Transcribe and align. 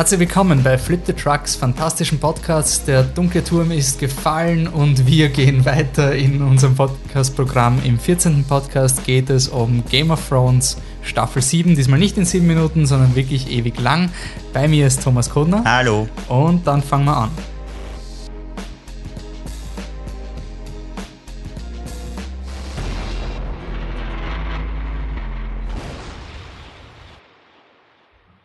Herzlich 0.00 0.20
willkommen 0.20 0.62
bei 0.62 0.78
Flip 0.78 1.02
the 1.04 1.12
Trucks, 1.12 1.54
fantastischen 1.54 2.18
Podcast. 2.18 2.88
Der 2.88 3.02
dunkle 3.02 3.44
Turm 3.44 3.70
ist 3.70 4.00
gefallen 4.00 4.66
und 4.66 5.06
wir 5.06 5.28
gehen 5.28 5.66
weiter 5.66 6.14
in 6.14 6.40
unserem 6.40 6.74
Podcast-Programm. 6.74 7.82
Im 7.84 7.98
14. 7.98 8.44
Podcast 8.44 9.04
geht 9.04 9.28
es 9.28 9.48
um 9.48 9.84
Game 9.90 10.10
of 10.10 10.26
Thrones 10.26 10.78
Staffel 11.02 11.42
7. 11.42 11.74
Diesmal 11.74 11.98
nicht 11.98 12.16
in 12.16 12.24
7 12.24 12.46
Minuten, 12.46 12.86
sondern 12.86 13.14
wirklich 13.14 13.50
ewig 13.50 13.78
lang. 13.78 14.10
Bei 14.54 14.68
mir 14.68 14.86
ist 14.86 15.04
Thomas 15.04 15.28
Kodner. 15.28 15.64
Hallo. 15.66 16.08
Und 16.30 16.66
dann 16.66 16.82
fangen 16.82 17.04
wir 17.04 17.18
an. 17.18 17.30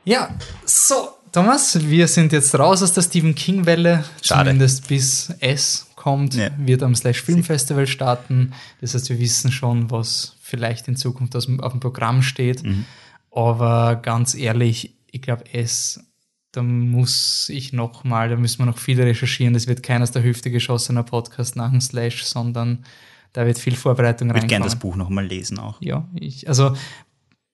Ja, 0.04 0.30
so, 0.66 1.15
Thomas, 1.36 1.78
wir 1.90 2.08
sind 2.08 2.32
jetzt 2.32 2.58
raus 2.58 2.82
aus 2.82 2.94
der 2.94 3.02
Stephen 3.02 3.36
King-Welle, 3.36 4.06
zumindest 4.22 4.88
bis 4.88 5.32
S 5.42 5.86
kommt, 5.98 6.34
ja. 6.36 6.50
wird 6.56 6.82
am 6.82 6.96
Slash 6.96 7.22
Film 7.22 7.44
Festival 7.44 7.88
starten. 7.88 8.54
Das 8.80 8.94
heißt, 8.94 9.10
wir 9.10 9.20
wissen 9.20 9.52
schon, 9.52 9.92
was 9.92 10.38
vielleicht 10.40 10.88
in 10.88 10.96
Zukunft 10.96 11.36
auf 11.36 11.44
dem 11.44 11.80
Programm 11.82 12.22
steht. 12.22 12.64
Mhm. 12.64 12.86
Aber 13.32 13.98
ganz 13.98 14.34
ehrlich, 14.34 14.96
ich 15.12 15.22
glaube, 15.22 15.54
S, 15.54 16.06
da 16.54 16.64
muss 16.64 17.50
ich 17.50 17.74
noch 17.74 18.06
mal, 18.06 18.30
da 18.30 18.38
müssen 18.38 18.60
wir 18.60 18.68
noch 18.68 18.78
viel 18.78 19.02
recherchieren. 19.02 19.54
Das 19.54 19.68
wird 19.68 19.84
kein 19.84 20.02
aus 20.02 20.12
der 20.12 20.24
Hüfte 20.24 20.52
geschossener 20.52 21.04
Podcast 21.04 21.58
nach 21.58 21.70
dem 21.70 21.82
Slash, 21.82 22.24
sondern 22.24 22.86
da 23.34 23.46
wird 23.46 23.60
viel 23.60 23.76
Vorbereitung 23.76 24.30
rein. 24.30 24.38
Ich 24.38 24.44
würde 24.44 24.48
gerne 24.48 24.64
das 24.64 24.80
Buch 24.80 24.96
noch 24.96 25.10
mal 25.10 25.26
lesen 25.26 25.60
auch. 25.60 25.82
Ja, 25.82 26.08
ich, 26.16 26.48
also 26.48 26.78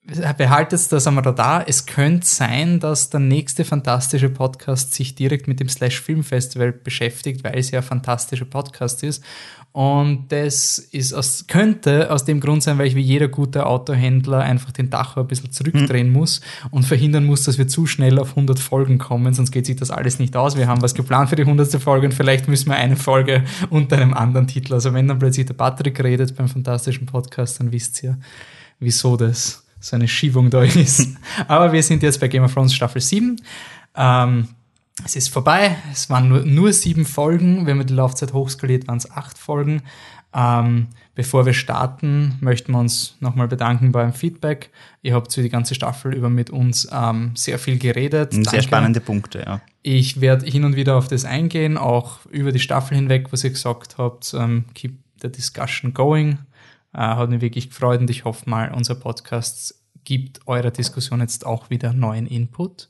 behaltet 0.03 0.91
das 0.91 1.07
am 1.07 1.19
Radar. 1.19 1.67
Es 1.67 1.85
könnte 1.85 2.25
sein, 2.25 2.79
dass 2.79 3.09
der 3.09 3.19
nächste 3.19 3.63
fantastische 3.65 4.29
Podcast 4.29 4.93
sich 4.93 5.15
direkt 5.15 5.47
mit 5.47 5.59
dem 5.59 5.69
Slash 5.69 6.01
Film 6.01 6.23
Festival 6.23 6.71
beschäftigt, 6.71 7.43
weil 7.43 7.57
es 7.57 7.71
ja 7.71 7.79
ein 7.79 7.85
fantastischer 7.85 8.45
Podcast 8.45 9.03
ist. 9.03 9.23
Und 9.73 10.25
das 10.29 10.79
ist 10.79 11.13
aus, 11.13 11.45
könnte 11.47 12.11
aus 12.11 12.25
dem 12.25 12.41
Grund 12.41 12.61
sein, 12.61 12.77
weil 12.77 12.87
ich 12.87 12.95
wie 12.95 13.01
jeder 13.01 13.29
gute 13.29 13.65
Autohändler 13.65 14.39
einfach 14.39 14.71
den 14.71 14.91
Tacho 14.91 15.21
ein 15.21 15.27
bisschen 15.27 15.51
zurückdrehen 15.51 16.07
mhm. 16.07 16.13
muss 16.13 16.41
und 16.71 16.83
verhindern 16.83 17.23
muss, 17.25 17.43
dass 17.45 17.57
wir 17.57 17.69
zu 17.69 17.85
schnell 17.85 18.19
auf 18.19 18.31
100 18.31 18.59
Folgen 18.59 18.97
kommen, 18.97 19.33
sonst 19.33 19.51
geht 19.51 19.65
sich 19.65 19.77
das 19.77 19.89
alles 19.89 20.19
nicht 20.19 20.35
aus. 20.35 20.57
Wir 20.57 20.67
haben 20.67 20.81
was 20.81 20.93
geplant 20.93 21.29
für 21.29 21.37
die 21.37 21.43
100. 21.43 21.81
Folge 21.81 22.07
und 22.07 22.13
vielleicht 22.13 22.49
müssen 22.49 22.67
wir 22.67 22.75
eine 22.75 22.97
Folge 22.97 23.45
unter 23.69 23.95
einem 23.95 24.13
anderen 24.13 24.47
Titel. 24.47 24.73
Also 24.73 24.93
wenn 24.93 25.07
dann 25.07 25.19
plötzlich 25.19 25.45
der 25.45 25.53
Patrick 25.53 26.03
redet 26.03 26.35
beim 26.35 26.49
fantastischen 26.49 27.05
Podcast, 27.05 27.61
dann 27.61 27.71
wisst 27.71 28.03
ihr, 28.03 28.17
wieso 28.81 29.15
das 29.15 29.60
so 29.81 29.95
eine 29.95 30.07
Schiebung 30.07 30.49
da 30.49 30.63
ist. 30.63 31.09
Aber 31.47 31.73
wir 31.73 31.83
sind 31.83 32.03
jetzt 32.03 32.19
bei 32.19 32.27
Game 32.27 32.43
of 32.43 32.53
Thrones 32.53 32.73
Staffel 32.73 33.01
7. 33.01 33.41
Ähm, 33.95 34.47
es 35.03 35.15
ist 35.15 35.29
vorbei. 35.29 35.75
Es 35.91 36.09
waren 36.09 36.29
nur, 36.29 36.45
nur 36.45 36.71
sieben 36.73 37.05
Folgen. 37.05 37.65
Wenn 37.65 37.77
man 37.77 37.87
die 37.87 37.93
Laufzeit 37.93 38.33
hochskaliert, 38.33 38.87
waren 38.87 38.97
es 38.97 39.09
acht 39.11 39.37
Folgen. 39.37 39.81
Ähm, 40.33 40.87
bevor 41.15 41.45
wir 41.45 41.53
starten, 41.53 42.37
möchten 42.39 42.71
wir 42.71 42.79
uns 42.79 43.17
nochmal 43.19 43.47
bedanken 43.47 43.91
beim 43.91 44.13
Feedback. 44.13 44.69
Ihr 45.01 45.13
habt 45.13 45.33
für 45.33 45.41
die 45.41 45.49
ganze 45.49 45.75
Staffel 45.75 46.13
über 46.13 46.29
mit 46.29 46.49
uns 46.49 46.87
ähm, 46.91 47.31
sehr 47.35 47.59
viel 47.59 47.77
geredet. 47.77 48.31
Sehr 48.31 48.43
Danke. 48.43 48.63
spannende 48.63 49.01
Punkte, 49.01 49.39
ja. 49.45 49.61
Ich 49.81 50.21
werde 50.21 50.45
hin 50.45 50.63
und 50.63 50.75
wieder 50.75 50.95
auf 50.95 51.07
das 51.07 51.25
eingehen, 51.25 51.77
auch 51.77 52.25
über 52.27 52.51
die 52.51 52.59
Staffel 52.59 52.95
hinweg, 52.95 53.27
was 53.31 53.43
ihr 53.43 53.49
gesagt 53.49 53.97
habt. 53.97 54.33
Ähm, 54.33 54.65
keep 54.73 54.99
the 55.21 55.31
discussion 55.31 55.93
going. 55.93 56.37
Äh, 56.93 56.99
hat 56.99 57.29
mich 57.29 57.41
wirklich 57.41 57.69
gefreut 57.69 58.01
und 58.01 58.09
ich 58.09 58.25
hoffe 58.25 58.49
mal, 58.49 58.71
unser 58.73 58.95
Podcast 58.95 59.75
gibt 60.03 60.47
eurer 60.47 60.71
Diskussion 60.71 61.21
jetzt 61.21 61.45
auch 61.45 61.69
wieder 61.69 61.93
neuen 61.93 62.27
Input. 62.27 62.89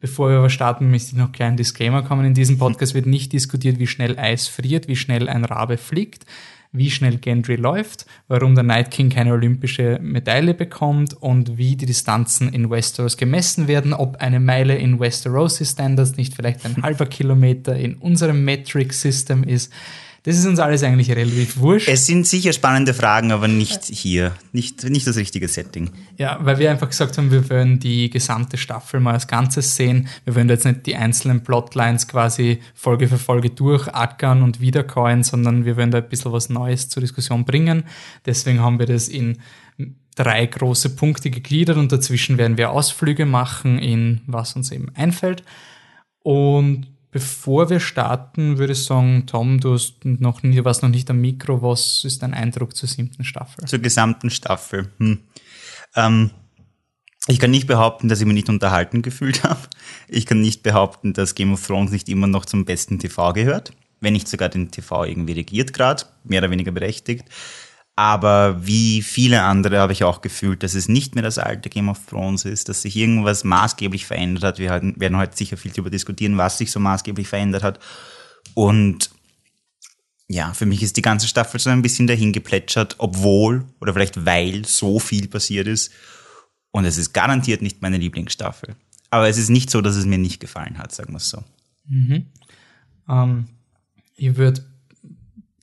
Bevor 0.00 0.28
wir 0.28 0.38
aber 0.38 0.50
starten, 0.50 0.90
möchte 0.90 1.08
ich 1.08 1.14
noch 1.14 1.24
einen 1.24 1.32
kleinen 1.32 1.56
Disclaimer 1.56 2.02
kommen. 2.02 2.26
In 2.26 2.34
diesem 2.34 2.58
Podcast 2.58 2.94
wird 2.94 3.06
nicht 3.06 3.32
diskutiert, 3.32 3.78
wie 3.78 3.86
schnell 3.86 4.18
Eis 4.18 4.48
friert, 4.48 4.86
wie 4.86 4.96
schnell 4.96 5.28
ein 5.28 5.44
Rabe 5.44 5.78
fliegt, 5.78 6.26
wie 6.72 6.90
schnell 6.90 7.18
Gendry 7.18 7.56
läuft, 7.56 8.04
warum 8.28 8.54
der 8.54 8.64
Night 8.64 8.90
King 8.90 9.08
keine 9.08 9.32
olympische 9.32 9.98
Medaille 10.02 10.52
bekommt 10.52 11.14
und 11.14 11.56
wie 11.56 11.76
die 11.76 11.86
Distanzen 11.86 12.52
in 12.52 12.68
Westeros 12.68 13.16
gemessen 13.16 13.68
werden, 13.68 13.94
ob 13.94 14.16
eine 14.16 14.40
Meile 14.40 14.76
in 14.76 15.00
Westerosi 15.00 15.64
Standards 15.64 16.16
nicht 16.16 16.34
vielleicht 16.34 16.66
ein 16.66 16.82
halber 16.82 17.06
Kilometer 17.06 17.74
in 17.76 17.94
unserem 17.94 18.44
Metric 18.44 18.92
System 18.92 19.42
ist. 19.44 19.72
Das 20.26 20.38
ist 20.38 20.46
uns 20.46 20.58
alles 20.58 20.82
eigentlich 20.82 21.10
relativ 21.10 21.58
wurscht. 21.58 21.86
Es 21.86 22.06
sind 22.06 22.26
sicher 22.26 22.54
spannende 22.54 22.94
Fragen, 22.94 23.30
aber 23.30 23.46
nicht 23.46 23.84
hier. 23.84 24.32
Nicht, 24.52 24.82
nicht 24.84 25.06
das 25.06 25.16
richtige 25.16 25.48
Setting. 25.48 25.90
Ja, 26.16 26.38
weil 26.40 26.58
wir 26.58 26.70
einfach 26.70 26.88
gesagt 26.88 27.18
haben, 27.18 27.30
wir 27.30 27.50
wollen 27.50 27.78
die 27.78 28.08
gesamte 28.08 28.56
Staffel 28.56 29.00
mal 29.00 29.12
als 29.12 29.26
Ganzes 29.26 29.76
sehen. 29.76 30.08
Wir 30.24 30.34
wollen 30.34 30.48
jetzt 30.48 30.64
nicht 30.64 30.86
die 30.86 30.96
einzelnen 30.96 31.42
Plotlines 31.44 32.08
quasi 32.08 32.60
Folge 32.74 33.06
für 33.06 33.18
Folge 33.18 33.50
durchackern 33.50 34.42
und 34.42 34.62
wiederkäuen, 34.62 35.24
sondern 35.24 35.66
wir 35.66 35.76
wollen 35.76 35.90
da 35.90 35.98
ein 35.98 36.08
bisschen 36.08 36.32
was 36.32 36.48
Neues 36.48 36.88
zur 36.88 37.02
Diskussion 37.02 37.44
bringen. 37.44 37.84
Deswegen 38.24 38.60
haben 38.60 38.78
wir 38.78 38.86
das 38.86 39.08
in 39.08 39.36
drei 40.16 40.46
große 40.46 40.96
Punkte 40.96 41.28
gegliedert 41.28 41.76
und 41.76 41.92
dazwischen 41.92 42.38
werden 42.38 42.56
wir 42.56 42.70
Ausflüge 42.70 43.26
machen 43.26 43.78
in 43.78 44.22
was 44.26 44.56
uns 44.56 44.72
eben 44.72 44.88
einfällt. 44.94 45.42
Und 46.20 46.93
Bevor 47.14 47.70
wir 47.70 47.78
starten, 47.78 48.58
würde 48.58 48.72
ich 48.72 48.82
sagen, 48.82 49.26
Tom, 49.28 49.60
du 49.60 49.74
hast 49.74 50.04
noch 50.04 50.42
nie, 50.42 50.64
warst 50.64 50.82
noch 50.82 50.88
nicht 50.88 51.08
am 51.10 51.20
Mikro. 51.20 51.62
Was 51.62 52.04
ist 52.04 52.24
dein 52.24 52.34
Eindruck 52.34 52.74
zur 52.74 52.88
siebten 52.88 53.22
Staffel? 53.22 53.64
Zur 53.66 53.78
gesamten 53.78 54.30
Staffel. 54.30 54.90
Hm. 54.98 55.20
Ähm, 55.94 56.32
ich 57.28 57.38
kann 57.38 57.52
nicht 57.52 57.68
behaupten, 57.68 58.08
dass 58.08 58.18
ich 58.18 58.26
mich 58.26 58.34
nicht 58.34 58.48
unterhalten 58.48 59.00
gefühlt 59.00 59.44
habe. 59.44 59.60
Ich 60.08 60.26
kann 60.26 60.40
nicht 60.40 60.64
behaupten, 60.64 61.12
dass 61.12 61.36
Game 61.36 61.52
of 61.52 61.64
Thrones 61.64 61.92
nicht 61.92 62.08
immer 62.08 62.26
noch 62.26 62.46
zum 62.46 62.64
besten 62.64 62.98
TV 62.98 63.32
gehört. 63.32 63.72
Wenn 64.00 64.14
nicht 64.14 64.26
sogar 64.26 64.48
den 64.48 64.72
TV 64.72 65.04
irgendwie 65.04 65.34
regiert 65.34 65.72
gerade, 65.72 66.06
mehr 66.24 66.40
oder 66.40 66.50
weniger 66.50 66.72
berechtigt. 66.72 67.26
Aber 67.96 68.66
wie 68.66 69.02
viele 69.02 69.42
andere 69.42 69.78
habe 69.78 69.92
ich 69.92 70.02
auch 70.02 70.20
gefühlt, 70.20 70.64
dass 70.64 70.74
es 70.74 70.88
nicht 70.88 71.14
mehr 71.14 71.22
das 71.22 71.38
alte 71.38 71.68
Game 71.68 71.88
of 71.88 72.00
Thrones 72.06 72.44
ist, 72.44 72.68
dass 72.68 72.82
sich 72.82 72.96
irgendwas 72.96 73.44
maßgeblich 73.44 74.04
verändert 74.04 74.42
hat. 74.42 74.58
Wir 74.58 74.70
werden 74.70 75.16
heute 75.16 75.36
sicher 75.36 75.56
viel 75.56 75.70
darüber 75.70 75.90
diskutieren, 75.90 76.36
was 76.36 76.58
sich 76.58 76.72
so 76.72 76.80
maßgeblich 76.80 77.28
verändert 77.28 77.62
hat. 77.62 77.78
Und 78.54 79.10
ja, 80.26 80.52
für 80.54 80.66
mich 80.66 80.82
ist 80.82 80.96
die 80.96 81.02
ganze 81.02 81.28
Staffel 81.28 81.60
so 81.60 81.70
ein 81.70 81.82
bisschen 81.82 82.08
dahin 82.08 82.32
geplätschert, 82.32 82.96
obwohl 82.98 83.64
oder 83.80 83.92
vielleicht 83.92 84.24
weil 84.26 84.64
so 84.64 84.98
viel 84.98 85.28
passiert 85.28 85.68
ist. 85.68 85.92
Und 86.72 86.86
es 86.86 86.98
ist 86.98 87.12
garantiert 87.12 87.62
nicht 87.62 87.82
meine 87.82 87.98
Lieblingsstaffel. 87.98 88.74
Aber 89.10 89.28
es 89.28 89.38
ist 89.38 89.50
nicht 89.50 89.70
so, 89.70 89.80
dass 89.80 89.94
es 89.94 90.06
mir 90.06 90.18
nicht 90.18 90.40
gefallen 90.40 90.78
hat, 90.78 90.90
sagen 90.90 91.12
wir 91.12 91.18
es 91.18 91.30
so. 91.30 91.44
Mhm. 91.86 92.26
Ähm, 93.08 93.46
ich 94.16 94.36
würde 94.36 94.64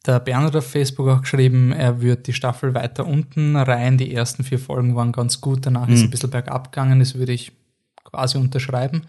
der 0.05 0.19
Bernhard 0.19 0.55
auf 0.55 0.67
Facebook 0.67 1.07
auch 1.09 1.21
geschrieben, 1.21 1.71
er 1.71 2.01
wird 2.01 2.27
die 2.27 2.33
Staffel 2.33 2.73
weiter 2.73 3.05
unten 3.05 3.55
rein. 3.55 3.97
Die 3.97 4.13
ersten 4.13 4.43
vier 4.43 4.59
Folgen 4.59 4.95
waren 4.95 5.11
ganz 5.11 5.41
gut, 5.41 5.65
danach 5.65 5.87
mhm. 5.87 5.93
ist 5.93 5.99
es 5.99 6.05
ein 6.05 6.11
bisschen 6.11 6.31
bergab 6.31 6.71
gegangen. 6.71 6.99
Das 6.99 7.15
würde 7.15 7.33
ich 7.33 7.51
quasi 8.03 8.37
unterschreiben. 8.37 9.03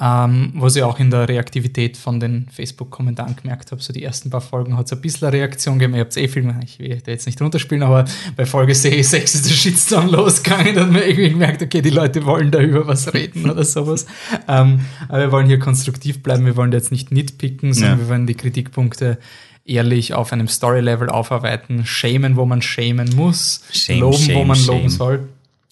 Ähm, 0.00 0.52
was 0.54 0.76
ich 0.76 0.84
auch 0.84 1.00
in 1.00 1.10
der 1.10 1.28
Reaktivität 1.28 1.96
von 1.96 2.20
den 2.20 2.46
Facebook-Kommentaren 2.52 3.34
gemerkt 3.34 3.72
habe. 3.72 3.82
So 3.82 3.92
die 3.92 4.04
ersten 4.04 4.30
paar 4.30 4.40
Folgen 4.40 4.76
hat 4.76 4.86
es 4.86 4.92
ein 4.92 5.00
bisschen 5.00 5.26
eine 5.26 5.38
Reaktion 5.38 5.76
gegeben. 5.76 5.94
Ihr 5.94 6.02
habt 6.02 6.16
eh 6.16 6.28
viel, 6.28 6.54
ich 6.62 6.78
will 6.78 7.02
da 7.04 7.10
jetzt 7.10 7.26
nicht 7.26 7.42
runterspielen, 7.42 7.82
aber 7.82 8.04
bei 8.36 8.46
Folge 8.46 8.76
6 8.76 9.12
ist 9.12 9.50
der 9.50 9.54
Shitstorm 9.54 10.08
losgegangen. 10.12 10.76
Da 10.76 10.82
hat 10.82 10.92
man 10.92 11.02
irgendwie 11.02 11.30
gemerkt, 11.30 11.62
okay, 11.62 11.82
die 11.82 11.90
Leute 11.90 12.24
wollen 12.26 12.52
da 12.52 12.60
über 12.60 12.86
was 12.86 13.12
reden 13.12 13.50
oder 13.50 13.64
sowas. 13.64 14.06
ähm, 14.46 14.82
aber 15.08 15.18
wir 15.18 15.32
wollen 15.32 15.48
hier 15.48 15.58
konstruktiv 15.58 16.22
bleiben. 16.22 16.46
Wir 16.46 16.54
wollen 16.54 16.70
jetzt 16.70 16.92
nicht 16.92 17.10
nitpicken, 17.10 17.72
sondern 17.72 17.98
ja. 17.98 18.04
wir 18.04 18.08
wollen 18.08 18.28
die 18.28 18.36
Kritikpunkte 18.36 19.18
ehrlich 19.68 20.14
auf 20.14 20.32
einem 20.32 20.48
Story-Level 20.48 21.08
aufarbeiten, 21.08 21.84
schämen, 21.84 22.36
wo 22.36 22.44
man 22.44 22.62
schämen 22.62 23.14
muss, 23.14 23.62
shame, 23.72 24.00
loben, 24.00 24.18
shame, 24.18 24.36
wo 24.36 24.44
man 24.44 24.56
shame. 24.56 24.76
loben 24.76 24.88
soll. 24.88 25.28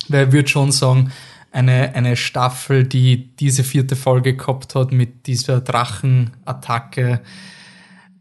Weil 0.08 0.26
ich 0.28 0.32
würde 0.32 0.48
schon 0.48 0.72
sagen, 0.72 1.12
eine, 1.52 1.94
eine 1.94 2.16
Staffel, 2.16 2.84
die 2.84 3.34
diese 3.36 3.64
vierte 3.64 3.96
Folge 3.96 4.36
gehabt 4.36 4.74
hat 4.74 4.92
mit 4.92 5.26
dieser 5.26 5.60
Drachenattacke, 5.60 7.20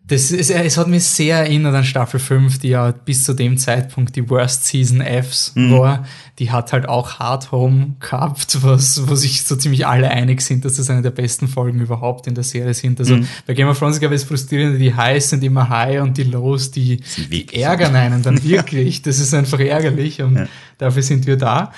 Das 0.07 0.29
ist, 0.29 0.51
es 0.51 0.77
hat 0.77 0.87
mich 0.87 1.03
sehr 1.03 1.37
erinnert 1.37 1.73
an 1.73 1.83
Staffel 1.83 2.19
5, 2.19 2.59
die 2.59 2.67
ja 2.69 2.91
bis 2.91 3.23
zu 3.23 3.33
dem 3.33 3.57
Zeitpunkt 3.57 4.15
die 4.15 4.29
Worst 4.29 4.65
Season 4.65 5.01
Fs 5.01 5.51
Mhm. 5.55 5.71
war. 5.79 6.05
Die 6.37 6.51
hat 6.51 6.73
halt 6.73 6.87
auch 6.87 7.17
Hard 7.17 7.51
Home 7.51 7.95
gehabt, 7.99 8.59
was, 8.61 9.07
wo 9.07 9.15
sich 9.15 9.43
so 9.45 9.55
ziemlich 9.55 9.87
alle 9.87 10.11
einig 10.11 10.41
sind, 10.41 10.63
dass 10.63 10.73
das 10.75 10.91
eine 10.91 11.01
der 11.01 11.09
besten 11.09 11.47
Folgen 11.47 11.79
überhaupt 11.79 12.27
in 12.27 12.35
der 12.35 12.43
Serie 12.43 12.75
sind. 12.75 12.99
Also 12.99 13.15
Mhm. 13.15 13.27
bei 13.47 13.55
Game 13.55 13.67
of 13.67 13.79
Thrones, 13.79 13.99
glaube 13.99 14.13
ich, 14.13 14.21
ist 14.21 14.27
frustrierend, 14.27 14.79
die 14.79 14.93
Highs 14.93 15.31
sind 15.31 15.43
immer 15.43 15.69
high 15.69 16.01
und 16.01 16.15
die 16.17 16.23
Lows, 16.23 16.69
die, 16.69 17.01
die 17.31 17.47
ärgern 17.61 17.95
einen 17.95 18.21
dann 18.21 18.43
wirklich. 18.43 19.01
Das 19.01 19.19
ist 19.19 19.33
einfach 19.33 19.59
ärgerlich 19.59 20.21
und 20.21 20.35
Ja. 20.35 20.47
dafür 20.77 21.01
sind 21.01 21.25
wir 21.25 21.37
da. 21.37 21.71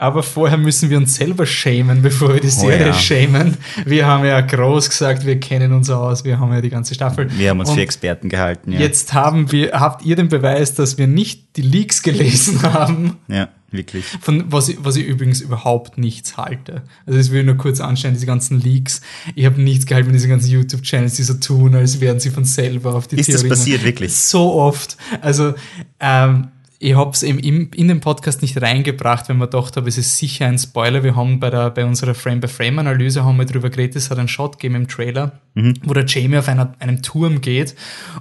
Aber 0.00 0.22
vorher 0.22 0.56
müssen 0.56 0.88
wir 0.88 0.96
uns 0.96 1.14
selber 1.16 1.44
schämen, 1.44 2.00
bevor 2.00 2.32
wir 2.32 2.40
die 2.40 2.48
Serie 2.48 2.84
Oh 2.84 2.88
ja. 2.88 2.94
schämen. 2.94 3.58
Wir 3.84 4.06
haben 4.06 4.24
ja 4.24 4.40
groß 4.40 4.88
gesagt, 4.88 5.26
wir 5.26 5.38
kennen 5.38 5.72
uns 5.74 5.90
aus, 5.90 6.24
wir 6.24 6.40
haben 6.40 6.50
ja 6.54 6.62
die 6.62 6.70
ganze 6.70 6.94
Staffel. 6.94 7.28
Wir 7.36 7.50
haben 7.50 7.60
uns 7.60 7.68
Und 7.68 7.74
für 7.76 7.82
Experten 7.82 8.30
gehalten, 8.30 8.72
ja. 8.72 8.80
Jetzt 8.80 9.12
haben 9.12 9.52
wir, 9.52 9.72
habt 9.78 10.02
ihr 10.06 10.16
den 10.16 10.28
Beweis, 10.28 10.72
dass 10.72 10.96
wir 10.96 11.06
nicht 11.06 11.56
die 11.56 11.62
Leaks 11.62 12.02
gelesen 12.02 12.62
haben, 12.72 13.18
Ja, 13.28 13.48
wirklich. 13.70 14.06
von 14.22 14.44
was 14.50 14.70
ich, 14.70 14.78
was 14.82 14.96
ich 14.96 15.04
übrigens 15.04 15.42
überhaupt 15.42 15.98
nichts 15.98 16.38
halte. 16.38 16.80
Also 17.04 17.18
das 17.18 17.30
will 17.30 17.40
ich 17.40 17.46
nur 17.46 17.56
kurz 17.58 17.80
anstellen, 17.80 18.14
diese 18.14 18.24
ganzen 18.24 18.58
Leaks. 18.58 19.02
Ich 19.34 19.44
habe 19.44 19.60
nichts 19.60 19.84
gehalten 19.84 20.06
von 20.06 20.14
diesen 20.14 20.30
ganzen 20.30 20.48
YouTube-Channels, 20.50 21.12
die 21.16 21.24
so 21.24 21.34
tun, 21.34 21.74
als 21.74 22.00
wären 22.00 22.20
sie 22.20 22.30
von 22.30 22.46
selber 22.46 22.94
auf 22.94 23.06
die 23.06 23.16
Ist 23.16 23.28
das 23.28 23.42
Theorien. 23.42 23.50
passiert, 23.50 23.84
wirklich? 23.84 24.16
So 24.16 24.54
oft. 24.54 24.96
Also 25.20 25.52
ähm, 26.00 26.48
ich 26.82 26.96
habe 26.96 27.10
es 27.10 27.22
eben 27.22 27.38
im, 27.38 27.70
in 27.74 27.88
den 27.88 28.00
Podcast 28.00 28.40
nicht 28.40 28.60
reingebracht, 28.60 29.28
wenn 29.28 29.36
man 29.36 29.50
gedacht 29.50 29.76
habe, 29.76 29.86
es 29.86 29.98
ist 29.98 30.16
sicher 30.16 30.46
ein 30.46 30.58
Spoiler. 30.58 31.02
Wir 31.02 31.14
haben 31.14 31.38
bei, 31.38 31.50
der, 31.50 31.68
bei 31.68 31.84
unserer 31.84 32.14
Frame-by-Frame-Analyse 32.14 33.22
haben 33.22 33.36
wir 33.36 33.44
drüber 33.44 33.68
geredet, 33.68 33.96
es 33.96 34.10
hat 34.10 34.18
einen 34.18 34.28
Shot 34.28 34.58
gegeben 34.58 34.76
im 34.76 34.88
Trailer, 34.88 35.32
wo 35.84 35.92
der 35.92 36.06
Jamie 36.06 36.38
auf 36.38 36.48
einer, 36.48 36.72
einem 36.78 37.02
Turm 37.02 37.42
geht 37.42 37.74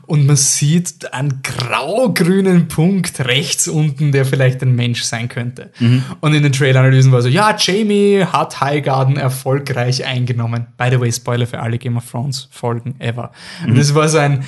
und 0.08 0.28
man 0.28 0.36
sieht 0.36 1.14
einen 1.14 1.42
grau-grünen 1.42 2.68
Punkt 2.68 3.22
rechts 3.22 3.70
unten, 3.70 4.12
der 4.12 4.26
vielleicht 4.26 4.62
ein 4.62 4.76
Mensch 4.76 5.04
sein 5.04 5.30
könnte. 5.30 5.72
Und 6.20 6.34
in 6.34 6.44
den 6.44 6.52
Trailer-Analysen 6.52 7.14
war 7.14 7.22
so, 7.22 7.30
ja, 7.30 7.56
Jamie 7.58 8.26
hat 8.26 8.60
Highgarden 8.60 9.16
erfolgreich 9.16 10.06
eingenommen. 10.06 10.68
By 10.78 10.90
the 10.92 11.00
way, 11.00 11.14
Spoiler 11.14 11.48
für 11.48 11.62
alle 11.62 11.78
Game 11.78 11.96
of 11.96 12.12
Thrones 12.12 12.50
Folgen 12.52 13.00
ever. 13.00 13.32
Und 13.66 13.78
das 13.78 13.96
war 13.96 14.10
so 14.10 14.18
ein, 14.18 14.44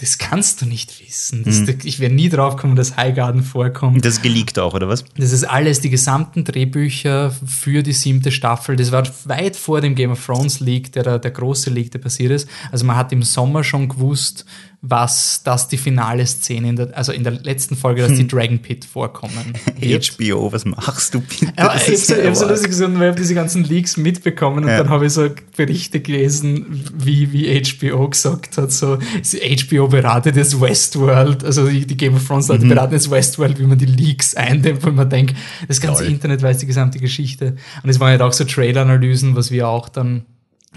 das 0.00 0.16
kannst 0.16 0.62
du 0.62 0.66
nicht 0.66 1.00
wissen. 1.00 1.44
Das, 1.44 1.60
Ich 1.84 2.00
wäre 2.00 2.12
nie 2.12 2.30
drauf 2.30 2.56
gekommen, 2.56 2.74
dass 2.74 2.96
Highgarden 2.96 3.42
vorkommt. 3.42 4.02
Das 4.04 4.22
geleakt 4.22 4.58
auch, 4.58 4.72
oder 4.72 4.88
was? 4.88 5.04
Das 5.16 5.32
ist 5.32 5.44
alles, 5.44 5.80
die 5.80 5.90
gesamten 5.90 6.44
Drehbücher 6.44 7.34
für 7.46 7.82
die 7.82 7.92
siebte 7.92 8.32
Staffel. 8.32 8.76
Das 8.76 8.92
war 8.92 9.06
weit 9.24 9.56
vor 9.56 9.82
dem 9.82 9.94
Game 9.94 10.10
of 10.10 10.24
Thrones 10.24 10.60
Leak, 10.60 10.92
der, 10.92 11.18
der 11.18 11.30
große 11.30 11.68
Leak, 11.68 11.90
der 11.90 11.98
passiert 11.98 12.32
ist. 12.32 12.48
Also 12.72 12.86
man 12.86 12.96
hat 12.96 13.12
im 13.12 13.22
Sommer 13.22 13.62
schon 13.62 13.88
gewusst, 13.88 14.46
was 14.82 15.42
das 15.44 15.68
die 15.68 15.76
finale 15.76 16.24
Szene, 16.26 16.70
in 16.70 16.76
der, 16.76 16.96
also 16.96 17.12
in 17.12 17.22
der 17.22 17.34
letzten 17.34 17.76
Folge, 17.76 18.00
dass 18.00 18.14
die 18.16 18.26
Dragon 18.26 18.58
Pit 18.60 18.86
vorkommen 18.86 19.52
wird. 19.78 20.16
HBO, 20.16 20.50
was 20.52 20.64
machst 20.64 21.12
du 21.12 21.20
bitte? 21.20 21.52
Das 21.54 21.86
ich 21.86 21.94
habe 21.94 21.96
so, 21.98 22.14
ich 22.16 22.26
hab 22.26 22.36
so 22.36 22.48
lustig 22.48 22.68
gesagt, 22.70 22.98
weil 22.98 23.10
ich 23.10 23.16
diese 23.16 23.34
ganzen 23.34 23.64
Leaks 23.64 23.98
mitbekommen 23.98 24.64
und 24.64 24.70
Ja. 24.70 24.78
dann 24.78 24.88
habe 24.88 25.04
ich 25.06 25.12
so 25.12 25.28
Berichte 25.54 26.00
gelesen, 26.00 26.82
wie, 26.94 27.30
wie 27.32 27.62
HBO 27.62 28.08
gesagt 28.08 28.56
hat, 28.56 28.72
so 28.72 28.96
HBO 28.96 29.88
beratet 29.88 30.36
jetzt 30.36 30.58
Westworld, 30.58 31.44
also 31.44 31.68
die, 31.68 31.86
die 31.86 31.96
Game 31.98 32.14
of 32.14 32.26
Thrones 32.26 32.48
Leute 32.48 32.64
Mhm. 32.64 32.70
beraten 32.70 32.94
jetzt 32.94 33.10
Westworld, 33.10 33.58
wie 33.58 33.64
man 33.66 33.76
die 33.76 33.84
Leaks 33.86 34.34
eindämmt, 34.34 34.82
weil 34.82 34.92
man 34.92 35.10
denkt, 35.10 35.36
das 35.68 35.80
ganze 35.82 36.04
Toll. 36.04 36.12
Internet 36.12 36.40
weiß 36.40 36.56
die 36.56 36.66
gesamte 36.66 36.98
Geschichte. 36.98 37.56
Und 37.82 37.90
es 37.90 38.00
waren 38.00 38.08
halt 38.12 38.22
auch 38.22 38.32
so 38.32 38.44
Trailer-Analysen, 38.44 39.36
was 39.36 39.50
wir 39.50 39.68
auch 39.68 39.90
dann 39.90 40.24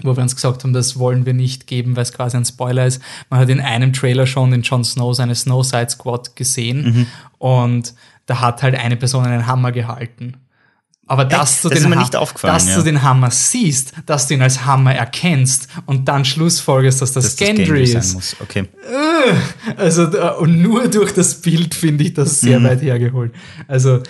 wo 0.02 0.16
wir 0.16 0.22
uns 0.22 0.34
gesagt 0.34 0.64
haben, 0.64 0.72
das 0.72 0.98
wollen 0.98 1.24
wir 1.26 1.34
nicht 1.34 1.66
geben, 1.66 1.94
weil 1.96 2.02
es 2.02 2.12
quasi 2.12 2.36
ein 2.36 2.44
Spoiler 2.44 2.86
ist. 2.86 3.00
Man 3.30 3.38
hat 3.40 3.48
in 3.48 3.60
einem 3.60 3.92
Trailer 3.92 4.26
schon 4.26 4.50
den 4.50 4.62
Jon 4.62 4.84
Snow, 4.84 5.14
seine 5.14 5.34
Snow 5.34 5.64
Side 5.64 5.90
Squad 5.90 6.34
gesehen 6.36 6.82
Mhm. 6.84 7.06
und 7.38 7.94
da 8.26 8.40
hat 8.40 8.62
halt 8.62 8.74
eine 8.74 8.96
Person 8.96 9.24
einen 9.24 9.46
Hammer 9.46 9.70
gehalten. 9.72 10.36
Aber 11.06 11.26
dass 11.26 11.60
du, 11.60 11.68
Das 11.68 11.80
den, 11.82 11.90
dass 11.90 12.66
ja. 12.68 12.76
du 12.76 12.82
den 12.82 13.02
Hammer 13.02 13.30
siehst, 13.30 13.92
dass 14.06 14.26
du 14.26 14.32
ihn 14.34 14.40
als 14.40 14.64
Hammer 14.64 14.94
erkennst 14.94 15.68
und 15.84 16.08
dann 16.08 16.24
schlussfolgerst, 16.24 17.02
dass 17.02 17.12
das 17.12 17.24
dass 17.24 17.36
das 17.36 17.46
Gendry 17.46 17.64
Gendry 17.66 17.86
sein 17.86 18.00
ist. 18.00 18.14
muss. 18.14 18.36
Okay. 18.40 18.64
Also, 19.76 20.06
da- 20.06 20.30
und 20.32 20.62
nur 20.62 20.88
durch 20.88 21.12
das 21.12 21.40
Bild 21.42 21.74
finde 21.74 22.04
ich 22.04 22.14
das 22.14 22.40
Mhm. 22.42 22.46
sehr 22.46 22.62
weit 22.64 22.80
hergeholt. 22.82 23.34
Also, 23.68 24.00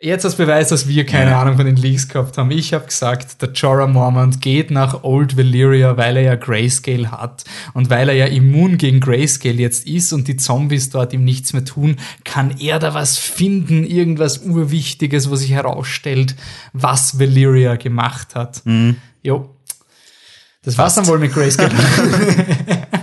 jetzt 0.00 0.24
als 0.24 0.36
Beweis, 0.36 0.68
dass 0.68 0.86
wir 0.86 1.04
keine 1.06 1.32
Ja. 1.32 1.40
Ahnung 1.42 1.56
von 1.56 1.66
den 1.66 1.76
Leaks 1.76 2.08
gehabt 2.08 2.38
haben. 2.38 2.50
Ich 2.50 2.72
habe 2.72 2.86
gesagt, 2.86 3.42
der 3.42 3.50
Jorah 3.52 3.86
Mormont 3.86 4.40
geht 4.40 4.70
nach 4.70 5.02
Old 5.02 5.36
Valyria, 5.36 5.96
weil 5.96 6.16
er 6.16 6.22
ja 6.22 6.34
Grayscale 6.36 7.10
hat. 7.10 7.44
Und 7.74 7.90
weil 7.90 8.08
er 8.08 8.14
ja 8.14 8.26
immun 8.26 8.78
gegen 8.78 9.00
Grayscale 9.00 9.56
jetzt 9.56 9.86
ist 9.86 10.12
und 10.12 10.28
die 10.28 10.36
Zombies 10.36 10.90
dort 10.90 11.12
ihm 11.12 11.24
nichts 11.24 11.52
mehr 11.52 11.64
tun, 11.64 11.96
kann 12.24 12.54
er 12.58 12.78
da 12.78 12.94
was 12.94 13.18
finden, 13.18 13.84
irgendwas 13.84 14.38
Urwichtiges, 14.38 15.30
wo 15.30 15.36
sich 15.36 15.50
herausstellt, 15.50 16.36
was 16.72 17.18
Valyria 17.18 17.76
gemacht 17.76 18.34
hat. 18.34 18.62
Jo. 19.22 19.50
Das 20.62 20.76
war's 20.76 20.94
dann 20.96 21.06
wohl 21.06 21.18
mit 21.18 21.32
Grayscale. 21.32 21.70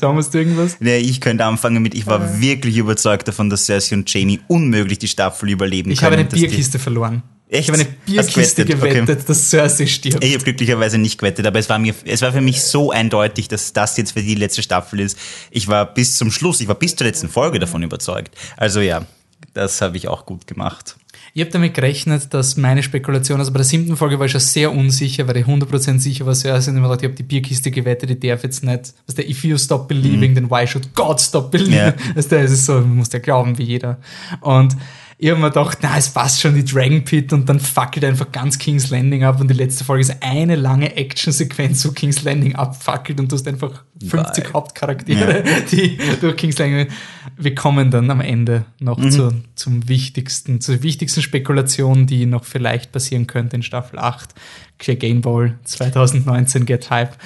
Thomas, 0.00 0.30
du 0.30 0.38
irgendwas? 0.38 0.76
Nee, 0.80 0.98
ich 0.98 1.20
könnte 1.20 1.44
anfangen 1.44 1.82
mit, 1.82 1.94
ich 1.94 2.06
war 2.06 2.40
wirklich 2.40 2.76
überzeugt 2.76 3.28
davon, 3.28 3.50
dass 3.50 3.66
Cersei 3.66 3.96
und 3.96 4.12
Jamie 4.12 4.40
unmöglich 4.48 4.98
die 4.98 5.08
Staffel 5.08 5.50
überleben 5.50 5.90
Ich 5.90 6.00
können. 6.00 6.12
habe 6.12 6.20
eine 6.20 6.28
Bierkiste 6.28 6.78
verloren. 6.78 7.22
Echt? 7.48 7.68
Ich 7.68 7.68
habe 7.68 7.80
eine 7.82 7.90
Bierkiste 8.06 8.64
gewettet? 8.64 9.10
Okay. 9.10 9.22
dass 9.26 9.50
Cersei 9.50 9.86
stirbt. 9.86 10.22
Ich 10.24 10.34
habe 10.34 10.44
glücklicherweise 10.44 10.98
nicht 10.98 11.18
gewettet, 11.18 11.46
aber 11.46 11.58
es 11.58 11.68
war 11.68 11.78
mir, 11.78 11.94
es 12.04 12.22
war 12.22 12.32
für 12.32 12.40
mich 12.40 12.62
so 12.62 12.92
eindeutig, 12.92 13.48
dass 13.48 13.72
das 13.72 13.96
jetzt 13.96 14.12
für 14.12 14.22
die 14.22 14.36
letzte 14.36 14.62
Staffel 14.62 15.00
ist. 15.00 15.18
Ich 15.50 15.66
war 15.66 15.92
bis 15.92 16.16
zum 16.16 16.30
Schluss, 16.30 16.60
ich 16.60 16.68
war 16.68 16.76
bis 16.76 16.94
zur 16.94 17.06
letzten 17.06 17.28
Folge 17.28 17.58
davon 17.58 17.82
überzeugt. 17.82 18.36
Also 18.56 18.80
ja, 18.80 19.04
das 19.52 19.80
habe 19.80 19.96
ich 19.96 20.06
auch 20.06 20.26
gut 20.26 20.46
gemacht. 20.46 20.96
Ich 21.32 21.42
habe 21.42 21.50
damit 21.50 21.74
gerechnet, 21.74 22.34
dass 22.34 22.56
meine 22.56 22.82
Spekulation, 22.82 23.38
also 23.38 23.52
bei 23.52 23.58
der 23.58 23.64
siebten 23.64 23.96
Folge 23.96 24.18
war 24.18 24.26
ich 24.26 24.32
schon 24.32 24.40
sehr 24.40 24.72
unsicher, 24.72 25.28
weil 25.28 25.36
ich 25.36 25.46
100% 25.46 25.98
sicher 25.98 26.26
war, 26.26 26.34
Cersei 26.34 26.72
und 26.72 26.78
ich 26.78 26.82
habe 26.82 26.88
gedacht, 26.88 27.02
ich 27.02 27.08
habe 27.08 27.16
die 27.16 27.22
Bierkiste 27.22 27.70
gewettet, 27.70 28.10
ich 28.10 28.20
darf 28.20 28.42
jetzt 28.42 28.64
nicht, 28.64 28.94
was 29.06 29.14
der, 29.14 29.28
if 29.28 29.44
you 29.44 29.56
stop 29.56 29.86
believing, 29.88 30.34
then 30.34 30.50
why 30.50 30.66
should 30.66 30.94
God 30.94 31.20
stop 31.20 31.50
believing? 31.50 31.74
Ja. 31.74 31.94
Also 32.16 32.28
der 32.30 32.42
ist 32.42 32.66
so, 32.66 32.74
man 32.74 32.96
muss 32.96 33.12
ja 33.12 33.18
glauben 33.18 33.56
wie 33.58 33.62
jeder. 33.62 33.98
Und 34.40 34.76
ich 35.22 35.28
habe 35.28 35.38
mir 35.38 35.48
gedacht, 35.48 35.78
na, 35.82 35.98
es 35.98 36.08
passt 36.08 36.40
schon 36.40 36.54
die 36.54 36.64
Dragon 36.64 37.04
Pit 37.04 37.32
und 37.34 37.46
dann 37.48 37.60
fackelt 37.60 38.06
einfach 38.06 38.32
ganz 38.32 38.58
King's 38.58 38.88
Landing 38.88 39.22
ab 39.22 39.38
und 39.38 39.48
die 39.48 39.54
letzte 39.54 39.84
Folge 39.84 40.00
ist 40.00 40.16
eine 40.20 40.56
lange 40.56 40.96
Actionsequenz, 40.96 41.84
wo 41.86 41.90
King's 41.90 42.22
Landing 42.22 42.54
abfackelt 42.54 43.20
und 43.20 43.30
du 43.30 43.36
hast 43.36 43.46
einfach 43.46 43.84
50 44.08 44.44
Geil. 44.44 44.52
Hauptcharaktere, 44.54 45.44
die 45.70 45.98
durch 46.20 46.36
King's 46.36 46.58
Landing. 46.58 46.88
Wir 47.36 47.54
kommen 47.54 47.90
dann 47.90 48.10
am 48.10 48.20
Ende 48.20 48.64
noch 48.78 48.98
zu, 49.10 49.32
zum 49.54 49.88
wichtigsten, 49.88 50.60
zur 50.60 50.82
wichtigsten 50.82 51.22
Spekulation, 51.22 52.06
die 52.06 52.26
noch 52.26 52.44
vielleicht 52.44 52.92
passieren 52.92 53.26
könnte 53.26 53.56
in 53.56 53.62
Staffel 53.62 53.98
8. 53.98 54.30
Game 54.78 55.20
Ball 55.20 55.58
2019 55.64 56.64
Get 56.64 56.88
Hype. 56.90 57.16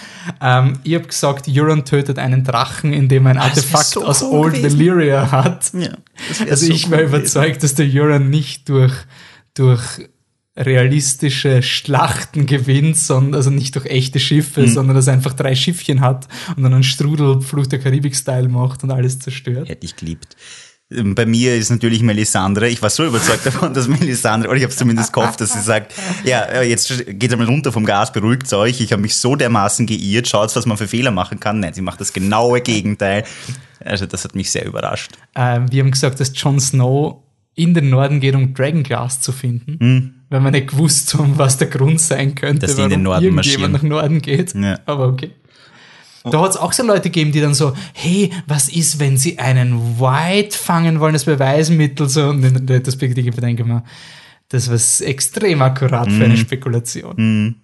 Ähm, 0.41 0.81
ich 0.83 0.95
habe 0.97 1.07
gesagt, 1.07 1.47
Euron 1.49 1.85
tötet 1.85 2.19
einen 2.19 2.43
Drachen, 2.43 2.93
indem 2.93 3.27
er 3.27 3.31
ein 3.33 3.39
Ah, 3.39 3.43
Artefakt 3.45 3.87
so 3.87 4.05
aus 4.05 4.23
cool 4.23 4.41
Old 4.47 4.55
gewesen. 4.55 4.79
Valyria 4.81 5.31
hat. 5.31 5.71
Ja, 5.73 5.91
Also 6.51 6.67
so 6.67 6.73
ich 6.73 6.87
cool 6.87 6.91
war 6.93 6.99
gewesen. 6.99 7.15
überzeugt, 7.15 7.63
dass 7.63 7.75
der 7.75 7.87
Euron 7.93 8.29
nicht 8.31 8.69
durch, 8.69 8.93
durch 9.55 9.81
realistische 10.57 11.63
Schlachten 11.63 12.47
gewinnt, 12.47 12.97
sondern 12.97 13.35
also 13.35 13.51
nicht 13.51 13.75
durch 13.75 13.87
echte 13.87 14.21
Schiffe, 14.21 14.63
Mhm. 14.63 14.69
sondern 14.69 14.97
dass 14.97 15.07
er 15.07 15.15
einfach 15.15 15.33
drei 15.33 15.55
Schiffchen 15.55 16.01
hat 16.01 16.29
und 16.57 16.63
dann 16.63 16.73
einen 16.75 16.83
Strudel 16.85 17.41
Fluch 17.41 17.67
der 17.67 17.81
Karibik-Style 17.81 18.49
macht 18.49 18.85
und 18.85 18.91
alles 18.91 19.19
zerstört. 19.19 19.69
Hätte 19.69 19.85
ich 19.87 19.97
geliebt. 19.97 20.37
Ähm, 20.93 21.15
Bei 21.15 21.27
mir 21.27 21.57
ist 21.57 21.71
natürlich 21.71 22.03
Melisandre. 22.03 22.69
Ich 22.69 22.83
war 22.83 22.91
so 22.91 23.05
überzeugt 23.05 23.45
davon, 23.47 23.75
dass 23.75 23.89
Melisandre, 23.89 24.49
oder 24.49 24.57
ich 24.59 24.63
habe 24.63 24.71
es 24.73 24.77
zumindest 24.79 25.13
gehofft, 25.13 25.41
dass 25.41 25.53
sie 25.55 25.61
sagt, 25.61 25.93
ja, 26.25 26.41
äh, 26.43 26.69
jetzt 26.69 27.05
geht 27.09 27.33
einmal 27.33 27.49
runter 27.49 27.73
vom 27.73 27.85
Gas, 27.85 28.13
beruhigt 28.13 28.53
euch. 28.53 28.81
Ich 28.81 28.93
habe 28.93 29.03
mich 29.03 29.17
so 29.17 29.35
dermaßen 29.35 29.87
geirrt. 29.87 30.29
Schaut, 30.29 30.55
was 30.55 30.67
man 30.67 30.77
für 30.77 30.87
Fehler 30.87 31.11
machen 31.11 31.41
kann. 31.41 31.61
Nein, 31.61 31.75
sie 31.75 31.83
macht 31.83 32.01
das 32.01 32.13
genaue 32.13 32.61
Gegenteil. 32.61 33.25
Also 33.85 34.07
das 34.07 34.25
hat 34.25 34.35
mich 34.35 34.51
sehr 34.51 34.67
überrascht. 34.67 35.13
Ähm, 35.35 35.71
wir 35.73 35.83
haben 35.83 35.91
gesagt, 35.91 36.21
dass 36.21 36.31
Jon 36.35 36.61
Snow 36.61 37.23
in 37.57 37.73
den 37.73 37.89
Norden 37.91 38.21
geht, 38.21 38.35
um 38.35 38.53
Dragonglass 38.53 39.21
zu 39.21 39.31
finden, 39.31 40.24
weil 40.35 40.41
wir 40.43 40.51
nicht 40.51 40.67
gewusst 40.71 41.15
haben, 41.15 41.39
was 41.39 41.59
der 41.59 41.69
Grund 41.69 42.01
sein 42.01 42.35
könnte, 42.35 42.67
Mhm. 42.67 42.69
Dass 42.69 42.77
die 42.77 42.83
in 42.83 42.91
den 42.91 43.03
Norden 43.03 43.25
irgendjemand 43.25 43.73
nach 43.75 43.83
Norden 43.83 44.21
geht. 44.21 44.53
Ja. 44.55 44.81
Aber 44.85 45.07
okay. 45.09 45.31
Da 46.25 46.41
hat 46.41 46.51
es 46.51 46.57
auch 46.57 46.73
so 46.73 46.83
Leute 46.83 47.03
gegeben, 47.03 47.33
die 47.33 47.41
dann 47.41 47.55
so, 47.55 47.75
hey, 47.93 48.33
was 48.47 48.69
ist, 48.71 48.99
wenn 48.99 49.17
sie 49.19 49.39
einen 49.39 50.01
White 50.01 50.57
fangen 50.57 50.99
wollen, 50.99 51.13
das 51.13 51.25
Beweismittel, 51.25 52.09
so, 52.09 52.29
und 52.31 52.43
in 52.43 52.67
der 52.67 52.77
Retrospektive 52.77 53.41
denke 53.41 53.63
ich 53.63 53.69
mir, 53.69 53.85
das 54.49 54.69
war 54.71 55.07
extrem 55.09 55.63
akkurat 55.63 56.07
für 56.09 56.15
Mhm. 56.15 56.23
eine 56.23 56.37
Spekulation. 56.37 57.57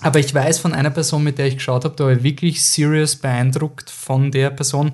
Aber 0.00 0.18
ich 0.20 0.34
weiß 0.34 0.58
von 0.58 0.74
einer 0.74 0.90
Person, 0.90 1.24
mit 1.24 1.38
der 1.38 1.46
ich 1.46 1.56
geschaut 1.56 1.84
habe, 1.86 1.96
da 1.96 2.04
war 2.04 2.12
ich 2.12 2.22
wirklich 2.22 2.62
serious 2.62 3.16
beeindruckt 3.16 3.88
von 3.88 4.30
der 4.30 4.50
Person. 4.50 4.92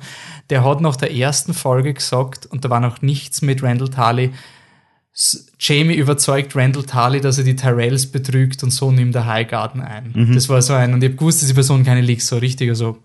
Der 0.48 0.64
hat 0.64 0.80
nach 0.80 0.94
der 0.94 1.12
ersten 1.12 1.54
Folge 1.54 1.92
gesagt, 1.94 2.46
und 2.46 2.64
da 2.64 2.70
war 2.70 2.78
noch 2.80 3.02
nichts 3.02 3.42
mit 3.42 3.62
Randall 3.64 3.88
Tarley, 3.88 4.30
Jamie 5.58 5.96
überzeugt 5.96 6.56
Randall 6.56 6.84
Tarley, 6.84 7.20
dass 7.20 7.36
er 7.36 7.44
die 7.44 7.56
Tyrells 7.56 8.06
betrügt 8.06 8.62
und 8.62 8.70
so 8.70 8.90
nimmt 8.90 9.14
der 9.14 9.26
Highgarden 9.26 9.82
ein. 9.82 10.32
Das 10.34 10.48
war 10.48 10.62
so 10.62 10.72
ein, 10.72 10.94
und 10.94 11.02
ich 11.02 11.10
habe 11.10 11.16
gewusst, 11.16 11.42
dass 11.42 11.48
die 11.48 11.54
Person 11.54 11.84
keine 11.84 12.00
Leaks 12.00 12.28
so 12.28 12.38
richtig, 12.38 12.70
also 12.70 12.98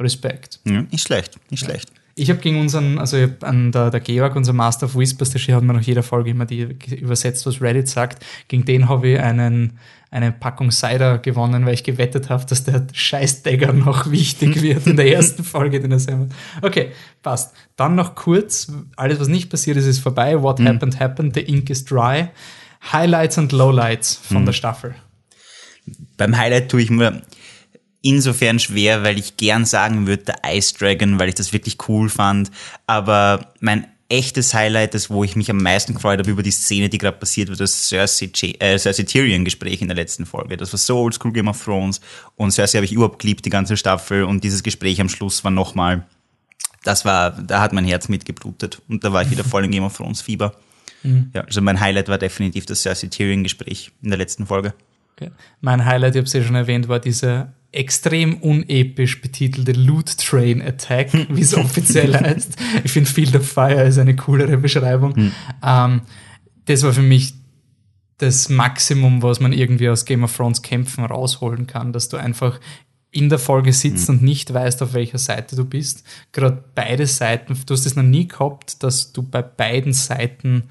Respekt. 0.00 0.60
Ja, 0.64 0.82
nicht 0.82 1.06
schlecht, 1.06 1.38
nicht 1.50 1.64
schlecht. 1.64 1.92
Ich 2.16 2.30
habe 2.30 2.40
gegen 2.40 2.60
unseren, 2.60 2.98
also 2.98 3.16
ich 3.16 3.24
hab 3.24 3.44
an 3.44 3.72
der, 3.72 3.90
der 3.90 4.00
Georg, 4.00 4.36
unser 4.36 4.52
Master 4.52 4.86
of 4.86 4.96
Whispers, 4.96 5.30
der 5.30 5.56
hat 5.56 5.64
mir 5.64 5.72
nach 5.72 5.82
jeder 5.82 6.02
Folge 6.02 6.30
immer 6.30 6.46
die 6.46 6.76
übersetzt, 6.90 7.44
was 7.46 7.60
Reddit 7.60 7.88
sagt. 7.88 8.24
Gegen 8.46 8.64
den 8.64 8.88
habe 8.88 9.08
ich 9.08 9.20
einen, 9.20 9.78
eine 10.14 10.32
Packung 10.32 10.70
Cider 10.70 11.18
gewonnen, 11.18 11.66
weil 11.66 11.74
ich 11.74 11.82
gewettet 11.84 12.30
habe, 12.30 12.44
dass 12.46 12.62
der 12.64 12.86
Scheißdagger 12.92 13.72
noch 13.72 14.10
wichtig 14.10 14.62
wird 14.62 14.86
in 14.86 14.96
der 14.96 15.08
ersten 15.12 15.42
Folge, 15.44 15.80
den 15.80 15.90
er 15.92 15.98
selber. 15.98 16.28
Okay, 16.62 16.92
passt. 17.22 17.52
Dann 17.76 17.94
noch 17.96 18.14
kurz, 18.14 18.70
alles 18.96 19.18
was 19.20 19.28
nicht 19.28 19.50
passiert 19.50 19.76
ist, 19.76 19.86
ist 19.86 19.98
vorbei. 19.98 20.40
What 20.40 20.60
Mhm. 20.60 20.68
happened, 20.68 21.00
happened. 21.00 21.34
The 21.34 21.40
ink 21.42 21.68
is 21.68 21.84
dry. 21.84 22.28
Highlights 22.92 23.38
und 23.38 23.52
Lowlights 23.52 24.14
von 24.16 24.42
Mhm. 24.42 24.46
der 24.46 24.52
Staffel. 24.52 24.94
Beim 26.16 26.36
Highlight 26.36 26.70
tue 26.70 26.82
ich 26.82 26.90
mir 26.90 27.22
insofern 28.02 28.58
schwer, 28.58 29.02
weil 29.02 29.18
ich 29.18 29.36
gern 29.36 29.64
sagen 29.64 30.06
würde, 30.06 30.24
der 30.24 30.36
Ice 30.54 30.74
Dragon, 30.78 31.18
weil 31.18 31.28
ich 31.28 31.34
das 31.34 31.52
wirklich 31.52 31.76
cool 31.88 32.08
fand. 32.08 32.50
Aber 32.86 33.52
mein 33.60 33.86
echtes 34.08 34.54
Highlight, 34.54 34.94
das 34.94 35.10
wo 35.10 35.24
ich 35.24 35.36
mich 35.36 35.50
am 35.50 35.58
meisten 35.58 35.94
gefreut 35.94 36.18
habe 36.18 36.30
über 36.30 36.42
die 36.42 36.50
Szene, 36.50 36.88
die 36.88 36.98
gerade 36.98 37.16
passiert 37.16 37.48
wird, 37.48 37.60
das 37.60 37.88
Cersei, 37.88 38.30
äh, 38.58 38.78
Cersei 38.78 39.04
Tyrion 39.04 39.44
Gespräch 39.44 39.80
in 39.80 39.88
der 39.88 39.96
letzten 39.96 40.26
Folge. 40.26 40.56
Das 40.56 40.72
war 40.72 40.78
so 40.78 40.98
oldschool 40.98 41.32
Game 41.32 41.48
of 41.48 41.62
Thrones 41.62 42.00
und 42.36 42.52
Cersei 42.52 42.78
habe 42.78 42.84
ich 42.84 42.92
überhaupt 42.92 43.18
geliebt, 43.20 43.44
die 43.44 43.50
ganze 43.50 43.76
Staffel 43.76 44.24
und 44.24 44.44
dieses 44.44 44.62
Gespräch 44.62 45.00
am 45.00 45.08
Schluss 45.08 45.42
war 45.44 45.50
nochmal, 45.50 46.06
das 46.82 47.04
war, 47.04 47.30
da 47.30 47.60
hat 47.60 47.72
mein 47.72 47.84
Herz 47.84 48.08
mitgeblutet 48.08 48.82
und 48.88 49.04
da 49.04 49.12
war 49.12 49.22
ich 49.22 49.30
wieder 49.30 49.44
voll 49.44 49.64
in 49.64 49.70
Game 49.70 49.84
of 49.84 49.96
Thrones 49.96 50.20
Fieber. 50.20 50.54
Ja, 51.34 51.42
also 51.42 51.60
mein 51.60 51.80
Highlight 51.80 52.08
war 52.08 52.16
definitiv 52.16 52.64
das 52.64 52.82
Cersei 52.82 53.08
Tyrion 53.08 53.42
Gespräch 53.42 53.92
in 54.02 54.08
der 54.08 54.18
letzten 54.18 54.46
Folge. 54.46 54.72
Okay. 55.16 55.30
Mein 55.60 55.84
Highlight, 55.84 56.14
ich 56.14 56.18
habe 56.18 56.26
es 56.26 56.32
ja 56.32 56.42
schon 56.42 56.56
erwähnt, 56.56 56.88
war 56.88 56.98
dieser 56.98 57.52
extrem 57.74 58.34
unepisch 58.38 59.20
betitelte 59.20 59.72
Loot 59.72 60.18
Train 60.18 60.62
Attack, 60.62 61.12
wie 61.28 61.40
es 61.40 61.54
offiziell 61.54 62.14
heißt. 62.20 62.56
Ich 62.84 62.92
finde 62.92 63.10
Field 63.10 63.34
of 63.36 63.48
Fire 63.48 63.82
ist 63.82 63.98
eine 63.98 64.16
coolere 64.16 64.56
Beschreibung. 64.56 65.32
Ähm, 65.62 66.02
das 66.66 66.82
war 66.82 66.92
für 66.92 67.02
mich 67.02 67.34
das 68.18 68.48
Maximum, 68.48 69.22
was 69.22 69.40
man 69.40 69.52
irgendwie 69.52 69.88
aus 69.88 70.04
Game 70.04 70.24
of 70.24 70.36
Thrones 70.36 70.62
Kämpfen 70.62 71.04
rausholen 71.04 71.66
kann, 71.66 71.92
dass 71.92 72.08
du 72.08 72.16
einfach 72.16 72.60
in 73.10 73.28
der 73.28 73.38
Folge 73.38 73.72
sitzt 73.72 74.08
und 74.10 74.22
nicht 74.22 74.52
weißt, 74.52 74.82
auf 74.82 74.92
welcher 74.92 75.18
Seite 75.18 75.54
du 75.54 75.64
bist. 75.64 76.04
Gerade 76.32 76.64
beide 76.74 77.06
Seiten, 77.06 77.56
du 77.66 77.74
hast 77.74 77.86
es 77.86 77.94
noch 77.94 78.02
nie 78.02 78.26
gehabt, 78.26 78.82
dass 78.82 79.12
du 79.12 79.22
bei 79.22 79.40
beiden 79.40 79.92
Seiten 79.92 80.64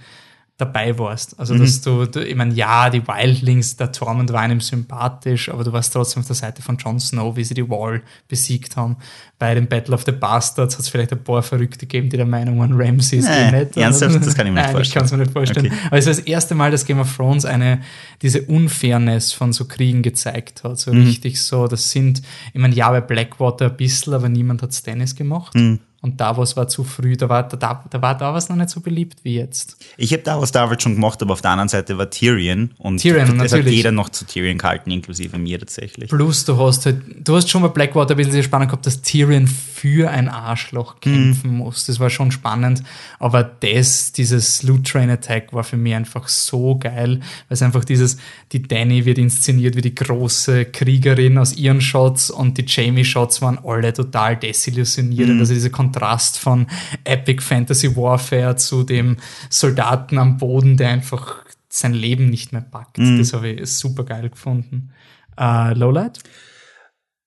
dabei 0.58 0.98
warst. 1.00 1.40
Also, 1.40 1.58
dass 1.58 1.82
du, 1.82 2.06
du 2.06 2.24
ich 2.24 2.36
meine, 2.36 2.54
ja, 2.54 2.90
die 2.92 3.06
Wildlings, 3.08 3.76
der 3.76 3.92
Tormund 3.92 4.32
war 4.32 4.42
einem 4.42 4.62
sympathisch, 4.62 5.50
aber 5.50 5.64
du 5.64 5.74
warst 5.74 5.92
trotzdem 5.94 6.22
auf 6.22 6.28
der 6.28 6.36
Seite 6.36 6.62
von 6.62 6.78
Jon 6.78 7.00
Snow, 7.00 7.36
wie 7.36 7.44
sie 7.44 7.56
die 7.56 7.68
Wall 7.68 8.04
besiegt 8.28 8.78
haben. 8.78 8.98
Bei 9.40 9.56
dem 9.56 9.68
Battle 9.68 9.96
of 9.96 10.04
the 10.06 10.12
Bastards 10.12 10.76
hat 10.76 10.82
es 10.82 10.90
vielleicht 10.90 11.12
ein 11.12 11.24
paar 11.24 11.42
Verrückte 11.42 11.80
gegeben, 11.88 12.10
die 12.10 12.18
der 12.18 12.28
Meinung 12.28 12.60
waren, 12.60 12.74
Ramsey 12.80 13.18
ist 13.20 13.28
eh 13.28 13.46
Nee, 13.46 13.52
nett. 13.52 13.76
ernsthaft? 13.76 14.16
Das 14.26 14.36
kann 14.36 14.46
ich 14.48 14.54
mir 14.54 14.60
nicht 14.62 14.68
Nein, 14.68 14.76
vorstellen. 14.76 14.84
Ich 14.84 14.94
kann 14.94 15.06
es 15.06 15.12
mir 15.12 15.18
nicht 15.18 15.32
vorstellen. 15.32 15.66
Okay. 15.66 15.76
Aber 15.88 15.98
es 15.98 16.06
war 16.06 16.14
das 16.14 16.20
erste 16.24 16.56
Mal, 16.56 16.72
dass 16.72 16.86
Game 16.86 17.00
of 17.00 17.14
Thrones 17.16 17.46
eine, 17.46 17.82
diese 18.22 18.44
Unfairness 18.44 19.34
von 19.34 19.54
so 19.54 19.66
Kriegen 19.66 20.02
gezeigt 20.04 20.64
hat. 20.64 20.80
So 20.80 20.94
Mhm. 20.94 21.06
richtig 21.08 21.42
so, 21.42 21.68
das 21.68 21.90
sind, 21.92 22.22
ich 22.54 22.62
meine, 22.62 22.76
ja, 22.76 22.92
bei 22.92 23.02
Blackwater 23.02 23.72
ein 23.72 23.76
bisschen, 23.78 24.14
aber 24.14 24.30
niemand 24.30 24.62
hat 24.62 24.74
Stannis 24.74 25.16
gemacht. 25.16 25.56
Mhm. 25.56 25.80
Und 26.04 26.20
Davos 26.20 26.56
war 26.58 26.68
zu 26.68 26.84
früh, 26.84 27.16
da 27.16 27.30
war, 27.30 27.48
da, 27.48 27.84
da 27.90 28.02
war 28.02 28.16
Davos 28.18 28.50
noch 28.50 28.58
nicht 28.58 28.70
so 28.70 28.82
beliebt 28.82 29.20
wie 29.24 29.36
jetzt. 29.36 29.78
Ich 29.98 30.12
habe 30.12 30.22
Davos 30.22 30.52
damals 30.52 30.84
schon 30.84 30.96
gemacht, 30.96 31.22
aber 31.22 31.32
auf 31.34 31.42
der 31.42 31.52
anderen 31.52 31.70
Seite 31.70 31.98
war 31.98 32.10
Tyrion 32.10 32.72
und 32.78 32.98
Tyrion, 32.98 33.24
es 33.24 33.30
hat 33.30 33.38
natürlich. 33.38 33.74
jeder 33.78 33.92
noch 33.94 34.10
zu 34.10 34.26
Tyrion 34.26 34.58
gehalten, 34.58 34.92
inklusive 34.92 35.38
mir 35.38 35.58
tatsächlich. 35.60 36.10
Plus, 36.10 36.44
du 36.44 36.58
hast 36.58 36.86
halt, 36.86 37.02
du 37.26 37.36
hast 37.38 37.50
schon 37.50 37.62
bei 37.62 37.70
Blackwater 37.70 38.16
ein 38.16 38.18
bisschen 38.18 38.34
die 38.34 38.44
Spannung 38.44 38.68
gehabt, 38.68 38.86
dass 38.86 39.02
Tyrion 39.02 39.48
für 39.48 40.10
ein 40.12 40.28
Arschloch 40.28 41.00
kämpfen 41.00 41.52
Mhm. 41.52 41.58
muss. 41.58 41.86
Das 41.86 42.00
war 42.02 42.10
schon 42.10 42.32
spannend. 42.32 42.84
Aber 43.20 43.44
das, 43.44 44.12
dieses 44.12 44.62
Loot 44.64 44.86
Train 44.88 45.10
Attack 45.10 45.54
war 45.54 45.64
für 45.64 45.78
mich 45.78 45.96
einfach 45.96 46.28
so 46.28 46.78
geil, 46.78 47.20
weil 47.20 47.22
es 47.50 47.62
einfach 47.62 47.86
dieses, 47.86 48.18
die 48.52 48.62
Danny 48.62 49.06
wird 49.06 49.18
inszeniert 49.18 49.76
wie 49.78 49.82
die 49.82 49.96
große 49.96 50.66
Kriegerin 50.66 51.38
aus 51.38 51.56
ihren 51.56 51.80
Shots 51.80 52.30
und 52.30 52.58
die 52.58 52.66
Jamie 52.68 53.06
Shots 53.06 53.42
waren 53.42 53.58
alle 53.64 53.94
total 53.94 54.36
desillusionierend. 54.38 55.40
Also 55.40 55.54
dieser 55.54 55.70
Kontrast 55.94 56.40
von 56.40 56.68
Epic 57.04 57.44
Fantasy 57.44 57.96
Warfare 57.96 58.56
zu 58.56 58.84
dem 58.84 59.18
Soldaten 59.50 60.18
am 60.18 60.38
Boden, 60.38 60.76
der 60.76 60.90
einfach 60.90 61.46
sein 61.70 61.94
Leben 61.94 62.30
nicht 62.30 62.52
mehr 62.52 62.62
packt. 62.62 62.98
Das 62.98 63.34
habe 63.34 63.50
ich 63.50 63.70
super 63.70 64.04
geil 64.04 64.30
gefunden. 64.30 64.92
Äh, 65.40 65.74
Lowlight? 65.74 66.20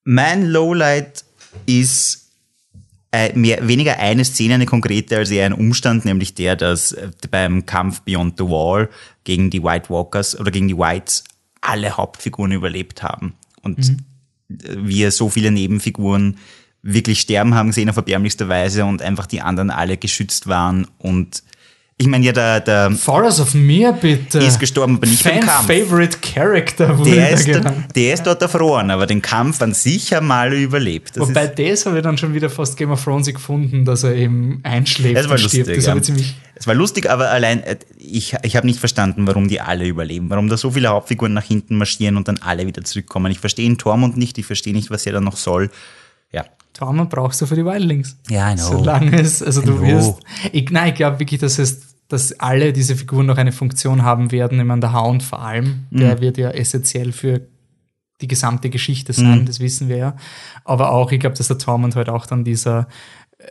Mein 0.05 0.47
Lowlight 0.47 1.25
ist 1.67 2.31
äh, 3.13 3.33
mehr, 3.37 3.67
weniger 3.67 3.99
eine 3.99 4.25
Szene, 4.25 4.55
eine 4.55 4.67
konkrete, 4.67 5.17
als 5.17 5.31
eher 5.31 5.47
ein 5.47 5.53
Umstand, 5.53 6.05
nämlich 6.05 6.35
der, 6.35 6.55
dass 6.55 6.93
äh, 6.93 7.11
beim 7.31 7.67
Kampf 7.67 8.03
Beyond 8.03 8.39
the 8.39 8.45
Wall 8.45 8.89
gegen 9.25 9.51
die 9.51 9.63
White 9.63 9.91
Walkers 9.91 10.39
oder 10.39 10.51
gegen 10.51 10.69
die 10.69 10.77
Whites 10.77 11.25
alle 11.61 11.97
Hauptfiguren 11.97 12.53
überlebt 12.53 13.03
haben. 13.03 13.35
Und 13.63 13.79
äh, 13.79 14.77
wir 14.77 15.11
so 15.11 15.29
viele 15.29 15.51
Nebenfiguren 15.51 16.37
wirklich 16.83 17.21
sterben 17.21 17.55
haben 17.55 17.69
gesehen 17.69 17.91
auf 17.91 17.97
erbärmlichste 17.97 18.49
Weise 18.49 18.85
und 18.85 19.03
einfach 19.03 19.27
die 19.27 19.41
anderen 19.41 19.71
alle 19.71 19.97
geschützt 19.97 20.47
waren. 20.47 20.87
Und 20.99 21.43
ich 21.99 22.07
meine 22.09 22.27
ja, 22.27 22.33
der, 22.33 22.61
der 22.61 22.91
Forest 22.91 23.41
of 23.41 23.55
Mir, 23.55 23.93
bitte. 23.93 24.39
ist 24.39 24.61
gestorben, 24.61 24.97
aber 24.97 25.07
nicht 25.07 25.25
beim 25.25 25.41
Kampf. 25.41 25.67
Fan-Favorite 25.67 26.19
Character 26.21 26.99
wurde 26.99 27.11
Der 27.11 27.31
ist, 27.31 27.47
genannt. 27.47 27.87
der 27.97 28.13
ist 28.13 28.23
dort 28.27 28.43
erfroren, 28.43 28.91
aber 28.91 29.07
den 29.07 29.23
Kampf 29.23 29.63
an 29.63 29.73
sich 29.73 30.13
haben 30.13 30.31
alle 30.31 30.57
überlebt. 30.61 31.17
Das 31.17 31.27
Wobei 31.27 31.47
das 31.47 31.87
habe 31.87 31.97
ich 31.97 32.03
dann 32.03 32.19
schon 32.19 32.35
wieder 32.35 32.51
fast 32.51 32.77
Game 32.77 32.91
of 32.91 33.03
Thrones 33.03 33.29
gefunden, 33.29 33.87
dass 33.87 34.05
er 34.05 34.15
eben 34.15 34.61
einschläft 34.63 35.17
das 35.17 35.25
war 35.25 35.37
und 35.37 35.43
lustig. 35.43 35.65
Das 35.65 35.87
ja. 35.87 35.97
Es 36.55 36.67
war 36.67 36.75
lustig, 36.75 37.09
aber 37.09 37.31
allein, 37.31 37.63
äh, 37.63 37.77
ich, 37.97 38.35
ich 38.43 38.57
habe 38.57 38.67
nicht 38.67 38.79
verstanden, 38.79 39.27
warum 39.27 39.49
die 39.49 39.63
alle 39.63 39.87
überleben. 39.87 40.29
Warum 40.29 40.49
da 40.51 40.59
so 40.59 40.73
viele 40.73 40.89
Hauptfiguren 40.89 41.33
nach 41.33 41.45
hinten 41.45 41.79
marschieren 41.79 42.19
und 42.19 42.29
dann 42.29 42.37
alle 42.39 42.67
wieder 42.67 42.85
zurückkommen. 42.85 43.33
Ich 43.33 43.39
verstehe 43.39 43.65
ihn 43.65 43.79
Tormund 43.79 44.19
nicht, 44.19 44.37
ich 44.37 44.45
verstehe 44.45 44.75
nicht, 44.75 44.91
was 44.91 45.07
er 45.07 45.13
da 45.13 45.21
noch 45.23 45.39
soll. 45.39 45.71
Ja. 46.79 46.87
Trauma 46.87 47.05
brauchst 47.05 47.41
du 47.41 47.47
für 47.47 47.55
die 47.57 47.65
Wildlings. 47.65 48.17
Ja, 48.29 48.53
I 48.53 48.55
know. 48.57 48.65
Solange 48.79 49.19
es, 49.21 49.43
also 49.43 49.61
du 49.63 49.77
know. 49.77 49.83
wirst, 49.87 50.15
ich, 50.53 50.71
nein, 50.71 50.89
ich 50.91 50.95
glaube 50.95 51.19
wirklich, 51.21 51.41
dass 51.41 51.59
es, 51.59 51.95
dass 52.09 52.39
alle 52.39 52.73
diese 52.73 52.95
Figuren 52.97 53.27
noch 53.27 53.37
eine 53.39 53.53
Funktion 53.53 54.03
haben 54.03 54.31
werden. 54.33 54.59
Ich 54.61 54.65
meine, 54.67 54.81
der 54.81 54.93
Hound 54.93 55.23
vor 55.23 55.41
allem, 55.43 55.87
Mhm. 55.91 55.99
der 55.99 56.21
wird 56.21 56.39
ja 56.39 56.51
essentiell 56.51 57.13
für 57.13 57.41
die 58.21 58.29
gesamte 58.29 58.71
Geschichte 58.71 59.13
sein, 59.13 59.41
Mhm. 59.41 59.47
das 59.47 59.61
wissen 59.61 59.89
wir 59.89 59.97
ja. 59.97 60.17
Aber 60.65 60.91
auch, 60.93 61.13
ich 61.13 61.21
glaube, 61.21 61.37
dass 61.37 61.49
der 61.49 61.59
Tormund 61.59 61.97
halt 61.97 62.09
auch 62.09 62.25
dann 62.27 62.45
dieser 62.45 62.89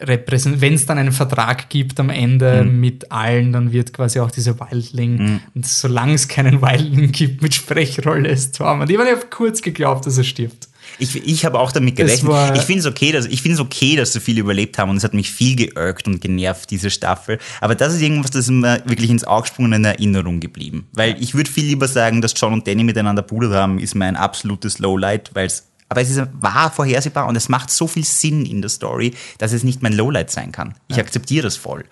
Repräsent, 0.01 0.61
wenn 0.61 0.73
es 0.73 0.85
dann 0.87 0.97
einen 0.97 1.11
Vertrag 1.11 1.69
gibt 1.69 1.99
am 1.99 2.09
Ende 2.09 2.63
Mhm. 2.63 2.79
mit 2.79 3.11
allen, 3.11 3.51
dann 3.53 3.71
wird 3.71 3.93
quasi 3.93 4.19
auch 4.19 4.31
dieser 4.31 4.59
Wildling, 4.59 5.41
und 5.53 5.65
solange 5.65 6.13
es 6.13 6.27
keinen 6.27 6.61
Wildling 6.61 7.11
gibt 7.11 7.41
mit 7.43 7.53
Sprechrolle, 7.53 8.29
ist 8.29 8.55
Tormund. 8.57 8.89
Ich 8.89 8.97
habe 8.97 9.07
ja 9.09 9.15
kurz 9.29 9.61
geglaubt, 9.61 10.05
dass 10.07 10.17
er 10.17 10.23
stirbt. 10.23 10.67
Ich, 10.99 11.15
ich 11.15 11.45
habe 11.45 11.59
auch 11.59 11.71
damit 11.71 11.95
gerechnet. 11.95 12.55
ich 12.55 12.63
finde 12.63 12.79
es 12.79 12.85
okay, 12.85 13.11
dass, 13.11 13.25
ich 13.25 13.41
finde 13.41 13.55
es 13.55 13.59
okay, 13.61 13.95
dass 13.95 14.13
so 14.13 14.19
viele 14.19 14.41
überlebt 14.41 14.77
haben 14.77 14.89
und 14.89 14.97
es 14.97 15.03
hat 15.03 15.13
mich 15.13 15.31
viel 15.31 15.55
geirrt 15.55 16.07
und 16.07 16.21
genervt, 16.21 16.71
diese 16.71 16.89
Staffel. 16.89 17.39
Aber 17.61 17.75
das 17.75 17.93
ist 17.93 18.01
irgendwas, 18.01 18.31
das 18.31 18.45
ist 18.45 18.51
mir 18.51 18.81
wirklich 18.85 19.09
ins 19.09 19.23
Auge 19.23 19.43
gesprungen 19.43 19.73
und 19.73 19.79
in 19.79 19.85
Erinnerung 19.85 20.39
geblieben. 20.39 20.87
Weil 20.93 21.21
ich 21.21 21.35
würde 21.35 21.49
viel 21.49 21.65
lieber 21.65 21.87
sagen, 21.87 22.21
dass 22.21 22.33
John 22.35 22.53
und 22.53 22.67
Danny 22.67 22.83
miteinander 22.83 23.21
pudert 23.21 23.53
haben, 23.53 23.79
ist 23.79 23.95
mein 23.95 24.15
absolutes 24.15 24.79
Lowlight, 24.79 25.31
weil 25.33 25.47
es 25.47 25.67
aber 25.87 26.01
es 26.01 26.09
ist, 26.09 26.21
war 26.41 26.71
vorhersehbar 26.71 27.27
und 27.27 27.35
es 27.35 27.47
macht 27.47 27.69
so 27.69 27.87
viel 27.87 28.03
Sinn 28.03 28.45
in 28.45 28.61
der 28.61 28.69
Story, 28.69 29.13
dass 29.37 29.53
es 29.53 29.63
nicht 29.63 29.83
mein 29.83 29.93
Lowlight 29.93 30.31
sein 30.31 30.51
kann. 30.51 30.73
Ich 30.87 30.97
akzeptiere 30.97 31.43
das 31.43 31.57
voll. 31.57 31.85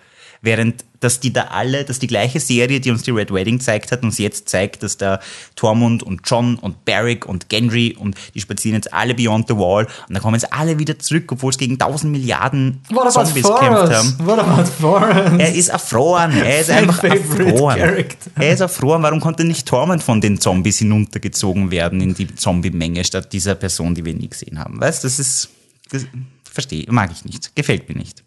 Während, 0.44 0.84
dass 1.00 1.20
die 1.20 1.32
da 1.32 1.44
alle, 1.44 1.84
dass 1.84 1.98
die 1.98 2.06
gleiche 2.06 2.38
Serie, 2.38 2.78
die 2.78 2.90
uns 2.90 3.02
die 3.02 3.12
Red 3.12 3.32
Wedding 3.32 3.60
zeigt 3.60 3.90
hat, 3.90 4.02
uns 4.02 4.18
jetzt 4.18 4.46
zeigt, 4.46 4.82
dass 4.82 4.98
da 4.98 5.18
Tormund 5.56 6.02
und 6.02 6.20
John 6.26 6.56
und 6.56 6.84
Barrick 6.84 7.24
und 7.24 7.48
Gendry 7.48 7.96
und 7.98 8.14
die 8.34 8.40
spazieren 8.40 8.74
jetzt 8.74 8.92
alle 8.92 9.14
beyond 9.14 9.48
the 9.48 9.56
wall 9.56 9.86
und 9.86 10.12
dann 10.12 10.22
kommen 10.22 10.34
jetzt 10.34 10.52
alle 10.52 10.78
wieder 10.78 10.98
zurück, 10.98 11.32
obwohl 11.32 11.48
es 11.48 11.56
gegen 11.56 11.78
tausend 11.78 12.12
Milliarden 12.12 12.82
What 12.90 13.06
about 13.06 13.24
Zombies 13.24 13.42
gekämpft 13.42 13.92
haben. 13.94 14.18
What 14.18 14.38
about 14.38 14.70
Forrest? 14.78 15.40
Er 15.40 15.54
ist 15.54 15.68
erfroren. 15.68 16.32
Er 16.36 16.60
ist 16.60 16.70
einfach 16.70 17.02
erfroren. 17.04 17.78
character. 17.78 18.30
Er 18.34 18.52
ist 18.52 18.60
erfroren. 18.60 19.02
Warum 19.02 19.20
konnte 19.20 19.44
nicht 19.44 19.66
Tormund 19.66 20.02
von 20.02 20.20
den 20.20 20.38
Zombies 20.38 20.76
hinuntergezogen 20.80 21.70
werden 21.70 22.02
in 22.02 22.12
die 22.12 22.34
Zombie-Menge 22.34 23.02
statt 23.02 23.32
dieser 23.32 23.54
Person, 23.54 23.94
die 23.94 24.04
wir 24.04 24.12
nie 24.12 24.28
gesehen 24.28 24.58
haben? 24.58 24.78
Weißt, 24.78 25.04
das 25.04 25.18
ist, 25.18 25.48
das 25.88 26.04
verstehe, 26.44 26.84
mag 26.90 27.10
ich 27.12 27.24
nicht. 27.24 27.56
Gefällt 27.56 27.88
mir 27.88 27.96
nicht. 27.96 28.22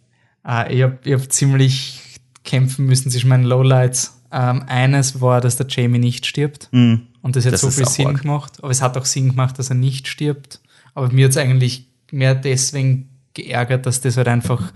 Ah, 0.47 0.65
ich 0.69 0.81
habe 0.81 0.97
hab 1.05 1.31
ziemlich 1.31 1.99
kämpfen 2.47 2.85
müssen 2.87 3.11
zwischen 3.11 3.29
meinen 3.29 3.43
Lowlights. 3.43 4.19
Ähm, 4.31 4.63
eines 4.67 5.21
war, 5.21 5.39
dass 5.41 5.55
der 5.57 5.67
Jamie 5.69 5.99
nicht 5.99 6.25
stirbt. 6.25 6.67
Und 6.71 7.07
das 7.35 7.45
hat 7.45 7.53
Das 7.53 7.61
so 7.61 7.69
viel 7.69 7.87
Sinn 7.87 8.07
arg. 8.07 8.21
gemacht. 8.23 8.53
Aber 8.63 8.71
es 8.71 8.81
hat 8.81 8.97
auch 8.97 9.05
Sinn 9.05 9.29
gemacht, 9.29 9.59
dass 9.59 9.69
er 9.69 9.75
nicht 9.75 10.07
stirbt. 10.07 10.59
Aber 10.95 11.11
mir 11.11 11.25
hat 11.25 11.31
es 11.31 11.37
eigentlich 11.37 11.85
mehr 12.11 12.33
deswegen 12.35 13.09
geärgert, 13.35 13.85
dass 13.85 14.01
das 14.01 14.17
halt 14.17 14.27
einfach 14.27 14.73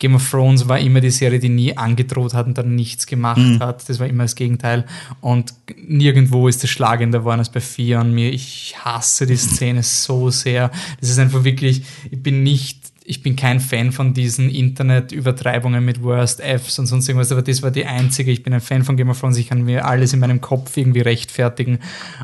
Game 0.00 0.16
of 0.16 0.28
Thrones 0.28 0.68
war 0.68 0.78
immer 0.80 1.00
die 1.00 1.10
Serie, 1.10 1.38
die 1.38 1.48
nie 1.48 1.76
angedroht 1.76 2.34
hat 2.34 2.46
und 2.46 2.58
dann 2.58 2.74
nichts 2.74 3.06
gemacht 3.06 3.38
Mhm. 3.38 3.60
hat. 3.60 3.88
Das 3.88 3.98
war 4.00 4.06
immer 4.08 4.24
das 4.24 4.34
Gegenteil. 4.34 4.84
Und 5.20 5.54
nirgendwo 5.86 6.48
ist 6.48 6.62
es 6.64 6.70
schlagender 6.70 7.20
geworden 7.20 7.38
als 7.38 7.48
bei 7.50 7.60
Theon. 7.60 8.12
Mir, 8.12 8.32
ich 8.32 8.74
hasse 8.84 9.24
die 9.26 9.36
Szene 9.36 9.82
so 9.84 10.30
sehr. 10.30 10.70
Das 11.00 11.10
ist 11.10 11.18
einfach 11.18 11.44
wirklich, 11.44 11.84
ich 12.10 12.20
bin 12.22 12.42
nicht 12.42 12.83
ich 13.06 13.22
bin 13.22 13.36
kein 13.36 13.60
Fan 13.60 13.92
von 13.92 14.14
diesen 14.14 14.48
Internet-Übertreibungen 14.48 15.84
mit 15.84 16.02
Worst 16.02 16.40
Fs 16.40 16.78
und 16.78 16.86
sonst 16.86 17.06
irgendwas, 17.06 17.32
aber 17.32 17.42
das 17.42 17.62
war 17.62 17.70
die 17.70 17.84
einzige. 17.84 18.30
Ich 18.30 18.42
bin 18.42 18.54
ein 18.54 18.62
Fan 18.62 18.82
von 18.82 18.96
Game 18.96 19.10
of 19.10 19.20
Thrones, 19.20 19.36
ich 19.36 19.50
kann 19.50 19.62
mir 19.62 19.84
alles 19.84 20.14
in 20.14 20.20
meinem 20.20 20.40
Kopf 20.40 20.74
irgendwie 20.74 21.02
rechtfertigen. 21.02 21.80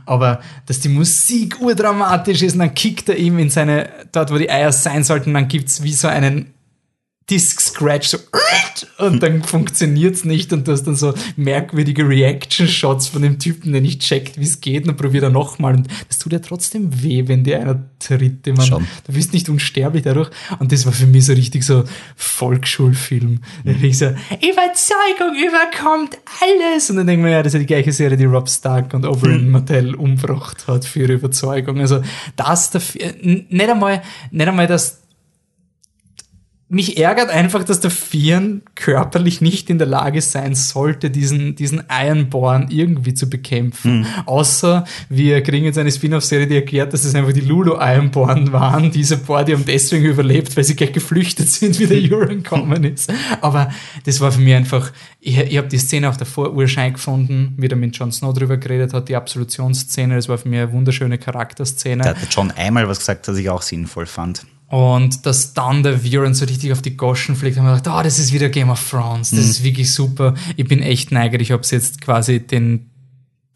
Aber 0.06 0.40
dass 0.64 0.80
die 0.80 0.88
Musik 0.88 1.60
urdramatisch 1.60 2.40
ist 2.40 2.54
und 2.54 2.60
dann 2.60 2.74
kickt 2.74 3.10
er 3.10 3.16
ihm 3.16 3.38
in 3.38 3.50
seine, 3.50 3.90
dort 4.12 4.32
wo 4.32 4.38
die 4.38 4.50
Eier 4.50 4.72
sein 4.72 5.04
sollten, 5.04 5.34
dann 5.34 5.48
gibt's 5.48 5.82
wie 5.82 5.92
so 5.92 6.08
einen 6.08 6.46
Disk 7.30 7.60
Scratch 7.60 8.08
so 8.08 8.18
und 8.98 9.22
dann 9.22 9.42
funktioniert's 9.42 10.24
nicht 10.24 10.52
und 10.52 10.66
du 10.66 10.72
hast 10.72 10.84
dann 10.84 10.96
so 10.96 11.14
merkwürdige 11.36 12.08
Reaction-Shots 12.08 13.08
von 13.08 13.22
dem 13.22 13.38
Typen, 13.38 13.72
der 13.72 13.80
nicht 13.80 14.00
checkt, 14.00 14.38
wie 14.38 14.44
es 14.44 14.60
geht 14.60 14.88
und 14.88 14.96
probiert 14.96 15.24
er 15.24 15.30
nochmal 15.30 15.74
und 15.74 15.88
das 16.08 16.18
tut 16.18 16.32
ja 16.32 16.38
trotzdem 16.40 17.02
weh, 17.02 17.28
wenn 17.28 17.44
dir 17.44 17.60
einer 17.60 17.84
tritt. 17.98 18.46
Man, 18.46 18.66
Schon. 18.66 18.86
du 19.06 19.12
bist 19.12 19.32
nicht 19.32 19.48
unsterblich 19.48 20.02
dadurch 20.02 20.30
und 20.58 20.72
das 20.72 20.86
war 20.86 20.92
für 20.92 21.06
mich 21.06 21.26
so 21.26 21.32
richtig 21.32 21.64
so 21.64 21.84
Volksschulfilm. 22.16 23.40
Mhm. 23.64 23.84
Ich 23.84 23.98
so, 23.98 24.06
Überzeugung 24.06 25.36
überkommt 25.36 26.18
alles 26.40 26.90
und 26.90 26.96
dann 26.96 27.06
denke 27.06 27.22
ich 27.22 27.24
mir, 27.24 27.32
ja, 27.32 27.42
das 27.42 27.54
ist 27.54 27.60
die 27.60 27.66
gleiche 27.66 27.92
Serie, 27.92 28.16
die 28.16 28.24
Rob 28.24 28.48
Stark 28.48 28.94
und 28.94 29.06
Oberyn 29.06 29.46
mhm. 29.46 29.50
Martell 29.50 29.94
umgebracht 29.94 30.66
hat 30.66 30.84
für 30.84 31.00
ihre 31.00 31.12
Überzeugung. 31.14 31.80
Also 31.80 32.02
das 32.36 32.70
dafür, 32.70 33.14
nicht 33.22 33.68
einmal, 33.68 34.02
nicht 34.30 34.48
einmal 34.48 34.66
das 34.66 34.99
mich 36.70 36.98
ärgert 36.98 37.30
einfach, 37.30 37.64
dass 37.64 37.80
der 37.80 37.90
Vieren 37.90 38.62
körperlich 38.76 39.40
nicht 39.40 39.70
in 39.70 39.78
der 39.78 39.88
Lage 39.88 40.22
sein 40.22 40.54
sollte, 40.54 41.10
diesen, 41.10 41.56
diesen 41.56 41.82
Ironborn 41.90 42.68
irgendwie 42.70 43.12
zu 43.12 43.28
bekämpfen. 43.28 44.00
Mhm. 44.00 44.06
Außer 44.26 44.84
wir 45.08 45.42
kriegen 45.42 45.64
jetzt 45.64 45.78
eine 45.78 45.90
Spin-off-Serie, 45.90 46.46
die 46.46 46.54
erklärt, 46.54 46.92
dass 46.92 47.04
es 47.04 47.16
einfach 47.16 47.32
die 47.32 47.40
Lulu 47.40 47.74
Ironborn 47.74 48.52
waren. 48.52 48.92
Diese 48.92 49.16
Boar, 49.16 49.44
die 49.44 49.54
haben 49.54 49.64
deswegen 49.64 50.04
überlebt, 50.04 50.56
weil 50.56 50.62
sie 50.62 50.76
gleich 50.76 50.92
geflüchtet 50.92 51.48
sind, 51.48 51.76
wie 51.80 51.88
der 51.88 51.98
Euron 52.16 52.44
gekommen 52.44 52.84
ist. 52.84 53.12
Aber 53.40 53.70
das 54.04 54.20
war 54.20 54.30
für 54.30 54.40
mich 54.40 54.54
einfach, 54.54 54.92
ich, 55.18 55.38
ich 55.38 55.58
habe 55.58 55.66
die 55.66 55.78
Szene 55.78 56.08
auf 56.08 56.18
der 56.18 56.28
Vorurschein 56.28 56.92
gefunden, 56.92 57.54
wie 57.56 57.66
er 57.66 57.74
mit 57.74 57.96
Jon 57.96 58.12
Snow 58.12 58.32
drüber 58.32 58.58
geredet 58.58 58.94
hat, 58.94 59.08
die 59.08 59.16
Absolutionsszene, 59.16 60.14
das 60.14 60.28
war 60.28 60.38
für 60.38 60.48
mich 60.48 60.60
eine 60.60 60.70
wunderschöne 60.70 61.18
Charakterszene. 61.18 62.04
Da 62.04 62.10
hat 62.10 62.28
John 62.30 62.52
einmal 62.52 62.86
was 62.86 63.00
gesagt, 63.00 63.26
das 63.26 63.36
ich 63.36 63.50
auch 63.50 63.62
sinnvoll 63.62 64.06
fand. 64.06 64.46
Und 64.70 65.26
dass 65.26 65.52
dann 65.52 65.82
der 65.82 66.04
Viren 66.04 66.32
so 66.32 66.44
richtig 66.44 66.70
auf 66.70 66.80
die 66.80 66.96
Goschen 66.96 67.34
fliegt, 67.34 67.58
haben 67.58 67.66
wir 67.66 67.76
gedacht, 67.76 67.98
oh, 67.98 68.02
das 68.04 68.20
ist 68.20 68.32
wieder 68.32 68.48
Game 68.48 68.70
of 68.70 68.88
Thrones, 68.88 69.30
das 69.30 69.40
mhm. 69.40 69.50
ist 69.50 69.64
wirklich 69.64 69.92
super. 69.92 70.34
Ich 70.56 70.66
bin 70.66 70.80
echt 70.80 71.10
neugierig, 71.10 71.52
ob 71.52 71.64
sie 71.64 71.74
jetzt 71.74 72.00
quasi 72.00 72.38
den 72.38 72.88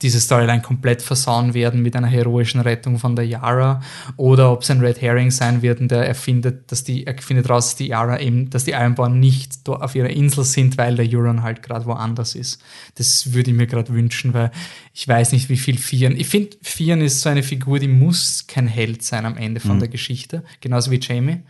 diese 0.02 0.20
Storyline 0.20 0.60
komplett 0.60 1.02
versauen 1.02 1.54
werden 1.54 1.80
mit 1.80 1.94
einer 1.96 2.08
heroischen 2.08 2.60
Rettung 2.60 2.98
von 2.98 3.14
der 3.16 3.26
Yara 3.26 3.80
oder 4.16 4.52
ob 4.52 4.62
es 4.62 4.70
ein 4.70 4.80
Red 4.80 5.00
Herring 5.00 5.30
sein 5.30 5.62
wird 5.62 5.80
und 5.80 5.90
der 5.90 6.06
erfindet, 6.06 6.70
dass 6.70 6.84
die, 6.84 7.06
er 7.06 7.16
findet 7.16 7.48
raus, 7.48 7.68
dass 7.68 7.76
die 7.76 7.88
Yara 7.88 8.20
eben, 8.20 8.50
dass 8.50 8.64
die 8.64 8.72
Ironborn 8.72 9.20
nicht 9.20 9.68
auf 9.68 9.94
ihrer 9.94 10.10
Insel 10.10 10.44
sind, 10.44 10.76
weil 10.78 10.96
der 10.96 11.06
Euron 11.06 11.42
halt 11.42 11.62
gerade 11.62 11.86
woanders 11.86 12.34
ist. 12.34 12.60
Das 12.96 13.32
würde 13.32 13.52
ich 13.52 13.56
mir 13.56 13.66
gerade 13.66 13.92
wünschen, 13.94 14.34
weil 14.34 14.50
ich 14.92 15.06
weiß 15.06 15.32
nicht, 15.32 15.48
wie 15.48 15.56
viel 15.56 15.78
Fian. 15.78 16.16
Ich 16.16 16.28
finde, 16.28 16.56
Fian 16.62 17.00
ist 17.00 17.20
so 17.20 17.28
eine 17.28 17.42
Figur, 17.42 17.78
die 17.78 17.88
muss 17.88 18.46
kein 18.46 18.66
Held 18.66 19.02
sein 19.02 19.24
am 19.26 19.36
Ende 19.36 19.60
von 19.60 19.76
mhm. 19.76 19.80
der 19.80 19.88
Geschichte, 19.88 20.44
genauso 20.60 20.90
wie 20.90 21.00
Jamie. 21.00 21.42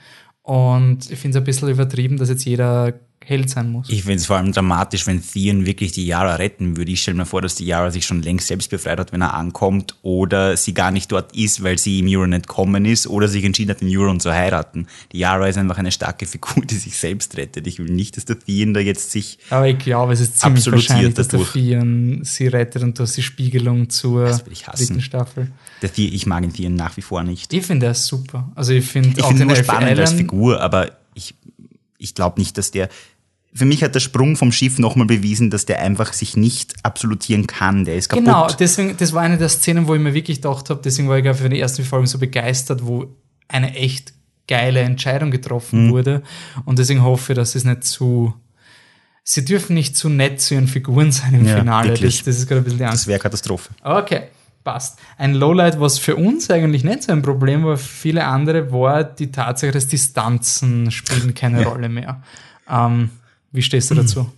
Und 0.43 1.11
ich 1.11 1.19
finde 1.19 1.39
es 1.39 1.43
ein 1.43 1.45
bisschen 1.45 1.71
übertrieben, 1.71 2.19
dass 2.19 2.29
jetzt 2.29 2.45
jeder 2.45 2.93
Held 3.27 3.49
sein 3.49 3.71
muss. 3.71 3.89
Ich 3.89 4.03
finde 4.03 4.17
es 4.17 4.27
vor 4.27 4.37
allem 4.37 4.53
dramatisch, 4.53 5.07
wenn 5.07 5.23
Theon 5.23 5.67
wirklich 5.67 5.93
die 5.93 6.07
Yara 6.07 6.37
retten 6.37 6.77
würde. 6.77 6.93
Ich 6.93 7.03
stelle 7.03 7.17
mir 7.17 7.27
vor, 7.27 7.41
dass 7.41 7.55
die 7.55 7.65
Yara 7.65 7.91
sich 7.91 8.05
schon 8.05 8.23
längst 8.23 8.49
selbst 8.49 8.71
befreit 8.71 8.99
hat, 8.99 9.13
wenn 9.13 9.23
er 9.23 9.35
ankommt, 9.35 9.97
oder 10.03 10.57
sie 10.57 10.75
gar 10.75 10.91
nicht 10.91 11.11
dort 11.11 11.35
ist, 11.35 11.63
weil 11.63 11.79
sie 11.79 12.01
im 12.01 12.09
Euron 12.09 12.33
entkommen 12.33 12.85
ist, 12.85 13.07
oder 13.07 13.29
sich 13.29 13.45
entschieden 13.45 13.71
hat, 13.71 13.81
den 13.81 13.89
Euron 13.97 14.21
zu 14.21 14.33
heiraten. 14.33 14.87
Die 15.13 15.19
Yara 15.19 15.49
ist 15.49 15.57
einfach 15.57 15.79
eine 15.79 15.91
starke 15.91 16.27
Figur, 16.27 16.65
die 16.65 16.77
sich 16.77 16.99
selbst 16.99 17.37
rettet. 17.37 17.67
Ich 17.67 17.79
will 17.79 17.91
nicht, 17.91 18.17
dass 18.17 18.25
der 18.25 18.39
Theon 18.39 18.75
da 18.75 18.81
jetzt 18.81 19.11
sich 19.11 19.39
Aber 19.51 19.69
ich 19.69 19.79
glaube, 19.79 20.13
es 20.13 20.21
ist 20.21 20.39
ziemlich 20.41 20.71
wahrscheinlich, 20.71 21.15
dass 21.15 21.29
der 21.29 21.41
Theon 21.45 22.21
sie 22.25 22.49
rettet 22.49 22.83
und 22.83 22.99
du 22.99 23.05
hast 23.05 23.17
die 23.17 23.23
Spiegelung 23.23 23.89
zur 23.89 24.27
dritten 24.29 25.01
Staffel. 25.01 25.51
Der 25.83 25.93
Theon, 25.93 26.13
ich 26.13 26.27
mag 26.27 26.43
den 26.43 26.53
Theon 26.53 26.75
nach 26.75 26.97
wie 26.97 27.03
vor 27.03 27.23
nicht. 27.23 27.53
Ich 27.53 27.65
finde 27.65 27.87
er 27.87 27.95
super. 27.95 28.51
Also 28.55 28.73
ich 28.73 28.85
finde 28.85 29.19
ich 29.19 29.25
finde 29.25 29.45
ihn 29.45 29.57
spannend 29.57 29.99
als 29.99 30.13
Figur, 30.13 30.61
aber 30.61 30.93
ich, 31.15 31.35
ich 31.99 32.15
glaube 32.15 32.41
nicht, 32.41 32.59
dass 32.59 32.71
der 32.71 32.89
für 33.55 33.65
mich 33.67 33.85
hat 33.85 33.95
der 33.95 34.01
Sprung 34.01 34.37
vom 34.37 34.51
Schiff 34.51 34.79
nochmal 34.81 35.07
bewiesen, 35.07 35.49
dass 35.49 35.65
der 35.65 35.81
einfach 35.81 36.13
sich 36.13 36.37
nicht 36.37 36.75
absolutieren 36.83 37.47
kann. 37.47 37.85
Der 37.85 37.97
ist 37.97 38.09
kaputt. 38.09 38.25
Genau, 38.25 38.49
deswegen, 38.49 38.97
das 38.97 39.13
war 39.13 39.23
eine 39.23 39.39
der 39.39 39.49
Szenen, 39.49 39.87
wo 39.87 39.95
ich 39.95 40.01
mir 40.01 40.13
wirklich 40.13 40.39
gedacht 40.39 40.71
habe, 40.71 40.81
deswegen 40.85 41.09
war 41.09 41.19
ich 41.19 41.37
für 41.37 41.49
die 41.49 41.61
ersten 41.61 41.85
Folgen 41.85 42.07
so 42.07 42.19
begeistert, 42.19 42.85
wo 42.85 43.07
eine 43.47 43.75
echt 43.77 44.13
geile 44.49 44.81
Entscheidung 44.81 45.31
getroffen 45.31 45.87
mhm. 45.87 45.91
wurde. 45.91 46.23
Und 46.65 46.81
deswegen 46.81 47.05
hoffe 47.05 47.33
ich, 47.33 47.37
dass 47.37 47.55
es 47.55 47.65
nicht 47.65 47.85
zu. 47.85 48.35
Sie 49.23 49.45
dürfen 49.45 49.75
nicht 49.75 49.97
zu 49.97 50.09
nett 50.09 50.41
zu 50.41 50.55
ihren 50.55 50.67
Figuren 50.67 51.13
sein 51.13 51.33
im 51.35 51.47
ja, 51.47 51.57
Finale. 51.57 51.95
Das, 51.95 52.23
das, 52.25 52.37
ist 52.37 52.49
gerade 52.49 52.61
ein 52.61 52.65
bisschen 52.65 52.79
die 52.79 52.85
Angst. 52.85 53.03
Das 53.03 53.07
wäre 53.07 53.21
Katastrophe. 53.21 53.71
Okay, 53.83 54.25
passt. 54.65 54.99
Ein 55.17 55.33
Lowlight, 55.33 55.81
was 55.81 55.99
für 55.99 56.17
uns 56.17 56.51
eigentlich 56.51 56.83
nicht 56.83 57.05
so 57.05 57.13
ein 57.13 57.23
Problem 57.23 57.65
war, 57.65 57.77
für 57.77 57.89
viele 57.89 58.25
andere, 58.25 58.73
war 58.73 59.05
die 59.05 59.31
Tatsache, 59.31 59.71
dass 59.71 59.87
Distanzen 59.87 60.91
spielen 60.91 61.35
keine 61.35 61.63
ja. 61.63 61.69
Rolle 61.69 61.89
mehr. 61.89 62.23
Ähm, 62.69 63.11
wie 63.55 63.63
stehst 63.63 63.91
du 63.91 63.95
dazu? 63.95 64.31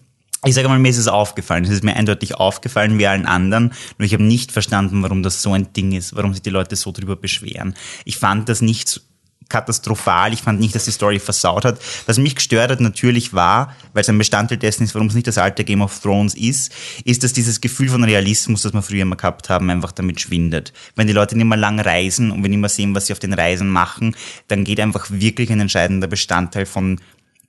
Ich 0.44 0.54
sage 0.54 0.68
mal, 0.68 0.78
mir 0.78 0.90
ist 0.90 0.98
es 0.98 1.08
aufgefallen. 1.08 1.64
Es 1.64 1.70
ist 1.70 1.82
mir 1.82 1.96
eindeutig 1.96 2.34
aufgefallen 2.34 2.98
wie 2.98 3.06
allen 3.06 3.26
anderen. 3.26 3.72
Nur 3.98 4.06
ich 4.06 4.12
habe 4.12 4.22
nicht 4.22 4.52
verstanden, 4.52 5.02
warum 5.02 5.22
das 5.22 5.42
so 5.42 5.52
ein 5.52 5.72
Ding 5.72 5.92
ist, 5.92 6.14
warum 6.14 6.34
sich 6.34 6.42
die 6.42 6.50
Leute 6.50 6.76
so 6.76 6.92
drüber 6.92 7.16
beschweren. 7.16 7.74
Ich 8.04 8.18
fand 8.18 8.48
das 8.48 8.60
nicht 8.60 9.00
katastrophal. 9.48 10.32
Ich 10.32 10.42
fand 10.42 10.60
nicht, 10.60 10.74
dass 10.74 10.84
die 10.84 10.90
Story 10.90 11.18
versaut 11.18 11.64
hat. 11.64 11.78
Was 12.06 12.18
mich 12.18 12.34
gestört 12.34 12.70
hat 12.70 12.80
natürlich 12.80 13.32
war, 13.32 13.74
weil 13.92 14.02
es 14.02 14.08
ein 14.08 14.18
Bestandteil 14.18 14.58
dessen 14.58 14.82
ist, 14.82 14.94
warum 14.94 15.08
es 15.08 15.14
nicht 15.14 15.26
das 15.26 15.38
alte 15.38 15.64
Game 15.64 15.82
of 15.82 15.98
Thrones 16.00 16.34
ist, 16.34 16.72
ist, 17.04 17.22
dass 17.22 17.32
dieses 17.32 17.60
Gefühl 17.60 17.88
von 17.88 18.04
Realismus, 18.04 18.62
das 18.62 18.72
wir 18.72 18.82
früher 18.82 19.02
immer 19.02 19.16
gehabt 19.16 19.48
haben, 19.48 19.70
einfach 19.70 19.92
damit 19.92 20.20
schwindet. 20.20 20.72
Wenn 20.96 21.06
die 21.06 21.12
Leute 21.12 21.36
nicht 21.36 21.46
mehr 21.46 21.58
lang 21.58 21.80
reisen 21.80 22.30
und 22.30 22.42
wir 22.42 22.50
nicht 22.50 22.58
mehr 22.58 22.68
sehen, 22.68 22.94
was 22.94 23.06
sie 23.06 23.12
auf 23.12 23.18
den 23.18 23.32
Reisen 23.32 23.68
machen, 23.68 24.16
dann 24.48 24.64
geht 24.64 24.80
einfach 24.80 25.06
wirklich 25.10 25.50
ein 25.50 25.60
entscheidender 25.60 26.08
Bestandteil 26.08 26.66
von 26.66 27.00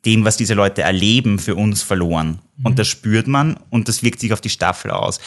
dem, 0.05 0.25
was 0.25 0.37
diese 0.37 0.53
Leute 0.53 0.81
erleben, 0.81 1.39
für 1.39 1.55
uns 1.55 1.81
verloren. 1.81 2.39
Mhm. 2.57 2.65
Und 2.65 2.79
das 2.79 2.87
spürt 2.87 3.27
man 3.27 3.57
und 3.69 3.87
das 3.87 4.03
wirkt 4.03 4.19
sich 4.19 4.33
auf 4.33 4.41
die 4.41 4.49
Staffel 4.49 4.91
aus. 4.91 5.19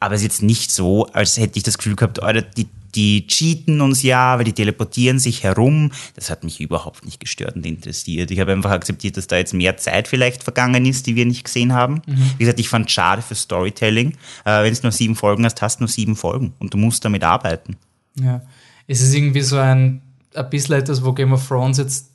Aber 0.00 0.14
es 0.14 0.20
ist 0.20 0.24
jetzt 0.24 0.42
nicht 0.42 0.70
so, 0.70 1.06
als 1.12 1.36
hätte 1.38 1.58
ich 1.58 1.62
das 1.62 1.78
Gefühl 1.78 1.96
gehabt, 1.96 2.22
Alter, 2.22 2.42
die, 2.42 2.66
die 2.94 3.26
cheaten 3.26 3.80
uns 3.80 4.02
ja, 4.02 4.36
weil 4.38 4.44
die 4.44 4.52
teleportieren 4.52 5.18
sich 5.18 5.42
herum. 5.42 5.92
Das 6.14 6.30
hat 6.30 6.44
mich 6.44 6.60
überhaupt 6.60 7.04
nicht 7.04 7.20
gestört 7.20 7.56
und 7.56 7.66
interessiert. 7.66 8.30
Ich 8.30 8.40
habe 8.40 8.52
einfach 8.52 8.70
akzeptiert, 8.70 9.16
dass 9.16 9.26
da 9.26 9.36
jetzt 9.36 9.54
mehr 9.54 9.76
Zeit 9.76 10.08
vielleicht 10.08 10.42
vergangen 10.42 10.86
ist, 10.86 11.06
die 11.06 11.16
wir 11.16 11.26
nicht 11.26 11.44
gesehen 11.44 11.72
haben. 11.72 12.02
Mhm. 12.06 12.30
Wie 12.36 12.44
gesagt, 12.44 12.60
ich 12.60 12.68
fand 12.68 12.86
es 12.86 12.92
schade 12.92 13.22
für 13.22 13.34
Storytelling. 13.34 14.12
Äh, 14.44 14.62
Wenn 14.62 14.74
du 14.74 14.80
nur 14.82 14.92
sieben 14.92 15.16
Folgen 15.16 15.44
hast, 15.44 15.60
hast 15.62 15.78
du 15.78 15.84
nur 15.84 15.88
sieben 15.88 16.16
Folgen 16.16 16.54
und 16.58 16.72
du 16.72 16.78
musst 16.78 17.04
damit 17.04 17.24
arbeiten. 17.24 17.76
Ja, 18.20 18.42
es 18.86 19.00
ist 19.00 19.14
irgendwie 19.14 19.42
so 19.42 19.58
ein, 19.58 20.02
ein 20.34 20.50
bisschen 20.50 20.74
etwas, 20.76 21.04
wo 21.04 21.12
Game 21.12 21.32
of 21.32 21.46
Thrones 21.46 21.78
jetzt 21.78 22.13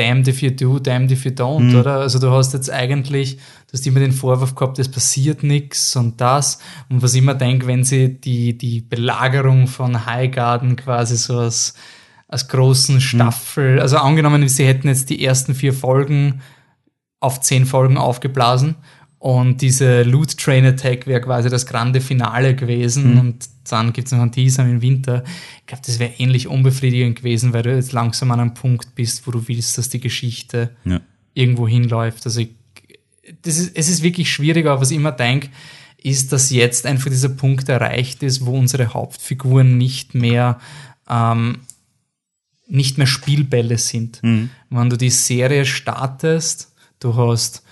damned 0.00 0.28
if 0.28 0.40
you 0.40 0.50
do, 0.50 0.78
damned 0.78 1.12
if 1.12 1.24
you 1.24 1.30
don't, 1.30 1.72
mhm. 1.72 1.80
oder? 1.80 2.00
Also 2.00 2.18
du 2.18 2.30
hast 2.30 2.54
jetzt 2.54 2.70
eigentlich, 2.70 3.36
du 3.36 3.72
hast 3.74 3.86
immer 3.86 4.00
den 4.00 4.12
Vorwurf 4.12 4.54
gehabt, 4.54 4.78
es 4.78 4.90
passiert 4.90 5.42
nichts 5.42 5.94
und 5.94 6.20
das. 6.20 6.58
Und 6.88 7.02
was 7.02 7.14
ich 7.14 7.20
immer 7.20 7.34
denke, 7.34 7.66
wenn 7.66 7.84
sie 7.84 8.20
die, 8.20 8.56
die 8.56 8.80
Belagerung 8.80 9.66
von 9.66 10.06
Highgarden 10.06 10.76
quasi 10.76 11.16
so 11.16 11.38
als, 11.38 11.74
als 12.28 12.48
großen 12.48 12.96
mhm. 12.96 13.00
Staffel, 13.00 13.74
mhm. 13.74 13.80
also 13.80 13.98
angenommen, 13.98 14.48
sie 14.48 14.66
hätten 14.66 14.88
jetzt 14.88 15.10
die 15.10 15.22
ersten 15.22 15.54
vier 15.54 15.74
Folgen 15.74 16.40
auf 17.20 17.40
zehn 17.40 17.66
Folgen 17.66 17.98
aufgeblasen 17.98 18.76
und 19.20 19.60
diese 19.60 20.02
Loot 20.02 20.38
Train 20.38 20.64
Attack 20.64 21.06
wäre 21.06 21.20
quasi 21.20 21.50
das 21.50 21.66
grande 21.66 22.00
Finale 22.00 22.56
gewesen 22.56 23.12
mhm. 23.12 23.20
und 23.20 23.48
dann 23.68 23.92
gibt 23.92 24.06
es 24.06 24.12
noch 24.12 24.22
einen 24.22 24.32
Teaser 24.32 24.64
im 24.64 24.80
Winter. 24.80 25.24
Ich 25.60 25.66
glaube, 25.66 25.82
das 25.84 25.98
wäre 25.98 26.14
ähnlich 26.16 26.48
unbefriedigend 26.48 27.16
gewesen, 27.16 27.52
weil 27.52 27.62
du 27.62 27.74
jetzt 27.74 27.92
langsam 27.92 28.30
an 28.30 28.40
einem 28.40 28.54
Punkt 28.54 28.94
bist, 28.94 29.26
wo 29.26 29.30
du 29.30 29.46
willst, 29.46 29.76
dass 29.76 29.90
die 29.90 30.00
Geschichte 30.00 30.70
ja. 30.86 31.02
irgendwo 31.34 31.68
hinläuft. 31.68 32.24
Also 32.24 32.40
ich, 32.40 32.48
das 33.42 33.58
ist, 33.58 33.76
es 33.76 33.90
ist 33.90 34.02
wirklich 34.02 34.32
schwierig, 34.32 34.66
aber 34.66 34.80
was 34.80 34.90
ich 34.90 34.96
immer 34.96 35.12
denke, 35.12 35.50
ist, 36.02 36.32
dass 36.32 36.48
jetzt 36.48 36.86
einfach 36.86 37.10
dieser 37.10 37.28
Punkt 37.28 37.68
erreicht 37.68 38.22
ist, 38.22 38.46
wo 38.46 38.58
unsere 38.58 38.94
Hauptfiguren 38.94 39.76
nicht 39.76 40.14
mehr 40.14 40.58
ähm, 41.10 41.58
nicht 42.68 42.96
mehr 42.96 43.06
Spielbälle 43.06 43.76
sind. 43.76 44.22
Mhm. 44.22 44.48
Wenn 44.70 44.88
du 44.88 44.96
die 44.96 45.10
Serie 45.10 45.66
startest, 45.66 46.72
du 47.00 47.14
hast 47.16 47.64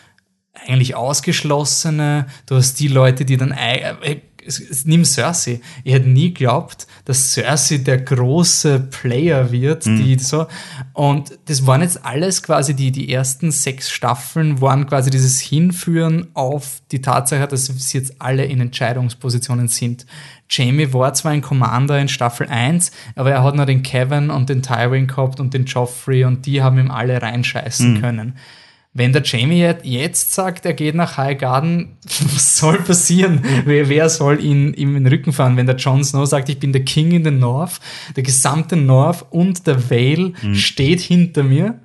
eigentlich 0.67 0.95
Ausgeschlossene, 0.95 2.27
du 2.47 2.57
hast 2.57 2.81
die 2.81 2.89
Leute, 2.89 3.25
die 3.25 3.37
dann, 3.37 3.53
äh, 3.53 4.21
nimm 4.85 5.05
Cersei. 5.05 5.61
Ich 5.85 5.93
hätte 5.93 6.09
nie 6.09 6.33
geglaubt, 6.33 6.87
dass 7.05 7.33
Cersei 7.33 7.79
der 7.79 7.99
große 7.99 8.81
Player 8.91 9.51
wird, 9.53 9.87
mhm. 9.87 10.03
die 10.03 10.19
so. 10.19 10.47
Und 10.93 11.39
das 11.47 11.67
waren 11.67 11.83
jetzt 11.83 12.05
alles 12.05 12.43
quasi 12.43 12.75
die, 12.75 12.93
die 12.93 13.13
ersten 13.13 13.51
sechs 13.51 13.91
Staffeln 13.91 14.61
waren 14.61 14.87
quasi 14.87 15.11
dieses 15.11 15.41
Hinführen 15.41 16.29
auf 16.35 16.81
die 16.91 17.03
Tatsache, 17.03 17.47
dass 17.47 17.67
sie 17.67 17.99
jetzt 17.99 18.21
alle 18.21 18.45
in 18.45 18.61
Entscheidungspositionen 18.61 19.69
sind. 19.69 20.07
Jamie 20.51 20.93
war 20.93 21.13
zwar 21.13 21.33
ein 21.33 21.43
Commander 21.43 21.99
in 22.01 22.09
Staffel 22.09 22.49
1, 22.49 22.91
aber 23.17 23.31
er 23.31 23.43
hat 23.43 23.55
noch 23.55 23.67
den 23.67 23.83
Kevin 23.83 24.31
und 24.31 24.49
den 24.49 24.63
Tywin 24.63 25.07
gehabt 25.07 25.41
und 25.41 25.53
den 25.53 25.67
Joffrey 25.67 26.25
und 26.25 26.47
die 26.47 26.63
haben 26.63 26.79
ihm 26.79 26.91
alle 26.91 27.21
reinscheißen 27.21 27.95
mhm. 27.95 28.01
können. 28.01 28.37
Wenn 28.99 29.13
der 29.13 29.23
Jamie 29.23 29.75
jetzt 29.85 30.35
sagt, 30.35 30.67
er 30.67 30.75
geht 30.75 30.97
nach 30.97 31.17
High 31.17 31.39
Garden, 31.39 31.97
was 32.35 32.59
soll 32.59 32.79
passieren? 32.79 33.45
Wer, 33.65 33.89
wer 33.89 34.09
soll 34.09 34.43
ihn 34.43 34.75
ihm 34.75 34.97
in 34.97 35.05
den 35.05 35.13
Rücken 35.13 35.33
fahren? 35.33 35.57
Wenn 35.57 35.67
der 35.67 35.77
Jon 35.77 36.03
Snow 36.03 36.27
sagt, 36.27 36.49
ich 36.49 36.59
bin 36.59 36.73
der 36.73 36.85
King 36.85 37.13
in 37.13 37.23
the 37.23 37.31
North, 37.31 37.79
der 38.17 38.25
gesamte 38.25 38.75
North 38.75 39.25
und 39.31 39.69
der 39.69 39.89
Vale 39.89 40.33
mhm. 40.43 40.55
steht 40.57 41.01
hinter 41.01 41.45
mir, 41.45 41.79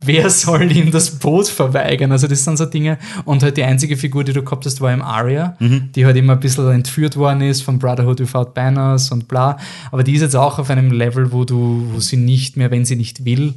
wer 0.00 0.30
soll 0.30 0.72
ihm 0.72 0.90
das 0.90 1.18
Boot 1.18 1.48
verweigern? 1.48 2.10
Also 2.10 2.26
das 2.26 2.42
sind 2.42 2.56
so 2.56 2.64
Dinge. 2.64 2.96
Und 3.26 3.42
halt 3.42 3.58
die 3.58 3.64
einzige 3.64 3.98
Figur, 3.98 4.24
die 4.24 4.32
du 4.32 4.42
gehabt 4.42 4.64
hast, 4.64 4.80
war 4.80 4.94
im 4.94 5.02
Arya, 5.02 5.56
mhm. 5.58 5.90
die 5.94 6.06
halt 6.06 6.16
immer 6.16 6.32
ein 6.32 6.40
bisschen 6.40 6.70
entführt 6.70 7.18
worden 7.18 7.42
ist 7.42 7.60
von 7.60 7.78
Brotherhood 7.78 8.18
Without 8.18 8.52
Banners 8.54 9.12
und 9.12 9.28
bla. 9.28 9.58
Aber 9.90 10.04
die 10.04 10.14
ist 10.14 10.22
jetzt 10.22 10.36
auch 10.36 10.58
auf 10.58 10.70
einem 10.70 10.90
Level, 10.90 11.32
wo 11.32 11.44
du, 11.44 11.86
wo 11.92 12.00
sie 12.00 12.16
nicht 12.16 12.56
mehr, 12.56 12.70
wenn 12.70 12.86
sie 12.86 12.96
nicht 12.96 13.26
will, 13.26 13.52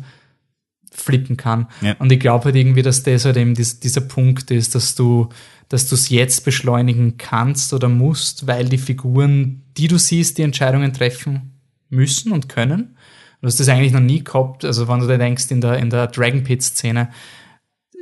flippen 0.96 1.38
kann. 1.38 1.68
Ja. 1.82 1.96
Und 2.00 2.12
ich 2.12 2.20
glaube 2.20 2.46
halt 2.46 2.56
irgendwie, 2.56 2.82
dass 2.82 3.04
das 3.04 3.26
halt 3.26 3.38
eben 3.38 3.54
dies, 3.54 3.80
dieser 3.80 4.02
Punkt 4.02 4.52
ist, 4.52 4.76
dass 4.76 4.96
du 4.96 5.30
dass 5.70 5.90
du 5.90 5.96
es 5.96 6.10
jetzt 6.10 6.46
beschleunigen 6.46 7.18
kannst 7.18 7.74
oder 7.74 7.90
musst, 7.90 8.48
weil 8.48 8.66
die 8.70 8.78
Figuren, 8.78 9.64
die 9.78 9.88
du 9.88 9.98
siehst, 9.98 10.38
die 10.38 10.44
Entscheidungen 10.44 10.94
treffen 10.94 11.60
müssen 11.90 12.32
und 12.32 12.50
können. 12.50 12.98
Du 13.42 13.48
hast 13.48 13.60
das 13.60 13.70
eigentlich 13.70 13.94
noch 13.94 14.00
nie 14.00 14.24
gehabt, 14.24 14.66
also 14.66 14.88
wenn 14.88 15.00
du 15.00 15.08
dir 15.08 15.18
denkst, 15.18 15.52
in 15.52 15.62
der, 15.62 15.78
in 15.78 15.90
der 15.90 16.08
Dragon 16.08 16.44
Pit-Szene, 16.44 17.10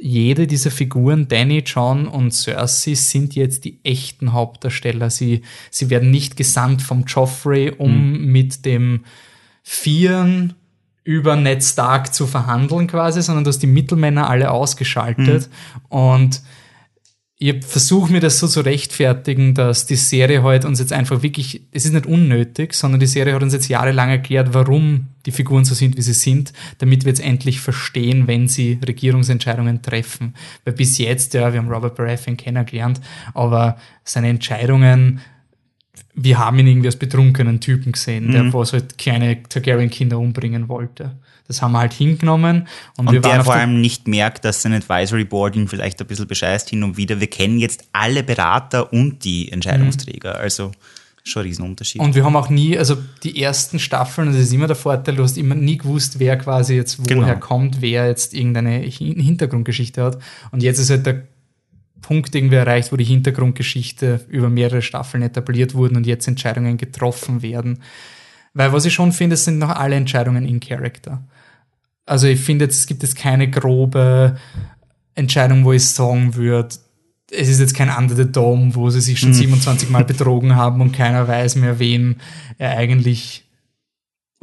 jede 0.02 0.48
dieser 0.48 0.72
Figuren, 0.72 1.30
Danny, 1.30 1.64
John 1.66 2.08
und 2.08 2.32
Cersei, 2.32 2.94
sind 2.94 3.36
jetzt 3.36 3.64
die 3.64 3.80
echten 3.86 4.34
Hauptdarsteller. 4.34 5.10
Sie, 5.10 5.44
sie 5.72 5.90
werden 5.90 6.12
nicht 6.12 6.36
gesandt 6.36 6.82
vom 6.82 7.06
Joffrey, 7.06 7.72
um 7.72 8.12
mhm. 8.12 8.32
mit 8.32 8.66
dem 8.66 9.06
Vieren 9.62 10.56
über 11.04 11.36
Ned 11.36 11.64
Stark 11.64 12.14
zu 12.14 12.28
verhandeln 12.28 12.88
quasi, 12.88 13.22
sondern 13.22 13.44
du 13.44 13.50
hast 13.50 13.60
die 13.60 13.68
Mittelmänner 13.68 14.30
alle 14.30 14.52
ausgeschaltet 14.52 15.50
mhm. 15.50 15.98
und 15.98 16.42
ich 17.46 17.66
versuche 17.66 18.10
mir 18.10 18.22
das 18.22 18.40
so 18.40 18.48
zu 18.48 18.62
rechtfertigen, 18.62 19.54
dass 19.54 19.86
die 19.86 19.98
Serie 19.98 20.44
heute 20.44 20.66
uns 20.66 20.80
jetzt 20.80 20.94
einfach 20.94 21.24
wirklich, 21.24 21.64
es 21.72 21.84
ist 21.84 21.92
nicht 21.92 22.06
unnötig, 22.06 22.74
sondern 22.74 23.02
die 23.02 23.06
Serie 23.06 23.34
hat 23.34 23.44
uns 23.44 23.52
jetzt 23.52 23.68
jahrelang 23.68 24.10
erklärt, 24.10 24.54
warum 24.54 25.08
die 25.26 25.32
Figuren 25.32 25.66
so 25.66 25.76
sind, 25.76 25.98
wie 25.98 26.02
sie 26.02 26.14
sind, 26.14 26.54
damit 26.78 27.04
wir 27.04 27.10
jetzt 27.10 27.22
endlich 27.22 27.60
verstehen, 27.60 28.28
wenn 28.28 28.48
sie 28.48 28.80
Regierungsentscheidungen 28.88 29.82
treffen. 29.82 30.36
Weil 30.64 30.76
bis 30.76 30.98
jetzt, 31.00 31.34
ja, 31.34 31.52
wir 31.52 31.60
haben 31.60 31.70
Robert 31.70 31.96
Baratheon 31.96 32.38
kennengelernt, 32.38 33.02
aber 33.34 33.76
seine 34.06 34.30
Entscheidungen, 34.30 35.20
wir 36.16 36.38
haben 36.40 36.60
ihn 36.60 36.68
irgendwie 36.68 36.88
als 36.88 36.96
betrunkenen 36.96 37.60
Typen 37.60 37.92
gesehen, 37.92 38.28
mhm. 38.28 38.32
der 38.32 38.54
was 38.54 38.74
halt 38.74 38.98
kleine 38.98 39.42
Targaryen-Kinder 39.44 40.18
umbringen 40.18 40.68
wollte. 40.68 41.12
Das 41.48 41.62
haben 41.62 41.74
wir 41.74 41.80
halt 41.80 41.94
hingenommen. 41.94 42.68
Und, 42.98 43.08
und 43.08 43.26
der 43.26 43.44
vor 43.44 43.56
allem 43.56 43.82
nicht 43.82 44.08
merkt, 44.08 44.46
dass 44.46 44.62
sein 44.62 44.74
Advisory 44.74 45.26
Board 45.26 45.56
ihn 45.56 45.68
vielleicht 45.68 46.00
ein 46.00 46.08
bisschen 46.08 46.28
bescheißt 46.28 46.70
hin 46.70 46.84
und 46.84 46.98
wieder. 46.98 47.20
Wir 47.20 47.28
kennen 47.28 47.60
jetzt 47.60 47.86
alle 47.92 48.24
Berater 48.24 48.94
und 48.94 49.24
die 49.26 49.52
Entscheidungsträger. 49.52 50.36
Mhm. 50.36 50.40
Also 50.40 50.72
schon 51.24 51.42
ein 51.42 51.48
Riesenunterschied. 51.48 52.02
Und 52.02 52.16
wir 52.16 52.26
haben 52.26 52.36
auch 52.36 52.50
nie, 52.50 52.78
also 52.78 52.98
die 53.24 53.42
ersten 53.42 53.80
Staffeln, 53.80 54.28
das 54.28 54.38
ist 54.38 54.54
immer 54.54 54.68
der 54.68 54.76
Vorteil, 54.76 55.16
du 55.16 55.24
hast 55.24 55.38
immer 55.38 55.56
nie 55.56 55.78
gewusst, 55.78 56.20
wer 56.20 56.38
quasi 56.38 56.76
jetzt 56.76 57.00
woher 57.00 57.36
genau. 57.36 57.40
kommt, 57.40 57.82
wer 57.82 58.08
jetzt 58.08 58.34
irgendeine 58.34 58.80
Hintergrundgeschichte 58.80 60.04
hat. 60.04 60.20
Und 60.52 60.64
jetzt 60.64 60.80
ist 60.80 60.90
halt 60.90 61.06
der 61.06 61.24
Punkt 62.04 62.36
irgendwie 62.36 62.58
erreicht, 62.58 62.92
wo 62.92 62.98
die 62.98 63.04
Hintergrundgeschichte 63.04 64.24
über 64.28 64.50
mehrere 64.50 64.84
Staffeln 64.84 65.24
etabliert 65.24 65.74
wurden 65.74 65.98
und 65.98 66.06
jetzt 66.06 66.28
Entscheidungen 66.28 66.78
getroffen 66.78 67.42
werden. 67.42 67.80
Weil 68.54 68.72
was 68.72 68.86
ich 68.86 68.94
schon 68.94 69.12
finde, 69.12 69.34
es 69.34 69.46
sind 69.46 69.58
noch 69.58 69.72
alle 69.72 69.96
Entscheidungen 69.96 70.46
in 70.46 70.60
Character. 70.60 71.24
Also 72.06 72.28
ich 72.28 72.40
finde, 72.40 72.66
es 72.66 72.86
gibt 72.86 73.02
jetzt 73.02 73.16
keine 73.16 73.50
grobe 73.50 74.38
Entscheidung, 75.16 75.66
wo 75.66 75.72
ich 75.72 75.88
sagen 75.88 76.36
würde, 76.36 76.76
es 77.32 77.50
ist 77.50 77.60
jetzt 77.60 77.76
kein 77.76 77.90
Under 77.90 78.16
the 78.16 78.32
Dome, 78.32 78.76
wo 78.76 78.90
sie 78.90 79.02
sich 79.02 79.20
schon 79.20 79.30
mhm. 79.30 79.36
27 79.36 79.90
Mal 79.90 80.04
betrogen 80.06 80.56
haben 80.56 80.82
und 80.82 80.92
keiner 80.92 81.28
weiß 81.28 81.56
mehr, 81.56 81.80
wem 81.80 82.18
er 82.60 82.78
eigentlich 82.78 83.43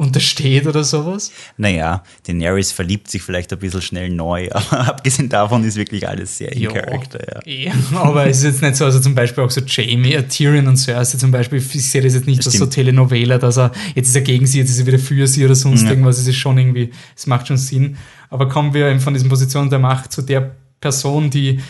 untersteht 0.00 0.66
oder 0.66 0.82
sowas? 0.82 1.30
Naja, 1.56 2.02
Daenerys 2.26 2.72
verliebt 2.72 3.08
sich 3.10 3.22
vielleicht 3.22 3.52
ein 3.52 3.58
bisschen 3.58 3.82
schnell 3.82 4.10
neu, 4.10 4.48
aber 4.52 4.88
abgesehen 4.88 5.28
davon 5.28 5.62
ist 5.64 5.76
wirklich 5.76 6.08
alles 6.08 6.38
sehr 6.38 6.52
in 6.52 6.68
Character. 6.68 7.42
Ja. 7.46 7.46
Eh, 7.46 7.72
aber 7.94 8.26
es 8.26 8.38
ist 8.38 8.44
jetzt 8.44 8.62
nicht 8.62 8.76
so, 8.76 8.86
also 8.86 8.98
zum 8.98 9.14
Beispiel 9.14 9.44
auch 9.44 9.50
so 9.50 9.60
Jamie, 9.60 10.14
äh, 10.14 10.22
Tyrion 10.26 10.66
und 10.66 10.76
Cersei 10.76 11.18
zum 11.18 11.30
Beispiel, 11.30 11.58
ich 11.58 11.90
sehe 11.90 12.02
das 12.02 12.14
jetzt 12.14 12.26
nicht 12.26 12.44
als 12.44 12.56
so 12.56 12.66
Telenovela, 12.66 13.38
dass 13.38 13.58
er, 13.58 13.72
jetzt 13.94 14.08
ist 14.08 14.16
er 14.16 14.22
gegen 14.22 14.46
sie, 14.46 14.58
jetzt 14.58 14.70
ist 14.70 14.80
er 14.80 14.86
wieder 14.86 14.98
für 14.98 15.26
sie 15.26 15.44
oder 15.44 15.54
sonst 15.54 15.82
ja. 15.82 15.90
irgendwas, 15.90 16.18
es 16.18 16.26
ist 16.26 16.36
schon 16.36 16.58
irgendwie, 16.58 16.90
es 17.16 17.26
macht 17.26 17.48
schon 17.48 17.58
Sinn. 17.58 17.96
Aber 18.30 18.48
kommen 18.48 18.74
wir 18.74 18.88
eben 18.88 19.00
von 19.00 19.12
diesen 19.12 19.28
Positionen 19.28 19.70
der 19.70 19.80
Macht 19.80 20.12
zu 20.12 20.22
der 20.22 20.56
Person, 20.80 21.30
die 21.30 21.60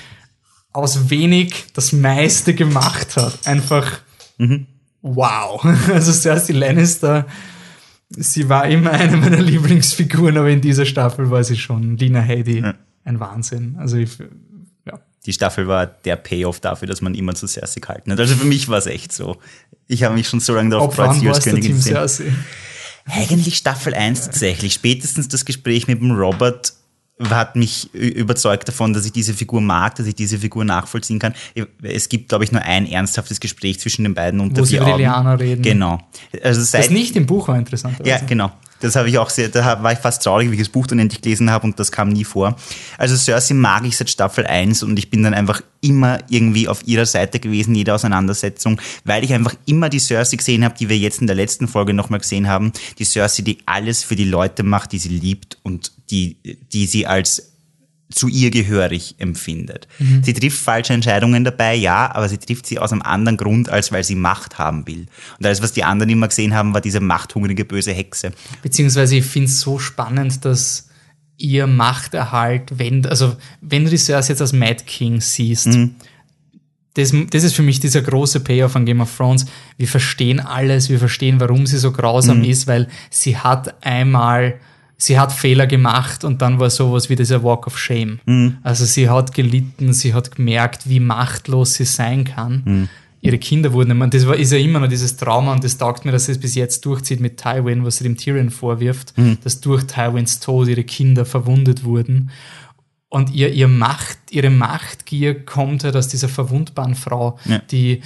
aus 0.73 1.11
wenig 1.11 1.67
das 1.75 1.93
meiste 1.93 2.55
gemacht 2.55 3.17
hat. 3.17 3.47
Einfach 3.47 3.99
mhm. 4.39 4.67
wow. 5.03 5.65
Also 5.93 6.13
Cersei 6.13 6.53
Lannister 6.53 7.27
sie 8.11 8.49
war 8.49 8.69
immer 8.69 8.91
eine 8.91 9.17
meiner 9.17 9.41
Lieblingsfiguren, 9.43 10.37
aber 10.37 10.51
in 10.51 10.61
dieser 10.61 10.85
Staffel 10.85 11.31
war 11.31 11.43
sie 11.45 11.57
schon 11.57 11.97
Lina 11.97 12.21
Headey 12.21 12.61
ja. 12.61 12.75
ein 13.05 13.21
Wahnsinn. 13.21 13.77
Also 13.79 13.97
ich, 13.97 14.11
ja. 14.87 15.01
Die 15.27 15.33
Staffel 15.33 15.69
war 15.69 15.87
der 15.87 16.17
Payoff 16.17 16.61
dafür, 16.61 16.89
dass 16.89 17.01
man 17.01 17.15
immer 17.15 17.35
zu 17.35 17.47
Cersei 17.47 17.81
gehalten 17.81 18.13
hat. 18.13 18.21
Also 18.21 18.35
für 18.35 18.47
mich 18.47 18.69
war 18.69 18.79
es 18.79 18.87
echt 18.87 19.13
so. 19.13 19.39
Ich 19.87 20.03
habe 20.03 20.15
mich 20.15 20.29
schon 20.29 20.41
so 20.41 20.55
lange 20.55 20.71
darauf 20.71 20.97
gefreut, 20.97 21.17
sie 21.17 21.29
als 21.29 21.45
Königin 21.45 21.81
zu 21.81 22.09
sehen. 22.09 22.45
Eigentlich 23.07 23.57
Staffel 23.57 23.95
1 23.95 24.27
tatsächlich. 24.27 24.75
Spätestens 24.75 25.29
das 25.29 25.45
Gespräch 25.45 25.89
mit 25.89 26.01
dem 26.01 26.13
Robert 26.13 26.75
hat 27.29 27.57
mich 27.57 27.93
überzeugt 27.95 28.69
davon, 28.69 28.93
dass 28.95 29.05
ich 29.05 29.13
diese 29.13 29.35
Figur 29.35 29.61
mag, 29.61 29.95
dass 29.97 30.07
ich 30.07 30.15
diese 30.15 30.39
Figur 30.39 30.65
nachvollziehen 30.65 31.19
kann. 31.19 31.35
Es 31.83 32.09
gibt, 32.09 32.31
glaube 32.31 32.45
ich, 32.45 32.53
nur 32.53 32.63
ein 32.63 32.87
ernsthaftes 32.87 33.41
Gespräch 33.41 33.79
zwischen 33.81 34.05
den 34.05 34.15
beiden 34.15 34.41
unter 34.41 34.63
Wo 34.63 34.65
vier 34.65 34.85
sie 34.85 35.01
über 35.01 35.17
Augen. 35.19 35.29
reden. 35.29 35.63
Genau. 35.63 35.99
Also 36.43 36.63
seit, 36.63 36.85
das 36.85 36.91
nicht 36.91 37.17
im 37.17 37.27
Buch 37.27 37.49
war 37.49 37.59
interessant. 37.59 37.97
Ja, 38.05 38.19
genau. 38.27 38.53
Das 38.81 38.97
habe 38.97 39.09
ich 39.09 39.19
auch 39.19 39.31
sehr, 39.31 39.49
da 39.49 39.83
war 39.83 39.93
ich 39.93 39.99
fast 39.99 40.23
traurig, 40.23 40.51
wie 40.51 40.55
ich 40.55 40.61
das 40.61 40.69
Buch 40.69 40.87
dann 40.87 40.99
endlich 40.99 41.21
gelesen 41.21 41.51
habe 41.51 41.67
und 41.67 41.79
das 41.79 41.93
kam 41.93 42.09
nie 42.09 42.25
vor. 42.25 42.57
Also 42.99 43.17
Cersei 43.17 43.55
mag 43.55 43.85
ich 43.85 43.97
seit 43.97 44.11
Staffel 44.11 44.47
1 44.47 44.83
und 44.83 44.99
ich 44.99 45.11
bin 45.11 45.23
dann 45.23 45.35
einfach 45.35 45.63
immer 45.81 46.19
irgendwie 46.29 46.69
auf 46.69 46.87
ihrer 46.87 47.07
Seite 47.07 47.41
gewesen, 47.41 47.75
jede 47.75 47.95
Auseinandersetzung, 47.95 48.81
weil 49.05 49.25
ich 49.25 49.33
einfach 49.33 49.55
immer 49.67 49.89
die 49.89 50.01
Cersei 50.01 50.37
gesehen 50.37 50.65
habe, 50.65 50.75
die 50.79 50.89
wir 50.89 50.99
jetzt 50.99 51.21
in 51.21 51.27
der 51.27 51.37
letzten 51.37 51.69
Folge 51.69 51.95
nochmal 51.95 52.21
gesehen 52.21 52.49
haben. 52.49 52.73
Die 52.99 53.05
Cersei, 53.05 53.43
die 53.43 53.59
alles 53.67 54.03
für 54.03 54.17
die 54.17 54.25
Leute 54.25 54.63
macht, 54.63 54.93
die 54.93 54.99
sie 54.99 55.09
liebt 55.09 55.59
und 55.63 55.93
die, 56.11 56.37
die 56.73 56.87
sie 56.87 57.07
als 57.07 57.50
zu 58.11 58.29
ihr 58.29 58.51
gehörig 58.51 59.15
empfindet. 59.19 59.87
Mhm. 59.99 60.23
Sie 60.23 60.33
trifft 60.33 60.59
falsche 60.59 60.93
Entscheidungen 60.93 61.45
dabei, 61.45 61.75
ja, 61.75 62.15
aber 62.15 62.29
sie 62.29 62.39
trifft 62.39 62.67
sie 62.67 62.79
aus 62.79 62.93
einem 62.93 63.03
anderen 63.03 63.37
Grund, 63.37 63.69
als 63.69 63.93
weil 63.93 64.05
sie 64.05 64.17
Macht 64.17 64.59
haben 64.59 64.87
will. 64.87 65.07
Und 65.39 65.47
alles, 65.47 65.63
was 65.63 65.73
die 65.73 65.85
anderen 65.85 66.11
immer 66.11 66.29
gesehen 66.29 66.55
haben, 66.55 66.75
war 66.75 66.81
diese 66.81 67.01
machthungrige 67.01 67.65
böse 67.65 67.93
Hexe. 67.93 68.33
Beziehungsweise 68.63 69.17
ich 69.17 69.25
finde 69.25 69.49
es 69.49 69.61
so 69.61 69.79
spannend, 69.79 70.45
dass 70.45 70.89
ihr 71.37 71.67
Machterhalt, 71.67 72.79
wenn, 72.79 73.07
also 73.07 73.37
wenn 73.61 73.85
du 73.85 73.91
die 73.91 73.97
Cersei 73.97 74.33
jetzt 74.33 74.41
als 74.43 74.53
Mad 74.53 74.85
King 74.87 75.21
siehst, 75.21 75.69
mhm. 75.69 75.95
das, 76.95 77.15
das 77.31 77.45
ist 77.45 77.55
für 77.55 77.63
mich 77.63 77.81
dieser 77.81 78.03
große 78.03 78.41
Payoff 78.41 78.73
von 78.73 78.85
Game 78.85 79.01
of 79.01 79.17
Thrones. 79.17 79.47
Wir 79.79 79.89
verstehen 79.89 80.41
alles, 80.41 80.91
wir 80.91 80.99
verstehen, 80.99 81.41
warum 81.41 81.67
sie 81.67 81.79
so 81.79 81.93
grausam 81.93 82.39
mhm. 82.39 82.45
ist, 82.45 82.67
weil 82.67 82.89
sie 83.09 83.37
hat 83.39 83.85
einmal 83.85 84.59
sie 85.03 85.19
hat 85.19 85.33
Fehler 85.33 85.67
gemacht 85.67 86.25
und 86.25 86.43
dann 86.43 86.61
war 86.61 86.71
sowas 86.71 87.09
wie 87.09 87.17
dieser 87.17 87.43
Walk 87.43 87.67
of 87.67 87.79
Shame. 87.79 88.21
Mhm. 88.27 88.59
Also 88.63 88.85
sie 88.85 89.09
hat 89.09 89.35
gelitten, 89.35 89.93
sie 89.93 90.15
hat 90.15 90.37
gemerkt, 90.37 90.89
wie 90.89 91.01
machtlos 91.01 91.75
sie 91.75 91.85
sein 91.85 92.25
kann. 92.25 92.63
Mhm. 92.65 92.89
Ihre 93.23 93.39
Kinder 93.39 93.73
wurden, 93.73 94.01
ich 94.03 94.11
das 94.11 94.27
war, 94.27 94.37
ist 94.37 94.53
ja 94.53 94.59
immer 94.59 94.81
noch 94.81 94.89
dieses 94.89 95.17
Trauma 95.17 95.53
und 95.53 95.63
das 95.63 95.77
taugt 95.77 96.05
mir, 96.05 96.13
dass 96.13 96.27
sie 96.27 96.33
es 96.33 96.39
bis 96.39 96.55
jetzt 96.55 96.87
durchzieht 96.87 97.21
mit 97.21 97.37
Tywin, 97.37 97.85
was 97.85 97.99
sie 97.99 98.05
dem 98.05 98.17
Tyrion 98.17 98.51
vorwirft, 98.51 99.17
mhm. 99.19 99.39
dass 99.43 99.61
durch 99.61 99.85
Tywins 99.85 100.41
Tod 100.41 100.69
ihre 100.69 100.85
Kinder 100.85 101.27
verwundet 101.27 101.85
wurden. 101.85 102.31
Und 103.09 103.31
ihr, 103.31 103.53
ihr 103.53 103.69
Macht, 103.69 104.19
ihre 104.31 104.51
Machtgier 104.51 105.45
kommt 105.45 105.85
halt 105.85 105.97
aus 105.97 106.09
dieser 106.09 106.29
verwundbaren 106.29 106.95
Frau, 106.95 107.39
ja. 107.45 107.61
die 107.71 108.03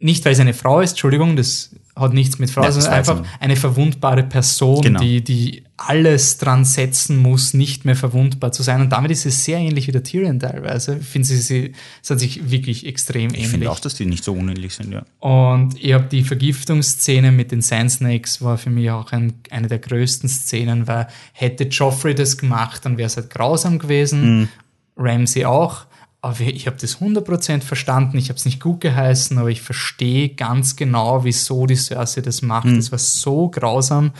nicht 0.00 0.24
weil 0.24 0.34
sie 0.34 0.42
eine 0.42 0.54
Frau 0.54 0.80
ist, 0.80 0.90
Entschuldigung, 0.90 1.36
das 1.36 1.70
hat 2.00 2.12
nichts 2.14 2.38
mit 2.38 2.50
Frau, 2.50 2.62
Ja, 2.64 2.72
sondern 2.72 2.92
einfach 2.92 3.20
ich. 3.22 3.28
eine 3.40 3.56
verwundbare 3.56 4.22
Person, 4.22 4.82
Genau. 4.82 5.00
die, 5.00 5.22
die 5.22 5.62
alles 5.76 6.36
dran 6.38 6.64
setzen 6.66 7.16
muss, 7.16 7.54
nicht 7.54 7.84
mehr 7.86 7.96
verwundbar 7.96 8.52
zu 8.52 8.62
sein. 8.62 8.82
Und 8.82 8.90
damit 8.90 9.10
ist 9.10 9.24
es 9.24 9.44
sehr 9.44 9.58
ähnlich 9.58 9.86
wie 9.86 9.92
der 9.92 10.02
Tyrion 10.02 10.38
teilweise. 10.38 10.98
Ich 11.00 11.06
finde, 11.06 11.26
sie, 11.28 11.38
sie, 11.38 11.72
hat 12.08 12.20
sich 12.20 12.50
wirklich 12.50 12.86
extrem 12.86 13.30
Ich 13.30 13.36
ähnlich. 13.36 13.48
finde 13.48 13.70
auch, 13.70 13.80
dass 13.80 13.94
die 13.94 14.04
nicht 14.04 14.22
so 14.22 14.34
unähnlich 14.34 14.74
sind, 14.74 14.92
ja. 14.92 15.04
Und 15.20 15.82
ich 15.82 15.92
habe 15.94 16.04
die 16.04 16.22
Vergiftungsszene 16.22 17.32
mit 17.32 17.50
den 17.50 17.62
Sand 17.62 17.92
Snakes 17.92 18.42
war 18.42 18.58
für 18.58 18.70
mich 18.70 18.90
auch 18.90 19.12
ein, 19.12 19.32
eine 19.50 19.68
der 19.68 19.78
größten 19.78 20.28
Szenen, 20.28 20.86
weil 20.86 21.06
hätte 21.32 21.64
Joffrey 21.64 22.14
das 22.14 22.36
gemacht, 22.36 22.84
dann 22.84 22.98
wäre 22.98 23.06
es 23.06 23.16
halt 23.16 23.30
grausam 23.30 23.78
gewesen. 23.78 24.48
Ramsey 24.96 25.44
auch. 25.46 25.86
Aber 26.22 26.40
ich 26.40 26.66
habe 26.66 26.76
das 26.78 26.98
100% 26.98 27.62
verstanden. 27.62 28.18
Ich 28.18 28.28
habe 28.28 28.36
es 28.36 28.44
nicht 28.44 28.60
gut 28.60 28.82
geheißen, 28.82 29.38
aber 29.38 29.48
ich 29.48 29.62
verstehe 29.62 30.28
ganz 30.30 30.76
genau, 30.76 31.24
wieso 31.24 31.64
die 31.66 31.76
Cersei 31.76 32.20
das 32.20 32.42
macht. 32.42 32.68
Das 32.76 32.92
war 32.92 32.98
so 32.98 33.48
grausam. 33.48 34.12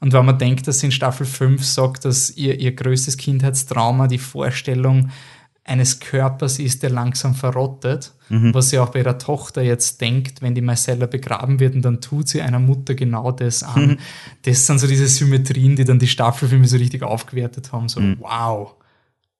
Und 0.00 0.12
wenn 0.12 0.26
man 0.26 0.38
denkt, 0.38 0.66
dass 0.66 0.80
sie 0.80 0.86
in 0.86 0.92
Staffel 0.92 1.24
5 1.24 1.64
sagt, 1.64 2.04
dass 2.04 2.30
ihr, 2.36 2.60
ihr 2.60 2.74
größtes 2.74 3.16
Kindheitstrauma 3.16 4.06
die 4.06 4.18
Vorstellung 4.18 5.10
eines 5.64 5.98
Körpers 5.98 6.58
ist, 6.58 6.82
der 6.82 6.90
langsam 6.90 7.34
verrottet, 7.34 8.12
was 8.28 8.70
sie 8.70 8.78
auch 8.78 8.90
bei 8.90 9.00
ihrer 9.00 9.18
Tochter 9.18 9.62
jetzt 9.62 10.00
denkt, 10.00 10.42
wenn 10.42 10.54
die 10.54 10.60
Marcella 10.60 11.06
begraben 11.06 11.58
wird 11.58 11.74
und 11.74 11.82
dann 11.82 12.00
tut 12.00 12.28
sie 12.28 12.42
einer 12.42 12.58
Mutter 12.60 12.94
genau 12.94 13.32
das 13.32 13.62
an. 13.62 13.98
Das 14.42 14.66
sind 14.66 14.78
so 14.78 14.86
diese 14.86 15.08
Symmetrien, 15.08 15.74
die 15.74 15.84
dann 15.84 15.98
die 15.98 16.06
Staffelfilme 16.06 16.68
so 16.68 16.76
richtig 16.76 17.02
aufgewertet 17.02 17.72
haben. 17.72 17.88
So, 17.88 18.00
wow, 18.20 18.74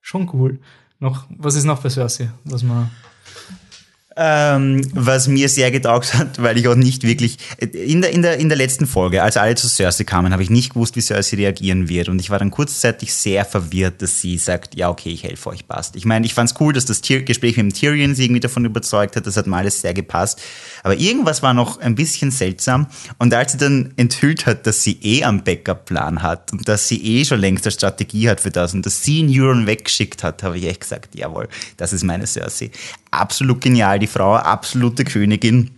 schon 0.01 0.31
cool. 0.33 0.59
Noch, 0.99 1.27
was 1.29 1.55
ist 1.55 1.65
noch 1.65 1.81
bei 1.83 1.91
Cersei, 1.91 2.31
was 2.45 2.63
man 2.63 2.91
Ähm, 4.19 4.81
was 4.95 5.29
mir 5.29 5.51
sehr 5.51 5.71
getaugt 5.71 6.15
hat, 6.15 6.43
weil 6.43 6.57
ich 6.57 6.67
auch 6.69 6.75
nicht 6.75 7.03
wirklich, 7.03 7.37
in 7.59 8.01
der, 8.01 8.13
in 8.13 8.23
der, 8.23 8.39
in 8.39 8.49
der 8.49 8.57
letzten 8.57 8.87
Folge, 8.87 9.23
als 9.23 9.37
alle 9.37 9.57
zu 9.57 9.69
Cersei 9.69 10.05
kamen, 10.05 10.33
habe 10.33 10.43
ich 10.43 10.49
nicht 10.49 10.73
gewusst, 10.73 10.97
wie 10.97 11.03
Cersei 11.03 11.37
reagieren 11.37 11.91
wird. 11.91 12.09
Und 12.09 12.19
ich 12.19 12.31
war 12.31 12.39
dann 12.39 12.51
kurzzeitig 12.51 13.13
sehr 13.13 13.45
verwirrt, 13.45 14.01
dass 14.01 14.21
sie 14.21 14.39
sagt, 14.39 14.75
ja, 14.75 14.89
okay, 14.89 15.11
ich 15.11 15.25
helfe 15.25 15.51
euch, 15.51 15.69
passt. 15.69 15.97
Ich 15.97 16.07
meine, 16.07 16.25
ich 16.25 16.33
fand's 16.33 16.55
cool, 16.61 16.73
dass 16.73 16.87
das 16.87 17.03
Gespräch 17.03 17.59
mit 17.59 17.67
dem 17.67 17.75
Tyrion 17.75 18.15
sie 18.15 18.25
irgendwie 18.25 18.41
davon 18.41 18.65
überzeugt 18.65 19.17
hat, 19.17 19.27
das 19.27 19.37
hat 19.37 19.47
mir 19.47 19.57
alles 19.57 19.83
sehr 19.83 19.93
gepasst. 19.93 20.41
Aber 20.83 20.97
irgendwas 20.97 21.43
war 21.43 21.53
noch 21.53 21.81
ein 21.81 21.95
bisschen 21.95 22.31
seltsam. 22.31 22.87
Und 23.19 23.35
als 23.35 23.53
sie 23.53 23.59
dann 23.59 23.93
enthüllt 23.97 24.47
hat, 24.47 24.67
dass 24.67 24.83
sie 24.83 24.99
eh 25.03 25.25
am 25.25 25.45
Backup-Plan 25.45 26.23
hat 26.23 26.53
und 26.53 26.67
dass 26.69 26.89
sie 26.89 27.05
eh 27.05 27.25
schon 27.27 27.41
längst 27.41 27.67
eine 27.67 27.73
Strategie 27.73 28.31
hat 28.31 28.41
für 28.41 28.51
das 28.51 28.73
und 28.73 28.87
dass 28.87 29.03
sie 29.03 29.21
einen 29.21 29.39
Euron 29.39 29.67
weggeschickt 29.67 30.23
hat, 30.23 30.43
habe 30.43 30.57
ich 30.57 30.65
echt 30.65 30.81
gesagt, 30.81 31.15
jawohl, 31.15 31.49
das 31.77 31.93
ist 31.93 32.03
meine 32.03 32.27
Cersei. 32.27 32.71
Absolut 33.11 33.61
genial, 33.61 33.99
die 33.99 34.07
Frau, 34.07 34.35
absolute 34.37 35.05
Königin. 35.05 35.71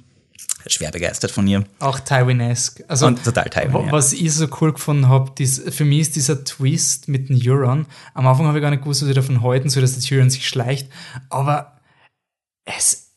Schwer 0.66 0.90
begeistert 0.90 1.30
von 1.30 1.46
ihr. 1.46 1.64
auch 1.78 1.98
Tywin-esque. 2.00 2.84
Also, 2.88 3.06
Und 3.06 3.24
total 3.24 3.48
Tywin, 3.48 3.86
ja. 3.86 3.92
Was 3.92 4.12
ich 4.12 4.32
so 4.34 4.46
cool 4.60 4.72
gefunden 4.74 5.08
habe, 5.08 5.32
für 5.46 5.84
mich 5.86 6.00
ist 6.00 6.16
dieser 6.16 6.44
Twist 6.44 7.08
mit 7.08 7.30
dem 7.30 7.40
Euron. 7.42 7.86
Am 8.12 8.26
Anfang 8.26 8.46
habe 8.46 8.58
ich 8.58 8.62
gar 8.62 8.70
nicht 8.70 8.82
gewusst, 8.82 9.00
was 9.02 9.08
ich 9.08 9.14
davon 9.14 9.42
halten 9.42 9.70
soll, 9.70 9.80
dass 9.82 9.94
der 9.94 10.02
Tyrion 10.02 10.28
sich 10.28 10.46
schleicht. 10.46 10.90
Aber 11.30 11.78
es, 12.66 13.12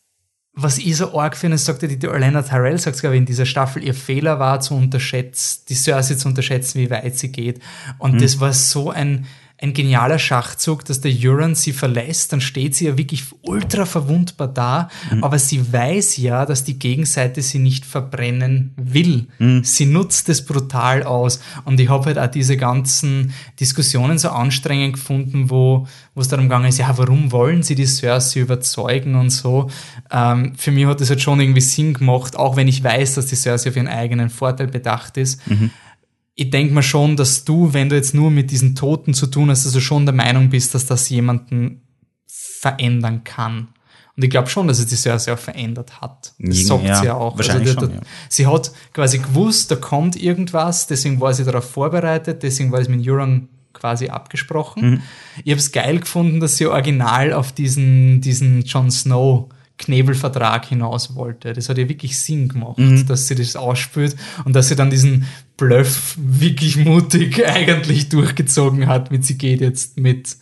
was 0.53 0.77
ich 0.77 0.95
so 0.95 1.17
arg 1.19 1.35
finde, 1.35 1.57
sagt 1.57 1.81
ja 1.81 1.89
die, 1.89 1.99
die 1.99 2.07
Orlando 2.07 2.41
Tyrell, 2.41 2.77
sagt 2.77 2.99
glaube 3.01 3.15
ich, 3.15 3.19
in 3.19 3.25
dieser 3.25 3.45
Staffel, 3.45 3.83
ihr 3.83 3.95
Fehler 3.95 4.39
war 4.39 4.61
zu 4.61 4.75
unterschätzen, 4.75 5.63
die 5.67 5.75
Cersei 5.75 6.15
zu 6.15 6.29
unterschätzen, 6.29 6.79
wie 6.79 6.89
weit 6.89 7.17
sie 7.17 7.33
geht. 7.33 7.59
Und 7.97 8.13
Mhm. 8.15 8.19
das 8.19 8.39
war 8.39 8.53
so 8.53 8.91
ein, 8.91 9.25
ein 9.61 9.73
genialer 9.73 10.17
Schachzug, 10.17 10.85
dass 10.85 11.01
der 11.01 11.11
Euron 11.23 11.53
sie 11.53 11.71
verlässt, 11.71 12.33
dann 12.33 12.41
steht 12.41 12.75
sie 12.75 12.85
ja 12.85 12.97
wirklich 12.97 13.25
ultra 13.43 13.85
verwundbar 13.85 14.47
da, 14.47 14.89
Mhm. 15.11 15.23
aber 15.23 15.37
sie 15.37 15.71
weiß 15.71 16.17
ja, 16.17 16.45
dass 16.47 16.63
die 16.63 16.79
Gegenseite 16.79 17.41
sie 17.43 17.59
nicht 17.59 17.85
verbrennen 17.85 18.73
will. 18.75 19.27
Mhm. 19.37 19.63
Sie 19.63 19.85
nutzt 19.85 20.29
es 20.29 20.43
brutal 20.45 21.03
aus. 21.03 21.41
Und 21.65 21.79
ich 21.79 21.89
habe 21.89 22.05
halt 22.05 22.17
auch 22.17 22.27
diese 22.27 22.57
ganzen 22.57 23.33
Diskussionen 23.59 24.17
so 24.17 24.29
anstrengend 24.29 24.93
gefunden, 24.93 25.49
wo 25.51 25.87
es 26.15 26.27
darum 26.27 26.45
gegangen 26.45 26.65
ist, 26.69 26.79
ja, 26.79 26.97
warum 26.97 27.31
wollen 27.31 27.63
sie 27.63 27.75
die 27.75 27.85
Cersei 27.85 28.39
überzeugen 28.41 29.15
und 29.15 29.29
so. 29.29 29.69
Ähm, 30.11 30.53
für 30.57 30.71
mich 30.71 30.85
hat 30.85 31.01
das 31.01 31.09
halt 31.09 31.21
schon 31.21 31.39
irgendwie 31.39 31.61
Sinn 31.61 31.93
gemacht, 31.93 32.35
auch 32.35 32.55
wenn 32.55 32.67
ich 32.67 32.83
weiß, 32.83 33.15
dass 33.15 33.27
die 33.27 33.35
Cersei 33.35 33.69
auf 33.69 33.75
ihren 33.75 33.87
eigenen 33.87 34.29
Vorteil 34.29 34.67
bedacht 34.67 35.17
ist 35.17 35.39
ich 36.35 36.49
denke 36.49 36.73
mir 36.73 36.83
schon, 36.83 37.15
dass 37.17 37.43
du, 37.43 37.73
wenn 37.73 37.89
du 37.89 37.95
jetzt 37.95 38.13
nur 38.13 38.31
mit 38.31 38.51
diesen 38.51 38.73
Toten 38.75 39.13
zu 39.13 39.27
tun 39.27 39.49
hast, 39.49 39.65
also 39.65 39.79
schon 39.79 40.05
der 40.05 40.15
Meinung 40.15 40.49
bist, 40.49 40.73
dass 40.73 40.85
das 40.85 41.09
jemanden 41.09 41.81
verändern 42.27 43.23
kann. 43.23 43.69
Und 44.17 44.23
ich 44.23 44.29
glaube 44.29 44.49
schon, 44.49 44.67
dass 44.67 44.79
es 44.79 44.87
die 44.87 44.95
Cersei 44.95 45.33
auch 45.33 45.39
verändert 45.39 46.01
hat. 46.01 46.33
Das 46.37 46.59
Ja, 46.61 46.65
sagt 46.67 46.95
sie 46.97 47.05
ja 47.05 47.13
auch. 47.15 47.37
wahrscheinlich 47.37 47.75
die- 47.75 47.79
schon, 47.79 47.93
ja. 47.95 48.01
Sie 48.29 48.45
hat 48.47 48.71
quasi 48.93 49.19
gewusst, 49.19 49.71
da 49.71 49.75
kommt 49.75 50.15
irgendwas, 50.21 50.87
deswegen 50.87 51.19
war 51.21 51.33
sie 51.33 51.43
darauf 51.43 51.69
vorbereitet, 51.69 52.43
deswegen 52.43 52.71
war 52.71 52.79
es 52.79 52.89
mit 52.89 53.07
Euron 53.07 53.47
quasi 53.73 54.09
abgesprochen. 54.09 54.89
Mhm. 54.91 55.01
Ich 55.43 55.51
habe 55.51 55.59
es 55.59 55.71
geil 55.71 55.99
gefunden, 55.99 56.39
dass 56.39 56.57
sie 56.57 56.67
original 56.67 57.33
auf 57.33 57.51
diesen, 57.51 58.21
diesen 58.21 58.61
Jon 58.63 58.91
Snow 58.91 59.49
Knebelvertrag 59.77 60.65
hinaus 60.67 61.15
wollte. 61.15 61.53
Das 61.53 61.67
hat 61.69 61.77
ja 61.79 61.89
wirklich 61.89 62.19
Sinn 62.19 62.47
gemacht, 62.49 62.77
Mhm. 62.77 63.07
dass 63.07 63.27
sie 63.27 63.33
das 63.35 63.55
ausspürt 63.55 64.15
und 64.45 64.53
dass 64.55 64.67
sie 64.67 64.75
dann 64.75 64.91
diesen 64.91 65.25
Bluff 65.61 66.15
wirklich 66.17 66.75
mutig 66.75 67.45
eigentlich 67.47 68.09
durchgezogen 68.09 68.87
hat, 68.87 69.11
mit 69.11 69.23
sie 69.23 69.37
geht 69.37 69.61
jetzt 69.61 69.99
mit 69.99 70.37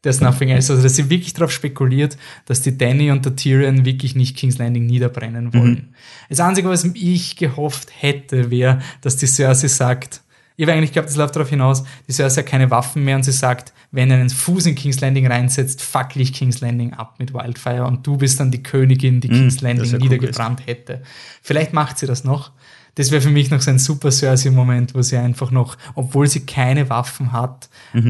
There's 0.00 0.22
Nothing 0.22 0.48
Else. 0.48 0.72
Also, 0.72 0.82
dass 0.82 0.96
sie 0.96 1.10
wirklich 1.10 1.34
darauf 1.34 1.50
spekuliert, 1.50 2.16
dass 2.46 2.62
die 2.62 2.78
Danny 2.78 3.10
und 3.10 3.26
der 3.26 3.36
Tyrion 3.36 3.84
wirklich 3.84 4.14
nicht 4.14 4.34
King's 4.34 4.56
Landing 4.56 4.86
niederbrennen 4.86 5.52
wollen. 5.52 5.94
Das 6.30 6.40
Einzige, 6.40 6.70
was 6.70 6.84
ich 6.94 7.36
gehofft 7.36 7.90
hätte, 7.98 8.50
wäre, 8.50 8.80
dass 9.02 9.16
die 9.16 9.26
Cersei 9.26 9.68
sagt, 9.68 10.22
ich 10.56 10.64
habe 10.64 10.72
eigentlich 10.72 10.90
geglaubt, 10.90 11.10
das 11.10 11.16
läuft 11.16 11.36
darauf 11.36 11.50
hinaus, 11.50 11.84
die 12.08 12.12
Cersei 12.12 12.40
hat 12.40 12.48
keine 12.48 12.70
Waffen 12.70 13.04
mehr 13.04 13.16
und 13.16 13.24
sie 13.24 13.32
sagt, 13.32 13.74
wenn 13.90 14.10
er 14.10 14.18
einen 14.18 14.30
Fuß 14.30 14.66
in 14.66 14.74
King's 14.74 15.00
Landing 15.00 15.26
reinsetzt, 15.26 15.82
fackel 15.82 16.22
ich 16.22 16.32
King's 16.32 16.60
Landing 16.60 16.94
ab 16.94 17.16
mit 17.18 17.34
Wildfire 17.34 17.84
und 17.84 18.06
du 18.06 18.16
bist 18.16 18.40
dann 18.40 18.50
die 18.50 18.62
Königin, 18.62 19.20
die 19.20 19.28
King's 19.28 19.60
Landing 19.60 19.82
das 19.82 19.92
wär 19.92 20.00
cool 20.00 20.08
niedergebrannt 20.08 20.66
hätte. 20.66 21.02
Vielleicht 21.42 21.74
macht 21.74 21.98
sie 21.98 22.06
das 22.06 22.24
noch. 22.24 22.52
Das 22.96 23.10
wäre 23.10 23.22
für 23.22 23.30
mich 23.30 23.50
noch 23.50 23.60
so 23.60 23.70
ein 23.70 23.78
super 23.78 24.10
Cersei-Moment, 24.10 24.94
wo 24.94 25.02
sie 25.02 25.16
einfach 25.16 25.50
noch, 25.50 25.76
obwohl 25.94 26.26
sie 26.26 26.40
keine 26.40 26.90
Waffen 26.90 27.30
hat, 27.30 27.68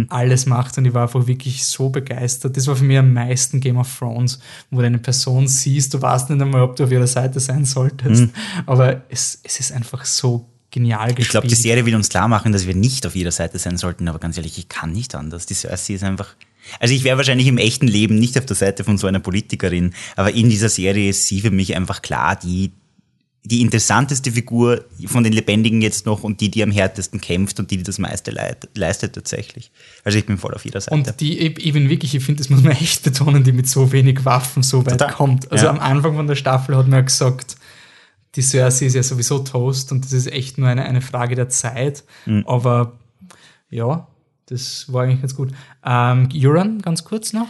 alles 0.09 0.47
macht 0.47 0.79
und 0.79 0.85
ich 0.87 0.95
war 0.95 1.03
einfach 1.03 1.27
wirklich 1.27 1.65
so 1.65 1.91
begeistert. 1.91 2.57
Das 2.57 2.67
war 2.67 2.77
für 2.77 2.85
mich 2.85 2.99
am 2.99 3.13
meisten 3.13 3.61
Game 3.61 3.77
of 3.77 3.99
Thrones, 3.99 4.39
wo 4.71 4.81
du 4.81 4.87
eine 4.87 4.99
Person 4.99 5.47
siehst, 5.47 5.93
du 5.93 6.01
weißt 6.01 6.31
nicht 6.31 6.41
einmal, 6.41 6.63
ob 6.63 6.77
du 6.77 6.85
auf 6.85 6.91
ihrer 6.91 7.07
Seite 7.07 7.41
sein 7.41 7.65
solltest, 7.65 8.31
aber 8.65 9.03
es, 9.09 9.41
es 9.43 9.61
ist 9.61 9.73
einfach 9.73 10.05
so 10.05 10.49
genial 10.71 11.09
gespielt. 11.09 11.27
Ich 11.27 11.31
glaube, 11.31 11.49
die 11.49 11.55
Serie 11.55 11.87
will 11.87 11.95
uns 11.95 12.09
klar 12.09 12.29
machen, 12.29 12.53
dass 12.53 12.67
wir 12.67 12.75
nicht 12.75 13.07
auf 13.07 13.15
jeder 13.15 13.33
Seite 13.33 13.59
sein 13.59 13.79
sollten, 13.79 14.09
aber 14.09 14.19
ganz 14.19 14.37
ehrlich, 14.37 14.59
ich 14.59 14.69
kann 14.69 14.93
nicht 14.93 15.15
anders. 15.15 15.47
Die 15.47 15.55
Cersei 15.55 15.95
ist 15.95 16.05
einfach. 16.05 16.35
Also 16.81 16.95
ich 16.95 17.05
wäre 17.05 17.17
wahrscheinlich 17.17 17.47
im 17.47 17.59
echten 17.59 17.87
Leben 17.87 18.19
nicht 18.19 18.37
auf 18.37 18.45
der 18.45 18.57
Seite 18.57 18.85
von 18.85 18.99
so 18.99 19.07
einer 19.07 19.21
Politikerin, 19.21 19.95
aber 20.17 20.33
in 20.33 20.49
dieser 20.51 20.69
Serie 20.69 21.11
ist 21.11 21.27
sie 21.27 21.41
für 21.41 21.51
mich 21.51 21.77
einfach 21.77 22.03
klar 22.03 22.37
die, 22.37 22.73
die 23.49 23.61
interessanteste 23.61 24.33
Figur 24.33 24.85
von 25.07 25.23
den 25.23 25.33
Lebendigen 25.33 25.81
jetzt 25.81 26.05
noch 26.05 26.25
und 26.25 26.41
die, 26.41 26.51
die 26.51 26.63
am 26.63 26.71
härtesten 26.73 27.21
kämpft 27.21 27.61
und 27.61 27.71
die, 27.71 27.77
die 27.77 27.83
das 27.85 27.99
meiste 27.99 28.33
leistet 28.75 29.15
tatsächlich. 29.15 29.71
Also 30.05 30.19
ich 30.19 30.27
bin 30.27 30.37
voll 30.37 30.53
auf 30.55 30.65
jeder 30.65 30.81
Seite. 30.81 30.95
Und 30.97 31.21
die 31.21 31.51
bin 31.51 31.89
wirklich, 31.89 32.15
ich 32.15 32.25
finde, 32.25 32.43
das 32.43 32.51
muss 32.51 32.63
man 32.63 32.73
echt 32.81 33.05
betonen, 33.05 33.45
die 33.45 33.53
mit 33.53 33.69
so 33.69 33.93
wenig 33.93 34.25
Waffen 34.25 34.63
so 34.63 34.85
weit 34.85 34.99
Total. 34.99 35.13
kommt. 35.13 35.53
Also 35.53 35.67
Ja. 35.67 35.71
am 35.71 35.79
Anfang 35.79 36.17
von 36.17 36.27
der 36.27 36.35
Staffel 36.35 36.77
hat 36.77 36.87
man 36.89 36.99
ja 36.99 37.01
gesagt, 37.03 37.57
die 38.35 38.43
Cersei 38.43 38.87
ist 38.87 38.95
ja 38.95 39.03
sowieso 39.03 39.39
Toast 39.39 39.93
und 39.93 40.05
das 40.05 40.13
ist 40.13 40.27
echt 40.27 40.59
nur 40.59 40.69
eine, 40.69 40.85
eine 40.85 41.01
Frage 41.01 41.37
der 41.37 41.49
Zeit. 41.49 42.05
Mhm. 42.27 42.45
Aber 42.47 42.99
ja, 43.71 44.09
das 44.47 44.93
war 44.93 45.05
eigentlich 45.05 45.21
ganz 45.21 45.35
gut. 45.35 45.53
Ähm, 45.85 46.29
Euron, 46.35 46.83
ganz 46.83 47.05
kurz 47.05 47.33
noch. 47.33 47.49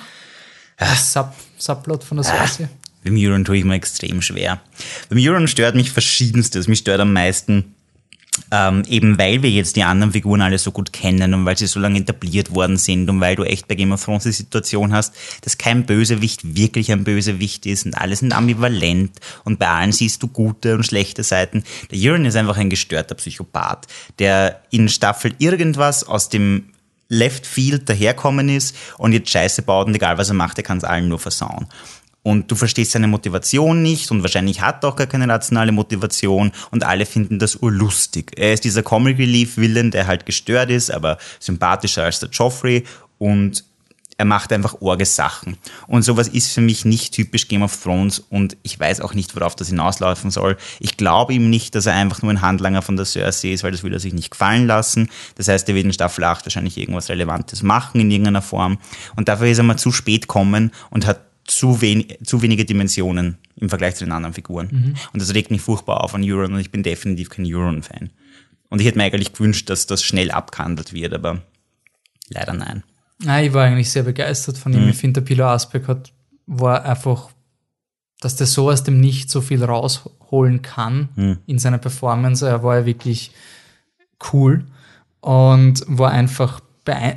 Das 0.76 1.12
Sub, 1.12 1.32
Subplot 1.56 2.04
von 2.04 2.18
der 2.18 2.24
Cersei. 2.24 2.68
Beim 3.06 3.16
Euron 3.16 3.44
tue 3.44 3.58
ich 3.58 3.64
mir 3.64 3.74
extrem 3.74 4.20
schwer. 4.20 4.60
Beim 5.08 5.18
Euron 5.20 5.46
stört 5.46 5.76
mich 5.76 5.92
verschiedenstes. 5.92 6.66
Mich 6.66 6.80
stört 6.80 7.00
am 7.00 7.12
meisten, 7.12 7.76
ähm, 8.50 8.82
eben 8.88 9.16
weil 9.16 9.42
wir 9.44 9.50
jetzt 9.50 9.76
die 9.76 9.84
anderen 9.84 10.12
Figuren 10.12 10.42
alle 10.42 10.58
so 10.58 10.72
gut 10.72 10.92
kennen 10.92 11.32
und 11.32 11.46
weil 11.46 11.56
sie 11.56 11.68
so 11.68 11.78
lange 11.78 12.00
etabliert 12.00 12.52
worden 12.52 12.76
sind 12.76 13.08
und 13.08 13.20
weil 13.20 13.36
du 13.36 13.44
echt 13.44 13.68
bei 13.68 13.76
Game 13.76 13.92
of 13.92 14.04
Thrones 14.04 14.24
die 14.24 14.32
Situation 14.32 14.92
hast, 14.92 15.14
dass 15.42 15.56
kein 15.56 15.86
Bösewicht 15.86 16.56
wirklich 16.56 16.90
ein 16.90 17.04
Bösewicht 17.04 17.64
ist 17.64 17.86
und 17.86 17.94
alle 17.94 18.16
sind 18.16 18.32
ambivalent 18.32 19.12
und 19.44 19.60
bei 19.60 19.68
allen 19.68 19.92
siehst 19.92 20.22
du 20.24 20.28
gute 20.28 20.74
und 20.74 20.84
schlechte 20.84 21.22
Seiten. 21.22 21.62
Der 21.92 21.98
Euron 21.98 22.24
ist 22.24 22.36
einfach 22.36 22.56
ein 22.56 22.70
gestörter 22.70 23.14
Psychopath, 23.14 23.86
der 24.18 24.62
in 24.70 24.88
Staffel 24.88 25.32
irgendwas 25.38 26.02
aus 26.02 26.28
dem 26.28 26.64
Left 27.08 27.46
Field 27.46 27.88
daherkommen 27.88 28.48
ist 28.48 28.74
und 28.98 29.12
jetzt 29.12 29.30
Scheiße 29.30 29.62
baut 29.62 29.86
und 29.86 29.94
egal 29.94 30.18
was 30.18 30.28
er 30.28 30.34
macht, 30.34 30.58
er 30.58 30.64
kann 30.64 30.78
es 30.78 30.84
allen 30.84 31.08
nur 31.08 31.20
versauen. 31.20 31.68
Und 32.26 32.50
du 32.50 32.56
verstehst 32.56 32.90
seine 32.90 33.06
Motivation 33.06 33.82
nicht 33.82 34.10
und 34.10 34.22
wahrscheinlich 34.22 34.60
hat 34.60 34.82
er 34.82 34.88
auch 34.88 34.96
gar 34.96 35.06
keine 35.06 35.28
rationale 35.28 35.70
Motivation 35.70 36.50
und 36.72 36.82
alle 36.82 37.06
finden 37.06 37.38
das 37.38 37.54
urlustig. 37.54 38.32
Er 38.34 38.52
ist 38.52 38.64
dieser 38.64 38.82
Comic 38.82 39.16
Relief 39.18 39.56
Villain, 39.56 39.92
der 39.92 40.08
halt 40.08 40.26
gestört 40.26 40.68
ist, 40.68 40.90
aber 40.90 41.18
sympathischer 41.38 42.02
als 42.02 42.18
der 42.18 42.28
Joffrey 42.30 42.82
und 43.18 43.62
er 44.18 44.24
macht 44.24 44.52
einfach 44.52 44.80
orge 44.80 45.06
Sachen. 45.06 45.56
Und 45.86 46.02
sowas 46.02 46.26
ist 46.26 46.52
für 46.52 46.62
mich 46.62 46.84
nicht 46.84 47.14
typisch 47.14 47.46
Game 47.46 47.62
of 47.62 47.80
Thrones 47.80 48.18
und 48.18 48.56
ich 48.64 48.80
weiß 48.80 49.02
auch 49.02 49.14
nicht, 49.14 49.36
worauf 49.36 49.54
das 49.54 49.68
hinauslaufen 49.68 50.32
soll. 50.32 50.56
Ich 50.80 50.96
glaube 50.96 51.32
ihm 51.32 51.48
nicht, 51.48 51.76
dass 51.76 51.86
er 51.86 51.94
einfach 51.94 52.22
nur 52.22 52.32
ein 52.32 52.42
Handlanger 52.42 52.82
von 52.82 52.96
der 52.96 53.06
Cersei 53.06 53.52
ist, 53.52 53.62
weil 53.62 53.70
das 53.70 53.84
will 53.84 53.92
er 53.92 54.00
sich 54.00 54.14
nicht 54.14 54.32
gefallen 54.32 54.66
lassen. 54.66 55.10
Das 55.36 55.46
heißt, 55.46 55.68
er 55.68 55.76
wird 55.76 55.84
in 55.84 55.92
Staffel 55.92 56.24
8 56.24 56.44
wahrscheinlich 56.44 56.76
irgendwas 56.76 57.08
Relevantes 57.08 57.62
machen 57.62 58.00
in 58.00 58.10
irgendeiner 58.10 58.42
Form. 58.42 58.78
Und 59.14 59.28
dafür 59.28 59.46
ist 59.46 59.58
er 59.58 59.64
mal 59.64 59.78
zu 59.78 59.92
spät 59.92 60.26
kommen 60.26 60.72
und 60.90 61.06
hat 61.06 61.20
zu, 61.46 61.80
wenig, 61.80 62.18
zu 62.24 62.42
wenige 62.42 62.64
Dimensionen 62.64 63.38
im 63.56 63.68
Vergleich 63.68 63.96
zu 63.96 64.04
den 64.04 64.12
anderen 64.12 64.34
Figuren. 64.34 64.68
Mhm. 64.70 64.94
Und 65.12 65.22
das 65.22 65.34
regt 65.34 65.50
mich 65.50 65.60
furchtbar 65.60 66.02
auf 66.02 66.14
an 66.14 66.22
Euron 66.24 66.54
und 66.54 66.60
ich 66.60 66.70
bin 66.70 66.82
definitiv 66.82 67.30
kein 67.30 67.46
Euron-Fan. 67.46 68.10
Und 68.68 68.80
ich 68.80 68.86
hätte 68.86 68.98
mir 68.98 69.04
eigentlich 69.04 69.32
gewünscht, 69.32 69.70
dass 69.70 69.86
das 69.86 70.02
schnell 70.02 70.30
abgehandelt 70.30 70.92
wird, 70.92 71.14
aber 71.14 71.42
leider 72.28 72.52
nein. 72.52 72.82
Ja, 73.22 73.40
ich 73.40 73.52
war 73.52 73.64
eigentlich 73.64 73.90
sehr 73.90 74.02
begeistert 74.02 74.58
von 74.58 74.72
ihm. 74.72 74.84
Mhm. 74.84 74.88
Ich 74.90 74.96
finde, 74.96 75.20
der 75.20 75.26
Pilo 75.26 75.46
Asbeck 75.46 75.88
hat, 75.88 76.12
war 76.46 76.84
einfach, 76.84 77.30
dass 78.20 78.36
der 78.36 78.46
so 78.46 78.70
aus 78.70 78.82
dem 78.82 79.00
Nicht 79.00 79.30
so 79.30 79.40
viel 79.40 79.64
rausholen 79.64 80.62
kann 80.62 81.08
mhm. 81.14 81.38
in 81.46 81.58
seiner 81.58 81.78
Performance. 81.78 82.46
Er 82.46 82.62
war 82.62 82.80
ja 82.80 82.86
wirklich 82.86 83.30
cool 84.32 84.66
und 85.20 85.84
war 85.86 86.10
einfach 86.10 86.60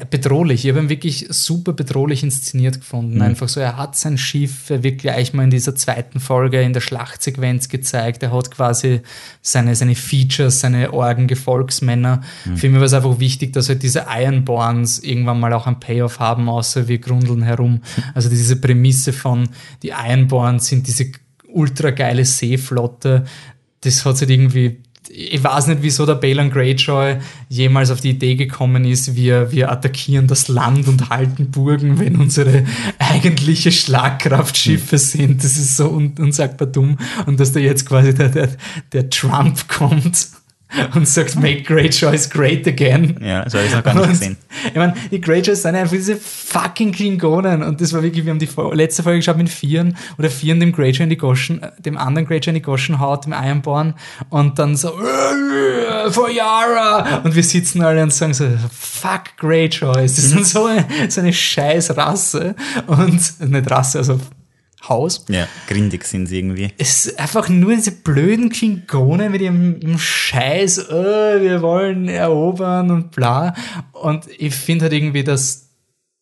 bedrohlich. 0.09 0.65
Ich 0.65 0.71
habe 0.71 0.83
ihn 0.83 0.89
wirklich 0.89 1.27
super 1.29 1.73
bedrohlich 1.73 2.23
inszeniert 2.23 2.79
gefunden. 2.79 3.15
Mhm. 3.15 3.21
Einfach 3.21 3.47
so, 3.47 3.59
er 3.59 3.77
hat 3.77 3.95
sein 3.95 4.17
Schiff 4.17 4.69
wirklich 4.69 4.97
gleich 4.97 5.33
mal 5.33 5.43
in 5.43 5.51
dieser 5.51 5.75
zweiten 5.75 6.19
Folge 6.19 6.61
in 6.61 6.73
der 6.73 6.81
Schlachtsequenz 6.81 7.69
gezeigt. 7.69 8.23
Er 8.23 8.31
hat 8.31 8.49
quasi 8.49 9.01
seine, 9.41 9.75
seine 9.75 9.93
Features, 9.95 10.61
seine 10.61 10.91
Orgen-Gefolgsmänner. 10.91 12.21
Mhm. 12.45 12.57
Für 12.57 12.69
mich 12.69 12.79
war 12.79 12.85
es 12.87 12.93
einfach 12.93 13.19
wichtig, 13.19 13.53
dass 13.53 13.69
halt 13.69 13.83
diese 13.83 14.07
Ironborns 14.09 14.99
irgendwann 14.99 15.39
mal 15.39 15.53
auch 15.53 15.67
einen 15.67 15.79
Payoff 15.79 16.19
haben, 16.19 16.49
außer 16.49 16.87
wir 16.87 16.97
grundeln 16.99 17.43
herum. 17.43 17.81
Also 18.15 18.27
diese 18.29 18.55
Prämisse 18.55 19.13
von, 19.13 19.49
die 19.83 19.89
Ironborns 19.89 20.67
sind 20.67 20.87
diese 20.87 21.11
ultra 21.47 21.91
geile 21.91 22.25
Seeflotte. 22.25 23.25
Das 23.81 24.03
hat 24.03 24.19
halt 24.19 24.29
irgendwie 24.29 24.81
ich 25.09 25.43
weiß 25.43 25.67
nicht, 25.67 25.81
wieso 25.81 26.05
der 26.05 26.15
Balon 26.15 26.51
Greyjoy 26.51 27.17
jemals 27.49 27.91
auf 27.91 27.99
die 27.99 28.11
Idee 28.11 28.35
gekommen 28.35 28.85
ist, 28.85 29.15
wir, 29.15 29.51
wir 29.51 29.71
attackieren 29.71 30.27
das 30.27 30.47
Land 30.47 30.87
und 30.87 31.09
halten 31.09 31.51
Burgen, 31.51 31.99
wenn 31.99 32.15
unsere 32.15 32.65
eigentliche 32.99 33.71
Schlagkraftschiffe 33.71 34.95
mhm. 34.95 34.99
sind. 34.99 35.43
Das 35.43 35.57
ist 35.57 35.77
so 35.77 35.89
un 35.89 36.13
unsagbar 36.19 36.67
dumm. 36.67 36.97
Und 37.25 37.39
dass 37.39 37.51
da 37.51 37.59
jetzt 37.59 37.85
quasi 37.85 38.13
der, 38.13 38.29
der, 38.29 38.49
der 38.93 39.09
Trump 39.09 39.67
kommt 39.67 40.27
und 40.95 41.07
sagt, 41.07 41.35
make 41.35 41.63
great 41.63 41.93
choice 41.93 42.29
great 42.29 42.67
again. 42.67 43.15
Ja, 43.21 43.43
das 43.43 43.55
habe 43.55 43.65
ich 43.65 43.73
noch 43.73 43.83
gar 43.83 43.93
nicht 43.93 44.03
und, 44.03 44.09
gesehen. 44.09 44.37
Ich 44.67 44.75
meine, 44.75 44.93
die 45.09 45.19
Great 45.19 45.45
Choice 45.45 45.63
sind 45.63 45.75
einfach 45.75 45.95
diese 45.95 46.15
fucking 46.15 46.91
Klingonen 46.91 47.63
und 47.63 47.81
das 47.81 47.93
war 47.93 48.03
wirklich, 48.03 48.25
wir 48.25 48.31
haben 48.31 48.39
die 48.39 48.49
letzte 48.73 49.03
Folge 49.03 49.19
geschaut 49.19 49.37
mit 49.37 49.49
Vieren 49.49 49.97
oder 50.17 50.29
Vieren 50.29 50.59
dem 50.59 50.71
Greyjoy 50.71 51.03
in 51.03 51.09
die 51.09 51.17
Goschen, 51.17 51.61
dem 51.79 51.97
anderen 51.97 52.27
Greyjoy 52.27 52.49
in 52.49 52.55
die 52.55 52.61
Goschen 52.61 52.99
haut, 52.99 53.25
dem 53.25 53.33
Ironborn. 53.33 53.95
Und 54.29 54.59
dann 54.59 54.75
so, 54.75 54.91
for 56.11 56.29
Yara. 56.29 57.21
Und 57.23 57.35
wir 57.35 57.43
sitzen 57.43 57.81
alle 57.81 58.03
und 58.03 58.13
sagen 58.13 58.33
so, 58.33 58.47
fuck 58.71 59.37
Greyjoys, 59.37 60.15
das 60.15 60.29
sind 60.29 60.45
so 60.45 60.65
eine, 60.65 60.85
so 61.09 61.21
eine 61.21 61.33
scheiß 61.33 61.97
Rasse. 61.97 62.55
Und, 62.85 63.39
nicht 63.39 63.71
Rasse, 63.71 63.99
also 63.99 64.19
Haus. 64.87 65.25
Ja, 65.27 65.47
grindig 65.67 66.05
sind 66.05 66.27
sie 66.27 66.39
irgendwie. 66.39 66.71
Es 66.77 67.05
ist 67.05 67.19
einfach 67.19 67.49
nur 67.49 67.75
diese 67.75 67.91
blöden 67.91 68.49
Klingonen 68.49 69.31
mit 69.31 69.41
ihrem, 69.41 69.97
Scheiß, 69.97 70.89
oh, 70.89 70.93
wir 70.93 71.61
wollen 71.61 72.07
erobern 72.07 72.89
und 72.91 73.11
bla. 73.11 73.53
Und 73.91 74.27
ich 74.37 74.55
finde 74.55 74.83
halt 74.83 74.93
irgendwie, 74.93 75.23
dass, 75.23 75.69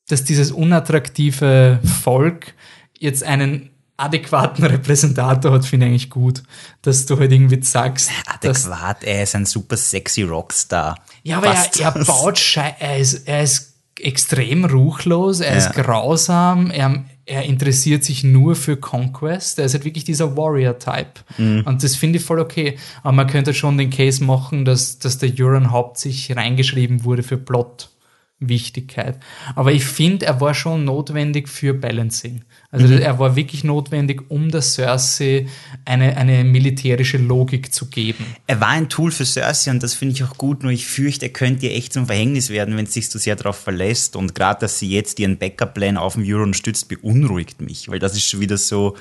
dass 0.08 0.24
dieses 0.24 0.52
unattraktive 0.52 1.80
Volk 2.04 2.54
jetzt 2.98 3.24
einen 3.24 3.70
adäquaten 3.98 4.66
Repräsentator 4.66 5.52
hat, 5.52 5.66
finde 5.66 5.86
ich 5.86 5.92
eigentlich 5.92 6.10
gut. 6.10 6.44
Dass 6.82 7.06
du 7.06 7.20
halt 7.20 7.32
irgendwie 7.32 7.62
sagst. 7.62 8.10
Adäquat, 8.26 9.04
er 9.04 9.24
ist 9.24 9.36
ein 9.36 9.46
super 9.46 9.78
sexy 9.78 10.24
Rockstar. 10.24 10.98
Ja, 11.24 11.38
aber 11.38 11.48
er, 11.48 11.70
er, 11.80 11.92
baut 11.92 12.40
Scheiß, 12.40 12.76
er 12.80 12.98
ist, 12.98 13.28
er 13.28 13.44
ist 13.44 13.76
extrem 14.00 14.66
ruchlos, 14.66 15.40
er 15.40 15.52
ja. 15.52 15.58
ist 15.58 15.74
grausam, 15.74 16.72
er, 16.72 17.04
er 17.28 17.44
interessiert 17.44 18.06
sich 18.06 18.24
nur 18.24 18.56
für 18.56 18.78
Conquest. 18.78 19.60
Er 19.60 19.66
ist 19.66 19.74
halt 19.74 19.84
wirklich 19.84 20.06
dieser 20.06 20.38
Warrior-Type. 20.38 21.22
Mhm. 21.38 21.64
Und 21.66 21.84
das 21.84 21.96
finde 21.96 22.20
ich 22.20 22.26
voll 22.26 22.40
okay. 22.40 22.78
Aber 23.04 23.12
man 23.12 23.28
könnte 23.28 23.54
schon 23.54 23.78
den 23.78 23.90
Case 23.90 24.24
machen, 24.24 24.64
dass, 24.64 24.98
dass 24.98 25.18
der 25.18 25.32
Euron 25.38 25.72
hauptsächlich 25.72 26.36
reingeschrieben 26.38 27.04
wurde 27.04 27.24
für 27.24 27.38
Plot-Wichtigkeit. 27.38 29.20
Aber 29.56 29.74
ich 29.74 29.84
finde, 29.86 30.26
er 30.26 30.40
war 30.40 30.54
schon 30.54 30.86
notwendig 30.86 31.50
für 31.50 31.74
Balancing. 31.74 32.44
Also 32.70 32.86
mhm. 32.88 33.00
er 33.00 33.18
war 33.18 33.38
wirklich 33.38 33.64
notwendig, 33.64 34.24
um 34.28 34.52
der 34.52 34.62
Cersei 34.62 35.48
eine, 35.86 36.18
eine 36.18 36.44
militärische 36.44 37.18
Logik 37.18 37.74
zu 37.74 37.86
geben. 37.86 38.26
Er 38.46 38.60
war 38.60 38.70
ein 38.70 38.90
Tool 38.90 39.12
für 39.12 39.26
Cersei 39.26 39.72
und 39.72 39.82
das 39.82 39.94
finde 39.94 40.16
ich 40.16 40.24
auch 40.26 40.38
gut, 40.38 40.64
nur 40.64 40.72
ich 40.74 40.86
fürchte, 40.86 41.28
er 41.28 41.32
könnte 41.32 41.68
ihr 41.68 41.76
echt 41.76 41.94
zum 41.94 42.08
Verhängnis 42.08 42.50
werden, 42.50 42.76
wenn 42.76 42.86
es 42.86 42.94
sich 42.94 43.10
zu 43.10 43.20
sehr 43.20 43.38
darauf 43.38 43.58
verlässt. 43.58 44.18
Und 44.18 44.36
gerade, 44.36 44.60
dass 44.60 44.80
sie 44.80 44.90
jetzt 44.90 45.18
ihren 45.20 45.38
Backup-Plan 45.38 45.96
auf 45.96 46.16
dem 46.16 46.24
Euron 46.28 46.54
stützt, 46.54 46.90
beunruhigt 46.90 47.62
mich, 47.62 47.88
weil 47.88 48.00
das 48.00 48.14
ist 48.16 48.30
schon 48.30 48.42
wieder 48.42 48.58
so. 48.58 48.98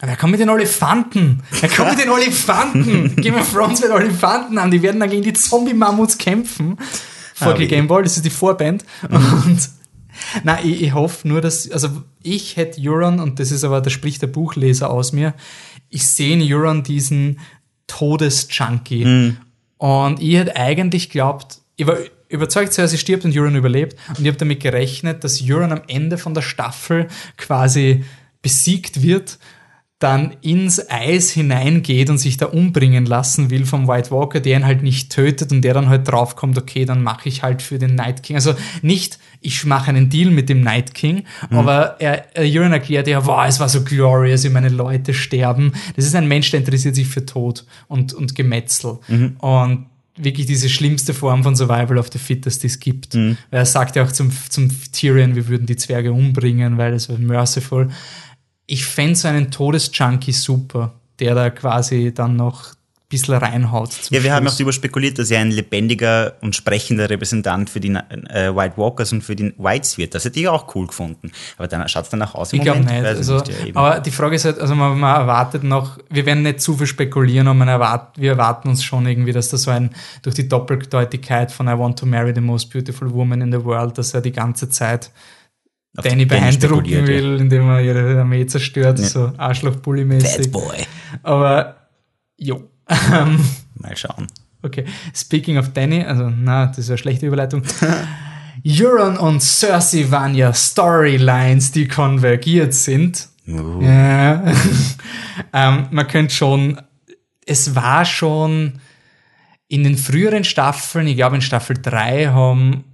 Aber 0.00 0.10
er 0.10 0.16
kommt 0.16 0.32
mit 0.32 0.40
den 0.40 0.50
Olifanten. 0.50 1.44
Er 1.62 1.68
kommt 1.68 1.90
mit 1.90 2.00
den 2.00 2.10
Olifanten. 2.10 3.14
Game 3.22 3.36
of 3.36 3.52
Thrones 3.52 3.80
wird 3.80 3.92
Olifanten 3.92 4.60
haben. 4.60 4.72
Die 4.72 4.82
werden 4.82 4.98
dann 4.98 5.08
gegen 5.08 5.22
die 5.22 5.32
Zombie-Mammuts 5.32 6.18
kämpfen. 6.18 6.76
Vor 7.34 7.54
ah, 7.54 7.56
Game 7.56 7.86
Ball, 7.86 8.02
das 8.02 8.16
ist 8.16 8.24
die 8.24 8.30
Vorband. 8.30 8.84
Mhm. 9.08 9.42
Und 9.46 9.70
Nein, 10.42 10.58
ich, 10.64 10.82
ich 10.82 10.94
hoffe 10.94 11.26
nur, 11.28 11.40
dass, 11.40 11.70
also 11.70 11.88
ich 12.22 12.56
hätte 12.56 12.80
Euron, 12.80 13.20
und 13.20 13.40
das 13.40 13.50
ist 13.50 13.64
aber, 13.64 13.80
da 13.80 13.90
spricht 13.90 14.22
der 14.22 14.26
Buchleser 14.28 14.90
aus 14.90 15.12
mir, 15.12 15.34
ich 15.90 16.06
sehe 16.06 16.34
in 16.34 16.42
Euron 16.42 16.82
diesen 16.82 17.40
Todesjunkie. 17.86 19.04
Mhm. 19.04 19.36
Und 19.78 20.22
ich 20.22 20.34
hätte 20.36 20.56
eigentlich 20.56 21.10
glaubt, 21.10 21.58
ich 21.76 21.86
war 21.86 21.98
überzeugt, 22.28 22.76
dass 22.76 22.90
sie 22.90 22.98
stirbt 22.98 23.24
und 23.24 23.36
Euron 23.36 23.54
überlebt. 23.54 23.96
Und 24.08 24.20
ich 24.20 24.26
habe 24.26 24.36
damit 24.36 24.60
gerechnet, 24.60 25.24
dass 25.24 25.42
Euron 25.42 25.72
am 25.72 25.82
Ende 25.86 26.18
von 26.18 26.34
der 26.34 26.42
Staffel 26.42 27.08
quasi 27.36 28.04
besiegt 28.42 29.02
wird 29.02 29.38
dann 30.04 30.36
ins 30.42 30.90
Eis 30.90 31.30
hineingeht 31.30 32.10
und 32.10 32.18
sich 32.18 32.36
da 32.36 32.44
umbringen 32.44 33.06
lassen 33.06 33.48
will 33.48 33.64
vom 33.64 33.88
White 33.88 34.10
Walker, 34.10 34.38
der 34.38 34.58
ihn 34.58 34.66
halt 34.66 34.82
nicht 34.82 35.10
tötet 35.10 35.50
und 35.50 35.62
der 35.62 35.72
dann 35.72 35.88
halt 35.88 36.06
draufkommt, 36.06 36.58
okay, 36.58 36.84
dann 36.84 37.02
mache 37.02 37.26
ich 37.26 37.42
halt 37.42 37.62
für 37.62 37.78
den 37.78 37.94
Night 37.94 38.22
King. 38.22 38.36
Also 38.36 38.54
nicht, 38.82 39.18
ich 39.40 39.64
mache 39.64 39.88
einen 39.88 40.10
Deal 40.10 40.30
mit 40.30 40.50
dem 40.50 40.60
Night 40.60 40.92
King, 40.92 41.24
mhm. 41.48 41.56
aber 41.56 41.96
er, 42.00 42.36
er 42.36 42.44
Euron 42.44 42.74
erklärt 42.74 43.08
ja, 43.08 43.24
wow, 43.24 43.46
es 43.48 43.60
war 43.60 43.70
so 43.70 43.82
glorious, 43.82 44.44
wie 44.44 44.50
meine 44.50 44.68
Leute 44.68 45.14
sterben. 45.14 45.72
Das 45.96 46.04
ist 46.04 46.14
ein 46.14 46.28
Mensch, 46.28 46.50
der 46.50 46.60
interessiert 46.60 46.94
sich 46.94 47.08
für 47.08 47.24
Tod 47.24 47.64
und, 47.88 48.12
und 48.12 48.34
Gemetzel. 48.34 48.98
Mhm. 49.08 49.36
Und 49.38 49.86
wirklich 50.16 50.46
diese 50.46 50.68
schlimmste 50.68 51.14
Form 51.14 51.42
von 51.42 51.56
Survival 51.56 51.96
of 51.96 52.10
the 52.12 52.18
Fittest, 52.18 52.62
die 52.62 52.66
es 52.66 52.78
gibt. 52.78 53.14
Mhm. 53.14 53.38
Er 53.50 53.64
sagt 53.64 53.96
ja 53.96 54.04
auch 54.04 54.12
zum, 54.12 54.30
zum 54.50 54.68
Tyrion, 54.92 55.34
wir 55.34 55.48
würden 55.48 55.66
die 55.66 55.76
Zwerge 55.76 56.12
umbringen, 56.12 56.76
weil 56.76 56.92
es 56.92 57.08
war 57.08 57.16
merciful 57.16 57.88
ich 58.66 58.84
fände 58.84 59.14
so 59.14 59.28
einen 59.28 59.50
Todesjunkie 59.50 60.32
super, 60.32 60.94
der 61.20 61.34
da 61.34 61.50
quasi 61.50 62.12
dann 62.14 62.36
noch 62.36 62.72
ein 62.72 63.08
bisschen 63.10 63.34
reinhaut. 63.34 63.90
ja, 63.90 64.10
wir 64.10 64.20
Schluss. 64.20 64.32
haben 64.32 64.48
auch 64.48 64.52
darüber 64.52 64.72
spekuliert, 64.72 65.18
dass 65.18 65.30
er 65.30 65.40
ein 65.40 65.50
lebendiger 65.50 66.34
und 66.40 66.56
sprechender 66.56 67.08
Repräsentant 67.10 67.68
für 67.68 67.78
die 67.78 67.90
äh, 67.90 68.56
White 68.56 68.76
Walkers 68.76 69.12
und 69.12 69.22
für 69.22 69.36
den 69.36 69.54
Whites 69.58 69.98
wird. 69.98 70.14
Das 70.14 70.24
hätte 70.24 70.40
ich 70.40 70.48
auch 70.48 70.74
cool 70.74 70.86
gefunden. 70.86 71.30
Aber 71.58 71.68
dann 71.68 71.86
schaut 71.88 72.04
es 72.04 72.08
danach 72.10 72.34
aus 72.34 72.52
im 72.52 72.62
ich 72.62 72.66
Moment. 72.66 72.86
Nicht. 72.86 73.04
Also, 73.04 73.36
nicht, 73.36 73.48
ja, 73.48 73.54
aber 73.74 74.00
die 74.00 74.10
Frage 74.10 74.36
ist 74.36 74.46
halt, 74.46 74.58
also 74.58 74.74
man, 74.74 74.98
man, 74.98 75.14
erwartet 75.14 75.62
noch, 75.62 75.98
wir 76.08 76.24
werden 76.24 76.42
nicht 76.42 76.60
zu 76.60 76.76
viel 76.76 76.86
spekulieren, 76.86 77.46
aber 77.46 77.58
man 77.58 77.68
erwart, 77.68 78.18
wir 78.18 78.32
erwarten 78.32 78.68
uns 78.70 78.82
schon 78.82 79.06
irgendwie, 79.06 79.32
dass 79.32 79.50
da 79.50 79.58
so 79.58 79.70
ein, 79.70 79.90
durch 80.22 80.34
die 80.34 80.48
Doppeldeutigkeit 80.48 81.52
von 81.52 81.68
I 81.68 81.78
want 81.78 81.98
to 81.98 82.06
marry 82.06 82.32
the 82.34 82.40
most 82.40 82.70
beautiful 82.70 83.12
woman 83.12 83.42
in 83.42 83.52
the 83.52 83.62
world, 83.62 83.98
dass 83.98 84.14
er 84.14 84.22
die 84.22 84.32
ganze 84.32 84.70
Zeit 84.70 85.10
Danny 86.02 86.24
beeindrucken 86.24 87.06
will, 87.06 87.40
indem 87.40 87.68
er 87.68 87.80
ihre 87.80 88.20
Armee 88.20 88.46
zerstört, 88.46 88.98
ja. 88.98 89.06
so 89.06 89.32
Arschloch-Bully-mäßig. 89.36 90.50
Boy. 90.50 90.86
Aber, 91.22 91.76
jo. 92.36 92.68
Mal 92.88 93.96
schauen. 93.96 94.26
Okay. 94.62 94.84
Speaking 95.14 95.58
of 95.58 95.72
Danny, 95.72 96.02
also, 96.02 96.30
na, 96.30 96.66
das 96.66 96.78
ist 96.78 96.90
eine 96.90 96.98
schlechte 96.98 97.26
Überleitung. 97.26 97.62
Euron 98.66 99.18
und 99.18 99.40
Cersei 99.40 100.10
waren 100.10 100.34
ja 100.34 100.52
Storylines, 100.52 101.72
die 101.72 101.86
konvergiert 101.86 102.72
sind. 102.72 103.28
Uh. 103.46 103.82
Ja. 103.82 104.42
ähm, 105.52 105.86
man 105.90 106.08
könnte 106.08 106.34
schon, 106.34 106.80
es 107.46 107.74
war 107.74 108.04
schon 108.04 108.80
in 109.68 109.84
den 109.84 109.96
früheren 109.96 110.44
Staffeln, 110.44 111.06
ich 111.06 111.16
glaube 111.16 111.36
in 111.36 111.42
Staffel 111.42 111.76
3 111.80 112.28
haben 112.28 112.84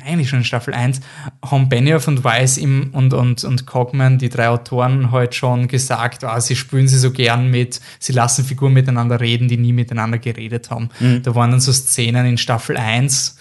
eigentlich 0.00 0.30
schon 0.30 0.38
in 0.38 0.44
Staffel 0.44 0.72
1, 0.72 1.00
haben 1.44 1.68
Benioff 1.68 2.08
und 2.08 2.24
Weiss 2.24 2.56
im, 2.56 2.90
und, 2.92 3.12
und, 3.12 3.44
und 3.44 3.66
Cogman, 3.66 4.18
die 4.18 4.30
drei 4.30 4.48
Autoren, 4.48 5.10
heute 5.10 5.12
halt 5.12 5.34
schon 5.34 5.68
gesagt, 5.68 6.24
ah, 6.24 6.40
sie 6.40 6.56
spülen 6.56 6.88
sie 6.88 6.98
so 6.98 7.10
gern 7.10 7.50
mit, 7.50 7.80
sie 7.98 8.12
lassen 8.12 8.44
Figuren 8.44 8.72
miteinander 8.72 9.20
reden, 9.20 9.48
die 9.48 9.58
nie 9.58 9.72
miteinander 9.72 10.18
geredet 10.18 10.70
haben. 10.70 10.88
Mhm. 10.98 11.22
Da 11.22 11.34
waren 11.34 11.50
dann 11.50 11.60
so 11.60 11.72
Szenen 11.72 12.24
in 12.24 12.38
Staffel 12.38 12.78
1, 12.78 13.36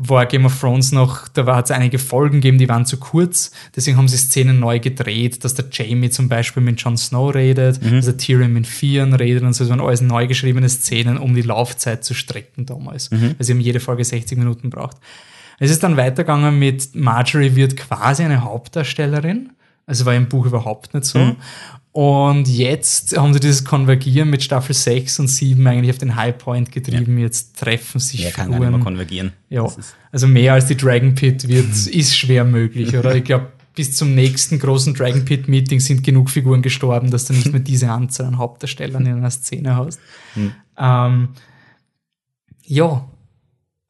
war 0.00 0.26
Game 0.26 0.46
of 0.46 0.60
Thrones 0.60 0.92
noch, 0.92 1.26
da 1.26 1.44
hat 1.56 1.64
es 1.64 1.70
einige 1.72 1.98
Folgen 1.98 2.36
gegeben, 2.36 2.58
die 2.58 2.68
waren 2.68 2.86
zu 2.86 2.98
kurz, 2.98 3.50
deswegen 3.74 3.96
haben 3.96 4.06
sie 4.06 4.16
Szenen 4.16 4.60
neu 4.60 4.78
gedreht, 4.78 5.42
dass 5.42 5.54
der 5.54 5.64
Jamie 5.72 6.10
zum 6.10 6.28
Beispiel 6.28 6.62
mit 6.62 6.80
Jon 6.80 6.96
Snow 6.96 7.34
redet, 7.34 7.82
dass 7.82 8.04
der 8.04 8.16
Tyrion 8.16 8.52
mit 8.52 8.68
Theon 8.78 9.12
redet 9.14 9.42
und 9.42 9.54
so, 9.54 9.64
das 9.64 9.70
waren 9.70 9.80
alles 9.80 10.00
neu 10.00 10.28
geschriebene 10.28 10.68
Szenen, 10.68 11.18
um 11.18 11.34
die 11.34 11.42
Laufzeit 11.42 12.04
zu 12.04 12.14
strecken 12.14 12.64
damals, 12.64 13.10
weil 13.10 13.34
sie 13.40 13.52
haben 13.52 13.60
jede 13.60 13.80
Folge 13.80 14.04
60 14.04 14.38
Minuten 14.38 14.70
braucht. 14.70 14.98
Es 15.58 15.70
ist 15.70 15.82
dann 15.82 15.96
weitergegangen 15.96 16.58
mit 16.58 16.94
Marjorie 16.94 17.54
wird 17.56 17.76
quasi 17.76 18.22
eine 18.22 18.44
Hauptdarstellerin, 18.44 19.50
also 19.86 20.06
war 20.06 20.14
im 20.14 20.28
Buch 20.28 20.46
überhaupt 20.46 20.94
nicht 20.94 21.06
so. 21.06 21.36
Und 21.92 22.46
jetzt 22.46 23.16
haben 23.16 23.32
sie 23.32 23.40
dieses 23.40 23.64
Konvergieren 23.64 24.30
mit 24.30 24.42
Staffel 24.42 24.74
6 24.74 25.18
und 25.20 25.28
7 25.28 25.66
eigentlich 25.66 25.90
auf 25.90 25.98
den 25.98 26.14
Highpoint 26.14 26.70
getrieben. 26.70 27.18
Jetzt 27.18 27.58
treffen 27.58 27.98
sich 27.98 28.22
Wer 28.22 28.30
kann 28.30 28.44
gar 28.44 28.50
nicht 28.50 28.60
mehr 28.60 28.68
Figuren. 28.68 28.84
konvergieren? 28.84 29.32
Ja, 29.48 29.66
also 30.12 30.28
mehr 30.28 30.52
als 30.52 30.66
die 30.66 30.76
Dragon 30.76 31.14
Pit 31.14 31.48
wird, 31.48 31.66
ist 31.86 32.16
schwer 32.16 32.44
möglich, 32.44 32.96
oder? 32.96 33.16
Ich 33.16 33.24
glaube, 33.24 33.48
bis 33.74 33.96
zum 33.96 34.14
nächsten 34.14 34.58
großen 34.58 34.94
Dragon 34.94 35.24
Pit 35.24 35.48
Meeting 35.48 35.80
sind 35.80 36.04
genug 36.04 36.30
Figuren 36.30 36.62
gestorben, 36.62 37.10
dass 37.10 37.24
du 37.24 37.32
nicht 37.32 37.50
mehr 37.50 37.60
diese 37.60 37.90
Anzahl 37.90 38.26
an 38.26 38.38
Hauptdarstellern 38.38 39.06
in 39.06 39.16
einer 39.16 39.30
Szene 39.30 39.74
hast. 39.74 39.98
Ähm, 40.76 41.28
ja, 42.64 43.08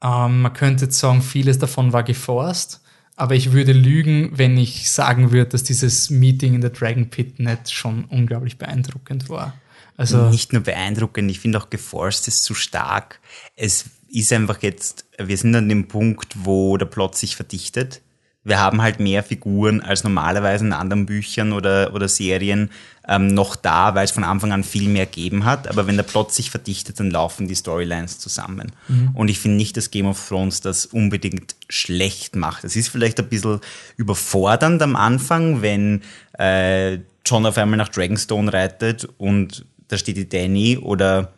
ähm, 0.02 0.42
man 0.42 0.52
könnte 0.52 0.86
jetzt 0.86 0.98
sagen, 0.98 1.22
vieles 1.22 1.58
davon 1.58 1.92
war 1.92 2.02
geforst, 2.02 2.80
aber 3.16 3.34
ich 3.34 3.52
würde 3.52 3.72
lügen, 3.72 4.30
wenn 4.32 4.56
ich 4.56 4.90
sagen 4.90 5.32
würde, 5.32 5.50
dass 5.50 5.64
dieses 5.64 6.08
Meeting 6.10 6.54
in 6.54 6.60
der 6.60 6.70
Dragon 6.70 7.10
Pit 7.10 7.40
nicht 7.40 7.72
schon 7.72 8.04
unglaublich 8.04 8.58
beeindruckend 8.58 9.28
war. 9.28 9.54
Also, 9.96 10.30
nicht 10.30 10.52
nur 10.52 10.62
beeindruckend, 10.62 11.28
ich 11.28 11.40
finde 11.40 11.58
auch 11.58 11.70
geforst 11.70 12.28
ist 12.28 12.44
zu 12.44 12.54
stark. 12.54 13.20
Es 13.56 13.86
ist 14.08 14.32
einfach 14.32 14.62
jetzt, 14.62 15.06
wir 15.18 15.36
sind 15.36 15.54
an 15.56 15.68
dem 15.68 15.88
Punkt, 15.88 16.36
wo 16.44 16.76
der 16.76 16.86
Plot 16.86 17.16
sich 17.16 17.34
verdichtet. 17.34 18.00
Wir 18.48 18.58
haben 18.58 18.82
halt 18.82 18.98
mehr 18.98 19.22
Figuren 19.22 19.80
als 19.80 20.04
normalerweise 20.04 20.64
in 20.64 20.72
anderen 20.72 21.06
Büchern 21.06 21.52
oder, 21.52 21.94
oder 21.94 22.08
Serien 22.08 22.70
ähm, 23.06 23.28
noch 23.28 23.56
da, 23.56 23.94
weil 23.94 24.04
es 24.04 24.10
von 24.10 24.24
Anfang 24.24 24.52
an 24.52 24.64
viel 24.64 24.88
mehr 24.88 25.06
gegeben 25.06 25.44
hat. 25.44 25.68
Aber 25.68 25.86
wenn 25.86 25.96
der 25.96 26.02
Plot 26.02 26.32
sich 26.32 26.50
verdichtet, 26.50 26.98
dann 27.00 27.10
laufen 27.10 27.48
die 27.48 27.54
Storylines 27.54 28.18
zusammen. 28.18 28.72
Und 29.14 29.28
ich 29.28 29.38
finde 29.38 29.56
nicht, 29.56 29.76
dass 29.76 29.90
Game 29.90 30.06
of 30.06 30.28
Thrones 30.28 30.60
das 30.60 30.86
unbedingt 30.86 31.56
schlecht 31.68 32.36
macht. 32.36 32.64
Es 32.64 32.76
ist 32.76 32.88
vielleicht 32.88 33.18
ein 33.18 33.28
bisschen 33.28 33.60
überfordernd 33.96 34.82
am 34.82 34.96
Anfang, 34.96 35.62
wenn 35.62 36.02
äh, 36.38 36.98
John 37.24 37.46
auf 37.46 37.58
einmal 37.58 37.76
nach 37.76 37.88
Dragonstone 37.88 38.52
reitet 38.52 39.08
und 39.18 39.64
da 39.88 39.96
steht 39.98 40.16
die 40.16 40.28
Danny 40.28 40.78
oder 40.78 41.32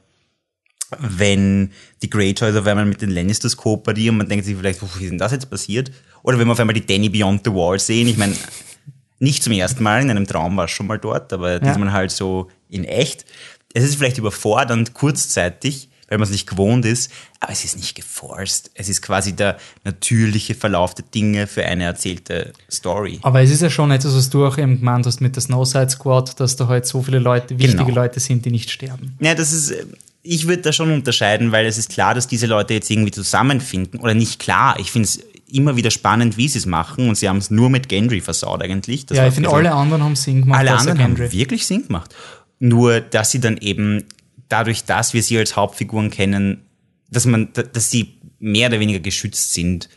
wenn 0.98 1.70
die 2.02 2.10
Greyjoys 2.10 2.56
auf 2.56 2.66
einmal 2.66 2.84
mit 2.84 3.00
den 3.00 3.10
Lannisters 3.10 3.56
kooperieren, 3.56 4.16
man 4.16 4.28
denkt 4.28 4.44
sich 4.44 4.56
vielleicht, 4.56 4.82
wie 4.82 5.04
ist 5.04 5.10
denn 5.10 5.18
das 5.18 5.32
jetzt 5.32 5.50
passiert? 5.50 5.90
Oder 6.22 6.38
wenn 6.38 6.46
wir 6.46 6.52
auf 6.52 6.60
einmal 6.60 6.74
die 6.74 6.84
Danny 6.86 7.08
Beyond 7.08 7.42
the 7.44 7.52
Wall 7.52 7.78
sehen, 7.78 8.08
ich 8.08 8.16
meine, 8.16 8.34
nicht 9.18 9.42
zum 9.42 9.52
ersten 9.52 9.82
Mal, 9.82 10.02
in 10.02 10.10
einem 10.10 10.26
Traum 10.26 10.56
war 10.56 10.64
es 10.64 10.70
schon 10.70 10.86
mal 10.86 10.98
dort, 10.98 11.32
aber 11.32 11.60
diesmal 11.60 11.92
halt 11.92 12.10
so 12.10 12.48
in 12.68 12.84
echt. 12.84 13.24
Es 13.72 13.84
ist 13.84 13.96
vielleicht 13.96 14.18
überfordernd 14.18 14.94
kurzzeitig, 14.94 15.88
weil 16.08 16.18
man 16.18 16.24
es 16.24 16.32
nicht 16.32 16.48
gewohnt 16.48 16.84
ist, 16.86 17.10
aber 17.38 17.52
es 17.52 17.64
ist 17.64 17.76
nicht 17.76 17.94
geforst. 17.94 18.70
Es 18.74 18.88
ist 18.88 19.00
quasi 19.00 19.32
der 19.34 19.58
natürliche 19.84 20.54
Verlauf 20.54 20.94
der 20.94 21.04
Dinge 21.04 21.46
für 21.46 21.64
eine 21.64 21.84
erzählte 21.84 22.52
Story. 22.70 23.20
Aber 23.22 23.42
es 23.42 23.50
ist 23.50 23.62
ja 23.62 23.70
schon 23.70 23.90
etwas, 23.92 24.16
was 24.16 24.28
du 24.28 24.44
auch 24.44 24.58
eben 24.58 24.78
gemeint 24.78 25.06
hast 25.06 25.20
mit 25.20 25.36
der 25.36 25.42
Snowside 25.42 25.90
Squad, 25.90 26.40
dass 26.40 26.56
da 26.56 26.66
halt 26.66 26.86
so 26.86 27.02
viele 27.02 27.20
Leute, 27.20 27.58
wichtige 27.58 27.84
Genau. 27.84 27.94
Leute 28.02 28.18
sind, 28.18 28.44
die 28.44 28.50
nicht 28.50 28.70
sterben. 28.70 29.16
Ja, 29.20 29.34
das 29.36 29.52
ist, 29.52 29.72
ich 30.22 30.48
würde 30.48 30.62
da 30.62 30.72
schon 30.72 30.90
unterscheiden, 30.90 31.52
weil 31.52 31.66
es 31.66 31.78
ist 31.78 31.90
klar, 31.90 32.14
dass 32.14 32.26
diese 32.26 32.46
Leute 32.46 32.74
jetzt 32.74 32.90
irgendwie 32.90 33.12
zusammenfinden. 33.12 34.00
Oder 34.00 34.14
nicht 34.14 34.40
klar. 34.40 34.80
Ich 34.80 34.90
finde 34.90 35.06
es 35.06 35.20
immer 35.54 35.76
wieder 35.76 35.90
spannend, 35.90 36.36
wie 36.36 36.48
sie 36.48 36.58
es 36.58 36.66
machen. 36.66 37.08
Und 37.08 37.16
sie 37.16 37.28
haben 37.28 37.38
es 37.38 37.50
nur 37.50 37.70
mit 37.70 37.88
Gendry 37.88 38.20
versaut 38.20 38.62
eigentlich. 38.62 39.06
Das 39.06 39.18
ja, 39.18 39.26
ich 39.28 39.34
finde, 39.34 39.50
alle 39.50 39.72
anderen 39.72 40.02
haben 40.02 40.16
Sinn 40.16 40.42
gemacht. 40.42 40.58
alle 40.58 40.72
anderen 40.72 41.02
haben 41.02 41.14
Gendry. 41.14 41.32
wirklich 41.32 41.66
Sinn 41.66 41.86
gemacht. 41.86 42.14
Nur, 42.58 43.00
dass 43.00 43.30
sie 43.30 43.40
dann 43.40 43.56
eben 43.56 44.04
dadurch, 44.48 44.84
dass 44.84 45.14
wir 45.14 45.22
sie 45.22 45.38
als 45.38 45.56
Hauptfiguren 45.56 46.10
kennen, 46.10 46.62
dass 47.10 47.26
man, 47.26 47.48
dass 47.52 47.90
sie 47.90 48.18
mehr 48.38 48.68
oder 48.68 48.80
weniger 48.80 49.00
geschützt 49.00 49.54
sind, 49.54 49.88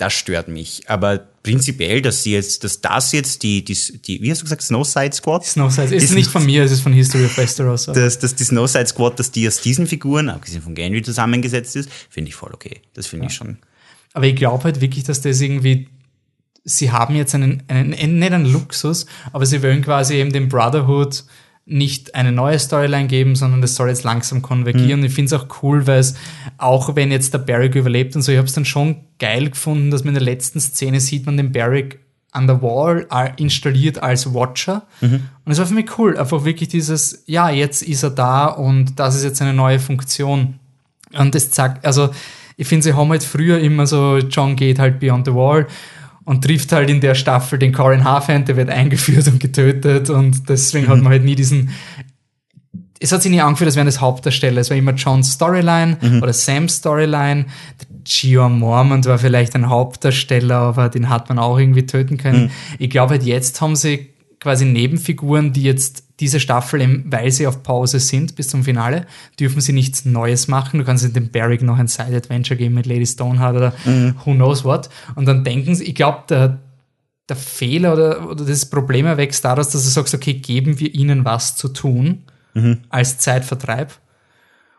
das 0.00 0.14
stört 0.14 0.48
mich. 0.48 0.82
Aber 0.88 1.18
prinzipiell, 1.42 2.00
dass 2.00 2.22
sie 2.22 2.32
jetzt, 2.32 2.64
dass 2.64 2.80
das 2.80 3.12
jetzt 3.12 3.42
die, 3.42 3.62
die, 3.64 3.74
die 3.74 4.22
wie 4.22 4.30
hast 4.30 4.40
du 4.40 4.44
gesagt, 4.44 4.62
Snowside 4.62 5.12
Squad? 5.12 5.44
Snowside 5.44 5.94
ist 5.94 6.10
Die 6.10 6.14
nicht 6.14 6.30
von 6.30 6.44
mir, 6.44 6.64
es 6.64 6.72
ist 6.72 6.80
von 6.80 6.92
History 6.92 7.26
of 7.26 7.36
Westeros. 7.36 7.84
dass, 7.86 8.18
dass 8.18 8.34
die 8.34 8.44
Snowside 8.44 8.86
Squad, 8.86 9.18
dass 9.18 9.30
die 9.30 9.46
aus 9.46 9.60
diesen 9.60 9.86
Figuren, 9.86 10.30
abgesehen 10.30 10.62
von 10.62 10.74
Gendry, 10.74 11.02
zusammengesetzt 11.02 11.76
ist, 11.76 11.90
finde 12.08 12.30
ich 12.30 12.34
voll 12.34 12.52
okay. 12.54 12.80
Das 12.94 13.06
finde 13.06 13.26
ich 13.26 13.34
schon. 13.34 13.58
Aber 14.12 14.26
ich 14.26 14.36
glaube 14.36 14.64
halt 14.64 14.80
wirklich, 14.80 15.04
dass 15.04 15.20
das 15.20 15.40
irgendwie, 15.40 15.88
sie 16.64 16.90
haben 16.90 17.14
jetzt 17.14 17.34
einen, 17.34 17.62
einen, 17.68 18.18
nicht 18.18 18.32
einen 18.32 18.50
Luxus, 18.50 19.06
aber 19.32 19.46
sie 19.46 19.62
wollen 19.62 19.82
quasi 19.82 20.14
eben 20.14 20.32
dem 20.32 20.48
Brotherhood 20.48 21.24
nicht 21.66 22.14
eine 22.16 22.32
neue 22.32 22.58
Storyline 22.58 23.06
geben, 23.06 23.36
sondern 23.36 23.60
das 23.60 23.76
soll 23.76 23.88
jetzt 23.88 24.02
langsam 24.02 24.42
konvergieren. 24.42 25.04
Ich 25.04 25.14
finde 25.14 25.34
es 25.34 25.40
auch 25.40 25.62
cool, 25.62 25.86
weil 25.86 26.00
es, 26.00 26.14
auch 26.58 26.96
wenn 26.96 27.12
jetzt 27.12 27.32
der 27.32 27.38
Barrick 27.38 27.76
überlebt 27.76 28.16
und 28.16 28.22
so, 28.22 28.32
ich 28.32 28.38
habe 28.38 28.48
es 28.48 28.54
dann 28.54 28.64
schon 28.64 28.96
geil 29.20 29.50
gefunden, 29.50 29.90
dass 29.90 30.02
man 30.02 30.14
in 30.16 30.24
der 30.24 30.24
letzten 30.24 30.58
Szene 30.58 30.98
sieht 30.98 31.26
man 31.26 31.36
den 31.36 31.52
Barrick 31.52 32.00
an 32.32 32.46
der 32.46 32.62
Wall 32.62 33.06
äh, 33.10 33.30
installiert 33.36 34.02
als 34.02 34.34
Watcher. 34.34 34.86
Und 35.44 35.52
es 35.52 35.58
war 35.58 35.66
für 35.66 35.74
mich 35.74 35.98
cool, 35.98 36.16
einfach 36.16 36.44
wirklich 36.44 36.68
dieses, 36.68 37.22
ja, 37.26 37.50
jetzt 37.50 37.82
ist 37.82 38.02
er 38.02 38.10
da 38.10 38.46
und 38.46 38.98
das 38.98 39.16
ist 39.16 39.24
jetzt 39.24 39.42
eine 39.42 39.54
neue 39.54 39.78
Funktion. 39.78 40.58
Und 41.12 41.34
das 41.34 41.54
sagt, 41.54 41.84
also 41.84 42.10
ich 42.60 42.68
finde, 42.68 42.84
sie 42.84 42.92
haben 42.92 43.08
halt 43.08 43.24
früher 43.24 43.58
immer 43.58 43.86
so, 43.86 44.18
John 44.18 44.54
geht 44.54 44.78
halt 44.78 45.00
beyond 45.00 45.24
the 45.24 45.32
wall 45.32 45.66
und 46.24 46.44
trifft 46.44 46.72
halt 46.72 46.90
in 46.90 47.00
der 47.00 47.14
Staffel 47.14 47.58
den 47.58 47.72
Corin 47.72 48.04
Halfhand, 48.04 48.48
der 48.48 48.56
wird 48.56 48.68
eingeführt 48.80 49.26
und 49.28 49.40
getötet 49.40 50.10
und 50.10 50.46
deswegen 50.46 50.86
hat 50.88 50.98
man 50.98 51.08
halt 51.08 51.24
nie 51.24 51.34
diesen 51.34 51.70
es 53.02 53.12
hat 53.12 53.22
sich 53.22 53.30
nie 53.30 53.40
angefühlt, 53.40 53.68
als 53.68 53.76
wären 53.76 53.86
das 53.86 54.02
Hauptdarsteller. 54.02 54.60
Es 54.60 54.68
war 54.68 54.76
immer 54.76 54.92
Johns 54.92 55.32
Storyline 55.32 55.96
oder 56.20 56.34
Sams 56.34 56.76
Storyline. 56.76 57.46
Der 57.80 57.86
Gio 58.04 58.46
Mormont 58.50 59.06
war 59.06 59.16
vielleicht 59.16 59.54
ein 59.54 59.70
Hauptdarsteller, 59.70 60.56
aber 60.56 60.90
den 60.90 61.08
hat 61.08 61.30
man 61.30 61.38
auch 61.38 61.58
irgendwie 61.58 61.86
töten 61.86 62.18
können. 62.18 62.50
Ich 62.78 62.90
glaube 62.90 63.12
halt 63.12 63.22
jetzt 63.22 63.58
haben 63.62 63.74
sie 63.74 64.09
quasi 64.40 64.64
Nebenfiguren, 64.64 65.52
die 65.52 65.62
jetzt 65.62 66.04
diese 66.18 66.40
Staffel, 66.40 66.80
eben, 66.80 67.04
weil 67.06 67.30
sie 67.30 67.46
auf 67.46 67.62
Pause 67.62 68.00
sind 68.00 68.36
bis 68.36 68.48
zum 68.48 68.64
Finale, 68.64 69.06
dürfen 69.38 69.60
sie 69.60 69.72
nichts 69.72 70.04
Neues 70.04 70.48
machen. 70.48 70.78
Du 70.78 70.84
kannst 70.84 71.04
in 71.04 71.12
dem 71.12 71.30
Barrick 71.30 71.62
noch 71.62 71.78
ein 71.78 71.88
Side-Adventure 71.88 72.56
geben 72.58 72.74
mit 72.74 72.86
Lady 72.86 73.06
Stoneheart 73.06 73.56
oder 73.56 73.74
who 74.24 74.32
knows 74.32 74.64
what. 74.64 74.88
Und 75.14 75.26
dann 75.26 75.44
denken 75.44 75.74
sie, 75.74 75.84
ich 75.84 75.94
glaube, 75.94 76.24
der, 76.28 76.58
der 77.28 77.36
Fehler 77.36 77.92
oder, 77.92 78.28
oder 78.28 78.44
das 78.44 78.66
Problem 78.66 79.06
erwächst 79.06 79.44
daraus, 79.44 79.70
dass 79.70 79.84
du 79.84 79.88
sagst, 79.88 80.14
okay, 80.14 80.34
geben 80.34 80.80
wir 80.80 80.94
ihnen 80.94 81.24
was 81.24 81.56
zu 81.56 81.68
tun 81.68 82.24
als 82.88 83.18
Zeitvertreib. 83.18 83.92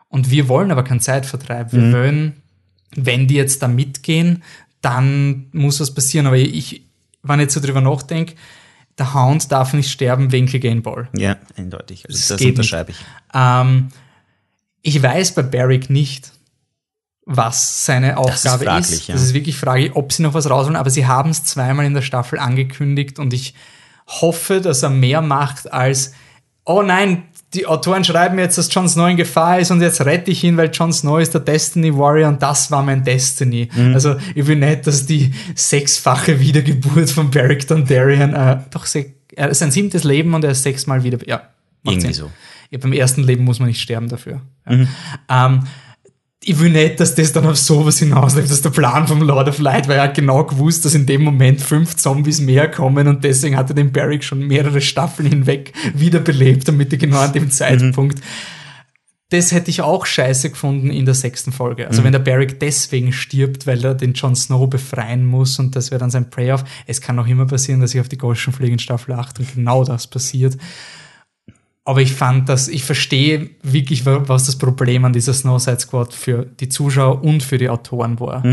Und 0.08 0.30
wir 0.30 0.48
wollen 0.48 0.70
aber 0.70 0.84
keinen 0.84 1.00
Zeitvertreib. 1.00 1.72
Wir 1.72 1.92
wollen, 1.92 2.42
wenn 2.94 3.26
die 3.26 3.36
jetzt 3.36 3.62
da 3.62 3.68
mitgehen, 3.68 4.42
dann 4.82 5.46
muss 5.52 5.80
was 5.80 5.94
passieren. 5.94 6.26
Aber 6.26 6.36
ich, 6.36 6.84
wenn 7.22 7.40
ich 7.40 7.44
jetzt 7.44 7.54
so 7.54 7.60
drüber 7.60 7.80
nachdenke, 7.80 8.34
der 9.02 9.14
Hound 9.14 9.50
darf 9.50 9.72
nicht 9.72 9.90
sterben 9.90 10.32
wegen 10.32 10.46
Clegane 10.46 10.80
Ball. 10.80 11.08
Ja, 11.16 11.36
eindeutig. 11.56 12.04
Also 12.06 12.18
Das 12.18 12.28
das 12.28 12.40
unterschreibe 12.46 12.92
ich. 12.92 12.96
Ähm, 13.34 13.88
ich 14.82 15.02
weiß 15.02 15.34
bei 15.34 15.42
Barrick 15.42 15.90
nicht, 15.90 16.32
was 17.24 17.84
seine 17.86 18.16
Aufgabe 18.16 18.64
fraglich, 18.64 18.92
ist. 18.92 19.08
ja. 19.08 19.14
Das 19.14 19.22
ist 19.22 19.34
wirklich 19.34 19.56
fraglich, 19.56 19.94
ob 19.94 20.12
sie 20.12 20.22
noch 20.22 20.34
was 20.34 20.50
rausholen, 20.50 20.76
aber 20.76 20.90
sie 20.90 21.06
haben 21.06 21.30
es 21.30 21.44
zweimal 21.44 21.86
in 21.86 21.94
der 21.94 22.02
Staffel 22.02 22.38
angekündigt 22.38 23.18
und 23.18 23.32
ich 23.32 23.54
hoffe, 24.06 24.60
dass 24.60 24.82
er 24.82 24.90
mehr 24.90 25.20
macht 25.22 25.72
als, 25.72 26.14
oh 26.64 26.82
nein, 26.82 27.24
die 27.54 27.66
Autoren 27.66 28.02
schreiben 28.02 28.38
jetzt, 28.38 28.56
dass 28.56 28.72
Jon 28.72 28.88
Snow 28.88 29.08
in 29.10 29.16
Gefahr 29.16 29.60
ist 29.60 29.70
und 29.70 29.82
jetzt 29.82 30.00
rette 30.04 30.30
ich 30.30 30.42
ihn, 30.42 30.56
weil 30.56 30.70
Jon 30.70 30.92
Snow 30.92 31.20
ist 31.20 31.34
der 31.34 31.40
Destiny 31.42 31.94
Warrior 31.96 32.28
und 32.28 32.42
das 32.42 32.70
war 32.70 32.82
mein 32.82 33.04
Destiny. 33.04 33.68
Mhm. 33.74 33.94
Also 33.94 34.16
ich 34.34 34.46
will 34.46 34.56
nicht, 34.56 34.86
dass 34.86 35.04
die 35.06 35.32
sechsfache 35.54 36.40
Wiedergeburt 36.40 37.10
von 37.10 37.30
Barrick 37.30 37.66
Dondarrion, 37.66 38.34
äh, 38.34 38.58
doch 38.70 38.86
er 39.34 39.48
ist 39.48 39.58
sein 39.58 39.70
siebtes 39.70 40.04
Leben 40.04 40.34
und 40.34 40.44
er 40.44 40.50
ist 40.52 40.62
sechsmal 40.62 41.04
wieder, 41.04 41.18
ja. 41.26 41.42
Irgendwie 41.84 42.12
Sinn. 42.12 42.26
so. 42.26 42.30
Ja, 42.70 42.78
beim 42.78 42.92
ersten 42.92 43.22
Leben 43.22 43.44
muss 43.44 43.58
man 43.58 43.68
nicht 43.68 43.80
sterben 43.80 44.08
dafür. 44.08 44.40
Ja. 44.68 45.46
Ähm, 45.46 45.64
ich 46.44 46.58
will 46.58 46.70
nicht, 46.70 46.98
dass 46.98 47.14
das 47.14 47.32
dann 47.32 47.46
auf 47.46 47.56
sowas 47.56 47.98
hinausläuft. 47.98 48.46
Das 48.46 48.56
ist 48.56 48.64
der 48.64 48.70
Plan 48.70 49.06
vom 49.06 49.22
Lord 49.22 49.48
of 49.48 49.58
Light, 49.60 49.86
weil 49.86 49.98
er 49.98 50.04
hat 50.04 50.14
genau 50.14 50.44
gewusst, 50.44 50.84
dass 50.84 50.94
in 50.94 51.06
dem 51.06 51.22
Moment 51.22 51.60
fünf 51.60 51.96
Zombies 51.96 52.40
mehr 52.40 52.68
kommen 52.68 53.06
und 53.06 53.22
deswegen 53.22 53.56
hat 53.56 53.70
er 53.70 53.74
den 53.74 53.92
Barrick 53.92 54.24
schon 54.24 54.46
mehrere 54.46 54.80
Staffeln 54.80 55.28
hinweg 55.28 55.72
wiederbelebt, 55.94 56.66
damit 56.66 56.92
er 56.92 56.98
genau 56.98 57.20
an 57.20 57.32
dem 57.32 57.50
Zeitpunkt. 57.50 58.20
Das 59.30 59.52
hätte 59.52 59.70
ich 59.70 59.80
auch 59.80 60.04
scheiße 60.04 60.50
gefunden 60.50 60.90
in 60.90 61.06
der 61.06 61.14
sechsten 61.14 61.52
Folge. 61.52 61.88
Also 61.88 62.04
wenn 62.04 62.12
der 62.12 62.18
Barrick 62.18 62.60
deswegen 62.60 63.12
stirbt, 63.12 63.66
weil 63.66 63.82
er 63.82 63.94
den 63.94 64.12
Jon 64.12 64.36
Snow 64.36 64.68
befreien 64.68 65.24
muss 65.24 65.58
und 65.58 65.74
das 65.74 65.90
wäre 65.90 66.00
dann 66.00 66.10
sein 66.10 66.28
Payoff. 66.28 66.64
Es 66.86 67.00
kann 67.00 67.18
auch 67.18 67.26
immer 67.26 67.46
passieren, 67.46 67.80
dass 67.80 67.94
ich 67.94 68.00
auf 68.00 68.10
die 68.10 68.18
Goschen 68.18 68.52
fliege 68.52 68.74
in 68.74 68.78
Staffel 68.78 69.14
8 69.14 69.38
und 69.38 69.54
genau 69.54 69.84
das 69.84 70.06
passiert. 70.06 70.58
Aber 71.84 72.00
ich 72.00 72.12
fand 72.12 72.48
das, 72.48 72.68
ich 72.68 72.84
verstehe 72.84 73.50
wirklich, 73.62 74.06
wa- 74.06 74.22
was 74.26 74.46
das 74.46 74.56
Problem 74.56 75.04
an 75.04 75.12
dieser 75.12 75.34
Snowside 75.34 75.80
Squad 75.80 76.14
für 76.14 76.46
die 76.60 76.68
Zuschauer 76.68 77.22
und 77.24 77.42
für 77.42 77.58
die 77.58 77.68
Autoren 77.68 78.20
war. 78.20 78.44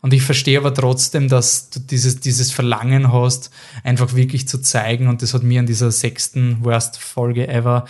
Und 0.00 0.12
ich 0.12 0.22
verstehe 0.22 0.58
aber 0.58 0.72
trotzdem, 0.74 1.28
dass 1.28 1.70
du 1.70 1.80
dieses, 1.80 2.20
dieses 2.20 2.52
Verlangen 2.52 3.12
hast, 3.12 3.50
einfach 3.82 4.14
wirklich 4.14 4.46
zu 4.46 4.58
zeigen. 4.58 5.08
Und 5.08 5.22
das 5.22 5.34
hat 5.34 5.42
mir 5.42 5.60
an 5.60 5.66
dieser 5.66 5.90
sechsten 5.90 6.62
Worst-Folge 6.64 7.48
ever 7.48 7.86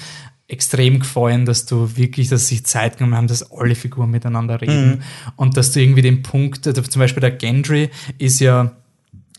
extrem 0.46 1.00
gefallen, 1.00 1.44
dass 1.44 1.66
du 1.66 1.96
wirklich, 1.96 2.28
dass 2.28 2.48
sich 2.48 2.64
Zeit 2.64 2.96
genommen 2.96 3.16
haben, 3.16 3.26
dass 3.26 3.50
alle 3.52 3.74
Figuren 3.74 4.10
miteinander 4.10 4.60
reden. 4.60 4.90
Mhm. 4.90 5.02
Und 5.36 5.56
dass 5.58 5.72
du 5.72 5.82
irgendwie 5.82 6.00
den 6.00 6.22
Punkt, 6.22 6.66
also 6.66 6.80
zum 6.80 7.00
Beispiel 7.00 7.20
der 7.20 7.32
Gendry 7.32 7.90
ist 8.16 8.40
ja 8.40 8.72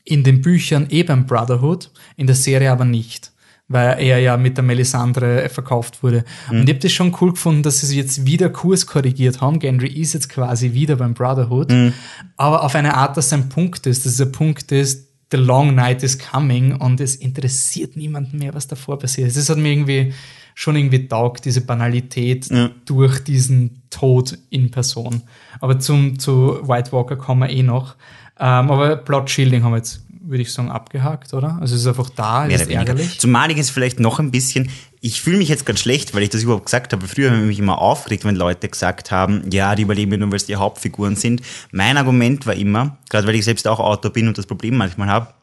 in 0.04 0.24
den 0.24 0.42
Büchern 0.42 0.86
eh 0.90 1.02
beim 1.02 1.26
Brotherhood, 1.26 1.90
in 2.18 2.28
der 2.28 2.36
Serie 2.36 2.72
aber 2.72 2.86
nicht 2.86 3.32
weil 3.70 3.99
er 3.99 4.20
ja 4.20 4.36
mit 4.36 4.57
der 4.57 4.63
Melisandre 4.63 5.47
verkauft 5.47 6.03
wurde. 6.03 6.26
Mhm. 6.51 6.59
Und 6.59 6.63
ich 6.70 6.76
habe 6.76 6.80
das 6.80 6.91
schon 6.91 7.15
cool 7.22 7.32
gefunden, 7.32 7.63
dass 7.63 7.80
sie 7.80 7.95
jetzt 7.95 8.26
wieder 8.26 8.49
Kurs 8.49 8.88
korrigiert 8.88 9.39
haben. 9.39 9.59
Gendry 9.59 9.88
ist 9.88 10.13
jetzt 10.13 10.28
quasi 10.28 10.74
wieder 10.74 10.97
beim 10.97 11.13
Brotherhood, 11.13 11.72
mhm. 11.72 11.93
aber 12.36 12.63
auf 12.63 12.76
eine 12.76 12.95
Art, 12.95 13.15
dass 13.15 13.30
sein 13.30 13.47
Punkt 13.47 13.86
ist, 13.86 14.05
dass 14.05 14.17
der 14.17 14.26
Punkt 14.26 14.72
ist, 14.72 15.07
the 15.32 15.38
long 15.38 15.76
night 15.76 16.01
is 16.01 16.17
coming 16.17 16.76
und 16.76 16.99
es 16.99 17.15
interessiert 17.15 17.95
niemanden 17.95 18.39
mehr, 18.39 18.53
was 18.55 18.67
davor 18.67 18.97
passiert 18.97 19.28
ist. 19.28 19.38
Das 19.38 19.49
hat 19.49 19.57
mir 19.57 19.72
irgendwie 19.72 20.13
schon 20.55 20.76
irgendwie 20.76 21.07
taugt, 21.07 21.45
diese 21.45 21.61
Banalität 21.61 22.49
ja. 22.49 22.72
durch 22.86 23.24
diesen 23.24 23.84
Tod 23.89 24.38
in 24.49 24.72
Person. 24.72 25.22
Aber 25.61 25.80
zum, 25.80 26.20
zu 26.20 26.67
White 26.67 26.91
Walker 26.91 27.15
kommen 27.15 27.41
wir 27.47 27.49
eh 27.49 27.63
noch. 27.63 27.95
Ähm, 28.39 28.72
aber 28.72 28.95
Plot 28.97 29.30
Shielding 29.30 29.63
haben 29.63 29.72
wir 29.72 29.78
jetzt 29.78 30.01
würde 30.30 30.43
ich 30.43 30.53
sagen, 30.53 30.69
abgehakt, 30.69 31.34
oder? 31.34 31.57
Also 31.59 31.75
es 31.75 31.82
ist 31.82 31.88
einfach 31.88 32.09
da, 32.09 32.47
es 32.47 32.61
ist 32.61 32.69
ärgerlich. 32.69 33.19
Zumal 33.19 33.49
ich 33.51 33.57
es 33.57 33.69
vielleicht 33.69 33.99
noch 33.99 34.19
ein 34.19 34.32
bisschen, 34.32 34.69
ich 35.01 35.21
fühle 35.21 35.38
mich 35.38 35.49
jetzt 35.49 35.65
ganz 35.65 35.80
schlecht, 35.80 36.13
weil 36.13 36.23
ich 36.23 36.30
das 36.30 36.43
überhaupt 36.43 36.65
gesagt 36.65 36.93
habe. 36.93 37.07
Früher 37.07 37.32
habe 37.32 37.41
ich 37.41 37.47
mich 37.47 37.59
immer 37.59 37.80
aufgeregt, 37.80 38.25
wenn 38.25 38.36
Leute 38.36 38.69
gesagt 38.69 39.11
haben, 39.11 39.49
ja, 39.51 39.75
die 39.75 39.84
überleben 39.84 40.19
nur, 40.19 40.30
weil 40.30 40.38
es 40.38 40.45
die 40.45 40.55
Hauptfiguren 40.55 41.15
sind. 41.15 41.41
Mein 41.71 41.97
Argument 41.97 42.45
war 42.45 42.53
immer, 42.53 42.97
gerade 43.09 43.27
weil 43.27 43.36
ich 43.36 43.45
selbst 43.45 43.67
auch 43.67 43.80
Autor 43.80 44.13
bin 44.13 44.27
und 44.27 44.38
das 44.38 44.45
Problem 44.45 44.77
manchmal 44.77 45.07
habe, 45.07 45.34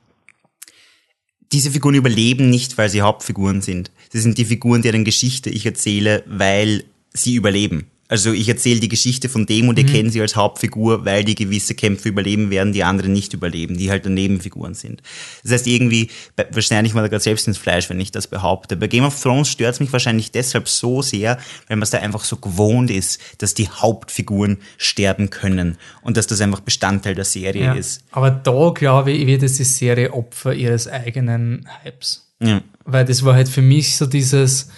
diese 1.52 1.70
Figuren 1.70 1.94
überleben 1.94 2.50
nicht, 2.50 2.78
weil 2.78 2.88
sie 2.88 3.02
Hauptfiguren 3.02 3.62
sind. 3.62 3.90
Sie 4.12 4.20
sind 4.20 4.38
die 4.38 4.44
Figuren, 4.44 4.82
deren 4.82 5.04
Geschichte 5.04 5.50
ich 5.50 5.66
erzähle, 5.66 6.24
weil 6.26 6.84
sie 7.12 7.34
überleben. 7.34 7.90
Also 8.08 8.32
ich 8.32 8.48
erzähle 8.48 8.80
die 8.80 8.88
Geschichte 8.88 9.28
von 9.28 9.46
dem 9.46 9.68
und 9.68 9.78
ihr 9.78 9.84
mhm. 9.84 9.88
kennt 9.88 10.12
sie 10.12 10.20
als 10.20 10.36
Hauptfigur, 10.36 11.04
weil 11.04 11.24
die 11.24 11.34
gewisse 11.34 11.74
Kämpfe 11.74 12.08
überleben 12.08 12.50
werden, 12.50 12.72
die 12.72 12.84
anderen 12.84 13.12
nicht 13.12 13.34
überleben, 13.34 13.76
die 13.76 13.90
halt 13.90 14.06
Nebenfiguren 14.06 14.74
sind. 14.74 15.02
Das 15.42 15.52
heißt 15.52 15.66
irgendwie, 15.66 16.08
wahrscheinlich 16.52 16.94
mal 16.94 17.08
gerade 17.08 17.22
selbst 17.22 17.48
ins 17.48 17.58
Fleisch, 17.58 17.90
wenn 17.90 18.00
ich 18.00 18.12
das 18.12 18.28
behaupte. 18.28 18.76
Bei 18.76 18.86
Game 18.86 19.04
of 19.04 19.20
Thrones 19.20 19.48
stört 19.48 19.74
es 19.74 19.80
mich 19.80 19.92
wahrscheinlich 19.92 20.30
deshalb 20.30 20.68
so 20.68 21.02
sehr, 21.02 21.38
weil 21.66 21.76
man 21.76 21.82
es 21.82 21.90
da 21.90 21.98
einfach 21.98 22.24
so 22.24 22.36
gewohnt 22.36 22.90
ist, 22.90 23.20
dass 23.38 23.54
die 23.54 23.68
Hauptfiguren 23.68 24.58
sterben 24.78 25.30
können 25.30 25.76
und 26.02 26.16
dass 26.16 26.28
das 26.28 26.40
einfach 26.40 26.60
Bestandteil 26.60 27.14
der 27.14 27.24
Serie 27.24 27.64
ja, 27.64 27.74
ist. 27.74 28.02
Aber 28.12 28.30
da, 28.30 28.70
glaube 28.74 29.12
ich, 29.12 29.26
wird 29.26 29.42
es 29.42 29.56
die 29.56 29.64
Serie 29.64 30.12
Opfer 30.12 30.54
ihres 30.54 30.86
eigenen 30.86 31.68
Hypes. 31.82 32.26
Ja. 32.40 32.62
Weil 32.84 33.04
das 33.04 33.24
war 33.24 33.34
halt 33.34 33.48
für 33.48 33.62
mich 33.62 33.96
so 33.96 34.06
dieses 34.06 34.68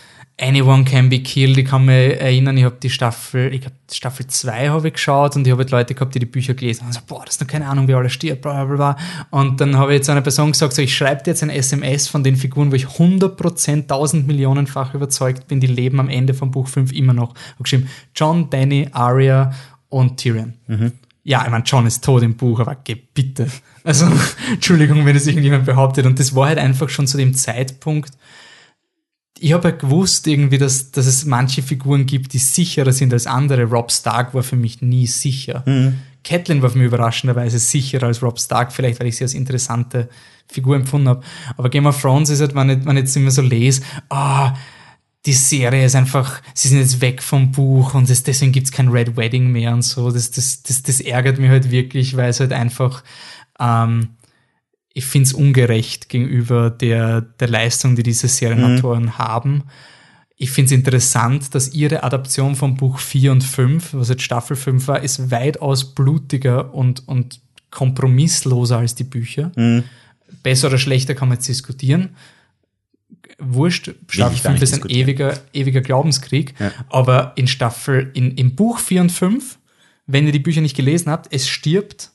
Anyone 0.41 0.84
Can 0.84 1.09
Be 1.09 1.20
Killed. 1.20 1.59
Ich 1.59 1.64
kann 1.64 1.84
mich 1.84 2.20
erinnern, 2.20 2.57
ich 2.57 2.64
habe 2.64 2.76
die 2.80 2.91
Staffel, 2.91 3.53
ich 3.53 3.61
glaube 3.61 3.76
Staffel 3.91 4.26
2 4.26 4.68
habe 4.68 4.89
ich 4.89 4.95
geschaut 4.95 5.34
und 5.34 5.47
ich 5.47 5.51
habe 5.51 5.62
halt 5.62 5.72
Leute 5.72 5.95
gehabt, 5.95 6.14
die 6.14 6.20
die 6.20 6.26
Bücher 6.26 6.55
gelesen 6.55 6.84
haben. 6.84 6.93
So, 6.93 7.01
boah, 7.07 7.24
das 7.24 7.34
ist 7.34 7.41
noch 7.41 7.49
keine 7.49 7.66
Ahnung, 7.66 7.89
wie 7.89 7.95
alles 7.95 8.12
stirbt, 8.12 8.43
bla 8.43 8.64
bla 8.64 8.76
bla. 8.76 8.97
Und 9.30 9.61
dann 9.61 9.76
habe 9.76 9.93
ich 9.93 9.99
jetzt 9.99 10.11
einer 10.11 10.20
Person 10.20 10.53
gesagt, 10.53 10.74
so, 10.74 10.82
ich 10.82 10.95
schreibe 10.95 11.24
dir 11.24 11.30
jetzt 11.32 11.43
ein 11.43 11.51
SMS 11.51 12.07
von 12.07 12.22
den 12.22 12.36
Figuren, 12.36 12.70
wo 12.70 12.76
ich 12.76 12.86
100%, 12.86 13.68
1000 13.68 14.26
Millionenfach 14.28 14.95
überzeugt 14.95 15.49
bin, 15.49 15.59
die 15.59 15.66
leben 15.66 15.99
am 15.99 16.09
Ende 16.09 16.34
von 16.34 16.53
Buch 16.53 16.68
5 16.68 16.93
immer 16.93 17.14
noch. 17.14 17.34
Ich 17.57 17.62
geschrieben, 17.64 17.89
John, 18.14 18.49
Danny, 18.49 18.89
Arya 18.93 19.53
und 19.89 20.18
Tyrion. 20.18 20.55
Mhm. 20.68 20.93
Ja, 21.24 21.45
ich 21.45 21.51
meine, 21.51 21.64
John 21.64 21.84
ist 21.86 22.05
tot 22.05 22.22
im 22.22 22.36
Buch, 22.36 22.61
aber 22.61 22.76
geh 22.84 22.95
bitte. 22.95 23.49
Also, 23.82 24.07
Entschuldigung, 24.53 25.05
wenn 25.05 25.16
es 25.16 25.26
irgendjemand 25.26 25.66
behauptet. 25.66 26.07
Und 26.07 26.20
das 26.20 26.34
war 26.34 26.47
halt 26.47 26.59
einfach 26.59 26.89
schon 26.89 27.09
zu 27.09 27.18
dem 27.18 27.34
Zeitpunkt, 27.34 28.12
ich 29.41 29.53
habe 29.53 29.68
ja 29.68 29.76
gewusst 29.76 30.26
irgendwie, 30.26 30.59
dass, 30.59 30.91
dass 30.91 31.07
es 31.07 31.24
manche 31.24 31.62
Figuren 31.62 32.07
gibt, 32.07 32.32
die 32.32 32.39
sicherer 32.39 32.93
sind 32.93 33.12
als 33.12 33.26
andere. 33.26 33.64
Rob 33.64 33.91
Stark 33.93 34.34
war 34.34 34.43
für 34.43 34.57
mich 34.57 34.82
nie 34.82 35.07
sicher. 35.07 35.62
Mhm. 35.66 35.99
Catelyn 36.24 36.62
war 36.62 36.70
für 36.70 36.78
mich 36.78 36.89
überraschenderweise 36.89 37.59
sicherer 37.59 38.07
als 38.07 38.22
Rob 38.22 38.39
Stark, 38.39 38.72
vielleicht 38.72 39.01
weil 39.01 39.07
ich 39.07 39.16
sie 39.16 39.24
als 39.24 39.34
interessante 39.34 40.09
Figur 40.49 40.76
empfunden 40.76 41.09
habe. 41.09 41.22
Aber 41.57 41.70
Game 41.70 41.86
of 41.86 42.01
Thrones 42.01 42.30
ist 42.30 42.41
halt, 42.41 42.55
wenn 42.55 42.70
ich, 42.70 42.84
wenn 42.84 42.97
ich 42.97 43.05
jetzt 43.05 43.16
immer 43.16 43.30
so 43.30 43.43
lese, 43.43 43.82
ah, 44.09 44.55
die 45.26 45.32
Serie 45.32 45.84
ist 45.84 45.95
einfach, 45.95 46.41
sie 46.55 46.68
sind 46.68 46.78
jetzt 46.78 47.01
weg 47.01 47.22
vom 47.22 47.53
Buch 47.53 47.95
und 47.95 48.09
das, 48.09 48.22
deswegen 48.22 48.53
gibt's 48.53 48.72
kein 48.72 48.89
Red 48.89 49.16
Wedding 49.16 49.51
mehr 49.51 49.72
und 49.72 49.82
so. 49.82 50.11
Das, 50.11 50.30
das, 50.30 50.62
das, 50.62 50.82
das 50.82 51.01
ärgert 51.01 51.39
mich 51.39 51.51
halt 51.51 51.70
wirklich, 51.70 52.16
weil 52.16 52.30
es 52.30 52.41
halt 52.41 52.53
einfach 52.53 53.03
ähm, 53.61 54.11
ich 54.95 55.07
finde 55.07 55.26
es 55.26 55.32
ungerecht 55.32 56.09
gegenüber 56.09 56.70
der, 56.70 57.20
der 57.20 57.49
Leistung, 57.49 57.97
die 57.97 58.03
diese 58.03 58.28
Serienautoren 58.28 59.05
mhm. 59.05 59.18
haben. 59.18 59.64
Ich 60.36 60.51
finde 60.51 60.66
es 60.66 60.72
interessant, 60.72 61.55
dass 61.55 61.72
ihre 61.74 62.05
Adaption 62.05 62.55
von 62.55 62.76
Buch 62.76 62.99
4 62.99 63.32
und 63.32 63.45
5, 63.45 63.95
was 63.95 64.09
jetzt 64.09 64.22
Staffel 64.22 64.57
5 64.57 64.86
war, 64.89 65.03
ist 65.03 65.30
weitaus 65.30 65.95
blutiger 65.95 66.74
und, 66.74 67.07
und 67.09 67.41
kompromissloser 67.70 68.78
als 68.78 68.95
die 68.95 69.05
Bücher. 69.05 69.53
Mhm. 69.57 69.84
Besser 70.43 70.68
oder 70.68 70.78
schlechter 70.78 71.14
kann 71.14 71.28
man 71.28 71.39
jetzt 71.39 71.49
diskutieren. 71.49 72.11
Wurscht, 73.39 73.91
Staffel 74.09 74.39
5 74.39 74.62
ist 74.62 74.74
ein 74.74 74.91
ewiger, 74.91 75.39
ewiger 75.53 75.80
Glaubenskrieg. 75.80 76.55
Ja. 76.59 76.72
Aber 76.89 77.32
in 77.36 77.47
Staffel, 77.47 78.11
in, 78.14 78.32
in 78.32 78.55
Buch 78.55 78.78
4 78.78 79.03
und 79.03 79.12
5, 79.12 79.59
wenn 80.07 80.26
ihr 80.26 80.32
die 80.32 80.39
Bücher 80.39 80.61
nicht 80.61 80.76
gelesen 80.76 81.11
habt, 81.11 81.32
es 81.32 81.49
stirbt 81.49 82.11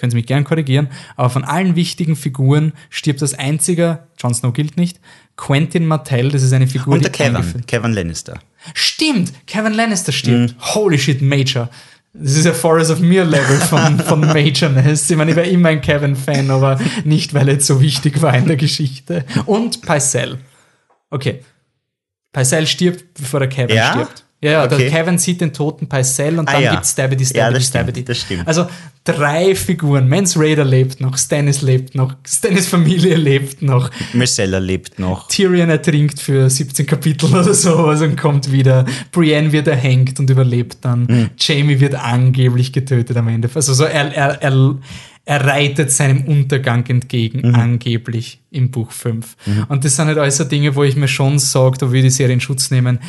können 0.00 0.10
Sie 0.10 0.16
mich 0.16 0.26
gern 0.26 0.44
korrigieren, 0.44 0.88
aber 1.16 1.30
von 1.30 1.44
allen 1.44 1.76
wichtigen 1.76 2.16
Figuren 2.16 2.72
stirbt 2.88 3.22
das 3.22 3.34
einzige, 3.34 4.00
Jon 4.18 4.34
Snow 4.34 4.52
gilt 4.52 4.76
nicht, 4.76 5.00
Quentin 5.36 5.86
Martell, 5.86 6.30
das 6.30 6.42
ist 6.42 6.52
eine 6.52 6.66
Figur, 6.66 6.94
Und 6.94 7.04
der 7.04 7.12
Kevin, 7.12 7.66
Kevin 7.66 7.92
Lannister. 7.92 8.40
Stimmt, 8.74 9.32
Kevin 9.46 9.72
Lannister 9.72 10.12
stirbt. 10.12 10.54
Mhm. 10.54 10.74
Holy 10.74 10.98
shit, 10.98 11.22
Major. 11.22 11.70
Das 12.12 12.32
ist 12.32 12.44
ja 12.44 12.52
Forest 12.52 12.90
of 12.90 13.00
Mir 13.00 13.24
Level 13.24 13.56
von, 13.56 14.00
von 14.06 14.20
Majorness. 14.20 15.08
Ich 15.08 15.16
meine, 15.16 15.30
ich 15.30 15.36
war 15.36 15.44
immer 15.44 15.68
ein 15.68 15.80
Kevin-Fan, 15.80 16.50
aber 16.50 16.80
nicht, 17.04 17.34
weil 17.34 17.48
er 17.48 17.54
jetzt 17.54 17.66
so 17.66 17.80
wichtig 17.80 18.20
war 18.20 18.34
in 18.36 18.46
der 18.46 18.56
Geschichte. 18.56 19.24
Und 19.46 19.82
Pycelle. 19.82 20.38
Okay. 21.08 21.44
Pycelle 22.32 22.66
stirbt, 22.66 23.14
bevor 23.14 23.40
der 23.40 23.48
Kevin 23.48 23.76
ja? 23.76 23.92
stirbt. 23.92 24.24
Ja, 24.42 24.52
ja, 24.52 24.64
okay. 24.64 24.88
Kevin 24.88 25.18
sieht 25.18 25.42
den 25.42 25.52
toten 25.52 25.86
Pycelle 25.86 26.40
und 26.40 26.48
ah, 26.48 26.52
dann 26.52 26.62
ja. 26.62 26.70
gibt's 26.72 26.92
Stabity, 26.92 27.26
Stabity, 27.26 27.38
ja, 27.38 27.50
das 27.50 27.66
Stabity. 27.66 28.00
Stimmt, 28.00 28.08
das 28.08 28.18
stimmt. 28.18 28.48
Also 28.48 28.66
drei 29.04 29.54
Figuren. 29.54 30.08
Mans 30.08 30.38
Raider 30.38 30.64
lebt 30.64 31.00
noch, 31.02 31.18
Stannis 31.18 31.60
lebt 31.60 31.94
noch, 31.94 32.14
Stannis 32.26 32.66
Familie 32.66 33.16
lebt 33.16 33.60
noch. 33.60 33.90
Marcella 34.14 34.56
lebt 34.56 34.98
noch. 34.98 35.28
Tyrion 35.28 35.68
ertrinkt 35.68 36.20
für 36.20 36.48
17 36.48 36.86
Kapitel 36.86 37.26
oder 37.26 37.52
sowas 37.52 38.00
und 38.00 38.16
kommt 38.16 38.50
wieder. 38.50 38.86
Brienne 39.12 39.52
wird 39.52 39.68
erhängt 39.68 40.18
und 40.18 40.30
überlebt 40.30 40.78
dann. 40.82 41.02
Mhm. 41.02 41.30
Jamie 41.38 41.78
wird 41.78 41.94
angeblich 41.94 42.72
getötet 42.72 43.18
am 43.18 43.28
Ende. 43.28 43.50
Also 43.54 43.74
so, 43.74 43.84
er, 43.84 44.14
er, 44.14 44.42
er, 44.42 44.78
er 45.26 45.44
reitet 45.44 45.92
seinem 45.92 46.24
Untergang 46.24 46.86
entgegen, 46.86 47.46
mhm. 47.46 47.54
angeblich 47.54 48.40
im 48.50 48.70
Buch 48.70 48.90
5. 48.90 49.36
Mhm. 49.44 49.64
Und 49.68 49.84
das 49.84 49.96
sind 49.96 50.06
halt 50.06 50.16
alles 50.16 50.38
so 50.38 50.44
Dinge, 50.44 50.74
wo 50.76 50.82
ich 50.82 50.96
mir 50.96 51.08
schon 51.08 51.38
sage, 51.38 51.76
da 51.76 51.88
würde 51.88 51.98
ich 51.98 52.04
die 52.04 52.10
Serie 52.10 52.32
in 52.32 52.40
Schutz 52.40 52.70
nehmen 52.70 53.00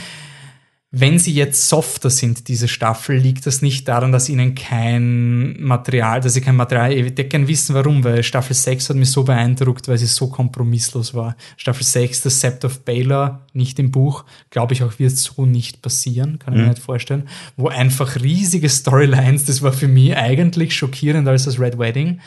wenn 0.94 1.20
sie 1.20 1.34
jetzt 1.34 1.70
softer 1.70 2.10
sind, 2.10 2.50
diese 2.50 2.68
Staffel, 2.68 3.16
liegt 3.16 3.46
das 3.46 3.62
nicht 3.62 3.88
daran, 3.88 4.12
dass 4.12 4.28
ihnen 4.28 4.56
kein 4.56 5.56
Material, 5.64 6.20
dass 6.20 6.34
sie 6.34 6.42
kein 6.42 6.58
Material, 6.58 6.92
ich 6.92 7.06
würde 7.06 7.24
gerne 7.24 7.48
wissen, 7.48 7.74
warum, 7.74 8.04
weil 8.04 8.24
Staffel 8.24 8.54
6 8.54 8.90
hat 8.90 8.98
mich 8.98 9.10
so 9.10 9.24
beeindruckt, 9.24 9.88
weil 9.88 9.98
sie 9.98 10.06
so 10.06 10.28
kompromisslos 10.28 11.14
war. 11.14 11.38
Staffel 11.56 11.86
6, 11.86 12.22
das 12.24 12.42
Sept 12.42 12.66
of 12.66 12.82
Baylor, 12.82 13.46
nicht 13.54 13.80
im 13.80 13.90
Buch, 13.92 14.26
glaube 14.50 14.74
ich 14.74 14.84
auch, 14.84 15.00
wird 15.00 15.16
so 15.16 15.46
nicht 15.46 15.82
passieren, 15.82 16.40
kann 16.40 16.56
ich 16.56 16.60
mhm. 16.60 16.66
mir 16.66 16.70
nicht 16.72 16.84
vorstellen, 16.84 17.30
wo 17.56 17.70
einfach 17.70 18.18
riesige 18.22 18.68
Storylines, 18.68 19.46
das 19.46 19.62
war 19.62 19.72
für 19.72 19.88
mich 19.88 20.18
eigentlich 20.18 20.76
schockierender 20.76 21.32
als 21.32 21.46
das 21.46 21.58
Red 21.58 21.80
Wedding, 21.80 22.20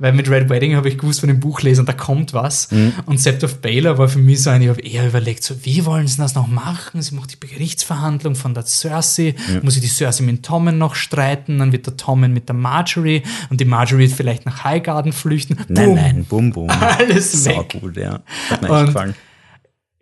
weil 0.00 0.12
mit 0.12 0.30
Red 0.30 0.48
Wedding 0.48 0.76
habe 0.76 0.88
ich 0.88 0.96
gewusst 0.96 1.20
von 1.20 1.28
dem 1.28 1.40
Buch 1.40 1.60
lesen, 1.62 1.84
da 1.84 1.92
kommt 1.92 2.32
was. 2.32 2.70
Mhm. 2.70 2.92
Und 3.06 3.18
Sept 3.18 3.42
of 3.42 3.58
Baylor 3.58 3.98
war 3.98 4.08
für 4.08 4.20
mich 4.20 4.42
so 4.42 4.50
ein, 4.50 4.62
ich 4.62 4.68
habe 4.68 4.80
eher 4.80 5.08
überlegt, 5.08 5.42
so, 5.42 5.64
wie 5.64 5.84
wollen 5.84 6.06
sie 6.06 6.18
das 6.18 6.36
noch 6.36 6.46
machen? 6.46 7.02
Sie 7.02 7.16
macht 7.16 7.32
die 7.32 7.46
Gerichtsverhandlung 7.46 8.36
von 8.36 8.54
der 8.54 8.64
Cersei, 8.64 9.34
ja. 9.52 9.60
muss 9.60 9.74
ich 9.74 9.82
die 9.82 9.88
Cersei 9.88 10.22
mit 10.22 10.44
Tommen 10.44 10.78
noch 10.78 10.94
streiten, 10.94 11.58
dann 11.58 11.72
wird 11.72 11.86
der 11.86 11.96
Tommen 11.96 12.32
mit 12.32 12.48
der 12.48 12.54
Marjorie 12.54 13.22
und 13.50 13.60
die 13.60 13.64
Marjorie 13.64 14.04
wird 14.04 14.12
vielleicht 14.12 14.46
nach 14.46 14.62
Highgarden 14.62 15.12
flüchten. 15.12 15.56
Nein, 15.68 15.86
boom. 15.86 15.94
nein, 15.96 16.24
bum, 16.28 16.52
bum. 16.52 16.70
Alles 16.98 17.44
weg. 17.44 17.72
So 17.72 17.80
gut, 17.80 17.96
ja. 17.96 18.20
Hat 18.50 18.62
mir 18.62 18.68
echt 18.68 18.86
gefallen 18.86 19.14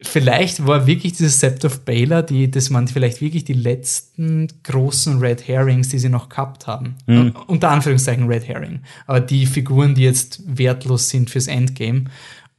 vielleicht 0.00 0.66
war 0.66 0.86
wirklich 0.86 1.14
dieses 1.14 1.40
Sept 1.40 1.64
of 1.64 1.84
Baylor, 1.84 2.22
die, 2.22 2.50
das 2.50 2.72
waren 2.72 2.88
vielleicht 2.88 3.20
wirklich 3.20 3.44
die 3.44 3.54
letzten 3.54 4.48
großen 4.62 5.18
Red 5.18 5.48
Herrings, 5.48 5.88
die 5.88 5.98
sie 5.98 6.08
noch 6.08 6.28
gehabt 6.28 6.66
haben. 6.66 6.96
Mhm. 7.06 7.34
Unter 7.46 7.70
Anführungszeichen 7.70 8.26
Red 8.26 8.46
Herring. 8.46 8.80
Aber 9.06 9.20
die 9.20 9.46
Figuren, 9.46 9.94
die 9.94 10.02
jetzt 10.02 10.42
wertlos 10.46 11.08
sind 11.08 11.30
fürs 11.30 11.46
Endgame. 11.46 12.04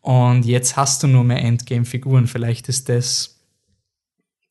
Und 0.02 0.46
jetzt 0.46 0.78
hast 0.78 1.04
du 1.04 1.08
nur 1.08 1.24
mehr 1.24 1.44
Endgame-Figuren. 1.44 2.28
Vielleicht 2.28 2.70
ist 2.70 2.90
das 2.90 3.38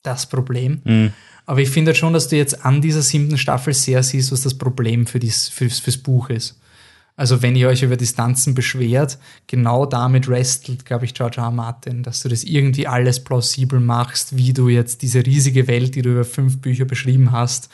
das 0.03 0.27
Problem. 0.27 0.81
Mhm. 0.85 1.13
Aber 1.45 1.61
ich 1.61 1.71
finde 1.71 1.95
schon, 1.95 2.13
dass 2.13 2.29
du 2.29 2.37
jetzt 2.37 2.65
an 2.65 2.81
dieser 2.83 3.03
siebten 3.03 3.39
Staffel 3.39 3.73
sehr 3.73 4.03
siehst, 4.03 4.33
was 4.33 4.43
das 4.43 4.55
Problem 4.55 5.07
für 5.07 5.19
dies, 5.19 5.49
fürs, 5.49 5.79
fürs 5.79 5.97
Buch 5.97 6.31
ist. 6.31 6.61
Also 7.17 7.41
wenn 7.41 7.57
ihr 7.57 7.69
euch 7.69 7.83
über 7.83 7.97
Distanzen 7.97 8.55
beschwert, 8.55 9.19
genau 9.47 9.87
damit 9.87 10.29
wrestelt, 10.29 10.85
glaube 10.85 11.07
ich, 11.07 11.15
George 11.15 11.39
R. 11.39 11.45
R. 11.45 11.51
Martin, 11.51 12.03
dass 12.03 12.21
du 12.23 12.29
das 12.29 12.45
irgendwie 12.45 12.87
alles 12.87 13.25
plausibel 13.25 13.81
machst, 13.81 14.37
wie 14.37 14.53
du 14.53 14.69
jetzt 14.69 15.01
diese 15.01 15.25
riesige 15.25 15.67
Welt, 15.67 15.95
die 15.95 16.03
du 16.03 16.11
über 16.11 16.25
fünf 16.25 16.59
Bücher 16.59 16.85
beschrieben 16.85 17.33
hast, 17.33 17.71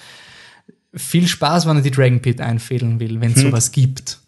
viel 0.95 1.27
Spaß, 1.27 1.67
wenn 1.67 1.77
er 1.77 1.83
die 1.83 1.91
Dragon 1.91 2.21
Pit 2.21 2.41
einfädeln 2.41 3.01
will, 3.01 3.21
wenn 3.21 3.33
es 3.33 3.39
Mhm. 3.39 3.43
sowas 3.49 3.73
gibt. 3.73 4.21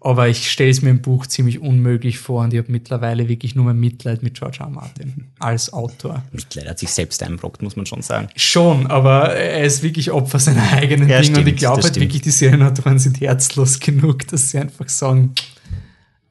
Aber 0.00 0.28
ich 0.28 0.48
stelle 0.50 0.70
es 0.70 0.80
mir 0.80 0.90
im 0.90 1.02
Buch 1.02 1.26
ziemlich 1.26 1.58
unmöglich 1.60 2.18
vor 2.20 2.44
und 2.44 2.52
ich 2.54 2.58
habe 2.60 2.70
mittlerweile 2.70 3.28
wirklich 3.28 3.56
nur 3.56 3.64
mehr 3.64 3.74
Mitleid 3.74 4.22
mit 4.22 4.34
George 4.38 4.58
R. 4.60 4.66
R. 4.66 4.70
Martin 4.70 5.26
als 5.40 5.72
Autor. 5.72 6.22
Mitleid 6.30 6.68
hat 6.68 6.78
sich 6.78 6.90
selbst 6.90 7.20
einbrockt, 7.22 7.62
muss 7.62 7.74
man 7.74 7.84
schon 7.84 8.02
sagen. 8.02 8.28
Schon, 8.36 8.86
aber 8.86 9.34
er 9.34 9.64
ist 9.64 9.82
wirklich 9.82 10.12
Opfer 10.12 10.38
seiner 10.38 10.72
eigenen 10.72 11.08
Ja, 11.08 11.20
Dinge 11.20 11.30
und 11.30 11.42
stimmt, 11.42 11.48
ich 11.48 11.56
glaube 11.56 11.82
halt 11.82 11.86
stimmt. 11.86 12.04
wirklich, 12.04 12.22
die 12.22 12.30
Serienautoren 12.30 13.00
sind 13.00 13.20
herzlos 13.20 13.80
genug, 13.80 14.28
dass 14.28 14.50
sie 14.50 14.58
einfach 14.58 14.88
sagen, 14.88 15.34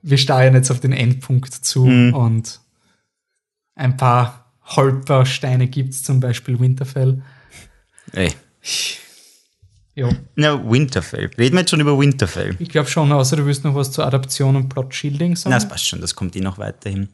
wir 0.01 0.17
steuern 0.17 0.53
jetzt 0.53 0.71
auf 0.71 0.79
den 0.79 0.93
Endpunkt 0.93 1.53
zu 1.53 1.85
Mhm. 1.85 2.13
und 2.13 2.61
ein 3.75 3.97
paar 3.97 4.45
Holpersteine 4.63 5.67
gibt 5.67 5.93
es, 5.93 6.03
zum 6.03 6.21
Beispiel 6.21 6.59
Winterfell. 6.59 7.21
Ey. 8.13 8.29
Ja, 9.97 10.09
Na, 10.35 10.63
Winterfell. 10.69 11.31
Reden 11.39 11.55
wir 11.55 11.61
jetzt 11.61 11.71
schon 11.71 11.79
über 11.79 11.97
Winterfell? 11.97 12.55
ich 12.59 12.69
glaube 12.69 12.87
schon, 12.87 13.11
außer 13.11 13.35
du 13.35 13.47
willst 13.47 13.63
noch 13.63 13.73
was 13.73 13.91
zur 13.91 14.05
Adaption 14.05 14.55
und 14.55 14.69
Plot-Shielding 14.69 15.35
sagen. 15.35 15.49
Na, 15.49 15.57
das 15.57 15.67
passt 15.67 15.87
schon, 15.87 16.01
das 16.01 16.13
kommt 16.13 16.35
eh 16.35 16.39
noch 16.39 16.59
weiterhin. 16.59 17.09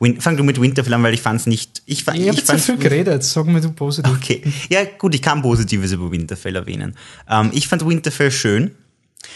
Win 0.00 0.20
fang 0.20 0.36
du 0.36 0.42
mit 0.42 0.60
Winterfell 0.60 0.92
an, 0.94 1.02
weil 1.04 1.14
ich 1.14 1.22
fand's 1.22 1.46
nicht. 1.46 1.82
Ich, 1.86 2.02
fand, 2.02 2.18
ich 2.18 2.28
habe 2.28 2.40
fand's- 2.42 2.66
viel 2.66 2.76
geredet, 2.76 3.22
sag 3.22 3.46
mir 3.46 3.60
du 3.60 3.70
positiv. 3.70 4.12
Okay. 4.12 4.42
Ja, 4.68 4.80
gut, 4.98 5.14
ich 5.14 5.22
kann 5.22 5.42
Positives 5.42 5.92
über 5.92 6.10
Winterfell 6.10 6.56
erwähnen. 6.56 6.96
Ähm, 7.30 7.50
ich 7.54 7.68
fand 7.68 7.86
Winterfell 7.86 8.32
schön. 8.32 8.72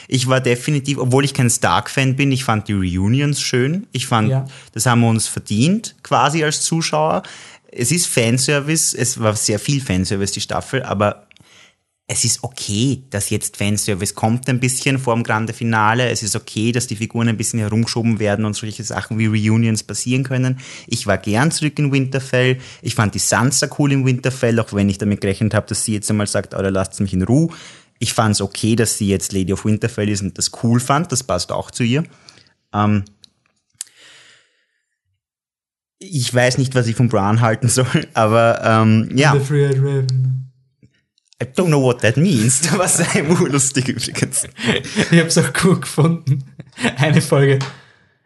Ich 0.08 0.26
war 0.26 0.40
definitiv, 0.40 0.98
obwohl 0.98 1.24
ich 1.24 1.32
kein 1.34 1.48
Stark-Fan 1.50 2.16
bin, 2.16 2.32
ich 2.32 2.42
fand 2.42 2.66
die 2.66 2.72
Reunions 2.74 3.40
schön. 3.40 3.86
Ich 3.92 4.08
fand, 4.08 4.28
Ja. 4.28 4.44
das 4.72 4.86
haben 4.86 5.02
wir 5.02 5.08
uns 5.08 5.28
verdient, 5.28 5.94
quasi 6.02 6.42
als 6.42 6.62
Zuschauer. 6.62 7.22
Es 7.70 7.92
ist 7.92 8.06
Fanservice, 8.06 8.94
es 8.94 9.20
war 9.20 9.36
sehr 9.36 9.58
viel 9.60 9.80
Fanservice, 9.80 10.32
die 10.32 10.40
Staffel, 10.40 10.82
aber 10.82 11.27
es 12.10 12.24
ist 12.24 12.42
okay, 12.42 13.02
dass 13.10 13.28
jetzt 13.28 13.58
Fanservice 13.58 14.14
kommt 14.14 14.48
ein 14.48 14.60
bisschen 14.60 14.98
vor 14.98 15.14
dem 15.14 15.24
Grande 15.24 15.52
Finale. 15.52 16.08
Es 16.08 16.22
ist 16.22 16.34
okay, 16.34 16.72
dass 16.72 16.86
die 16.86 16.96
Figuren 16.96 17.28
ein 17.28 17.36
bisschen 17.36 17.60
herumgeschoben 17.60 18.18
werden 18.18 18.46
und 18.46 18.54
solche 18.54 18.82
Sachen 18.82 19.18
wie 19.18 19.26
Reunions 19.26 19.82
passieren 19.82 20.24
können. 20.24 20.58
Ich 20.86 21.06
war 21.06 21.18
gern 21.18 21.50
zurück 21.50 21.78
in 21.78 21.92
Winterfell. 21.92 22.58
Ich 22.80 22.94
fand 22.94 23.14
die 23.14 23.18
Sansa 23.18 23.68
cool 23.78 23.92
in 23.92 24.06
Winterfell, 24.06 24.58
auch 24.58 24.72
wenn 24.72 24.88
ich 24.88 24.96
damit 24.96 25.20
gerechnet 25.20 25.52
habe, 25.52 25.66
dass 25.66 25.84
sie 25.84 25.92
jetzt 25.92 26.10
einmal 26.10 26.26
sagt, 26.26 26.54
oder 26.54 26.70
lasst 26.70 26.98
mich 26.98 27.12
in 27.12 27.24
Ruhe. 27.24 27.50
Ich 27.98 28.14
fand 28.14 28.34
es 28.34 28.40
okay, 28.40 28.74
dass 28.74 28.96
sie 28.96 29.08
jetzt 29.08 29.34
Lady 29.34 29.52
of 29.52 29.66
Winterfell 29.66 30.08
ist 30.08 30.22
und 30.22 30.38
das 30.38 30.50
cool 30.62 30.80
fand. 30.80 31.12
Das 31.12 31.22
passt 31.22 31.52
auch 31.52 31.70
zu 31.70 31.82
ihr. 31.82 32.04
Ähm 32.72 33.04
ich 35.98 36.32
weiß 36.32 36.56
nicht, 36.56 36.74
was 36.74 36.86
ich 36.86 36.96
von 36.96 37.10
Bran 37.10 37.42
halten 37.42 37.68
soll, 37.68 38.08
aber 38.14 38.62
ähm, 38.64 39.10
ja. 39.14 39.34
The 39.34 39.44
Three-Eyed 39.44 39.78
Raven. 39.78 40.47
I 41.40 41.44
don't 41.44 41.68
know 41.68 41.82
what 41.82 42.00
that 42.00 42.16
means. 42.16 42.62
Da 42.62 42.78
war 42.78 42.88
sehr 42.88 43.28
urlustig 43.28 43.88
übrigens. 43.88 44.44
Ich 45.10 45.18
habe 45.18 45.28
es 45.28 45.38
auch 45.38 45.52
gut 45.52 45.82
gefunden. 45.82 46.44
Eine 46.96 47.22
Folge. 47.22 47.60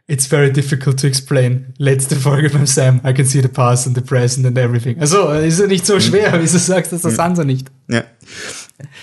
It's 0.07 0.27
very 0.27 0.53
difficult 0.53 0.99
to 1.01 1.07
explain. 1.07 1.75
Letzte 1.79 2.17
Folge 2.17 2.51
beim 2.51 2.67
Sam. 2.67 3.01
I 3.05 3.15
can 3.15 3.25
see 3.25 3.41
the 3.41 3.49
past 3.49 3.87
and 3.87 3.95
the 3.97 4.03
present 4.03 4.47
and 4.47 4.59
everything. 4.59 4.99
Also 4.99 5.31
ist 5.31 5.61
ja 5.61 5.67
nicht 5.67 5.87
so 5.87 6.01
schwer, 6.01 6.41
wieso 6.41 6.59
sagst 6.59 6.93
du 6.93 6.99
das 6.99 7.15
Sansa 7.15 7.45
nicht? 7.45 7.71
Ja. 7.89 8.05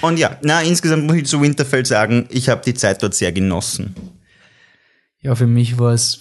Und 0.01 0.19
ja, 0.19 0.37
na, 0.41 0.61
insgesamt 0.61 1.05
muss 1.05 1.15
ich 1.15 1.25
zu 1.25 1.41
Winterfell 1.41 1.85
sagen, 1.85 2.27
ich 2.29 2.49
habe 2.49 2.61
die 2.65 2.73
Zeit 2.73 3.01
dort 3.01 3.15
sehr 3.15 3.31
genossen. 3.31 3.95
Ja, 5.21 5.35
für 5.35 5.47
mich 5.47 5.77
war 5.79 5.93
es. 5.93 6.19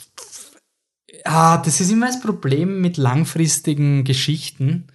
Ah, 1.24 1.58
das 1.58 1.80
ist 1.80 1.90
immer 1.90 2.06
das 2.06 2.20
Problem 2.20 2.80
mit 2.80 2.96
langfristigen 2.96 4.04
Geschichten. 4.04 4.86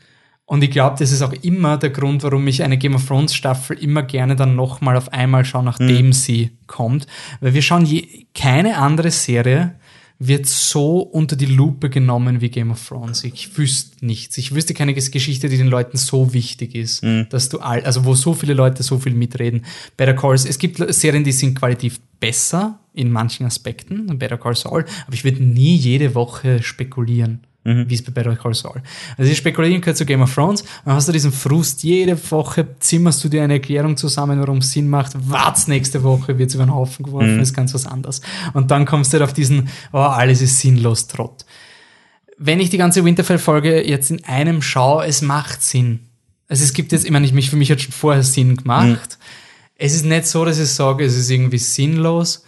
Und 0.46 0.64
ich 0.64 0.72
glaube, 0.72 0.98
das 1.00 1.12
ist 1.12 1.22
auch 1.22 1.34
immer 1.41 1.78
der 1.78 1.89
Grund, 1.89 2.24
warum 2.24 2.46
ich 2.48 2.64
eine 2.64 2.78
Game 2.78 2.96
of 2.96 3.08
Thrones 3.08 3.34
Staffel 3.34 3.78
immer 3.78 4.04
gerne 4.04 4.36
dann 4.36 4.56
nochmal 4.56 4.98
auf 4.98 5.14
einmal 5.14 5.46
schaue, 5.46 5.64
nachdem 5.64 6.12
sie 6.12 6.52
kommt. 6.68 7.08
Weil 7.39 7.54
wir 7.54 7.62
schauen, 7.62 7.86
je, 7.86 8.26
keine 8.34 8.78
andere 8.78 9.10
Serie 9.10 9.76
wird 10.20 10.46
so 10.46 11.00
unter 11.00 11.36
die 11.36 11.46
Lupe 11.46 11.89
genommen 11.89 12.41
wie 12.41 12.50
Game 12.50 12.72
of 12.72 12.88
Thrones. 12.88 13.24
Ich 13.24 13.58
wüsste 13.58 14.06
nichts. 14.06 14.38
Ich 14.38 14.54
wüsste 14.54 14.74
keine 14.74 14.94
Geschichte, 14.94 15.50
die 15.50 15.58
den 15.58 15.68
Leuten 15.68 15.98
so 15.98 16.34
wichtig 16.34 16.76
ist, 16.76 17.04
dass 17.30 17.50
du 17.50 17.60
all, 17.60 17.84
also 17.84 18.06
wo 18.06 18.14
so 18.14 18.34
viele 18.34 18.54
Leute 18.54 18.84
so 18.84 19.00
viel 19.00 19.14
mitreden. 19.14 19.66
Better 19.98 20.14
Call 20.14 20.38
Saul, 20.38 20.50
es 20.50 20.60
gibt 20.60 20.94
Serien, 20.94 21.24
die 21.24 21.32
sind 21.32 21.58
qualitativ 21.58 22.00
besser 22.20 22.80
in 22.94 23.12
manchen 23.12 23.46
Aspekten, 23.46 24.18
Better 24.20 24.38
Call 24.38 24.56
Saul, 24.56 24.86
aber 25.06 25.14
ich 25.14 25.24
würde 25.24 25.44
nie 25.44 25.76
jede 25.76 26.16
Woche 26.16 26.62
spekulieren. 26.62 27.41
Wie 27.66 27.93
es 27.93 28.01
bei 28.01 28.11
Better 28.11 28.36
Call 28.36 28.53
Saul. 28.53 28.82
Also 29.18 29.32
ich 29.32 29.38
spekulieren 29.38 29.80
gehört 29.80 29.95
zu 29.95 30.05
Game 30.05 30.22
of 30.22 30.34
Thrones, 30.34 30.66
dann 30.84 30.95
hast 30.95 31.07
du 31.07 31.14
diesen 31.14 31.32
Frust, 31.32 31.84
jede 31.84 32.18
Woche 32.32 32.68
zimmerst 32.80 33.24
du 33.24 33.30
dir 33.30 33.41
eine 33.43 33.53
Erklärung 33.53 33.95
zusammen, 33.95 34.39
warum 34.39 34.57
es 34.57 34.72
Sinn 34.72 34.89
macht, 34.89 35.14
wart's 35.30 35.68
nächste 35.68 36.03
Woche, 36.03 36.38
wird's 36.38 36.55
über 36.55 36.66
den 36.66 36.74
Haufen 36.74 37.05
geworfen, 37.05 37.39
ist 37.39 37.53
ganz 37.53 37.74
was 37.74 37.86
anderes. 37.86 38.22
Und 38.53 38.70
dann 38.72 38.86
kommst 38.86 39.14
du 39.14 39.20
halt 39.20 39.30
auf 39.30 39.34
diesen, 39.34 39.70
oh, 39.93 39.99
alles 39.99 40.41
ist 40.41 40.59
sinnlos, 40.59 41.07
Trott. 41.07 41.45
Wenn 42.38 42.59
ich 42.59 42.70
die 42.70 42.78
ganze 42.78 43.05
Winterfell-Folge 43.05 43.88
jetzt 43.88 44.11
in 44.11 44.24
einem 44.26 44.61
schaue, 44.61 45.05
es 45.05 45.22
macht 45.22 45.61
Sinn. 45.61 46.01
Also 46.49 46.64
es 46.66 46.74
gibt 46.74 46.91
jetzt, 46.91 47.05
ich 47.05 47.11
meine, 47.11 47.26
ich, 47.26 47.34
mich, 47.34 47.49
für 47.49 47.55
mich 47.55 47.72
hat 47.72 47.80
schon 47.80 47.93
vorher 47.93 48.24
Sinn 48.24 48.57
gemacht. 48.57 49.18
Es 49.76 49.95
ist 49.95 50.05
nicht 50.05 50.28
so, 50.28 50.43
dass 50.43 50.59
ich 50.59 50.70
sage, 50.70 51.05
es 51.05 51.16
ist 51.16 51.30
irgendwie 51.30 51.57
sinnlos. 51.57 52.43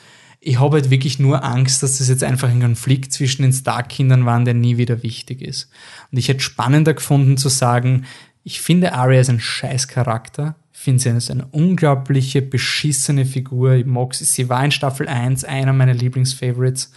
Ich 0.48 0.60
habe 0.60 0.76
halt 0.76 0.91
wirklich 0.91 1.18
nur 1.18 1.43
Angst, 1.43 1.82
dass 1.82 1.98
das 1.98 2.08
jetzt 2.08 2.24
einfach 2.24 2.50
ein 2.50 2.62
Konflikt 2.62 3.12
zwischen 3.12 3.41
den 3.41 3.52
Stark-Kindern 3.52 4.26
war, 4.26 4.43
der 4.43 4.54
nie 4.54 4.78
wieder 4.78 5.02
wichtig 5.02 5.41
ist. 5.41 5.70
Und 6.12 6.18
ich 6.20 6.28
hätte 6.28 6.41
spannender 6.41 6.93
gefunden 6.93 7.38
zu 7.38 7.50
sagen, 7.50 8.06
ich 8.43 8.62
finde 8.62 8.93
Arya 8.93 9.22
ist 9.22 9.30
ein 9.30 9.39
scheiß 9.39 9.88
Charakter. 9.88 10.56
Ich 10.72 10.80
finde 10.80 11.02
sie 11.02 11.10
ist 11.10 11.32
eine 11.32 11.48
unglaubliche, 11.48 12.43
beschissene 12.43 13.26
Figur. 13.26 13.74
Ich 13.74 13.86
mag 13.88 14.14
sie. 14.14 14.26
Sie 14.26 14.48
war 14.48 14.64
in 14.64 14.72
Staffel 14.72 15.08
1 15.08 15.46
einer 15.46 15.74
meiner 15.74 15.96
Lieblingsfavorites. 15.96 16.91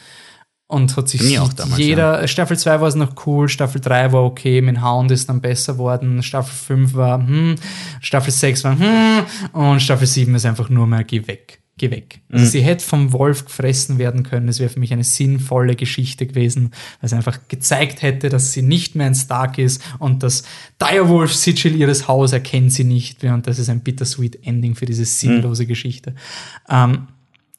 Und 0.70 0.94
hat 0.98 1.08
sich 1.08 1.38
auch 1.38 1.50
damals, 1.54 1.78
jeder, 1.78 2.28
Staffel 2.28 2.58
2 2.58 2.82
war 2.82 2.88
es 2.88 2.94
noch 2.94 3.26
cool, 3.26 3.48
Staffel 3.48 3.80
3 3.80 4.12
war 4.12 4.24
okay, 4.24 4.60
mit 4.60 4.82
Hound 4.82 5.10
ist 5.10 5.30
dann 5.30 5.40
besser 5.40 5.78
worden, 5.78 6.22
Staffel 6.22 6.52
5 6.52 6.92
war 6.92 7.26
hm, 7.26 7.54
Staffel 8.02 8.30
6 8.30 8.64
war 8.64 8.78
hm, 8.78 9.24
und 9.52 9.80
Staffel 9.80 10.06
7 10.06 10.34
ist 10.34 10.44
einfach 10.44 10.68
nur 10.68 10.86
mehr 10.86 11.04
geh 11.04 11.26
weg, 11.26 11.62
geh 11.78 11.90
weg. 11.90 12.20
Also 12.30 12.44
Mhm. 12.44 12.48
sie 12.50 12.60
hätte 12.62 12.84
vom 12.84 13.12
Wolf 13.12 13.44
gefressen 13.46 13.98
werden 13.98 14.22
können, 14.24 14.46
das 14.46 14.58
wäre 14.60 14.68
für 14.70 14.80
mich 14.80 14.92
eine 14.92 15.04
sinnvolle 15.04 15.76
Geschichte 15.76 16.26
gewesen, 16.26 16.72
weil 17.00 17.06
es 17.06 17.12
einfach 17.12 17.38
gezeigt 17.48 18.02
hätte, 18.02 18.28
dass 18.28 18.52
sie 18.52 18.62
nicht 18.62 18.94
mehr 18.94 19.06
ein 19.06 19.14
Stark 19.14 19.58
ist 19.58 19.82
und 19.98 20.22
das 20.22 20.42
Direwolf-Sigil 20.80 21.76
ihres 21.76 22.08
Hauses 22.08 22.32
erkennt 22.34 22.72
sie 22.72 22.84
nicht 22.84 23.22
mehr 23.22 23.34
und 23.34 23.46
das 23.46 23.58
ist 23.58 23.68
ein 23.70 23.80
bittersweet 23.80 24.44
Ending 24.46 24.74
für 24.74 24.86
diese 24.86 25.04
sinnlose 25.04 25.64
Mhm. 25.64 25.68
Geschichte. 25.68 26.14
Ähm, 26.68 27.08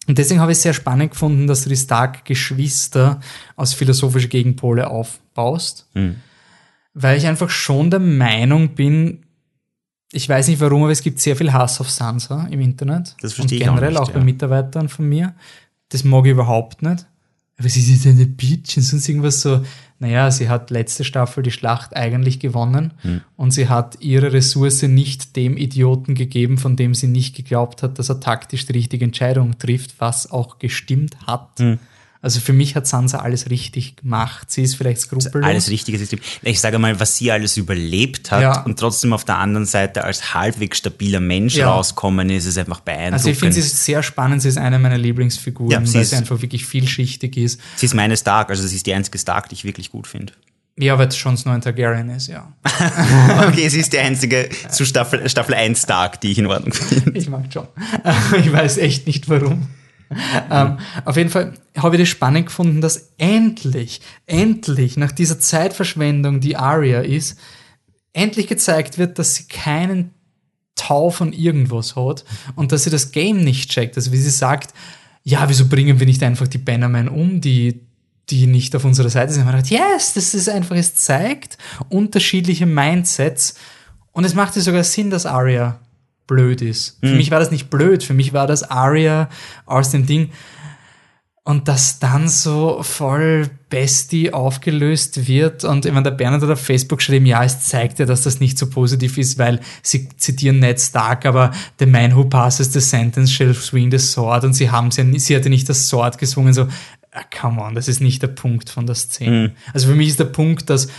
und 0.08 0.18
deswegen 0.18 0.40
habe 0.40 0.52
ich 0.52 0.58
es 0.58 0.64
sehr 0.64 0.74
spannend 0.74 1.12
gefunden, 1.12 1.46
dass 1.48 1.64
du 1.64 1.70
die 1.70 1.76
Stark-Geschwister 1.78 3.20
aus 3.56 3.74
philosophischen 3.74 4.30
Gegenpole 4.30 4.90
aufbaust. 4.90 5.88
Weil 6.94 7.18
ich 7.18 7.28
einfach 7.28 7.50
schon 7.50 7.92
der 7.92 8.00
Meinung 8.00 8.70
bin, 8.76 9.20
ich 10.12 10.28
weiß 10.28 10.48
nicht 10.48 10.60
warum, 10.60 10.84
aber 10.84 10.92
es 10.92 11.02
gibt 11.02 11.20
sehr 11.20 11.36
viel 11.36 11.54
Hass 11.54 11.80
auf 11.82 11.90
Sansa 11.90 12.48
im 12.50 12.60
Internet. 12.62 13.16
Das 13.22 13.34
verstehe 13.34 13.60
Und 13.60 13.62
ich 13.64 13.70
auch 13.70 13.74
generell 13.76 13.92
nicht, 13.92 14.00
auch, 14.00 14.08
ja. 14.10 14.14
bei 14.16 14.24
Mitarbeitern 14.24 14.90
von 14.90 15.08
mir. 15.08 15.36
Das 15.90 16.04
mag 16.04 16.26
ich 16.26 16.32
überhaupt 16.32 16.82
nicht. 16.82 17.06
Aber 17.58 17.68
sie 17.68 17.94
ist 17.94 18.08
eine 18.08 18.26
Bitch 18.26 18.78
und 18.78 18.84
sonst 18.84 19.08
irgendwas 19.10 19.42
so. 19.42 19.62
Naja, 20.02 20.32
sie 20.32 20.48
hat 20.48 20.70
letzte 20.70 21.04
Staffel 21.04 21.44
die 21.44 21.52
Schlacht 21.52 21.94
eigentlich 21.94 22.40
gewonnen 22.40 22.94
Hm. 23.02 23.20
und 23.36 23.52
sie 23.52 23.68
hat 23.68 23.98
ihre 24.00 24.32
Ressource 24.32 24.84
nicht 24.84 25.36
dem 25.36 25.58
Idioten 25.58 26.16
gegeben, 26.16 26.58
von 26.58 26.78
dem 26.78 26.96
sie 26.96 27.08
nicht 27.08 27.36
geglaubt 27.36 27.84
hat, 27.84 28.00
dass 28.00 28.08
er 28.08 28.22
taktisch 28.22 28.66
die 28.66 28.72
richtige 28.72 29.04
Entscheidung 29.04 29.58
trifft, 29.60 29.96
was 30.00 30.32
auch 30.32 30.58
gestimmt 30.58 31.18
hat. 31.28 31.50
Hm. 31.60 31.80
Also 32.22 32.42
für 32.42 32.52
mich 32.52 32.76
hat 32.76 32.86
Sansa 32.86 33.20
alles 33.20 33.50
richtig 33.50 33.96
gemacht. 33.96 34.52
Sie 34.52 34.62
ist 34.62 34.76
vielleicht 34.76 35.00
skrupellos. 35.00 35.48
Alles 35.48 35.70
richtige 35.70 35.98
System. 35.98 36.20
Ich 36.42 36.60
sage 36.60 36.78
mal, 36.78 37.00
was 37.00 37.16
sie 37.16 37.32
alles 37.32 37.56
überlebt 37.56 38.30
hat 38.32 38.42
Ja. 38.42 38.62
und 38.64 38.78
trotzdem 38.78 39.14
auf 39.14 39.24
der 39.24 39.38
anderen 39.38 39.66
Seite 39.66 40.04
als 40.04 40.34
halbwegs 40.34 40.80
stabiler 40.80 41.22
Mensch 41.22 41.56
Ja. 41.56 41.72
rauskommen 41.72 42.30
ist, 42.30 42.46
ist 42.46 42.58
einfach 42.58 42.82
beeindruckend. 42.82 43.14
Also 43.14 43.30
ich 43.30 43.38
finde 43.40 43.54
sie 43.54 43.62
ist 43.62 43.86
sehr 43.86 44.04
spannend, 44.04 44.42
sie 44.42 44.50
ist 44.50 44.58
eine 44.58 44.80
meiner 44.80 44.98
Lieblingsfiguren, 44.98 45.72
Ja, 45.72 45.86
sie 45.86 45.94
weil 45.94 46.02
ist- 46.02 46.10
sie 46.10 46.18
einfach 46.18 46.42
wirklich 46.42 46.66
vielschichtig 46.66 47.38
ist. 47.38 47.62
sie 47.78 47.86
ist 47.86 47.94
meine 47.96 48.18
Stark, 48.18 48.50
also 48.50 48.68
sie 48.68 48.76
ist 48.76 48.86
die 48.86 48.94
einzige 48.94 49.18
Stark, 49.18 49.48
die 49.48 49.56
ich 49.56 49.64
wirklich 49.64 49.90
gut 49.90 50.06
finde. 50.06 50.34
Ja, 50.78 50.98
weil 50.98 51.08
Jon 51.10 51.38
Snow 51.38 51.54
ein 51.54 51.62
Targaryen 51.62 52.10
ist, 52.10 52.28
ja. 52.28 52.52
Okay, 53.48 53.68
sie 53.70 53.80
ist 53.80 53.92
die 53.94 54.00
einzige 54.00 54.50
zu 54.70 54.86
Staffel, 54.86 55.28
Staffel 55.30 55.54
1 55.54 55.82
Stark, 55.84 56.20
die 56.22 56.32
ich 56.32 56.38
in 56.38 56.48
Ordnung 56.48 56.74
finde. 56.74 57.18
Ich 57.18 57.30
mag 57.30 57.46
John. 57.50 57.68
Ich 58.38 58.52
weiß 58.52 58.78
echt 58.78 59.08
nicht 59.08 59.30
warum. 59.30 59.68
ähm, 60.52 60.80
auf 61.06 61.18
jeden 61.18 61.30
Fall 61.30 61.54
habe 61.78 61.96
ich 61.96 62.02
das 62.02 62.10
spannend 62.10 62.48
gefunden, 62.48 62.82
dass 62.82 63.12
endlich, 63.18 64.02
endlich 64.26 64.98
nach 64.98 65.12
dieser 65.12 65.40
Zeitverschwendung, 65.40 66.40
die 66.40 66.56
Arya 66.56 67.02
ist, 67.02 67.40
endlich 68.14 68.48
gezeigt 68.48 68.98
wird, 68.98 69.20
dass 69.20 69.36
sie 69.36 69.48
keinen 69.48 70.14
Tau 70.76 71.10
von 71.10 71.34
irgendwas 71.34 71.96
hat 71.96 72.26
und 72.56 72.72
dass 72.72 72.84
sie 72.86 72.90
das 72.90 73.12
Game 73.12 73.44
nicht 73.44 73.70
checkt. 73.70 73.98
Also 73.98 74.12
wie 74.12 74.18
sie 74.18 74.30
sagt, 74.30 74.74
ja, 75.24 75.48
wieso 75.48 75.68
bringen 75.68 76.00
wir 76.00 76.08
nicht 76.08 76.24
einfach 76.24 76.48
die 76.48 76.58
Bannermen 76.58 77.08
um, 77.08 77.42
die, 77.42 77.82
die 78.30 78.48
nicht 78.48 78.76
auf 78.76 78.86
unserer 78.86 79.10
Seite 79.10 79.34
sind? 79.34 79.46
Man 79.46 79.56
dachte, 79.56 79.74
yes, 79.74 80.14
das 80.14 80.34
ist 80.34 80.50
einfach, 80.50 80.76
es 80.76 80.96
zeigt 80.96 81.58
unterschiedliche 81.90 82.66
Mindsets 82.66 83.56
und 84.12 84.24
es 84.24 84.34
machte 84.34 84.62
sogar 84.62 84.84
Sinn, 84.84 85.10
dass 85.10 85.26
Arya 85.26 85.80
blöd 86.30 86.62
ist. 86.62 87.00
Für 87.02 87.16
mich 87.16 87.32
war 87.32 87.40
das 87.40 87.50
nicht 87.50 87.72
blöd, 87.72 88.04
für 88.04 88.14
mich 88.14 88.34
war 88.34 88.46
das 88.46 88.64
Arya 88.64 89.30
aus 89.66 89.90
dem 89.90 90.06
Ding. 90.06 90.30
Und 91.44 91.68
dass 91.68 91.98
dann 91.98 92.30
so 92.30 92.84
voll 92.84 93.50
Bestie 93.72 94.32
aufgelöst 94.32 95.28
wird 95.28 95.64
und 95.64 95.88
ich 95.88 95.92
meine, 95.92 96.04
der 96.04 96.12
Bernhard 96.12 96.44
hat 96.44 96.52
auf 96.52 96.62
Facebook 96.62 97.00
geschrieben, 97.00 97.26
ja, 97.26 97.44
es 97.44 97.64
zeigt 97.64 97.98
ja, 97.98 98.06
dass 98.06 98.22
das 98.22 98.40
nicht 98.40 98.60
so 98.60 98.70
positiv 98.70 99.18
ist, 99.18 99.40
weil 99.40 99.60
sie 99.82 100.10
zitieren 100.18 100.60
Ned 100.60 100.80
Stark, 100.80 101.26
aber 101.26 101.50
the 101.80 101.88
man 101.88 102.16
who 102.16 102.26
passes 102.26 102.72
the 102.72 102.80
sentence 102.80 103.32
shall 103.32 103.56
swing 103.56 103.90
the 103.90 103.98
sword 103.98 104.44
und 104.44 104.54
sie 104.54 104.70
haben 104.70 104.92
ja, 104.92 105.04
sie 105.20 105.36
hatte 105.36 105.50
nicht 105.50 105.68
das 105.68 105.88
Sword 105.88 106.20
geswungen, 106.20 106.54
so, 106.54 106.68
ah, 107.12 107.24
come 107.36 107.60
on, 107.60 107.74
das 107.74 107.88
ist 107.88 108.02
nicht 108.02 108.22
der 108.22 108.28
Punkt 108.28 108.70
von 108.70 108.86
der 108.86 108.96
Szene. 108.96 109.54
Also 109.74 109.88
für 109.88 109.96
mich 109.96 110.10
ist 110.10 110.20
der 110.20 110.26
Punkt, 110.26 110.70
dass 110.70 110.90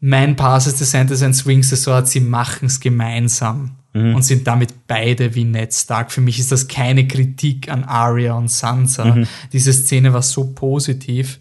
man 0.00 0.36
passes 0.36 0.78
the 0.78 0.86
sentence 0.86 1.22
and 1.22 1.36
swings 1.36 1.68
the 1.68 1.76
sword, 1.76 2.08
sie 2.08 2.20
machen 2.20 2.66
es 2.66 2.80
gemeinsam 2.80 3.77
und 3.94 4.22
sind 4.22 4.46
damit 4.46 4.86
beide 4.86 5.34
wie 5.34 5.44
Ned 5.44 5.72
Stark. 5.74 6.12
Für 6.12 6.20
mich 6.20 6.38
ist 6.38 6.52
das 6.52 6.68
keine 6.68 7.08
Kritik 7.08 7.70
an 7.70 7.84
Arya 7.84 8.34
und 8.34 8.50
Sansa. 8.50 9.16
Diese 9.52 9.72
Szene 9.72 10.12
war 10.12 10.22
so 10.22 10.52
positiv. 10.52 11.40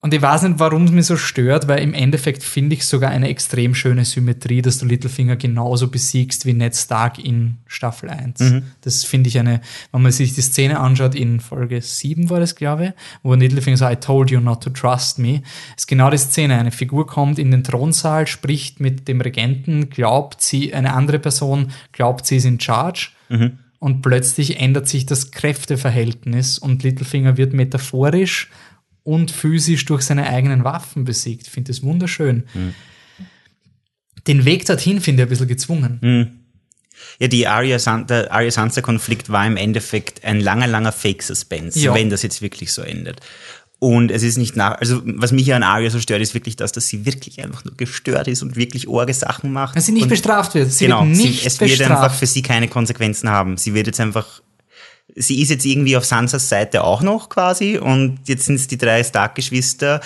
Und 0.00 0.14
ich 0.14 0.22
weiß 0.22 0.42
nicht, 0.44 0.60
warum 0.60 0.84
es 0.84 0.92
mich 0.92 1.06
so 1.06 1.16
stört, 1.16 1.66
weil 1.66 1.82
im 1.82 1.92
Endeffekt 1.92 2.44
finde 2.44 2.76
ich 2.76 2.86
sogar 2.86 3.10
eine 3.10 3.28
extrem 3.28 3.74
schöne 3.74 4.04
Symmetrie, 4.04 4.62
dass 4.62 4.78
du 4.78 4.86
Littlefinger 4.86 5.34
genauso 5.34 5.88
besiegst 5.88 6.46
wie 6.46 6.52
Ned 6.52 6.76
Stark 6.76 7.18
in 7.18 7.56
Staffel 7.66 8.08
1. 8.08 8.62
Das 8.80 9.02
finde 9.02 9.28
ich 9.28 9.40
eine, 9.40 9.60
wenn 9.90 10.02
man 10.02 10.12
sich 10.12 10.34
die 10.34 10.40
Szene 10.40 10.78
anschaut, 10.78 11.16
in 11.16 11.40
Folge 11.40 11.82
7 11.82 12.30
war 12.30 12.38
das, 12.38 12.54
glaube 12.54 12.84
ich, 12.84 12.92
wo 13.24 13.34
Littlefinger 13.34 13.76
sagt, 13.76 14.04
I 14.04 14.06
told 14.06 14.30
you 14.30 14.38
not 14.38 14.62
to 14.62 14.70
trust 14.70 15.18
me, 15.18 15.42
ist 15.76 15.88
genau 15.88 16.10
die 16.10 16.18
Szene. 16.18 16.56
Eine 16.56 16.70
Figur 16.70 17.08
kommt 17.08 17.40
in 17.40 17.50
den 17.50 17.64
Thronsaal, 17.64 18.28
spricht 18.28 18.78
mit 18.78 19.08
dem 19.08 19.20
Regenten, 19.20 19.90
glaubt 19.90 20.40
sie, 20.42 20.72
eine 20.74 20.92
andere 20.92 21.18
Person 21.18 21.72
glaubt, 21.90 22.24
sie 22.24 22.36
ist 22.36 22.44
in 22.44 22.60
charge. 22.60 23.10
Und 23.80 24.02
plötzlich 24.02 24.60
ändert 24.60 24.88
sich 24.88 25.06
das 25.06 25.32
Kräfteverhältnis 25.32 26.58
und 26.58 26.84
Littlefinger 26.84 27.36
wird 27.36 27.52
metaphorisch 27.52 28.48
und 29.08 29.30
physisch 29.30 29.86
durch 29.86 30.02
seine 30.02 30.28
eigenen 30.28 30.64
Waffen 30.64 31.04
besiegt. 31.04 31.46
Ich 31.46 31.52
finde 31.52 31.72
das 31.72 31.82
wunderschön. 31.82 32.44
Den 34.26 34.44
Weg 34.44 34.66
dorthin 34.66 35.00
finde 35.00 35.22
ich 35.22 35.26
ein 35.26 35.30
bisschen 35.30 35.48
gezwungen. 35.48 36.44
Ja, 37.18 37.28
die 37.28 37.46
Arya 37.46 37.78
San 37.78 38.06
der 38.06 38.30
Arya 38.32 38.50
Sansa 38.50 38.82
Konflikt 38.82 39.30
war 39.30 39.46
im 39.46 39.56
Endeffekt 39.56 40.24
ein 40.24 40.40
langer, 40.40 40.66
langer 40.66 40.92
Fake 40.92 41.22
Suspense, 41.22 41.78
Ja. 41.78 41.94
wenn 41.94 42.10
das 42.10 42.22
jetzt 42.22 42.42
wirklich 42.42 42.72
so 42.72 42.82
endet. 42.82 43.20
Und 43.80 44.10
es 44.10 44.24
ist 44.24 44.36
nicht 44.38 44.56
nach, 44.56 44.72
also 44.80 45.00
was 45.04 45.30
mich 45.30 45.46
ja 45.46 45.54
an 45.56 45.62
Arya 45.62 45.88
so 45.90 46.00
stört, 46.00 46.20
ist 46.20 46.34
wirklich 46.34 46.56
das, 46.56 46.72
dass 46.72 46.88
sie 46.88 47.06
wirklich 47.06 47.42
einfach 47.42 47.64
nur 47.64 47.76
gestört 47.76 48.26
ist 48.26 48.42
und 48.42 48.56
wirklich 48.56 48.88
orge 48.88 49.14
Sachen 49.14 49.52
macht. 49.52 49.76
Dass 49.76 49.86
sie 49.86 49.92
nicht 49.92 50.08
bestraft 50.08 50.54
wird. 50.54 50.70
Sie 50.72 50.86
genau, 50.86 51.06
wird 51.06 51.16
nicht 51.16 51.40
sie, 51.40 51.46
es 51.46 51.60
wird 51.60 51.70
bestraft. 51.70 51.90
einfach 52.02 52.14
für 52.14 52.26
sie 52.26 52.42
keine 52.42 52.66
Konsequenzen 52.68 53.30
haben. 53.30 53.56
Sie 53.56 53.74
wird 53.74 53.86
jetzt 53.86 54.00
einfach, 54.00 54.42
sie 55.18 55.42
ist 55.42 55.50
jetzt 55.50 55.66
irgendwie 55.66 55.96
auf 55.96 56.04
Sansas 56.04 56.48
Seite 56.48 56.84
auch 56.84 57.02
noch 57.02 57.28
quasi 57.28 57.78
und 57.78 58.18
jetzt 58.26 58.46
sind 58.46 58.56
es 58.56 58.66
die 58.68 58.78
drei 58.78 59.02
Stark-Geschwister. 59.04 60.00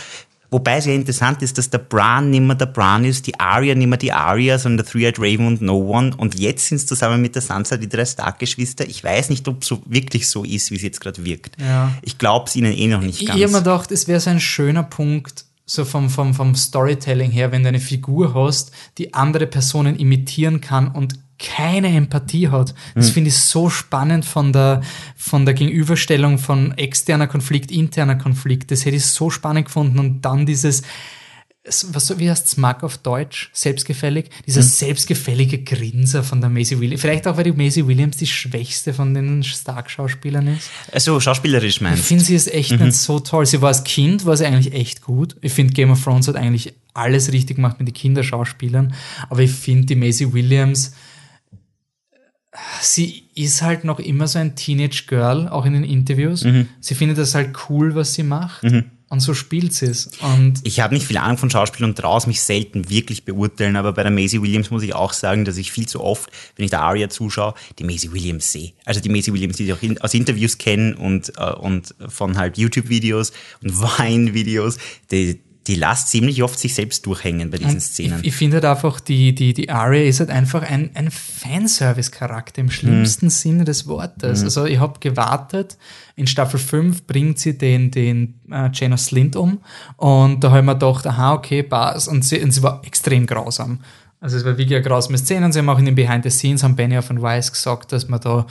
Wobei 0.50 0.82
sehr 0.82 0.94
interessant 0.94 1.40
ist, 1.40 1.56
dass 1.56 1.70
der 1.70 1.78
Bran 1.78 2.28
nicht 2.28 2.42
mehr 2.42 2.54
der 2.54 2.66
Bran 2.66 3.06
ist, 3.06 3.26
die 3.26 3.40
Arya 3.40 3.74
nicht 3.74 3.86
mehr 3.86 3.96
die 3.96 4.12
Arya, 4.12 4.58
sondern 4.58 4.84
der 4.84 4.92
Three-Eyed 4.92 5.18
Raven 5.18 5.46
und 5.46 5.62
No 5.62 5.78
One. 5.78 6.14
Und 6.14 6.38
jetzt 6.38 6.66
sind 6.66 6.76
es 6.76 6.84
zusammen 6.84 7.22
mit 7.22 7.34
der 7.34 7.40
Sansa 7.40 7.78
die 7.78 7.88
drei 7.88 8.04
Stark-Geschwister. 8.04 8.86
Ich 8.86 9.02
weiß 9.02 9.30
nicht, 9.30 9.48
ob 9.48 9.62
es 9.62 9.68
so 9.68 9.82
wirklich 9.86 10.28
so 10.28 10.44
ist, 10.44 10.70
wie 10.70 10.76
es 10.76 10.82
jetzt 10.82 11.00
gerade 11.00 11.24
wirkt. 11.24 11.56
Ja. 11.58 11.90
Ich 12.02 12.18
glaube 12.18 12.48
es 12.48 12.56
ihnen 12.56 12.76
eh 12.76 12.86
noch 12.86 13.00
nicht 13.00 13.22
Ich 13.22 13.28
ganz. 13.28 13.40
habe 13.40 13.50
mir 13.50 13.58
gedacht, 13.60 13.90
es 13.92 14.08
wäre 14.08 14.20
so 14.20 14.28
ein 14.28 14.40
schöner 14.40 14.82
Punkt, 14.82 15.46
so 15.64 15.84
vom, 15.84 16.10
vom, 16.10 16.34
vom 16.34 16.54
Storytelling 16.54 17.30
her, 17.30 17.52
wenn 17.52 17.62
du 17.62 17.68
eine 17.68 17.80
Figur 17.80 18.34
hast, 18.34 18.72
die 18.98 19.14
andere 19.14 19.46
Personen 19.46 19.96
imitieren 19.96 20.60
kann 20.60 20.88
und 20.88 21.14
keine 21.38 21.88
Empathie 21.88 22.48
hat. 22.48 22.74
Das 22.94 23.08
Hm. 23.08 23.14
finde 23.14 23.28
ich 23.30 23.36
so 23.38 23.68
spannend 23.68 24.24
von 24.24 24.52
der, 24.52 24.80
von 25.16 25.44
der 25.44 25.54
Gegenüberstellung 25.54 26.38
von 26.38 26.72
externer 26.78 27.26
Konflikt, 27.26 27.70
interner 27.72 28.14
Konflikt. 28.16 28.70
Das 28.70 28.84
hätte 28.84 28.96
ich 28.96 29.06
so 29.06 29.28
spannend 29.30 29.66
gefunden 29.66 29.98
und 29.98 30.22
dann 30.22 30.46
dieses, 30.46 30.80
es- 30.80 30.88
was, 31.64 32.06
so- 32.08 32.18
wie 32.18 32.28
heißt 32.28 32.48
Smug 32.48 32.82
auf 32.82 32.98
Deutsch? 32.98 33.50
Selbstgefällig? 33.52 34.30
Dieser 34.46 34.62
Hm. 34.62 34.68
selbstgefällige 34.68 35.62
Grinser 35.62 36.24
von 36.24 36.40
der 36.40 36.50
Maisie 36.50 36.80
Williams. 36.80 37.00
Vielleicht 37.00 37.26
auch, 37.28 37.36
weil 37.36 37.44
die 37.44 37.52
Maisie 37.52 37.86
Williams 37.86 38.16
die 38.16 38.26
schwächste 38.26 38.92
von 38.92 39.14
den 39.14 39.44
Stark-Schauspielern 39.44 40.48
ist. 40.48 40.68
also 40.90 41.20
schauspielerisch 41.20 41.76
Ich 41.76 41.80
meinst 41.80 42.04
finde 42.04 42.24
sie 42.24 42.34
ist 42.34 42.52
echt 42.52 42.72
nicht 42.80 42.94
so 42.94 43.20
toll. 43.20 43.46
Sie 43.46 43.60
war 43.62 43.68
als 43.68 43.84
Kind, 43.84 44.24
war 44.26 44.36
sie 44.36 44.44
eigentlich 44.46 44.74
echt 44.74 45.02
gut. 45.02 45.36
Ich 45.40 45.52
finde 45.52 45.72
Game 45.72 45.90
of 45.92 46.02
Thrones 46.02 46.26
hat 46.26 46.34
eigentlich 46.36 46.74
alles 46.94 47.30
richtig 47.32 47.56
gemacht 47.56 47.78
mit 47.78 47.86
den 47.88 47.94
Kinderschauspielern. 47.94 48.94
Aber 49.30 49.40
ich 49.40 49.52
finde 49.52 49.86
die 49.86 49.94
Maisie 49.96 50.32
Williams, 50.32 50.94
sie 52.80 53.24
ist 53.34 53.62
halt 53.62 53.84
noch 53.84 53.98
immer 53.98 54.26
so 54.26 54.38
ein 54.38 54.56
Teenage 54.56 55.04
Girl, 55.06 55.48
auch 55.48 55.64
in 55.64 55.72
den 55.74 55.84
Interviews. 55.84 56.44
Sie 56.80 56.94
findet 56.94 57.18
das 57.18 57.34
halt 57.34 57.56
cool, 57.68 57.94
was 57.94 58.14
sie 58.14 58.24
macht. 58.24 58.64
Und 59.12 59.20
so 59.20 59.34
spielt 59.34 59.74
sie 59.74 59.84
es. 59.84 60.08
Und 60.22 60.62
Ich 60.62 60.80
habe 60.80 60.94
nicht 60.94 61.06
viel 61.06 61.18
Ahnung 61.18 61.36
von 61.36 61.50
Schauspiel 61.50 61.84
und 61.84 61.98
traue 61.98 62.16
es 62.16 62.26
mich 62.26 62.40
selten 62.40 62.88
wirklich 62.88 63.26
beurteilen, 63.26 63.76
aber 63.76 63.92
bei 63.92 64.02
der 64.02 64.10
Maisie 64.10 64.40
Williams 64.40 64.70
muss 64.70 64.82
ich 64.82 64.94
auch 64.94 65.12
sagen, 65.12 65.44
dass 65.44 65.58
ich 65.58 65.70
viel 65.70 65.86
zu 65.86 66.02
oft, 66.02 66.30
wenn 66.56 66.64
ich 66.64 66.70
der 66.70 66.80
Aria 66.80 67.10
zuschaue, 67.10 67.52
die 67.78 67.84
Maisie 67.84 68.10
Williams 68.10 68.50
sehe. 68.50 68.72
Also 68.86 69.00
die 69.00 69.10
Maisie 69.10 69.34
Williams, 69.34 69.58
die 69.58 69.64
ich 69.66 69.74
auch 69.74 69.82
in, 69.82 70.00
aus 70.00 70.14
Interviews 70.14 70.56
kenne 70.56 70.96
und, 70.96 71.30
äh, 71.36 71.52
und 71.52 71.94
von 72.08 72.38
halt 72.38 72.56
YouTube-Videos 72.56 73.32
und 73.62 73.78
Wein-Videos, 73.98 74.78
die, 75.10 75.42
die 75.66 75.76
lasst 75.76 76.08
ziemlich 76.08 76.42
oft 76.42 76.58
sich 76.58 76.74
selbst 76.74 77.06
durchhängen 77.06 77.50
bei 77.50 77.58
diesen 77.58 77.80
Szenen. 77.80 78.20
Ich, 78.20 78.28
ich 78.28 78.34
finde 78.34 78.56
halt 78.56 78.64
einfach, 78.64 78.98
die, 78.98 79.34
die, 79.34 79.54
die 79.54 79.70
Aria 79.70 80.02
ist 80.02 80.18
halt 80.18 80.30
einfach 80.30 80.62
ein, 80.62 80.90
ein 80.94 81.10
Fanservice-Charakter 81.10 82.60
im 82.60 82.70
schlimmsten 82.70 83.30
Sinne 83.30 83.64
des 83.64 83.86
Wortes. 83.86 84.42
Also 84.42 84.64
ich 84.64 84.80
habe 84.80 84.98
gewartet, 84.98 85.78
in 86.16 86.26
Staffel 86.26 86.58
5 86.58 87.06
bringt 87.06 87.38
sie 87.38 87.56
den, 87.56 87.90
den 87.90 88.40
äh, 88.50 88.70
Jaina 88.72 88.96
Slint 88.96 89.36
um 89.36 89.60
und 89.96 90.42
da 90.42 90.50
habe 90.50 90.60
ich 90.60 90.66
mir 90.66 90.74
gedacht, 90.74 91.06
aha, 91.06 91.34
okay, 91.34 91.62
passt. 91.62 92.08
Und 92.08 92.24
sie, 92.24 92.40
und 92.40 92.50
sie 92.50 92.62
war 92.62 92.82
extrem 92.84 93.26
grausam. 93.26 93.80
Also 94.20 94.36
es 94.36 94.44
war 94.44 94.56
wirklich 94.56 94.76
eine 94.76 94.84
grausame 94.84 95.18
Szene 95.18 95.44
und 95.46 95.52
sie 95.52 95.58
haben 95.58 95.68
auch 95.68 95.80
in 95.80 95.84
den 95.84 95.96
Behind 95.96 96.22
the 96.22 96.30
Scenes, 96.30 96.62
haben 96.62 96.76
Benioff 96.76 97.10
und 97.10 97.22
Weiss 97.22 97.52
gesagt, 97.52 97.90
dass 97.90 98.08
man 98.08 98.20
da 98.20 98.46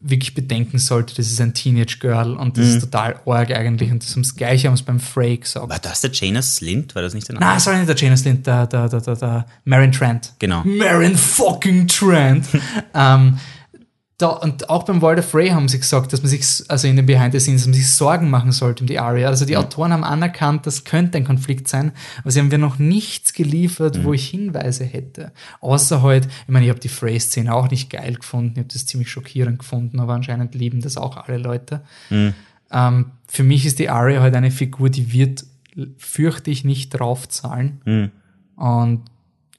wirklich 0.00 0.34
bedenken 0.34 0.78
sollte, 0.78 1.14
das 1.14 1.28
ist 1.28 1.40
ein 1.40 1.54
Teenage 1.54 1.98
Girl 1.98 2.34
und 2.34 2.58
das 2.58 2.66
ist 2.66 2.80
total 2.80 3.20
arg 3.24 3.50
eigentlich 3.52 3.90
und 3.90 4.02
das, 4.02 4.14
das 4.14 4.36
Gleiche 4.36 4.68
haben 4.68 4.76
sie 4.76 4.82
beim 4.82 5.00
Frey 5.00 5.38
gesagt. 5.38 5.68
War 5.68 5.78
das 5.78 6.02
der 6.02 6.10
Jaina 6.12 6.42
Slint? 6.42 6.94
War 6.94 7.02
das 7.02 7.14
nicht 7.14 7.28
der 7.28 7.36
Na, 7.38 7.58
sorry, 7.58 7.78
nicht 7.78 7.88
der 7.88 7.96
Jaina 7.96 8.16
Slint, 8.16 8.46
der, 8.46 8.66
der, 8.66 8.88
der, 8.88 9.00
der, 9.00 9.16
der 9.16 9.46
Marin 9.64 9.92
Trent. 9.92 10.34
Genau. 10.38 10.62
Marin 10.64 11.16
fucking 11.16 11.88
Trent. 11.88 12.46
ähm, 12.94 13.38
da, 14.24 14.30
und 14.30 14.70
auch 14.70 14.84
beim 14.84 15.02
Walter 15.02 15.22
Frey 15.22 15.50
haben 15.50 15.68
sie 15.68 15.78
gesagt, 15.78 16.12
dass 16.12 16.22
man 16.22 16.30
sich, 16.30 16.42
also 16.68 16.88
in 16.88 16.96
den 16.96 17.04
Behind 17.04 17.32
the 17.32 17.40
Scenes, 17.40 17.62
dass 17.62 17.66
man 17.68 17.74
sich 17.74 17.92
Sorgen 17.92 18.30
machen 18.30 18.52
sollte 18.52 18.82
um 18.82 18.86
die 18.86 18.98
Aria. 18.98 19.28
Also 19.28 19.44
die 19.44 19.56
Autoren 19.56 19.92
haben 19.92 20.02
anerkannt, 20.02 20.66
das 20.66 20.84
könnte 20.84 21.18
ein 21.18 21.24
Konflikt 21.24 21.68
sein, 21.68 21.92
aber 22.20 22.30
sie 22.30 22.40
haben 22.40 22.48
mir 22.48 22.56
noch 22.56 22.78
nichts 22.78 23.34
geliefert, 23.34 24.02
wo 24.02 24.14
ich 24.14 24.26
Hinweise 24.26 24.84
hätte. 24.84 25.32
Außer 25.60 26.02
halt, 26.02 26.26
ich 26.26 26.48
meine, 26.48 26.64
ich 26.64 26.70
habe 26.70 26.80
die 26.80 26.88
Frey-Szene 26.88 27.54
auch 27.54 27.70
nicht 27.70 27.90
geil 27.90 28.14
gefunden, 28.14 28.52
ich 28.54 28.58
habe 28.60 28.72
das 28.72 28.86
ziemlich 28.86 29.10
schockierend 29.10 29.58
gefunden, 29.58 30.00
aber 30.00 30.14
anscheinend 30.14 30.54
lieben 30.54 30.80
das 30.80 30.96
auch 30.96 31.18
alle 31.18 31.36
Leute. 31.36 31.82
Ähm, 32.70 33.06
für 33.28 33.44
mich 33.44 33.66
ist 33.66 33.78
die 33.78 33.90
Aria 33.90 34.22
halt 34.22 34.34
eine 34.34 34.50
Figur, 34.50 34.88
die 34.88 35.12
wird, 35.12 35.44
fürchte 35.98 36.50
ich, 36.50 36.64
nicht 36.64 36.90
draufzahlen. 36.90 38.12
Und 38.56 39.02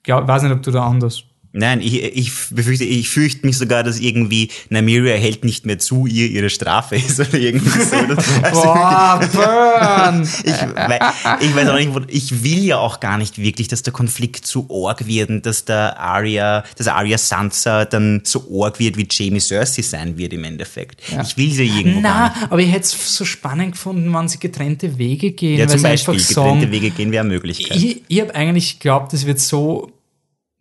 glaub, 0.01 0.28
weiß 0.28 0.41
nicht, 0.41 0.53
ob 0.53 0.63
du 0.63 0.72
da 0.72 0.88
anders. 0.88 1.24
Nein, 1.57 1.79
ich, 1.79 2.03
ich 2.03 2.31
befürchte, 2.51 2.83
ich 2.83 3.07
fürchte 3.07 3.45
mich 3.45 3.57
sogar, 3.57 3.81
dass 3.83 4.01
irgendwie 4.01 4.49
Nymeria 4.69 5.15
hält 5.15 5.45
nicht 5.45 5.65
mehr 5.65 5.79
zu, 5.79 6.05
ihr 6.05 6.27
ihre 6.27 6.49
Strafe 6.49 6.95
ist 6.97 7.17
oder 7.19 7.35
irgendwie 7.35 7.79
so. 7.79 7.95
Also, 8.41 8.61
Boah, 8.61 9.19
burn! 9.31 10.23
ich, 10.43 10.53
weil, 10.75 10.99
ich 11.39 11.55
weiß 11.55 11.69
auch 11.69 11.77
nicht, 11.77 11.91
ich 12.09 12.43
will 12.43 12.63
ja 12.63 12.77
auch 12.77 12.99
gar 12.99 13.17
nicht 13.17 13.37
wirklich, 13.37 13.69
dass 13.69 13.83
der 13.83 13.93
Konflikt 13.93 14.45
zu 14.45 14.69
org 14.69 15.07
wird 15.07 15.29
und 15.29 15.45
dass 15.45 15.63
der 15.63 15.97
Arya, 15.97 16.63
dass 16.77 16.87
Arya 16.87 17.17
Sansa 17.17 17.85
dann 17.85 18.21
so 18.25 18.45
org 18.51 18.79
wird, 18.79 18.97
wie 18.97 19.07
Jamie 19.09 19.39
Cersei 19.39 19.81
sein 19.81 20.17
wird 20.17 20.33
im 20.33 20.43
Endeffekt. 20.43 21.01
Ich 21.21 21.37
will 21.37 21.51
sie 21.51 21.65
irgendwo 21.65 22.01
gar 22.01 22.29
nicht. 22.29 22.41
Na, 22.41 22.47
aber 22.49 22.59
ich 22.59 22.71
hätte 22.71 22.85
es 22.85 23.15
so 23.15 23.23
spannend 23.23 23.73
gefunden, 23.73 24.13
wenn 24.13 24.27
sie 24.27 24.39
getrennte 24.39 24.97
Wege 24.97 25.31
gehen. 25.31 25.59
Ja, 25.59 25.67
zum 25.67 25.81
Beispiel, 25.81 26.15
getrennte 26.15 26.33
sagen, 26.33 26.71
Wege 26.71 26.89
gehen 26.91 27.11
wäre 27.11 27.21
eine 27.21 27.33
Möglichkeit. 27.33 27.77
Ich, 27.77 28.03
ich 28.07 28.21
habe 28.21 28.35
eigentlich 28.35 28.79
geglaubt, 28.79 29.13
es 29.13 29.25
wird 29.25 29.39
so, 29.39 29.94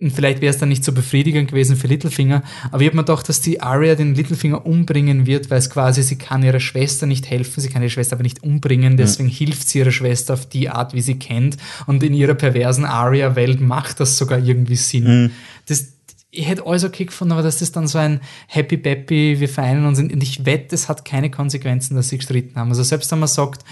und 0.04 0.10
vielleicht 0.10 0.40
wäre 0.40 0.50
es 0.50 0.58
dann 0.58 0.68
nicht 0.68 0.84
so 0.84 0.92
befriedigend 0.92 1.48
gewesen 1.48 1.76
für 1.76 1.86
Littlefinger, 1.86 2.42
aber 2.70 2.82
ich 2.82 2.88
habe 2.88 2.96
mir 2.96 3.04
gedacht, 3.04 3.28
dass 3.28 3.40
die 3.40 3.60
Arya 3.60 3.94
den 3.94 4.14
Littlefinger 4.14 4.66
umbringen 4.66 5.26
wird, 5.26 5.50
weil 5.50 5.58
es 5.58 5.70
quasi, 5.70 6.02
sie 6.02 6.16
kann 6.16 6.42
ihrer 6.42 6.60
Schwester 6.60 7.06
nicht 7.06 7.30
helfen, 7.30 7.60
sie 7.60 7.70
kann 7.70 7.82
ihre 7.82 7.90
Schwester 7.90 8.16
aber 8.16 8.22
nicht 8.22 8.42
umbringen, 8.42 8.96
deswegen 8.96 9.28
hilft 9.30 9.68
sie 9.68 9.78
ihrer 9.78 9.92
Schwester 9.92 10.34
auf 10.34 10.46
die 10.46 10.68
Art, 10.68 10.94
wie 10.94 11.00
sie 11.00 11.18
kennt. 11.18 11.56
Und 11.86 12.02
in 12.02 12.14
ihrer 12.14 12.34
perversen 12.34 12.84
Arya-Welt 12.84 13.60
macht 13.60 13.98
das 14.00 14.18
sogar 14.18 14.38
irgendwie 14.38 14.76
Sinn. 14.76 15.30
Das, 15.66 15.93
ich 16.34 16.48
hätte 16.48 16.66
alles 16.66 16.84
okay 16.84 17.04
gefunden, 17.04 17.32
aber 17.32 17.42
dass 17.42 17.58
das 17.58 17.72
dann 17.72 17.86
so 17.86 17.98
ein 17.98 18.20
Happy 18.46 18.76
Peppy, 18.76 19.40
wir 19.40 19.48
vereinen 19.48 19.86
uns 19.86 19.98
und 19.98 20.22
ich 20.22 20.44
wette, 20.44 20.74
es 20.74 20.88
hat 20.88 21.04
keine 21.04 21.30
Konsequenzen, 21.30 21.94
dass 21.94 22.08
sie 22.08 22.18
gestritten 22.18 22.58
haben. 22.58 22.68
Also 22.70 22.82
selbst 22.82 23.10
wenn 23.12 23.20
man 23.20 23.28
sagt, 23.28 23.64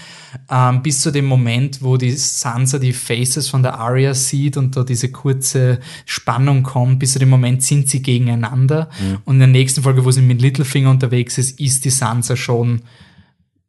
ähm, 0.49 0.81
bis 0.81 1.01
zu 1.01 1.11
dem 1.11 1.25
Moment, 1.25 1.81
wo 1.81 1.97
die 1.97 2.11
Sansa 2.11 2.79
die 2.79 2.93
Faces 2.93 3.49
von 3.49 3.63
der 3.63 3.79
Arya 3.79 4.13
sieht 4.13 4.57
und 4.57 4.75
da 4.75 4.83
diese 4.83 5.11
kurze 5.11 5.79
Spannung 6.05 6.63
kommt, 6.63 6.99
bis 6.99 7.13
zu 7.13 7.19
dem 7.19 7.29
Moment 7.29 7.63
sind 7.63 7.89
sie 7.89 8.01
gegeneinander 8.01 8.89
mhm. 8.99 9.17
und 9.25 9.35
in 9.35 9.39
der 9.39 9.47
nächsten 9.49 9.83
Folge, 9.83 10.05
wo 10.05 10.11
sie 10.11 10.21
mit 10.21 10.41
Littlefinger 10.41 10.89
unterwegs 10.89 11.37
ist, 11.37 11.59
ist 11.59 11.85
die 11.85 11.89
Sansa 11.89 12.35
schon, 12.35 12.81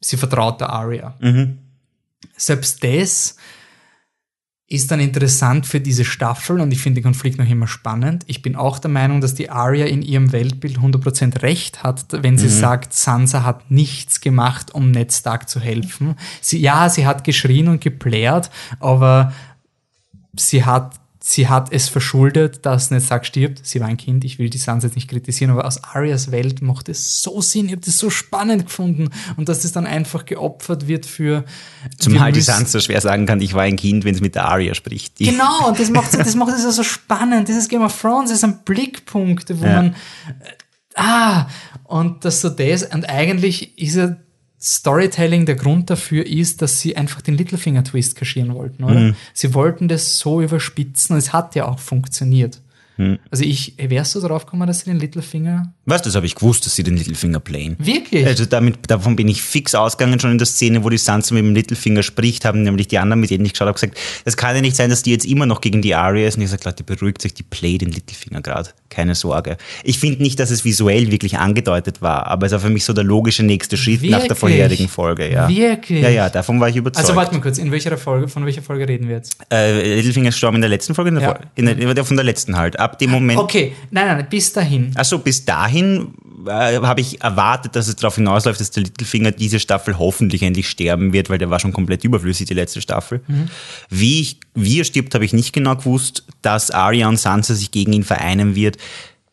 sie 0.00 0.16
vertraut 0.16 0.60
der 0.60 0.70
Arya. 0.70 1.14
Mhm. 1.20 1.58
Selbst 2.36 2.82
das 2.82 3.36
ist 4.66 4.90
dann 4.90 5.00
interessant 5.00 5.66
für 5.66 5.80
diese 5.80 6.04
Staffel 6.04 6.58
und 6.58 6.72
ich 6.72 6.80
finde 6.80 7.00
den 7.00 7.04
Konflikt 7.04 7.38
noch 7.38 7.48
immer 7.48 7.66
spannend. 7.66 8.24
Ich 8.26 8.40
bin 8.40 8.56
auch 8.56 8.78
der 8.78 8.90
Meinung, 8.90 9.20
dass 9.20 9.34
die 9.34 9.50
Arya 9.50 9.86
in 9.86 10.00
ihrem 10.00 10.32
Weltbild 10.32 10.78
100% 10.78 11.42
recht 11.42 11.82
hat, 11.82 12.06
wenn 12.10 12.38
sie 12.38 12.46
mhm. 12.46 12.60
sagt, 12.60 12.94
Sansa 12.94 13.42
hat 13.42 13.70
nichts 13.70 14.22
gemacht, 14.22 14.74
um 14.74 14.90
Ned 14.90 15.12
Stark 15.12 15.50
zu 15.50 15.60
helfen. 15.60 16.16
Sie, 16.40 16.58
ja, 16.58 16.88
sie 16.88 17.06
hat 17.06 17.24
geschrien 17.24 17.68
und 17.68 17.82
geplärt, 17.82 18.50
aber 18.80 19.34
sie 20.34 20.64
hat 20.64 20.94
sie 21.26 21.48
hat 21.48 21.72
es 21.72 21.88
verschuldet, 21.88 22.66
dass 22.66 22.90
Ned 22.90 23.02
Stark 23.02 23.24
stirbt. 23.24 23.66
Sie 23.66 23.80
war 23.80 23.88
ein 23.88 23.96
Kind, 23.96 24.26
ich 24.26 24.38
will 24.38 24.50
die 24.50 24.58
Sansa 24.58 24.88
jetzt 24.88 24.94
nicht 24.94 25.08
kritisieren, 25.08 25.52
aber 25.52 25.64
aus 25.64 25.82
Arias 25.82 26.30
Welt 26.30 26.60
macht 26.60 26.90
es 26.90 27.22
so 27.22 27.40
Sinn. 27.40 27.64
Ich 27.64 27.72
habe 27.72 27.80
das 27.80 27.96
so 27.96 28.10
spannend 28.10 28.66
gefunden. 28.66 29.08
Und 29.38 29.48
dass 29.48 29.60
das 29.60 29.72
dann 29.72 29.86
einfach 29.86 30.26
geopfert 30.26 30.86
wird 30.86 31.06
für... 31.06 31.46
Zumal 31.98 32.30
die 32.32 32.42
Sansa 32.42 32.78
schwer 32.78 33.00
sagen 33.00 33.24
kann, 33.24 33.40
ich 33.40 33.54
war 33.54 33.62
ein 33.62 33.76
Kind, 33.76 34.04
wenn 34.04 34.14
es 34.14 34.20
mit 34.20 34.34
der 34.34 34.44
Arya 34.44 34.74
spricht. 34.74 35.18
Die 35.18 35.24
genau, 35.24 35.68
und 35.68 35.80
das 35.80 35.88
macht, 35.88 36.12
das 36.18 36.34
macht 36.34 36.52
es 36.52 36.62
ja 36.62 36.72
so 36.72 36.82
spannend. 36.82 37.48
Dieses 37.48 37.70
Game 37.70 37.82
of 37.82 37.98
Thrones 37.98 38.30
ist 38.30 38.44
ein 38.44 38.58
Blickpunkt, 38.62 39.48
wo 39.58 39.64
ja. 39.64 39.76
man... 39.76 39.86
Äh, 39.92 40.94
ah, 40.94 41.46
und 41.84 42.26
das 42.26 42.42
so 42.42 42.50
das, 42.50 42.82
und 42.82 43.08
eigentlich 43.08 43.78
ist 43.78 43.96
er 43.96 44.23
Storytelling 44.64 45.44
der 45.44 45.56
Grund 45.56 45.90
dafür 45.90 46.26
ist, 46.26 46.62
dass 46.62 46.80
sie 46.80 46.96
einfach 46.96 47.20
den 47.20 47.36
Littlefinger-Twist 47.36 48.16
kaschieren 48.16 48.54
wollten, 48.54 48.84
oder? 48.84 48.98
Mhm. 48.98 49.16
Sie 49.34 49.52
wollten 49.52 49.88
das 49.88 50.18
so 50.18 50.40
überspitzen 50.40 51.12
und 51.14 51.18
es 51.18 51.34
hat 51.34 51.54
ja 51.54 51.68
auch 51.68 51.78
funktioniert. 51.78 52.60
Hm. 52.96 53.18
Also 53.30 53.44
ich, 53.44 53.74
wärst 53.76 54.14
du 54.14 54.20
darauf 54.20 54.46
gekommen, 54.46 54.66
dass 54.66 54.80
sie 54.80 54.84
den 54.86 55.00
Littlefinger. 55.00 55.72
Was, 55.84 56.02
das 56.02 56.14
habe 56.14 56.26
ich 56.26 56.34
gewusst, 56.34 56.64
dass 56.64 56.76
sie 56.76 56.84
den 56.84 56.96
Littlefinger 56.96 57.40
playen. 57.40 57.76
Wirklich? 57.78 58.24
Also 58.24 58.44
damit, 58.44 58.78
davon 58.88 59.16
bin 59.16 59.28
ich 59.28 59.42
fix 59.42 59.74
ausgegangen, 59.74 60.20
schon 60.20 60.30
in 60.30 60.38
der 60.38 60.46
Szene, 60.46 60.84
wo 60.84 60.90
die 60.90 60.98
Sansa 60.98 61.34
mit 61.34 61.44
dem 61.44 61.54
Littlefinger 61.54 62.02
spricht, 62.02 62.44
haben 62.44 62.62
nämlich 62.62 62.88
die 62.88 62.98
anderen, 62.98 63.20
mit 63.20 63.30
denen 63.30 63.44
ich 63.44 63.52
geschaut 63.52 63.66
habe, 63.66 63.74
gesagt, 63.74 63.98
es 64.24 64.36
kann 64.36 64.54
ja 64.54 64.62
nicht 64.62 64.76
sein, 64.76 64.90
dass 64.90 65.02
die 65.02 65.10
jetzt 65.10 65.26
immer 65.26 65.46
noch 65.46 65.60
gegen 65.60 65.82
die 65.82 65.94
Arya 65.94 66.28
ist. 66.28 66.36
Und 66.36 66.42
ich 66.42 66.46
gesagt, 66.46 66.64
Leute, 66.64 66.84
beruhigt 66.84 67.20
sich, 67.20 67.34
die 67.34 67.42
play 67.42 67.78
den 67.78 67.90
Littlefinger 67.90 68.40
gerade. 68.40 68.70
Keine 68.90 69.16
Sorge. 69.16 69.56
Ich 69.82 69.98
finde 69.98 70.22
nicht, 70.22 70.38
dass 70.38 70.52
es 70.52 70.64
visuell 70.64 71.10
wirklich 71.10 71.38
angedeutet 71.38 72.00
war, 72.00 72.28
aber 72.28 72.46
es 72.46 72.52
war 72.52 72.60
für 72.60 72.70
mich 72.70 72.84
so 72.84 72.92
der 72.92 73.02
logische 73.02 73.42
nächste 73.42 73.76
Schritt 73.76 74.02
wirklich? 74.02 74.10
nach 74.12 74.26
der 74.26 74.36
vorherigen 74.36 74.88
Folge, 74.88 75.30
ja. 75.32 75.48
Wirklich? 75.48 76.00
Ja, 76.00 76.10
ja, 76.10 76.30
davon 76.30 76.60
war 76.60 76.68
ich 76.68 76.76
überzeugt. 76.76 77.04
Also 77.04 77.16
warte 77.16 77.34
mal 77.34 77.40
kurz, 77.40 77.58
in 77.58 77.72
welcher 77.72 77.98
Folge, 77.98 78.28
von 78.28 78.46
welcher 78.46 78.62
Folge 78.62 78.88
reden 78.88 79.08
wir 79.08 79.16
jetzt? 79.16 79.36
Äh, 79.50 79.96
Littlefinger 79.96 80.28
ist 80.28 80.36
gestorben 80.36 80.56
in 80.56 80.62
der 80.62 80.70
letzten 80.70 80.94
Folge, 80.94 81.08
in 81.08 81.16
der, 81.16 81.24
ja. 81.24 81.30
Folge, 81.30 81.48
in 81.56 81.94
der, 81.94 82.04
von 82.04 82.16
der 82.16 82.24
letzten 82.24 82.56
halt. 82.56 82.78
Ab 82.84 82.98
dem 82.98 83.10
Moment. 83.10 83.38
Okay, 83.38 83.74
nein, 83.90 84.06
nein, 84.06 84.26
bis 84.28 84.52
dahin. 84.52 84.92
Also 84.94 85.18
bis 85.18 85.46
dahin 85.46 86.12
äh, 86.46 86.78
habe 86.80 87.00
ich 87.00 87.22
erwartet, 87.22 87.76
dass 87.76 87.88
es 87.88 87.96
darauf 87.96 88.16
hinausläuft, 88.16 88.60
dass 88.60 88.70
der 88.72 88.82
Littlefinger 88.82 89.30
diese 89.30 89.58
Staffel 89.58 89.98
hoffentlich 89.98 90.42
endlich 90.42 90.68
sterben 90.68 91.14
wird, 91.14 91.30
weil 91.30 91.38
der 91.38 91.48
war 91.48 91.60
schon 91.60 91.72
komplett 91.72 92.04
überflüssig, 92.04 92.46
die 92.46 92.52
letzte 92.52 92.82
Staffel. 92.82 93.22
Mhm. 93.26 93.48
Wie, 93.88 94.20
ich, 94.20 94.40
wie 94.54 94.80
er 94.80 94.84
stirbt, 94.84 95.14
habe 95.14 95.24
ich 95.24 95.32
nicht 95.32 95.54
genau 95.54 95.76
gewusst. 95.76 96.24
Dass 96.42 96.70
Arya 96.70 97.08
und 97.08 97.18
Sansa 97.18 97.54
sich 97.54 97.70
gegen 97.70 97.94
ihn 97.94 98.04
vereinen 98.04 98.54
wird, 98.54 98.76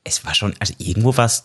es 0.06 0.24
war 0.26 0.34
schon, 0.34 0.54
also 0.60 0.74
irgendwo 0.78 1.18
was, 1.18 1.44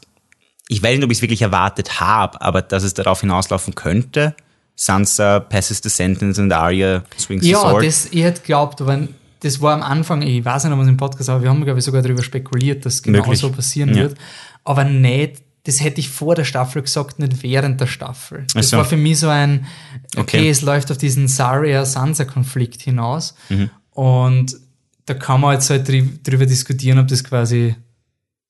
ich 0.68 0.80
weiß 0.80 0.94
nicht, 0.94 1.04
ob 1.04 1.10
ich 1.10 1.18
es 1.18 1.22
wirklich 1.22 1.42
erwartet 1.42 1.98
habe, 1.98 2.40
aber 2.40 2.62
dass 2.62 2.84
es 2.84 2.94
darauf 2.94 3.20
hinauslaufen 3.20 3.74
könnte. 3.74 4.36
Sansa 4.76 5.40
passes 5.40 5.80
the 5.82 5.88
sentence 5.88 6.38
and 6.38 6.52
Arya 6.52 7.02
swings 7.18 7.44
ja, 7.44 7.58
the 7.58 7.62
sword. 7.62 7.82
Ja, 7.82 7.88
das, 7.88 8.08
ich 8.12 8.22
hätte 8.22 8.40
geglaubt, 8.42 8.80
aber 8.80 9.08
das 9.40 9.60
war 9.60 9.74
am 9.74 9.82
Anfang, 9.82 10.22
ich 10.22 10.44
weiß 10.44 10.64
nicht, 10.64 10.72
ob 10.72 10.80
es 10.80 10.88
im 10.88 10.96
Podcast 10.96 11.28
haben, 11.28 11.42
wir 11.42 11.50
haben, 11.50 11.64
glaube 11.64 11.78
ich, 11.78 11.84
sogar 11.84 12.02
darüber 12.02 12.22
spekuliert, 12.22 12.86
dass 12.86 13.02
genau 13.02 13.18
Möglich. 13.18 13.38
so 13.38 13.50
passieren 13.50 13.90
ja. 13.90 13.96
wird. 13.96 14.18
Aber 14.64 14.84
nicht, 14.84 15.42
das 15.64 15.82
hätte 15.82 16.00
ich 16.00 16.08
vor 16.08 16.34
der 16.34 16.44
Staffel 16.44 16.82
gesagt, 16.82 17.18
nicht 17.18 17.42
während 17.42 17.80
der 17.80 17.86
Staffel. 17.86 18.46
Das 18.54 18.70
so. 18.70 18.76
war 18.76 18.84
für 18.84 18.96
mich 18.96 19.18
so 19.18 19.28
ein, 19.28 19.66
okay, 20.12 20.20
okay. 20.38 20.50
es 20.50 20.62
läuft 20.62 20.90
auf 20.90 20.98
diesen 20.98 21.28
Saria-Sansa-Konflikt 21.28 22.82
hinaus. 22.82 23.34
Mhm. 23.48 23.70
Und 23.90 24.56
da 25.06 25.14
kann 25.14 25.40
man 25.40 25.54
jetzt 25.54 25.70
halt 25.70 25.88
drüber 25.88 26.46
diskutieren, 26.46 26.98
ob 26.98 27.08
das 27.08 27.24
quasi 27.24 27.76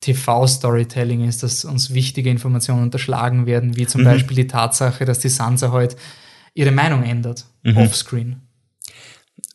TV-Storytelling 0.01 1.27
ist, 1.27 1.43
dass 1.43 1.65
uns 1.65 1.93
wichtige 1.93 2.31
Informationen 2.31 2.83
unterschlagen 2.83 3.47
werden, 3.47 3.77
wie 3.77 3.87
zum 3.87 4.03
mhm. 4.03 4.07
Beispiel 4.07 4.37
die 4.37 4.47
Tatsache, 4.47 5.05
dass 5.05 5.19
die 5.19 5.29
Sansa 5.29 5.73
halt 5.73 5.97
ihre 6.55 6.71
Meinung 6.71 7.03
ändert, 7.03 7.47
mhm. 7.63 7.79
offscreen. 7.79 8.43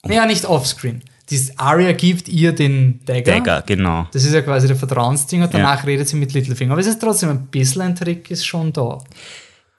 Oh. 0.04 0.12
Ja, 0.12 0.26
nicht 0.26 0.46
offscreen 0.46 1.04
die 1.32 1.42
Arya 1.58 1.94
gibt 1.94 2.28
ihr 2.28 2.52
den 2.52 3.00
Dagger. 3.06 3.32
Dagger, 3.32 3.64
genau. 3.66 4.08
Das 4.12 4.26
ist 4.26 4.34
ja 4.34 4.42
quasi 4.42 4.68
der 4.68 4.76
Vertrauensding 4.76 5.42
und 5.42 5.54
danach 5.54 5.80
ja. 5.80 5.86
redet 5.86 6.08
sie 6.08 6.18
mit 6.18 6.34
Littlefinger. 6.34 6.74
Aber 6.74 6.82
es 6.82 6.88
ist 6.88 7.00
trotzdem 7.00 7.30
ein 7.30 7.48
bisschen 7.48 7.82
ein 7.82 7.96
Trick, 7.96 8.30
ist 8.30 8.46
schon 8.46 8.74
da. 8.74 9.00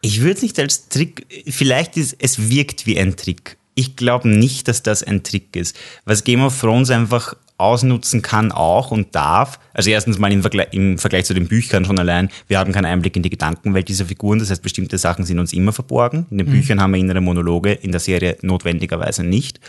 Ich 0.01 0.21
würde 0.21 0.33
es 0.33 0.43
nicht 0.43 0.59
als 0.59 0.89
Trick, 0.89 1.27
vielleicht 1.49 1.97
ist 1.97 2.17
es 2.19 2.51
wirkt 2.51 2.87
wie 2.87 2.99
ein 2.99 3.17
Trick. 3.17 3.59
Ich 3.75 3.97
glaube 3.97 4.29
nicht, 4.29 4.67
dass 4.67 4.83
das 4.83 5.03
ein 5.03 5.23
Trick 5.23 5.55
ist. 5.55 5.79
Was 6.05 6.25
Game 6.25 6.43
of 6.43 6.59
Thrones 6.59 6.91
einfach 6.91 7.37
ausnutzen 7.59 8.23
kann 8.23 8.51
auch 8.51 8.91
und 8.91 9.15
darf. 9.15 9.61
Also 9.73 9.91
erstens 9.91 10.19
mal 10.19 10.33
im 10.33 10.41
Vergleich, 10.41 10.69
im 10.73 10.99
Vergleich 10.99 11.27
zu 11.27 11.35
den 11.35 11.47
Büchern 11.47 11.85
schon 11.85 11.99
allein, 11.99 12.29
wir 12.49 12.59
haben 12.59 12.73
keinen 12.73 12.87
Einblick 12.87 13.15
in 13.15 13.23
die 13.23 13.31
Gedankenwelt 13.31 13.89
dieser 13.89 14.07
Figuren, 14.07 14.41
das 14.41 14.51
heißt 14.51 14.63
bestimmte 14.63 14.99
Sachen 14.99 15.25
sind 15.25 15.39
uns 15.39 15.53
immer 15.53 15.73
verborgen. 15.73 16.27
In 16.31 16.39
den 16.39 16.49
mhm. 16.49 16.53
Büchern 16.53 16.81
haben 16.81 16.93
wir 16.93 16.99
innere 16.99 17.21
Monologe, 17.21 17.73
in 17.73 17.93
der 17.93 18.01
Serie 18.01 18.37
notwendigerweise 18.43 19.23
nicht. 19.23 19.61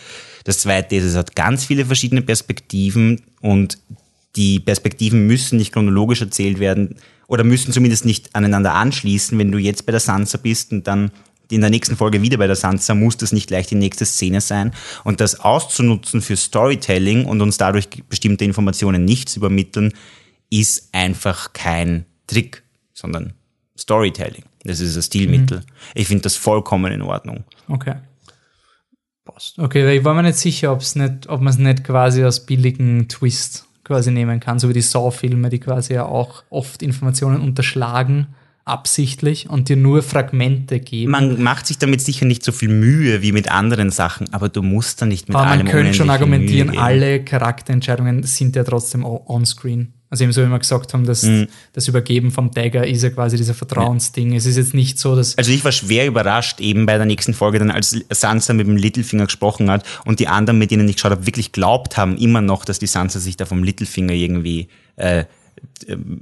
Das 0.43 0.59
zweite 0.59 0.95
ist, 0.95 1.03
es 1.05 1.15
hat 1.15 1.35
ganz 1.35 1.65
viele 1.65 1.85
verschiedene 1.85 2.21
Perspektiven 2.21 3.21
und 3.41 3.77
die 4.35 4.59
Perspektiven 4.59 5.27
müssen 5.27 5.57
nicht 5.57 5.73
chronologisch 5.73 6.21
erzählt 6.21 6.59
werden 6.59 6.95
oder 7.27 7.43
müssen 7.43 7.71
zumindest 7.71 8.05
nicht 8.05 8.35
aneinander 8.35 8.73
anschließen. 8.73 9.37
Wenn 9.37 9.51
du 9.51 9.57
jetzt 9.57 9.85
bei 9.85 9.91
der 9.91 9.99
Sansa 9.99 10.37
bist 10.37 10.71
und 10.71 10.87
dann 10.87 11.11
in 11.49 11.61
der 11.61 11.69
nächsten 11.69 11.95
Folge 11.95 12.21
wieder 12.21 12.37
bei 12.37 12.47
der 12.47 12.55
Sansa, 12.55 12.95
muss 12.95 13.17
das 13.17 13.31
nicht 13.31 13.47
gleich 13.47 13.67
die 13.67 13.75
nächste 13.75 14.05
Szene 14.05 14.41
sein. 14.41 14.73
Und 15.03 15.21
das 15.21 15.39
auszunutzen 15.39 16.21
für 16.21 16.35
Storytelling 16.35 17.25
und 17.25 17.41
uns 17.41 17.57
dadurch 17.57 17.89
bestimmte 18.09 18.43
Informationen 18.43 19.05
nicht 19.05 19.29
zu 19.29 19.39
übermitteln, 19.39 19.93
ist 20.49 20.89
einfach 20.91 21.53
kein 21.53 22.05
Trick, 22.27 22.63
sondern 22.93 23.33
Storytelling. 23.77 24.43
Das 24.63 24.79
ist 24.79 24.95
ein 24.95 25.03
Stilmittel. 25.03 25.59
Mhm. 25.59 25.63
Ich 25.95 26.07
finde 26.07 26.23
das 26.23 26.35
vollkommen 26.35 26.91
in 26.91 27.01
Ordnung. 27.01 27.43
Okay. 27.67 27.95
Passt. 29.25 29.57
Okay, 29.57 29.97
ich 29.97 30.03
war 30.03 30.13
mir 30.13 30.23
nicht 30.23 30.37
sicher, 30.37 30.77
nicht, 30.95 31.29
ob 31.29 31.41
man 31.41 31.47
es 31.47 31.57
nicht 31.57 31.83
quasi 31.83 32.23
als 32.23 32.45
billigen 32.45 33.07
Twist 33.07 33.65
quasi 33.83 34.11
nehmen 34.11 34.39
kann, 34.39 34.59
so 34.59 34.69
wie 34.69 34.73
die 34.73 34.81
Saw-Filme, 34.81 35.49
die 35.49 35.59
quasi 35.59 35.93
ja 35.93 36.05
auch 36.05 36.43
oft 36.49 36.81
Informationen 36.81 37.41
unterschlagen 37.41 38.27
absichtlich 38.65 39.49
und 39.49 39.67
dir 39.69 39.75
nur 39.75 40.01
Fragmente 40.01 40.79
geben. 40.79 41.11
Man 41.11 41.41
macht 41.41 41.67
sich 41.67 41.77
damit 41.79 42.01
sicher 42.01 42.25
nicht 42.25 42.43
so 42.43 42.51
viel 42.51 42.69
Mühe 42.69 43.21
wie 43.21 43.31
mit 43.31 43.51
anderen 43.51 43.89
Sachen, 43.89 44.33
aber 44.33 44.49
du 44.49 44.61
musst 44.61 45.01
da 45.01 45.05
nicht 45.05 45.27
mit 45.27 45.35
aber 45.35 45.47
allem 45.47 45.65
Man 45.65 45.71
könnte 45.71 45.93
schon 45.93 46.09
argumentieren, 46.09 46.77
alle 46.77 47.23
Charakterentscheidungen 47.23 48.23
sind 48.23 48.55
ja 48.55 48.63
trotzdem 48.63 49.03
on-screen. 49.03 49.93
Also 50.13 50.25
eben 50.25 50.31
so, 50.31 50.43
wie 50.43 50.47
wir 50.47 50.59
gesagt 50.59 50.93
haben, 50.93 51.07
dass 51.07 51.23
mhm. 51.23 51.47
das 51.73 51.87
Übergeben 51.87 52.29
vom 52.29 52.51
Dagger 52.51 52.85
ist 52.85 53.01
ja 53.01 53.09
quasi 53.09 53.35
dieser 53.35 53.55
Vertrauensding. 53.55 54.33
Ja. 54.33 54.37
Es 54.37 54.45
ist 54.45 54.57
jetzt 54.57 54.75
nicht 54.75 54.99
so, 54.99 55.15
dass... 55.15 55.35
Also 55.39 55.51
ich 55.51 55.65
war 55.65 55.71
schwer 55.71 56.05
überrascht 56.05 56.59
eben 56.59 56.85
bei 56.85 56.97
der 56.97 57.07
nächsten 57.07 57.33
Folge, 57.33 57.57
dann 57.57 57.71
als 57.71 57.99
Sansa 58.11 58.53
mit 58.53 58.67
dem 58.67 58.77
Littlefinger 58.77 59.25
gesprochen 59.25 59.71
hat 59.71 59.83
und 60.05 60.19
die 60.19 60.27
anderen, 60.27 60.59
mit 60.59 60.69
denen 60.69 60.87
ich 60.87 60.97
geschaut 60.97 61.13
habe, 61.13 61.25
wirklich 61.25 61.51
glaubt 61.51 61.97
haben 61.97 62.15
immer 62.17 62.41
noch, 62.41 62.63
dass 62.63 62.77
die 62.77 62.85
Sansa 62.85 63.19
sich 63.19 63.37
da 63.37 63.47
vom 63.47 63.63
Littlefinger 63.63 64.13
irgendwie... 64.13 64.67
Äh, 64.97 65.21
äh, 65.21 65.25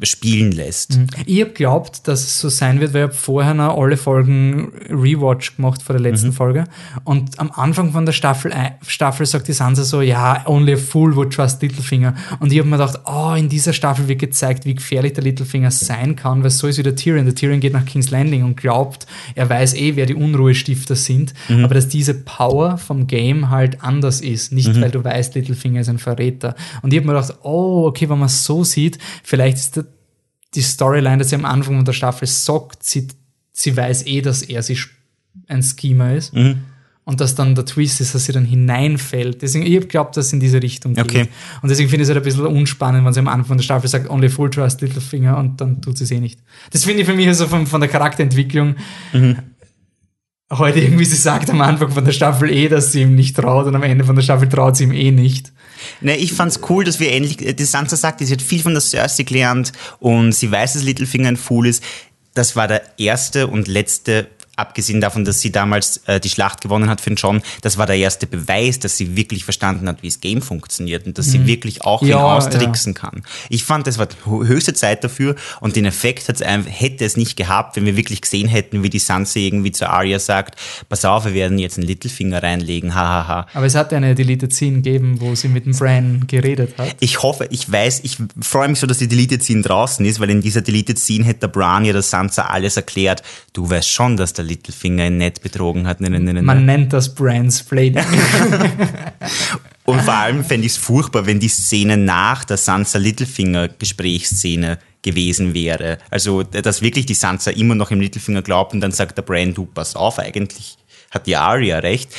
spielen 0.04 0.52
lässt. 0.52 0.98
Mhm. 0.98 1.08
Ich 1.26 1.42
habe 1.42 1.52
glaubt, 1.52 2.08
dass 2.08 2.22
es 2.22 2.40
so 2.40 2.50
sein 2.50 2.80
wird, 2.80 2.94
weil 2.94 3.02
ich 3.02 3.08
habe 3.10 3.14
vorher 3.14 3.54
noch 3.54 3.78
alle 3.78 3.98
Folgen 3.98 4.72
Rewatch 4.90 5.56
gemacht 5.56 5.82
vor 5.82 5.94
der 5.94 6.02
letzten 6.02 6.30
mhm. 6.30 6.34
Folge. 6.34 6.64
Und 7.04 7.40
am 7.40 7.52
Anfang 7.52 7.92
von 7.92 8.06
der 8.06 8.14
Staffel, 8.14 8.54
Staffel 8.86 9.26
sagt 9.26 9.48
die 9.48 9.54
Sansa 9.54 9.84
so, 9.84 10.02
ja, 10.02 10.44
only 10.48 10.74
a 10.74 10.78
fool 10.78 11.16
would 11.16 11.34
trust 11.34 11.62
Littlefinger. 11.62 12.16
Und 12.40 12.52
ich 12.52 12.60
habe 12.60 12.70
mir 12.70 12.78
gedacht, 12.78 13.02
oh, 13.06 13.34
in 13.38 13.50
dieser 13.50 13.74
Staffel 13.74 14.08
wird 14.08 14.20
gezeigt, 14.20 14.66
wie 14.66 14.76
gefährlich 14.76 15.14
der 15.14 15.24
Littlefinger 15.24 15.72
sein 15.72 16.16
kann, 16.16 16.44
weil 16.44 16.50
so 16.50 16.68
ist 16.68 16.78
wie 16.78 16.84
der 16.84 16.96
Tyrion. 16.96 17.26
Der 17.26 17.36
Tyrion 17.36 17.60
geht 17.60 17.74
nach 17.74 17.86
King's 17.86 18.10
Landing 18.10 18.44
und 18.44 18.58
glaubt, 18.58 19.06
er 19.36 19.50
weiß 19.50 19.76
eh, 19.76 19.96
wer 19.96 20.06
die 20.06 20.16
Unruhestifter 20.16 20.96
sind, 20.96 21.34
mhm. 21.50 21.66
aber 21.66 21.76
dass 21.76 21.88
diese 21.88 22.14
Power 22.14 22.78
vom 22.78 23.08
Game 23.08 23.50
halt 23.50 23.84
anders 23.84 24.22
ist. 24.22 24.52
Nicht, 24.52 24.76
mhm. 24.76 24.82
weil 24.82 24.92
du 24.92 25.04
weißt, 25.04 25.36
Littlefinger 25.36 25.82
ist 25.82 25.90
ein 25.90 26.00
Verräter. 26.00 26.56
Und 26.82 26.94
ich 26.94 27.00
habe 27.00 27.08
mir 27.08 27.14
gedacht, 27.14 27.36
oh, 27.44 27.86
okay, 27.88 28.10
wenn 28.10 28.20
man 28.20 28.28
es 28.28 28.44
so 28.44 28.64
sieht, 28.64 28.98
vielleicht 29.24 29.58
ist 29.58 29.84
die 30.54 30.62
Storyline, 30.62 31.20
dass 31.20 31.30
sie 31.30 31.36
am 31.36 31.46
Anfang 31.46 31.84
der 31.86 31.94
Staffel 31.94 32.28
sagt, 32.28 32.84
sie, 32.84 33.08
sie 33.54 33.76
weiß 33.76 34.06
eh, 34.06 34.22
dass 34.22 34.42
er 34.42 34.62
sich 34.64 34.88
ein 35.48 35.64
Schemer 35.64 36.14
ist. 36.14 36.34
Mhm. 36.34 36.62
Und 37.04 37.20
dass 37.20 37.34
dann 37.34 37.56
der 37.56 37.66
Twist 37.66 38.00
ist, 38.00 38.14
dass 38.14 38.26
sie 38.26 38.32
dann 38.32 38.46
hineinfällt. 38.46 39.42
Deswegen, 39.42 39.66
ich 39.66 39.90
glaube, 39.90 40.12
dass 40.14 40.28
es 40.28 40.34
in 40.34 40.40
diese 40.40 40.62
Richtung 40.62 40.94
geht. 40.94 41.04
Okay. 41.04 41.28
Und 41.62 41.70
deswegen 41.70 41.90
finde 41.90 42.04
ich 42.04 42.10
es 42.10 42.14
halt 42.14 42.24
ein 42.24 42.24
bisschen 42.24 42.46
unspannend, 42.46 43.04
wenn 43.04 43.12
sie 43.12 43.20
am 43.20 43.28
Anfang 43.28 43.58
der 43.58 43.64
Staffel 43.64 43.90
sagt, 43.90 44.10
only 44.10 44.30
full 44.30 44.52
trust, 44.52 44.82
little 44.82 45.02
finger, 45.02 45.38
und 45.38 45.60
dann 45.60 45.82
tut 45.82 45.98
sie 45.98 46.04
es 46.04 46.12
eh 46.12 46.20
nicht. 46.20 46.40
Das 46.72 46.84
finde 46.84 47.02
ich 47.02 47.08
für 47.08 47.16
mich 47.16 47.28
also 47.28 47.48
von, 47.48 47.66
von 47.66 47.82
der 47.82 47.90
Charakterentwicklung 47.90 48.76
heute 50.52 50.80
irgendwie, 50.80 51.06
sie 51.06 51.16
sagt 51.16 51.50
am 51.50 51.62
Anfang 51.62 51.92
von 51.92 52.04
der 52.04 52.12
Staffel 52.12 52.52
eh, 52.52 52.68
dass 52.68 52.92
sie 52.92 53.02
ihm 53.02 53.16
nicht 53.16 53.36
traut 53.36 53.66
und 53.66 53.76
am 53.76 53.84
Ende 53.84 54.04
von 54.04 54.16
der 54.16 54.24
Staffel 54.24 54.50
traut 54.50 54.76
sie 54.76 54.84
ihm 54.84 54.92
eh 54.92 55.12
nicht. 55.12 55.52
Ne, 56.02 56.18
ich 56.18 56.34
fand's 56.34 56.60
cool, 56.70 56.84
dass 56.84 57.00
wir 57.00 57.12
endlich, 57.12 57.46
äh, 57.46 57.54
die 57.54 57.64
Sansa 57.64 57.96
sagt, 57.96 58.20
sie 58.20 58.32
hat 58.32 58.42
viel 58.42 58.62
von 58.62 58.74
der 58.74 58.82
Cersei 58.82 59.24
gelernt 59.24 59.72
und 60.00 60.34
sie 60.34 60.52
weiß, 60.52 60.74
dass 60.74 60.84
Littlefinger 60.84 61.30
ein 61.30 61.38
Fool 61.38 61.68
ist. 61.68 61.84
Das 62.34 62.56
war 62.56 62.68
der 62.68 62.84
erste 63.00 63.48
und 63.48 63.68
letzte, 63.68 64.28
abgesehen 64.62 65.02
davon, 65.02 65.26
dass 65.26 65.42
sie 65.42 65.52
damals 65.52 65.98
äh, 66.08 66.20
die 66.20 66.30
Schlacht 66.30 66.62
gewonnen 66.62 66.90
hat 66.90 67.02
für 67.02 67.10
den 67.10 67.18
John, 67.18 67.42
das 67.62 67.78
war 67.78 67.86
der 67.86 67.98
erste 67.98 68.28
Beweis, 68.28 68.80
dass 68.80 68.96
sie 68.98 69.16
wirklich 69.18 69.44
verstanden 69.44 69.88
hat, 69.90 70.02
wie 70.04 70.08
das 70.08 70.22
Game 70.22 70.42
funktioniert 70.42 71.06
und 71.06 71.18
dass 71.18 71.26
sie 71.28 71.46
wirklich 71.46 71.84
auch 71.84 72.02
ihn 72.02 72.10
Ja, 72.10 72.18
austricksen 72.24 72.94
kann. 72.94 73.24
Ich 73.50 73.64
fand, 73.64 73.88
das 73.88 73.98
war 73.98 74.08
hö- 74.26 74.48
höchste 74.48 74.74
Zeit 74.74 75.04
dafür 75.04 75.36
und 75.60 75.76
den 75.76 75.86
Effekt 75.86 76.28
hätte 76.30 77.06
es 77.06 77.18
nicht 77.18 77.36
gehabt, 77.36 77.76
wenn 77.76 77.86
wir 77.86 77.98
wirklich 77.98 78.22
gesehen 78.22 78.48
hätten, 78.48 78.84
wie 78.84 78.90
die 78.90 79.00
Sansa 79.00 79.40
irgendwie 79.40 79.72
zu 79.72 79.90
Arya 79.90 80.20
sagt, 80.20 80.56
pass 80.90 81.04
auf, 81.06 81.26
wir 81.26 81.34
werden 81.34 81.60
jetzt 81.60 81.78
einen 81.78 81.88
Littlefinger 81.88 82.42
reinlegen, 82.44 82.94
hahaha. 82.96 83.48
Aber 83.54 83.66
es 83.66 83.76
hat 83.76 83.94
eine 83.94 84.16
Deleted 84.16 84.54
Scene 84.54 84.78
gegeben, 84.78 85.20
wo 85.20 85.36
sie 85.36 85.48
mit 85.48 85.66
dem 85.66 85.74
Bran 85.74 86.26
geredet 86.28 86.78
hat. 86.78 86.96
Ich 87.00 87.22
hoffe, 87.24 87.48
ich 87.52 87.72
weiß, 87.72 88.02
ich 88.04 88.18
freue 88.42 88.68
mich 88.68 88.80
so, 88.80 88.88
dass 88.88 88.98
die 89.00 89.08
Deleted 89.08 89.44
Scene 89.44 89.62
draußen 89.62 90.06
ist, 90.06 90.20
weil 90.20 90.30
in 90.30 90.42
dieser 90.42 90.62
Deleted 90.62 91.00
Scene 91.00 91.26
hätte 91.26 91.42
der 91.42 91.48
Bran 91.48 91.86
ja 91.86 91.94
der 91.94 92.02
Sansa 92.02 92.44
alles 92.44 92.78
erklärt. 92.78 93.24
Du 93.54 93.70
weißt 93.70 93.90
schon, 93.90 94.18
dass 94.18 94.34
der 94.34 94.46
Littlefinger 94.52 95.08
ihn 95.08 95.18
nett 95.18 95.42
betrogen 95.42 95.88
hat. 95.88 96.02
Ne, 96.02 96.10
ne, 96.10 96.20
ne, 96.20 96.34
ne, 96.34 96.42
Man 96.42 96.66
ne. 96.66 96.78
nennt 96.78 96.94
das 96.94 97.14
Bransplaining. 97.16 98.04
Und 99.86 100.02
vor 100.02 100.14
allem 100.14 100.44
fände 100.44 100.68
ich 100.68 100.74
es 100.74 100.78
furchtbar, 100.78 101.26
wenn 101.26 101.40
die 101.40 101.48
Szene 101.48 101.98
nach 101.98 102.44
der 102.44 102.58
Sansa 102.58 103.00
Littlefinger 103.00 103.68
Gesprächsszene 103.68 104.78
gewesen 105.02 105.54
wäre. 105.54 105.98
Also, 106.10 106.44
dass 106.44 106.82
wirklich 106.82 107.06
die 107.06 107.14
Sansa 107.14 107.52
immer 107.52 107.76
noch 107.76 107.92
im 107.92 108.00
Littlefinger 108.00 108.42
glaubt 108.42 108.74
und 108.74 108.82
dann 108.82 108.92
sagt 108.92 109.18
der 109.18 109.24
Bran, 109.24 109.54
du, 109.54 109.66
pass 109.66 109.96
auf, 109.96 110.20
eigentlich 110.20 110.78
hat 111.10 111.28
die 111.28 111.36
Arya 111.36 111.80
recht. 111.80 112.12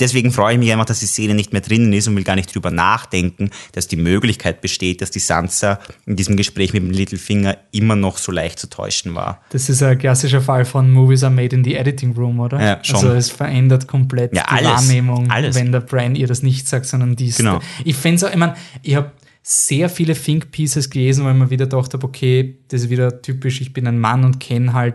Deswegen 0.00 0.30
freue 0.30 0.54
ich 0.54 0.58
mich 0.58 0.72
einfach, 0.72 0.84
dass 0.84 1.00
die 1.00 1.06
Szene 1.06 1.34
nicht 1.34 1.52
mehr 1.52 1.60
drinnen 1.60 1.92
ist 1.92 2.06
und 2.08 2.16
will 2.16 2.24
gar 2.24 2.36
nicht 2.36 2.54
drüber 2.54 2.70
nachdenken, 2.70 3.50
dass 3.72 3.88
die 3.88 3.96
Möglichkeit 3.96 4.60
besteht, 4.60 5.02
dass 5.02 5.10
die 5.10 5.18
Sansa 5.18 5.80
in 6.06 6.16
diesem 6.16 6.36
Gespräch 6.36 6.72
mit 6.72 6.82
dem 6.82 6.90
Littlefinger 6.90 7.56
immer 7.72 7.96
noch 7.96 8.18
so 8.18 8.30
leicht 8.32 8.58
zu 8.58 8.68
täuschen 8.68 9.14
war. 9.14 9.40
Das 9.50 9.68
ist 9.68 9.82
ein 9.82 9.98
klassischer 9.98 10.40
Fall 10.40 10.64
von 10.64 10.90
Movies 10.90 11.24
are 11.24 11.34
made 11.34 11.54
in 11.54 11.64
the 11.64 11.74
editing 11.74 12.12
room, 12.12 12.40
oder? 12.40 12.62
Ja, 12.62 12.84
schon. 12.84 12.96
Also 12.96 13.12
es 13.12 13.30
verändert 13.30 13.88
komplett 13.88 14.34
Ja, 14.34 14.44
die 14.44 14.64
alles, 14.66 14.70
Wahrnehmung, 14.70 15.30
alles. 15.30 15.54
wenn 15.56 15.72
der 15.72 15.80
Bran 15.80 16.14
ihr 16.14 16.26
das 16.26 16.42
nicht 16.42 16.68
sagt, 16.68 16.86
sondern 16.86 17.16
dies. 17.16 17.36
Genau. 17.38 17.60
Ich 17.84 17.96
finde 17.96 18.26
auch, 18.26 18.30
ich 18.30 18.36
meine, 18.36 18.54
ich 18.82 18.94
habe 18.94 19.12
sehr 19.42 19.88
viele 19.88 20.14
Think 20.14 20.50
Pieces 20.50 20.90
gelesen, 20.90 21.24
weil 21.24 21.34
man 21.34 21.48
wieder 21.48 21.64
gedacht 21.64 21.94
habe, 21.94 22.06
okay, 22.06 22.58
das 22.68 22.82
ist 22.82 22.90
wieder 22.90 23.22
typisch, 23.22 23.60
ich 23.62 23.72
bin 23.72 23.86
ein 23.86 23.98
Mann 23.98 24.24
und 24.24 24.40
kenne 24.40 24.74
halt 24.74 24.94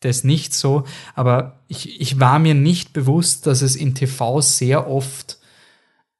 das 0.00 0.24
nicht 0.24 0.54
so, 0.54 0.84
aber 1.14 1.60
ich, 1.68 2.00
ich 2.00 2.18
war 2.18 2.38
mir 2.38 2.54
nicht 2.54 2.92
bewusst, 2.92 3.46
dass 3.46 3.62
es 3.62 3.76
in 3.76 3.94
TV 3.94 4.40
sehr 4.40 4.88
oft 4.88 5.38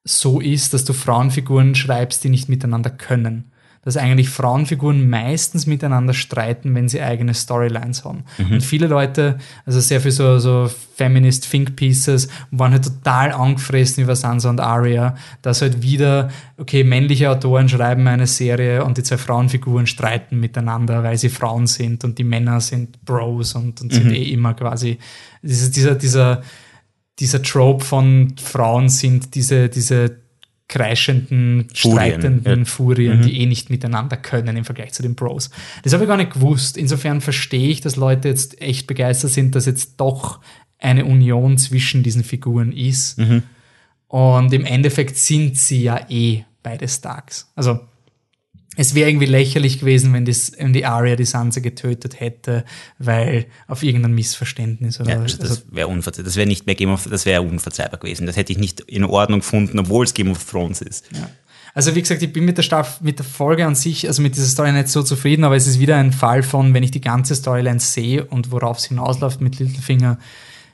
so 0.03 0.39
ist, 0.39 0.73
dass 0.73 0.85
du 0.85 0.93
Frauenfiguren 0.93 1.75
schreibst, 1.75 2.23
die 2.23 2.29
nicht 2.29 2.49
miteinander 2.49 2.89
können. 2.89 3.50
Dass 3.83 3.97
eigentlich 3.97 4.29
Frauenfiguren 4.29 5.09
meistens 5.09 5.65
miteinander 5.65 6.13
streiten, 6.13 6.75
wenn 6.75 6.87
sie 6.87 7.01
eigene 7.01 7.33
Storylines 7.33 8.05
haben. 8.05 8.25
Und 8.53 8.61
viele 8.61 8.85
Leute, 8.87 9.39
also 9.65 9.79
sehr 9.79 10.01
viel 10.01 10.11
so, 10.11 10.37
so 10.37 10.69
Feminist 10.95 11.49
Think 11.49 11.75
Pieces, 11.75 12.27
waren 12.51 12.73
halt 12.73 12.83
total 12.83 13.31
angefressen 13.31 14.03
über 14.03 14.15
Sansa 14.15 14.51
und 14.51 14.59
Arya, 14.59 15.15
dass 15.41 15.63
halt 15.63 15.81
wieder, 15.81 16.29
okay, 16.57 16.83
männliche 16.83 17.31
Autoren 17.31 17.69
schreiben 17.69 18.07
eine 18.07 18.27
Serie 18.27 18.85
und 18.85 18.99
die 18.99 19.03
zwei 19.03 19.17
Frauenfiguren 19.17 19.87
streiten 19.87 20.39
miteinander, 20.39 21.01
weil 21.03 21.17
sie 21.17 21.29
Frauen 21.29 21.65
sind 21.65 22.03
und 22.03 22.19
die 22.19 22.23
Männer 22.23 22.61
sind 22.61 23.03
Bros 23.03 23.55
und, 23.55 23.81
und 23.81 23.91
sind 23.91 24.11
eh 24.11 24.31
immer 24.31 24.53
quasi, 24.53 24.99
dieser, 25.41 25.95
dieser, 25.95 26.43
dieser 27.19 27.41
Trope 27.43 27.83
von 27.83 28.33
Frauen 28.41 28.89
sind 28.89 29.35
diese, 29.35 29.69
diese 29.69 30.20
kreischenden, 30.71 31.67
Furien, 31.75 31.75
streitenden 31.75 32.59
ja. 32.59 32.65
Furien, 32.65 33.21
die 33.21 33.41
eh 33.41 33.45
nicht 33.45 33.69
miteinander 33.69 34.17
können 34.17 34.55
im 34.57 34.63
Vergleich 34.65 34.93
zu 34.93 35.03
den 35.03 35.15
Bros. 35.15 35.51
Das 35.83 35.93
habe 35.93 36.05
ich 36.05 36.07
gar 36.07 36.17
nicht 36.17 36.33
gewusst. 36.33 36.77
Insofern 36.77 37.21
verstehe 37.21 37.69
ich, 37.69 37.81
dass 37.81 37.97
Leute 37.97 38.29
jetzt 38.29 38.59
echt 38.61 38.87
begeistert 38.87 39.31
sind, 39.31 39.53
dass 39.53 39.65
jetzt 39.65 39.97
doch 39.97 40.39
eine 40.79 41.05
Union 41.05 41.57
zwischen 41.57 42.03
diesen 42.03 42.23
Figuren 42.23 42.71
ist. 42.71 43.19
Und 44.07 44.53
im 44.53 44.65
Endeffekt 44.65 45.17
sind 45.17 45.57
sie 45.57 45.83
ja 45.83 46.05
eh 46.09 46.43
beide 46.63 46.87
Starks. 46.87 47.51
Also 47.55 47.81
es 48.77 48.95
wäre 48.95 49.09
irgendwie 49.09 49.25
lächerlich 49.25 49.79
gewesen, 49.79 50.13
wenn, 50.13 50.23
das, 50.23 50.53
wenn 50.57 50.71
die 50.71 50.85
Arya 50.85 51.17
die 51.17 51.25
Sansa 51.25 51.59
getötet 51.59 52.19
hätte, 52.21 52.63
weil 52.99 53.47
auf 53.67 53.83
irgendein 53.83 54.13
Missverständnis 54.13 54.99
oder 55.01 55.11
Ja, 55.11 55.19
also, 55.19 55.37
das 55.37 55.65
wäre 55.69 55.89
unverzeihbar. 55.89 56.25
Das 56.25 56.37
wäre 56.37 56.47
nicht 56.47 56.65
mehr 56.65 56.75
Game 56.75 56.89
of, 56.89 57.07
das 57.09 57.25
wäre 57.25 57.41
unverzeihbar 57.41 57.99
gewesen. 57.99 58.27
Das 58.27 58.37
hätte 58.37 58.53
ich 58.53 58.59
nicht 58.59 58.79
in 58.81 59.03
Ordnung 59.03 59.39
gefunden, 59.39 59.77
obwohl 59.77 60.05
es 60.05 60.13
Game 60.13 60.31
of 60.31 60.43
Thrones 60.49 60.81
ist. 60.81 61.05
Ja. 61.13 61.29
Also 61.73 61.95
wie 61.95 62.01
gesagt, 62.01 62.21
ich 62.21 62.31
bin 62.31 62.45
mit 62.45 62.57
der 62.57 62.63
Staffel, 62.63 63.03
mit 63.05 63.19
der 63.19 63.25
Folge 63.25 63.65
an 63.65 63.75
sich, 63.75 64.07
also 64.07 64.21
mit 64.21 64.35
dieser 64.35 64.47
Story 64.47 64.71
nicht 64.71 64.89
so 64.89 65.03
zufrieden, 65.03 65.43
aber 65.43 65.55
es 65.55 65.67
ist 65.67 65.79
wieder 65.79 65.97
ein 65.97 66.11
Fall 66.11 66.43
von, 66.43 66.73
wenn 66.73 66.83
ich 66.83 66.91
die 66.91 67.01
ganze 67.01 67.35
Storyline 67.35 67.79
sehe 67.79 68.25
und 68.25 68.51
worauf 68.51 68.77
es 68.77 68.85
hinausläuft 68.85 69.39
mit 69.41 69.59
Littlefinger, 69.59 70.17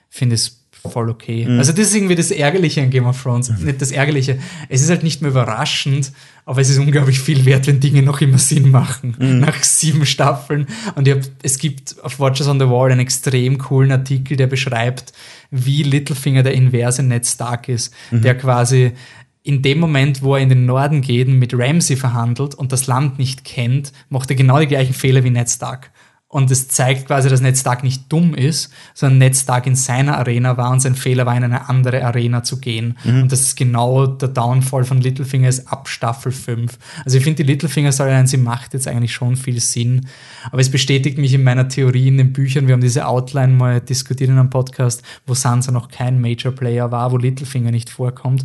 finde 0.10 0.36
ich 0.36 0.42
es 0.42 0.57
voll 0.88 1.10
okay. 1.10 1.46
Also 1.58 1.72
das 1.72 1.88
ist 1.88 1.96
irgendwie 1.96 2.16
das 2.16 2.32
Ärgerliche 2.32 2.82
an 2.82 2.90
Game 2.90 3.06
of 3.06 3.22
Thrones. 3.22 3.50
Nicht 3.50 3.82
das 3.82 3.92
Ärgerliche. 3.92 4.40
Es 4.70 4.82
ist 4.82 4.90
halt 4.90 5.04
nicht 5.04 5.22
mehr 5.22 5.32
überraschend, 5.32 6.12
aber 6.46 6.62
es 6.62 6.70
ist 6.70 6.78
unglaublich 6.78 7.20
viel 7.20 7.46
wert, 7.46 7.68
wenn 7.68 7.80
Dinge 7.80 8.02
noch 8.02 8.22
immer 8.22 8.38
Sinn 8.38 8.72
machen. 8.72 9.16
Nach 9.20 9.64
sieben 9.64 10.06
Staffeln. 10.06 10.68
Und 10.96 11.08
ich 11.08 11.14
hab, 11.16 11.22
es 11.44 11.58
gibt 11.58 11.96
auf 12.04 12.20
Watchers 12.20 12.48
on 12.48 12.60
the 12.60 12.68
Wall 12.68 12.92
einen 12.92 13.02
extrem 13.02 13.58
coolen 13.58 13.92
Artikel, 13.92 14.38
der 14.38 14.48
beschreibt, 14.48 15.14
wie 15.52 15.84
Littlefinger 15.84 16.44
der 16.44 16.54
inverse 16.54 17.04
Ned 17.04 17.26
Stark 17.26 17.70
ist, 17.70 17.94
der 18.12 18.36
quasi 18.36 18.94
in 19.44 19.62
dem 19.62 19.80
Moment, 19.80 20.22
wo 20.22 20.36
er 20.36 20.42
in 20.42 20.50
den 20.50 20.66
Norden 20.66 21.02
geht 21.02 21.28
und 21.30 21.40
mit 21.40 21.54
Ramsey 21.54 21.96
verhandelt 21.96 22.54
und 22.54 22.74
das 22.74 22.88
Land 22.88 23.18
nicht 23.18 23.46
kennt, 23.46 23.94
macht 24.10 24.30
er 24.30 24.36
genau 24.36 24.60
die 24.60 24.68
gleichen 24.68 24.94
Fehler 24.94 25.24
wie 25.24 25.30
Ned 25.30 25.50
Stark. 25.50 25.92
Und 26.30 26.52
es 26.52 26.68
zeigt 26.68 27.08
quasi, 27.08 27.30
dass 27.30 27.40
Ned 27.40 27.58
Stark 27.58 27.84
nicht 27.84 28.12
dumm 28.12 28.36
ist, 28.36 28.70
sondern 28.94 29.20
Ned 29.20 29.36
Stark 29.38 29.66
in 29.66 29.76
seiner 29.76 30.18
Arena 30.18 30.58
war 30.58 30.72
und 30.72 30.82
sein 30.82 30.96
Fehler 30.96 31.26
war, 31.26 31.38
in 31.38 31.46
eine 31.46 31.70
andere 31.70 32.04
Arena 32.04 32.44
zu 32.44 32.60
gehen. 32.60 32.98
Und 33.06 33.32
das 33.32 33.40
ist 33.42 33.56
genau 33.56 34.06
der 34.08 34.28
Downfall 34.28 34.84
von 34.84 35.00
Littlefinger 35.00 35.48
ist 35.48 35.72
ab 35.72 35.88
Staffel 35.88 36.34
5. 36.34 36.78
Also 37.06 37.18
ich 37.18 37.24
finde, 37.24 37.44
die 37.44 37.50
Littlefinger-Storyline, 37.50 38.28
sie 38.28 38.36
macht 38.36 38.74
jetzt 38.74 38.90
eigentlich 38.90 39.14
schon 39.14 39.38
viel 39.38 39.62
Sinn. 39.62 40.08
Aber 40.52 40.60
es 40.60 40.70
bestätigt 40.70 41.18
mich 41.18 41.34
in 41.34 41.44
meiner 41.44 41.70
Theorie 41.70 42.10
in 42.10 42.18
den 42.18 42.34
Büchern. 42.34 42.68
Wir 42.68 42.74
haben 42.74 42.82
diese 42.82 43.08
Outline 43.08 43.54
mal 43.54 43.80
diskutiert 43.80 44.30
in 44.30 44.38
einem 44.38 44.50
Podcast, 44.50 45.04
wo 45.26 45.34
Sansa 45.34 45.72
noch 45.72 45.88
kein 45.88 46.20
Major-Player 46.20 46.92
war, 46.92 47.14
wo 47.14 47.18
Littlefinger 47.18 47.72
nicht 47.72 47.90
vorkommt. 47.90 48.44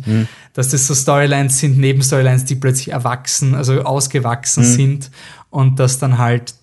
Dass 0.53 0.69
das 0.69 0.87
so 0.87 0.95
Storylines 0.95 1.59
sind, 1.59 1.77
Nebenstorylines, 1.77 2.45
die 2.45 2.55
plötzlich 2.55 2.93
erwachsen, 2.93 3.55
also 3.55 3.81
ausgewachsen 3.81 4.63
sind. 4.63 5.11
Und 5.49 5.79
dass 5.79 5.99
dann 5.99 6.17
halt 6.17 6.53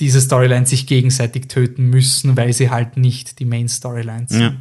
diese 0.00 0.20
Storylines 0.20 0.70
sich 0.70 0.86
gegenseitig 0.86 1.48
töten 1.48 1.90
müssen, 1.90 2.36
weil 2.36 2.52
sie 2.52 2.70
halt 2.70 2.96
nicht 2.96 3.38
die 3.38 3.44
Main 3.44 3.68
Storylines 3.68 4.30
sind. 4.30 4.40
Ja. 4.40 4.54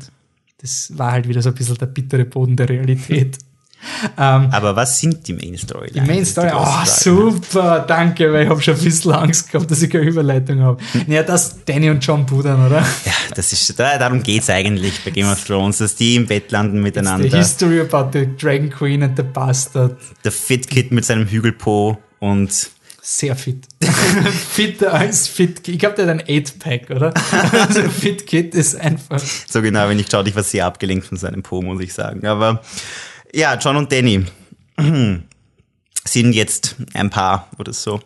Das 0.60 0.98
war 0.98 1.12
halt 1.12 1.28
wieder 1.28 1.42
so 1.42 1.50
ein 1.50 1.56
bisschen 1.56 1.76
der 1.76 1.86
bittere 1.86 2.26
Boden 2.26 2.56
der 2.56 2.68
Realität. 2.70 3.38
ähm, 4.18 4.50
Aber 4.52 4.76
was 4.76 5.00
sind 5.00 5.28
die 5.28 5.34
Main 5.34 5.56
Story? 5.56 5.92
die 5.94 6.02
Main 6.02 6.26
Story, 6.26 6.50
oh 6.52 6.84
super, 6.86 7.86
danke, 7.88 8.34
weil 8.34 8.46
ich 8.46 8.50
habe 8.50 8.60
schon 8.60 8.76
ein 8.76 8.84
bisschen 8.84 9.12
Angst 9.12 9.52
gehabt, 9.52 9.70
dass 9.70 9.82
ich 9.82 9.90
keine 9.90 10.06
Überleitung 10.06 10.62
habe. 10.62 10.82
Ja, 11.06 11.22
das 11.22 11.64
Danny 11.64 11.90
und 11.92 12.04
John 12.04 12.26
pudern, 12.26 12.66
oder? 12.66 12.80
Ja, 12.80 13.14
das 13.36 13.54
ist, 13.54 13.80
da, 13.80 14.00
darum 14.00 14.24
geht's 14.24 14.50
eigentlich 14.50 15.04
bei 15.06 15.12
Game 15.12 15.28
of 15.28 15.44
Thrones, 15.46 15.78
dass 15.78 15.96
die 15.96 16.16
im 16.16 16.26
Bett 16.26 16.52
landen 16.52 16.78
The 16.78 16.82
miteinander. 16.84 17.38
history 17.38 17.80
about 17.80 18.10
the 18.18 18.28
Dragon 18.36 18.72
Queen 18.72 19.04
and 19.04 19.16
the 19.16 19.24
Bastard. 19.24 19.96
Der 20.24 20.32
Fit 20.32 20.68
Kid 20.68 20.92
mit 20.92 21.06
seinem 21.06 21.28
Hügelpo 21.28 22.00
und 22.20 22.72
Sehr 23.10 23.38
fit. 23.38 23.66
Fitter 24.51 24.93
als 24.93 25.30
Fit. 25.30 25.66
Ich 25.70 25.80
glaube, 25.80 25.95
der 25.95 26.08
hat 26.08 26.28
ein 26.28 26.28
8-Pack, 26.28 26.89
oder? 26.89 27.14
Also 27.53 27.84
Fit 27.89 28.28
Kid 28.28 28.53
ist 28.53 28.76
einfach. 28.76 29.22
so 29.22 29.62
genau 29.62 29.80
habe 29.80 29.93
ich 29.93 30.03
geschaut, 30.03 30.28
ich 30.28 30.36
war 30.36 30.43
sehr 30.43 30.66
abgelenkt 30.66 31.05
von 31.05 31.18
seinem 31.18 31.41
Po, 31.41 31.62
muss 31.62 31.80
ich 31.80 31.93
sagen. 31.93 32.28
Aber 32.28 32.62
ja, 33.34 33.55
John 33.55 33.78
und 33.78 33.93
Danny 33.93 34.26
sind 34.78 36.34
jetzt 36.34 36.76
ein 36.93 37.10
Paar 37.10 37.49
oder 37.58 37.72
so. 37.72 38.01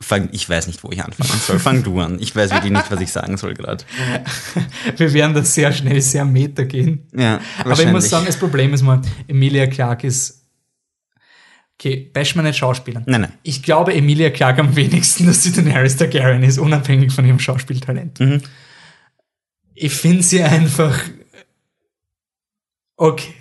Fang, 0.00 0.30
ich 0.32 0.48
weiß 0.48 0.66
nicht, 0.66 0.82
wo 0.82 0.90
ich 0.90 1.04
anfangen 1.04 1.40
soll. 1.46 1.60
Fang 1.60 1.84
du 1.84 2.00
an. 2.00 2.18
Ich 2.18 2.34
weiß 2.34 2.50
wirklich 2.50 2.72
nicht, 2.72 2.90
was 2.90 3.00
ich 3.00 3.12
sagen 3.12 3.36
soll 3.36 3.54
gerade. 3.54 3.84
Wir 4.96 5.12
werden 5.12 5.32
da 5.32 5.44
sehr 5.44 5.72
schnell 5.72 6.00
sehr 6.00 6.24
meta 6.24 6.64
gehen. 6.64 7.06
Ja, 7.16 7.40
Aber 7.60 7.78
ich 7.78 7.86
muss 7.86 8.10
sagen, 8.10 8.26
das 8.26 8.36
Problem 8.36 8.74
ist 8.74 8.82
mal, 8.82 9.00
Emilia 9.28 9.68
Clarke 9.68 10.08
ist. 10.08 10.43
Okay, 11.78 12.10
bash 12.12 12.34
mal 12.36 12.42
nicht 12.42 12.56
Schauspielern. 12.56 13.02
Nein, 13.06 13.22
nein. 13.22 13.32
Ich 13.42 13.62
glaube 13.62 13.94
Emilia 13.94 14.30
Clarke 14.30 14.60
am 14.60 14.76
wenigsten, 14.76 15.26
dass 15.26 15.42
sie 15.42 15.52
Daenerys 15.52 15.96
Targaryen 15.96 16.42
ist, 16.42 16.58
unabhängig 16.58 17.12
von 17.12 17.24
ihrem 17.24 17.40
Schauspieltalent. 17.40 18.20
Mhm. 18.20 18.42
ich 19.74 19.92
finde 19.92 20.22
sie 20.22 20.42
einfach 20.42 20.98
okay. 22.96 23.34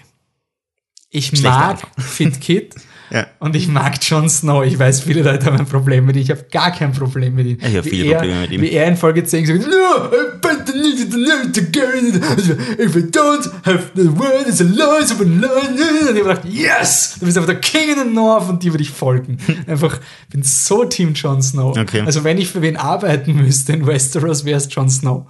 Ich 1.09 1.27
Schlechter 1.27 1.49
mag. 1.49 1.87
Fit 1.99 2.41
Kid 2.41 2.75
Ja. 3.13 3.27
und 3.37 3.55
ich 3.55 3.67
mag 3.67 3.99
Jon 4.01 4.27
Snow. 4.27 4.65
Ich 4.65 4.79
weiß, 4.79 5.01
viele 5.01 5.21
Leute 5.21 5.45
haben 5.45 5.57
ein 5.57 5.67
Problem 5.67 6.05
mit 6.05 6.15
ihm. 6.15 6.23
Ich 6.23 6.31
habe 6.31 6.45
gar 6.51 6.71
kein 6.71 6.91
Problem 6.93 7.35
mit 7.35 7.45
ihm. 7.45 7.57
Ich 7.59 7.75
habe 7.77 7.83
viele 7.83 8.05
er, 8.05 8.17
Probleme 8.17 8.41
mit 8.41 8.51
ihm. 8.51 8.61
Wie 8.61 8.71
er 8.71 8.87
in 8.87 8.97
Folge 8.97 9.23
10 9.23 9.43
gesagt 9.43 9.63
hat, 9.63 9.71
no, 9.71 10.09
but 10.41 10.75
need 10.75 11.11
to 11.11 11.17
know 11.17 11.43
to 11.53 11.61
get 11.61 11.93
it. 11.93 12.79
If 12.79 12.95
I 12.95 13.01
don't 13.01 13.51
have 13.65 13.91
the 13.93 14.09
word, 14.17 14.47
it's 14.47 14.61
a 14.61 14.63
lie, 14.63 15.01
it's 15.01 15.11
a 15.11 15.23
lie. 15.23 15.69
Und 15.69 15.77
ich 15.77 16.23
habe 16.23 16.35
gedacht, 16.35 16.45
yes! 16.45 17.17
Du 17.19 17.25
bist 17.27 17.37
einfach 17.37 17.51
der 17.51 17.61
King 17.61 17.91
in 17.91 17.99
the 17.99 18.13
North 18.15 18.49
und 18.49 18.63
die 18.63 18.73
würde 18.73 18.83
ich 18.83 18.89
folgen. 18.89 19.37
Einfach, 19.67 19.99
bin 20.31 20.41
so 20.41 20.83
Team 20.83 21.13
Jon 21.13 21.43
Snow. 21.43 21.77
Okay. 21.77 22.01
Also 22.01 22.23
wenn 22.23 22.39
ich 22.39 22.49
für 22.49 22.63
wen 22.63 22.77
arbeiten 22.77 23.35
müsste 23.35 23.73
in 23.73 23.85
Westeros, 23.85 24.43
wäre 24.43 24.57
es 24.57 24.67
Jon 24.73 24.89
Snow. 24.89 25.27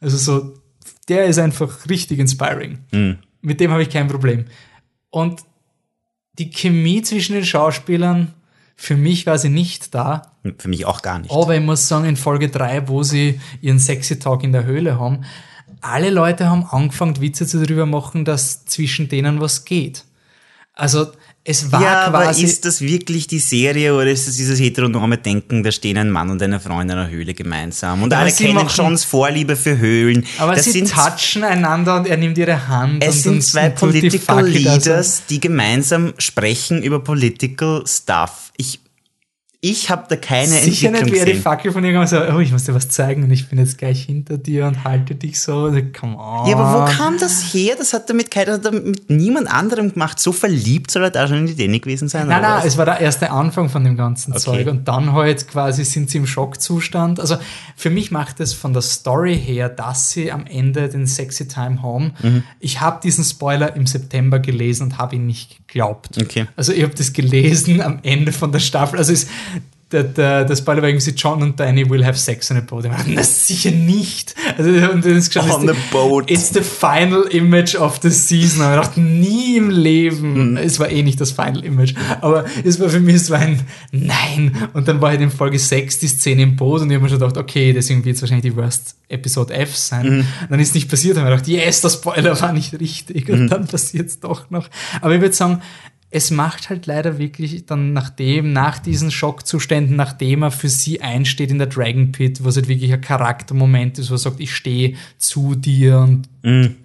Also 0.00 0.16
so, 0.16 0.54
der 1.08 1.26
ist 1.26 1.38
einfach 1.38 1.88
richtig 1.90 2.18
inspiring. 2.18 2.78
Mhm. 2.90 3.18
Mit 3.42 3.60
dem 3.60 3.70
habe 3.70 3.82
ich 3.82 3.90
kein 3.90 4.08
Problem. 4.08 4.46
Und 5.10 5.40
die 6.38 6.50
Chemie 6.50 7.02
zwischen 7.02 7.34
den 7.34 7.44
Schauspielern, 7.44 8.34
für 8.76 8.96
mich 8.96 9.26
war 9.26 9.38
sie 9.38 9.48
nicht 9.48 9.94
da. 9.94 10.32
Für 10.58 10.68
mich 10.68 10.86
auch 10.86 11.02
gar 11.02 11.18
nicht. 11.18 11.32
Aber 11.32 11.56
ich 11.56 11.62
muss 11.62 11.88
sagen, 11.88 12.04
in 12.04 12.16
Folge 12.16 12.48
3, 12.48 12.88
wo 12.88 13.02
sie 13.02 13.40
ihren 13.60 13.80
Sexy 13.80 14.20
Talk 14.20 14.44
in 14.44 14.52
der 14.52 14.64
Höhle 14.64 15.00
haben, 15.00 15.24
alle 15.80 16.10
Leute 16.10 16.48
haben 16.48 16.64
angefangen, 16.64 17.20
Witze 17.20 17.46
zu 17.46 17.64
darüber 17.64 17.86
machen, 17.86 18.24
dass 18.24 18.64
zwischen 18.66 19.08
denen 19.08 19.40
was 19.40 19.64
geht. 19.64 20.04
Also, 20.74 21.08
es 21.44 21.72
war 21.72 21.80
ja, 21.82 22.02
aber 22.02 22.24
quasi. 22.24 22.44
ist 22.44 22.64
das 22.66 22.80
wirklich 22.82 23.26
die 23.26 23.38
Serie 23.38 23.94
oder 23.94 24.06
ist 24.10 24.28
das 24.28 24.36
dieses 24.36 24.60
heteronome 24.60 25.16
Denken, 25.16 25.62
da 25.62 25.72
stehen 25.72 25.96
ein 25.96 26.10
Mann 26.10 26.28
und 26.30 26.42
eine 26.42 26.60
Frau 26.60 26.78
in 26.80 26.90
einer 26.90 27.08
Höhle 27.08 27.32
gemeinsam 27.32 28.02
und 28.02 28.12
Ja, 28.12 28.18
alle 28.18 28.32
kennen 28.32 28.54
machen- 28.54 28.68
Johns 28.76 29.04
Vorliebe 29.04 29.56
für 29.56 29.78
Höhlen. 29.78 30.26
aber 30.38 30.54
das 30.54 30.64
sie 30.64 30.72
sind, 30.72 30.90
touchen 30.92 31.44
einander 31.44 31.96
und 31.96 32.06
er 32.06 32.18
nimmt 32.18 32.36
ihre 32.36 32.68
Hand. 32.68 33.02
es 33.02 33.16
und, 33.16 33.22
sind 33.22 33.44
zwei 33.44 33.70
Political. 33.70 34.46
Leaders, 34.46 35.22
die 35.30 35.40
gemeinsam 35.40 36.12
sprechen 36.18 36.82
über 36.82 37.00
Political 37.02 37.84
Stuff. 37.86 38.52
Ich, 38.58 38.80
ich 39.60 39.90
habe 39.90 40.04
da 40.08 40.14
keine 40.14 40.46
Sicher 40.52 40.92
nicht, 40.92 41.00
Entwicklung 41.00 41.14
wie 41.14 41.18
er 41.18 41.34
die. 41.34 41.34
Fackel 41.40 41.72
von 41.72 41.82
irgendwann 41.82 42.06
so, 42.06 42.16
oh, 42.32 42.38
ich 42.38 42.52
muss 42.52 42.62
dir 42.64 42.74
was 42.74 42.88
zeigen 42.90 43.24
und 43.24 43.32
ich 43.32 43.48
bin 43.48 43.58
jetzt 43.58 43.76
gleich 43.76 44.04
hinter 44.04 44.38
dir 44.38 44.66
und 44.66 44.84
halte 44.84 45.16
dich 45.16 45.40
so. 45.40 45.64
Also, 45.64 45.80
Come 45.98 46.16
on. 46.16 46.48
Ja, 46.48 46.56
aber 46.56 46.80
wo 46.88 46.92
kam 46.96 47.18
das 47.18 47.52
her? 47.52 47.74
Das 47.76 47.92
hat 47.92 48.08
er 48.08 48.14
mit, 48.14 48.30
keiner- 48.30 48.52
hat 48.52 48.64
er 48.64 48.70
mit 48.70 49.10
niemand 49.10 49.52
anderem 49.52 49.92
gemacht. 49.92 50.20
So 50.20 50.30
verliebt 50.30 50.92
soll 50.92 51.02
er 51.02 51.10
da 51.10 51.26
schon 51.26 51.38
in 51.38 51.46
die 51.46 51.56
Danny 51.56 51.80
gewesen 51.80 52.08
sein? 52.08 52.28
Nein, 52.28 52.42
nein, 52.42 52.58
was? 52.58 52.66
es 52.66 52.78
war 52.78 52.84
der 52.84 53.00
erste 53.00 53.32
Anfang 53.32 53.68
von 53.68 53.82
dem 53.82 53.96
ganzen 53.96 54.30
Okay. 54.32 54.40
Zeug. 54.42 54.68
Und 54.68 54.86
dann 54.86 55.12
halt 55.12 55.48
quasi 55.48 55.84
sind 55.84 56.08
sie 56.08 56.18
im 56.18 56.26
Schockzustand. 56.28 57.18
Also 57.18 57.36
für 57.74 57.90
mich 57.90 58.12
macht 58.12 58.38
es 58.38 58.54
von 58.54 58.72
der 58.72 58.82
Story 58.82 59.36
her, 59.36 59.68
dass 59.68 60.12
sie 60.12 60.30
am 60.30 60.46
Ende 60.46 60.88
den 60.88 61.08
Sexy 61.08 61.48
Time 61.48 61.82
haben. 61.82 62.12
Mhm. 62.22 62.42
Ich 62.60 62.80
habe 62.80 63.00
diesen 63.02 63.24
Spoiler 63.24 63.74
im 63.74 63.86
September 63.86 64.38
gelesen 64.38 64.84
und 64.84 64.98
habe 64.98 65.16
ihn 65.16 65.26
nicht 65.26 65.66
geglaubt. 65.66 66.16
Okay. 66.22 66.46
Also 66.54 66.72
ich 66.72 66.82
habe 66.84 66.94
das 66.94 67.12
gelesen 67.12 67.80
am 67.80 67.98
Ende 68.04 68.30
von 68.30 68.52
der 68.52 68.60
Staffel. 68.60 68.98
Also 68.98 69.12
es, 69.12 69.26
der, 69.90 70.04
der, 70.04 70.44
der 70.44 70.54
Spoiler 70.56 70.82
war 70.82 70.88
irgendwie, 70.88 71.10
John 71.12 71.42
und 71.42 71.58
Danny 71.58 71.88
will 71.88 72.04
have 72.04 72.18
sex 72.18 72.50
on 72.50 72.58
a 72.58 72.60
boat. 72.60 72.84
Ich 72.84 72.90
dachte, 72.90 73.10
na 73.10 73.22
sicher 73.22 73.70
nicht. 73.70 74.34
Also, 74.58 74.70
und 74.70 75.04
dann 75.04 75.16
ist 75.16 75.32
geschaut, 75.32 75.50
On 75.50 75.62
it's 75.68 75.72
a 75.72 75.76
boat. 75.92 76.30
It's 76.30 76.50
the 76.52 76.60
final 76.60 77.22
image 77.30 77.74
of 77.74 77.98
the 78.02 78.10
season. 78.10 78.60
Und 78.66 78.70
ich 78.74 78.80
dachte, 78.80 79.00
nie 79.00 79.56
im 79.56 79.70
Leben. 79.70 80.50
Mhm. 80.50 80.56
Es 80.58 80.78
war 80.78 80.90
eh 80.90 81.02
nicht 81.02 81.20
das 81.20 81.32
final 81.32 81.64
image. 81.64 81.94
Aber 82.20 82.44
es 82.64 82.78
war 82.80 82.88
für 82.90 83.00
mich 83.00 83.22
so 83.24 83.34
ein 83.34 83.60
Nein. 83.90 84.54
Und 84.74 84.88
dann 84.88 85.00
war 85.00 85.10
halt 85.10 85.20
in 85.22 85.30
Folge 85.30 85.58
6 85.58 85.98
die 86.00 86.08
Szene 86.08 86.42
im 86.42 86.56
Boot 86.56 86.82
und 86.82 86.90
ich 86.90 86.94
habe 86.94 87.04
mir 87.04 87.08
schon 87.08 87.18
gedacht, 87.20 87.38
okay, 87.38 87.72
deswegen 87.72 88.04
wird 88.04 88.16
es 88.16 88.22
wahrscheinlich 88.22 88.52
die 88.52 88.56
Worst 88.56 88.94
Episode 89.08 89.54
F 89.54 89.74
sein. 89.74 90.18
Mhm. 90.18 90.26
Dann 90.50 90.60
ist 90.60 90.74
nicht 90.74 90.90
passiert. 90.90 91.16
Dann 91.16 91.24
habe 91.24 91.36
ich 91.36 91.42
gedacht, 91.44 91.64
yes, 91.66 91.80
der 91.80 91.88
Spoiler 91.88 92.38
war 92.40 92.52
nicht 92.52 92.78
richtig. 92.78 93.30
Und 93.30 93.38
Mhm. 93.44 93.48
dann 93.48 93.66
passiert 93.66 94.08
es 94.08 94.20
doch 94.20 94.50
noch. 94.50 94.68
Aber 95.00 95.14
ich 95.14 95.20
würde 95.22 95.34
sagen, 95.34 95.62
es 96.10 96.30
macht 96.30 96.70
halt 96.70 96.86
leider 96.86 97.18
wirklich 97.18 97.66
dann 97.66 97.92
nachdem, 97.92 98.52
nach 98.54 98.78
diesen 98.78 99.10
Schockzuständen, 99.10 99.94
nachdem 99.94 100.42
er 100.42 100.50
für 100.50 100.70
sie 100.70 101.02
einsteht 101.02 101.50
in 101.50 101.58
der 101.58 101.66
Dragon 101.66 102.12
Pit, 102.12 102.42
wo 102.42 102.48
es 102.48 102.56
halt 102.56 102.68
wirklich 102.68 102.92
ein 102.92 103.00
Charaktermoment 103.02 103.98
ist, 103.98 104.08
wo 104.08 104.14
er 104.14 104.18
sagt, 104.18 104.40
ich 104.40 104.54
stehe 104.54 104.96
zu 105.18 105.54
dir 105.54 105.98
und 105.98 106.28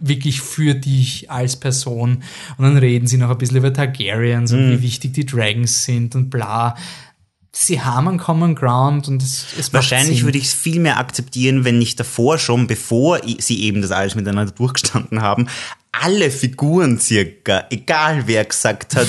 wirklich 0.01 0.41
für 0.41 0.75
dich 0.75 1.31
als 1.31 1.57
Person. 1.57 2.23
Und 2.57 2.65
dann 2.65 2.75
reden 2.75 3.07
sie 3.07 3.17
noch 3.17 3.29
ein 3.29 3.37
bisschen 3.37 3.57
über 3.57 3.71
Targaryens 3.71 4.51
und 4.51 4.71
wie 4.71 4.81
wichtig 4.81 5.13
die 5.13 5.25
Dragons 5.25 5.85
sind 5.85 6.15
und 6.15 6.29
bla. 6.29 6.75
Sie 7.55 7.79
haben 7.79 8.09
einen 8.09 8.17
Common 8.17 8.55
Ground 8.55 9.07
und 9.07 9.23
es, 9.23 9.45
es 9.57 9.71
Wahrscheinlich 9.71 10.25
würde 10.25 10.39
ich 10.39 10.45
es 10.45 10.53
viel 10.53 10.79
mehr 10.79 10.97
akzeptieren, 10.97 11.63
wenn 11.63 11.77
nicht 11.77 11.97
davor 11.99 12.39
schon, 12.39 12.67
bevor 12.67 13.21
sie 13.37 13.61
eben 13.61 13.81
das 13.81 13.91
alles 13.91 14.15
miteinander 14.15 14.51
durchgestanden 14.51 15.21
haben, 15.21 15.47
alle 15.93 16.31
Figuren 16.31 16.99
circa, 16.99 17.65
egal 17.69 18.23
wer 18.25 18.43
gesagt 18.43 18.95
hat, 18.95 19.07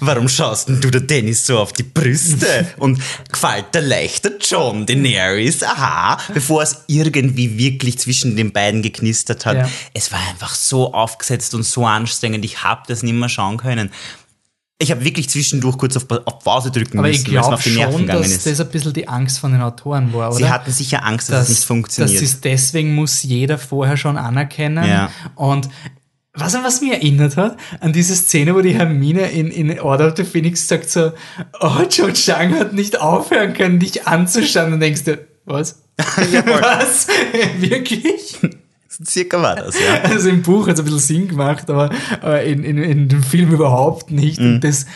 warum 0.00 0.28
schaust 0.28 0.68
denn 0.68 0.80
du 0.80 0.90
der 0.90 1.00
Dennis 1.00 1.46
so 1.46 1.58
auf 1.58 1.72
die 1.72 1.84
Brüste? 1.84 2.66
Und 2.76 3.00
gefällt 3.30 3.66
der 3.72 3.82
leichter 3.82 4.32
John 4.40 4.84
Daenerys? 4.84 5.62
Aha, 5.62 6.18
bevor 6.34 6.62
es 6.62 6.84
irgendwie 6.88 7.56
wirklich 7.56 7.98
zwischen 7.98 8.36
den 8.36 8.52
beiden 8.52 8.82
geknistert 8.82 9.46
hat. 9.46 9.56
Ja. 9.56 9.70
Es 9.94 10.10
war 10.10 10.20
einfach 10.28 10.54
so 10.54 10.92
aufgesetzt 10.92 11.54
und 11.54 11.62
so 11.62 11.86
anstrengend. 11.86 12.44
Ich 12.44 12.64
habe 12.64 12.82
das 12.88 13.02
nicht 13.04 13.14
mehr 13.14 13.28
schauen 13.28 13.56
können. 13.56 13.90
Ich 14.78 14.90
habe 14.90 15.04
wirklich 15.04 15.30
zwischendurch 15.30 15.78
kurz 15.78 15.96
auf, 15.96 16.10
auf 16.10 16.40
Pause 16.40 16.72
drücken 16.72 16.98
Aber 16.98 17.06
müssen, 17.06 17.26
ich 17.26 17.32
weil 17.32 17.38
es 17.38 17.46
mir 17.46 17.48
glaube 17.48 17.54
auf 17.54 17.62
die 17.62 17.70
Nerven 17.70 17.92
schon, 17.92 18.00
gegangen 18.02 18.22
dass 18.22 18.32
ist. 18.32 18.46
das 18.46 18.60
ein 18.60 18.68
bisschen 18.68 18.92
die 18.92 19.06
Angst 19.06 19.38
von 19.38 19.52
den 19.52 19.62
Autoren 19.62 20.12
war, 20.12 20.30
oder? 20.30 20.36
Sie 20.36 20.50
hatten 20.50 20.72
sicher 20.72 21.04
Angst, 21.04 21.30
dass, 21.30 21.44
es 21.44 21.48
nicht 21.50 21.64
funktioniert. 21.64 22.16
Das 22.16 22.22
ist 22.22 22.44
deswegen 22.44 22.92
muss 22.94 23.22
jeder 23.22 23.56
vorher 23.56 23.96
schon 23.96 24.18
anerkennen. 24.18 24.84
Ja. 24.84 25.10
Und 25.36 25.68
was 26.34 26.54
an 26.54 26.64
was 26.64 26.80
mich 26.80 26.92
erinnert 26.92 27.36
hat, 27.36 27.56
an 27.80 27.92
diese 27.92 28.14
Szene, 28.14 28.54
wo 28.54 28.60
die 28.60 28.74
Hermine 28.74 29.30
in, 29.30 29.50
in 29.50 29.78
Order 29.78 30.08
of 30.08 30.16
the 30.16 30.24
Phoenix 30.24 30.66
sagt 30.66 30.90
so, 30.90 31.12
oh, 31.60 31.82
Joe 31.88 32.12
Chang 32.12 32.58
hat 32.58 32.72
nicht 32.72 33.00
aufhören 33.00 33.54
können, 33.54 33.78
dich 33.78 34.06
anzuschauen. 34.06 34.72
Und 34.72 34.80
denkst 34.80 35.04
du, 35.04 35.18
was? 35.44 35.82
Was? 35.96 37.06
Wirklich? 37.58 38.36
Circa 39.04 39.40
war 39.40 39.56
das, 39.56 39.78
ja. 39.78 40.00
Also 40.10 40.28
im 40.28 40.42
Buch 40.42 40.66
hat 40.66 40.74
es 40.74 40.80
ein 40.80 40.84
bisschen 40.84 41.00
Sinn 41.00 41.28
gemacht, 41.28 41.70
aber, 41.70 41.90
aber 42.20 42.42
in, 42.42 42.64
in, 42.64 42.78
in 42.78 43.08
dem 43.08 43.22
Film 43.22 43.52
überhaupt 43.52 44.10
nicht. 44.10 44.40
Mhm. 44.40 44.54
Und 44.54 44.64
das, 44.64 44.86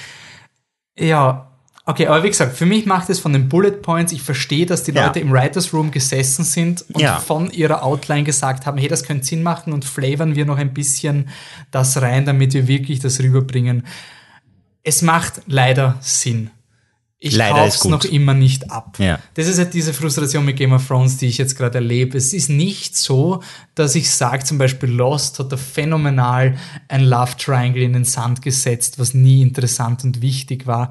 ja, 0.98 1.47
okay, 1.88 2.06
aber 2.06 2.22
wie 2.22 2.28
gesagt, 2.28 2.54
für 2.56 2.66
mich 2.66 2.84
macht 2.84 3.08
es 3.08 3.18
von 3.18 3.32
den 3.32 3.48
Bullet 3.48 3.80
Points, 3.82 4.12
ich 4.12 4.22
verstehe, 4.22 4.66
dass 4.66 4.84
die 4.84 4.92
Ja. 4.92 5.06
Leute 5.06 5.20
im 5.20 5.32
Writers 5.32 5.72
Room 5.72 5.90
gesessen 5.90 6.44
sind 6.44 6.84
und 6.92 7.00
Ja. 7.00 7.18
von 7.18 7.50
ihrer 7.50 7.82
Outline 7.82 8.24
gesagt 8.24 8.66
haben, 8.66 8.76
hey, 8.76 8.88
das 8.88 9.02
könnte 9.04 9.26
Sinn 9.26 9.42
machen 9.42 9.72
und 9.72 9.84
flavern 9.86 10.36
wir 10.36 10.44
noch 10.44 10.58
ein 10.58 10.74
bisschen 10.74 11.30
das 11.70 12.00
rein, 12.00 12.26
damit 12.26 12.52
wir 12.52 12.68
wirklich 12.68 13.00
das 13.00 13.20
rüberbringen. 13.20 13.86
Es 14.84 15.00
macht 15.02 15.40
leider 15.46 15.96
Sinn. 16.00 16.50
Ich 17.20 17.34
Leider 17.34 17.54
kauf's 17.56 17.84
noch 17.84 18.04
immer 18.04 18.32
nicht 18.32 18.70
ab. 18.70 18.96
Ja. 19.00 19.18
Das 19.34 19.48
ist 19.48 19.58
halt 19.58 19.74
diese 19.74 19.92
Frustration 19.92 20.44
mit 20.44 20.56
Game 20.56 20.72
of 20.72 20.86
Thrones, 20.86 21.16
die 21.16 21.26
ich 21.26 21.36
jetzt 21.38 21.56
gerade 21.56 21.78
erlebe. 21.78 22.16
Es 22.16 22.32
ist 22.32 22.48
nicht 22.48 22.96
so, 22.96 23.42
dass 23.74 23.96
ich 23.96 24.08
sage, 24.08 24.44
zum 24.44 24.56
Beispiel 24.56 24.88
Lost 24.88 25.40
hat 25.40 25.50
da 25.50 25.56
phänomenal 25.56 26.56
ein 26.86 27.02
Love 27.02 27.32
Triangle 27.36 27.82
in 27.82 27.94
den 27.94 28.04
Sand 28.04 28.40
gesetzt, 28.40 29.00
was 29.00 29.14
nie 29.14 29.42
interessant 29.42 30.04
und 30.04 30.22
wichtig 30.22 30.68
war. 30.68 30.90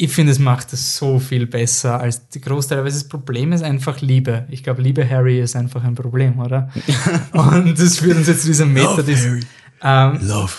Ich 0.00 0.12
finde, 0.12 0.30
es 0.32 0.38
macht 0.38 0.72
es 0.72 0.96
so 0.96 1.18
viel 1.18 1.46
besser 1.46 1.98
als 2.00 2.28
die 2.28 2.40
Großteil. 2.40 2.78
Aber 2.78 2.88
das 2.88 3.08
Problem 3.08 3.52
ist 3.52 3.62
einfach 3.64 4.00
Liebe. 4.00 4.46
Ich 4.48 4.62
glaube, 4.62 4.80
Liebe 4.82 5.08
Harry 5.08 5.40
ist 5.40 5.56
einfach 5.56 5.82
ein 5.82 5.94
Problem, 5.96 6.38
oder? 6.38 6.70
und 7.32 7.78
das 7.78 7.98
führt 7.98 8.16
uns 8.16 8.28
jetzt 8.28 8.42
zu 8.42 8.46
dieser 8.48 8.66
Meta. 8.66 9.02
dis- 9.02 9.26
Ähm, 9.82 10.18
Love. 10.22 10.52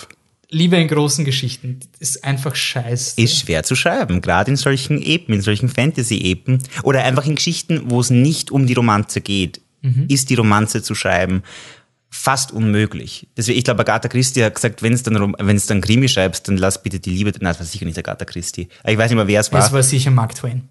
Liebe 0.51 0.77
in 0.77 0.87
großen 0.87 1.25
Geschichten 1.25 1.79
ist 1.99 2.23
einfach 2.23 2.55
scheiße. 2.55 3.21
Ist 3.21 3.37
schwer 3.39 3.63
zu 3.63 3.75
schreiben, 3.75 4.19
gerade 4.21 4.49
in 4.51 4.57
solchen 4.57 4.99
Epen, 5.01 5.35
in 5.35 5.41
solchen 5.41 5.69
Fantasy-Epen 5.69 6.63
oder 6.83 7.03
einfach 7.03 7.25
in 7.25 7.35
Geschichten, 7.35 7.83
wo 7.85 7.99
es 8.01 8.09
nicht 8.09 8.49
um 8.49 8.65
die 8.65 8.73
Romanze 8.73 9.21
geht, 9.21 9.61
Mhm. 9.81 10.05
ist 10.09 10.29
die 10.29 10.35
Romanze 10.35 10.83
zu 10.83 10.93
schreiben 10.95 11.41
fast 12.09 12.51
unmöglich. 12.51 13.27
Deswegen, 13.37 13.57
ich 13.59 13.63
glaube, 13.63 13.81
Agatha 13.81 14.07
Christie 14.09 14.43
hat 14.43 14.55
gesagt, 14.55 14.81
wenn 14.81 14.93
es 14.93 15.03
dann, 15.03 15.15
rom- 15.15 15.35
wenn 15.39 15.55
es 15.55 15.67
dann 15.67 15.81
Krimi 15.81 16.09
schreibst, 16.09 16.47
dann 16.47 16.57
lass 16.57 16.81
bitte 16.81 16.99
die 16.99 17.11
Liebe, 17.11 17.29
nein, 17.31 17.39
das 17.51 17.59
war 17.59 17.65
sicher 17.65 17.85
nicht 17.85 17.97
Agatha 17.97 18.25
Christie. 18.25 18.67
Ich 18.85 18.97
weiß 18.97 19.09
nicht 19.11 19.15
mehr, 19.17 19.27
wer 19.27 19.41
es 19.41 19.51
war. 19.51 19.59
Das 19.59 19.71
war 19.71 19.83
sicher 19.83 20.09
Mark 20.11 20.33
Twain. 20.35 20.63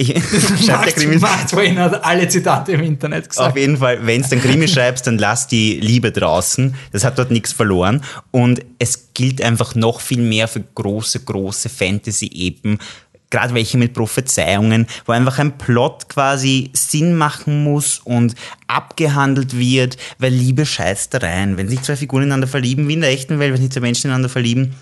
ich, 0.00 0.14
Mark, 0.68 1.20
Mark 1.20 1.48
Twain 1.48 1.78
hat 1.78 2.04
alle 2.04 2.28
Zitate 2.28 2.72
im 2.72 2.82
Internet 2.82 3.28
gesagt. 3.28 3.50
Auf 3.50 3.56
jeden 3.58 3.76
Fall, 3.78 4.06
wenn 4.06 4.20
es 4.20 4.28
dann 4.30 4.40
Krimi 4.40 4.68
schreibst, 4.68 5.06
dann 5.06 5.18
lass 5.18 5.46
die 5.48 5.80
Liebe 5.80 6.12
draußen. 6.12 6.74
Das 6.92 7.04
hat 7.04 7.18
dort 7.18 7.30
nichts 7.32 7.52
verloren. 7.52 8.02
Und 8.30 8.64
es 8.78 9.12
gilt 9.12 9.42
einfach 9.42 9.74
noch 9.74 10.00
viel 10.00 10.22
mehr 10.22 10.46
für 10.48 10.60
große, 10.60 11.20
große 11.20 11.68
Fantasy-Epen. 11.68 12.78
Gerade 13.30 13.54
welche 13.54 13.76
mit 13.76 13.94
Prophezeiungen, 13.94 14.86
wo 15.04 15.12
einfach 15.12 15.38
ein 15.38 15.58
Plot 15.58 16.08
quasi 16.08 16.70
Sinn 16.72 17.14
machen 17.14 17.62
muss 17.62 17.98
und 17.98 18.34
abgehandelt 18.66 19.58
wird, 19.58 19.96
weil 20.18 20.32
Liebe 20.32 20.64
scheißt 20.64 21.22
rein. 21.22 21.56
Wenn 21.56 21.68
sich 21.68 21.82
zwei 21.82 21.96
Figuren 21.96 22.22
ineinander 22.22 22.46
verlieben, 22.46 22.88
wie 22.88 22.94
in 22.94 23.02
der 23.02 23.10
echten 23.10 23.38
Welt, 23.38 23.52
wenn 23.52 23.60
sich 23.60 23.70
zwei 23.70 23.80
Menschen 23.80 24.06
ineinander 24.06 24.28
verlieben, 24.30 24.74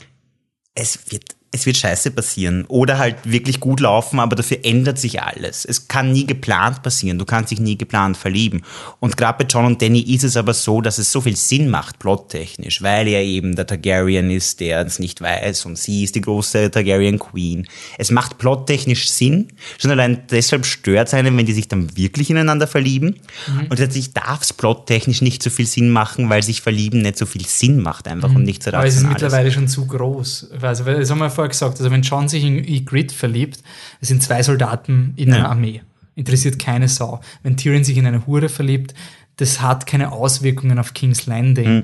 es 0.74 1.10
wird, 1.10 1.34
es 1.56 1.66
wird 1.66 1.76
scheiße 1.76 2.10
passieren 2.10 2.64
oder 2.68 2.98
halt 2.98 3.16
wirklich 3.24 3.60
gut 3.60 3.80
laufen, 3.80 4.20
aber 4.20 4.36
dafür 4.36 4.58
ändert 4.62 4.98
sich 4.98 5.20
alles. 5.22 5.64
Es 5.64 5.88
kann 5.88 6.12
nie 6.12 6.26
geplant 6.26 6.82
passieren, 6.82 7.18
du 7.18 7.24
kannst 7.24 7.50
dich 7.50 7.60
nie 7.60 7.76
geplant 7.76 8.16
verlieben. 8.16 8.62
Und 9.00 9.16
gerade 9.16 9.42
bei 9.42 9.48
John 9.48 9.66
und 9.66 9.82
Danny 9.82 10.00
ist 10.00 10.24
es 10.24 10.36
aber 10.36 10.54
so, 10.54 10.80
dass 10.80 10.98
es 10.98 11.10
so 11.10 11.20
viel 11.20 11.36
Sinn 11.36 11.68
macht, 11.68 11.98
plottechnisch, 11.98 12.82
weil 12.82 13.08
er 13.08 13.22
eben 13.22 13.56
der 13.56 13.66
Targaryen 13.66 14.30
ist, 14.30 14.60
der 14.60 14.86
es 14.86 14.98
nicht 14.98 15.20
weiß 15.20 15.66
und 15.66 15.78
sie 15.78 16.04
ist 16.04 16.14
die 16.14 16.20
große 16.20 16.70
Targaryen 16.70 17.18
Queen. 17.18 17.66
Es 17.98 18.10
macht 18.10 18.38
plottechnisch 18.38 19.10
Sinn, 19.10 19.48
schon 19.78 19.90
allein 19.90 20.22
deshalb 20.30 20.66
stört 20.66 21.08
es 21.08 21.14
einen, 21.14 21.36
wenn 21.36 21.46
die 21.46 21.52
sich 21.52 21.68
dann 21.68 21.96
wirklich 21.96 22.30
ineinander 22.30 22.66
verlieben. 22.66 23.20
Mhm. 23.46 23.66
Und 23.70 23.78
tatsächlich 23.78 24.12
darf 24.12 24.42
es 24.42 24.52
plottechnisch 24.52 25.22
nicht 25.22 25.42
so 25.42 25.50
viel 25.50 25.66
Sinn 25.66 25.90
machen, 25.90 26.28
weil 26.28 26.42
sich 26.42 26.60
verlieben 26.60 27.02
nicht 27.02 27.18
so 27.18 27.26
viel 27.26 27.46
Sinn 27.46 27.80
macht 27.80 28.08
einfach 28.08 28.28
mhm. 28.28 28.36
und 28.36 28.42
nicht 28.42 28.62
so 28.62 28.70
rational 28.70 28.80
Aber 28.80 28.88
es 28.88 28.96
ist 28.96 29.08
mittlerweile 29.08 29.52
schon 29.52 29.68
zu 29.68 29.86
groß. 29.86 30.48
Also, 30.60 30.84
das 30.84 31.10
haben 31.10 31.18
wir 31.18 31.30
vorher 31.46 31.48
gesagt, 31.48 31.78
also 31.78 31.90
wenn 31.90 32.02
John 32.02 32.28
sich 32.28 32.44
in 32.44 32.58
Ygritte 32.58 33.14
verliebt, 33.14 33.62
es 34.00 34.08
sind 34.08 34.22
zwei 34.22 34.42
Soldaten 34.42 35.14
in 35.16 35.28
ja. 35.30 35.36
einer 35.36 35.50
Armee. 35.50 35.82
Interessiert 36.14 36.58
keine 36.58 36.88
Sau. 36.88 37.20
Wenn 37.42 37.56
Tyrion 37.56 37.84
sich 37.84 37.96
in 37.96 38.06
eine 38.06 38.26
Hure 38.26 38.48
verliebt, 38.48 38.94
das 39.36 39.60
hat 39.60 39.86
keine 39.86 40.12
Auswirkungen 40.12 40.78
auf 40.78 40.94
King's 40.94 41.26
Landing. 41.26 41.74
Mhm. 41.74 41.82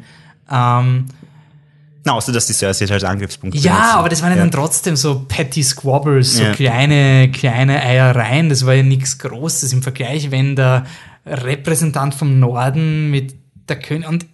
Ähm, 0.51 1.05
na, 2.05 2.15
außer 2.15 2.33
dass 2.33 2.47
die 2.47 2.53
Cersei 2.53 2.93
als 2.93 3.05
Angriffspunkt 3.05 3.55
Ja, 3.57 3.75
benutzen. 3.75 3.97
aber 3.99 4.09
das 4.09 4.23
waren 4.23 4.31
ja 4.33 4.39
dann 4.39 4.51
trotzdem 4.51 4.97
so 4.97 5.25
petty 5.29 5.63
Squabbles, 5.63 6.37
so 6.37 6.43
ja. 6.43 6.53
kleine, 6.53 7.31
kleine 7.31 7.81
Eiereien. 7.81 8.49
Das 8.49 8.67
war 8.67 8.75
ja 8.75 8.83
nichts 8.83 9.19
Großes 9.19 9.73
im 9.73 9.83
Vergleich, 9.83 10.33
wenn 10.33 10.57
der 10.57 10.85
Repräsentant 11.25 12.15
vom 12.15 12.41
Norden 12.41 13.11
mit 13.11 13.37
der 13.69 13.79
König. 13.79 14.09
Und 14.09 14.27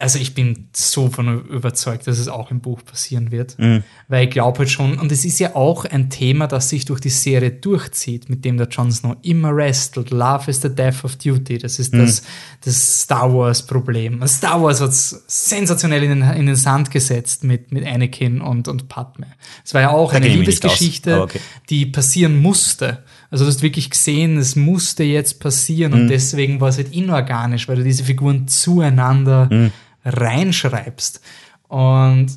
also 0.00 0.20
ich 0.20 0.32
bin 0.32 0.68
so 0.72 1.10
von 1.10 1.44
überzeugt, 1.48 2.06
dass 2.06 2.20
es 2.20 2.28
auch 2.28 2.52
im 2.52 2.60
Buch 2.60 2.84
passieren 2.84 3.32
wird. 3.32 3.58
Mhm. 3.58 3.82
Weil 4.06 4.26
ich 4.26 4.30
glaube 4.30 4.60
halt 4.60 4.70
schon, 4.70 4.96
und 4.96 5.10
es 5.10 5.24
ist 5.24 5.40
ja 5.40 5.56
auch 5.56 5.84
ein 5.84 6.08
Thema, 6.08 6.46
das 6.46 6.68
sich 6.68 6.84
durch 6.84 7.00
die 7.00 7.08
Serie 7.08 7.50
durchzieht, 7.50 8.30
mit 8.30 8.44
dem 8.44 8.58
der 8.58 8.68
Jon 8.68 8.92
Snow 8.92 9.16
immer 9.22 9.56
wrestelt. 9.56 10.10
Love 10.10 10.48
is 10.52 10.62
the 10.62 10.72
death 10.72 11.04
of 11.04 11.16
duty. 11.16 11.58
Das 11.58 11.80
ist 11.80 11.92
mhm. 11.92 11.98
das, 11.98 12.22
das 12.64 13.00
Star 13.02 13.34
Wars-Problem. 13.34 14.24
Star 14.28 14.62
Wars 14.62 14.80
hat 14.80 14.90
es 14.90 15.24
sensationell 15.26 16.04
in 16.04 16.20
den, 16.20 16.30
in 16.30 16.46
den 16.46 16.56
Sand 16.56 16.92
gesetzt 16.92 17.42
mit, 17.42 17.72
mit 17.72 17.84
Anakin 17.84 18.40
und, 18.40 18.68
und 18.68 18.88
Padme. 18.88 19.26
Es 19.64 19.74
war 19.74 19.80
ja 19.80 19.90
auch 19.90 20.12
da 20.12 20.18
eine 20.18 20.28
Liebesgeschichte, 20.28 21.22
okay. 21.22 21.40
die 21.70 21.86
passieren 21.86 22.40
musste. 22.40 23.02
Also 23.32 23.44
du 23.44 23.50
hast 23.50 23.62
wirklich 23.62 23.90
gesehen, 23.90 24.38
es 24.38 24.54
musste 24.54 25.02
jetzt 25.02 25.40
passieren 25.40 25.92
mhm. 25.92 26.00
und 26.02 26.08
deswegen 26.08 26.60
war 26.60 26.68
es 26.68 26.76
halt 26.76 26.94
inorganisch, 26.94 27.66
weil 27.66 27.76
du 27.76 27.82
diese 27.82 28.04
Figuren 28.04 28.46
zueinander 28.46 29.48
mhm 29.50 29.72
reinschreibst. 30.08 31.20
Und 31.68 32.28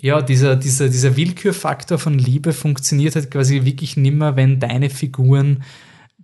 ja, 0.00 0.22
dieser, 0.22 0.56
dieser, 0.56 0.88
dieser 0.88 1.16
Willkürfaktor 1.16 1.98
von 1.98 2.18
Liebe 2.18 2.52
funktioniert 2.52 3.14
halt 3.14 3.30
quasi 3.30 3.64
wirklich 3.64 3.96
nimmer, 3.96 4.36
wenn 4.36 4.60
deine 4.60 4.90
Figuren 4.90 5.62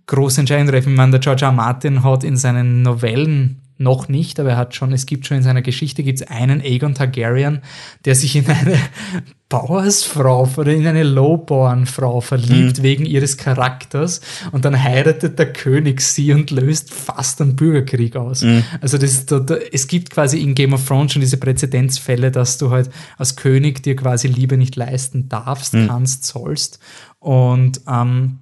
große 0.07 0.41
Entscheidungen 0.41 0.69
treffen. 0.69 0.91
Ich 0.91 0.97
meine, 0.97 1.11
der 1.11 1.19
George 1.19 1.45
R. 1.45 1.51
Martin 1.51 2.03
hat 2.03 2.23
in 2.23 2.37
seinen 2.37 2.81
Novellen 2.81 3.63
noch 3.77 4.07
nicht, 4.07 4.39
aber 4.39 4.51
er 4.51 4.57
hat 4.57 4.75
schon, 4.75 4.93
es 4.93 5.05
gibt 5.05 5.25
schon 5.25 5.37
in 5.37 5.43
seiner 5.43 5.61
Geschichte 5.61 6.03
gibt's 6.03 6.21
einen 6.21 6.61
Aegon 6.61 6.93
Targaryen, 6.93 7.61
der 8.05 8.15
sich 8.15 8.35
in 8.35 8.45
eine 8.47 8.77
Bauersfrau 9.49 10.49
oder 10.57 10.73
in 10.73 10.87
eine 10.87 11.03
Lowborn-Frau 11.03 12.21
verliebt 12.21 12.79
mhm. 12.79 12.83
wegen 12.83 13.05
ihres 13.05 13.37
Charakters 13.37 14.21
und 14.51 14.65
dann 14.65 14.81
heiratet 14.81 15.37
der 15.37 15.53
König 15.53 16.01
sie 16.01 16.33
und 16.33 16.49
löst 16.49 16.93
fast 16.93 17.41
einen 17.41 17.55
Bürgerkrieg 17.55 18.15
aus. 18.15 18.43
Mhm. 18.43 18.63
Also 18.81 18.97
das, 18.97 19.25
da, 19.25 19.39
da, 19.39 19.55
es 19.71 19.87
gibt 19.87 20.09
quasi 20.11 20.39
in 20.39 20.55
Game 20.55 20.73
of 20.73 20.87
Thrones 20.87 21.13
schon 21.13 21.21
diese 21.21 21.37
Präzedenzfälle, 21.37 22.31
dass 22.31 22.57
du 22.57 22.71
halt 22.71 22.89
als 23.17 23.35
König 23.35 23.83
dir 23.83 23.95
quasi 23.95 24.27
Liebe 24.27 24.57
nicht 24.57 24.75
leisten 24.75 25.29
darfst, 25.29 25.73
mhm. 25.73 25.87
kannst, 25.87 26.25
sollst 26.25 26.79
und 27.19 27.81
ähm, 27.87 28.39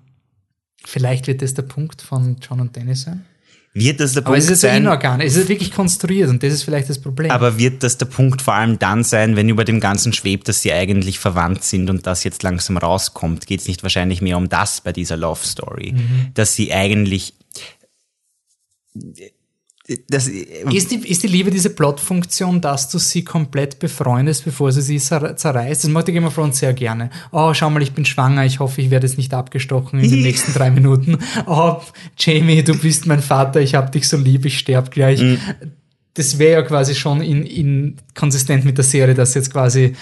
vielleicht 0.85 1.27
wird 1.27 1.41
das 1.41 1.53
der 1.53 1.63
Punkt 1.63 2.01
von 2.01 2.37
John 2.41 2.59
und 2.61 2.75
Dennis 2.75 3.03
sein 3.03 3.25
wird 3.73 4.01
das 4.01 4.13
der 4.13 4.23
aber 4.23 4.33
Punkt 4.33 4.43
es 4.43 4.49
ist 4.49 4.61
sein. 4.61 4.81
Inorgan, 4.81 5.21
es 5.21 5.37
ist 5.37 5.47
wirklich 5.47 5.71
konstruiert 5.71 6.29
und 6.29 6.43
das 6.43 6.53
ist 6.53 6.63
vielleicht 6.63 6.89
das 6.89 6.99
Problem. 6.99 7.31
Aber 7.31 7.57
wird 7.57 7.83
das 7.83 7.97
der 7.97 8.05
Punkt 8.05 8.41
vor 8.41 8.53
allem 8.53 8.79
dann 8.79 9.03
sein, 9.03 9.37
wenn 9.37 9.47
über 9.47 9.63
dem 9.63 9.79
Ganzen 9.79 10.11
schwebt, 10.11 10.49
dass 10.49 10.61
sie 10.61 10.73
eigentlich 10.73 11.19
verwandt 11.19 11.63
sind 11.63 11.89
und 11.89 12.05
das 12.05 12.25
jetzt 12.25 12.43
langsam 12.43 12.77
rauskommt? 12.77 13.47
Geht 13.47 13.61
es 13.61 13.67
nicht 13.67 13.81
wahrscheinlich 13.81 14.21
mehr 14.21 14.37
um 14.37 14.49
das 14.49 14.81
bei 14.81 14.91
dieser 14.91 15.15
Love 15.15 15.45
Story? 15.45 15.93
Mhm. 15.93 16.31
Dass 16.33 16.53
sie 16.53 16.73
eigentlich 16.73 17.33
das, 20.09 20.27
ist, 20.27 20.91
die, 20.91 21.07
ist 21.07 21.23
die 21.23 21.27
Liebe 21.27 21.51
diese 21.51 21.69
Plotfunktion, 21.69 22.61
dass 22.61 22.89
du 22.89 22.97
sie 22.97 23.23
komplett 23.23 23.80
befreundest, 23.80 24.45
bevor 24.45 24.72
sie 24.72 24.81
sie 24.81 24.99
zerreißt? 24.99 25.84
Das 25.84 25.89
macht 25.91 26.07
die 26.07 26.13
Game 26.13 26.26
of 26.26 26.35
Thrones 26.35 26.59
sehr 26.59 26.73
gerne. 26.73 27.09
Oh, 27.31 27.53
schau 27.53 27.69
mal, 27.69 27.81
ich 27.81 27.93
bin 27.93 28.05
schwanger, 28.05 28.45
ich 28.45 28.59
hoffe, 28.59 28.81
ich 28.81 28.89
werde 28.89 29.07
jetzt 29.07 29.18
nicht 29.18 29.34
abgestochen 29.34 29.99
in 29.99 30.09
den 30.09 30.22
nächsten 30.23 30.53
drei 30.53 30.72
Minuten. 30.72 31.18
Oh, 31.45 31.77
Jamie, 32.18 32.63
du 32.63 32.77
bist 32.77 33.05
mein 33.05 33.22
Vater, 33.22 33.61
ich 33.61 33.76
hab 33.76 33.91
dich 33.91 34.07
so 34.07 34.18
lieb, 34.18 34.45
ich 34.45 34.59
sterb 34.59 34.91
gleich. 34.91 35.22
Mhm. 35.22 35.38
Das 36.13 36.39
wäre 36.39 36.61
ja 36.61 36.61
quasi 36.61 36.93
schon 36.93 37.22
in, 37.22 37.45
in 37.45 37.95
konsistent 38.15 38.65
mit 38.65 38.77
der 38.77 38.85
Serie, 38.85 39.15
dass 39.15 39.34
jetzt 39.34 39.51
quasi 39.51 39.95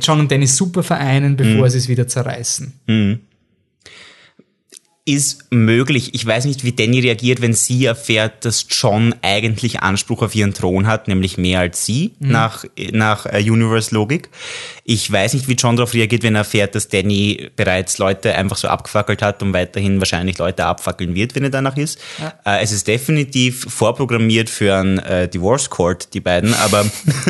John 0.00 0.20
und 0.20 0.30
Danny 0.30 0.46
super 0.46 0.82
vereinen, 0.82 1.36
bevor 1.36 1.66
mhm. 1.66 1.70
sie 1.70 1.78
es 1.78 1.88
wieder 1.88 2.08
zerreißen. 2.08 2.72
Mhm 2.86 3.20
ist 5.04 5.46
möglich. 5.50 6.14
Ich 6.14 6.24
weiß 6.24 6.44
nicht, 6.44 6.62
wie 6.62 6.70
Danny 6.70 7.00
reagiert, 7.00 7.42
wenn 7.42 7.54
sie 7.54 7.86
erfährt, 7.86 8.44
dass 8.44 8.66
John 8.70 9.12
eigentlich 9.20 9.80
Anspruch 9.80 10.22
auf 10.22 10.32
ihren 10.34 10.54
Thron 10.54 10.86
hat, 10.86 11.08
nämlich 11.08 11.36
mehr 11.38 11.58
als 11.58 11.84
sie, 11.84 12.12
mhm. 12.20 12.30
nach, 12.30 12.64
nach 12.92 13.26
äh, 13.26 13.42
Universe-Logik. 13.42 14.30
Ich 14.84 15.10
weiß 15.10 15.34
nicht, 15.34 15.48
wie 15.48 15.54
John 15.54 15.74
darauf 15.74 15.92
reagiert, 15.92 16.22
wenn 16.22 16.36
er 16.36 16.40
erfährt, 16.42 16.76
dass 16.76 16.86
Danny 16.86 17.50
bereits 17.56 17.98
Leute 17.98 18.36
einfach 18.36 18.56
so 18.56 18.68
abgefackelt 18.68 19.22
hat 19.22 19.42
und 19.42 19.52
weiterhin 19.52 19.98
wahrscheinlich 19.98 20.38
Leute 20.38 20.64
abfackeln 20.64 21.16
wird, 21.16 21.34
wenn 21.34 21.42
er 21.42 21.50
danach 21.50 21.76
ist. 21.76 21.98
Ja. 22.20 22.34
Äh, 22.46 22.62
es 22.62 22.70
ist 22.70 22.86
definitiv 22.86 23.66
vorprogrammiert 23.68 24.48
für 24.50 24.76
ein 24.76 25.00
äh, 25.00 25.28
Divorce 25.28 25.68
Court, 25.68 26.14
die 26.14 26.20
beiden, 26.20 26.54
aber 26.54 26.86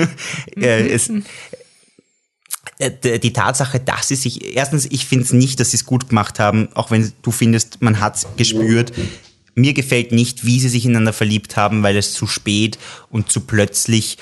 es, 0.57 1.11
die 2.91 3.33
Tatsache, 3.33 3.81
dass 3.81 4.09
sie 4.09 4.17
sich, 4.17 4.57
erstens, 4.57 4.87
ich 4.91 5.07
finde 5.07 5.25
es 5.25 5.33
nicht, 5.33 5.61
dass 5.61 5.71
sie 5.71 5.77
es 5.77 5.85
gut 5.85 6.09
gemacht 6.09 6.39
haben, 6.39 6.69
auch 6.75 6.91
wenn 6.91 7.13
du 7.23 7.31
findest, 7.31 7.81
man 7.81 8.01
hat 8.01 8.17
es 8.17 8.27
gespürt. 8.37 8.93
Mir 9.55 9.75
gefällt 9.75 10.13
nicht, 10.13 10.45
wie 10.45 10.59
sie 10.59 10.69
sich 10.69 10.85
ineinander 10.85 11.13
verliebt 11.13 11.57
haben, 11.57 11.83
weil 11.83 11.97
es 11.97 12.15
zu 12.15 12.27
spät 12.27 12.79
und 13.11 13.31
zu 13.31 13.41
plötzlich 13.41 14.19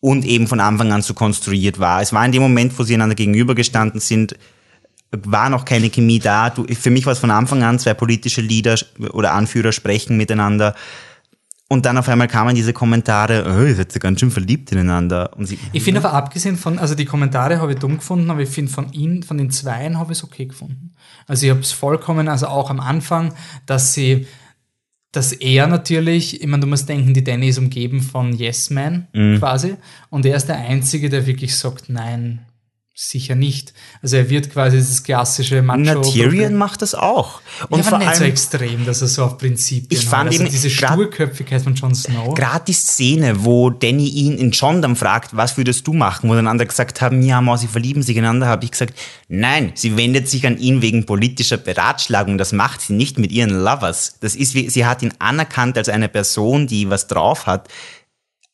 und 0.00 0.24
eben 0.24 0.48
von 0.48 0.60
Anfang 0.60 0.92
an 0.92 1.02
so 1.02 1.14
konstruiert 1.14 1.78
war. 1.78 2.02
Es 2.02 2.12
war 2.12 2.24
in 2.24 2.32
dem 2.32 2.42
Moment, 2.42 2.76
wo 2.78 2.82
sie 2.82 2.94
einander 2.94 3.14
gegenübergestanden 3.14 4.00
sind, 4.00 4.36
war 5.12 5.50
noch 5.50 5.64
keine 5.64 5.90
Chemie 5.90 6.18
da. 6.18 6.50
Du, 6.50 6.66
für 6.74 6.90
mich 6.90 7.06
war 7.06 7.12
es 7.12 7.18
von 7.18 7.30
Anfang 7.30 7.62
an, 7.62 7.78
zwei 7.78 7.94
politische 7.94 8.40
Leader 8.40 8.76
oder 9.12 9.34
Anführer 9.34 9.72
sprechen 9.72 10.16
miteinander 10.16 10.74
und 11.72 11.86
dann 11.86 11.96
auf 11.96 12.06
einmal 12.10 12.28
kamen 12.28 12.54
diese 12.54 12.74
Kommentare, 12.74 13.46
oh, 13.46 13.64
ihr 13.64 13.74
seid 13.74 13.94
ja 13.94 13.98
ganz 13.98 14.20
schön 14.20 14.30
verliebt 14.30 14.70
ineinander. 14.72 15.34
Und 15.38 15.46
sie, 15.46 15.58
ich 15.72 15.82
finde 15.82 16.00
aber 16.00 16.12
abgesehen 16.12 16.58
von, 16.58 16.78
also 16.78 16.94
die 16.94 17.06
Kommentare 17.06 17.62
habe 17.62 17.72
ich 17.72 17.78
dumm 17.78 17.96
gefunden, 17.96 18.30
aber 18.30 18.42
ich 18.42 18.50
finde 18.50 18.70
von 18.70 18.92
ihnen, 18.92 19.22
von 19.22 19.38
den 19.38 19.50
Zweien 19.50 19.98
habe 19.98 20.12
ich 20.12 20.18
es 20.18 20.24
okay 20.24 20.44
gefunden. 20.44 20.92
Also 21.26 21.46
ich 21.46 21.50
habe 21.50 21.60
es 21.60 21.72
vollkommen, 21.72 22.28
also 22.28 22.48
auch 22.48 22.68
am 22.68 22.78
Anfang, 22.78 23.32
dass 23.64 23.94
sie, 23.94 24.26
dass 25.12 25.32
er 25.32 25.66
natürlich, 25.66 26.42
ich 26.42 26.46
meine, 26.46 26.60
du 26.60 26.66
musst 26.66 26.90
denken, 26.90 27.14
die 27.14 27.24
Danny 27.24 27.48
ist 27.48 27.58
umgeben 27.58 28.02
von 28.02 28.34
Yes 28.34 28.68
Man 28.68 29.06
mhm. 29.14 29.38
quasi 29.38 29.76
und 30.10 30.26
er 30.26 30.36
ist 30.36 30.50
der 30.50 30.58
Einzige, 30.58 31.08
der 31.08 31.26
wirklich 31.26 31.56
sagt, 31.56 31.88
nein, 31.88 32.40
Sicher 32.94 33.34
nicht. 33.34 33.72
Also 34.02 34.16
er 34.16 34.28
wird 34.28 34.52
quasi 34.52 34.76
das 34.76 35.02
klassische 35.02 35.62
Macho. 35.62 35.80
Na, 35.80 35.94
Tyrion 36.02 36.54
macht 36.54 36.82
das 36.82 36.94
auch. 36.94 37.40
Und 37.70 37.78
ja, 37.78 37.84
vor 37.84 37.96
nicht 37.96 38.08
allem, 38.08 38.18
so 38.18 38.24
extrem, 38.24 38.84
dass 38.84 39.00
er 39.00 39.08
so 39.08 39.24
auf 39.24 39.38
Prinzipien 39.38 39.98
Ich 39.98 40.06
fand 40.06 40.24
hat. 40.24 40.32
Also 40.32 40.42
eben 40.42 40.52
diese 40.52 40.68
Sturköpfigkeit 40.68 41.62
von 41.62 41.74
Jon 41.74 41.94
Snow. 41.94 42.34
Gerade 42.34 42.66
die 42.66 42.74
Szene, 42.74 43.44
wo 43.44 43.70
Danny 43.70 44.08
ihn 44.08 44.36
in 44.36 44.50
Jon 44.50 44.82
dann 44.82 44.94
fragt, 44.94 45.34
was 45.34 45.56
würdest 45.56 45.86
du 45.86 45.94
machen? 45.94 46.28
Wo 46.28 46.34
dann 46.34 46.46
andere 46.46 46.68
gesagt 46.68 47.00
haben, 47.00 47.22
ja, 47.22 47.40
Ma, 47.40 47.56
sie 47.56 47.66
verlieben 47.66 48.02
sich 48.02 48.18
einander, 48.18 48.46
habe 48.46 48.66
ich 48.66 48.72
gesagt, 48.72 48.94
nein, 49.26 49.72
sie 49.74 49.96
wendet 49.96 50.28
sich 50.28 50.46
an 50.46 50.58
ihn 50.58 50.82
wegen 50.82 51.06
politischer 51.06 51.56
Beratschlagung. 51.56 52.36
Das 52.36 52.52
macht 52.52 52.82
sie 52.82 52.92
nicht 52.92 53.18
mit 53.18 53.32
ihren 53.32 53.64
Lovers. 53.64 54.16
Das 54.20 54.36
ist 54.36 54.54
wie, 54.54 54.68
sie 54.68 54.84
hat 54.84 55.00
ihn 55.00 55.14
anerkannt 55.18 55.78
als 55.78 55.88
eine 55.88 56.10
Person, 56.10 56.66
die 56.66 56.90
was 56.90 57.06
drauf 57.06 57.46
hat. 57.46 57.68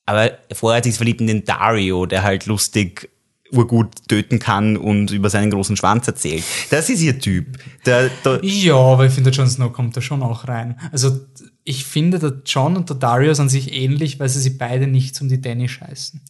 Aber 0.06 0.38
vorher 0.52 0.76
hat 0.76 0.84
sie 0.84 0.90
sich 0.90 0.96
verliebt 0.96 1.20
in 1.20 1.26
den 1.26 1.44
Dario, 1.44 2.06
der 2.06 2.22
halt 2.22 2.46
lustig 2.46 3.10
urgut 3.52 4.08
töten 4.08 4.38
kann 4.38 4.76
und 4.76 5.10
über 5.10 5.30
seinen 5.30 5.50
großen 5.50 5.76
Schwanz 5.76 6.06
erzählt. 6.06 6.44
Das 6.70 6.90
ist 6.90 7.00
ihr 7.00 7.18
Typ. 7.18 7.58
Der, 7.86 8.10
der 8.24 8.44
ja, 8.44 8.76
aber 8.76 9.06
ich 9.06 9.12
finde, 9.12 9.30
der 9.30 9.38
Jon 9.38 9.48
Snow 9.48 9.72
kommt 9.72 9.96
da 9.96 10.00
schon 10.00 10.22
auch 10.22 10.48
rein. 10.48 10.78
Also 10.92 11.20
ich 11.64 11.84
finde, 11.84 12.18
der 12.18 12.42
John 12.44 12.76
und 12.76 12.88
der 12.88 12.96
Darius 12.96 13.40
an 13.40 13.48
sich 13.48 13.72
ähnlich, 13.74 14.18
weil 14.20 14.28
sie 14.28 14.40
sich 14.40 14.58
beide 14.58 14.86
nicht 14.86 15.20
um 15.20 15.28
die 15.28 15.40
Danny 15.40 15.68
scheißen. 15.68 16.20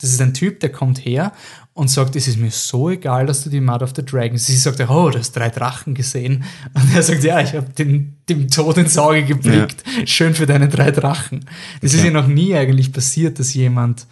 Das 0.00 0.10
ist 0.10 0.20
ein 0.20 0.34
Typ, 0.34 0.60
der 0.60 0.70
kommt 0.70 1.04
her 1.04 1.32
und 1.72 1.88
sagt, 1.88 2.16
es 2.16 2.28
ist 2.28 2.38
mir 2.38 2.50
so 2.50 2.90
egal, 2.90 3.24
dass 3.26 3.44
du 3.44 3.50
die 3.50 3.62
Mud 3.62 3.82
of 3.82 3.94
the 3.96 4.04
Dragons. 4.04 4.46
Sie 4.46 4.56
sagt, 4.56 4.78
oh, 4.80 5.10
du 5.10 5.18
hast 5.18 5.32
drei 5.32 5.48
Drachen 5.48 5.94
gesehen. 5.94 6.44
Und 6.74 6.94
er 6.94 7.02
sagt, 7.02 7.24
ja, 7.24 7.40
ich 7.40 7.54
habe 7.54 7.68
dem 7.72 8.48
Tod 8.50 8.76
ins 8.76 8.98
Auge 8.98 9.24
geblickt. 9.24 9.82
Ja. 9.98 10.06
Schön 10.06 10.34
für 10.34 10.44
deine 10.44 10.68
drei 10.68 10.90
Drachen. 10.90 11.46
Das 11.80 11.92
okay. 11.92 12.00
ist 12.00 12.04
ja 12.04 12.10
noch 12.10 12.26
nie 12.26 12.54
eigentlich 12.54 12.92
passiert, 12.92 13.38
dass 13.38 13.54
jemand 13.54 14.06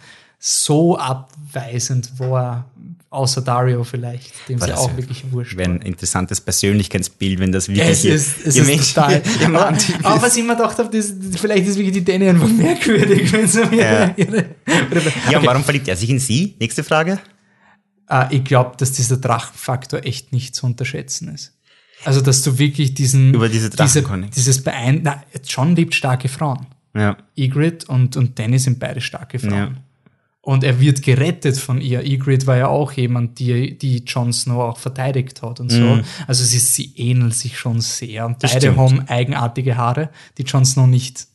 so 0.47 0.95
ab, 0.97 1.31
abweisend 1.47 2.19
war 2.19 2.69
außer 3.09 3.41
Dario 3.41 3.83
vielleicht, 3.83 4.31
dem 4.47 4.59
sie 4.59 4.67
das 4.67 4.77
auch 4.77 4.91
ja- 4.91 4.97
wirklich 4.97 5.31
wurscht 5.31 5.57
Wäre 5.57 5.71
ein 5.71 5.81
interessantes 5.81 6.39
Persönlichkeitsbild, 6.41 7.39
wenn 7.39 7.51
das 7.51 7.65
Ja, 7.67 7.75
wirklich 7.77 8.05
es 8.05 8.35
ist, 8.37 8.45
es 8.45 8.55
ist 8.57 8.93
total. 8.93 9.23
aber, 9.45 9.67
aber 10.03 10.21
was 10.21 10.35
ich 10.37 10.43
mir 10.43 10.55
gedacht 10.55 10.77
habe, 10.77 10.95
das, 10.95 11.13
vielleicht 11.39 11.65
ist 11.67 11.77
wirklich 11.77 11.93
die 11.93 12.03
Danny 12.03 12.29
einfach 12.29 12.47
merkwürdig, 12.49 13.31
wenn 13.31 13.47
sie 13.47 13.65
mir 13.65 13.77
Ja. 13.81 14.13
ihre, 14.17 14.37
Ja, 15.31 15.37
okay. 15.39 15.47
warum 15.47 15.63
verliebt 15.63 15.87
er 15.87 15.95
sich 15.95 16.09
in 16.11 16.19
sie? 16.19 16.55
Nächste 16.59 16.83
Frage. 16.83 17.19
Äh, 18.09 18.35
ich 18.35 18.43
glaube, 18.43 18.75
dass 18.77 18.91
dieser 18.91 19.17
Drachenfaktor 19.17 20.05
echt 20.05 20.31
nicht 20.31 20.53
zu 20.53 20.67
unterschätzen 20.67 21.33
ist. 21.33 21.53
Also, 22.03 22.21
dass 22.21 22.43
du 22.43 22.59
wirklich 22.59 22.93
diesen, 22.93 23.33
Über 23.33 23.49
diese 23.49 23.71
diese, 23.71 24.01
Drachen- 24.01 24.29
dieses 24.29 24.63
beein, 24.63 24.99
na, 25.03 25.23
John 25.47 25.75
liebt 25.75 25.95
starke 25.95 26.27
Frauen. 26.27 26.67
Ja. 26.93 27.17
Ygritte 27.35 27.87
und, 27.87 28.15
und 28.15 28.37
Danny 28.37 28.59
sind 28.59 28.77
beide 28.79 29.01
starke 29.01 29.39
Frauen. 29.39 29.53
Ja. 29.53 29.71
Und 30.45 30.63
er 30.63 30.79
wird 30.79 31.01
gerettet 31.01 31.57
von 31.57 31.81
ihr. 31.81 32.05
Ygritte 32.05 32.45
war 32.45 32.55
ja 32.55 32.67
auch 32.67 32.91
jemand, 32.91 33.39
die, 33.39 33.75
die 33.79 34.03
Jon 34.05 34.31
Snow 34.31 34.59
auch 34.59 34.77
verteidigt 34.77 35.41
hat 35.41 35.59
und 35.59 35.71
so. 35.71 35.99
Also 36.27 36.43
sie, 36.43 36.59
sie 36.59 36.93
ähneln 36.97 37.31
sich 37.31 37.57
schon 37.57 37.81
sehr. 37.81 38.27
Und 38.27 38.37
beide 38.37 38.75
haben 38.77 39.07
eigenartige 39.07 39.75
Haare, 39.75 40.11
die 40.37 40.43
Jon 40.43 40.63
Snow 40.63 40.85
nicht 40.85 41.25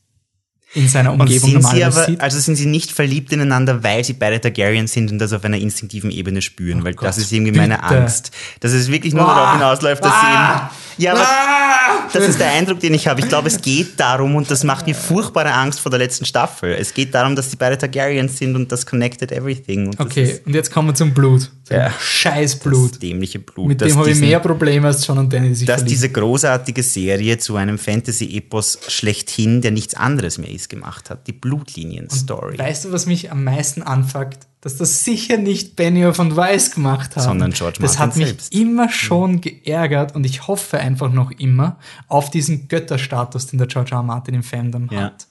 in 0.72 0.88
seiner 0.88 1.12
Umgebung 1.12 1.48
sie 1.48 1.54
normalerweise 1.54 1.98
aber, 1.98 2.06
sieht. 2.06 2.20
also 2.20 2.38
sind 2.38 2.56
sie 2.56 2.66
nicht 2.66 2.92
verliebt 2.92 3.32
ineinander, 3.32 3.82
weil 3.82 4.04
sie 4.04 4.12
beide 4.12 4.40
Targaryens 4.40 4.92
sind 4.92 5.10
und 5.10 5.18
das 5.18 5.32
auf 5.32 5.44
einer 5.44 5.58
instinktiven 5.58 6.10
Ebene 6.10 6.42
spüren, 6.42 6.84
weil 6.84 6.94
das 6.94 7.16
Gott, 7.16 7.24
ist 7.24 7.32
irgendwie 7.32 7.52
meine 7.52 7.74
bitte. 7.76 7.88
Angst. 7.88 8.30
Dass 8.60 8.72
es 8.72 8.88
wirklich 8.90 9.12
nur 9.12 9.28
Ah, 9.28 9.34
darauf 9.34 9.52
hinausläuft, 9.54 10.04
dass 10.04 10.12
ah, 10.12 10.70
sie 10.96 11.02
eben, 11.02 11.04
ja, 11.04 11.12
aber 11.12 11.22
Ah! 11.22 12.08
das 12.12 12.28
ist 12.28 12.38
der 12.38 12.52
Eindruck, 12.52 12.78
den 12.80 12.94
ich 12.94 13.08
habe. 13.08 13.20
Ich 13.20 13.28
glaube, 13.28 13.48
es 13.48 13.60
geht 13.60 13.98
darum, 13.98 14.36
und 14.36 14.48
das 14.50 14.62
macht 14.64 14.86
mir 14.86 14.94
furchtbare 14.94 15.52
Angst 15.52 15.80
vor 15.80 15.90
der 15.90 15.98
letzten 15.98 16.24
Staffel. 16.24 16.72
Es 16.78 16.94
geht 16.94 17.14
darum, 17.14 17.34
dass 17.34 17.48
die 17.50 17.56
beide 17.56 17.76
Targaryens 17.78 18.38
sind 18.38 18.54
und 18.54 18.70
das 18.70 18.86
connected 18.86 19.32
everything. 19.32 19.86
Und 19.86 19.98
das 19.98 20.06
Okay, 20.06 20.40
und 20.44 20.54
jetzt 20.54 20.70
kommen 20.70 20.88
wir 20.88 20.94
zum 20.94 21.12
Blut. 21.14 21.50
Zum 21.64 21.76
Ja. 21.76 21.90
Scheiß 22.00 22.52
das 22.52 22.60
Blut. 22.60 23.02
dämliche 23.02 23.38
Blut. 23.40 23.66
Mit 23.68 23.80
dem 23.80 23.96
habe 23.96 24.10
ich 24.10 24.18
mehr 24.20 24.38
Probleme 24.40 24.86
als 24.88 25.04
John 25.06 25.18
und 25.18 25.32
Danny, 25.32 25.48
die 25.48 25.54
sich 25.54 25.66
dass 25.66 25.80
verlieben. 25.80 25.90
diese 25.94 26.08
großartige 26.10 26.82
Serie 26.82 27.38
zu 27.38 27.56
einem 27.56 27.78
Fantasy-Epos 27.78 28.78
schlechthin, 28.88 29.60
der 29.62 29.70
nichts 29.70 29.94
anderes 29.94 30.38
mehr 30.38 30.50
ist, 30.50 30.59
gemacht 30.68 31.10
hat. 31.10 31.26
Die 31.26 31.32
Blutlinien-Story. 31.32 32.58
Weißt 32.58 32.84
du, 32.84 32.92
was 32.92 33.06
mich 33.06 33.30
am 33.30 33.44
meisten 33.44 33.82
anfuckt? 33.82 34.46
Dass 34.60 34.76
das 34.76 35.04
sicher 35.04 35.38
nicht 35.38 35.74
Benioff 35.76 36.18
und 36.18 36.36
Weiss 36.36 36.70
gemacht 36.72 37.16
haben. 37.16 37.24
Sondern 37.24 37.50
George 37.52 37.78
Das 37.80 37.98
hat 37.98 38.08
Martin 38.08 38.20
mich 38.20 38.28
selbst. 38.28 38.54
immer 38.54 38.88
schon 38.90 39.40
geärgert 39.40 40.14
und 40.14 40.24
ich 40.26 40.46
hoffe 40.48 40.78
einfach 40.78 41.10
noch 41.10 41.30
immer 41.30 41.78
auf 42.08 42.28
diesen 42.30 42.68
Götterstatus, 42.68 43.46
den 43.46 43.58
der 43.58 43.68
George 43.68 43.92
R. 43.92 43.98
R. 43.98 44.02
Martin 44.02 44.34
im 44.34 44.42
Fandom 44.42 44.88
Ja. 44.90 45.04
hat. 45.04 45.26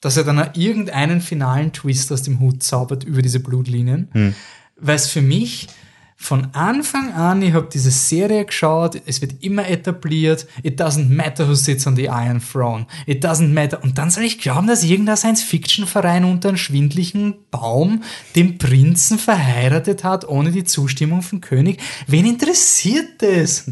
Dass 0.00 0.16
er 0.16 0.24
dann 0.24 0.50
irgendeinen 0.54 1.20
finalen 1.20 1.72
Twist 1.72 2.10
aus 2.12 2.22
dem 2.22 2.40
Hut 2.40 2.62
zaubert 2.62 3.04
über 3.04 3.20
diese 3.22 3.40
Blutlinien. 3.40 4.08
Hm. 4.12 4.34
Weil 4.76 4.96
es 4.96 5.08
für 5.08 5.22
mich 5.22 5.68
von 6.16 6.48
Anfang 6.54 7.12
an, 7.12 7.42
ich 7.42 7.52
habe 7.52 7.68
diese 7.72 7.90
Serie 7.90 8.44
geschaut, 8.44 9.00
es 9.04 9.20
wird 9.20 9.42
immer 9.42 9.68
etabliert, 9.68 10.46
it 10.62 10.80
doesn't 10.80 11.08
matter 11.08 11.46
who 11.48 11.54
sits 11.54 11.86
on 11.86 11.96
the 11.96 12.04
Iron 12.04 12.40
Throne, 12.40 12.86
it 13.06 13.24
doesn't 13.24 13.52
matter. 13.52 13.82
Und 13.82 13.98
dann 13.98 14.10
soll 14.10 14.24
ich 14.24 14.38
glauben, 14.38 14.66
dass 14.66 14.84
irgendein 14.84 15.16
Science-Fiction-Verein 15.16 16.24
unter 16.24 16.48
einem 16.50 16.56
schwindlichen 16.56 17.34
Baum 17.50 18.02
den 18.36 18.58
Prinzen 18.58 19.18
verheiratet 19.18 20.04
hat, 20.04 20.26
ohne 20.26 20.50
die 20.50 20.64
Zustimmung 20.64 21.22
vom 21.22 21.40
König. 21.40 21.80
Wen 22.06 22.26
interessiert 22.26 23.20
das? 23.20 23.70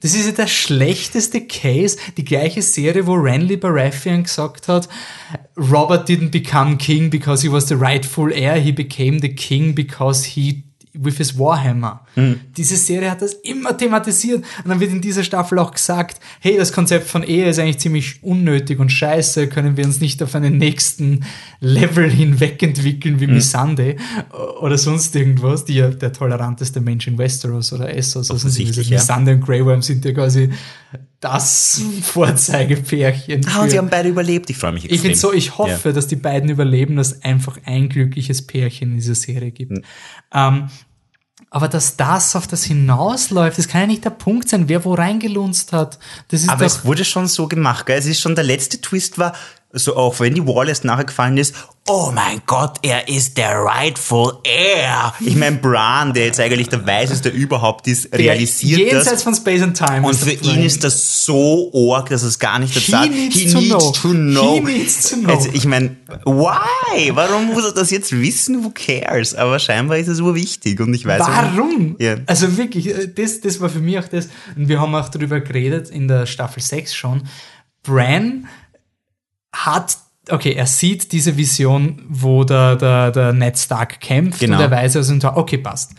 Das 0.00 0.14
ist 0.14 0.26
ja 0.26 0.32
der 0.32 0.46
schlechteste 0.46 1.46
Case, 1.46 1.96
die 2.16 2.24
gleiche 2.24 2.62
Serie, 2.62 3.06
wo 3.06 3.14
Renly 3.14 3.56
Baratheon 3.56 4.24
gesagt 4.24 4.68
hat, 4.68 4.88
Robert 5.56 6.08
didn't 6.08 6.30
become 6.30 6.76
king 6.76 7.10
because 7.10 7.42
he 7.42 7.50
was 7.50 7.68
the 7.68 7.74
rightful 7.74 8.30
heir, 8.32 8.56
he 8.56 8.72
became 8.72 9.20
the 9.20 9.34
king 9.34 9.74
because 9.74 10.24
he 10.24 10.65
with 10.98 11.18
his 11.18 11.38
Warhammer. 11.38 12.04
Diese 12.56 12.76
Serie 12.76 13.10
hat 13.10 13.22
das 13.22 13.34
immer 13.34 13.76
thematisiert 13.76 14.44
und 14.62 14.68
dann 14.70 14.80
wird 14.80 14.90
in 14.90 15.00
dieser 15.00 15.22
Staffel 15.22 15.58
auch 15.58 15.72
gesagt, 15.72 16.20
hey, 16.40 16.56
das 16.56 16.72
Konzept 16.72 17.08
von 17.08 17.22
Ehe 17.22 17.48
ist 17.48 17.58
eigentlich 17.58 17.78
ziemlich 17.78 18.22
unnötig 18.22 18.78
und 18.78 18.90
scheiße, 18.90 19.48
können 19.48 19.76
wir 19.76 19.84
uns 19.84 20.00
nicht 20.00 20.22
auf 20.22 20.34
einen 20.34 20.56
nächsten 20.56 21.24
Level 21.60 22.10
hinweg 22.10 22.62
entwickeln 22.62 23.20
wie 23.20 23.26
Missandei 23.26 23.96
oder 24.60 24.78
sonst 24.78 25.14
irgendwas, 25.14 25.64
die 25.64 25.74
ja 25.74 25.90
der 25.90 26.12
toleranteste 26.12 26.80
Mensch 26.80 27.06
in 27.06 27.18
Westeros 27.18 27.72
oder 27.72 27.94
Essos, 27.94 28.30
also 28.30 28.48
ja. 28.48 28.90
Missandei 28.90 29.34
und 29.34 29.44
Grey 29.44 29.64
Worm 29.64 29.82
sind 29.82 30.04
ja 30.04 30.12
quasi 30.12 30.50
das 31.20 31.82
Vorzeigepärchen. 32.02 33.46
Ah, 33.46 33.62
und 33.62 33.70
sie 33.70 33.78
haben 33.78 33.88
beide 33.88 34.08
überlebt. 34.08 34.50
Ich 34.50 34.58
freue 34.58 34.72
mich 34.72 34.84
ich 34.84 34.92
extrem. 34.92 35.10
finde 35.10 35.18
so, 35.18 35.32
ich 35.32 35.58
hoffe, 35.58 35.92
dass 35.92 36.06
die 36.06 36.16
beiden 36.16 36.50
überleben, 36.50 36.96
dass 36.96 37.12
es 37.12 37.24
einfach 37.24 37.58
ein 37.64 37.88
glückliches 37.88 38.46
Pärchen 38.46 38.90
in 38.90 38.96
dieser 38.96 39.14
Serie 39.14 39.50
gibt. 39.50 39.72
Hm. 39.72 39.82
Ähm, 40.32 40.68
aber 41.56 41.68
dass 41.68 41.96
das 41.96 42.36
auf 42.36 42.46
das 42.46 42.64
hinausläuft, 42.64 43.56
das 43.56 43.66
kann 43.66 43.80
ja 43.80 43.86
nicht 43.86 44.04
der 44.04 44.10
Punkt 44.10 44.46
sein, 44.46 44.68
wer 44.68 44.84
wo 44.84 44.92
reingelunzt 44.92 45.72
hat. 45.72 45.98
Das 46.28 46.42
ist 46.42 46.50
Aber 46.50 46.58
doch, 46.58 46.66
es 46.66 46.84
wurde 46.84 47.02
schon 47.02 47.28
so 47.28 47.48
gemacht, 47.48 47.86
gell? 47.86 47.98
Es 47.98 48.04
ist 48.04 48.20
schon 48.20 48.34
der 48.34 48.44
letzte 48.44 48.78
Twist 48.78 49.16
war, 49.16 49.32
so 49.76 49.96
auch 49.96 50.18
wenn 50.20 50.34
die 50.34 50.46
Wall 50.46 50.68
erst 50.68 50.84
nachher 50.84 51.04
gefallen 51.04 51.36
ist, 51.36 51.54
oh 51.88 52.10
mein 52.12 52.40
Gott, 52.46 52.78
er 52.82 53.08
ist 53.08 53.36
der 53.36 53.62
rightful 53.64 54.38
heir. 54.44 55.14
Ich 55.20 55.36
meine, 55.36 55.56
Bran, 55.56 56.12
der 56.14 56.26
jetzt 56.26 56.40
eigentlich 56.40 56.68
der 56.68 56.84
Weiseste 56.86 57.28
überhaupt 57.28 57.86
ist, 57.86 58.12
realisiert 58.12 58.80
jenseits 58.80 59.10
das. 59.10 59.22
von 59.22 59.34
Space 59.34 59.62
and 59.62 59.76
Time. 59.76 60.06
Und 60.06 60.16
für 60.16 60.34
der 60.34 60.42
ihn 60.42 60.64
ist 60.64 60.82
das 60.82 61.24
so 61.24 61.70
org, 61.72 62.08
dass 62.08 62.22
es 62.22 62.38
gar 62.38 62.58
nicht 62.58 62.74
He 62.74 62.90
sagt. 62.90 63.10
needs 63.10 63.52
to 63.52 63.60
know. 63.60 63.92
to 63.92 64.08
know. 64.08 64.54
He 64.54 64.60
needs 64.60 65.10
to 65.10 65.16
know. 65.16 65.34
Also, 65.34 65.50
ich 65.52 65.64
meine, 65.66 65.96
why? 66.24 67.12
Warum 67.14 67.46
muss 67.46 67.64
er 67.64 67.72
das 67.72 67.90
jetzt 67.90 68.12
wissen? 68.12 68.64
Who 68.64 68.72
cares? 68.74 69.34
Aber 69.34 69.58
scheinbar 69.58 69.98
ist 69.98 70.08
es 70.08 70.20
urwichtig 70.20 70.80
und 70.80 70.94
ich 70.94 71.04
weiß 71.04 71.20
Warum? 71.20 71.96
Ja. 71.98 72.16
Also 72.26 72.56
wirklich, 72.56 72.88
äh, 72.88 73.08
das, 73.08 73.40
das 73.40 73.60
war 73.60 73.68
für 73.68 73.80
mich 73.80 73.98
auch 73.98 74.08
das, 74.08 74.28
und 74.56 74.68
wir 74.68 74.80
haben 74.80 74.94
auch 74.94 75.08
darüber 75.08 75.40
geredet 75.40 75.90
in 75.90 76.08
der 76.08 76.26
Staffel 76.26 76.62
6 76.62 76.94
schon. 76.94 77.22
Bran 77.82 78.48
hat, 79.64 79.96
okay, 80.30 80.52
er 80.52 80.66
sieht 80.66 81.12
diese 81.12 81.36
Vision, 81.36 82.02
wo 82.08 82.44
der, 82.44 82.76
der, 82.76 83.10
der 83.10 83.32
Ned 83.32 83.58
Stark 83.58 84.00
kämpft 84.00 84.40
Genau. 84.40 84.56
und 84.56 84.62
er 84.62 84.70
weiß 84.70 84.96
also, 84.96 85.14
okay, 85.34 85.58
passt. 85.58 85.92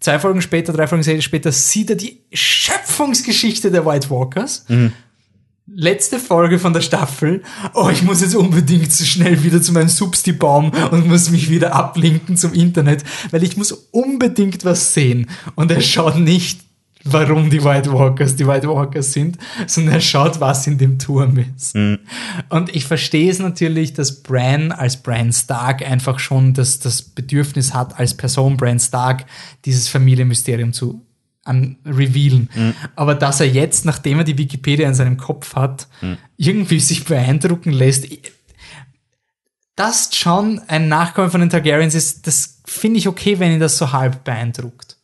Zwei 0.00 0.18
Folgen 0.18 0.42
später, 0.42 0.72
drei 0.72 0.86
Folgen 0.86 1.22
später 1.22 1.52
sieht 1.52 1.90
er 1.90 1.96
die 1.96 2.20
Schöpfungsgeschichte 2.32 3.70
der 3.70 3.86
White 3.86 4.10
Walkers. 4.10 4.64
Mhm. 4.68 4.92
Letzte 5.68 6.20
Folge 6.20 6.60
von 6.60 6.72
der 6.72 6.80
Staffel. 6.80 7.42
Oh, 7.74 7.88
ich 7.90 8.02
muss 8.02 8.20
jetzt 8.20 8.36
unbedingt 8.36 8.92
so 8.92 9.04
schnell 9.04 9.42
wieder 9.42 9.60
zu 9.60 9.72
meinem 9.72 9.88
Substi-Baum 9.88 10.70
und 10.92 11.08
muss 11.08 11.30
mich 11.30 11.50
wieder 11.50 11.74
ablinken 11.74 12.36
zum 12.36 12.52
Internet, 12.52 13.02
weil 13.32 13.42
ich 13.42 13.56
muss 13.56 13.72
unbedingt 13.72 14.64
was 14.64 14.94
sehen. 14.94 15.28
Und 15.56 15.72
er 15.72 15.80
schaut 15.80 16.18
nicht, 16.18 16.60
warum 17.06 17.50
die 17.50 17.62
White 17.62 17.92
Walkers 17.92 18.36
die 18.36 18.46
White 18.46 18.68
Walkers 18.68 19.12
sind, 19.12 19.38
sondern 19.66 19.94
er 19.94 20.00
schaut, 20.00 20.40
was 20.40 20.66
in 20.66 20.78
dem 20.78 20.98
Turm 20.98 21.38
ist. 21.38 21.74
Und 21.74 22.74
ich 22.74 22.84
verstehe 22.84 23.30
es 23.30 23.38
natürlich, 23.38 23.94
dass 23.94 24.22
Bran 24.22 24.72
als 24.72 24.96
Bran 24.96 25.32
Stark 25.32 25.82
einfach 25.82 26.18
schon 26.18 26.54
das, 26.54 26.78
das 26.78 27.02
Bedürfnis 27.02 27.74
hat, 27.74 27.98
als 27.98 28.14
Person 28.14 28.56
Bran 28.56 28.78
Stark 28.78 29.26
dieses 29.64 29.88
Familienmysterium 29.88 30.72
zu 30.72 31.02
an 31.44 31.76
revealen. 31.86 32.48
Aber 32.96 33.14
dass 33.14 33.40
er 33.40 33.48
jetzt, 33.48 33.84
nachdem 33.84 34.18
er 34.18 34.24
die 34.24 34.36
Wikipedia 34.36 34.88
in 34.88 34.94
seinem 34.94 35.16
Kopf 35.16 35.54
hat, 35.54 35.86
irgendwie 36.36 36.80
sich 36.80 37.04
beeindrucken 37.04 37.72
lässt, 37.72 38.06
dass 39.76 40.10
John 40.12 40.60
ein 40.66 40.88
Nachkomme 40.88 41.30
von 41.30 41.40
den 41.40 41.50
Targaryens 41.50 41.94
ist, 41.94 42.26
das 42.26 42.62
finde 42.64 42.98
ich 42.98 43.06
okay, 43.06 43.38
wenn 43.38 43.52
ihn 43.52 43.60
das 43.60 43.78
so 43.78 43.92
halb 43.92 44.24
beeindruckt. 44.24 44.96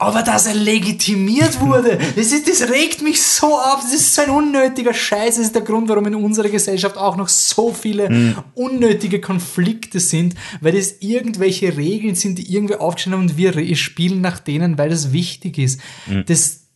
Aber 0.00 0.22
dass 0.22 0.46
er 0.46 0.54
legitimiert 0.54 1.60
wurde, 1.60 1.98
das, 2.14 2.30
ist, 2.30 2.48
das 2.48 2.70
regt 2.70 3.02
mich 3.02 3.20
so 3.20 3.58
auf. 3.58 3.80
Das 3.82 3.92
ist 3.92 4.14
so 4.14 4.22
ein 4.22 4.30
unnötiger 4.30 4.94
Scheiß. 4.94 5.34
Das 5.36 5.46
ist 5.46 5.56
der 5.56 5.62
Grund, 5.62 5.88
warum 5.88 6.06
in 6.06 6.14
unserer 6.14 6.48
Gesellschaft 6.48 6.96
auch 6.96 7.16
noch 7.16 7.26
so 7.26 7.72
viele 7.72 8.36
unnötige 8.54 9.20
Konflikte 9.20 9.98
sind, 9.98 10.36
weil 10.60 10.76
es 10.76 11.02
irgendwelche 11.02 11.76
Regeln 11.76 12.14
sind, 12.14 12.38
die 12.38 12.54
irgendwie 12.54 12.76
aufgestellt 12.76 13.16
haben 13.16 13.22
und 13.22 13.36
wir 13.36 13.74
spielen 13.74 14.20
nach 14.20 14.38
denen, 14.38 14.78
weil 14.78 14.88
das 14.88 15.12
wichtig 15.12 15.58
ist. 15.58 15.80
Das, 16.26 16.68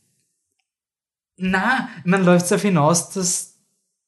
na, 1.36 1.90
man 2.05 2.24
läuft 2.24 2.51
darauf 2.51 2.62
hinaus, 2.62 3.11
dass 3.11 3.51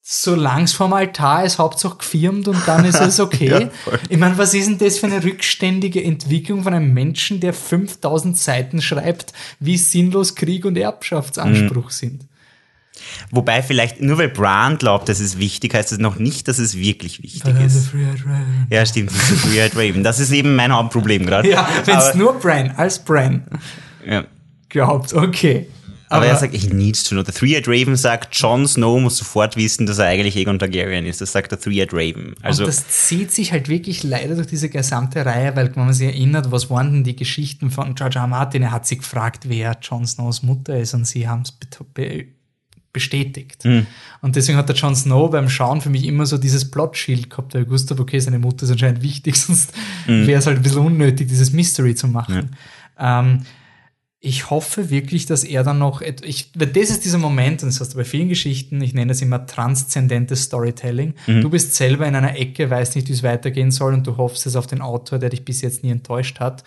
solange 0.06 0.64
es 0.64 0.74
vorm 0.74 0.92
Altar 0.92 1.46
ist, 1.46 1.58
Hauptsache 1.58 1.96
gefirmt 1.96 2.46
und 2.46 2.68
dann 2.68 2.84
ist 2.84 3.00
es 3.00 3.18
okay. 3.20 3.48
Ja, 3.48 3.70
ich 4.10 4.18
meine, 4.18 4.36
was 4.36 4.52
ist 4.52 4.68
denn 4.68 4.76
das 4.76 4.98
für 4.98 5.06
eine 5.06 5.24
rückständige 5.24 6.04
Entwicklung 6.04 6.62
von 6.62 6.74
einem 6.74 6.92
Menschen, 6.92 7.40
der 7.40 7.54
5000 7.54 8.36
Seiten 8.36 8.82
schreibt, 8.82 9.32
wie 9.60 9.78
sinnlos 9.78 10.34
Krieg 10.34 10.66
und 10.66 10.76
Erbschaftsanspruch 10.76 11.90
sind? 11.90 12.26
Wobei 13.30 13.62
vielleicht, 13.62 14.02
nur 14.02 14.18
weil 14.18 14.28
Bran 14.28 14.76
glaubt, 14.76 15.08
dass 15.08 15.20
es 15.20 15.38
wichtig, 15.38 15.74
heißt 15.74 15.92
das 15.92 15.98
noch 15.98 16.16
nicht, 16.16 16.48
dass 16.48 16.58
es 16.58 16.76
wirklich 16.76 17.22
wichtig 17.22 17.54
ist. 17.64 17.92
Ja, 18.70 18.84
stimmt, 18.84 19.10
das 19.10 19.30
ist 19.30 19.56
Weird 19.56 19.74
Raven. 19.74 20.04
Das 20.04 20.20
ist 20.20 20.32
eben 20.32 20.54
mein 20.54 20.72
Hauptproblem 20.72 21.24
gerade. 21.24 21.50
Ja, 21.50 21.66
wenn 21.86 21.96
es 21.96 22.14
nur 22.14 22.38
Bran 22.38 22.72
als 22.76 22.98
Bran 22.98 23.46
ja. 24.06 24.24
glaubt, 24.68 25.14
okay. 25.14 25.66
Aber, 26.08 26.22
Aber- 26.22 26.26
er 26.26 26.36
sagt, 26.36 26.54
ich 26.54 26.72
need 26.72 27.02
to 27.02 27.14
know. 27.14 27.22
Der 27.22 27.34
Three-Eyed 27.34 27.66
Raven 27.66 27.96
sagt, 27.96 28.34
Jon 28.36 28.66
Snow 28.68 29.00
muss 29.00 29.16
sofort 29.16 29.56
wissen, 29.56 29.86
dass 29.86 29.98
er 29.98 30.06
eigentlich 30.06 30.36
Aegon 30.36 30.58
Targaryen 30.58 31.06
ist. 31.06 31.20
Das 31.20 31.32
sagt 31.32 31.50
der 31.52 31.58
Three-Eyed 31.60 31.92
Raven. 31.92 32.34
Also, 32.42 32.64
und 32.64 32.68
das 32.68 32.86
zieht 32.88 33.32
sich 33.32 33.52
halt 33.52 33.68
wirklich 33.68 34.02
leider 34.02 34.34
durch 34.34 34.46
diese 34.46 34.68
gesamte 34.68 35.24
Reihe, 35.24 35.56
weil 35.56 35.74
wenn 35.74 35.84
man 35.86 35.92
sich 35.94 36.06
erinnert, 36.08 36.50
was 36.50 36.68
waren 36.70 36.92
denn 36.92 37.04
die 37.04 37.16
Geschichten 37.16 37.70
von 37.70 37.94
George 37.94 38.18
R. 38.18 38.26
Martin? 38.26 38.62
Er 38.62 38.70
hat 38.72 38.86
sie 38.86 38.98
gefragt, 38.98 39.48
wer 39.48 39.76
Jon 39.82 40.06
Snows 40.06 40.42
Mutter 40.42 40.78
ist 40.78 40.94
und 40.94 41.06
sie 41.06 41.26
haben 41.28 41.42
es 41.42 41.52
be 41.52 42.26
bestätigt. 42.92 43.64
Hm. 43.64 43.88
Und 44.22 44.36
deswegen 44.36 44.56
hat 44.56 44.68
der 44.68 44.76
Jon 44.76 44.94
Snow 44.94 45.28
beim 45.28 45.48
Schauen 45.48 45.80
für 45.80 45.90
mich 45.90 46.04
immer 46.06 46.26
so 46.26 46.38
dieses 46.38 46.70
Plot-Shield 46.70 47.28
gehabt, 47.28 47.52
der 47.52 47.64
gewusst 47.64 47.90
hat, 47.90 47.98
okay, 47.98 48.20
seine 48.20 48.38
Mutter 48.38 48.62
ist 48.62 48.70
anscheinend 48.70 49.02
wichtig, 49.02 49.34
sonst 49.40 49.72
Hm. 50.06 50.28
wäre 50.28 50.38
es 50.38 50.46
halt 50.46 50.58
ein 50.58 50.62
bisschen 50.62 50.78
unnötig, 50.78 51.26
dieses 51.26 51.52
Mystery 51.52 51.96
zu 51.96 52.06
machen. 52.06 52.54
Ähm, 52.96 53.40
ich 54.24 54.48
hoffe 54.48 54.88
wirklich, 54.88 55.26
dass 55.26 55.44
er 55.44 55.64
dann 55.64 55.78
noch, 55.78 56.00
ich, 56.00 56.50
weil 56.54 56.68
das 56.68 56.88
ist 56.88 57.04
dieser 57.04 57.18
Moment, 57.18 57.62
und 57.62 57.68
das 57.68 57.80
hast 57.80 57.92
du 57.92 57.98
bei 57.98 58.04
vielen 58.04 58.30
Geschichten, 58.30 58.80
ich 58.80 58.94
nenne 58.94 59.12
es 59.12 59.20
immer 59.20 59.46
transzendentes 59.46 60.44
Storytelling. 60.44 61.12
Du 61.26 61.50
bist 61.50 61.74
selber 61.74 62.06
in 62.06 62.14
einer 62.14 62.38
Ecke, 62.38 62.70
weißt 62.70 62.96
nicht, 62.96 63.08
wie 63.08 63.12
es 63.12 63.22
weitergehen 63.22 63.70
soll 63.70 63.92
und 63.92 64.06
du 64.06 64.16
hoffst 64.16 64.46
es 64.46 64.56
auf 64.56 64.66
den 64.66 64.80
Autor, 64.80 65.18
der 65.18 65.28
dich 65.28 65.44
bis 65.44 65.60
jetzt 65.60 65.84
nie 65.84 65.90
enttäuscht 65.90 66.40
hat. 66.40 66.64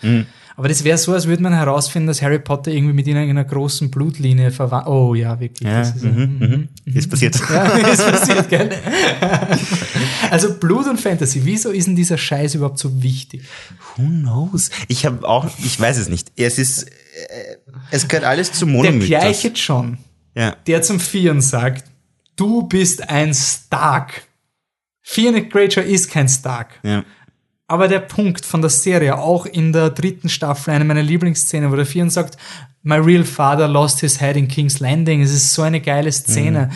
Aber 0.56 0.68
das 0.68 0.84
wäre 0.84 0.98
so, 0.98 1.12
als 1.12 1.26
würde 1.26 1.42
man 1.42 1.52
herausfinden, 1.52 2.06
dass 2.06 2.22
Harry 2.22 2.38
Potter 2.38 2.70
irgendwie 2.70 2.94
mit 2.94 3.06
ihnen 3.06 3.24
in 3.24 3.30
einer 3.30 3.44
großen 3.44 3.90
Blutlinie 3.90 4.50
verwandt. 4.50 4.86
Oh 4.86 5.14
ja, 5.14 5.38
wirklich. 5.38 5.68
ja, 5.68 5.80
das 5.80 5.96
ist, 5.96 6.04
mhm, 6.04 6.68
mhm. 6.84 6.96
ist 6.96 7.10
passiert. 7.10 7.40
ja, 7.50 7.64
ist 7.64 8.06
passiert, 8.06 8.48
gell? 8.48 8.70
Also 10.30 10.54
Blut 10.54 10.86
und 10.86 11.00
Fantasy, 11.00 11.40
wieso 11.44 11.70
ist 11.70 11.86
denn 11.86 11.96
dieser 11.96 12.18
Scheiß 12.18 12.54
überhaupt 12.54 12.78
so 12.78 13.02
wichtig? 13.02 13.42
Who 13.96 14.02
knows? 14.02 14.70
Ich 14.88 15.06
habe 15.06 15.26
auch, 15.26 15.46
ich 15.64 15.80
weiß 15.80 15.96
es 15.96 16.08
nicht. 16.08 16.32
Es 16.36 16.58
ist, 16.58 16.86
es 17.90 18.06
gehört 18.08 18.24
alles 18.24 18.52
zum 18.52 18.68
Der 18.70 18.76
Monomythos. 18.76 19.06
gleiche 19.08 19.48
John, 19.48 19.98
Ja. 20.34 20.56
der 20.66 20.82
zum 20.82 21.00
Vieren 21.00 21.40
sagt, 21.40 21.84
du 22.36 22.62
bist 22.68 23.08
ein 23.08 23.34
Stark. 23.34 24.22
Fiona 25.02 25.40
Greyjoy 25.40 25.84
ist 25.90 26.10
kein 26.10 26.28
Stark. 26.28 26.78
Ja. 26.82 27.04
Aber 27.66 27.88
der 27.88 28.00
Punkt 28.00 28.44
von 28.46 28.60
der 28.62 28.70
Serie, 28.70 29.18
auch 29.18 29.44
in 29.44 29.72
der 29.72 29.90
dritten 29.90 30.28
Staffel, 30.28 30.72
eine 30.72 30.84
meiner 30.84 31.02
Lieblingsszenen, 31.02 31.70
wo 31.70 31.76
der 31.76 31.86
Fion 31.86 32.08
sagt, 32.10 32.36
My 32.82 32.96
real 32.96 33.24
father 33.24 33.68
lost 33.68 34.00
his 34.00 34.20
head 34.20 34.36
in 34.36 34.48
King's 34.48 34.80
Landing. 34.80 35.20
Es 35.20 35.32
ist 35.32 35.52
so 35.52 35.62
eine 35.62 35.80
geile 35.80 36.10
Szene. 36.12 36.70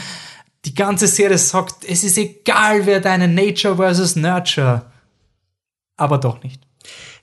Die 0.64 0.74
ganze 0.74 1.06
Serie 1.06 1.39
sagt, 1.39 1.85
es 1.89 2.05
ist 2.05 2.19
egal, 2.19 2.85
wer 2.86 3.01
deine 3.01 3.28
Nature 3.28 3.77
versus 3.77 4.16
Nurture. 4.16 4.90
Aber 5.97 6.19
doch 6.19 6.43
nicht. 6.43 6.60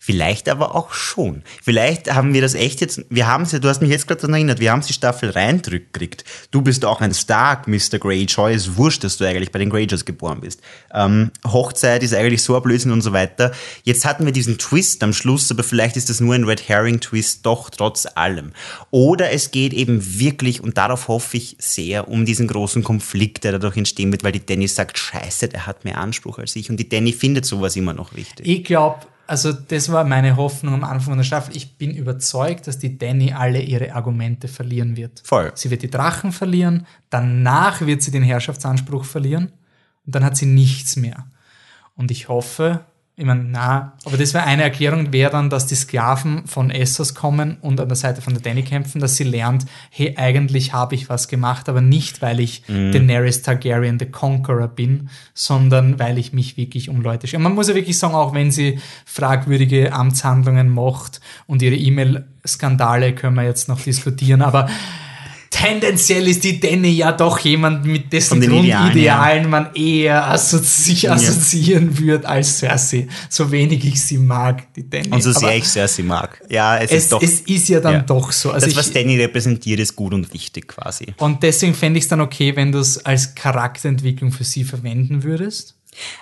Vielleicht 0.10 0.50
aber 0.50 0.74
auch 0.74 0.92
schon. 0.92 1.44
Vielleicht 1.62 2.12
haben 2.12 2.34
wir 2.34 2.42
das 2.42 2.56
echt 2.56 2.82
jetzt, 2.82 3.06
wir 3.12 3.28
haben 3.28 3.44
es 3.44 3.52
ja, 3.52 3.60
du 3.60 3.70
hast 3.70 3.80
mich 3.80 3.92
jetzt 3.92 4.08
gerade 4.08 4.20
daran 4.20 4.34
erinnert, 4.34 4.60
wir 4.60 4.72
haben 4.72 4.82
die 4.82 4.92
Staffel 4.92 5.30
reindrückt. 5.30 6.24
Du 6.50 6.64
bist 6.64 6.84
auch 6.84 7.00
ein 7.02 7.14
Stark, 7.14 7.68
Mr. 7.68 8.00
Greyjoy. 8.00 8.56
Ist 8.56 8.76
wurscht, 8.76 9.04
dass 9.04 9.18
du 9.18 9.28
eigentlich 9.28 9.52
bei 9.52 9.60
den 9.60 9.70
Greyjoys 9.70 10.06
geboren 10.06 10.42
bist. 10.42 10.62
Ähm, 10.92 11.30
Hochzeit 11.46 12.02
ist 12.02 12.16
eigentlich 12.16 12.42
so 12.42 12.60
Blödsinn 12.60 12.92
und 12.92 13.02
so 13.02 13.14
weiter. 13.14 13.52
Jetzt 13.84 14.04
hatten 14.04 14.26
wir 14.26 14.32
diesen 14.32 14.58
Twist 14.58 15.04
am 15.04 15.14
Schluss, 15.14 15.52
aber 15.52 15.62
vielleicht 15.62 15.96
ist 15.96 16.10
das 16.10 16.20
nur 16.22 16.34
ein 16.34 16.44
Red 16.44 16.68
Herring 16.68 17.00
Twist, 17.02 17.46
doch 17.46 17.70
trotz 17.70 18.08
allem. 18.16 18.54
Oder 18.90 19.30
es 19.30 19.52
geht 19.52 19.74
eben 19.74 20.02
wirklich, 20.20 20.64
und 20.64 20.80
darauf 20.80 21.08
hoffe 21.08 21.38
ich 21.38 21.56
sehr, 21.60 22.08
um 22.08 22.26
diesen 22.26 22.48
großen 22.48 22.84
Konflikt, 22.84 23.44
der 23.44 23.52
dadurch 23.52 23.78
entstehen 23.78 24.12
wird, 24.12 24.24
weil 24.24 24.32
die 24.32 24.44
Danny 24.44 24.68
sagt, 24.68 24.98
scheiße, 24.98 25.50
der 25.50 25.68
hat 25.68 25.86
mehr 25.86 26.00
Anspruch 26.00 26.40
als 26.40 26.56
ich. 26.56 26.72
Und 26.72 26.78
die 26.78 26.90
Danny 26.90 27.14
findet 27.14 27.46
sowas 27.46 27.76
immer 27.76 27.94
noch 27.94 28.16
wichtig. 28.16 28.48
Ich 28.48 28.64
glaube, 28.64 29.06
also 29.30 29.54
das 29.54 29.92
war 29.92 30.06
meine 30.06 30.38
Hoffnung 30.38 30.74
am 30.74 30.84
Anfang 30.84 31.16
der 31.16 31.24
Staffel. 31.24 31.56
Ich 31.56 31.78
bin 31.78 31.92
überzeugt, 31.92 32.66
dass 32.66 32.80
die 32.80 32.98
Danny 32.98 33.32
alle 33.32 33.62
ihre 33.62 33.94
Argumente 33.94 34.48
verlieren 34.48 34.98
wird. 34.98 35.22
Voll. 35.24 35.52
Sie 35.54 35.70
wird 35.70 35.84
die 35.84 35.90
Drachen 35.90 36.32
verlieren, 36.32 36.88
danach 37.12 37.82
wird 37.82 38.02
sie 38.02 38.10
den 38.10 38.24
Herrschaftsanspruch 38.24 39.06
verlieren 39.06 39.52
und 40.06 40.16
dann 40.16 40.26
hat 40.26 40.36
sie 40.36 40.48
nichts 40.48 40.96
mehr. 40.96 41.28
Und 41.96 42.10
ich 42.10 42.28
hoffe, 42.28 42.86
ich 43.20 43.26
meine, 43.26 43.44
na, 43.44 43.98
aber 44.06 44.16
das 44.16 44.34
wäre 44.34 44.46
eine 44.46 44.64
Erklärung, 44.64 45.12
wäre 45.12 45.30
dann, 45.30 45.50
dass 45.50 45.68
die 45.68 45.76
Sklaven 45.76 46.48
von 46.48 46.72
Essos 46.72 47.16
kommen 47.16 47.58
und 47.60 47.82
an 47.82 47.90
der 47.90 47.98
Seite 47.98 48.22
von 48.22 48.32
der 48.32 48.42
Danny 48.42 48.64
kämpfen, 48.64 49.02
dass 49.02 49.18
sie 49.18 49.26
lernt, 49.26 49.66
hey, 49.90 50.16
eigentlich 50.16 50.72
habe 50.72 50.96
ich 50.96 51.10
was 51.10 51.28
gemacht, 51.28 51.68
aber 51.68 51.82
nicht, 51.82 52.22
weil 52.22 52.40
ich 52.40 52.64
Daenerys 52.68 53.42
Targaryen 53.42 54.00
the 54.00 54.06
Conqueror 54.06 54.70
bin, 54.70 55.10
sondern 55.34 56.00
weil 56.00 56.18
ich 56.18 56.32
mich 56.32 56.56
wirklich 56.56 56.88
um 56.88 57.02
Leute 57.02 57.28
schäme. 57.28 57.44
Man 57.44 57.56
muss 57.56 57.68
ja 57.68 57.76
wirklich 57.76 58.00
sagen, 58.00 58.16
auch 58.16 58.34
wenn 58.34 58.52
sie 58.52 58.80
fragwürdige 59.04 59.92
Amtshandlungen 59.92 60.70
macht 60.70 61.20
und 61.46 61.62
ihre 61.62 61.76
E-Mail-Skandale 61.76 63.16
können 63.16 63.36
wir 63.36 63.44
jetzt 63.44 63.68
noch 63.68 63.82
diskutieren, 63.82 64.42
aber 64.42 64.70
tendenziell 65.60 66.28
ist 66.28 66.44
die 66.44 66.60
Danny 66.60 66.90
ja 66.90 67.12
doch 67.12 67.40
jemand, 67.40 67.86
mit 67.86 68.12
dessen 68.14 68.40
Grundidealen 68.42 68.92
Idealen, 68.92 69.50
man 69.50 69.74
eher 69.74 70.30
assozi 70.30 70.92
sich 70.92 71.12
assoziieren 71.12 71.98
würde 71.98 72.28
als 72.28 72.60
Cersei. 72.60 73.08
So 73.30 73.52
wenig 73.52 73.86
ich 73.86 74.02
sie 74.02 74.18
mag, 74.18 74.74
die 74.74 74.90
Danny. 74.90 75.10
Und 75.10 75.22
so 75.22 75.32
sehr 75.32 75.50
Aber 75.50 75.58
ich 75.58 75.66
Cersei 75.66 76.04
mag. 76.04 76.42
Ja, 76.50 76.78
es, 76.78 76.92
es, 76.92 77.04
ist 77.04 77.12
doch. 77.12 77.22
es 77.22 77.42
ist 77.42 77.70
ja 77.70 77.80
dann 77.80 77.94
ja. 77.94 78.00
doch 78.02 78.32
so. 78.32 78.52
Also 78.52 78.68
das, 78.68 78.76
was 78.76 78.88
ich, 78.88 78.94
Danny 78.94 79.18
repräsentiert, 79.18 79.80
ist 79.80 79.96
gut 79.96 80.14
und 80.14 80.34
wichtig 80.34 80.68
quasi. 80.68 81.08
und 81.18 81.44
deswegen 81.44 81.74
fände 81.74 81.98
ich 81.98 82.06
es 82.06 82.10
dann 82.10 82.22
okay, 82.22 82.56
wenn 82.56 82.72
du 82.72 82.80
es 82.80 83.06
als 83.06 83.36
Charakterentwicklung 83.36 84.32
für 84.32 84.44
sie 84.44 84.64
verwenden 84.64 85.24
würdest. 85.24 85.76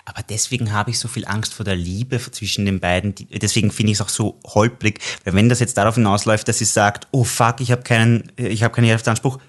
Aber 0.05 0.23
deswegen 0.23 0.71
habe 0.71 0.91
ich 0.91 0.99
so 0.99 1.07
viel 1.07 1.25
Angst 1.25 1.53
vor 1.53 1.65
der 1.65 1.75
Liebe 1.75 2.19
zwischen 2.19 2.65
den 2.65 2.79
beiden. 2.79 3.13
Deswegen 3.29 3.71
finde 3.71 3.91
ich 3.91 3.97
es 3.97 4.01
auch 4.01 4.09
so 4.09 4.39
holprig, 4.45 4.99
weil 5.23 5.33
wenn 5.33 5.49
das 5.49 5.59
jetzt 5.59 5.77
darauf 5.77 5.95
hinausläuft, 5.95 6.47
dass 6.47 6.59
sie 6.59 6.65
sagt, 6.65 7.07
oh 7.11 7.23
fuck, 7.23 7.59
ich 7.59 7.71
habe 7.71 7.83
keinen, 7.83 8.31
ich 8.37 8.63
habe 8.63 8.73
keinen 8.73 8.85
Herrschaftsanspruch, 8.85 9.39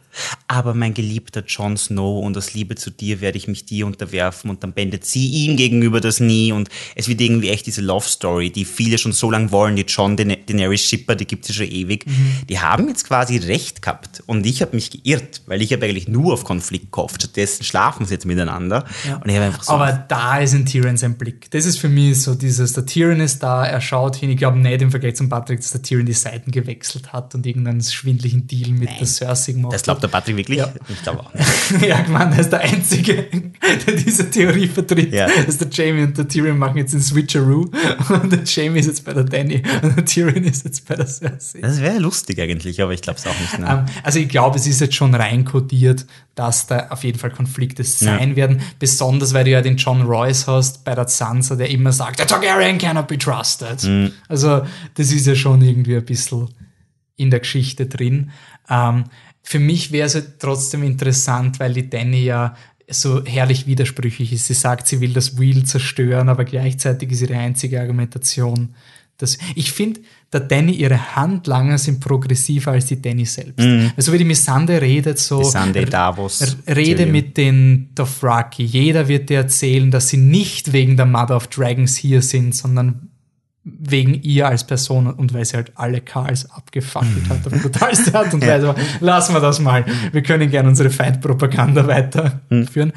aber 0.47 0.75
mein 0.75 0.95
geliebter 0.95 1.45
Jon 1.47 1.77
Snow 1.77 2.25
und 2.25 2.37
aus 2.37 2.55
Liebe 2.55 2.75
zu 2.75 2.91
dir 2.91 3.21
werde 3.21 3.39
ich 3.39 3.49
mich 3.49 3.65
dir 3.65 3.87
unterwerfen 3.87 4.51
und 4.51 4.63
dann 4.63 4.73
bändet 4.73 5.05
sie 5.05 5.27
ihm 5.29 5.57
gegenüber 5.57 6.01
das 6.01 6.21
nie 6.21 6.53
und 6.53 6.69
es 6.95 7.09
wird 7.09 7.21
irgendwie 7.21 7.51
echt 7.51 7.67
diese 7.67 7.81
Love 7.81 8.07
Story, 8.09 8.51
die 8.51 8.65
viele 8.65 8.99
schon 8.99 9.13
so 9.13 9.31
lange 9.31 9.53
wollen, 9.53 9.77
die 9.77 9.83
John 9.83 10.17
Daener- 10.17 10.39
Daenerys 10.47 10.83
Shipper, 10.83 11.15
die 11.15 11.27
gibt 11.27 11.45
es 11.45 11.57
ja 11.57 11.65
schon 11.65 11.73
ewig. 11.73 12.07
Die 12.49 12.59
haben 12.59 12.89
jetzt 12.89 13.05
quasi 13.07 13.39
recht 13.39 13.83
gehabt 13.83 14.23
und 14.27 14.47
ich 14.47 14.63
habe 14.63 14.75
mich 14.75 14.91
geirrt, 14.91 15.43
weil 15.47 15.63
ich 15.63 15.73
habe 15.73 15.85
eigentlich 15.85 16.09
nur 16.09 16.33
auf 16.33 16.45
Konflikt 16.45 16.93
gehofft. 16.93 17.23
Stattdessen 17.23 17.65
schlafen 17.65 18.07
sie 18.07 18.15
jetzt 18.15 18.27
miteinander 18.27 18.85
und 19.23 19.29
ich 19.29 19.37
habe 19.37 19.47
einfach 19.47 19.63
so 19.63 19.73
Aber 19.73 19.93
da 19.93 20.39
ist 20.39 20.55
ein 20.55 20.67
Tyrion 20.67 20.97
sein 20.97 21.17
Blick. 21.17 21.51
Das 21.51 21.67
ist 21.67 21.79
für 21.79 21.89
mich 21.89 22.23
so 22.23 22.35
dieses, 22.35 22.73
der 22.73 22.87
Tyrion 22.87 23.21
ist 23.21 23.43
da, 23.43 23.67
er 23.67 23.81
schaut 23.81 24.17
hin. 24.17 24.31
Ich 24.31 24.37
glaube 24.37 24.59
nicht 24.59 24.83
im 24.83 24.91
Vergleich 24.91 25.17
zum 25.17 25.29
Patrick, 25.29 25.61
dass 25.61 25.73
der 25.73 25.83
Tyrion 25.83 26.07
die 26.07 26.13
Seiten 26.13 26.51
gewechselt 26.51 27.13
hat 27.13 27.35
und 27.35 27.47
irgendeinen 27.47 27.83
schwindlichen 27.83 28.47
Deal 28.47 28.71
mit 28.71 28.89
der 28.99 29.07
Cersei 29.07 29.53
gemacht 29.53 29.73
Das 29.73 29.83
glaubt 29.83 30.03
der 30.09 30.19
Patrick 30.19 30.37
wirklich? 30.37 30.59
Ja. 30.59 30.73
Ich 30.89 31.03
glaube 31.03 31.21
auch 31.21 31.35
nicht. 31.35 31.83
ja, 31.89 32.01
ich 32.01 32.09
meine, 32.09 32.35
er 32.35 32.41
ist 32.41 32.51
der 32.51 32.61
Einzige, 32.61 33.15
der 33.87 33.95
diese 33.95 34.31
Theorie 34.31 34.67
vertritt. 34.67 35.13
Ja. 35.13 35.29
Dass 35.47 35.59
der 35.59 35.69
Jamie 35.71 36.03
und 36.03 36.17
der 36.17 36.27
Tyrion 36.27 36.59
machen 36.59 36.79
jetzt 36.79 36.95
den 36.95 37.01
Switcheroo 37.01 37.71
und 38.09 38.33
der 38.33 38.43
Jamie 38.45 38.81
ist 38.81 38.87
jetzt 38.87 39.05
bei 39.05 39.13
der 39.13 39.25
Danny 39.25 39.63
und 39.83 39.97
der 39.97 40.05
Tyrion 40.05 40.45
ist 40.45 40.65
jetzt 40.65 40.87
bei 40.89 40.97
der 40.97 41.07
Cersei. 41.07 41.61
Das 41.61 41.81
wäre 41.81 41.99
lustig 41.99 42.41
eigentlich, 42.41 42.83
aber 42.83 42.93
ich 42.93 43.03
glaube 43.03 43.19
es 43.19 43.27
auch 43.27 43.39
nicht. 43.39 43.59
Ne? 43.59 43.87
Also 44.03 44.19
ich 44.19 44.29
glaube, 44.29 44.57
es 44.57 44.67
ist 44.67 44.81
jetzt 44.81 44.95
schon 44.95 45.15
reinkodiert, 45.15 46.07
dass 46.35 46.67
da 46.67 46.89
auf 46.91 47.05
jeden 47.05 47.19
Fall 47.19 47.31
Konflikte 47.31 47.85
sein 47.85 48.37
werden. 48.37 48.61
Besonders, 48.79 49.35
weil 49.35 49.45
du 49.45 49.51
ja 49.51 49.61
den 49.61 49.77
John 49.77 50.03
Royce 50.03 50.47
hast 50.47 50.85
bei 50.85 50.95
der 50.95 51.09
Sansa, 51.09 51.57
der 51.57 51.71
immer 51.71 51.93
sagt, 51.93 52.19
der 52.19 52.27
Targaryen 52.27 52.79
cannot 52.79 53.09
be 53.09 53.19
trusted. 53.19 54.13
Also 54.29 54.63
das 54.95 55.13
ist 55.13 55.27
ja 55.27 55.35
schon 55.35 55.63
irgendwie 55.63 55.97
ein 55.97 56.05
bisschen 56.05 56.49
in 57.17 57.31
der 57.31 57.41
Geschichte 57.41 57.87
drin. 57.87 58.31
Ähm, 58.71 59.05
für 59.51 59.59
mich 59.59 59.93
wäre 59.93 60.07
es 60.07 60.15
halt 60.15 60.41
trotzdem 60.41 60.83
interessant, 60.83 61.59
weil 61.59 61.73
die 61.73 61.89
Danny 61.89 62.23
ja 62.23 62.55
so 62.87 63.25
herrlich 63.25 63.67
widersprüchlich 63.67 64.31
ist. 64.35 64.45
Sie 64.47 64.53
sagt, 64.53 64.87
sie 64.87 65.01
will 65.01 65.15
das 65.15 65.39
Wheel 65.39 65.65
zerstören, 65.65 66.29
aber 66.29 66.45
gleichzeitig 66.45 67.13
ist 67.13 67.23
ihre 67.23 67.39
einzige 67.39 67.81
Argumentation, 67.81 68.75
dass 69.17 69.39
ich 69.55 69.73
finde, 69.73 70.01
der 70.35 70.41
Danny, 70.41 70.73
ihre 70.73 71.17
Handlanger 71.17 71.79
sind 71.79 71.99
progressiver 72.01 72.73
als 72.73 72.85
die 72.87 73.01
Danny 73.01 73.25
selbst. 73.25 73.67
Also 73.97 74.13
wie 74.13 74.19
die 74.19 74.25
Missande 74.25 74.83
redet, 74.83 75.19
so 75.19 75.39
Missandei, 75.39 75.81
r- 75.81 75.87
Davos, 75.87 76.57
Rede 76.67 77.07
mit 77.07 77.39
den 77.39 77.89
Dothraki. 77.95 78.65
Jeder 78.65 79.09
wird 79.09 79.31
dir 79.31 79.39
erzählen, 79.39 79.91
dass 79.91 80.11
sie 80.11 80.19
nicht 80.19 80.75
wegen 80.75 80.99
der 80.99 81.07
Mother 81.07 81.37
of 81.37 81.47
Dragons 81.47 81.97
hier 81.97 82.21
sind, 82.21 82.55
sondern 82.55 83.08
wegen 83.65 84.15
ihr 84.15 84.49
als 84.49 84.67
Person 84.67 85.09
und 85.13 85.35
weil 85.35 85.45
sie 85.45 85.57
halt 85.57 85.73
alle 85.75 86.01
Karls 86.01 86.51
abgefackelt 86.51 87.29
hat 87.29 87.47
auf 87.47 87.63
brutalste 87.63 88.15
Art 88.15 88.33
und 88.33 88.41
Weise. 88.47 88.71
Aber 88.71 88.81
Lassen 89.01 89.35
wir 89.35 89.41
das 89.41 89.61
mal. 89.61 89.85
Wir 90.13 90.23
können 90.23 90.51
gerne 90.51 90.69
unsere 90.69 90.91
Feindpropaganda 90.91 91.87
weiterführen. 91.87 92.93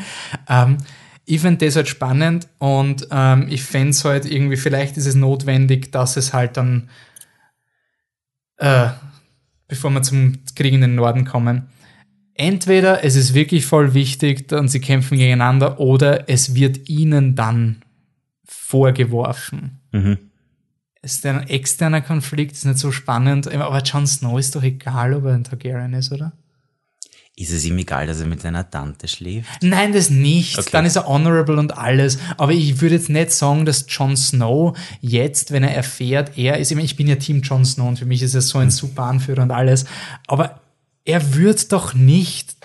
Ähm, 0.48 0.78
ich 1.26 1.42
fände 1.42 1.66
das 1.66 1.76
halt 1.76 1.88
spannend 1.88 2.48
und 2.58 3.08
ähm, 3.12 3.48
ich 3.50 3.64
fände 3.64 3.90
es 3.90 4.04
halt 4.04 4.26
irgendwie, 4.26 4.58
vielleicht 4.58 4.98
ist 4.98 5.06
es 5.06 5.16
notwendig, 5.16 5.92
dass 5.92 6.18
es 6.18 6.34
halt 6.34 6.58
dann, 6.58 6.90
äh, 8.58 8.90
bevor 9.68 9.92
wir 9.92 10.02
zum 10.02 10.40
Krieg 10.56 10.74
in 10.74 10.82
den 10.82 10.96
Norden 10.96 11.26
kommen, 11.26 11.70
entweder 12.34 13.04
es 13.04 13.16
ist 13.16 13.34
wirklich 13.34 13.66
voll 13.66 13.94
wichtig 13.94 14.52
und 14.52 14.70
sie 14.70 14.82
kämpfen 14.82 15.18
gegeneinander 15.18 15.80
oder 15.80 16.30
es 16.30 16.56
wird 16.56 16.90
ihnen 16.90 17.36
dann 17.36 17.84
vorgeworfen. 18.46 19.80
Mhm. 19.92 20.31
Es 21.04 21.14
ist 21.16 21.26
ein 21.26 21.48
externer 21.48 22.02
Konflikt, 22.02 22.52
ist 22.54 22.66
nicht 22.66 22.78
so 22.78 22.92
spannend, 22.92 23.52
aber 23.52 23.82
Jon 23.82 24.06
Snow 24.06 24.38
ist 24.38 24.56
doch 24.56 24.62
egal, 24.62 25.16
ob 25.16 25.26
er 25.26 25.34
ein 25.34 25.44
Targaryen 25.44 25.94
ist, 25.94 26.12
oder? 26.12 26.34
Ist 27.36 27.52
es 27.52 27.66
ihm 27.66 27.78
egal, 27.80 28.06
dass 28.06 28.20
er 28.20 28.28
mit 28.28 28.42
seiner 28.42 28.70
Tante 28.70 29.08
schläft? 29.08 29.50
Nein, 29.64 29.94
das 29.94 30.12
nicht. 30.12 30.60
Okay. 30.60 30.70
Dann 30.74 30.86
ist 30.86 30.98
er 30.98 31.08
honorable 31.08 31.58
und 31.58 31.76
alles. 31.76 32.20
Aber 32.38 32.52
ich 32.52 32.82
würde 32.82 32.96
jetzt 32.96 33.10
nicht 33.10 33.32
sagen, 33.32 33.66
dass 33.66 33.86
Jon 33.88 34.16
Snow 34.16 34.78
jetzt, 35.00 35.52
wenn 35.52 35.64
er 35.64 35.74
erfährt, 35.74 36.38
er 36.38 36.60
ist 36.60 36.72
immer, 36.72 36.82
ich 36.82 36.98
bin 36.98 37.08
ja 37.08 37.16
Team 37.16 37.42
Jon 37.42 37.66
Snow 37.66 37.88
und 37.88 37.98
für 37.98 38.06
mich 38.06 38.22
ist 38.22 38.36
er 38.36 38.42
so 38.42 38.60
ein 38.60 38.70
super 38.70 39.04
Anführer 39.04 39.42
und 39.42 39.52
alles. 39.52 39.86
Aber 40.28 40.62
er 41.04 41.34
wird 41.34 41.72
doch 41.72 41.96
nicht 41.96 42.58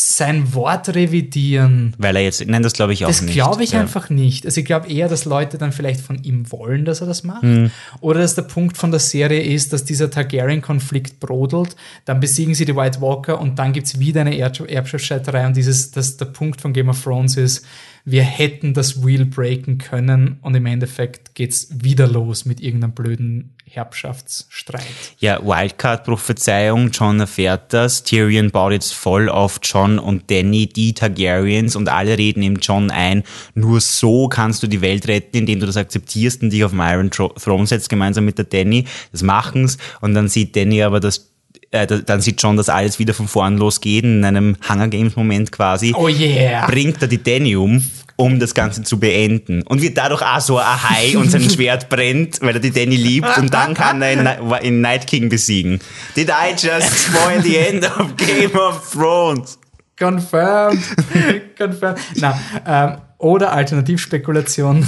sein 0.00 0.54
Wort 0.54 0.90
revidieren. 0.94 1.92
Weil 1.98 2.14
er 2.14 2.22
jetzt, 2.22 2.46
nein, 2.46 2.62
das 2.62 2.72
glaube 2.72 2.92
ich 2.92 3.04
auch 3.04 3.08
Das 3.08 3.20
nicht. 3.20 3.34
glaube 3.34 3.64
ich 3.64 3.72
Ja. 3.72 3.80
einfach 3.80 4.10
nicht. 4.10 4.46
Also 4.46 4.60
ich 4.60 4.64
glaube 4.64 4.88
eher, 4.88 5.08
dass 5.08 5.24
Leute 5.24 5.58
dann 5.58 5.72
vielleicht 5.72 6.00
von 6.00 6.22
ihm 6.22 6.52
wollen, 6.52 6.84
dass 6.84 7.00
er 7.00 7.08
das 7.08 7.24
macht. 7.24 7.42
Hm. 7.42 7.72
Oder 8.00 8.20
dass 8.20 8.36
der 8.36 8.42
Punkt 8.42 8.76
von 8.76 8.92
der 8.92 9.00
Serie 9.00 9.42
ist, 9.42 9.72
dass 9.72 9.84
dieser 9.84 10.08
Targaryen-Konflikt 10.08 11.18
brodelt, 11.18 11.74
dann 12.04 12.20
besiegen 12.20 12.54
sie 12.54 12.64
die 12.64 12.76
White 12.76 13.00
Walker 13.00 13.40
und 13.40 13.58
dann 13.58 13.72
gibt's 13.72 13.98
wieder 13.98 14.20
eine 14.20 14.38
Erb 14.38 14.60
Erbschaftsstreiterei 14.60 15.44
und 15.48 15.56
dieses, 15.56 15.90
dass 15.90 16.16
der 16.16 16.26
Punkt 16.26 16.60
von 16.60 16.72
Game 16.72 16.88
of 16.88 17.02
Thrones 17.02 17.36
ist, 17.36 17.64
wir 18.04 18.22
hätten 18.22 18.74
das 18.74 19.04
Wheel 19.04 19.24
breaken 19.26 19.78
können 19.78 20.38
und 20.42 20.54
im 20.54 20.64
Endeffekt 20.66 21.34
geht's 21.34 21.68
wieder 21.82 22.06
los 22.06 22.44
mit 22.44 22.60
irgendeinem 22.60 22.92
blöden 22.92 23.54
Erbschaftsstreit. 23.74 24.82
Ja, 25.18 25.40
Wildcard-Prophezeiung, 25.44 26.90
John 26.90 27.20
erfährt 27.20 27.72
das, 27.72 28.02
Tyrion 28.02 28.50
baut 28.50 28.72
jetzt 28.72 28.94
voll 28.94 29.28
auf 29.28 29.60
John 29.62 29.98
und 29.98 30.30
Danny, 30.30 30.66
die 30.66 30.94
Targaryens 30.94 31.76
und 31.76 31.88
alle 31.88 32.16
reden 32.18 32.42
ihm 32.42 32.56
John 32.60 32.90
ein, 32.90 33.22
nur 33.54 33.80
so 33.80 34.28
kannst 34.28 34.62
du 34.62 34.66
die 34.66 34.80
Welt 34.80 35.08
retten, 35.08 35.36
indem 35.38 35.60
du 35.60 35.66
das 35.66 35.76
akzeptierst 35.76 36.42
und 36.42 36.50
dich 36.50 36.64
auf 36.64 36.70
den 36.72 36.80
Iron 36.80 37.10
Throne 37.10 37.66
setzt, 37.66 37.88
gemeinsam 37.88 38.24
mit 38.24 38.38
der 38.38 38.44
Danny, 38.46 38.84
das 39.12 39.22
machen's. 39.22 39.78
Und 40.00 40.14
dann 40.14 40.28
sieht 40.28 40.56
Danny 40.56 40.82
aber 40.82 41.00
das 41.00 41.30
äh, 41.70 41.86
da- 41.86 41.98
dann 41.98 42.20
sieht 42.22 42.40
John, 42.42 42.56
dass 42.56 42.68
alles 42.70 42.98
wieder 42.98 43.12
von 43.12 43.28
vorn 43.28 43.58
losgeht, 43.58 44.04
in 44.04 44.24
einem 44.24 44.56
Hunger 44.68 44.88
Games 44.88 45.16
Moment 45.16 45.52
quasi. 45.52 45.92
Oh 45.94 46.08
yeah! 46.08 46.64
bringt 46.66 47.02
er 47.02 47.08
die 47.08 47.22
Danny 47.22 47.56
um, 47.56 47.86
um 48.20 48.40
das 48.40 48.52
Ganze 48.52 48.82
zu 48.82 48.98
beenden. 48.98 49.62
Und 49.62 49.80
wird 49.80 49.96
dadurch 49.96 50.22
auch 50.22 50.40
so 50.40 50.58
ein 50.58 50.90
High 50.90 51.16
und 51.16 51.30
sein 51.30 51.48
Schwert 51.50 51.88
brennt, 51.88 52.40
weil 52.40 52.54
er 52.54 52.60
die 52.60 52.72
Danny 52.72 52.96
liebt 52.96 53.38
und 53.38 53.54
dann 53.54 53.74
kann 53.74 54.02
er 54.02 54.12
in, 54.12 54.28
in 54.62 54.80
Night 54.80 55.06
King 55.06 55.28
besiegen. 55.28 55.78
Did 56.16 56.28
I 56.28 56.50
just 56.50 57.06
spoil 57.06 57.40
the 57.40 57.56
end 57.56 57.84
of 57.84 58.16
Game 58.16 58.54
of 58.56 58.90
Thrones? 58.90 59.58
Confirmed. 59.96 60.82
Confirmed. 61.56 61.98
Na, 62.16 62.40
ähm, 62.66 63.00
oder 63.18 63.52
Alternativspekulation, 63.52 64.84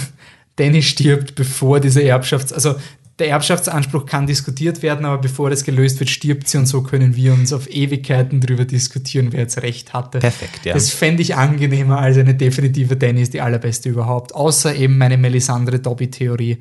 Danny 0.56 0.82
stirbt, 0.82 1.36
bevor 1.36 1.78
diese 1.78 2.00
Erbschafts-, 2.00 2.52
also 2.52 2.76
der 3.20 3.28
Erbschaftsanspruch 3.28 4.06
kann 4.06 4.26
diskutiert 4.26 4.82
werden, 4.82 5.04
aber 5.04 5.18
bevor 5.18 5.50
das 5.50 5.64
gelöst 5.64 6.00
wird, 6.00 6.10
stirbt 6.10 6.48
sie 6.48 6.58
und 6.58 6.66
so 6.66 6.82
können 6.82 7.14
wir 7.14 7.32
uns 7.32 7.52
auf 7.52 7.70
Ewigkeiten 7.70 8.40
drüber 8.40 8.64
diskutieren, 8.64 9.32
wer 9.32 9.40
jetzt 9.40 9.62
recht 9.62 9.92
hatte. 9.92 10.18
Perfekt, 10.18 10.64
ja. 10.64 10.74
Das 10.74 10.90
fände 10.90 11.22
ich 11.22 11.36
angenehmer 11.36 11.98
als 11.98 12.16
eine 12.16 12.34
definitive 12.34 12.96
Danny 12.96 13.22
ist 13.22 13.34
die 13.34 13.40
allerbeste 13.40 13.90
überhaupt. 13.90 14.34
Außer 14.34 14.74
eben 14.74 14.98
meine 14.98 15.18
Melisandre 15.18 15.78
Dobby-Theorie 15.78 16.58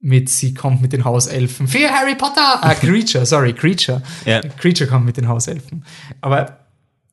mit 0.00 0.28
sie 0.28 0.54
kommt 0.54 0.82
mit 0.82 0.92
den 0.92 1.04
Hauselfen. 1.04 1.66
Für 1.66 1.90
Harry 1.90 2.14
Potter! 2.14 2.58
Ah, 2.62 2.74
Creature, 2.80 3.26
sorry, 3.26 3.52
Creature. 3.52 4.02
Ja. 4.24 4.40
Creature 4.40 4.88
kommt 4.88 5.06
mit 5.06 5.16
den 5.16 5.28
Hauselfen. 5.28 5.84
Aber 6.20 6.57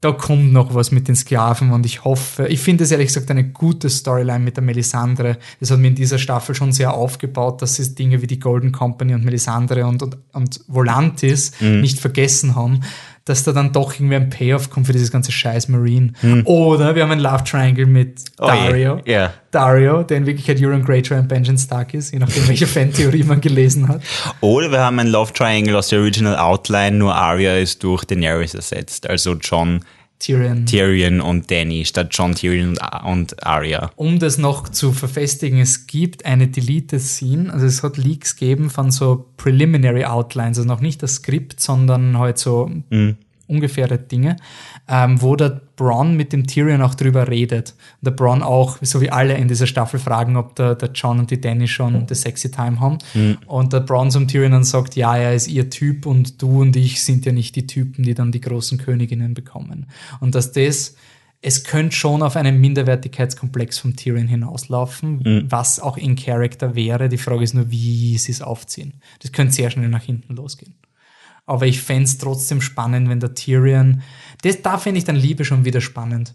da 0.06 0.12
kommt 0.12 0.54
noch 0.54 0.76
was 0.76 0.92
mit 0.92 1.08
den 1.08 1.16
Sklaven 1.16 1.72
und 1.72 1.86
ich 1.86 2.04
hoffe, 2.04 2.48
ich 2.48 2.60
finde 2.60 2.84
es 2.84 2.92
ehrlich 2.92 3.08
gesagt 3.08 3.32
eine 3.32 3.44
gute 3.44 3.90
Storyline 3.90 4.40
mit 4.40 4.56
der 4.56 4.64
Melisandre. 4.64 5.38
Das 5.60 5.72
hat 5.72 5.80
mir 5.80 5.88
in 5.88 5.96
dieser 5.96 6.20
Staffel 6.20 6.54
schon 6.54 6.72
sehr 6.72 6.94
aufgebaut, 6.94 7.62
dass 7.62 7.76
sie 7.76 7.96
Dinge 7.96 8.22
wie 8.22 8.28
die 8.28 8.40
Golden 8.40 8.72
Company 8.72 9.14
und 9.16 9.26
Melisandre 9.26 9.86
und, 9.88 10.04
und, 10.04 10.18
und 10.34 10.60
Volantis 10.68 11.52
Mhm. 11.60 11.82
nicht 11.82 12.00
vergessen 12.00 12.56
haben, 12.56 12.82
dass 13.24 13.44
da 13.44 13.52
dann 13.54 13.72
doch 13.72 13.96
irgendwie 13.96 14.18
ein 14.18 14.30
Payoff 14.30 14.70
kommt 14.70 14.86
für 14.86 14.94
dieses 14.94 15.12
ganze 15.12 15.32
Scheiß 15.32 15.68
Marine. 15.70 16.14
Mhm. 16.22 16.46
Oder 16.46 16.94
wir 16.94 17.02
haben 17.02 17.12
ein 17.12 17.20
Love 17.20 17.44
Triangle 17.44 17.88
mit 17.88 18.24
Oh 18.40 18.46
Dario. 18.46 19.02
ja. 19.06 19.34
Dario, 19.50 20.04
der 20.04 20.18
in 20.18 20.26
Wirklichkeit 20.28 20.62
Euron 20.62 20.84
Greyjoy 20.84 21.18
und 21.18 21.28
Benjen 21.28 21.58
Stark 21.58 21.94
ist, 21.96 22.12
je 22.14 22.20
nachdem, 22.20 22.48
welche 22.48 22.68
Fantheorie 22.76 23.24
man 23.24 23.42
gelesen 23.42 23.88
hat. 23.88 24.02
Oder 24.42 24.70
wir 24.72 24.82
haben 24.82 25.00
ein 25.00 25.08
Love 25.08 25.34
Triangle 25.34 25.76
aus 25.76 25.88
der 25.88 26.00
Original 26.02 26.36
Outline, 26.38 26.98
nur 26.98 27.16
Arya 27.16 27.58
ist 27.58 27.82
durch 27.84 28.04
Daenerys 28.06 28.54
ersetzt. 28.54 29.10
Also 29.10 29.34
John, 29.42 29.84
Tyrion. 30.20 30.66
Tyrion 30.66 31.22
und 31.22 31.52
Danny 31.52 31.86
statt 31.86 32.10
John, 32.12 32.34
Tyrion 32.36 32.78
und, 33.06 33.46
Arya. 33.46 33.92
um 33.96 34.20
das 34.20 34.38
noch 34.38 34.70
zu 34.70 34.92
verfestigen, 34.92 35.60
es 35.60 35.88
gibt 35.88 36.26
eine 36.26 36.48
Deleted 36.48 37.02
Scene, 37.02 37.52
also 37.52 37.66
es 37.66 37.84
hat 37.84 37.98
Leaks 37.98 38.36
gegeben 38.36 38.70
von 38.70 38.92
so 38.92 39.30
Preliminary 39.38 40.06
Outlines, 40.06 40.58
also 40.58 40.68
noch 40.68 40.82
nicht 40.82 41.04
das 41.04 41.16
Skript, 41.16 41.60
sondern 41.60 42.18
halt 42.18 42.38
so 42.38 42.72
ungefähre 43.48 43.98
Dinge, 43.98 44.38
ähm, 44.88 45.22
wo 45.22 45.36
der 45.36 45.62
Bronn 45.76 46.16
mit 46.16 46.34
dem 46.34 46.48
Tyrion 46.48 46.82
auch 46.82 46.96
drüber 46.96 47.28
redet. 47.28 47.76
Und 48.02 48.06
der 48.06 48.12
Bronn 48.12 48.42
auch, 48.42 48.78
so 48.82 49.02
wie 49.02 49.10
alle 49.10 49.36
in 49.36 49.48
dieser 49.48 49.68
Staffel, 49.68 50.00
fragen, 50.00 50.38
ob 50.38 50.56
der, 50.56 50.76
der 50.76 50.92
John 50.94 51.20
und 51.20 51.32
die 51.32 51.40
Danny 51.40 51.68
schon 51.68 52.08
the 52.08 52.16
sexy 52.16 52.50
time 52.50 52.80
haben. 52.80 52.98
Und 53.46 53.74
der 53.74 53.82
Bronn 53.82 54.12
zum 54.12 54.28
Tyrion 54.28 54.52
dann 54.52 54.64
sagt, 54.64 54.96
ja, 54.96 55.16
er 55.18 55.34
ist 55.34 55.48
ihr 55.48 55.70
Typ 55.70 56.06
und 56.06 56.42
du 56.42 56.62
und 56.62 56.76
ich 56.76 57.04
sind 57.04 57.26
ja 57.26 57.32
nicht 57.32 57.56
die 57.56 57.68
Typen, 57.68 58.04
die 58.04 58.14
dann 58.14 58.32
die 58.32 58.42
großen 58.42 58.78
Königinnen 58.78 59.34
bekommen. 59.34 59.88
Und 60.20 60.36
dass 60.36 60.52
das 60.52 60.96
es 61.42 61.64
könnte 61.64 61.96
schon 61.96 62.24
auf 62.24 62.36
einen 62.38 62.60
Minderwertigkeitskomplex 62.60 63.78
vom 63.78 63.96
Tyrion 63.96 64.28
hinauslaufen, 64.28 65.46
was 65.48 65.80
auch 65.80 65.96
in 65.96 66.16
Character 66.16 66.74
wäre. 66.74 67.08
Die 67.08 67.20
Frage 67.20 67.44
ist 67.44 67.54
nur, 67.54 67.70
wie 67.70 68.18
sie 68.18 68.32
es 68.32 68.42
aufziehen. 68.42 68.96
Das 69.20 69.32
könnte 69.32 69.54
sehr 69.54 69.70
schnell 69.70 69.90
nach 69.90 70.02
hinten 70.02 70.36
losgehen. 70.36 70.74
Aber 71.46 71.68
ich 71.68 71.82
fände 71.82 72.04
es 72.06 72.18
trotzdem 72.18 72.62
spannend, 72.62 73.10
wenn 73.10 73.20
der 73.20 73.34
Tyrion, 73.36 74.02
das, 74.42 74.62
da 74.62 74.78
fände 74.78 74.98
ich 74.98 75.04
dann 75.04 75.16
Liebe 75.16 75.46
schon 75.46 75.64
wieder 75.66 75.82
spannend. 75.82 76.34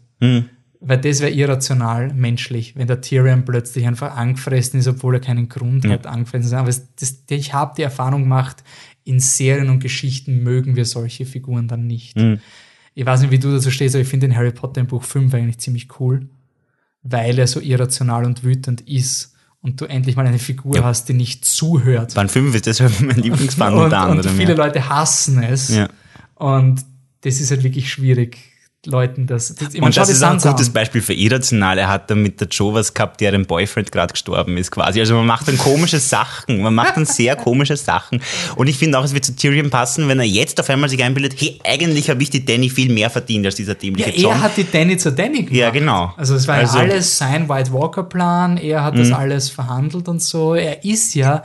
Weil 0.83 0.99
das 0.99 1.21
wäre 1.21 1.33
irrational, 1.33 2.15
menschlich, 2.15 2.75
wenn 2.77 2.87
der 2.87 3.01
Tyrion 3.01 3.45
plötzlich 3.45 3.87
einfach 3.87 4.17
angefressen 4.17 4.81
ist, 4.81 4.87
obwohl 4.87 5.15
er 5.17 5.21
keinen 5.21 5.49
Grund 5.49 5.85
hat, 5.93 6.07
angefressen 6.07 6.45
zu 6.45 6.49
sein. 6.51 6.61
Aber 6.61 6.71
das, 6.71 7.25
ich 7.29 7.53
habe 7.53 7.75
die 7.77 7.83
Erfahrung 7.83 8.23
gemacht, 8.23 8.65
in 9.05 9.21
Serien 9.21 9.69
und 9.69 9.81
Geschichten 9.81 10.43
mögen 10.43 10.77
wir 10.77 10.85
solche 10.85 11.27
Figuren 11.27 11.69
dann 11.69 11.87
nicht. 11.87 12.17
Ich 12.95 13.07
weiß 13.07 13.23
nicht, 13.23 13.31
wie 13.31 13.39
du 13.39 13.51
dazu 13.51 13.71
stehst, 13.71 13.95
aber 13.95 14.03
ich 14.03 14.09
finde 14.09 14.29
den 14.29 14.37
Harry 14.37 14.53
Potter 14.53 14.81
im 14.81 14.87
Buch 14.87 15.03
5 15.05 15.33
eigentlich 15.35 15.59
ziemlich 15.59 16.01
cool, 16.01 16.29
weil 17.03 17.39
er 17.39 17.47
so 17.47 17.61
irrational 17.61 18.25
und 18.25 18.45
wütend 18.45 18.83
ist 18.83 19.35
und 19.63 19.81
du 19.81 19.85
endlich 19.85 20.17
mal 20.17 20.27
eine 20.27 20.39
Figur 20.39 20.77
Ja. 20.77 20.85
hast, 20.85 21.09
die 21.09 21.13
nicht 21.13 21.45
zuhört. 21.45 22.15
Band 22.15 22.31
5 22.31 22.55
ist 22.55 22.67
deshalb 22.67 23.01
mein 23.01 23.17
Lieblingsband 23.17 23.77
und, 23.77 23.85
unter 23.85 24.05
und 24.05 24.11
anderem. 24.19 24.37
viele 24.37 24.53
ja. 24.53 24.57
Leute 24.57 24.89
hassen 24.89 25.43
es. 25.43 25.69
Ja. 25.75 25.89
Und 26.35 26.83
das 27.23 27.41
ist 27.41 27.51
halt 27.51 27.63
wirklich 27.63 27.93
schwierig, 27.93 28.39
Leuten 28.87 29.27
das. 29.27 29.55
das 29.55 29.75
Und 29.75 29.95
das 29.95 30.09
ist 30.09 30.23
auch 30.23 30.31
ein 30.31 30.39
gutes 30.39 30.69
an. 30.69 30.73
Beispiel 30.73 31.03
für 31.03 31.13
irrational. 31.13 31.77
Er 31.77 31.89
hat 31.89 32.11
dann 32.11 32.23
mit 32.23 32.41
der 32.41 32.49
Joe 32.49 32.73
was 32.73 32.95
gehabt, 32.95 33.21
deren 33.21 33.45
Boyfriend 33.45 33.93
gerade 33.93 34.13
gestorben 34.13 34.57
ist 34.57 34.71
quasi. 34.71 35.01
Also 35.01 35.15
man 35.17 35.27
macht 35.27 35.49
dann 35.49 35.59
komische 35.59 35.99
Sachen. 36.01 36.63
Man 36.63 36.75
macht 36.75 36.97
dann 36.97 37.05
sehr 37.05 37.37
komische 37.37 37.77
Sachen. 37.77 38.23
Und 38.57 38.69
ich 38.69 38.79
finde 38.79 38.99
auch, 38.99 39.05
es 39.05 39.13
wird 39.13 39.27
zu 39.27 39.37
Tyrion 39.37 39.69
passen, 39.69 40.09
wenn 40.09 40.19
er 40.19 40.25
jetzt 40.25 40.59
auf 40.61 40.71
einmal 40.71 40.89
sich 40.89 41.03
einbildet, 41.05 41.35
hey, 41.39 41.61
eigentlich 41.63 42.09
habe 42.09 42.23
ich 42.23 42.31
die 42.31 42.43
Danny 42.43 42.71
viel 42.71 42.91
mehr 42.91 43.11
verdient 43.11 43.45
als 43.45 43.57
dieser 43.57 43.73
Ja, 43.75 43.79
dämliche 43.81 44.11
John. 44.13 44.33
er 44.33 44.41
hat 44.41 44.57
die 44.57 44.65
Danny 44.65 44.97
zur 44.97 45.13
Danny 45.13 45.39
gemacht. 45.43 45.53
Ja, 45.53 45.69
genau. 45.69 46.15
Also 46.17 46.35
es 46.35 46.49
war 46.49 46.55
Also- 46.57 46.79
Mhm. 46.79 46.85
ja 46.87 46.91
alles 46.93 47.19
sein 47.19 47.49
White 47.51 47.73
Walker 47.75 48.05
Plan, 48.05 48.57
er 48.57 48.83
hat 48.83 48.97
das 48.97 49.13
alles 49.13 49.51
verhandelt 49.51 50.09
und 50.09 50.23
so. 50.23 50.55
Er 50.55 50.85
ist 50.85 51.15
ja, 51.15 51.43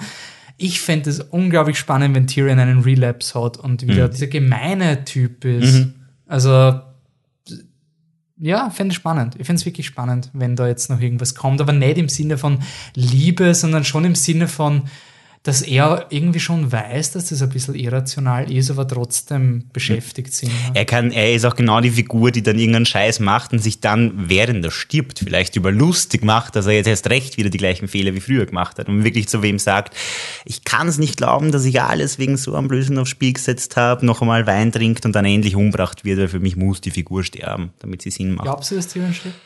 ich 0.56 0.80
fände 0.80 1.10
es 1.10 1.20
unglaublich 1.20 1.78
spannend, 1.78 2.16
wenn 2.16 2.28
Tyrion 2.28 2.60
einen 2.60 2.84
Relapse 2.84 3.44
hat 3.44 3.58
und 3.58 3.84
Mhm. 3.84 3.88
wieder 3.90 4.08
dieser 4.08 4.28
gemeine 4.28 5.04
Typ 5.04 5.44
ist. 5.44 5.88
Also 6.28 6.80
ja, 8.38 8.70
fände 8.70 8.92
ich 8.92 8.98
spannend. 8.98 9.36
Ich 9.40 9.46
fände 9.46 9.60
es 9.60 9.66
wirklich 9.66 9.86
spannend, 9.86 10.30
wenn 10.34 10.56
da 10.56 10.68
jetzt 10.68 10.90
noch 10.90 11.00
irgendwas 11.00 11.36
kommt, 11.36 11.62
aber 11.62 11.74
nicht 11.74 11.98
im 11.98 12.10
Sinne 12.10 12.38
von 12.38 12.60
Liebe, 12.94 13.54
sondern 13.56 13.86
schon 13.86 14.06
im 14.06 14.16
Sinne 14.16 14.48
von, 14.48 14.84
dass 15.46 15.62
er 15.62 16.08
irgendwie 16.10 16.40
schon 16.40 16.72
weiß, 16.72 17.12
dass 17.12 17.30
das 17.30 17.44
ein 17.44 17.50
bisschen 17.50 17.76
irrational 17.76 18.52
ist, 18.52 18.72
aber 18.72 18.88
trotzdem 18.88 19.66
beschäftigt 19.72 20.34
sind. 20.34 20.52
Er 20.74 20.86
kann, 20.86 21.12
er 21.12 21.36
ist 21.36 21.46
auch 21.46 21.56
genau 21.56 21.82
die 21.82 21.92
Figur, 21.92 22.32
die 22.32 22.42
dann 22.42 22.58
irgendeinen 22.58 22.88
Scheiß 22.88 23.20
macht 23.20 23.54
und 23.54 23.60
sich 23.60 23.80
dann, 23.80 24.28
während 24.28 24.66
er 24.66 24.72
stirbt, 24.72 25.20
vielleicht 25.20 25.56
über 25.56 25.72
lustig 25.72 26.24
macht, 26.24 26.56
dass 26.56 26.66
er 26.66 26.74
jetzt 26.74 26.88
erst 26.88 27.12
recht 27.12 27.38
wieder 27.38 27.52
die 27.52 27.60
gleichen 27.60 27.88
Fehler 27.88 28.16
wie 28.16 28.22
früher 28.22 28.48
gemacht 28.48 28.80
hat 28.80 28.90
und 28.90 29.04
wirklich 29.04 29.28
zu 29.28 29.44
wem 29.44 29.60
sagt, 29.60 29.96
ich 30.46 30.64
kann 30.64 30.88
es 30.88 30.98
nicht 30.98 31.18
glauben, 31.18 31.52
dass 31.52 31.64
ich 31.64 31.80
alles 31.80 32.18
wegen 32.18 32.38
so 32.38 32.56
einem 32.56 32.68
Blödsinn 32.68 32.98
aufs 32.98 33.12
Spiel 33.12 33.34
gesetzt 33.34 33.78
habe, 33.78 34.04
noch 34.04 34.22
einmal 34.22 34.48
Wein 34.48 34.72
trinkt 34.72 35.06
und 35.06 35.16
dann 35.16 35.26
endlich 35.26 35.56
umgebracht 35.56 36.04
wird, 36.04 36.18
weil 36.18 36.28
für 36.28 36.40
mich 36.40 36.56
muss 36.56 36.82
die 36.82 36.92
Figur 36.92 37.24
sterben, 37.24 37.72
damit 37.78 38.02
sie 38.02 38.10
Sinn 38.10 38.34
macht. 38.34 38.46
Glaubst 38.46 38.72
du, 38.72 38.76
dass 38.76 38.88
Tyrion 38.88 39.14
stirbt? 39.14 39.38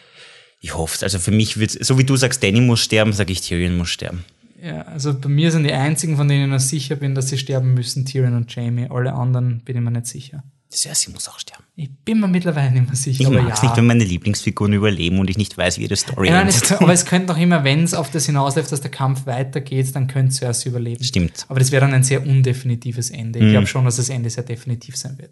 Ich 0.62 0.76
hoffe 0.76 0.96
es. 0.96 1.04
Also 1.04 1.20
für 1.20 1.32
mich 1.32 1.60
wird 1.60 1.72
so 1.72 1.98
wie 1.98 2.06
du 2.06 2.16
sagst, 2.16 2.42
Danny 2.42 2.62
muss 2.62 2.80
sterben, 2.80 3.12
sage 3.12 3.34
ich, 3.34 3.42
Tyrion 3.42 3.78
muss 3.78 3.90
sterben. 3.90 4.24
Ja, 4.62 4.82
also 4.84 5.18
bei 5.18 5.30
mir 5.30 5.52
sind 5.52 5.64
die 5.64 5.72
einzigen, 5.74 6.18
von 6.18 6.28
denen 6.28 6.46
ich 6.46 6.50
noch 6.52 6.60
sicher 6.60 6.96
bin, 6.96 7.16
dass 7.16 7.30
sie 7.30 7.38
sterben 7.38 7.74
müssen, 7.74 8.06
Tyrion 8.06 8.36
und 8.36 8.54
Jamie. 8.54 8.88
Alle 8.90 9.14
anderen 9.14 9.62
bin 9.64 9.78
ich 9.78 9.82
mir 9.82 9.92
nicht 9.92 10.08
sicher. 10.08 10.44
Cersei 10.72 11.12
muss 11.12 11.28
auch 11.28 11.40
sterben. 11.40 11.64
Ich 11.76 11.90
bin 12.06 12.20
mir 12.20 12.28
mittlerweile 12.28 12.70
nicht 12.72 12.86
mehr 12.86 12.96
sicher. 12.96 13.22
Ich 13.22 13.30
mag 13.30 13.52
es 13.52 13.60
ja. 13.62 13.66
nicht, 13.70 13.78
wenn 13.78 13.88
meine 13.88 14.04
Lieblingsfiguren 14.04 14.72
überleben 14.74 15.18
und 15.18 15.28
ich 15.28 15.38
nicht 15.38 15.58
weiß, 15.58 15.80
wie 15.80 15.84
ihre 15.84 15.96
Story 15.96 16.28
Ja, 16.28 16.42
endet. 16.42 16.72
aber 16.74 16.94
es 16.94 17.06
könnte 17.06 17.30
noch 17.34 17.40
immer, 17.40 17.64
wenn 17.64 17.84
es 17.84 17.96
auf 17.96 18.12
das 18.12 18.28
hinausläuft, 18.28 18.72
dass 18.72 18.82
der 18.82 18.92
Kampf 18.92 19.26
weitergeht, 19.26 19.96
dann 19.96 20.06
könnte 20.08 20.32
Cersei 20.36 20.70
überleben. 20.70 21.04
Stimmt. 21.04 21.46
Aber 21.48 21.58
das 21.60 21.72
wäre 21.72 21.82
dann 21.82 21.94
ein 21.96 22.04
sehr 22.04 22.24
undefinitives 22.24 23.10
Ende. 23.10 23.40
Ich 23.40 23.46
Mhm. 23.46 23.52
glaube 23.52 23.68
schon, 23.68 23.86
dass 23.86 23.96
das 23.96 24.10
Ende 24.10 24.30
sehr 24.30 24.44
definitiv 24.44 24.96
sein 24.96 25.18
wird. 25.18 25.32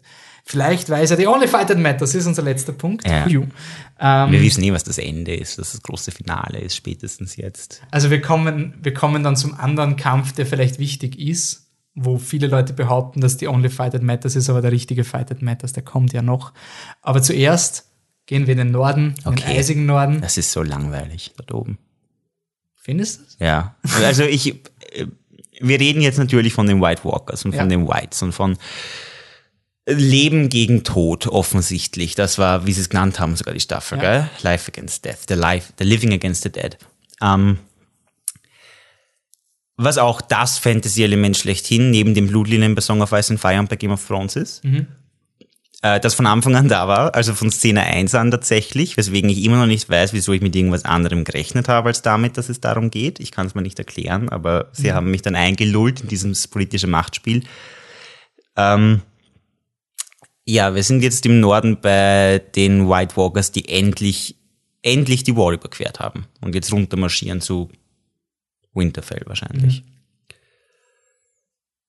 Vielleicht 0.49 0.89
weiß 0.89 1.11
er, 1.11 1.17
the 1.17 1.27
only 1.27 1.45
fight 1.45 1.67
that 1.67 1.77
matters 1.77 2.15
ist 2.15 2.25
unser 2.25 2.41
letzter 2.41 2.71
Punkt. 2.71 3.05
Ja. 3.05 3.25
Ähm, 3.27 4.31
Wir 4.31 4.41
wissen 4.41 4.63
eh, 4.63 4.71
was 4.71 4.85
das 4.85 4.97
Ende 4.97 5.35
ist, 5.35 5.59
was 5.59 5.73
das 5.73 5.81
große 5.81 6.11
Finale 6.11 6.59
ist, 6.59 6.73
spätestens 6.77 7.35
jetzt. 7.35 7.81
Also 7.91 8.09
wir 8.09 8.21
kommen, 8.21 8.73
wir 8.81 8.93
kommen 8.93 9.23
dann 9.23 9.35
zum 9.35 9.53
anderen 9.55 9.97
Kampf, 9.97 10.31
der 10.31 10.45
vielleicht 10.45 10.79
wichtig 10.79 11.19
ist, 11.19 11.67
wo 11.95 12.17
viele 12.17 12.47
Leute 12.47 12.71
behaupten, 12.71 13.19
dass 13.19 13.35
die 13.35 13.47
Only 13.49 13.69
Fight 13.69 13.91
That 13.91 14.03
Matters 14.03 14.37
ist, 14.37 14.49
aber 14.49 14.61
der 14.61 14.71
richtige 14.71 15.03
Fight 15.03 15.27
That 15.27 15.41
Matters, 15.41 15.73
der 15.73 15.83
kommt 15.83 16.13
ja 16.13 16.21
noch. 16.21 16.53
Aber 17.01 17.21
zuerst 17.21 17.89
gehen 18.25 18.47
wir 18.47 18.53
in 18.53 18.59
den 18.59 18.71
Norden, 18.71 19.15
in 19.17 19.23
den 19.23 19.33
Okay. 19.33 19.57
eisigen 19.57 19.85
Norden. 19.85 20.21
Das 20.21 20.37
ist 20.37 20.51
so 20.53 20.63
langweilig 20.63 21.33
dort 21.35 21.51
oben. 21.53 21.77
Findest 22.75 23.19
du 23.19 23.23
das? 23.25 23.37
Ja. 23.39 23.75
Also 24.05 24.23
ich, 24.23 24.47
äh, 24.93 25.07
wir 25.59 25.79
reden 25.79 26.01
jetzt 26.01 26.19
natürlich 26.19 26.53
von 26.53 26.67
den 26.67 26.81
White 26.81 27.03
Walkers 27.03 27.43
und 27.43 27.51
von 27.51 27.69
Ja. 27.69 27.77
den 27.77 27.85
Whites 27.85 28.21
und 28.21 28.31
von 28.31 28.57
Leben 29.89 30.49
gegen 30.49 30.83
Tod 30.83 31.27
offensichtlich. 31.27 32.13
Das 32.15 32.37
war, 32.37 32.65
wie 32.67 32.73
sie 32.73 32.81
es 32.81 32.89
genannt 32.89 33.19
haben, 33.19 33.35
sogar 33.35 33.53
die 33.53 33.59
Staffel, 33.61 33.97
Ja. 33.97 34.03
gell? 34.19 34.29
Life 34.41 34.69
Against 34.71 35.05
Death, 35.05 35.19
the 35.29 35.33
Life, 35.35 35.71
the 35.79 35.85
Living 35.85 36.13
Against 36.13 36.43
the 36.43 36.51
Dead. 36.51 36.77
Ähm, 37.21 37.57
was 39.77 39.97
auch 39.97 40.21
das 40.21 40.57
Fantasy-Element 40.57 41.37
schlechthin 41.37 41.91
neben 41.91 42.13
dem 42.15 42.27
Blutlinien 42.27 42.75
bei 42.75 42.81
Song 42.81 43.01
of 43.01 43.11
Ice 43.11 43.31
and 43.31 43.39
Fire 43.39 43.59
und 43.59 43.69
bei 43.69 43.75
Game 43.75 43.91
of 43.91 44.05
Thrones 44.05 44.35
ist. 44.35 44.63
Äh, 45.83 45.99
das 45.99 46.15
von 46.15 46.25
Anfang 46.25 46.55
an 46.55 46.67
da 46.67 46.87
war, 46.87 47.13
also 47.13 47.33
von 47.35 47.51
Szene 47.51 47.83
1 47.83 48.15
an 48.15 48.31
tatsächlich, 48.31 48.97
weswegen 48.97 49.29
ich 49.29 49.43
immer 49.43 49.57
noch 49.57 49.67
nicht 49.67 49.87
weiß, 49.87 50.11
wieso 50.13 50.33
ich 50.33 50.41
mit 50.41 50.55
irgendwas 50.55 50.83
anderem 50.83 51.23
gerechnet 51.23 51.67
habe, 51.69 51.89
als 51.89 52.01
damit, 52.01 52.37
dass 52.37 52.49
es 52.49 52.59
darum 52.59 52.89
geht. 52.89 53.19
Ich 53.19 53.31
kann 53.31 53.45
es 53.45 53.53
mir 53.53 53.61
nicht 53.61 53.77
erklären, 53.77 54.29
aber 54.29 54.69
sie 54.71 54.91
haben 54.93 55.11
mich 55.11 55.21
dann 55.21 55.35
eingelullt 55.35 56.01
in 56.01 56.07
dieses 56.07 56.47
politische 56.47 56.87
Machtspiel. 56.87 57.43
Ähm, 58.55 59.01
ja, 60.47 60.73
wir 60.73 60.83
sind 60.83 61.03
jetzt 61.03 61.25
im 61.25 61.41
Norden 61.41 61.81
bei 61.81 62.41
den 62.55 62.87
White 62.87 63.17
Walkers, 63.17 63.51
die 63.51 63.67
endlich, 63.67 64.35
endlich 64.81 65.23
die 65.23 65.35
Wall 65.35 65.55
überquert 65.55 65.99
haben 65.99 66.25
und 66.39 66.55
jetzt 66.55 66.71
runter 66.71 66.95
marschieren 66.95 67.41
zu 67.41 67.69
Winterfell 68.73 69.23
wahrscheinlich. 69.25 69.83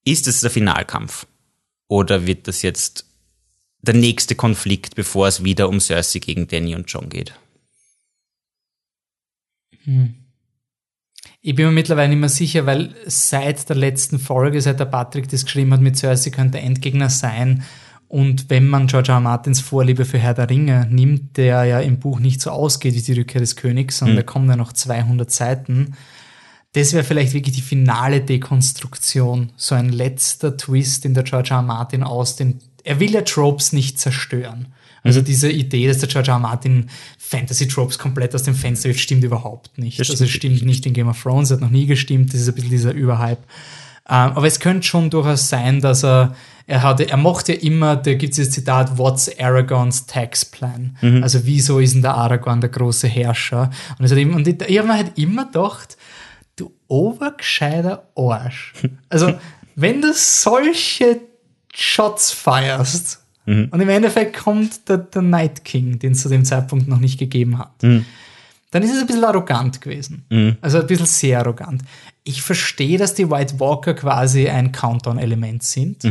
Ist 0.03 0.27
es 0.27 0.41
der 0.41 0.49
Finalkampf? 0.49 1.25
Oder 1.87 2.27
wird 2.27 2.47
das 2.47 2.61
jetzt 2.61 3.05
der 3.81 3.93
nächste 3.93 4.35
Konflikt, 4.35 4.95
bevor 4.95 5.27
es 5.27 5.43
wieder 5.43 5.69
um 5.69 5.79
Cersei 5.79 6.19
gegen 6.19 6.47
Danny 6.47 6.75
und 6.75 6.91
John 6.91 7.07
geht? 7.09 7.33
Ich 11.41 11.55
bin 11.55 11.65
mir 11.67 11.71
mittlerweile 11.71 12.09
nicht 12.09 12.19
mehr 12.19 12.27
sicher, 12.27 12.65
weil 12.65 12.93
seit 13.05 13.69
der 13.69 13.77
letzten 13.77 14.19
Folge, 14.19 14.61
seit 14.61 14.81
der 14.81 14.85
Patrick 14.85 15.29
das 15.29 15.45
geschrieben 15.45 15.71
hat 15.71 15.81
mit 15.81 15.97
Cersei, 15.97 16.29
könnte 16.29 16.59
Endgegner 16.59 17.09
sein. 17.09 17.63
Und 18.09 18.49
wenn 18.49 18.67
man 18.67 18.87
George 18.87 19.11
R. 19.11 19.17
R. 19.17 19.21
Martins 19.21 19.61
Vorliebe 19.61 20.03
für 20.03 20.17
Herr 20.17 20.33
der 20.33 20.49
Ringe 20.49 20.87
nimmt, 20.89 21.37
der 21.37 21.63
ja 21.65 21.79
im 21.79 21.99
Buch 21.99 22.19
nicht 22.19 22.41
so 22.41 22.49
ausgeht 22.49 22.95
wie 22.95 23.01
die 23.01 23.13
Rückkehr 23.13 23.39
des 23.39 23.55
Königs, 23.55 23.99
sondern 23.99 24.17
da 24.17 24.23
kommen 24.23 24.49
ja 24.49 24.55
noch 24.55 24.73
200 24.73 25.29
Seiten, 25.29 25.93
das 26.73 26.93
wäre 26.93 27.03
vielleicht 27.03 27.33
wirklich 27.33 27.55
die 27.55 27.61
finale 27.61 28.21
Dekonstruktion, 28.21 29.51
so 29.55 29.75
ein 29.75 29.89
letzter 29.89 30.57
Twist, 30.57 31.05
in 31.05 31.13
der 31.13 31.23
George 31.23 31.51
R. 31.51 31.57
R. 31.57 31.61
Martin 31.61 32.03
aus 32.03 32.35
den, 32.35 32.59
er 32.83 32.99
will 32.99 33.11
ja 33.11 33.21
Tropes 33.21 33.73
nicht 33.73 33.99
zerstören. 33.99 34.73
Also 35.03 35.21
diese 35.21 35.49
Idee, 35.51 35.87
dass 35.87 35.99
der 35.99 36.09
George 36.09 36.29
R. 36.29 36.37
R. 36.37 36.39
Martin 36.39 36.89
Fantasy-Tropes 37.19 37.99
komplett 37.99 38.33
aus 38.33 38.43
dem 38.43 38.55
Fenster 38.55 38.89
wirft, 38.89 39.01
stimmt 39.01 39.23
überhaupt 39.23 39.77
nicht. 39.77 39.99
Das 39.99 40.09
also 40.09 40.23
es 40.23 40.31
stimmt 40.31 40.57
stimmt 40.57 40.67
nicht 40.67 40.85
in 40.87 40.93
Game 40.93 41.07
of 41.07 41.21
Thrones, 41.21 41.51
hat 41.51 41.61
noch 41.61 41.69
nie 41.69 41.85
gestimmt, 41.85 42.33
das 42.33 42.41
ist 42.41 42.49
ein 42.49 42.55
bisschen 42.55 42.71
dieser 42.71 42.93
Überhype. 42.93 43.43
Ähm, 44.09 44.31
aber 44.35 44.47
es 44.47 44.59
könnte 44.59 44.87
schon 44.87 45.09
durchaus 45.09 45.49
sein, 45.49 45.81
dass 45.81 46.03
er, 46.03 46.35
er 46.65 46.81
hatte, 46.81 47.07
er 47.07 47.17
mochte 47.17 47.53
ja 47.53 47.59
immer, 47.59 47.95
da 47.95 48.13
gibt 48.15 48.31
es 48.31 48.37
dieses 48.37 48.53
Zitat, 48.53 48.97
what's 48.97 49.29
Aragorn's 49.39 50.07
tax 50.07 50.43
plan? 50.45 50.97
Also 51.21 51.45
wieso 51.45 51.79
ist 51.79 51.93
denn 51.93 52.01
der 52.01 52.15
Aragorn 52.15 52.61
der 52.61 52.69
große 52.69 53.07
Herrscher? 53.07 53.69
Und, 53.97 54.05
es 54.05 54.11
hat 54.11 54.17
ihm, 54.17 54.35
und 54.35 54.47
ich, 54.47 54.61
ich 54.67 54.77
habe 54.77 54.87
mir 54.87 54.95
halt 54.95 55.17
immer 55.17 55.45
gedacht, 55.45 55.97
du 56.55 56.71
obergescheiter 56.87 58.07
Arsch. 58.15 58.73
Also, 59.09 59.33
wenn 59.75 60.01
du 60.01 60.11
solche 60.13 61.21
Shots 61.73 62.31
feierst 62.31 63.23
und 63.71 63.79
im 63.79 63.89
Endeffekt 63.89 64.37
kommt 64.37 64.89
der, 64.89 64.97
der 64.97 65.21
Night 65.21 65.63
King, 65.65 65.97
den 65.97 66.11
es 66.11 66.21
zu 66.21 66.29
dem 66.29 66.45
Zeitpunkt 66.45 66.87
noch 66.87 66.99
nicht 66.99 67.17
gegeben 67.17 67.57
hat, 67.57 67.81
dann 68.71 68.83
ist 68.83 68.93
es 68.93 69.01
ein 69.01 69.07
bisschen 69.07 69.23
arrogant 69.23 69.81
gewesen. 69.81 70.25
Also 70.61 70.79
ein 70.79 70.87
bisschen 70.87 71.05
sehr 71.05 71.39
arrogant. 71.39 71.81
Ich 72.23 72.41
verstehe, 72.41 72.97
dass 72.97 73.13
die 73.15 73.29
White 73.29 73.59
Walker 73.59 73.93
quasi 73.93 74.47
ein 74.47 74.71
Countdown-Element 74.71 75.63
sind. 75.63 76.03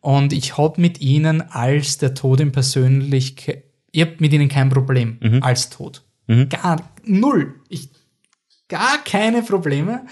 Und 0.00 0.32
ich 0.32 0.56
habe 0.56 0.80
mit 0.80 1.00
ihnen 1.00 1.42
als 1.42 1.98
der 1.98 2.14
Tod 2.14 2.40
in 2.40 2.52
Persönlichkeit, 2.52 3.64
ich 3.92 4.00
habe 4.02 4.14
mit 4.18 4.32
ihnen 4.32 4.48
kein 4.48 4.70
Problem 4.70 5.18
als 5.42 5.68
Tod. 5.68 6.02
Gar 6.48 6.90
null. 7.04 7.56
Ich, 7.68 7.90
gar 8.68 9.02
keine 9.04 9.42
Probleme. 9.42 10.06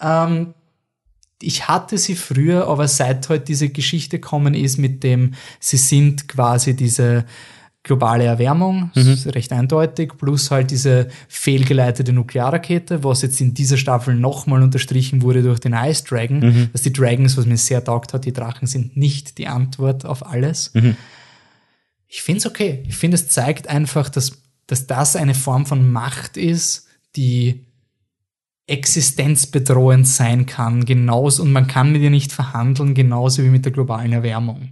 Ähm, 0.00 0.54
ich 1.40 1.66
hatte 1.66 1.98
sie 1.98 2.14
früher, 2.14 2.68
aber 2.68 2.86
seit 2.86 3.28
heute 3.28 3.44
diese 3.46 3.70
Geschichte 3.70 4.20
kommen 4.20 4.54
ist 4.54 4.78
mit 4.78 5.02
dem, 5.02 5.34
sie 5.58 5.76
sind 5.78 6.28
quasi 6.28 6.76
diese 6.76 7.24
globale 7.84 8.24
Erwärmung, 8.24 8.92
das 8.94 9.06
ist 9.06 9.34
recht 9.34 9.52
eindeutig, 9.52 10.12
plus 10.16 10.52
halt 10.52 10.70
diese 10.70 11.08
fehlgeleitete 11.28 12.12
Nuklearrakete, 12.12 13.02
was 13.02 13.22
jetzt 13.22 13.40
in 13.40 13.54
dieser 13.54 13.76
Staffel 13.76 14.14
nochmal 14.14 14.62
unterstrichen 14.62 15.22
wurde 15.22 15.42
durch 15.42 15.58
den 15.58 15.72
Ice 15.72 16.04
Dragon, 16.04 16.70
dass 16.72 16.82
die 16.82 16.92
Dragons, 16.92 17.36
was 17.36 17.44
mir 17.46 17.56
sehr 17.56 17.82
taugt 17.82 18.14
hat, 18.14 18.24
die 18.24 18.32
Drachen 18.32 18.68
sind 18.68 18.96
nicht 18.96 19.36
die 19.38 19.48
Antwort 19.48 20.06
auf 20.06 20.24
alles. 20.24 20.72
Ich 22.06 22.22
finde 22.22 22.38
es 22.38 22.46
okay. 22.46 22.84
Ich 22.86 22.94
finde, 22.94 23.16
es 23.16 23.28
zeigt 23.28 23.68
einfach, 23.68 24.08
dass, 24.08 24.42
dass 24.68 24.86
das 24.86 25.16
eine 25.16 25.34
Form 25.34 25.66
von 25.66 25.90
Macht 25.90 26.36
ist, 26.36 26.86
die 27.16 27.64
existenzbedrohend 28.68 30.06
sein 30.06 30.46
kann, 30.46 30.84
genauso, 30.84 31.42
und 31.42 31.52
man 31.52 31.66
kann 31.66 31.90
mit 31.90 32.00
ihr 32.02 32.10
nicht 32.10 32.30
verhandeln, 32.32 32.94
genauso 32.94 33.42
wie 33.42 33.48
mit 33.48 33.64
der 33.64 33.72
globalen 33.72 34.12
Erwärmung. 34.12 34.68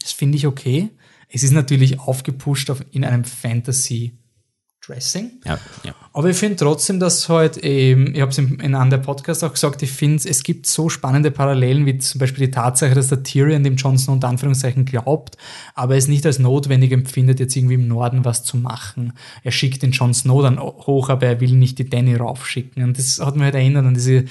Das 0.00 0.10
finde 0.10 0.36
ich 0.38 0.46
okay. 0.46 0.88
Es 1.32 1.42
ist 1.42 1.52
natürlich 1.52 1.98
aufgepusht 1.98 2.70
auf, 2.70 2.84
in 2.90 3.04
einem 3.04 3.24
Fantasy-Dressing. 3.24 5.40
Ja, 5.44 5.58
ja. 5.82 5.94
Aber 6.12 6.28
ich 6.28 6.36
finde 6.36 6.56
trotzdem, 6.56 7.00
dass 7.00 7.30
halt, 7.30 7.58
ähm, 7.62 8.14
ich 8.14 8.20
habe 8.20 8.30
es 8.30 8.38
in, 8.38 8.60
in 8.60 8.74
einem 8.74 8.90
der 8.90 8.98
Podcasts 8.98 9.42
auch 9.42 9.52
gesagt, 9.52 9.82
ich 9.82 9.90
finde, 9.90 10.28
es 10.28 10.42
gibt 10.42 10.66
so 10.66 10.90
spannende 10.90 11.30
Parallelen, 11.30 11.86
wie 11.86 11.96
zum 11.96 12.18
Beispiel 12.18 12.46
die 12.46 12.50
Tatsache, 12.50 12.94
dass 12.94 13.08
der 13.08 13.22
Tyrion 13.22 13.64
dem 13.64 13.76
Jon 13.76 13.96
Snow 13.96 14.14
unter 14.14 14.28
Anführungszeichen 14.28 14.84
glaubt, 14.84 15.38
aber 15.74 15.96
es 15.96 16.08
nicht 16.08 16.26
als 16.26 16.38
notwendig 16.38 16.92
empfindet, 16.92 17.40
jetzt 17.40 17.56
irgendwie 17.56 17.74
im 17.74 17.88
Norden 17.88 18.26
was 18.26 18.44
zu 18.44 18.58
machen. 18.58 19.14
Er 19.42 19.52
schickt 19.52 19.82
den 19.82 19.92
Jon 19.92 20.12
Snow 20.12 20.42
dann 20.42 20.60
hoch, 20.60 21.08
aber 21.08 21.26
er 21.26 21.40
will 21.40 21.52
nicht 21.52 21.78
die 21.78 21.88
Danny 21.88 22.14
raufschicken. 22.14 22.82
Und 22.82 22.98
das 22.98 23.20
hat 23.20 23.36
mich 23.36 23.44
halt 23.44 23.54
erinnert 23.54 23.86
an 23.86 23.94
diese 23.94 24.26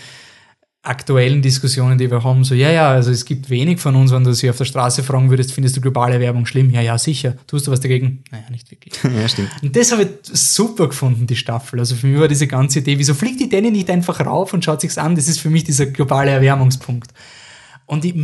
aktuellen 0.83 1.43
Diskussionen, 1.43 1.99
die 1.99 2.09
wir 2.09 2.23
haben, 2.23 2.43
so, 2.43 2.55
ja, 2.55 2.71
ja, 2.71 2.89
also 2.89 3.11
es 3.11 3.25
gibt 3.25 3.51
wenig 3.51 3.79
von 3.79 3.95
uns, 3.95 4.11
wenn 4.11 4.23
du 4.23 4.33
sie 4.33 4.49
auf 4.49 4.57
der 4.57 4.65
Straße 4.65 5.03
fragen 5.03 5.29
würdest, 5.29 5.51
findest 5.51 5.77
du 5.77 5.81
globale 5.81 6.19
Werbung 6.19 6.47
schlimm? 6.47 6.71
Ja, 6.71 6.81
ja, 6.81 6.97
sicher. 6.97 7.35
Tust 7.45 7.67
du 7.67 7.71
was 7.71 7.81
dagegen? 7.81 8.23
Naja, 8.31 8.49
nicht 8.49 8.71
wirklich. 8.71 8.95
ja 9.03 9.27
stimmt. 9.27 9.51
Und 9.61 9.75
das 9.75 9.91
habe 9.91 10.03
ich 10.03 10.09
super 10.23 10.87
gefunden, 10.87 11.27
die 11.27 11.35
Staffel. 11.35 11.79
Also 11.79 11.95
für 11.95 12.07
mich 12.07 12.19
war 12.19 12.27
diese 12.27 12.47
ganze 12.47 12.79
Idee, 12.79 12.97
wieso 12.97 13.13
fliegt 13.13 13.39
die 13.39 13.49
Danny 13.49 13.69
nicht 13.69 13.91
einfach 13.91 14.19
rauf 14.25 14.53
und 14.53 14.65
schaut 14.65 14.81
sich's 14.81 14.97
an? 14.97 15.15
Das 15.15 15.27
ist 15.27 15.39
für 15.39 15.51
mich 15.51 15.63
dieser 15.63 15.85
globale 15.85 16.31
Erwärmungspunkt. 16.31 17.11
Und 17.85 18.03
ich, 18.03 18.15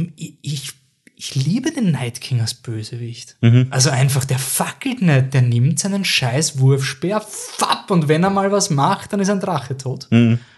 ich, 0.42 0.72
ich 1.16 1.36
liebe 1.36 1.72
den 1.72 1.92
Night 1.92 2.22
King 2.22 2.42
als 2.42 2.56
Bösewicht. 2.56 3.36
Also 3.70 3.92
einfach, 3.92 4.26
der 4.26 4.40
fackelt 4.40 5.02
nicht, 5.04 5.34
der 5.34 5.44
nimmt 5.44 5.78
seinen 5.78 6.06
scheiß 6.06 6.60
Wurfspeer, 6.60 7.22
fapp, 7.22 7.92
und 7.92 8.08
wenn 8.08 8.24
er 8.24 8.30
mal 8.30 8.52
was 8.52 8.72
macht, 8.72 9.14
dann 9.14 9.20
ist 9.20 9.30
ein 9.30 9.40
Drache 9.40 9.78
tot. 9.78 10.08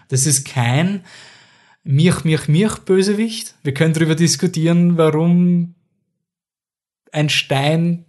Das 0.08 0.26
ist 0.26 0.46
kein 0.46 1.02
Mich, 1.84 2.24
Mich, 2.24 2.48
Mich 2.48 2.76
Bösewicht. 2.86 3.56
Wir 3.64 3.74
können 3.74 3.94
darüber 3.94 4.16
diskutieren, 4.16 4.98
warum 4.98 5.76
ein 7.12 7.30
Stein 7.30 8.06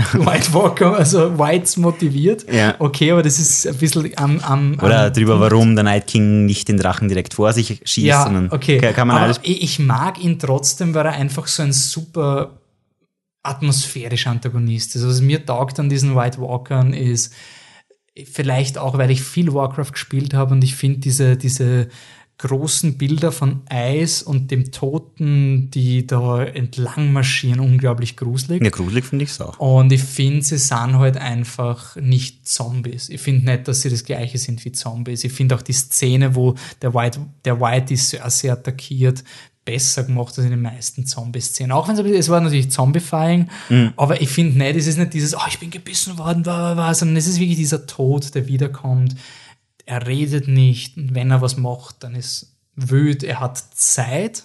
White 0.12 0.54
Walker, 0.54 0.96
also 0.96 1.38
Whites 1.38 1.76
motiviert. 1.76 2.50
Ja. 2.50 2.74
Okay, 2.78 3.12
aber 3.12 3.22
das 3.22 3.38
ist 3.38 3.66
ein 3.66 3.76
bisschen 3.76 4.10
am, 4.16 4.40
am, 4.40 4.78
Oder 4.80 5.06
am 5.06 5.12
darüber, 5.12 5.40
warum 5.40 5.74
der 5.74 5.84
Night 5.84 6.06
King 6.06 6.46
nicht 6.46 6.68
den 6.68 6.78
Drachen 6.78 7.08
direkt 7.08 7.34
vor 7.34 7.52
sich 7.52 7.82
schießt, 7.84 8.06
ja, 8.06 8.24
sondern 8.24 8.50
okay. 8.50 8.78
kann, 8.78 9.08
man 9.08 9.16
aber 9.16 9.26
alles. 9.26 9.40
ich, 9.42 9.78
mag 9.78 10.22
ihn 10.22 10.38
trotzdem, 10.38 10.94
weil 10.94 11.06
er 11.06 11.12
einfach 11.12 11.46
so 11.46 11.62
ein 11.62 11.72
super 11.72 12.60
atmosphärischer 13.42 14.30
Antagonist 14.30 14.94
ist. 14.94 15.02
Also 15.02 15.08
was 15.08 15.20
mir 15.20 15.44
taugt 15.44 15.78
an 15.80 15.88
diesen 15.88 16.16
White 16.16 16.40
Walkern 16.40 16.92
ist, 16.92 17.34
vielleicht 18.24 18.78
auch, 18.78 18.98
weil 18.98 19.10
ich 19.10 19.22
viel 19.22 19.52
Warcraft 19.52 19.92
gespielt 19.92 20.34
habe 20.34 20.54
und 20.54 20.64
ich 20.64 20.74
finde 20.74 21.00
diese, 21.00 21.36
diese 21.36 21.88
großen 22.40 22.96
Bilder 22.96 23.32
von 23.32 23.60
Eis 23.68 24.22
und 24.22 24.50
dem 24.50 24.72
Toten, 24.72 25.70
die 25.70 26.06
da 26.06 26.42
entlang 26.42 27.12
marschieren, 27.12 27.60
unglaublich 27.60 28.16
gruselig. 28.16 28.62
Ja, 28.62 28.70
gruselig 28.70 29.04
finde 29.04 29.24
ich 29.24 29.32
es 29.32 29.40
auch. 29.42 29.58
Und 29.58 29.92
ich 29.92 30.02
finde, 30.02 30.42
sie 30.42 30.56
sind 30.56 30.96
halt 30.98 31.18
einfach 31.18 31.96
nicht 31.96 32.48
Zombies. 32.48 33.10
Ich 33.10 33.20
finde 33.20 33.44
nicht, 33.44 33.68
dass 33.68 33.82
sie 33.82 33.90
das 33.90 34.04
gleiche 34.04 34.38
sind 34.38 34.64
wie 34.64 34.72
Zombies. 34.72 35.22
Ich 35.24 35.32
finde 35.32 35.54
auch 35.54 35.62
die 35.62 35.74
Szene, 35.74 36.34
wo 36.34 36.54
der 36.80 36.94
White, 36.94 37.20
der 37.44 37.60
White 37.60 37.92
ist 37.92 38.08
sehr, 38.08 38.28
sehr 38.30 38.54
attackiert, 38.54 39.22
besser 39.62 40.04
gemacht 40.04 40.28
als 40.38 40.46
in 40.46 40.50
den 40.50 40.62
meisten 40.62 41.04
Zombie-Szenen. 41.04 41.72
Auch 41.72 41.88
wenn 41.88 41.96
es, 41.96 42.18
es 42.20 42.28
war 42.30 42.40
natürlich 42.40 42.70
Zombifying, 42.70 43.50
mhm. 43.68 43.92
aber 43.96 44.22
ich 44.22 44.30
finde 44.30 44.56
nicht, 44.56 44.76
es 44.76 44.86
ist 44.86 44.96
nicht 44.96 45.12
dieses, 45.12 45.34
oh, 45.34 45.46
ich 45.46 45.58
bin 45.58 45.70
gebissen 45.70 46.16
worden, 46.16 46.42
sondern 46.42 47.16
es 47.16 47.26
ist 47.26 47.38
wirklich 47.38 47.58
dieser 47.58 47.86
Tod, 47.86 48.34
der 48.34 48.48
wiederkommt 48.48 49.14
er 49.90 50.06
redet 50.06 50.46
nicht 50.46 50.96
und 50.96 51.14
wenn 51.16 51.32
er 51.32 51.42
was 51.42 51.56
macht, 51.56 52.04
dann 52.04 52.14
ist 52.14 52.56
wüt, 52.76 53.24
er 53.24 53.40
hat 53.40 53.58
Zeit 53.74 54.44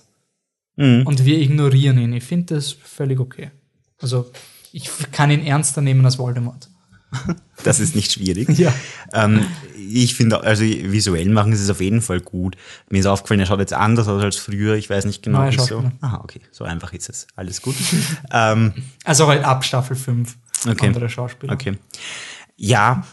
mhm. 0.76 1.04
und 1.06 1.24
wir 1.24 1.40
ignorieren 1.40 2.00
ihn. 2.00 2.14
Ich 2.14 2.24
finde 2.24 2.56
das 2.56 2.72
völlig 2.72 3.20
okay. 3.20 3.52
Also 4.00 4.32
ich 4.72 4.90
kann 5.12 5.30
ihn 5.30 5.46
ernster 5.46 5.82
nehmen 5.82 6.04
als 6.04 6.18
Voldemort. 6.18 6.70
Das 7.64 7.80
ist 7.80 7.96
nicht 7.96 8.12
schwierig. 8.12 8.50
ja. 8.60 8.74
Ähm, 9.14 9.46
ich 9.76 10.14
finde, 10.14 10.44
also 10.44 10.64
visuell 10.66 11.30
machen 11.30 11.56
sie 11.56 11.64
es 11.64 11.70
auf 11.70 11.80
jeden 11.80 12.02
Fall 12.02 12.20
gut. 12.20 12.58
Mir 12.90 13.00
ist 13.00 13.06
aufgefallen, 13.06 13.40
er 13.40 13.46
schaut 13.46 13.60
jetzt 13.60 13.74
anders 13.74 14.10
aus 14.10 14.22
als 14.22 14.36
früher. 14.36 14.76
Ich 14.76 14.90
weiß 14.90 15.06
nicht 15.06 15.24
genau, 15.24 15.48
wieso. 15.50 15.90
Aha, 16.02 16.20
okay. 16.22 16.42
So 16.52 16.66
einfach 16.66 16.92
ist 16.92 17.10
es. 17.10 17.28
Alles 17.36 17.62
gut. 17.62 17.76
ähm, 18.32 18.74
also 19.06 19.28
halt 19.28 19.46
ab 19.46 19.64
Staffel 19.64 19.96
5. 19.96 20.38
Okay. 20.68 20.88
Andere 20.88 21.10
Schauspieler. 21.10 21.54
Okay. 21.54 21.78
Ja, 22.58 23.06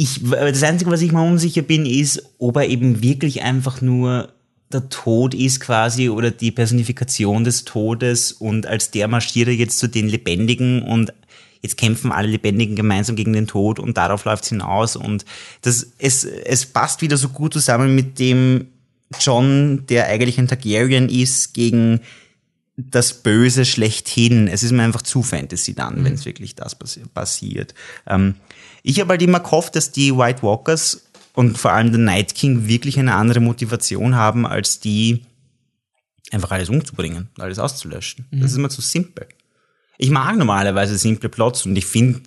ich, 0.00 0.20
das 0.30 0.62
Einzige, 0.62 0.92
was 0.92 1.02
ich 1.02 1.10
mal 1.10 1.28
unsicher 1.28 1.62
bin, 1.62 1.84
ist, 1.84 2.22
ob 2.38 2.54
er 2.54 2.68
eben 2.68 3.02
wirklich 3.02 3.42
einfach 3.42 3.80
nur 3.80 4.32
der 4.72 4.88
Tod 4.90 5.34
ist 5.34 5.58
quasi 5.58 6.08
oder 6.08 6.30
die 6.30 6.52
Personifikation 6.52 7.42
des 7.42 7.64
Todes 7.64 8.30
und 8.30 8.64
als 8.64 8.92
der 8.92 9.08
marschiert 9.08 9.48
er 9.48 9.54
jetzt 9.54 9.80
zu 9.80 9.88
den 9.88 10.08
Lebendigen 10.08 10.82
und 10.82 11.12
jetzt 11.62 11.78
kämpfen 11.78 12.12
alle 12.12 12.28
Lebendigen 12.28 12.76
gemeinsam 12.76 13.16
gegen 13.16 13.32
den 13.32 13.48
Tod 13.48 13.80
und 13.80 13.96
darauf 13.96 14.24
läuft 14.24 14.44
es 14.44 14.50
hinaus 14.50 14.94
und 14.94 15.24
das, 15.62 15.88
es, 15.98 16.22
es 16.22 16.66
passt 16.66 17.02
wieder 17.02 17.16
so 17.16 17.30
gut 17.30 17.54
zusammen 17.54 17.96
mit 17.96 18.20
dem 18.20 18.68
John, 19.18 19.84
der 19.88 20.06
eigentlich 20.06 20.38
ein 20.38 20.46
Targaryen 20.46 21.08
ist, 21.08 21.54
gegen 21.54 22.02
das 22.76 23.14
Böse 23.24 23.64
schlechthin. 23.64 24.46
Es 24.46 24.62
ist 24.62 24.70
mir 24.70 24.84
einfach 24.84 25.02
zu 25.02 25.24
Fantasy 25.24 25.74
dann, 25.74 25.98
mhm. 25.98 26.04
wenn 26.04 26.14
es 26.14 26.24
wirklich 26.24 26.54
das 26.54 26.76
passiert. 27.12 27.74
Ähm, 28.06 28.36
ich 28.82 29.00
habe 29.00 29.10
halt 29.10 29.22
immer 29.22 29.40
gehofft, 29.40 29.76
dass 29.76 29.90
die 29.90 30.16
White 30.16 30.42
Walkers 30.42 31.08
und 31.34 31.58
vor 31.58 31.72
allem 31.72 31.90
der 31.90 32.00
Night 32.00 32.34
King 32.34 32.66
wirklich 32.66 32.98
eine 32.98 33.14
andere 33.14 33.40
Motivation 33.40 34.14
haben, 34.14 34.46
als 34.46 34.80
die 34.80 35.24
einfach 36.30 36.50
alles 36.50 36.68
umzubringen, 36.68 37.28
alles 37.38 37.58
auszulöschen. 37.58 38.26
Mhm. 38.30 38.40
Das 38.40 38.50
ist 38.50 38.56
immer 38.56 38.70
zu 38.70 38.80
simpel. 38.80 39.26
Ich 39.98 40.10
mag 40.10 40.36
normalerweise 40.36 40.96
simple 40.96 41.28
Plots 41.28 41.66
und 41.66 41.76
ich 41.76 41.86
finde, 41.86 42.22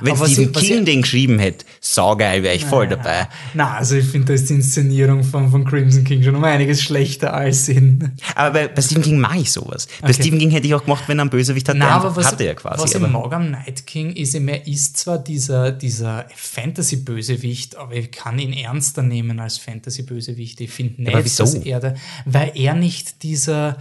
wenn 0.00 0.12
aber 0.12 0.28
Stephen 0.28 0.54
was 0.54 0.62
King 0.62 0.84
den 0.84 1.02
geschrieben 1.02 1.38
hätte, 1.38 1.64
saugeil, 1.80 2.42
wäre 2.42 2.54
ich 2.54 2.64
voll 2.64 2.88
dabei. 2.88 3.28
Na, 3.54 3.76
also 3.76 3.96
ich 3.96 4.06
finde, 4.06 4.28
da 4.28 4.32
ist 4.34 4.48
die 4.48 4.54
Inszenierung 4.54 5.24
von, 5.24 5.50
von 5.50 5.64
Crimson 5.64 6.04
King 6.04 6.22
schon 6.22 6.34
um 6.34 6.44
einiges 6.44 6.82
schlechter 6.82 7.34
als 7.34 7.68
in. 7.68 8.12
Aber 8.34 8.52
bei, 8.52 8.68
bei 8.68 8.82
Stephen 8.82 9.02
King 9.02 9.18
mag 9.18 9.36
ich 9.36 9.52
sowas. 9.52 9.86
Okay. 9.86 10.06
Bei 10.06 10.12
Stephen 10.12 10.38
King 10.38 10.50
hätte 10.50 10.66
ich 10.66 10.74
auch 10.74 10.84
gemacht, 10.84 11.04
wenn 11.06 11.18
er 11.18 11.22
einen 11.22 11.30
Bösewicht 11.30 11.68
hatte. 11.68 11.78
Na, 11.78 11.90
aber 11.90 12.14
was, 12.14 12.26
hatte 12.26 12.44
er 12.44 12.54
quasi. 12.54 12.82
Was 12.82 12.94
ich 12.94 13.00
mag 13.00 13.32
am 13.32 13.50
Night 13.50 13.86
King 13.86 14.12
ist, 14.12 14.34
er 14.34 14.66
ist 14.66 14.96
zwar 14.96 15.18
dieser, 15.18 15.72
dieser 15.72 16.26
Fantasy-Bösewicht, 16.34 17.76
aber 17.76 17.94
ich 17.94 18.10
kann 18.10 18.38
ihn 18.38 18.52
ernster 18.52 19.02
nehmen 19.02 19.40
als 19.40 19.58
Fantasy-Bösewicht. 19.58 20.60
Ich 20.60 20.70
finde 20.70 21.02
nicht, 21.02 21.12
ja, 21.12 21.22
dass 21.22 21.54
er, 21.54 21.80
da, 21.80 21.94
weil 22.24 22.52
er 22.54 22.74
nicht 22.74 23.22
dieser, 23.22 23.78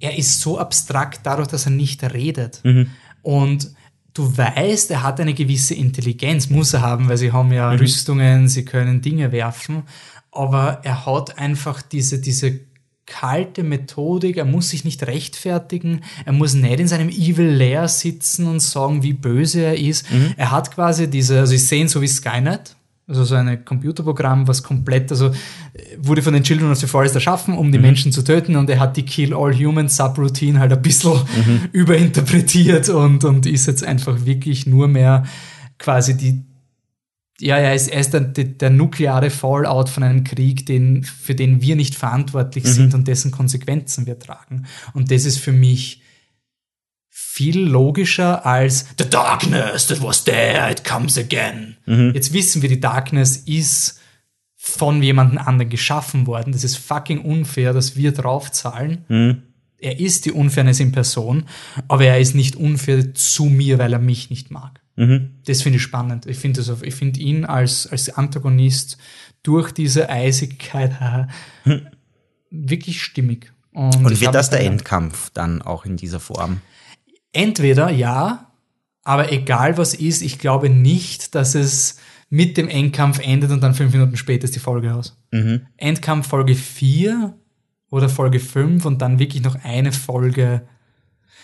er 0.00 0.16
ist 0.18 0.40
so 0.40 0.58
abstrakt 0.58 1.20
dadurch, 1.24 1.48
dass 1.48 1.66
er 1.66 1.72
nicht 1.72 2.02
redet. 2.02 2.60
Mhm. 2.64 2.90
Und 3.22 3.74
du 4.14 4.36
weißt, 4.36 4.90
er 4.92 5.02
hat 5.02 5.20
eine 5.20 5.34
gewisse 5.34 5.74
Intelligenz, 5.74 6.48
muss 6.48 6.72
er 6.72 6.80
haben, 6.80 7.08
weil 7.08 7.18
sie 7.18 7.32
haben 7.32 7.52
ja 7.52 7.72
mhm. 7.72 7.78
Rüstungen, 7.78 8.48
sie 8.48 8.64
können 8.64 9.02
Dinge 9.02 9.32
werfen, 9.32 9.82
aber 10.30 10.80
er 10.84 11.04
hat 11.04 11.38
einfach 11.38 11.82
diese, 11.82 12.20
diese 12.20 12.60
kalte 13.06 13.62
Methodik, 13.62 14.38
er 14.38 14.44
muss 14.44 14.70
sich 14.70 14.84
nicht 14.84 15.06
rechtfertigen, 15.06 16.02
er 16.24 16.32
muss 16.32 16.54
nicht 16.54 16.80
in 16.80 16.88
seinem 16.88 17.10
Evil 17.10 17.46
Lair 17.46 17.88
sitzen 17.88 18.46
und 18.46 18.60
sagen, 18.60 19.02
wie 19.02 19.12
böse 19.12 19.60
er 19.60 19.78
ist. 19.78 20.10
Mhm. 20.10 20.34
Er 20.36 20.50
hat 20.50 20.70
quasi 20.70 21.10
diese, 21.10 21.40
also 21.40 21.54
ich 21.54 21.66
sehe 21.66 21.82
ihn 21.82 21.88
so 21.88 22.00
wie 22.00 22.08
Skynet, 22.08 22.76
also 23.06 23.24
so 23.24 23.34
ein 23.34 23.64
Computerprogramm, 23.64 24.48
was 24.48 24.62
komplett, 24.62 25.10
also 25.10 25.30
wurde 25.98 26.22
von 26.22 26.32
den 26.32 26.42
Children 26.42 26.70
of 26.70 26.78
the 26.78 26.86
Forest 26.86 27.14
erschaffen, 27.14 27.54
um 27.54 27.70
die 27.70 27.78
mhm. 27.78 27.84
Menschen 27.84 28.12
zu 28.12 28.22
töten 28.22 28.56
und 28.56 28.70
er 28.70 28.80
hat 28.80 28.96
die 28.96 29.04
Kill 29.04 29.34
All 29.34 29.54
Humans 29.54 29.96
Subroutine 29.96 30.58
halt 30.58 30.72
ein 30.72 30.80
bisschen 30.80 31.12
mhm. 31.12 31.60
überinterpretiert 31.72 32.88
und, 32.88 33.24
und 33.24 33.46
ist 33.46 33.66
jetzt 33.66 33.84
einfach 33.84 34.24
wirklich 34.24 34.66
nur 34.66 34.88
mehr 34.88 35.24
quasi 35.78 36.16
die, 36.16 36.44
ja, 37.40 37.58
er 37.58 37.74
ist, 37.74 37.88
er 37.88 38.00
ist 38.00 38.14
der, 38.14 38.20
der 38.22 38.70
nukleare 38.70 39.28
Fallout 39.28 39.90
von 39.90 40.02
einem 40.02 40.24
Krieg, 40.24 40.64
den, 40.66 41.02
für 41.02 41.34
den 41.34 41.60
wir 41.60 41.76
nicht 41.76 41.94
verantwortlich 41.96 42.64
mhm. 42.64 42.68
sind 42.68 42.94
und 42.94 43.08
dessen 43.08 43.32
Konsequenzen 43.32 44.06
wir 44.06 44.18
tragen. 44.18 44.66
Und 44.94 45.10
das 45.10 45.24
ist 45.24 45.38
für 45.38 45.52
mich 45.52 46.03
viel 47.34 47.58
logischer 47.58 48.46
als 48.46 48.86
The 48.96 49.10
Darkness 49.10 49.88
that 49.88 50.00
was 50.00 50.22
there, 50.22 50.70
it 50.70 50.84
comes 50.84 51.18
again. 51.18 51.76
Mhm. 51.84 52.12
Jetzt 52.14 52.32
wissen 52.32 52.62
wir, 52.62 52.68
die 52.68 52.78
Darkness 52.78 53.38
ist 53.38 53.98
von 54.54 55.02
jemandem 55.02 55.38
anderen 55.38 55.68
geschaffen 55.68 56.28
worden. 56.28 56.52
Das 56.52 56.62
ist 56.62 56.76
fucking 56.76 57.22
unfair, 57.22 57.72
dass 57.72 57.96
wir 57.96 58.12
draufzahlen. 58.12 59.04
Mhm. 59.08 59.42
Er 59.78 59.98
ist 59.98 60.26
die 60.26 60.30
Unfairness 60.30 60.78
in 60.78 60.92
Person, 60.92 61.46
aber 61.88 62.04
er 62.04 62.20
ist 62.20 62.36
nicht 62.36 62.54
unfair 62.54 63.14
zu 63.14 63.46
mir, 63.46 63.80
weil 63.80 63.92
er 63.92 63.98
mich 63.98 64.30
nicht 64.30 64.52
mag. 64.52 64.80
Mhm. 64.94 65.30
Das 65.44 65.62
finde 65.62 65.78
ich 65.78 65.82
spannend. 65.82 66.26
Ich 66.26 66.36
finde 66.36 66.62
ich 66.82 66.94
finde 66.94 67.18
ihn 67.18 67.44
als, 67.44 67.88
als 67.88 68.10
Antagonist 68.10 68.96
durch 69.42 69.72
diese 69.72 70.08
Eisigkeit 70.08 70.92
hm. 71.64 71.88
wirklich 72.52 73.02
stimmig. 73.02 73.52
Und, 73.72 73.96
Und 73.96 74.20
wird 74.20 74.36
das 74.36 74.50
der 74.50 74.60
Endkampf 74.60 75.30
dann 75.30 75.62
auch 75.62 75.84
in 75.84 75.96
dieser 75.96 76.20
Form? 76.20 76.60
Entweder 77.34 77.90
ja, 77.90 78.50
aber 79.02 79.30
egal 79.30 79.76
was 79.76 79.92
ist, 79.92 80.22
ich 80.22 80.38
glaube 80.38 80.70
nicht, 80.70 81.34
dass 81.34 81.54
es 81.54 81.98
mit 82.30 82.56
dem 82.56 82.68
Endkampf 82.68 83.20
endet 83.20 83.50
und 83.50 83.60
dann 83.62 83.74
fünf 83.74 83.92
Minuten 83.92 84.16
später 84.16 84.44
ist 84.44 84.54
die 84.54 84.60
Folge 84.60 84.94
aus. 84.94 85.16
Mhm. 85.30 85.66
Endkampf 85.76 86.28
Folge 86.28 86.54
4 86.54 87.34
oder 87.90 88.08
Folge 88.08 88.40
5 88.40 88.84
und 88.86 89.02
dann 89.02 89.18
wirklich 89.18 89.42
noch 89.42 89.56
eine 89.62 89.92
Folge. 89.92 90.66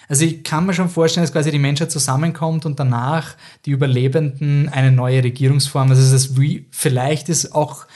Also 0.09 0.25
ich 0.25 0.43
kann 0.43 0.67
mir 0.67 0.75
schon 0.75 0.89
vorstellen, 0.89 1.23
dass 1.23 1.33
quasi 1.33 1.51
die 1.51 1.59
Menschheit 1.59 1.93
zusammenkommt 1.93 2.67
und 2.67 2.81
danach 2.81 3.37
die 3.67 3.71
Überlebenden 3.71 4.69
eine 4.69 4.91
neue 4.91 5.23
Regierungsform. 5.23 5.91
Also 5.91 6.11
das 6.11 6.41
wie, 6.41 6.67
vielleicht 6.71 7.29
ist 7.29 7.55
auch 7.55 7.87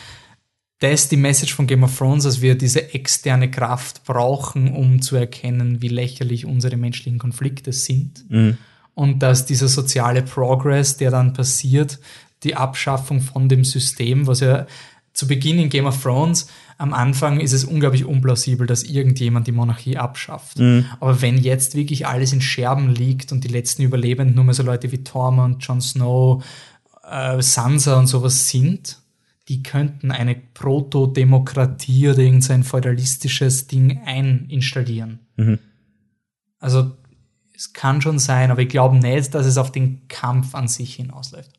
das 0.84 1.08
die 1.08 1.16
Message 1.16 1.54
von 1.54 1.66
Game 1.66 1.82
of 1.82 1.96
Thrones, 1.96 2.24
dass 2.24 2.42
wir 2.42 2.56
diese 2.56 2.92
externe 2.92 3.50
Kraft 3.50 4.04
brauchen, 4.04 4.72
um 4.72 5.00
zu 5.00 5.16
erkennen, 5.16 5.80
wie 5.80 5.88
lächerlich 5.88 6.44
unsere 6.44 6.76
menschlichen 6.76 7.18
Konflikte 7.18 7.72
sind. 7.72 8.24
Mhm. 8.28 8.58
Und 8.94 9.20
dass 9.20 9.46
dieser 9.46 9.68
soziale 9.68 10.22
Progress, 10.22 10.96
der 10.96 11.10
dann 11.10 11.32
passiert, 11.32 11.98
die 12.42 12.54
Abschaffung 12.54 13.22
von 13.22 13.48
dem 13.48 13.64
System, 13.64 14.26
was 14.26 14.40
ja 14.40 14.66
zu 15.14 15.26
Beginn 15.26 15.58
in 15.58 15.70
Game 15.70 15.86
of 15.86 16.02
Thrones, 16.02 16.48
am 16.76 16.92
Anfang 16.92 17.40
ist 17.40 17.52
es 17.52 17.64
unglaublich 17.64 18.04
unplausibel, 18.04 18.66
dass 18.66 18.82
irgendjemand 18.82 19.46
die 19.46 19.52
Monarchie 19.52 19.96
abschafft. 19.96 20.58
Mhm. 20.58 20.86
Aber 21.00 21.22
wenn 21.22 21.38
jetzt 21.38 21.76
wirklich 21.76 22.06
alles 22.06 22.32
in 22.32 22.40
Scherben 22.40 22.90
liegt 22.90 23.32
und 23.32 23.44
die 23.44 23.48
letzten 23.48 23.82
Überlebenden 23.82 24.34
nur 24.34 24.44
mehr 24.44 24.54
so 24.54 24.62
Leute 24.62 24.92
wie 24.92 25.02
Tormund, 25.02 25.64
Jon 25.64 25.80
Snow, 25.80 26.44
äh, 27.08 27.40
Sansa 27.40 27.98
und 27.98 28.08
sowas 28.08 28.48
sind, 28.48 28.98
die 29.48 29.62
könnten 29.62 30.10
eine 30.10 30.34
Proto-Demokratie 30.34 32.08
oder 32.08 32.20
irgendein 32.20 32.64
feudalistisches 32.64 33.66
Ding 33.66 34.00
einstallieren. 34.04 35.20
Mhm. 35.36 35.58
Also 36.58 36.96
es 37.54 37.72
kann 37.72 38.00
schon 38.00 38.18
sein, 38.18 38.50
aber 38.50 38.62
ich 38.62 38.68
glaube 38.68 38.96
nicht, 38.96 39.34
dass 39.34 39.46
es 39.46 39.58
auf 39.58 39.70
den 39.70 40.08
Kampf 40.08 40.54
an 40.54 40.66
sich 40.66 40.94
hinausläuft. 40.94 41.52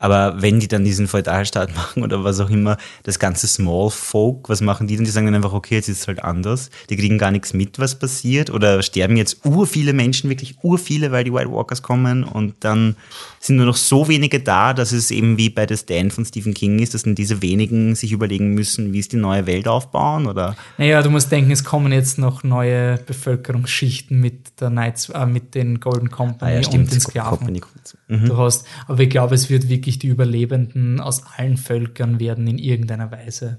Aber 0.00 0.40
wenn 0.40 0.58
die 0.58 0.66
dann 0.66 0.82
diesen 0.82 1.06
Feudalstaat 1.06 1.74
machen 1.74 2.02
oder 2.02 2.24
was 2.24 2.40
auch 2.40 2.50
immer, 2.50 2.78
das 3.04 3.18
ganze 3.18 3.46
Small 3.46 3.90
Folk, 3.90 4.48
was 4.48 4.60
machen 4.62 4.88
die 4.88 4.96
denn? 4.96 5.04
Die 5.04 5.10
sagen 5.10 5.26
dann 5.26 5.36
einfach, 5.36 5.52
okay, 5.52 5.76
jetzt 5.76 5.88
ist 5.88 6.00
es 6.00 6.08
halt 6.08 6.24
anders. 6.24 6.70
Die 6.88 6.96
kriegen 6.96 7.18
gar 7.18 7.30
nichts 7.30 7.52
mit, 7.52 7.78
was 7.78 7.98
passiert. 7.98 8.50
Oder 8.50 8.82
sterben 8.82 9.16
jetzt 9.16 9.44
ur 9.44 9.66
viele 9.66 9.92
Menschen, 9.92 10.30
wirklich 10.30 10.56
ur 10.62 10.78
viele, 10.78 11.12
weil 11.12 11.24
die 11.24 11.32
White 11.32 11.52
Walkers 11.52 11.82
kommen. 11.82 12.24
Und 12.24 12.54
dann 12.60 12.96
sind 13.40 13.56
nur 13.56 13.66
noch 13.66 13.76
so 13.76 14.08
wenige 14.08 14.40
da, 14.40 14.72
dass 14.72 14.92
es 14.92 15.10
eben 15.10 15.36
wie 15.36 15.50
bei 15.50 15.66
The 15.68 15.76
Stand 15.76 16.12
von 16.12 16.24
Stephen 16.24 16.54
King 16.54 16.78
ist, 16.78 16.94
dass 16.94 17.02
dann 17.02 17.14
diese 17.14 17.42
wenigen 17.42 17.94
sich 17.94 18.12
überlegen 18.12 18.54
müssen, 18.54 18.92
wie 18.92 18.98
ist 18.98 19.12
die 19.12 19.16
neue 19.16 19.46
Welt 19.46 19.68
aufbauen, 19.68 20.26
oder? 20.26 20.56
Naja, 20.78 21.02
du 21.02 21.10
musst 21.10 21.30
denken, 21.30 21.50
es 21.50 21.64
kommen 21.64 21.92
jetzt 21.92 22.18
noch 22.18 22.42
neue 22.42 22.98
Bevölkerungsschichten 22.98 24.18
mit 24.18 24.60
der 24.60 24.70
Knights, 24.70 25.10
äh, 25.10 25.26
mit 25.26 25.54
den 25.54 25.80
Golden 25.80 26.10
Company 26.10 26.52
ah, 26.52 26.54
ja, 26.56 26.62
stimmt, 26.62 26.84
und 26.84 26.92
den 26.92 27.00
Sklaven. 27.00 27.60
Mhm. 28.08 28.26
Du 28.26 28.36
hast, 28.36 28.66
aber 28.86 29.00
ich 29.00 29.10
glaube, 29.10 29.34
es 29.34 29.50
wird 29.50 29.68
wirklich 29.68 29.89
wirklich 29.90 29.98
die 29.98 30.06
Überlebenden 30.08 31.00
aus 31.00 31.24
allen 31.36 31.56
Völkern 31.56 32.20
werden 32.20 32.46
in 32.46 32.58
irgendeiner 32.58 33.10
Weise 33.10 33.58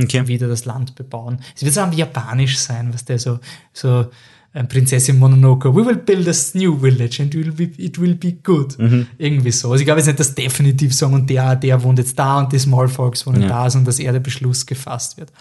Okay. 0.00 0.28
wieder 0.28 0.46
das 0.48 0.64
Land 0.64 0.94
bebauen. 0.94 1.40
Es 1.56 1.62
wird 1.64 1.74
so 1.74 1.80
am 1.80 1.92
Japanisch 1.92 2.56
sein, 2.58 2.94
was 2.94 3.04
der 3.04 3.18
so, 3.18 3.40
so 3.72 4.06
äh, 4.52 4.62
Prinzessin 4.64 5.18
Mononoke, 5.18 5.74
we 5.74 5.84
will 5.84 5.96
build 5.96 6.28
a 6.28 6.32
new 6.54 6.78
village 6.78 7.20
and 7.20 7.34
it 7.34 7.44
will 7.58 7.66
be, 7.66 7.82
it 7.82 8.00
will 8.00 8.14
be 8.14 8.32
good. 8.32 8.78
Irgendwie 9.18 9.50
so. 9.50 9.72
Also 9.72 9.80
ich 9.82 9.86
glaube 9.86 9.98
jetzt 10.00 10.06
nicht, 10.06 10.20
dass 10.20 10.34
definitiv 10.36 10.94
sagen, 10.94 11.14
und 11.14 11.28
der, 11.28 11.56
der 11.56 11.82
wohnt 11.82 11.98
jetzt 11.98 12.16
da 12.18 12.38
und 12.38 12.52
die 12.52 12.60
Small 12.60 12.86
Folks 12.88 13.26
wohnen 13.26 13.42
Ja. 13.42 13.48
da, 13.48 13.70
sondern 13.70 13.86
dass 13.86 13.98
eher 13.98 14.12
der 14.12 14.20
Beschluss 14.20 14.66
gefasst 14.66 15.16
wird. 15.18 15.32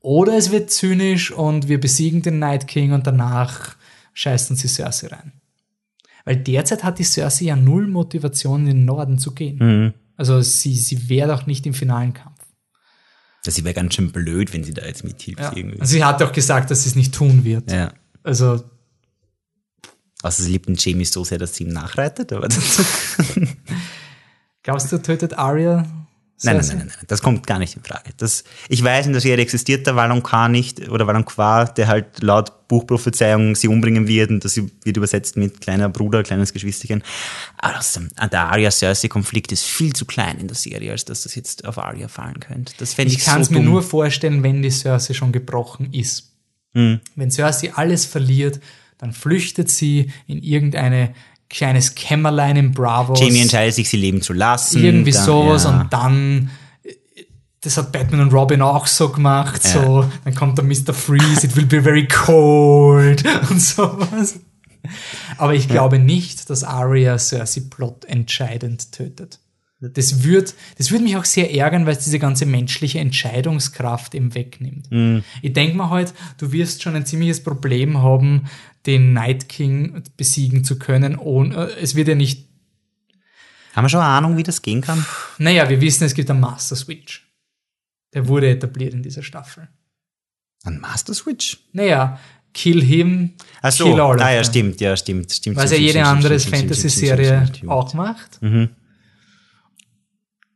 Oder 0.00 0.36
es 0.38 0.50
wird 0.50 0.70
zynisch 0.70 1.30
und 1.30 1.68
wir 1.68 1.78
besiegen 1.78 2.22
den 2.22 2.38
Night 2.38 2.66
King 2.66 2.92
und 2.92 3.06
danach 3.06 3.76
scheißt 4.14 4.50
uns 4.50 4.62
die 4.62 4.68
Cersei 4.68 5.08
rein. 5.08 5.32
Weil 6.24 6.36
derzeit 6.36 6.84
hat 6.84 6.98
die 6.98 7.04
Cersei 7.04 7.46
ja 7.46 7.56
null 7.56 7.86
Motivation, 7.86 8.62
in 8.62 8.66
den 8.78 8.84
Norden 8.84 9.18
zu 9.18 9.32
gehen. 9.32 9.58
Mhm. 9.58 9.94
Also 10.16 10.40
sie, 10.40 10.74
sie 10.76 11.08
wäre 11.08 11.28
doch 11.28 11.46
nicht 11.46 11.66
im 11.66 11.74
finalen 11.74 12.14
Kampf. 12.14 12.38
Das 13.44 13.62
wäre 13.62 13.74
ganz 13.74 13.94
schön 13.94 14.10
blöd, 14.10 14.54
wenn 14.54 14.64
sie 14.64 14.72
da 14.72 14.86
jetzt 14.86 15.04
mithilft 15.04 15.40
Ja. 15.40 15.52
irgendwie. 15.54 15.78
Und 15.80 15.86
sie 15.86 16.02
hat 16.04 16.22
auch 16.22 16.32
gesagt, 16.32 16.70
dass 16.70 16.84
sie 16.84 16.90
es 16.90 16.94
nicht 16.96 17.14
tun 17.14 17.44
wird. 17.44 17.70
ja. 17.70 17.92
Also, 18.22 18.64
Also 20.22 20.42
sie 20.44 20.52
liebt 20.52 20.66
den 20.66 20.76
Jamie 20.78 21.04
so 21.04 21.24
sehr, 21.24 21.36
dass 21.36 21.54
sie 21.56 21.64
ihm 21.64 21.70
nachreitet, 21.74 22.32
aber 22.32 22.48
glaubst 24.62 24.90
du, 24.92 25.02
tötet 25.02 25.34
Arya? 25.36 25.84
Nein, 26.42 26.56
nein, 26.56 26.66
nein, 26.66 26.78
nein, 26.78 26.86
nein, 26.88 27.04
das 27.06 27.22
kommt 27.22 27.46
gar 27.46 27.58
nicht 27.58 27.76
in 27.76 27.82
Frage. 27.84 28.10
Das, 28.16 28.44
ich 28.68 28.82
weiß, 28.82 29.06
in 29.06 29.12
der 29.12 29.20
Serie 29.20 29.42
existiert 29.42 29.86
der 29.86 29.94
Valonqar 29.94 30.48
nicht, 30.48 30.88
oder 30.88 31.06
Valonqar, 31.06 31.72
der 31.72 31.86
halt 31.86 32.22
laut 32.22 32.66
Buchprophezeiung 32.68 33.54
sie 33.54 33.68
umbringen 33.68 34.08
wird, 34.08 34.30
und 34.30 34.44
das 34.44 34.56
wird 34.56 34.96
übersetzt 34.96 35.36
mit 35.36 35.60
kleiner 35.60 35.88
Bruder, 35.88 36.22
kleines 36.22 36.52
Geschwisterchen. 36.52 37.02
Aber 37.58 37.74
das, 37.74 38.00
der 38.32 38.48
Arya-Cersei-Konflikt 38.48 39.52
ist 39.52 39.64
viel 39.64 39.92
zu 39.92 40.06
klein 40.06 40.38
in 40.38 40.48
der 40.48 40.56
Serie, 40.56 40.90
als 40.90 41.04
dass 41.04 41.22
das 41.22 41.34
jetzt 41.36 41.64
auf 41.66 41.78
Arya 41.78 42.08
fallen 42.08 42.40
könnte. 42.40 42.74
Das 42.78 42.94
fände 42.94 43.12
ich, 43.12 43.20
Ich 43.20 43.24
kann 43.24 43.40
es 43.40 43.48
so 43.48 43.54
mir 43.54 43.60
nur 43.60 43.82
vorstellen, 43.82 44.42
wenn 44.42 44.60
die 44.60 44.70
Cersei 44.70 45.14
schon 45.14 45.30
gebrochen 45.30 45.92
ist. 45.92 46.32
Hm. 46.74 47.00
Wenn 47.14 47.30
Cersei 47.30 47.72
alles 47.74 48.06
verliert, 48.06 48.60
dann 48.98 49.12
flüchtet 49.12 49.70
sie 49.70 50.12
in 50.26 50.42
irgendeine 50.42 51.14
kleines 51.54 51.94
Kämmerlein 51.94 52.56
in 52.56 52.72
Bravos. 52.72 53.20
Jamie 53.20 53.40
entscheidet 53.40 53.74
sich, 53.74 53.88
sie 53.88 53.96
leben 53.96 54.20
zu 54.22 54.32
lassen. 54.32 54.82
irgendwie 54.82 55.12
dann- 55.12 55.24
sowas 55.24 55.64
ja. 55.64 55.70
und 55.80 55.92
dann 55.92 56.50
das 57.60 57.78
hat 57.78 57.92
Batman 57.92 58.20
und 58.20 58.34
Robin 58.34 58.60
auch 58.60 58.86
so 58.86 59.08
gemacht, 59.08 59.62
Ja. 59.64 59.70
so, 59.82 60.10
dann 60.24 60.34
kommt 60.34 60.58
der 60.58 60.64
Mr. 60.66 60.92
Freeze, 60.92 61.46
it 61.46 61.56
will 61.56 61.64
be 61.64 61.80
very 61.80 62.06
cold 62.06 63.24
und 63.50 63.58
sowas. 63.58 64.38
Aber 65.38 65.54
ich 65.54 65.66
glaube 65.66 65.98
nicht, 65.98 66.50
dass 66.50 66.62
Arya 66.62 67.16
Cersei 67.18 67.62
Plot 67.70 68.04
entscheidend 68.04 68.92
tötet. 68.92 69.38
Das 69.92 70.24
wird, 70.24 70.54
das 70.78 70.90
würde 70.90 71.04
mich 71.04 71.16
auch 71.16 71.24
sehr 71.24 71.54
ärgern, 71.54 71.86
weil 71.86 71.96
es 71.96 72.04
diese 72.04 72.18
ganze 72.18 72.46
menschliche 72.46 72.98
Entscheidungskraft 72.98 74.14
eben 74.14 74.34
wegnimmt. 74.34 74.88
Ich 75.42 75.52
denke 75.52 75.76
mir 75.76 75.90
halt, 75.90 76.14
du 76.38 76.52
wirst 76.52 76.82
schon 76.82 76.94
ein 76.94 77.06
ziemliches 77.06 77.42
Problem 77.42 78.02
haben, 78.02 78.44
den 78.86 79.12
Night 79.12 79.48
King 79.48 80.02
besiegen 80.16 80.64
zu 80.64 80.78
können. 80.78 81.16
Ohne, 81.16 81.70
es 81.80 81.94
wird 81.94 82.08
ja 82.08 82.14
nicht 82.14 82.48
Haben 83.74 83.84
wir 83.84 83.88
schon 83.88 84.00
eine 84.00 84.08
Ahnung, 84.10 84.36
wie 84.36 84.42
das 84.42 84.62
gehen 84.62 84.80
kann? 84.80 85.04
naja, 85.38 85.68
wir 85.68 85.80
wissen, 85.80 86.04
es 86.04 86.14
gibt 86.14 86.30
einen 86.30 86.40
Master 86.40 86.76
Switch. 86.76 87.26
Der 88.12 88.28
wurde 88.28 88.48
etabliert 88.48 88.94
in 88.94 89.02
dieser 89.02 89.22
Staffel. 89.22 89.68
Ein 90.64 90.80
Master 90.80 91.14
Switch? 91.14 91.58
Naja, 91.72 92.18
kill 92.54 92.82
him, 92.82 93.32
Ach 93.60 93.72
so, 93.72 93.84
kill 93.84 94.00
all 94.00 94.20
ah, 94.22 94.32
ja, 94.32 94.44
stimmt, 94.44 94.80
ja, 94.80 94.96
stimmt, 94.96 95.32
stimmt. 95.32 95.56
Was 95.56 95.72
ja 95.72 95.76
jede 95.76 96.04
andere 96.04 96.38
Fantasy-Serie 96.38 97.50
auch 97.66 97.92
macht. 97.94 98.40
Mhm. 98.40 98.70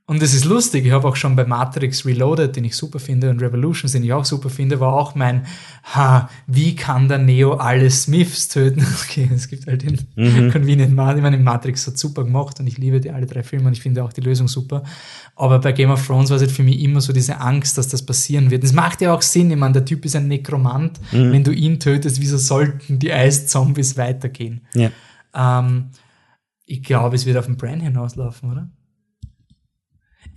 Und 0.08 0.22
es 0.22 0.32
ist 0.32 0.46
lustig, 0.46 0.86
ich 0.86 0.92
habe 0.92 1.06
auch 1.06 1.16
schon 1.16 1.36
bei 1.36 1.44
Matrix 1.44 2.06
Reloaded, 2.06 2.56
den 2.56 2.64
ich 2.64 2.74
super 2.74 2.98
finde, 2.98 3.28
und 3.28 3.42
Revolutions, 3.42 3.92
den 3.92 4.02
ich 4.02 4.12
auch 4.14 4.24
super 4.24 4.48
finde, 4.48 4.80
war 4.80 4.94
auch 4.94 5.14
mein, 5.14 5.44
ha, 5.94 6.30
wie 6.46 6.74
kann 6.74 7.08
der 7.08 7.18
Neo 7.18 7.52
alle 7.56 7.90
Smiths 7.90 8.48
töten? 8.48 8.86
Okay, 9.04 9.28
es 9.34 9.48
gibt 9.48 9.66
halt 9.66 9.82
den 9.82 9.98
Mhm. 10.16 10.50
Convenient 10.50 10.94
Man. 10.94 11.16
Ich 11.18 11.22
meine, 11.22 11.36
Matrix 11.36 11.86
hat 11.86 11.98
super 11.98 12.24
gemacht 12.24 12.58
und 12.58 12.66
ich 12.66 12.78
liebe 12.78 13.02
die 13.02 13.10
alle 13.10 13.26
drei 13.26 13.42
Filme 13.42 13.66
und 13.66 13.74
ich 13.74 13.82
finde 13.82 14.02
auch 14.02 14.12
die 14.14 14.22
Lösung 14.22 14.48
super. 14.48 14.82
Aber 15.36 15.58
bei 15.58 15.72
Game 15.72 15.90
of 15.90 16.06
Thrones 16.06 16.30
war 16.30 16.36
es 16.36 16.42
halt 16.42 16.52
für 16.52 16.62
mich 16.62 16.80
immer 16.80 17.02
so 17.02 17.12
diese 17.12 17.38
Angst, 17.42 17.76
dass 17.76 17.88
das 17.88 18.00
passieren 18.00 18.50
wird. 18.50 18.64
Das 18.64 18.72
macht 18.72 19.02
ja 19.02 19.12
auch 19.12 19.20
Sinn. 19.20 19.50
Ich 19.50 19.58
meine, 19.58 19.74
der 19.74 19.84
Typ 19.84 20.06
ist 20.06 20.16
ein 20.16 20.26
Nekromant. 20.26 20.98
Mhm. 21.12 21.32
Wenn 21.32 21.44
du 21.44 21.52
ihn 21.52 21.78
tötest, 21.80 22.18
wieso 22.18 22.38
sollten 22.38 22.98
die 22.98 23.12
Eiszombies 23.12 23.98
weitergehen? 23.98 24.62
Ja. 24.72 24.90
Ähm, 25.34 25.90
ich 26.64 26.82
glaube, 26.82 27.14
es 27.16 27.26
wird 27.26 27.36
auf 27.36 27.44
den 27.44 27.58
Bran 27.58 27.80
hinauslaufen, 27.80 28.50
oder? 28.50 28.70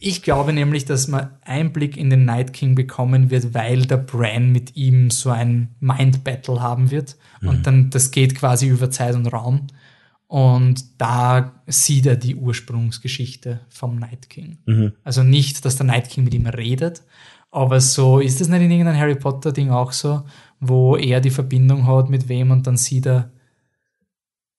Ich 0.04 0.24
glaube 0.24 0.52
nämlich, 0.52 0.86
dass 0.86 1.08
man 1.08 1.30
Einblick 1.44 1.96
in 1.96 2.10
den 2.10 2.26
Night 2.26 2.54
King 2.54 2.74
bekommen 2.74 3.30
wird, 3.30 3.54
weil 3.54 3.86
der 3.86 3.98
Bran 3.98 4.52
mit 4.52 4.76
ihm 4.76 5.12
so 5.12 5.30
ein 5.30 5.76
Mind 5.80 6.24
Battle 6.24 6.60
haben 6.60 6.90
wird. 6.90 7.18
Und 7.42 7.68
dann, 7.68 7.92
das 7.92 8.10
geht 8.10 8.34
quasi 8.36 8.68
über 8.68 8.90
Zeit 8.90 9.14
und 9.14 9.28
Raum. 9.28 9.68
Und 10.26 11.00
da 11.00 11.62
sieht 11.68 12.08
er 12.08 12.16
die 12.16 12.36
Ursprungsgeschichte 12.36 13.60
vom 13.70 13.98
Night 13.98 14.28
King. 14.30 14.58
Also 15.04 15.22
nicht, 15.22 15.66
dass 15.66 15.76
der 15.76 15.86
Night 15.86 16.10
King 16.10 16.24
mit 16.24 16.34
ihm 16.34 16.48
redet, 16.48 17.04
aber 17.52 17.80
so 17.80 18.20
ist 18.20 18.42
das 18.42 18.48
nicht 18.48 18.62
in 18.62 18.72
irgendeinem 18.72 19.00
Harry 19.00 19.16
Potter 19.16 19.52
Ding 19.52 19.70
auch 19.70 19.92
so, 19.92 20.24
wo 20.60 20.96
er 20.96 21.22
die 21.22 21.30
Verbindung 21.30 21.86
hat 21.86 22.10
mit 22.10 22.28
wem 22.28 22.50
und 22.50 22.66
dann 22.66 22.78
sieht 22.78 23.06
er, 23.06 23.30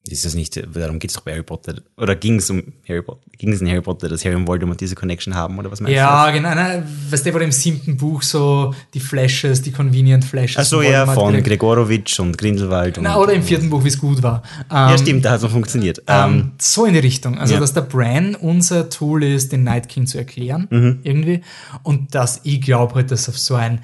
Ist 0.08 0.24
das 0.24 0.34
nicht, 0.34 0.60
darum 0.74 0.98
geht 0.98 1.10
es 1.10 1.14
doch 1.16 1.22
bei 1.22 1.30
Harry 1.30 1.44
Potter, 1.44 1.76
oder 1.96 2.16
ging 2.16 2.36
es 2.38 2.50
um 2.50 2.60
Harry 2.88 3.02
Potter, 3.02 3.20
ging 3.38 3.52
es 3.52 3.60
in 3.60 3.68
Harry 3.68 3.80
Potter, 3.82 4.08
dass 4.08 4.24
Harry 4.24 4.34
und 4.34 4.48
Voldemort 4.48 4.80
diese 4.80 4.96
Connection 4.96 5.36
haben, 5.36 5.56
oder 5.60 5.70
was 5.70 5.80
meinst 5.80 5.94
Ja, 5.94 6.28
genau. 6.32 6.52
Ne, 6.56 6.82
weißt 7.08 7.24
du, 7.24 7.32
wo 7.34 7.38
im 7.38 7.52
siebten 7.52 7.96
Buch 7.96 8.20
so 8.22 8.74
die 8.94 8.98
Flashes, 8.98 9.62
die 9.62 9.70
Convenient 9.70 10.24
Flashes. 10.24 10.56
du? 10.56 10.60
Achso, 10.60 10.82
von 10.82 10.90
ja, 10.92 11.06
von 11.06 11.28
direkt- 11.28 11.46
Gregorowitsch 11.46 12.18
und 12.18 12.36
Grindelwald. 12.36 12.98
Und, 12.98 13.04
Na, 13.04 13.16
oder 13.16 13.32
im 13.32 13.44
vierten 13.44 13.70
Buch, 13.70 13.84
wie 13.84 13.88
es 13.88 13.98
gut 13.98 14.24
war. 14.24 14.42
Ja, 14.72 14.90
Ähm, 14.90 14.98
stimmt, 14.98 15.24
da 15.24 15.30
hat 15.30 15.36
es 15.36 15.44
noch 15.44 15.52
funktioniert. 15.52 16.02
Ähm, 16.08 16.30
ähm, 16.32 16.52
so 16.60 16.84
in 16.84 16.94
die 16.94 16.98
Richtung. 16.98 17.38
Also, 17.38 17.54
ja. 17.54 17.60
dass 17.60 17.72
der 17.72 17.82
Bran 17.82 18.34
unser 18.34 18.90
Tool 18.90 19.22
ist, 19.22 19.52
den 19.52 19.62
Night 19.62 19.88
King 19.88 20.06
zu 20.08 20.18
erklären, 20.18 20.66
Mhm. 20.68 20.98
irgendwie. 21.04 21.42
Und 21.84 22.12
dass 22.16 22.40
ich 22.42 22.60
glaube 22.60 22.96
halt, 22.96 23.12
dass 23.12 23.28
auf 23.28 23.38
so 23.38 23.54
ein, 23.54 23.80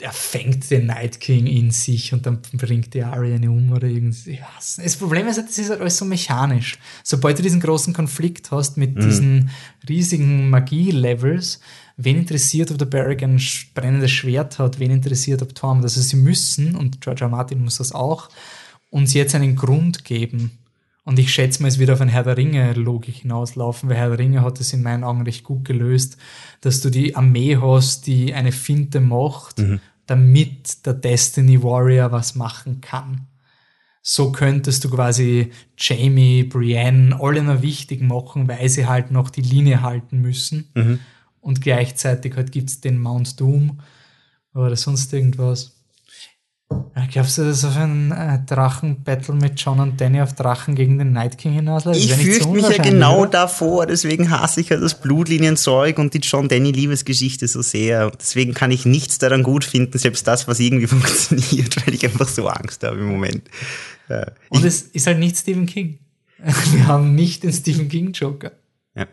er 0.00 0.12
fängt 0.12 0.70
den 0.70 0.86
Night 0.86 1.20
King 1.20 1.46
in 1.46 1.70
sich 1.70 2.12
und 2.12 2.26
dann 2.26 2.40
bringt 2.52 2.94
die 2.94 3.00
ihn 3.00 3.48
um 3.48 3.72
oder 3.72 3.86
irgendwie. 3.86 4.40
Das 4.56 4.96
Problem 4.96 5.26
ist 5.28 5.36
halt, 5.36 5.48
das 5.48 5.58
ist 5.58 5.70
halt 5.70 5.80
alles 5.80 5.96
so 5.96 6.04
mechanisch. 6.04 6.78
Sobald 7.04 7.38
du 7.38 7.42
diesen 7.42 7.60
großen 7.60 7.92
Konflikt 7.92 8.50
hast 8.50 8.76
mit 8.76 8.96
Mhm. 8.96 9.00
diesen 9.00 9.50
riesigen 9.88 10.50
Magie-Levels, 10.50 11.60
wen 11.96 12.16
interessiert, 12.16 12.70
ob 12.70 12.78
der 12.78 12.86
Barrick 12.86 13.22
ein 13.22 13.40
brennendes 13.74 14.10
Schwert 14.10 14.58
hat, 14.58 14.78
wen 14.78 14.90
interessiert, 14.90 15.42
ob 15.42 15.54
Tom. 15.54 15.82
Also 15.82 16.00
sie 16.00 16.16
müssen, 16.16 16.74
und 16.76 17.00
George 17.00 17.24
R. 17.24 17.30
Martin 17.30 17.62
muss 17.62 17.76
das 17.78 17.92
auch, 17.92 18.28
uns 18.90 19.14
jetzt 19.14 19.34
einen 19.34 19.56
Grund 19.56 20.04
geben. 20.04 20.52
Und 21.02 21.18
ich 21.18 21.32
schätze 21.32 21.62
mal, 21.62 21.68
es 21.68 21.78
wird 21.78 21.90
auf 21.90 22.00
ein 22.02 22.08
Herr 22.08 22.24
der 22.24 22.36
Ringe-Logik 22.36 23.16
hinauslaufen, 23.16 23.88
weil 23.88 23.96
Herr 23.96 24.10
der 24.10 24.18
Ringe 24.18 24.42
hat 24.42 24.60
es 24.60 24.72
in 24.72 24.82
meinen 24.82 25.02
Augen 25.02 25.22
recht 25.22 25.44
gut 25.44 25.64
gelöst, 25.64 26.18
dass 26.60 26.82
du 26.82 26.90
die 26.90 27.16
Armee 27.16 27.56
hast, 27.56 28.06
die 28.06 28.34
eine 28.34 28.52
Finte 28.52 29.00
macht, 29.00 29.60
damit 30.10 30.84
der 30.86 30.94
Destiny 30.94 31.62
Warrior 31.62 32.10
was 32.10 32.34
machen 32.34 32.80
kann. 32.80 33.28
So 34.02 34.32
könntest 34.32 34.82
du 34.82 34.90
quasi 34.90 35.52
Jamie, 35.78 36.42
Brienne, 36.42 37.16
alle 37.20 37.44
noch 37.44 37.62
wichtig 37.62 38.02
machen, 38.02 38.48
weil 38.48 38.68
sie 38.68 38.86
halt 38.86 39.12
noch 39.12 39.30
die 39.30 39.42
Linie 39.42 39.82
halten 39.82 40.20
müssen. 40.20 40.70
Und 41.40 41.60
gleichzeitig 41.60 42.34
halt 42.34 42.50
gibt's 42.50 42.80
den 42.80 42.98
Mount 42.98 43.38
Doom 43.38 43.80
oder 44.52 44.74
sonst 44.74 45.12
irgendwas. 45.12 45.79
Glaubst 47.10 47.38
du, 47.38 47.44
dass 47.44 47.64
auf 47.64 47.76
ein 47.76 48.12
äh, 48.12 48.38
Drachen-Battle 48.46 49.34
mit 49.34 49.60
John 49.60 49.80
und 49.80 50.00
Danny 50.00 50.20
auf 50.20 50.34
Drachen 50.34 50.76
gegen 50.76 50.98
den 50.98 51.12
Night 51.12 51.38
King 51.38 51.52
hinausläuft? 51.52 51.98
Ich 51.98 52.10
so 52.10 52.14
fürchte 52.14 52.48
mich 52.48 52.68
ja 52.68 52.82
genau 52.82 53.22
oder? 53.22 53.30
davor, 53.30 53.86
deswegen 53.86 54.30
hasse 54.30 54.60
ich 54.60 54.68
ja 54.68 54.76
das 54.76 55.00
Blutlinienzeug 55.00 55.98
und 55.98 56.14
die 56.14 56.18
John 56.18 56.48
Danny 56.48 56.70
Liebesgeschichte 56.70 57.48
so 57.48 57.62
sehr. 57.62 58.12
Deswegen 58.12 58.54
kann 58.54 58.70
ich 58.70 58.86
nichts 58.86 59.18
daran 59.18 59.42
gut 59.42 59.64
finden, 59.64 59.98
selbst 59.98 60.26
das, 60.28 60.46
was 60.46 60.60
irgendwie 60.60 60.86
funktioniert, 60.88 61.84
weil 61.84 61.94
ich 61.94 62.04
einfach 62.04 62.28
so 62.28 62.46
Angst 62.46 62.84
habe 62.84 62.98
im 62.98 63.08
Moment. 63.08 63.42
Ja. 64.08 64.26
Und 64.48 64.64
es 64.64 64.82
ist 64.82 65.06
halt 65.06 65.18
nicht 65.18 65.36
Stephen 65.36 65.66
King. 65.66 65.98
Wir 66.72 66.86
haben 66.86 67.14
nicht 67.16 67.42
den 67.42 67.52
Stephen 67.52 67.88
King 67.88 68.12
Joker. 68.12 68.52
Ja. 68.94 69.06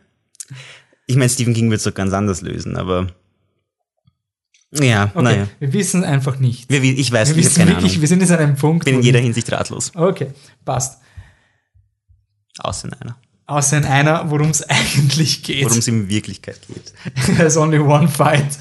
Ich 1.07 1.15
meine, 1.15 1.29
Stephen 1.29 1.55
King 1.55 1.71
wird 1.71 1.79
es 1.79 1.83
doch 1.83 1.93
ganz 1.95 2.13
anders 2.13 2.41
lösen, 2.41 2.77
aber 2.77 3.07
ja, 4.71 5.11
Okay, 5.13 5.23
naja. 5.23 5.47
wir 5.59 5.73
wissen 5.73 6.03
einfach 6.03 6.39
nicht. 6.39 6.69
Wir, 6.69 6.83
ich 6.83 7.11
weiß, 7.11 7.29
Wir 7.29 7.35
wissen 7.37 7.55
keine 7.55 7.71
wirklich, 7.71 7.91
Ahnung. 7.93 8.01
wir 8.01 8.07
sind 8.07 8.19
jetzt 8.21 8.31
an 8.31 8.39
einem 8.39 8.55
Punkt. 8.55 8.85
bin 8.85 8.95
in 8.95 9.01
jeder 9.01 9.19
Hinsicht 9.19 9.51
ratlos. 9.51 9.91
Okay, 9.95 10.27
passt. 10.65 10.99
Außer 12.59 12.87
in 12.87 12.93
einer. 12.93 13.17
Außer 13.45 13.77
in 13.77 13.85
einer, 13.85 14.29
worum 14.29 14.49
es 14.49 14.61
eigentlich 14.69 15.43
geht. 15.43 15.63
Worum 15.65 15.77
es 15.77 15.87
in 15.87 16.09
Wirklichkeit 16.09 16.59
geht. 16.67 16.93
There's 17.37 17.55
only 17.57 17.79
one 17.79 18.07
fight. 18.07 18.57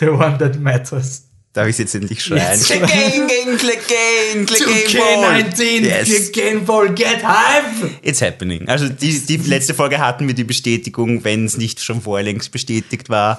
The 0.00 0.08
one 0.08 0.38
that 0.38 0.58
matters. 0.58 1.24
Darf 1.52 1.68
ich 1.68 1.78
jetzt 1.78 1.94
endlich 1.94 2.20
schreien? 2.24 2.42
Jetzt 2.50 2.66
Click 2.66 2.80
schreien. 2.88 3.22
again, 3.22 3.56
click 3.58 3.78
again, 3.84 4.46
click 4.46 4.62
again, 4.62 5.20
ball. 5.20 5.40
2K19, 5.42 5.80
Yes. 5.84 6.32
Game 6.32 6.64
Ball, 6.64 6.88
get 6.92 7.22
hype! 7.22 7.90
It's 8.02 8.20
happening. 8.20 8.68
Also 8.68 8.88
die, 8.88 9.20
die 9.20 9.36
letzte 9.36 9.72
Folge 9.74 9.98
hatten 9.98 10.26
wir 10.26 10.34
die 10.34 10.42
Bestätigung, 10.42 11.22
wenn 11.22 11.44
es 11.44 11.56
nicht 11.56 11.80
schon 11.80 12.00
vorher 12.02 12.24
längst 12.24 12.50
bestätigt 12.50 13.08
war. 13.08 13.38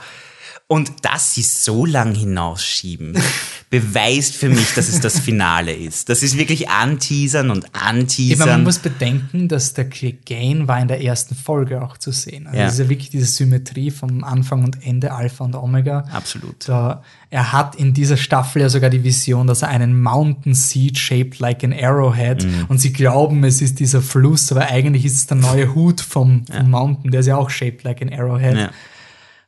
Und 0.67 1.05
dass 1.05 1.35
sie 1.35 1.43
so 1.43 1.85
lang 1.85 2.15
hinausschieben, 2.15 3.15
beweist 3.69 4.35
für 4.35 4.49
mich, 4.49 4.73
dass 4.73 4.87
es 4.89 4.99
das 4.99 5.19
Finale 5.19 5.71
ist. 5.71 6.09
Das 6.09 6.23
ist 6.23 6.37
wirklich 6.39 6.69
anteasern 6.69 7.51
und 7.51 7.65
Ich 7.65 7.71
meine, 7.73 7.83
man 7.83 7.99
anteasern. 7.99 8.63
muss 8.63 8.79
bedenken, 8.79 9.47
dass 9.47 9.73
der 9.73 9.85
Gain 9.85 10.67
war 10.67 10.79
in 10.79 10.87
der 10.87 11.03
ersten 11.03 11.35
Folge 11.35 11.83
auch 11.83 11.99
zu 11.99 12.11
sehen. 12.11 12.47
Also 12.47 12.57
Ja. 12.59 12.67
ist 12.67 12.79
ja 12.79 12.89
wirklich 12.89 13.11
diese 13.11 13.27
Symmetrie 13.27 13.91
vom 13.91 14.23
Anfang 14.23 14.63
und 14.63 14.83
Ende, 14.83 15.11
Alpha 15.13 15.43
und 15.43 15.53
Omega. 15.55 15.99
Absolut. 16.11 16.67
Da, 16.67 17.03
er 17.29 17.51
hat 17.53 17.75
in 17.75 17.93
dieser 17.93 18.17
Staffel 18.17 18.63
ja 18.63 18.69
sogar 18.69 18.89
die 18.89 19.03
Vision, 19.03 19.45
dass 19.45 19.61
er 19.61 19.67
einen 19.67 20.01
Mountain 20.01 20.55
Seed 20.55 20.97
shaped 20.97 21.37
like 21.37 21.63
an 21.63 21.73
arrowhead 21.73 22.43
Mhm. 22.43 22.65
und 22.69 22.79
sie 22.79 22.91
glauben, 22.91 23.43
es 23.43 23.61
ist 23.61 23.79
dieser 23.79 24.01
Fluss, 24.01 24.51
aber 24.51 24.65
eigentlich 24.67 25.05
ist 25.05 25.15
es 25.15 25.27
der 25.27 25.37
neue 25.37 25.75
Hut 25.75 26.01
vom, 26.01 26.43
vom 26.47 26.71
Mountain, 26.71 27.11
der 27.11 27.19
ist 27.19 27.27
ja 27.27 27.37
auch 27.37 27.51
shaped 27.51 27.83
like 27.83 28.01
an 28.01 28.11
arrowhead. 28.11 28.57
Ja. 28.57 28.69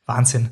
Wahnsinn. 0.05 0.49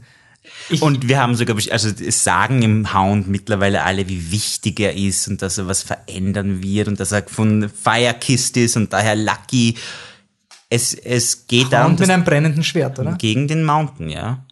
Ich, 0.69 0.81
Und 0.81 1.07
wir 1.07 1.19
haben 1.21 1.35
sogar, 1.35 1.55
also 1.71 1.89
es 1.89 2.23
sagen 2.23 2.61
im 2.61 2.93
Hound 2.93 3.27
mittlerweile 3.27 3.83
alle, 3.83 4.07
wie 4.07 4.31
wichtig 4.31 4.79
er 4.79 4.95
ist 4.95 5.27
und 5.27 5.41
dass 5.41 5.57
er 5.57 5.67
was 5.67 5.83
verändern 5.83 6.63
wird 6.63 6.87
und 6.87 6.99
dass 6.99 7.11
er 7.11 7.23
von 7.27 7.69
Firekist 7.69 8.57
ist 8.57 8.75
und 8.77 8.91
daher 8.91 9.15
Lucky. 9.15 9.75
Es, 10.69 10.93
es 10.93 11.45
geht 11.47 11.71
darum, 11.71 11.91
und 11.91 11.99
mit 11.99 12.09
einem 12.09 12.23
brennenden 12.23 12.63
Schwert, 12.63 12.97
oder? 12.97 13.13
gegen 13.13 13.47
den 13.47 13.63
Mountain, 13.63 14.09
ja. 14.09 14.43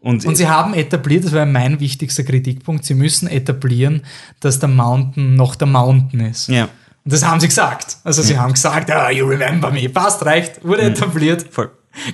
Und, 0.00 0.26
Und 0.26 0.36
sie 0.36 0.48
haben 0.48 0.74
etabliert, 0.74 1.24
das 1.24 1.32
war 1.32 1.46
mein 1.46 1.78
wichtigster 1.78 2.24
Kritikpunkt, 2.24 2.84
sie 2.84 2.94
müssen 2.94 3.28
etablieren, 3.28 4.02
dass 4.40 4.58
der 4.58 4.68
Mountain 4.68 5.36
noch 5.36 5.54
der 5.54 5.68
Mountain 5.68 6.20
ist. 6.20 6.48
ja, 6.48 6.64
Und 7.04 7.12
das 7.12 7.24
haben 7.24 7.40
sie 7.40 7.46
gesagt. 7.46 7.98
Also 8.02 8.20
sie 8.22 8.36
haben 8.36 8.52
gesagt, 8.52 8.90
ah, 8.90 9.10
you 9.10 9.24
remember 9.26 9.70
me. 9.70 9.88
Passt, 9.88 10.24
reicht, 10.26 10.64
wurde 10.64 10.82
etabliert. 10.82 11.46
voll. 11.50 11.70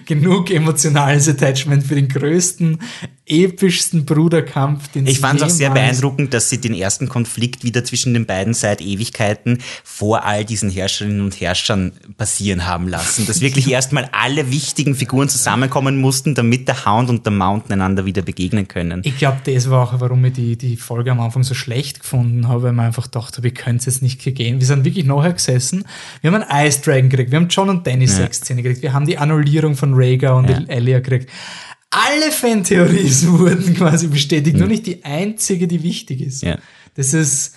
Genug 0.06 0.51
emotionales 0.51 1.28
Attachment 1.28 1.85
für 1.85 1.94
den 1.94 2.09
größten, 2.09 2.81
epischsten 3.29 4.05
Bruderkampf, 4.05 4.89
den 4.89 5.07
Ich 5.07 5.21
fand 5.21 5.41
es 5.41 5.47
auch 5.47 5.51
sehr 5.51 5.71
beeindruckend, 5.71 6.35
dass 6.35 6.51
sie 6.51 6.59
den 6.59 6.75
ersten 6.75 7.09
Konflikt 7.09 7.65
wieder 7.65 7.85
zwischen 7.85 8.15
den 8.15 8.27
beiden 8.27 8.55
seit 8.55 8.81
Ewigkeiten 8.81 9.59
vor 9.85 10.25
all 10.25 10.45
diesen 10.45 10.71
Herrscherinnen 10.71 11.21
und 11.21 11.41
Herrschern 11.41 11.93
passieren 12.17 12.67
haben 12.67 12.89
lassen. 12.89 13.27
Dass 13.27 13.41
wirklich 13.41 13.71
erstmal 13.71 14.09
alle 14.13 14.51
wichtigen 14.51 14.95
Figuren 14.95 15.29
zusammenkommen 15.29 16.01
mussten, 16.01 16.35
damit 16.35 16.69
der 16.69 16.85
Hound 16.87 17.11
und 17.11 17.25
der 17.27 17.33
Mountain 17.33 17.73
einander 17.73 18.05
wieder 18.05 18.23
begegnen 18.23 18.69
können. 18.69 19.03
Ich 19.05 19.17
glaube, 19.19 19.39
das 19.45 19.71
war 19.71 19.83
auch, 19.83 20.01
warum 20.01 20.25
ich 20.25 20.33
die, 20.35 20.57
die 20.57 20.77
Folge 20.77 21.11
am 21.11 21.21
Anfang 21.21 21.43
so 21.43 21.55
schlecht 21.55 22.01
gefunden 22.01 22.49
habe, 22.49 22.65
weil 22.65 22.73
man 22.73 22.87
einfach 22.87 23.07
dachte, 23.07 23.43
wir 23.43 23.53
können 23.53 23.79
es 23.79 23.87
jetzt 23.87 24.03
nicht 24.03 24.23
gehen. 24.23 24.61
Wir 24.61 24.67
sind 24.67 24.85
wirklich 24.85 25.05
nachher 25.07 25.33
gesessen. 25.33 25.85
Wir 26.21 26.33
haben 26.33 26.43
einen 26.43 26.67
Ice 26.67 26.81
Dragon 26.81 27.09
gekriegt, 27.09 27.31
wir 27.31 27.39
haben 27.39 27.49
John 27.49 27.69
und 27.69 27.87
Danny 27.87 28.07
Sexszene 28.07 28.63
gekriegt, 28.63 28.83
wir 28.83 28.93
haben 28.93 29.07
die 29.07 29.19
Annullierung 29.19 29.75
von 29.75 29.95
Rhaegar 29.95 30.37
und 30.37 30.49
Ja. 30.49 30.63
Elia 30.69 31.01
gekriegt. 31.01 31.31
Alle 31.90 32.31
Fantheorien 32.32 33.10
wurden 33.39 33.74
quasi 33.74 34.09
bestätigt, 34.09 34.56
nur 34.56 34.69
nicht 34.69 34.86
die 34.86 35.05
einzige, 35.05 35.66
die 35.66 35.82
wichtig 35.82 36.20
ist. 36.20 36.43
Ja. 36.43 36.59
Das 36.94 37.15
ist, 37.15 37.55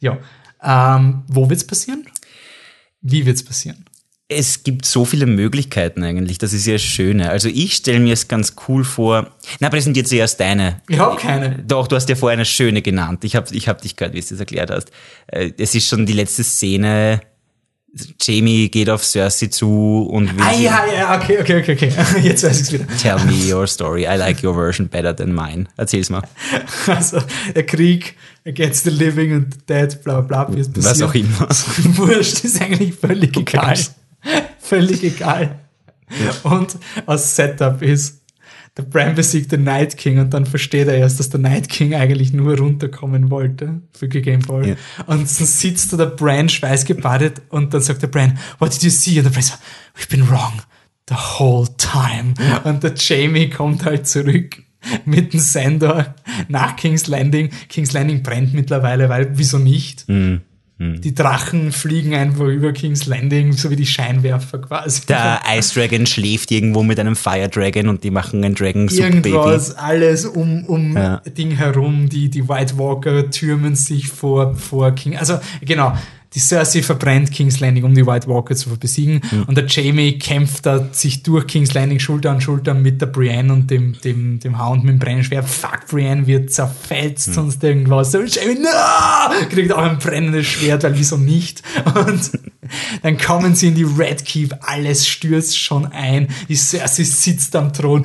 ja. 0.00 0.18
Ähm, 0.62 1.24
wo 1.26 1.48
wird's 1.50 1.64
passieren? 1.66 2.06
Wie 3.00 3.26
wird's 3.26 3.42
passieren? 3.42 3.84
Es 4.28 4.62
gibt 4.62 4.86
so 4.86 5.04
viele 5.04 5.26
Möglichkeiten 5.26 6.02
eigentlich, 6.04 6.38
das 6.38 6.52
ist 6.54 6.64
ja 6.64 6.74
das 6.74 6.82
Schöne. 6.82 7.28
Also 7.28 7.48
ich 7.48 7.74
stelle 7.74 8.00
mir 8.00 8.14
es 8.14 8.28
ganz 8.28 8.54
cool 8.68 8.82
vor. 8.84 9.30
Na, 9.60 9.68
präsentiert 9.68 10.08
zuerst 10.08 10.40
deine. 10.40 10.80
Ich 10.88 10.98
habe 10.98 11.16
keine. 11.16 11.58
Doch, 11.66 11.86
du 11.86 11.96
hast 11.96 12.08
ja 12.08 12.14
vorher 12.14 12.34
eine 12.38 12.46
schöne 12.46 12.80
genannt. 12.80 13.24
Ich 13.24 13.36
habe 13.36 13.54
ich 13.54 13.68
hab 13.68 13.82
dich 13.82 13.96
gehört, 13.96 14.14
wie 14.14 14.20
du 14.20 14.34
es 14.34 14.40
erklärt 14.40 14.70
hast. 14.70 14.90
Äh, 15.26 15.52
Es 15.58 15.74
ist 15.74 15.86
schon 15.88 16.06
die 16.06 16.14
letzte 16.14 16.44
Szene. 16.44 17.20
Jamie 18.20 18.70
geht 18.70 18.88
auf 18.88 19.04
Cersei 19.04 19.48
zu 19.48 20.08
und 20.10 20.34
will 20.34 20.42
Ah, 20.42 20.52
ja, 20.52 20.84
ja, 20.86 21.14
okay, 21.20 21.38
okay, 21.40 21.60
okay, 21.60 21.72
okay. 21.74 22.20
Jetzt 22.22 22.42
weiß 22.42 22.60
ich's 22.60 22.72
wieder. 22.72 22.86
Tell 23.00 23.18
me 23.26 23.52
your 23.54 23.66
story. 23.66 24.04
I 24.04 24.16
like 24.16 24.42
your 24.42 24.54
version 24.54 24.88
better 24.88 25.14
than 25.14 25.34
mine. 25.34 25.66
Erzähl's 25.76 26.08
mal. 26.08 26.22
Also, 26.86 27.18
der 27.54 27.66
Krieg 27.66 28.16
against 28.46 28.84
the 28.84 28.90
living 28.90 29.32
and 29.34 29.52
the 29.52 29.60
dead, 29.68 30.02
bla 30.02 30.20
bla 30.22 30.44
bla, 30.44 30.56
wie 30.56 30.60
es 30.60 30.70
Was 30.74 30.98
passiert. 30.98 31.10
auch 31.10 31.14
immer. 31.14 31.48
Wurscht, 31.98 32.44
ist 32.44 32.62
eigentlich 32.62 32.94
völlig 32.94 33.36
egal. 33.36 33.78
völlig 34.58 35.02
egal. 35.04 35.58
Und 36.44 36.76
als 37.06 37.36
Setup 37.36 37.82
ist, 37.82 38.21
der 38.76 38.84
Bran 38.84 39.14
besiegt 39.14 39.52
den 39.52 39.64
Night 39.64 39.98
King 39.98 40.18
und 40.18 40.32
dann 40.32 40.46
versteht 40.46 40.88
er 40.88 40.96
erst, 40.96 41.20
dass 41.20 41.28
der 41.28 41.40
Night 41.40 41.68
King 41.68 41.94
eigentlich 41.94 42.32
nur 42.32 42.56
runterkommen 42.58 43.30
wollte 43.30 43.82
für 43.92 44.08
Game 44.08 44.40
Boy. 44.40 44.70
Ja. 44.70 44.76
Und 45.06 45.20
dann 45.20 45.26
sitzt 45.26 45.92
da 45.92 45.98
der 45.98 46.06
Bran 46.06 46.48
schweißgebadet 46.48 47.42
und 47.50 47.74
dann 47.74 47.82
sagt 47.82 48.02
der 48.02 48.08
Bran, 48.08 48.38
what 48.58 48.72
did 48.72 48.82
you 48.82 48.90
see? 48.90 49.18
Und 49.18 49.24
der 49.24 49.30
Bran 49.30 49.42
so, 49.42 49.54
we've 49.96 50.08
been 50.08 50.28
wrong 50.28 50.62
the 51.08 51.14
whole 51.14 51.68
time. 51.76 52.34
Und 52.64 52.82
der 52.82 52.94
Jamie 52.96 53.50
kommt 53.50 53.84
halt 53.84 54.06
zurück 54.06 54.62
mit 55.04 55.32
dem 55.32 55.40
Sender 55.40 56.14
nach 56.48 56.76
King's 56.76 57.06
Landing. 57.06 57.50
King's 57.68 57.92
Landing 57.92 58.22
brennt 58.22 58.54
mittlerweile, 58.54 59.08
weil 59.08 59.36
wieso 59.36 59.58
nicht? 59.58 60.06
Die 61.00 61.14
Drachen 61.14 61.72
fliegen 61.72 62.14
einfach 62.14 62.46
über 62.46 62.72
King's 62.72 63.06
Landing, 63.06 63.52
so 63.52 63.70
wie 63.70 63.76
die 63.76 63.86
Scheinwerfer 63.86 64.58
quasi. 64.58 65.06
Der 65.06 65.40
Ice 65.56 65.74
Dragon 65.74 66.06
schläft 66.06 66.50
irgendwo 66.50 66.82
mit 66.82 66.98
einem 66.98 67.16
Fire 67.16 67.48
Dragon 67.48 67.88
und 67.88 68.04
die 68.04 68.10
machen 68.10 68.44
ein 68.44 68.54
Dragon 68.54 68.88
Soup 68.88 69.10
Baby. 69.10 69.30
Irgendwas, 69.30 69.76
alles 69.76 70.24
um, 70.24 70.64
um 70.66 70.96
Ja. 70.96 71.18
Ding 71.36 71.52
herum, 71.52 72.08
die, 72.08 72.28
die 72.28 72.48
White 72.48 72.78
Walker 72.78 73.30
türmen 73.30 73.74
sich 73.76 74.08
vor, 74.08 74.54
vor 74.54 74.92
King, 74.92 75.16
also 75.16 75.38
genau, 75.60 75.96
die 76.34 76.40
Cersei 76.40 76.82
verbrennt 76.82 77.30
King's 77.30 77.60
Landing, 77.60 77.84
um 77.84 77.94
die 77.94 78.06
White 78.06 78.28
Walker 78.28 78.54
zu 78.54 78.76
besiegen 78.76 79.20
und 79.46 79.56
der 79.56 79.66
Jamie 79.66 80.18
kämpft 80.18 80.66
da 80.66 80.88
sich 80.92 81.22
durch 81.22 81.46
King's 81.46 81.74
Landing 81.74 81.98
Schulter 81.98 82.30
an 82.30 82.40
Schulter 82.40 82.74
mit 82.74 83.00
der 83.00 83.06
Brienne 83.06 83.52
und 83.52 83.70
dem, 83.70 84.00
dem, 84.00 84.40
dem 84.40 84.58
Hound 84.58 84.84
mit 84.84 84.94
dem 84.94 84.98
brennenden 84.98 85.24
Schwert. 85.24 85.48
Fuck, 85.48 85.88
Brienne 85.88 86.26
wird 86.26 86.52
zerfetzt, 86.52 87.34
sonst 87.34 87.62
irgendwas. 87.62 88.10
Der 88.10 88.24
Jamie, 88.24 88.58
no! 88.60 88.68
kriegt 89.50 89.72
auch 89.72 89.82
ein 89.82 89.98
brennendes 89.98 90.46
Schwert, 90.46 90.82
weil 90.84 90.96
wieso 90.98 91.16
nicht? 91.16 91.62
Und 91.94 92.30
dann 93.02 93.18
kommen 93.18 93.54
sie 93.54 93.68
in 93.68 93.74
die 93.74 93.84
Red 93.84 94.24
Keep, 94.24 94.54
alles 94.62 95.06
stürzt 95.06 95.58
schon 95.58 95.86
ein. 95.86 96.28
Die 96.48 96.56
Cersei 96.56 97.04
sitzt 97.04 97.54
am 97.56 97.72
Thron. 97.72 98.02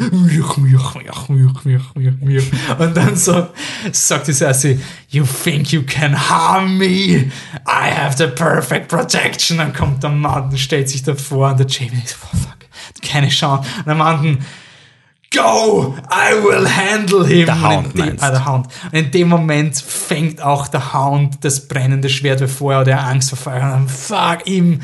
Und 2.80 2.98
dann 2.98 3.16
so 3.16 3.48
sagt 3.92 4.28
die 4.28 4.34
Cersei, 4.34 4.80
You 5.10 5.24
think 5.24 5.72
you 5.72 5.84
can 5.84 6.30
harm 6.30 6.78
me? 6.78 7.32
I 7.66 7.90
have 7.90 8.17
the 8.18 8.28
perfect 8.28 8.90
protection. 8.90 9.58
Dann 9.58 9.74
kommt 9.74 10.04
der 10.04 10.10
Mann, 10.10 10.56
stellt 10.58 10.90
sich 10.90 11.04
davor 11.04 11.52
und 11.52 11.60
der 11.60 11.68
Jamie 11.68 12.02
ist, 12.04 12.18
oh 12.24 12.38
fuck, 12.38 13.02
keine 13.02 13.30
Chance. 13.30 13.68
Und 13.80 13.88
der 13.88 13.96
Mann, 13.96 14.40
Go! 15.34 15.96
I 16.10 16.34
will 16.42 16.66
handle 16.66 17.26
him. 17.28 17.46
Der 17.46 17.56
Und 17.56 17.64
Hound 17.64 17.86
in 17.88 17.92
dem, 17.92 18.06
meinst 18.06 18.24
ah, 18.24 18.32
der 18.32 18.46
Hound. 18.46 18.68
Und 18.86 18.94
in 18.94 19.12
dem 19.12 19.28
Moment 19.28 19.78
fängt 19.78 20.42
auch 20.42 20.68
der 20.68 20.94
Hound 20.94 21.44
das 21.44 21.68
brennende 21.68 22.10
Schwert, 22.10 22.42
hat 22.42 22.88
er 22.88 23.06
Angst 23.06 23.30
vor 23.30 23.38
Feuer. 23.38 23.64
Und 23.64 23.72
dann, 23.72 23.88
fuck, 23.90 24.48
im, 24.48 24.82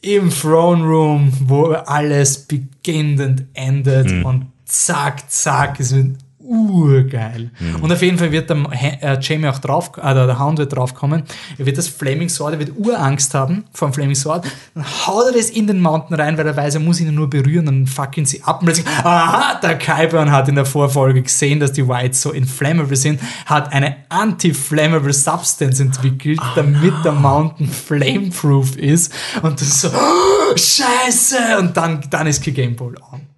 im 0.00 0.30
Throne 0.30 0.84
Room, 0.84 1.32
wo 1.40 1.72
alles 1.72 2.46
beginnt 2.46 3.20
und 3.20 3.46
endet. 3.54 4.10
Mhm. 4.10 4.24
Und 4.24 4.46
zack, 4.64 5.28
zack, 5.30 5.80
es 5.80 5.94
wird 5.94 6.16
urgeil. 6.50 7.50
Mhm. 7.60 7.76
Und 7.76 7.92
auf 7.92 8.02
jeden 8.02 8.18
Fall 8.18 8.32
wird 8.32 8.50
der 8.50 8.56
äh, 8.72 9.18
Jamie 9.20 9.46
auch 9.46 9.58
drauf, 9.58 9.92
äh, 9.96 10.14
der, 10.14 10.38
Hound 10.40 10.58
wird 10.58 10.74
draufkommen. 10.74 11.22
Er 11.56 11.66
wird 11.66 11.78
das 11.78 11.86
Flaming 11.86 12.28
Sword, 12.28 12.54
er 12.54 12.58
wird 12.58 12.72
Urangst 12.76 13.34
haben 13.34 13.64
vor 13.72 13.88
dem 13.88 13.94
Flaming 13.94 14.16
Sword. 14.16 14.46
Dann 14.74 14.84
haut 15.06 15.26
er 15.26 15.32
das 15.32 15.50
in 15.50 15.68
den 15.68 15.80
Mountain 15.80 16.18
rein, 16.18 16.36
weil 16.36 16.46
er 16.46 16.56
weiß, 16.56 16.74
er 16.74 16.80
muss 16.80 17.00
ihn 17.00 17.14
nur 17.14 17.30
berühren, 17.30 17.66
dann 17.66 17.86
fucken 17.86 18.26
sie 18.26 18.42
ab. 18.42 18.60
Und 18.60 18.66
plötzlich, 18.66 18.86
aha, 18.86 19.60
der 19.62 19.78
Kyburn 19.78 20.32
hat 20.32 20.48
in 20.48 20.56
der 20.56 20.66
Vorfolge 20.66 21.22
gesehen, 21.22 21.60
dass 21.60 21.72
die 21.72 21.86
Whites 21.86 22.20
so 22.20 22.32
inflammable 22.32 22.96
sind, 22.96 23.20
hat 23.46 23.72
eine 23.72 23.96
anti-flammable 24.08 25.12
Substance 25.12 25.80
entwickelt, 25.80 26.40
damit 26.56 26.94
der 27.04 27.12
Mountain 27.12 27.68
flameproof 27.68 28.76
ist. 28.76 29.12
Und 29.42 29.60
das 29.60 29.68
ist 29.68 29.80
so, 29.82 29.88
oh, 29.88 30.56
scheiße! 30.56 31.58
Und 31.60 31.76
dann, 31.76 32.00
dann 32.10 32.26
ist 32.26 32.42
Game 32.42 32.74
Ball 32.74 32.94
on 33.12 33.29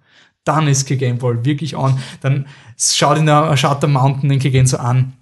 dann 0.43 0.67
ist 0.67 0.85
Game 0.85 1.17
Ball 1.17 1.45
wirklich 1.45 1.75
on. 1.75 1.99
Dann 2.21 2.47
schaut, 2.77 3.17
ihn 3.17 3.25
der, 3.25 3.55
schaut 3.57 3.81
der 3.81 3.89
Mountain 3.89 4.29
den 4.29 4.39
Kigen 4.39 4.67
so 4.67 4.77
an, 4.77 5.13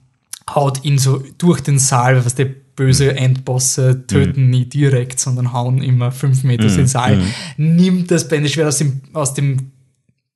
haut 0.49 0.83
ihn 0.83 0.97
so 0.97 1.23
durch 1.37 1.61
den 1.61 1.79
Saal, 1.79 2.25
was 2.25 2.35
die 2.35 2.45
böse 2.45 3.15
Endbosse 3.15 4.07
töten 4.07 4.49
nie 4.49 4.65
direkt, 4.65 5.19
sondern 5.19 5.53
hauen 5.53 5.83
immer 5.83 6.11
fünf 6.11 6.43
Meter 6.43 6.65
in 6.65 6.75
den 6.75 6.87
Saal, 6.87 7.21
nimmt 7.57 8.09
das 8.09 8.27
Bändeschwert 8.27 8.67
aus 8.67 8.77
dem, 8.77 9.01
aus 9.13 9.33
dem 9.33 9.71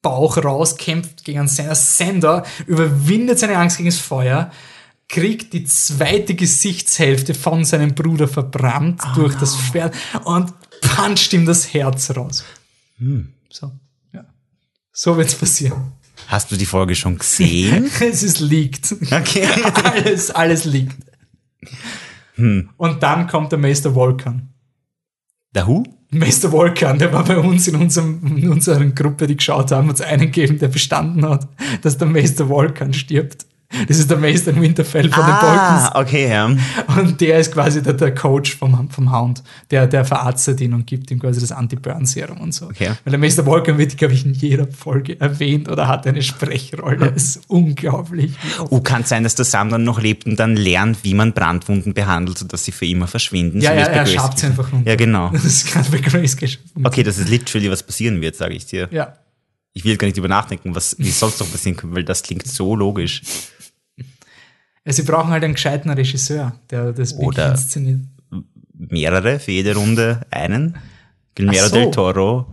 Bauch 0.02 0.38
raus, 0.38 0.78
kämpft 0.78 1.24
gegen 1.24 1.40
einen 1.40 1.48
Sender, 1.48 1.74
Sender, 1.76 2.44
überwindet 2.68 3.40
seine 3.40 3.58
Angst 3.58 3.78
gegen 3.78 3.90
das 3.90 3.98
Feuer, 3.98 4.52
kriegt 5.08 5.54
die 5.54 5.66
zweite 5.66 6.36
Gesichtshälfte 6.36 7.34
von 7.34 7.66
seinem 7.66 7.96
Bruder 7.96 8.28
verbrannt 8.28 9.02
durch 9.16 9.36
das 9.36 9.58
Schwert 9.58 9.96
und 10.24 10.54
puncht 10.82 11.34
ihm 11.34 11.46
das 11.46 11.74
Herz 11.74 12.16
raus. 12.16 12.44
So, 13.50 13.68
ja. 13.68 13.72
So 14.98 15.18
wird's 15.18 15.36
passieren. 15.36 15.92
Hast 16.28 16.50
du 16.52 16.56
die 16.56 16.66
Folge 16.66 16.96
schon 16.96 17.18
gesehen? 17.18 17.92
es 18.00 18.24
ist 18.24 18.40
leaked. 18.40 18.96
Okay. 19.12 19.46
alles, 19.84 20.32
alles 20.32 20.64
liegt. 20.64 20.96
Und 22.38 23.04
dann 23.04 23.28
kommt 23.28 23.52
der 23.52 23.60
Meister 23.60 23.94
Volkan. 23.94 24.54
Der 25.54 25.68
Who? 25.68 25.84
Meister 26.12 26.50
Volkan, 26.50 26.98
der 26.98 27.12
war 27.12 27.26
bei 27.26 27.38
uns 27.38 27.68
in, 27.68 27.76
unserem, 27.76 28.38
in 28.38 28.50
unserer 28.50 28.86
Gruppe, 28.86 29.28
die 29.28 29.36
geschaut 29.36 29.72
haben, 29.72 29.90
uns 29.90 30.00
einen 30.00 30.32
gegeben, 30.32 30.60
der 30.60 30.70
bestanden 30.70 31.28
hat, 31.28 31.48
dass 31.82 31.98
der 31.98 32.08
Meister 32.08 32.48
Volkan 32.48 32.94
stirbt. 32.94 33.46
Das 33.88 33.98
ist 33.98 34.10
der 34.10 34.18
Meister 34.18 34.52
in 34.52 34.62
Winterfell 34.62 35.10
von 35.10 35.26
den 35.26 35.36
Balkans. 35.36 35.90
Ah, 35.92 36.00
okay, 36.00 36.30
ja. 36.30 36.46
Und 36.98 37.22
der 37.22 37.40
ist 37.40 37.54
quasi 37.54 37.82
der, 37.82 37.94
der 37.94 38.14
Coach 38.14 38.56
vom, 38.56 38.90
vom 38.90 39.12
Hound. 39.12 39.44
Der, 39.72 39.88
der 39.88 40.06
verarztet 40.06 40.62
ihn 40.62 40.74
und 40.74 40.88
gibt 40.88 41.12
ihm 41.12 41.20
quasi 41.20 41.40
das 41.40 41.52
Anti-Burn-Serum 41.52 42.40
und 42.40 42.54
so. 42.54 42.66
Okay. 42.66 42.92
Weil 43.04 43.12
der 43.12 43.20
Meister 43.20 43.46
Volkan 43.46 43.78
wird, 43.78 43.98
glaube 43.98 44.14
ich, 44.14 44.26
in 44.26 44.34
jeder 44.34 44.68
Folge 44.68 45.20
erwähnt 45.20 45.70
oder 45.70 45.88
hat 45.88 46.08
eine 46.08 46.22
Sprechrolle. 46.22 47.12
Das 47.12 47.24
ist 47.24 47.42
unglaublich. 47.48 48.34
Oh, 48.70 48.80
kann 48.82 49.04
sein, 49.04 49.24
dass 49.24 49.36
der 49.36 49.46
Sam 49.46 49.70
dann 49.70 49.84
noch 49.84 50.02
lebt 50.02 50.26
und 50.26 50.40
dann 50.40 50.56
lernt, 50.56 51.04
wie 51.04 51.14
man 51.14 51.34
Brandwunden 51.34 51.94
behandelt, 51.94 52.38
sodass 52.38 52.66
sie 52.66 52.72
für 52.72 52.86
immer 52.86 53.08
verschwinden. 53.08 53.62
Ja, 53.62 53.72
so 53.72 53.80
ja, 53.80 53.86
er 53.86 54.06
schabt 54.06 54.40
sie 54.40 54.48
einfach 54.48 54.72
runter. 54.72 54.90
Ja, 54.90 54.96
genau. 54.96 55.32
Das 55.46 55.46
ist 55.46 55.72
gerade 55.72 55.90
bei 55.92 56.00
Grace 56.00 56.38
geschaffen. 56.38 56.86
Okay, 56.86 57.04
das 57.04 57.18
ist 57.18 57.30
literally, 57.30 57.70
was 57.70 57.84
passieren 57.84 58.22
wird, 58.22 58.36
sage 58.36 58.56
ich 58.56 58.66
dir. 58.66 58.88
Ja. 58.92 59.16
Ich 59.74 59.84
will 59.84 59.98
gar 59.98 60.08
nicht 60.08 60.18
über 60.18 60.28
nachdenken, 60.28 60.74
was, 60.74 60.96
wie 60.98 61.12
sonst 61.12 61.40
noch 61.40 61.52
passieren 61.52 61.76
könnte, 61.76 61.96
weil 61.96 62.04
das 62.04 62.24
klingt 62.24 62.48
so 62.48 62.76
logisch. 62.76 63.22
Ja, 64.86 64.94
Sie 64.94 65.04
brauchen 65.04 65.32
halt 65.32 65.44
einen 65.44 65.54
gescheiten 65.54 65.90
Regisseur, 65.90 66.60
der 66.70 66.94
das 66.94 67.14
wirklich 67.14 67.28
Oder- 67.28 67.52
inszeniert. 67.52 68.02
Mehrere 68.78 69.40
für 69.40 69.52
jede 69.52 69.76
Runde 69.76 70.22
einen. 70.32 70.78
Guillermo 71.34 71.68
so. 71.70 71.76
del 71.76 71.92
Toro, 71.92 72.46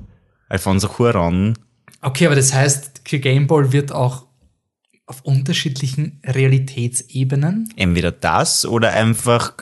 Alfonso 0.48 0.88
Cuarón. 0.88 1.54
Okay, 2.00 2.26
aber 2.26 2.34
das 2.34 2.52
heißt, 2.52 3.04
Game 3.04 3.46
Ball 3.46 3.72
wird 3.72 3.92
auch 3.92 4.26
auf 5.06 5.22
unterschiedlichen 5.22 6.20
Realitätsebenen. 6.24 7.72
Entweder 7.76 8.12
das 8.12 8.64
oder 8.64 8.92
einfach 8.92 9.54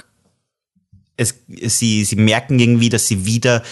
es, 1.20 1.34
sie, 1.48 2.04
sie 2.04 2.16
merken 2.16 2.58
irgendwie, 2.58 2.88
dass 2.88 3.06
sie 3.06 3.26
wieder 3.26 3.62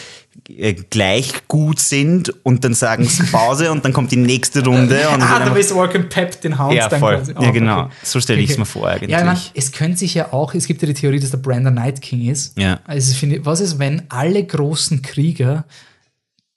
gleich 0.91 1.47
gut 1.49 1.79
sind 1.81 2.33
und 2.45 2.65
dann 2.65 2.75
sagen 2.75 3.05
sie 3.07 3.23
Pause 3.33 3.71
und 3.73 3.85
dann 3.85 3.93
kommt 3.93 4.13
die 4.13 4.17
nächste 4.17 4.65
Runde. 4.65 5.09
Und 5.11 5.23
Ah, 5.23 5.39
dann 5.41 5.49
da 5.51 5.55
ist 5.57 5.75
Walken 5.75 6.09
Pep 6.09 6.41
den 6.41 6.59
Hounds 6.59 6.75
ja, 6.77 6.89
dann 6.89 7.01
voll. 7.01 7.17
quasi. 7.17 7.33
ja, 7.33 7.39
Oh, 7.49 7.53
genau. 7.53 7.81
okay. 7.83 7.91
So 8.03 8.21
stelle 8.21 8.41
ich 8.41 8.51
es 8.51 8.59
mir 8.59 8.65
vor 8.65 8.89
eigentlich. 8.89 9.11
Ja, 9.11 9.25
mein, 9.25 9.37
es 9.55 9.73
könnte 9.73 9.99
sich 9.99 10.15
ja 10.15 10.33
auch, 10.33 10.55
es 10.55 10.67
gibt 10.67 10.81
ja 10.83 10.87
die 10.89 10.95
Theorie, 10.95 11.21
dass 11.21 11.31
der 11.31 11.39
Brandon 11.39 11.75
Night 11.75 12.01
King 12.01 12.29
ist. 12.31 12.57
Ja. 12.59 12.81
Also 12.87 13.13
ich 13.13 13.19
finde, 13.19 13.45
was 13.45 13.61
ist, 13.61 13.79
wenn 13.79 14.03
alle 14.09 14.43
großen 14.45 15.03
Krieger 15.03 15.65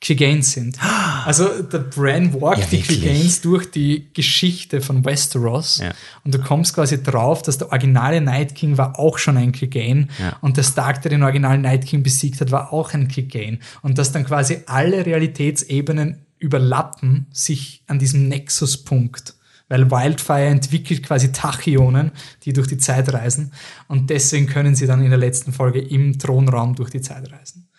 Cleganes 0.01 0.53
sind? 0.53 0.77
Also 1.25 1.47
der 1.61 1.77
Bran 1.77 2.33
walkt 2.41 2.61
Ja, 2.61 2.67
die. 2.71 2.81
Cleganes 2.81 3.41
durch 3.41 3.69
die 3.69 4.07
Geschichte 4.13 4.81
von 4.81 5.05
Westeros 5.05 5.77
Ja. 5.77 5.91
und 6.23 6.33
du 6.33 6.39
kommst 6.39 6.73
quasi 6.73 7.01
drauf, 7.03 7.43
dass 7.43 7.59
der 7.59 7.69
originale 7.69 8.19
Night 8.19 8.55
King 8.55 8.77
war 8.79 8.97
auch 8.97 9.19
schon 9.19 9.37
ein 9.37 9.51
Clegane 9.51 10.07
Ja. 10.19 10.37
und 10.41 10.57
der 10.57 10.63
Stark, 10.63 11.03
der 11.03 11.11
den 11.11 11.21
originalen 11.21 11.61
Night 11.61 11.85
King 11.85 12.01
besiegt 12.01 12.41
hat, 12.41 12.49
war 12.51 12.73
auch 12.73 12.93
ein 12.93 13.07
Clegane 13.07 13.59
und 13.83 13.99
dass 13.99 14.11
dann 14.11 14.25
quasi 14.25 14.61
alle 14.65 15.05
Realitätsebenen 15.05 16.25
überlappen 16.39 17.27
sich 17.31 17.83
an 17.87 17.99
diesem 17.99 18.27
Nexuspunkt. 18.27 19.35
Weil 19.69 19.89
Wildfire 19.89 20.47
entwickelt 20.47 21.03
quasi 21.03 21.31
Tachyonen, 21.31 22.11
die 22.43 22.51
durch 22.51 22.67
die 22.67 22.77
Zeit 22.77 23.13
reisen. 23.13 23.53
Und 23.87 24.09
deswegen 24.09 24.45
können 24.47 24.75
sie 24.75 24.85
dann 24.85 25.01
in 25.01 25.11
der 25.11 25.19
letzten 25.19 25.53
Folge 25.53 25.79
im 25.79 26.19
Thronraum 26.19 26.75
durch 26.75 26.89
die 26.89 26.99
Zeit 26.99 27.31
reisen. 27.31 27.69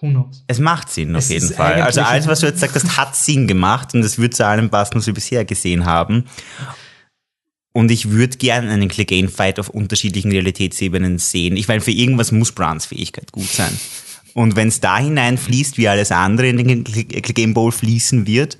Who 0.00 0.10
knows? 0.10 0.44
Es 0.46 0.58
macht 0.58 0.90
Sinn 0.90 1.14
auf 1.16 1.24
Es 1.24 1.28
jeden 1.28 1.52
Fall. 1.52 1.82
Also 1.82 2.02
alles, 2.02 2.26
was 2.26 2.40
du 2.40 2.46
jetzt 2.46 2.60
sagst, 2.60 2.76
das 2.76 2.96
hat 2.96 3.16
Sinn 3.16 3.48
gemacht 3.48 3.94
und 3.94 4.00
es 4.00 4.18
wird 4.18 4.34
zu 4.34 4.46
allem 4.46 4.70
passen, 4.70 4.94
was 4.94 5.06
wir 5.06 5.14
bisher 5.14 5.44
gesehen 5.44 5.84
haben. 5.86 6.24
Und 7.72 7.90
ich 7.90 8.10
würde 8.10 8.36
gerne 8.38 8.70
einen 8.70 8.88
Clegane-Fight 8.88 9.60
auf 9.60 9.68
unterschiedlichen 9.68 10.30
Realitätsebenen 10.30 11.18
sehen. 11.18 11.56
Ich 11.56 11.68
meine, 11.68 11.80
für 11.80 11.90
irgendwas 11.90 12.32
muss 12.32 12.52
Brans 12.52 12.86
Fähigkeit 12.86 13.30
gut 13.32 13.48
sein. 13.48 13.72
Und 14.34 14.56
wenn 14.56 14.68
es 14.68 14.80
da 14.80 14.98
hineinfließt, 14.98 15.78
wie 15.78 15.88
alles 15.88 16.12
andere 16.12 16.48
in 16.48 16.56
den 16.56 16.84
Clegane 16.84 17.54
Bowl 17.54 17.72
fließen 17.72 18.26
wird, 18.26 18.58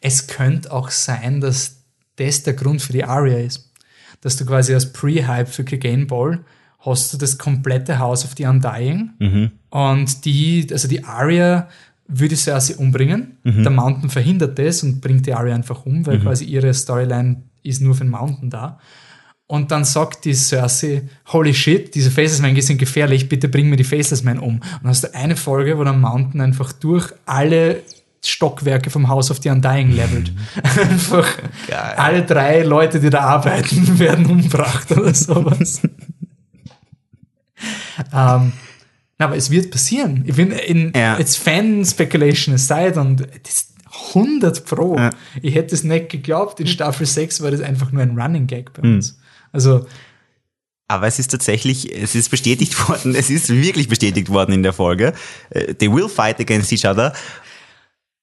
Es 0.00 0.26
könnte 0.26 0.72
auch 0.72 0.90
sein, 0.90 1.40
dass 1.40 1.84
das 2.16 2.42
der 2.44 2.54
Grund 2.54 2.82
für 2.82 2.92
die 2.92 3.04
Aria 3.04 3.38
ist. 3.38 3.72
Dass 4.20 4.36
du 4.36 4.46
quasi 4.46 4.72
als 4.72 4.92
Pre-Hype 4.92 5.48
für 5.48 5.64
Clegane 5.64 6.06
Ball 6.06 6.44
hast 6.86 7.12
du 7.12 7.18
das 7.18 7.36
komplette 7.36 7.98
House 7.98 8.24
of 8.24 8.32
the 8.36 8.46
Undying 8.46 9.52
und 9.70 10.24
die, 10.24 10.66
also 10.70 10.88
die 10.88 11.04
Aria 11.04 11.68
würde 12.08 12.36
Cersei 12.36 12.76
umbringen. 12.76 13.38
Der 13.42 13.70
Mountain 13.70 14.10
verhindert 14.10 14.58
das 14.58 14.84
und 14.84 15.00
bringt 15.00 15.26
die 15.26 15.34
Aria 15.34 15.54
einfach 15.54 15.84
um, 15.84 16.06
weil 16.06 16.20
quasi 16.20 16.44
ihre 16.44 16.72
Storyline 16.72 17.42
ist 17.64 17.82
nur 17.82 17.94
für 17.94 18.04
den 18.04 18.10
Mountain 18.10 18.48
da. 18.48 18.78
Und 19.48 19.70
dann 19.70 19.84
sagt 19.84 20.24
die 20.24 20.34
Cersei, 20.34 21.02
holy 21.32 21.54
shit, 21.54 21.94
diese 21.94 22.10
Faceless 22.10 22.40
Men 22.40 22.60
sind 22.60 22.78
gefährlich, 22.78 23.28
bitte 23.28 23.48
bring 23.48 23.70
mir 23.70 23.76
die 23.76 23.84
Faceless 23.84 24.24
Men 24.24 24.38
um. 24.38 24.56
Und 24.56 24.62
dann 24.82 24.88
hast 24.88 25.04
du 25.04 25.14
eine 25.14 25.36
Folge, 25.36 25.78
wo 25.78 25.84
der 25.84 25.92
Mountain 25.92 26.40
einfach 26.40 26.72
durch 26.72 27.12
alle 27.26 27.82
Stockwerke 28.24 28.90
vom 28.90 29.08
House 29.08 29.30
of 29.30 29.38
the 29.42 29.50
Undying 29.50 29.92
levelt. 29.92 30.32
einfach 30.62 31.28
Geil. 31.68 31.94
alle 31.96 32.22
drei 32.22 32.62
Leute, 32.62 32.98
die 32.98 33.10
da 33.10 33.20
arbeiten, 33.20 33.98
werden 34.00 34.26
umgebracht 34.26 34.90
oder 34.90 35.14
sowas. 35.14 35.80
ähm, 38.12 38.52
na, 39.18 39.26
aber 39.26 39.36
es 39.36 39.50
wird 39.50 39.70
passieren. 39.70 40.24
Ich 40.26 40.36
bin 40.36 40.50
in, 40.52 40.92
Ja. 40.94 41.18
jetzt 41.18 41.38
Fan-Speculation 41.38 42.54
aside 42.54 43.00
und 43.00 43.20
das 43.42 43.54
ist 43.54 43.72
100 44.14 44.64
Pro. 44.66 44.96
Ja. 44.96 45.10
Ich 45.40 45.54
hätte 45.54 45.74
es 45.74 45.82
nicht 45.84 46.10
geglaubt. 46.10 46.60
In 46.60 46.66
Staffel 46.66 47.06
6 47.06 47.40
war 47.40 47.50
das 47.50 47.60
einfach 47.62 47.92
nur 47.92 48.02
ein 48.02 48.18
Running 48.18 48.46
Gag 48.46 48.72
bei 48.74 48.82
uns. 48.82 49.18
Also, 49.52 49.86
Aber 50.86 51.06
es 51.06 51.18
ist 51.18 51.28
tatsächlich, 51.30 51.90
es 51.96 52.14
ist 52.14 52.30
bestätigt 52.30 52.76
worden, 52.88 53.14
es 53.14 53.30
ist 53.30 53.48
wirklich 53.48 53.88
bestätigt 53.88 54.28
worden 54.28 54.52
in 54.52 54.62
der 54.62 54.74
Folge. 54.74 55.14
Äh, 55.50 55.72
They 55.74 55.90
will 55.90 56.08
fight 56.10 56.38
against 56.40 56.70
each 56.72 56.84
other. 56.84 57.14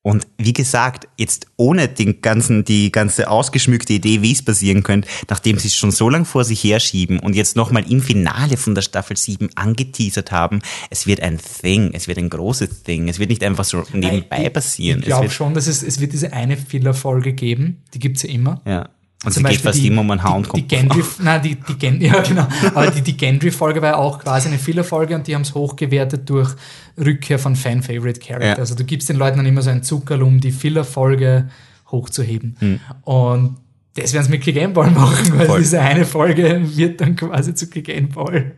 Und 0.06 0.28
wie 0.38 0.52
gesagt, 0.52 1.08
jetzt 1.18 1.48
ohne 1.56 1.88
den 1.88 2.22
ganzen, 2.22 2.66
die 2.66 2.92
ganze 2.92 3.30
ausgeschmückte 3.30 3.94
Idee, 3.94 4.22
wie 4.22 4.34
es 4.34 4.44
passieren 4.44 4.84
könnte, 4.84 5.08
nachdem 5.30 5.58
sie 5.58 5.70
es 5.70 5.76
schon 5.76 5.92
so 5.92 6.10
lange 6.10 6.26
vor 6.26 6.44
sich 6.44 6.62
herschieben 6.62 7.20
und 7.20 7.36
jetzt 7.36 7.56
nochmal 7.56 7.90
im 7.90 8.02
Finale 8.02 8.58
von 8.58 8.76
der 8.76 8.82
Staffel 8.82 9.16
7 9.16 9.50
angeteasert 9.56 10.34
haben, 10.34 10.60
es 10.90 11.08
wird 11.08 11.22
ein 11.22 11.40
Thing, 11.40 11.92
es 11.94 12.10
wird 12.10 12.18
ein 12.18 12.30
großes 12.30 12.84
Thing, 12.84 13.08
es 13.08 13.18
wird 13.18 13.30
nicht 13.30 13.46
einfach 13.46 13.64
so 13.64 13.86
nebenbei 13.94 14.48
ich, 14.48 14.54
passieren. 14.54 15.00
Ich 15.00 15.08
es 15.08 15.14
glaube 15.14 15.30
schon, 15.30 15.54
dass 15.54 15.68
es, 15.68 15.82
es 15.82 16.02
wird 16.02 16.12
diese 16.12 16.34
eine 16.34 16.58
Filler-Folge 16.58 17.32
geben. 17.32 17.82
Die 17.94 18.00
gibt's 18.00 18.24
ja 18.24 18.30
immer. 18.30 18.62
ja. 18.66 18.90
Und 19.24 19.32
Zum 19.32 19.44
geht 19.44 19.52
Beispiel 19.54 19.72
fast 19.72 19.80
die- 19.80 19.88
immer 19.88 20.02
um 20.02 20.12
einen 20.12 20.24
Hound. 20.24 20.50
Die, 20.54 20.62
die 20.62 20.68
Gendry, 20.68 21.04
nein, 21.20 21.42
die, 21.42 21.56
die 21.56 21.78
Gen, 21.78 22.02
ja 22.02 22.22
genau, 22.22 22.46
aber 22.76 22.92
die, 22.92 23.02
die 23.02 23.16
Gendry-Folge 23.16 23.82
war 23.82 23.90
ja 23.92 23.96
auch 23.96 24.20
quasi 24.20 24.50
eine 24.50 24.58
Filler-Folge 24.58 25.16
und 25.16 25.26
die 25.28 25.34
haben 25.36 25.44
es 25.44 25.54
hochgewertet 25.54 26.30
durch 26.30 26.54
Rückkehr 26.98 27.40
von 27.40 27.56
Fan-Favorite-Character. 27.56 28.48
Ja. 28.48 28.56
Also 28.56 28.76
du 28.76 28.84
gibst 28.84 29.08
den 29.10 29.16
Leuten 29.18 29.38
dann 29.38 29.46
immer 29.46 29.62
so 29.62 29.70
ein 29.70 29.82
Zuckerl, 29.84 30.22
um 30.24 30.40
die 30.42 30.52
Filler-Folge 30.52 31.50
hochzuheben. 31.90 32.56
Hm. 32.60 32.80
Und 33.04 33.58
das 33.96 34.12
werden 34.14 34.26
sie 34.26 34.32
mit 34.32 34.42
Click 34.42 34.74
Ball 34.74 34.92
machen, 34.92 35.38
weil 35.38 35.46
Voll. 35.46 35.60
diese 35.60 35.80
eine 35.80 36.04
Folge 36.06 36.62
wird 36.76 37.00
dann 37.00 37.16
quasi 37.16 37.54
zu 37.56 37.68
Click 37.70 38.14
Ball. 38.14 38.54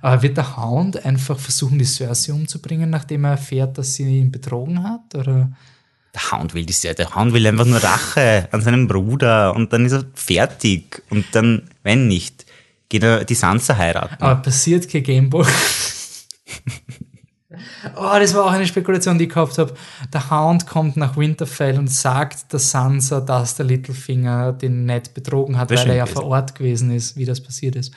Aber 0.00 0.22
wird 0.22 0.36
der 0.36 0.56
Hound 0.56 1.04
einfach 1.04 1.38
versuchen, 1.38 1.78
die 1.78 1.84
Cersei 1.84 2.32
umzubringen, 2.32 2.90
nachdem 2.90 3.24
er 3.24 3.32
erfährt, 3.32 3.78
dass 3.78 3.94
sie 3.94 4.18
ihn 4.18 4.32
betrogen 4.32 4.82
hat? 4.82 5.14
Oder? 5.14 5.52
Der 6.14 6.30
Hound 6.30 6.52
will 6.52 6.66
das 6.66 6.82
ja, 6.82 6.92
der 6.92 7.14
Hound 7.14 7.32
will 7.32 7.46
einfach 7.46 7.64
nur 7.64 7.82
Rache 7.82 8.48
an 8.52 8.60
seinem 8.60 8.86
Bruder 8.86 9.54
und 9.54 9.72
dann 9.72 9.86
ist 9.86 9.92
er 9.92 10.04
fertig. 10.14 11.02
Und 11.08 11.24
dann, 11.32 11.70
wenn 11.82 12.06
nicht, 12.06 12.44
geht 12.88 13.02
er 13.02 13.24
die 13.24 13.34
Sansa 13.34 13.76
heiraten. 13.76 14.22
Aber 14.22 14.42
passiert 14.42 14.88
kein 14.90 15.02
Gameboy. 15.02 15.46
oh, 17.96 18.16
das 18.18 18.34
war 18.34 18.44
auch 18.44 18.50
eine 18.50 18.66
Spekulation, 18.66 19.16
die 19.16 19.24
ich 19.24 19.30
gehabt 19.30 19.56
habe. 19.56 19.74
Der 20.12 20.30
Hound 20.30 20.66
kommt 20.66 20.98
nach 20.98 21.16
Winterfell 21.16 21.78
und 21.78 21.88
sagt 21.90 22.52
der 22.52 22.60
Sansa, 22.60 23.20
dass 23.20 23.56
der 23.56 23.64
Littlefinger 23.64 24.52
den 24.52 24.84
nicht 24.84 25.14
betrogen 25.14 25.56
hat, 25.56 25.70
Das 25.70 25.80
weil 25.80 25.90
er 25.90 25.96
ja 25.96 26.06
vor 26.06 26.24
Ort 26.24 26.54
gewesen 26.54 26.90
ist, 26.90 27.16
wie 27.16 27.24
das 27.24 27.42
passiert 27.42 27.76
ist. 27.76 27.92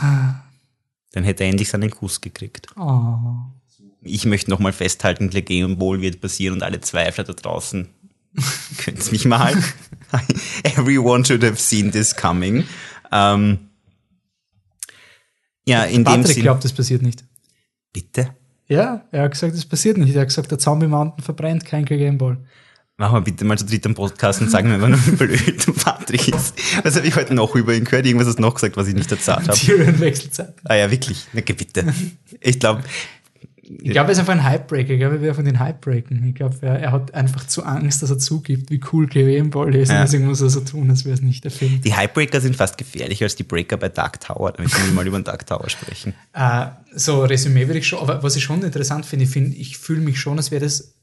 Dann 0.00 1.22
hätte 1.22 1.44
er 1.44 1.50
endlich 1.50 1.68
seinen 1.68 1.90
Kuss 1.90 2.20
gekriegt. 2.20 2.66
Oh. 2.76 3.53
Ich 4.04 4.26
möchte 4.26 4.50
nochmal 4.50 4.72
festhalten, 4.72 5.30
Bowl 5.78 6.00
wird 6.00 6.20
passieren 6.20 6.54
und 6.54 6.62
alle 6.62 6.80
Zweifler 6.80 7.24
da 7.24 7.32
draußen 7.32 7.88
könnt's 8.78 9.12
mich 9.12 9.24
mal. 9.24 9.54
Everyone 10.62 11.24
should 11.24 11.44
have 11.44 11.56
seen 11.56 11.90
this 11.90 12.14
coming. 12.14 12.64
Ähm, 13.12 13.70
ja, 15.66 15.84
in 15.84 16.04
dem 16.04 16.04
Patrick 16.04 16.34
Sinn. 16.34 16.42
glaubt, 16.42 16.64
das 16.64 16.72
passiert 16.72 17.02
nicht. 17.02 17.24
Bitte? 17.92 18.30
Ja, 18.66 19.04
er 19.10 19.22
hat 19.24 19.32
gesagt, 19.32 19.54
das 19.54 19.64
passiert 19.64 19.98
nicht. 19.98 20.14
Er 20.14 20.22
hat 20.22 20.28
gesagt, 20.28 20.50
der 20.50 20.58
Zombie 20.58 20.86
Mountain 20.86 21.22
verbrennt 21.22 21.64
kein 21.64 21.84
Gameball. 21.84 22.38
Machen 22.96 23.14
wir 23.16 23.20
bitte 23.22 23.44
mal 23.44 23.58
zu 23.58 23.66
dritt 23.66 23.84
am 23.86 23.94
Podcast 23.94 24.40
und 24.40 24.50
sagen 24.50 24.70
einfach 24.70 24.88
nur, 24.88 25.04
wie 25.06 25.10
blöd 25.12 25.66
Patrick 25.82 26.28
ist. 26.28 26.54
Was 26.84 26.94
habe 26.94 27.06
ich 27.06 27.16
heute 27.16 27.34
noch 27.34 27.54
über 27.56 27.74
ihn 27.74 27.84
gehört? 27.84 28.06
Irgendwas 28.06 28.28
hast 28.28 28.36
du 28.36 28.42
noch 28.42 28.54
gesagt, 28.54 28.76
was 28.76 28.86
ich 28.86 28.94
nicht 28.94 29.10
erzählt 29.10 29.48
habe. 29.48 29.58
Tyrion 29.58 29.98
Wechselzeit. 29.98 30.54
Ah 30.64 30.76
ja, 30.76 30.90
wirklich. 30.90 31.26
Na, 31.32 31.40
geh 31.40 31.54
bitte. 31.54 31.92
Ich 32.40 32.60
glaube, 32.60 32.84
Ich 33.66 33.92
glaube, 33.92 34.08
er 34.08 34.12
ist 34.12 34.18
einfach 34.18 34.34
ein 34.34 34.50
Hypebreaker. 34.50 34.92
Ich 34.92 34.98
glaube, 34.98 35.16
er 35.16 35.20
will 35.22 35.28
einfach 35.30 35.42
den 35.42 35.58
Hypebreaken. 35.58 36.26
Ich 36.28 36.34
glaube, 36.34 36.56
er, 36.60 36.78
er, 36.80 36.92
hat 36.92 37.14
einfach 37.14 37.46
zu 37.46 37.64
Angst, 37.64 38.02
dass 38.02 38.10
er 38.10 38.18
zugibt, 38.18 38.70
wie 38.70 38.80
cool 38.92 39.06
Cleveland 39.06 39.52
Ball 39.52 39.74
ist. 39.74 39.88
Ja. 39.88 39.96
Und 39.96 40.02
deswegen 40.02 40.26
muss 40.26 40.40
er 40.42 40.50
so 40.50 40.60
tun, 40.60 40.90
als 40.90 41.04
wäre 41.04 41.14
es 41.14 41.22
nicht 41.22 41.44
der 41.44 41.50
Film. 41.50 41.80
Die 41.80 41.96
Hypebreaker 41.96 42.40
sind 42.40 42.56
fast 42.56 42.76
gefährlicher 42.76 43.24
als 43.24 43.36
die 43.36 43.42
Breaker 43.42 43.76
bei 43.76 43.88
Dark 43.88 44.20
Tower. 44.20 44.52
Müssen 44.58 44.84
wir 44.84 44.92
mal 44.92 45.06
über 45.06 45.18
den 45.18 45.24
Dark 45.24 45.46
Tower 45.46 45.68
sprechen. 45.70 46.14
Uh, 46.36 46.66
so, 46.94 47.24
Resümee 47.24 47.66
würde 47.66 47.78
ich 47.78 47.86
schon, 47.86 48.00
aber 48.00 48.22
was 48.22 48.36
ich 48.36 48.44
schon 48.44 48.62
interessant 48.62 49.06
finde, 49.06 49.24
ich, 49.24 49.30
find, 49.30 49.56
ich 49.56 49.78
fühle 49.78 50.00
mich 50.00 50.20
schon, 50.20 50.36
als 50.36 50.50
wäre 50.50 50.64
das 50.64 50.94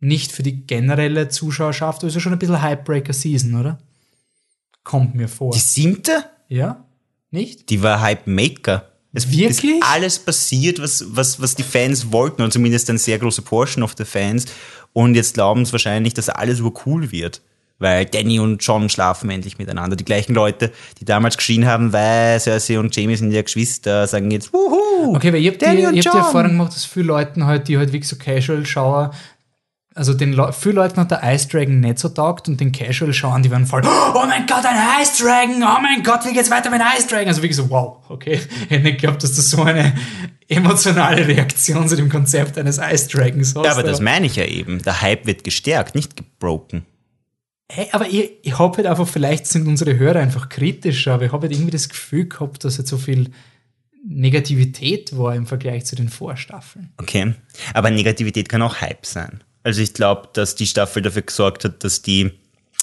nicht 0.00 0.32
für 0.32 0.42
die 0.42 0.66
generelle 0.66 1.28
Zuschauerschaft, 1.28 2.00
aber 2.00 2.08
es 2.08 2.16
ist 2.16 2.22
schon 2.22 2.32
ein 2.32 2.38
bisschen 2.38 2.62
Hypebreaker-Season, 2.62 3.54
oder? 3.54 3.78
Kommt 4.82 5.14
mir 5.14 5.28
vor. 5.28 5.52
Die 5.52 5.58
siebte? 5.58 6.24
Ja? 6.48 6.84
Nicht? 7.30 7.70
Die 7.70 7.82
war 7.82 8.00
Hype-Maker. 8.00 8.89
Es 9.12 9.30
Wirklich? 9.30 9.80
ist 9.80 9.82
alles 9.82 10.18
passiert, 10.18 10.80
was, 10.80 11.04
was, 11.08 11.40
was 11.40 11.54
die 11.56 11.62
Fans 11.62 12.12
wollten, 12.12 12.42
und 12.42 12.52
zumindest 12.52 12.88
ein 12.90 12.98
sehr 12.98 13.18
großer 13.18 13.42
Portion 13.42 13.82
of 13.82 13.94
the 13.98 14.04
Fans. 14.04 14.46
Und 14.92 15.14
jetzt 15.14 15.34
glauben 15.34 15.62
es 15.62 15.72
wahrscheinlich, 15.72 16.14
dass 16.14 16.28
alles 16.28 16.60
über 16.60 16.72
cool 16.86 17.10
wird. 17.10 17.42
Weil 17.80 18.04
Danny 18.04 18.38
und 18.38 18.58
John 18.62 18.90
schlafen 18.90 19.30
endlich 19.30 19.58
miteinander. 19.58 19.96
Die 19.96 20.04
gleichen 20.04 20.34
Leute, 20.34 20.70
die 21.00 21.06
damals 21.06 21.38
geschrien 21.38 21.66
haben, 21.66 21.94
weil 21.94 22.38
Cersei 22.38 22.78
und 22.78 22.94
Jamie 22.94 23.16
sind 23.16 23.32
ja 23.32 23.40
Geschwister, 23.40 24.06
sagen 24.06 24.30
jetzt, 24.30 24.52
wuhu! 24.52 25.16
Okay, 25.16 25.32
weil 25.32 25.40
ihr 25.40 25.50
habt, 25.50 25.62
Danny 25.62 25.76
die, 25.76 25.82
ihr 25.82 25.88
habt 25.88 26.04
die 26.04 26.18
Erfahrung 26.18 26.50
gemacht, 26.50 26.74
dass 26.74 26.84
viele 26.84 27.06
Leute 27.06 27.46
halt, 27.46 27.68
die 27.68 27.78
halt 27.78 27.92
wirklich 27.92 28.08
so 28.08 28.16
Casual-Schauer 28.16 29.12
also 29.94 30.14
den 30.14 30.32
Le 30.32 30.52
viele 30.52 30.76
Leuten 30.76 31.00
hat 31.00 31.10
der 31.10 31.20
Ice 31.24 31.48
Dragon 31.48 31.80
nicht 31.80 31.98
so 31.98 32.08
taugt 32.08 32.48
und 32.48 32.60
den 32.60 32.72
Casual 32.72 33.12
schauen, 33.12 33.42
die 33.42 33.50
waren 33.50 33.66
voll, 33.66 33.82
oh 33.84 34.26
mein 34.26 34.46
Gott, 34.46 34.64
ein 34.64 35.02
Ice 35.02 35.22
Dragon, 35.22 35.62
oh 35.62 35.80
mein 35.82 36.02
Gott, 36.02 36.24
wie 36.26 36.32
geht's 36.32 36.50
weiter 36.50 36.70
mit 36.70 36.80
Ice 36.96 37.08
Dragon? 37.08 37.28
Also 37.28 37.42
wirklich 37.42 37.56
so, 37.56 37.68
wow, 37.70 37.98
okay. 38.08 38.40
Ich 38.64 38.70
hätte 38.70 38.84
nicht 38.84 39.00
geglaubt, 39.00 39.22
dass 39.22 39.34
du 39.34 39.42
so 39.42 39.62
eine 39.62 39.94
emotionale 40.48 41.26
Reaktion 41.26 41.88
zu 41.88 41.96
dem 41.96 42.08
Konzept 42.08 42.56
eines 42.56 42.78
Ice 42.78 43.08
Dragons 43.08 43.54
hast. 43.54 43.64
Ja, 43.64 43.72
aber 43.72 43.82
das 43.82 44.00
meine 44.00 44.26
ich 44.26 44.36
ja 44.36 44.44
eben. 44.44 44.80
Der 44.82 45.00
Hype 45.00 45.26
wird 45.26 45.44
gestärkt, 45.44 45.94
nicht 45.94 46.16
gebroken. 46.16 46.86
Hey, 47.70 47.88
aber 47.92 48.08
ich, 48.08 48.32
ich 48.42 48.58
habe 48.58 48.76
halt 48.78 48.86
einfach, 48.86 49.06
vielleicht 49.06 49.46
sind 49.46 49.68
unsere 49.68 49.96
Hörer 49.96 50.20
einfach 50.20 50.48
kritischer, 50.48 51.14
aber 51.14 51.26
ich 51.26 51.32
habe 51.32 51.42
halt 51.42 51.52
irgendwie 51.52 51.70
das 51.70 51.88
Gefühl 51.88 52.28
gehabt, 52.28 52.64
dass 52.64 52.78
jetzt 52.78 52.90
so 52.90 52.98
viel 52.98 53.30
Negativität 54.04 55.16
war 55.16 55.34
im 55.34 55.46
Vergleich 55.46 55.84
zu 55.84 55.94
den 55.94 56.08
Vorstaffeln. 56.08 56.92
Okay, 56.96 57.34
aber 57.74 57.90
Negativität 57.90 58.48
kann 58.48 58.62
auch 58.62 58.80
Hype 58.80 59.06
sein. 59.06 59.44
Also 59.62 59.82
ich 59.82 59.94
glaube, 59.94 60.28
dass 60.32 60.54
die 60.54 60.66
Staffel 60.66 61.02
dafür 61.02 61.22
gesorgt 61.22 61.64
hat, 61.64 61.84
dass 61.84 62.02
die 62.02 62.32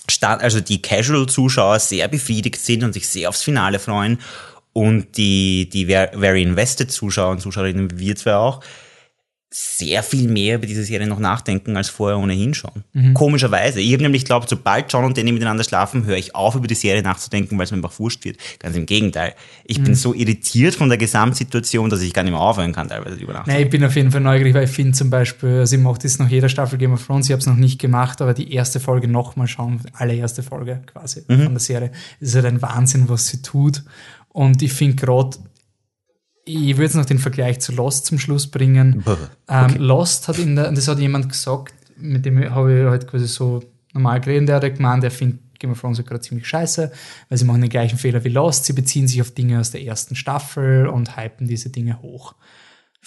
Start, 0.09 0.41
also 0.41 0.61
die 0.61 0.81
Casual-Zuschauer 0.81 1.79
sehr 1.79 2.07
befriedigt 2.07 2.61
sind 2.61 2.83
und 2.83 2.93
sich 2.93 3.07
sehr 3.07 3.29
aufs 3.29 3.43
Finale 3.43 3.79
freuen. 3.79 4.19
Und 4.73 5.17
die, 5.17 5.69
die 5.69 5.85
Very 5.85 6.43
Invested 6.43 6.91
Zuschauer 6.91 7.31
und 7.31 7.41
Zuschauerinnen, 7.41 7.91
wie 7.91 8.07
wir 8.07 8.15
zwei 8.15 8.35
auch, 8.35 8.61
sehr 9.49 10.03
viel 10.03 10.29
mehr 10.29 10.55
über 10.55 10.67
diese 10.67 10.83
Serie 10.83 11.07
noch 11.07 11.19
nachdenken 11.19 11.77
als 11.77 11.87
vorher 11.89 12.19
ohnehin 12.19 12.53
schon. 12.53 12.83
Mhm. 12.91 13.13
Komischerweise. 13.13 13.79
Ich 13.79 13.93
habe 13.93 14.03
nämlich 14.03 14.25
glaubt, 14.25 14.49
sobald 14.49 14.91
John 14.91 15.05
und 15.05 15.17
Danny 15.17 15.31
miteinander 15.31 15.63
schlafen, 15.63 16.05
höre 16.05 16.17
ich 16.17 16.35
auf, 16.35 16.55
über 16.55 16.67
die 16.67 16.75
Serie 16.75 17.01
nachzudenken, 17.01 17.57
weil 17.57 17.63
es 17.63 17.71
mir 17.71 17.77
einfach 17.77 17.97
wurscht 17.97 18.25
wird. 18.25 18.37
Ganz 18.59 18.75
im 18.75 18.85
Gegenteil. 18.85 19.35
Ich 19.63 19.79
mhm. 19.79 19.85
bin 19.85 19.95
so 19.95 20.13
irritiert 20.13 20.75
von 20.75 20.89
der 20.89 20.97
Gesamtsituation, 20.97 21.89
dass 21.89 22.01
ich 22.01 22.13
gar 22.13 22.23
nicht 22.23 22.33
mehr 22.33 22.41
aufhören 22.41 22.73
kann, 22.73 22.89
teilweise 22.89 23.15
über 23.15 23.31
Nacht. 23.31 23.47
Nein, 23.47 23.63
ich 23.63 23.69
bin 23.69 23.85
auf 23.85 23.95
jeden 23.95 24.11
Fall 24.11 24.19
neugierig, 24.19 24.53
weil 24.53 24.65
ich 24.65 24.71
finde 24.71 24.91
zum 24.91 25.09
Beispiel, 25.09 25.65
sie 25.65 25.77
macht 25.77 26.03
das 26.03 26.19
nach 26.19 26.29
jeder 26.29 26.49
Staffel 26.49 26.77
Game 26.77 26.91
of 26.91 27.05
Thrones, 27.05 27.27
ich 27.27 27.31
habe 27.31 27.39
es 27.39 27.47
noch 27.47 27.55
nicht 27.55 27.79
gemacht, 27.79 28.21
aber 28.21 28.33
die 28.33 28.53
erste 28.53 28.81
Folge 28.81 29.07
nochmal 29.07 29.47
schauen, 29.47 29.79
allererste 29.93 30.43
Folge 30.43 30.81
quasi 30.87 31.21
mhm. 31.25 31.43
von 31.43 31.53
der 31.53 31.59
Serie. 31.61 31.91
Es 32.19 32.29
ist 32.29 32.35
halt 32.35 32.45
ein 32.45 32.61
Wahnsinn, 32.61 33.07
was 33.07 33.27
sie 33.27 33.41
tut. 33.41 33.83
Und 34.27 34.61
ich 34.61 34.73
finde 34.73 34.97
gerade 34.97 35.37
ich 36.47 36.77
würde 36.77 36.83
jetzt 36.83 36.95
noch 36.95 37.05
den 37.05 37.19
Vergleich 37.19 37.59
zu 37.59 37.71
Lost 37.73 38.05
zum 38.05 38.19
Schluss 38.19 38.47
bringen. 38.47 38.93
Ähm, 38.95 39.01
okay. 39.05 39.75
Ähm, 39.75 39.75
Lost 39.81 40.27
hat 40.27 40.39
in 40.39 40.55
der, 40.55 40.71
das 40.71 40.87
hat 40.87 40.99
jemand 40.99 41.29
gesagt, 41.29 41.73
mit 41.97 42.25
dem 42.25 42.49
habe 42.49 42.79
ich 42.79 42.85
halt 42.85 43.07
quasi 43.07 43.27
so 43.27 43.61
normal 43.93 44.21
geredet, 44.21 44.49
der 44.49 44.55
hat 44.57 44.75
gemeint, 44.75 45.03
der 45.03 45.11
findet 45.11 45.39
Game 45.59 45.71
of 45.71 45.81
Thrones 45.81 46.03
gerade 46.05 46.21
ziemlich 46.21 46.47
scheiße, 46.47 46.91
weil 47.29 47.37
sie 47.37 47.45
machen 47.45 47.61
den 47.61 47.69
gleichen 47.69 47.97
Fehler 47.97 48.23
wie 48.23 48.29
Lost. 48.29 48.65
Sie 48.65 48.73
beziehen 48.73 49.07
sich 49.07 49.21
auf 49.21 49.31
Dinge 49.31 49.59
aus 49.59 49.71
der 49.71 49.83
ersten 49.83 50.15
Staffel 50.15 50.87
und 50.87 51.17
hypen 51.17 51.47
diese 51.47 51.69
Dinge 51.69 52.01
hoch 52.01 52.35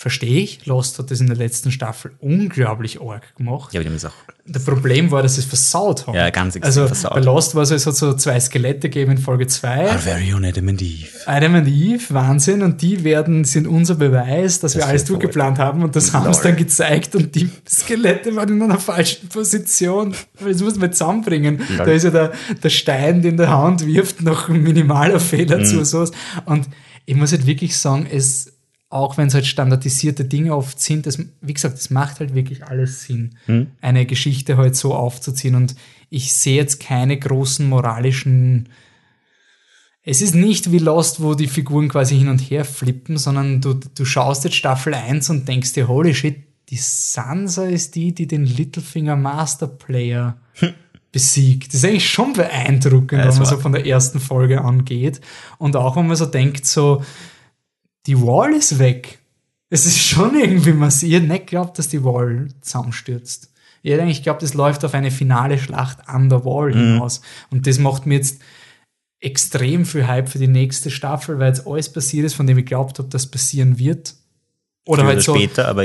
verstehe 0.00 0.40
ich. 0.40 0.64
Lost 0.64 0.98
hat 0.98 1.10
das 1.10 1.20
in 1.20 1.26
der 1.26 1.36
letzten 1.36 1.70
Staffel 1.70 2.12
unglaublich 2.20 3.02
arg 3.02 3.36
gemacht. 3.36 3.74
Ja, 3.74 3.80
aber 3.80 3.90
die 3.90 3.94
haben 3.94 4.10
auch. 4.10 4.32
Das 4.46 4.64
Problem 4.64 5.10
war, 5.10 5.22
dass 5.22 5.34
sie 5.34 5.42
es 5.42 5.46
versaut 5.46 6.06
haben. 6.06 6.14
Ja, 6.14 6.30
ganz 6.30 6.56
extrem 6.56 6.64
also, 6.64 6.86
versaut. 6.86 7.12
Bei 7.12 7.20
Lost 7.20 7.54
war 7.54 7.64
es, 7.64 7.70
es 7.70 7.86
hat 7.86 7.96
so 7.96 8.14
zwei 8.14 8.40
Skelette 8.40 8.88
gegeben 8.88 9.12
in 9.12 9.18
Folge 9.18 9.46
2. 9.46 9.92
Our 9.92 9.98
very 9.98 10.32
own 10.32 10.46
Adam 10.46 10.68
and 10.68 10.80
Eve. 10.80 11.10
Adam 11.26 11.54
and 11.54 11.68
Eve, 11.68 12.02
Wahnsinn. 12.14 12.62
Und 12.62 12.80
die 12.80 13.04
werden, 13.04 13.44
sind 13.44 13.66
unser 13.66 13.96
Beweis, 13.96 14.60
dass 14.60 14.72
das 14.72 14.80
wir 14.80 14.86
alles 14.88 15.04
durchgeplant 15.04 15.58
haben. 15.58 15.82
Und 15.82 15.94
das 15.94 16.14
haben 16.14 16.32
sie 16.32 16.42
dann 16.44 16.56
gezeigt. 16.56 17.14
Und 17.14 17.34
die 17.34 17.50
Skelette 17.68 18.34
waren 18.34 18.48
in 18.48 18.62
einer 18.62 18.78
falschen 18.78 19.28
Position. 19.28 20.14
Das 20.42 20.62
muss 20.62 20.76
man 20.76 20.94
zusammenbringen. 20.94 21.58
Lol. 21.76 21.76
Da 21.76 21.92
ist 21.92 22.04
ja 22.04 22.10
der, 22.10 22.32
der 22.62 22.70
Stein, 22.70 23.20
den 23.20 23.36
der 23.36 23.50
Hand 23.50 23.84
wirft, 23.84 24.22
noch 24.22 24.48
ein 24.48 24.62
minimaler 24.62 25.20
Fehler 25.20 25.58
mhm. 25.58 25.64
zu. 25.66 25.84
Sowas. 25.84 26.10
Und 26.46 26.70
ich 27.04 27.16
muss 27.16 27.32
halt 27.32 27.44
wirklich 27.44 27.76
sagen, 27.76 28.08
es, 28.10 28.59
auch 28.90 29.16
wenn 29.16 29.28
es 29.28 29.34
halt 29.34 29.46
standardisierte 29.46 30.24
Dinge 30.24 30.54
oft 30.54 30.80
sind, 30.80 31.06
das, 31.06 31.18
wie 31.40 31.54
gesagt, 31.54 31.78
es 31.78 31.90
macht 31.90 32.18
halt 32.18 32.34
wirklich 32.34 32.64
alles 32.66 33.04
Sinn, 33.04 33.36
hm. 33.46 33.68
eine 33.80 34.04
Geschichte 34.04 34.56
halt 34.56 34.74
so 34.74 34.94
aufzuziehen. 34.94 35.54
Und 35.54 35.76
ich 36.10 36.34
sehe 36.34 36.56
jetzt 36.56 36.80
keine 36.80 37.16
großen 37.16 37.68
moralischen. 37.68 38.68
Es 40.02 40.20
ist 40.20 40.34
nicht 40.34 40.72
wie 40.72 40.78
Lost, 40.78 41.22
wo 41.22 41.34
die 41.34 41.46
Figuren 41.46 41.88
quasi 41.88 42.18
hin 42.18 42.28
und 42.28 42.40
her 42.40 42.64
flippen, 42.64 43.16
sondern 43.16 43.60
du, 43.60 43.74
du 43.74 44.04
schaust 44.04 44.42
jetzt 44.42 44.56
Staffel 44.56 44.92
1 44.92 45.30
und 45.30 45.46
denkst 45.46 45.72
dir, 45.72 45.86
holy 45.86 46.12
shit, 46.12 46.42
die 46.68 46.78
Sansa 46.78 47.66
ist 47.66 47.94
die, 47.94 48.12
die 48.12 48.26
den 48.26 48.44
Littlefinger 48.44 49.14
Master 49.14 49.68
Player 49.68 50.38
hm. 50.54 50.74
besiegt. 51.12 51.68
Das 51.68 51.74
ist 51.76 51.84
eigentlich 51.84 52.10
schon 52.10 52.32
beeindruckend, 52.32 53.20
ja, 53.20 53.28
wenn 53.28 53.36
man 53.36 53.46
so 53.46 53.58
von 53.58 53.70
der 53.70 53.86
ersten 53.86 54.18
Folge 54.18 54.62
angeht. 54.62 55.20
Und 55.58 55.76
auch 55.76 55.94
wenn 55.94 56.08
man 56.08 56.16
so 56.16 56.26
denkt, 56.26 56.66
so, 56.66 57.04
die 58.06 58.20
Wall 58.20 58.52
ist 58.54 58.78
weg. 58.78 59.18
Es 59.68 59.86
ist 59.86 59.98
schon 59.98 60.38
irgendwie 60.38 60.72
massiv. 60.72 61.08
Ich 61.08 61.14
hätte 61.14 61.26
nicht 61.26 61.46
geglaubt, 61.46 61.78
dass 61.78 61.88
die 61.88 62.02
Wall 62.02 62.48
zusammenstürzt. 62.60 63.52
Ich 63.82 63.92
hätte 63.92 64.02
eigentlich 64.02 64.18
geglaubt, 64.18 64.42
das 64.42 64.54
läuft 64.54 64.84
auf 64.84 64.94
eine 64.94 65.10
finale 65.10 65.58
Schlacht 65.58 66.08
an 66.08 66.28
der 66.28 66.44
Wall 66.44 66.70
mhm. 66.70 66.78
hinaus. 66.78 67.22
Und 67.50 67.66
das 67.66 67.78
macht 67.78 68.06
mir 68.06 68.16
jetzt 68.16 68.40
extrem 69.20 69.84
viel 69.84 70.06
Hype 70.06 70.28
für 70.28 70.38
die 70.38 70.48
nächste 70.48 70.90
Staffel, 70.90 71.38
weil 71.38 71.48
jetzt 71.48 71.66
alles 71.66 71.92
passiert 71.92 72.26
ist, 72.26 72.34
von 72.34 72.46
dem 72.46 72.58
ich 72.58 72.64
geglaubt 72.64 72.98
habe, 72.98 73.08
dass 73.08 73.26
passieren 73.26 73.78
wird. 73.78 74.14
Oder 74.86 75.04
halt 75.04 75.22
so, 75.22 75.36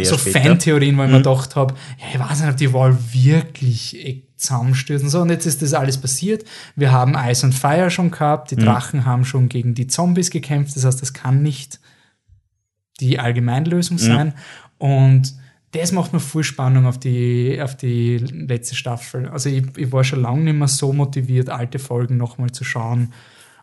so 0.03 0.17
Fantheorien, 0.17 0.97
weil 0.97 1.05
ich 1.05 1.11
mhm. 1.11 1.17
mir 1.17 1.23
gedacht 1.23 1.55
habe, 1.55 1.75
ja, 1.99 2.05
ich 2.13 2.19
weiß 2.19 2.39
nicht, 2.39 2.49
ob 2.49 2.57
die 2.57 2.73
Wall 2.73 2.97
wirklich 3.11 4.23
zusammenstürzen. 4.37 5.09
So, 5.09 5.21
und 5.21 5.29
jetzt 5.29 5.45
ist 5.45 5.61
das 5.61 5.73
alles 5.73 5.97
passiert. 5.97 6.45
Wir 6.75 6.91
haben 6.91 7.15
Ice 7.15 7.45
and 7.45 7.53
Fire 7.53 7.91
schon 7.91 8.11
gehabt, 8.11 8.51
die 8.51 8.55
mhm. 8.55 8.61
Drachen 8.61 9.05
haben 9.05 9.25
schon 9.25 9.49
gegen 9.49 9.75
die 9.75 9.87
Zombies 9.87 10.31
gekämpft, 10.31 10.75
das 10.75 10.85
heißt, 10.85 11.01
das 11.01 11.13
kann 11.13 11.43
nicht 11.43 11.79
die 12.99 13.19
Allgemeinlösung 13.19 13.97
sein. 13.97 14.33
Ja. 14.35 14.87
Und 14.87 15.35
das 15.71 15.91
macht 15.91 16.13
mir 16.13 16.19
viel 16.19 16.43
Spannung 16.43 16.85
auf 16.85 16.99
die, 16.99 17.59
auf 17.61 17.75
die 17.75 18.17
letzte 18.17 18.75
Staffel. 18.75 19.27
Also 19.27 19.49
ich, 19.49 19.63
ich 19.77 19.91
war 19.91 20.03
schon 20.03 20.21
lange 20.21 20.43
nicht 20.43 20.55
mehr 20.55 20.67
so 20.67 20.93
motiviert, 20.93 21.49
alte 21.49 21.79
Folgen 21.79 22.17
nochmal 22.17 22.51
zu 22.51 22.63
schauen. 22.63 23.11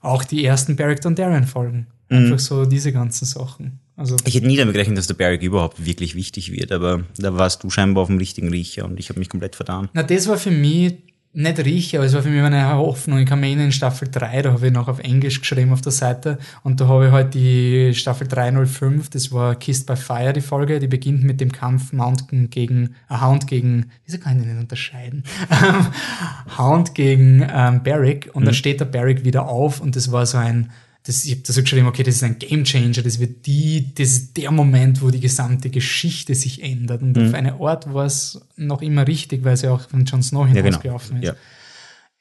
Auch 0.02 0.24
die 0.24 0.44
ersten 0.44 0.76
Barrick 0.76 1.00
Dondarrion 1.00 1.44
Folgen. 1.44 1.86
Mhm. 2.10 2.16
Einfach 2.16 2.38
so 2.38 2.66
diese 2.66 2.92
ganzen 2.92 3.24
Sachen. 3.24 3.78
Also 3.96 4.16
ich 4.24 4.34
hätte 4.34 4.46
nie 4.46 4.56
damit 4.56 4.74
gerechnet, 4.74 4.98
dass 4.98 5.06
der 5.06 5.14
Barrick 5.14 5.42
überhaupt 5.42 5.84
wirklich 5.84 6.14
wichtig 6.14 6.50
wird, 6.50 6.72
aber 6.72 7.04
da 7.18 7.36
warst 7.36 7.62
du 7.62 7.70
scheinbar 7.70 8.02
auf 8.02 8.08
dem 8.08 8.18
richtigen 8.18 8.48
Riecher 8.48 8.84
und 8.86 8.98
ich 8.98 9.08
habe 9.10 9.18
mich 9.18 9.28
komplett 9.28 9.54
vertan. 9.54 9.88
Na, 9.92 10.02
das 10.02 10.28
war 10.28 10.38
für 10.38 10.50
mich 10.50 10.96
nicht 11.34 11.58
rieche, 11.60 11.98
aber 11.98 12.06
es 12.06 12.12
war 12.12 12.22
für 12.22 12.28
mich 12.28 12.42
eine 12.42 12.74
Hoffnung. 12.74 13.18
Ich 13.18 13.30
erinnern, 13.30 13.66
in 13.66 13.72
Staffel 13.72 14.08
3, 14.10 14.42
da 14.42 14.52
habe 14.52 14.66
ich 14.66 14.72
noch 14.72 14.88
auf 14.88 14.98
Englisch 14.98 15.40
geschrieben 15.40 15.72
auf 15.72 15.80
der 15.80 15.92
Seite 15.92 16.38
und 16.62 16.80
da 16.80 16.88
habe 16.88 17.06
ich 17.06 17.12
halt 17.12 17.34
die 17.34 17.94
Staffel 17.94 18.28
305, 18.28 19.08
das 19.08 19.32
war 19.32 19.54
Kissed 19.54 19.86
by 19.86 19.96
Fire, 19.96 20.32
die 20.32 20.42
Folge, 20.42 20.78
die 20.78 20.88
beginnt 20.88 21.24
mit 21.24 21.40
dem 21.40 21.50
Kampf 21.50 21.92
Mountain 21.92 22.50
gegen, 22.50 22.96
äh, 23.08 23.20
Hound 23.20 23.46
gegen, 23.46 23.90
wieso 24.04 24.18
kann 24.18 24.36
ich 24.36 24.42
den 24.44 24.52
nicht 24.52 24.62
unterscheiden? 24.62 25.24
Hound 26.58 26.94
gegen 26.94 27.46
ähm, 27.50 27.82
Barrick 27.82 28.30
und 28.34 28.42
mhm. 28.42 28.46
dann 28.46 28.54
steht 28.54 28.80
der 28.80 28.86
Barrick 28.86 29.24
wieder 29.24 29.48
auf 29.48 29.80
und 29.80 29.96
das 29.96 30.12
war 30.12 30.26
so 30.26 30.36
ein, 30.36 30.70
das, 31.04 31.24
ich 31.24 31.32
habe 31.32 31.42
da 31.44 31.52
so 31.52 31.62
geschrieben, 31.62 31.86
okay, 31.86 32.04
das 32.04 32.16
ist 32.16 32.22
ein 32.22 32.38
Game 32.38 32.64
Changer, 32.64 33.02
das 33.02 33.18
wird 33.18 33.46
die, 33.46 33.92
das 33.94 34.10
ist 34.10 34.36
der 34.36 34.52
Moment, 34.52 35.02
wo 35.02 35.10
die 35.10 35.20
gesamte 35.20 35.68
Geschichte 35.68 36.34
sich 36.34 36.62
ändert. 36.62 37.02
Und 37.02 37.16
mhm. 37.16 37.26
auf 37.26 37.34
eine 37.34 37.54
Art 37.60 37.92
war 37.92 38.06
es 38.06 38.40
noch 38.56 38.82
immer 38.82 39.06
richtig, 39.06 39.44
weil 39.44 39.56
sie 39.56 39.68
auch 39.68 39.88
von 39.88 40.04
Jon 40.04 40.22
Snow 40.22 40.46
hinausgelaufen 40.46 41.16
ja, 41.16 41.20
genau. 41.20 41.32
ist. 41.32 41.38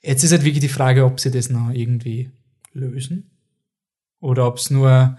Ja. 0.01 0.09
Jetzt 0.09 0.23
ist 0.23 0.31
halt 0.31 0.43
wirklich 0.43 0.61
die 0.61 0.67
Frage, 0.69 1.05
ob 1.05 1.19
sie 1.19 1.29
das 1.29 1.49
noch 1.49 1.69
irgendwie 1.71 2.31
lösen. 2.73 3.29
Oder 4.19 4.47
ob 4.47 4.57
es 4.57 4.71
nur, 4.71 5.17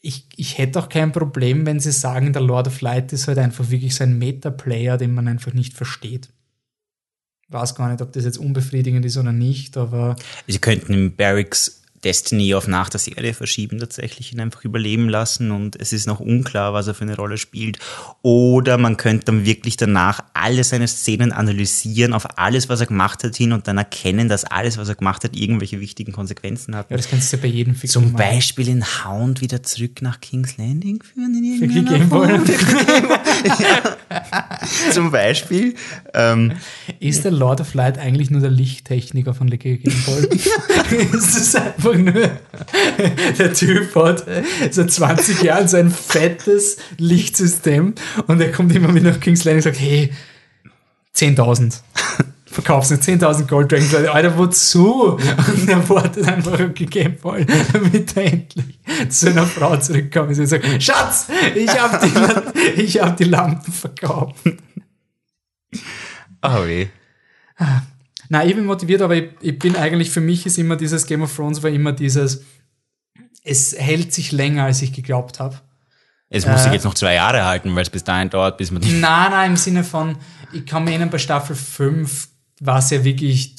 ich, 0.00 0.26
ich 0.36 0.58
hätte 0.58 0.78
auch 0.78 0.88
kein 0.88 1.10
Problem, 1.10 1.66
wenn 1.66 1.80
sie 1.80 1.92
sagen, 1.92 2.32
der 2.32 2.42
Lord 2.42 2.68
of 2.68 2.80
Light 2.82 3.12
ist 3.12 3.26
halt 3.26 3.38
einfach 3.38 3.70
wirklich 3.70 3.96
so 3.96 4.04
ein 4.04 4.18
Meta-Player, 4.18 4.96
den 4.96 5.12
man 5.12 5.26
einfach 5.26 5.54
nicht 5.54 5.74
versteht. 5.74 6.28
Ich 7.48 7.52
weiß 7.52 7.74
gar 7.74 7.90
nicht, 7.90 8.00
ob 8.00 8.12
das 8.12 8.24
jetzt 8.24 8.38
unbefriedigend 8.38 9.04
ist 9.04 9.16
oder 9.16 9.32
nicht, 9.32 9.76
aber. 9.76 10.14
Sie 10.46 10.58
könnten 10.58 10.94
im 10.94 11.16
Barracks 11.16 11.81
Destiny 12.04 12.54
auf 12.54 12.66
nach 12.66 12.88
der 12.88 13.00
Serie 13.00 13.34
verschieben, 13.34 13.78
tatsächlich 13.78 14.32
ihn 14.32 14.40
einfach 14.40 14.64
überleben 14.64 15.08
lassen 15.08 15.50
und 15.50 15.80
es 15.80 15.92
ist 15.92 16.06
noch 16.06 16.20
unklar, 16.20 16.74
was 16.74 16.88
er 16.88 16.94
für 16.94 17.04
eine 17.04 17.16
Rolle 17.16 17.38
spielt. 17.38 17.78
Oder 18.22 18.78
man 18.78 18.96
könnte 18.96 19.26
dann 19.26 19.44
wirklich 19.44 19.76
danach 19.76 20.24
alle 20.34 20.64
seine 20.64 20.88
Szenen 20.88 21.32
analysieren, 21.32 22.12
auf 22.12 22.38
alles, 22.38 22.68
was 22.68 22.80
er 22.80 22.86
gemacht 22.86 23.24
hat, 23.24 23.36
hin 23.36 23.52
und 23.52 23.68
dann 23.68 23.78
erkennen, 23.78 24.28
dass 24.28 24.44
alles, 24.44 24.78
was 24.78 24.88
er 24.88 24.96
gemacht 24.96 25.24
hat, 25.24 25.36
irgendwelche 25.36 25.80
wichtigen 25.80 26.12
Konsequenzen 26.12 26.74
hat. 26.74 26.90
Ja, 26.90 26.96
das 26.96 27.08
kannst 27.08 27.32
du 27.32 27.36
ja 27.36 27.42
bei 27.42 27.48
jedem 27.48 27.74
Figur 27.74 27.92
Zum 27.92 28.12
machen. 28.12 28.16
Beispiel 28.16 28.68
in 28.68 28.84
Hound 28.84 29.40
wieder 29.40 29.62
zurück 29.62 30.02
nach 30.02 30.20
King's 30.20 30.56
Landing 30.56 31.02
führen 31.02 31.34
in 31.34 31.44
irgendeiner 31.44 31.98
Gameboy. 31.98 32.28
Form. 32.28 32.44
Zum 34.92 35.10
Beispiel. 35.10 35.74
Ähm, 36.14 36.52
Ist 37.00 37.24
der 37.24 37.32
Lord 37.32 37.60
of 37.60 37.74
Light 37.74 37.98
eigentlich 37.98 38.30
nur 38.30 38.40
der 38.40 38.50
Lichttechniker 38.50 39.34
von 39.34 39.48
Lego 39.48 39.76
Game 39.76 40.02
Boy? 40.04 40.22
ist 41.12 41.36
das 41.36 41.54
einfach 41.54 41.91
nur, 41.96 42.12
der 43.38 43.52
Typ 43.54 43.94
hat 43.94 44.24
seit 44.70 44.90
20 44.90 45.42
Jahren 45.42 45.68
so 45.68 45.76
ein 45.76 45.90
fettes 45.90 46.76
Lichtsystem 46.98 47.94
und 48.26 48.40
er 48.40 48.52
kommt 48.52 48.74
immer 48.74 48.92
mit 48.92 49.04
nach 49.04 49.20
King's 49.20 49.44
Landing 49.44 49.58
und 49.58 49.62
sagt, 49.62 49.80
hey, 49.80 50.12
10.000. 51.16 51.80
Verkaufst 52.46 52.90
du 52.90 52.96
10.000 52.96 53.46
Gold 53.46 53.72
Dragons, 53.72 53.94
Alter, 53.94 54.36
wozu? 54.36 55.12
Und 55.12 55.68
er 55.68 55.88
wartet 55.88 56.28
einfach 56.28 56.60
auf 56.60 56.74
die 56.74 56.84
Game 56.84 57.16
Boy, 57.16 57.46
damit 57.72 58.14
er 58.14 58.24
endlich 58.24 58.78
zu 59.08 59.30
einer 59.30 59.46
Frau 59.46 59.74
zurückkommt 59.78 60.36
und 60.38 60.46
sagt, 60.46 60.82
Schatz, 60.82 61.28
ich 61.54 61.70
hab 61.70 62.02
die, 62.02 62.82
ich 62.82 63.00
hab 63.00 63.16
die 63.16 63.24
Lampen 63.24 63.72
verkauft. 63.72 64.36
oh 66.42 66.66
weh. 66.66 66.88
Nein, 68.32 68.48
ich 68.48 68.54
bin 68.56 68.64
motiviert, 68.64 69.02
aber 69.02 69.14
ich, 69.14 69.28
ich 69.42 69.58
bin 69.58 69.76
eigentlich, 69.76 70.08
für 70.08 70.22
mich 70.22 70.46
ist 70.46 70.56
immer 70.56 70.76
dieses 70.76 71.04
Game 71.04 71.20
of 71.20 71.36
Thrones 71.36 71.62
war 71.62 71.68
immer 71.68 71.92
dieses, 71.92 72.42
es 73.44 73.76
hält 73.78 74.14
sich 74.14 74.32
länger, 74.32 74.64
als 74.64 74.80
ich 74.80 74.94
geglaubt 74.94 75.38
habe. 75.38 75.60
Es 76.30 76.46
muss 76.46 76.62
sich 76.62 76.72
jetzt 76.72 76.84
noch 76.84 76.94
zwei 76.94 77.12
Jahre 77.12 77.44
halten, 77.44 77.74
weil 77.74 77.82
es 77.82 77.90
bis 77.90 78.04
dahin 78.04 78.30
dauert, 78.30 78.56
bis 78.56 78.70
man 78.70 78.80
die. 78.80 78.90
Nein, 78.90 79.30
nein, 79.32 79.50
im 79.50 79.56
Sinne 79.58 79.84
von, 79.84 80.16
ich 80.50 80.64
kann 80.64 80.82
mir 80.84 80.92
erinnern, 80.92 81.10
bei 81.10 81.18
Staffel 81.18 81.54
5 81.54 82.28
war 82.60 82.78
es 82.78 82.88
ja 82.88 83.04
wirklich 83.04 83.54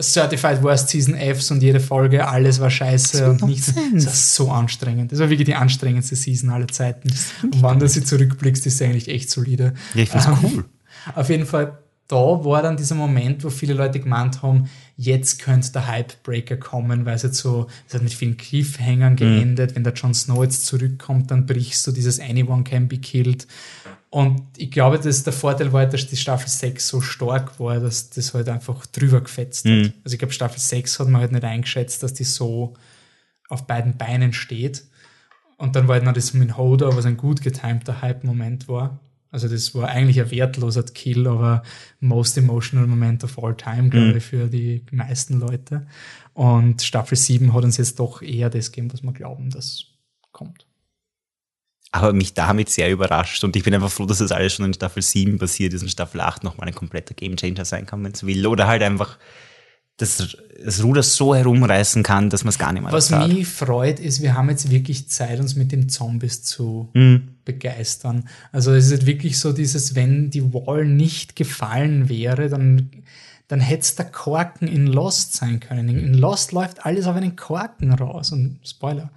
Certified 0.00 0.60
Worst 0.64 0.88
Season 0.88 1.14
Fs 1.14 1.52
und 1.52 1.62
jede 1.62 1.78
Folge, 1.78 2.26
alles 2.26 2.58
war 2.58 2.68
scheiße 2.68 3.30
und 3.30 3.42
nichts. 3.42 3.74
Das 3.92 4.06
war 4.06 4.12
so 4.12 4.50
anstrengend. 4.50 5.12
Das 5.12 5.20
war 5.20 5.30
wirklich 5.30 5.46
die 5.46 5.54
anstrengendste 5.54 6.16
Season 6.16 6.50
aller 6.50 6.66
Zeiten. 6.66 7.10
Und 7.44 7.62
wann 7.62 7.78
du 7.78 7.86
sie 7.88 8.02
zurückblickst, 8.02 8.66
ist 8.66 8.78
sie 8.78 8.86
eigentlich 8.86 9.06
echt 9.06 9.30
solide. 9.30 9.74
Ja, 9.94 10.02
ich 10.02 10.08
find's 10.08 10.26
Ähm, 10.26 10.38
cool. 10.42 10.64
Auf 11.14 11.28
jeden 11.30 11.46
Fall, 11.46 11.78
da 12.10 12.44
war 12.44 12.62
dann 12.62 12.76
dieser 12.76 12.96
Moment, 12.96 13.44
wo 13.44 13.50
viele 13.50 13.74
Leute 13.74 14.00
gemeint 14.00 14.42
haben, 14.42 14.68
jetzt 14.96 15.40
könnte 15.40 15.70
der 15.70 15.86
Hypebreaker 15.86 16.56
kommen, 16.56 17.06
weil 17.06 17.14
es 17.14 17.22
jetzt 17.22 17.38
so, 17.38 17.68
es 17.86 17.94
hat 17.94 18.02
mit 18.02 18.12
vielen 18.12 18.36
Cliffhangern 18.36 19.14
geendet. 19.14 19.76
Wenn 19.76 19.84
der 19.84 19.92
Jon 19.92 20.12
Snow 20.12 20.42
jetzt 20.42 20.66
zurückkommt, 20.66 21.30
dann 21.30 21.46
brichst 21.46 21.86
du 21.86 21.92
dieses 21.92 22.18
Anyone 22.18 22.64
can 22.64 22.88
be 22.88 22.98
killed. 22.98 23.46
Und 24.10 24.42
ich 24.56 24.72
glaube, 24.72 24.98
dass 24.98 25.22
der 25.22 25.32
Vorteil 25.32 25.72
war, 25.72 25.86
dass 25.86 26.08
die 26.08 26.16
Staffel 26.16 26.48
6 26.48 26.88
so 26.88 27.00
stark 27.00 27.60
war, 27.60 27.78
dass 27.78 28.10
das 28.10 28.34
halt 28.34 28.48
einfach 28.48 28.84
drüber 28.86 29.20
gefetzt 29.20 29.64
hat. 29.66 29.92
Also 30.02 30.14
ich 30.14 30.18
glaube, 30.18 30.34
Staffel 30.34 30.58
6 30.58 30.98
hat 30.98 31.08
man 31.08 31.20
halt 31.20 31.30
nicht 31.30 31.44
eingeschätzt, 31.44 32.02
dass 32.02 32.12
die 32.12 32.24
so 32.24 32.74
auf 33.48 33.68
beiden 33.68 33.96
Beinen 33.96 34.32
steht. 34.32 34.84
Und 35.58 35.76
dann 35.76 35.86
war 35.86 35.94
halt 35.94 36.04
noch 36.04 36.12
das 36.12 36.34
mit 36.34 36.56
Hodor, 36.56 36.96
was 36.96 37.06
ein 37.06 37.16
gut 37.16 37.40
getimter 37.40 38.02
Hype-Moment 38.02 38.66
war. 38.66 38.98
Also 39.30 39.48
das 39.48 39.74
war 39.74 39.88
eigentlich 39.88 40.20
ein 40.20 40.30
wertloser 40.30 40.82
Kill, 40.82 41.26
aber 41.28 41.62
most 42.00 42.36
emotional 42.36 42.86
Moment 42.86 43.22
of 43.22 43.38
all 43.42 43.56
time, 43.56 43.88
glaube 43.88 44.18
ich, 44.18 44.24
für 44.24 44.48
die 44.48 44.84
meisten 44.90 45.38
Leute. 45.38 45.86
Und 46.34 46.82
Staffel 46.82 47.16
7 47.16 47.54
hat 47.54 47.64
uns 47.64 47.76
jetzt 47.76 48.00
doch 48.00 48.22
eher 48.22 48.50
das 48.50 48.72
gegeben, 48.72 48.92
was 48.92 49.02
wir 49.02 49.12
glauben, 49.12 49.50
das 49.50 49.84
kommt. 50.32 50.66
Aber 51.92 52.12
mich 52.12 52.34
damit 52.34 52.70
sehr 52.70 52.90
überrascht 52.90 53.42
und 53.42 53.56
ich 53.56 53.64
bin 53.64 53.74
einfach 53.74 53.90
froh, 53.90 54.06
dass 54.06 54.18
das 54.18 54.30
alles 54.30 54.54
schon 54.54 54.66
in 54.66 54.74
Staffel 54.74 55.02
7 55.02 55.38
passiert 55.38 55.74
ist 55.74 55.82
und 55.82 55.88
Staffel 55.88 56.20
8 56.20 56.44
nochmal 56.44 56.68
ein 56.68 56.74
kompletter 56.74 57.14
Gamechanger 57.14 57.64
sein 57.64 57.86
kann, 57.86 58.02
wenn 58.04 58.12
es 58.12 58.24
will. 58.24 58.46
Oder 58.46 58.68
halt 58.68 58.82
einfach 58.82 59.18
das, 59.96 60.36
das 60.64 60.82
Ruder 60.82 61.02
so 61.02 61.34
herumreißen 61.34 62.02
kann, 62.02 62.30
dass 62.30 62.44
man 62.44 62.50
es 62.50 62.58
gar 62.58 62.72
nicht 62.72 62.82
mehr 62.82 62.92
Was 62.92 63.10
mich 63.10 63.46
freut, 63.46 64.00
ist, 64.00 64.22
wir 64.22 64.34
haben 64.34 64.48
jetzt 64.48 64.70
wirklich 64.70 65.08
Zeit, 65.08 65.40
uns 65.40 65.56
mit 65.56 65.72
den 65.72 65.88
Zombies 65.88 66.42
zu 66.42 66.90
begeistern. 67.52 68.28
Also 68.52 68.72
es 68.72 68.86
ist 68.86 68.92
halt 68.92 69.06
wirklich 69.06 69.38
so 69.38 69.52
dieses, 69.52 69.94
wenn 69.94 70.30
die 70.30 70.52
Wall 70.52 70.84
nicht 70.84 71.36
gefallen 71.36 72.08
wäre, 72.08 72.48
dann, 72.48 72.90
dann 73.48 73.60
hätte 73.60 73.82
es 73.82 73.96
der 73.96 74.06
Korken 74.06 74.68
in 74.68 74.86
Lost 74.86 75.34
sein 75.34 75.58
können. 75.58 75.88
In 75.88 76.14
Lost 76.14 76.52
läuft 76.52 76.86
alles 76.86 77.06
auf 77.06 77.16
einen 77.16 77.36
Korken 77.36 77.92
raus. 77.92 78.32
Und 78.32 78.60
Spoiler. 78.64 79.10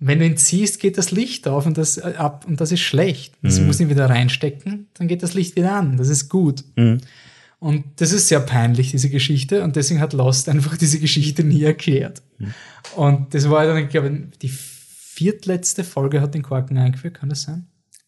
Wenn 0.00 0.18
du 0.18 0.26
ihn 0.26 0.36
ziehst, 0.36 0.80
geht 0.80 0.96
das 0.96 1.10
Licht 1.10 1.46
auf 1.48 1.66
und 1.66 1.76
das 1.76 1.98
äh, 1.98 2.14
ab 2.16 2.44
und 2.48 2.60
das 2.60 2.72
ist 2.72 2.80
schlecht. 2.80 3.34
Das 3.42 3.60
muss 3.60 3.80
ihn 3.80 3.90
wieder 3.90 4.08
reinstecken, 4.08 4.88
dann 4.94 5.08
geht 5.08 5.22
das 5.22 5.34
Licht 5.34 5.56
wieder 5.56 5.72
an. 5.72 5.96
Das 5.96 6.08
ist 6.08 6.28
gut. 6.28 6.64
Und 7.58 7.84
das 7.96 8.12
ist 8.12 8.28
sehr 8.28 8.40
peinlich, 8.40 8.90
diese 8.90 9.10
Geschichte. 9.10 9.62
Und 9.62 9.76
deswegen 9.76 10.00
hat 10.00 10.12
Lost 10.12 10.48
einfach 10.48 10.76
diese 10.78 10.98
Geschichte 10.98 11.44
nie 11.44 11.62
erklärt. 11.62 12.22
Und 12.94 13.34
das 13.34 13.48
war 13.50 13.66
dann, 13.66 13.78
ich 13.78 13.88
glaube, 13.88 14.28
die 14.40 14.52
viertletzte 15.16 15.82
Folge 15.82 16.20
hat 16.20 16.34
den 16.34 16.42
Korken 16.42 16.76
eingeführt, 16.76 17.14
kann 17.14 17.30
das 17.30 17.42
sein? 17.42 17.66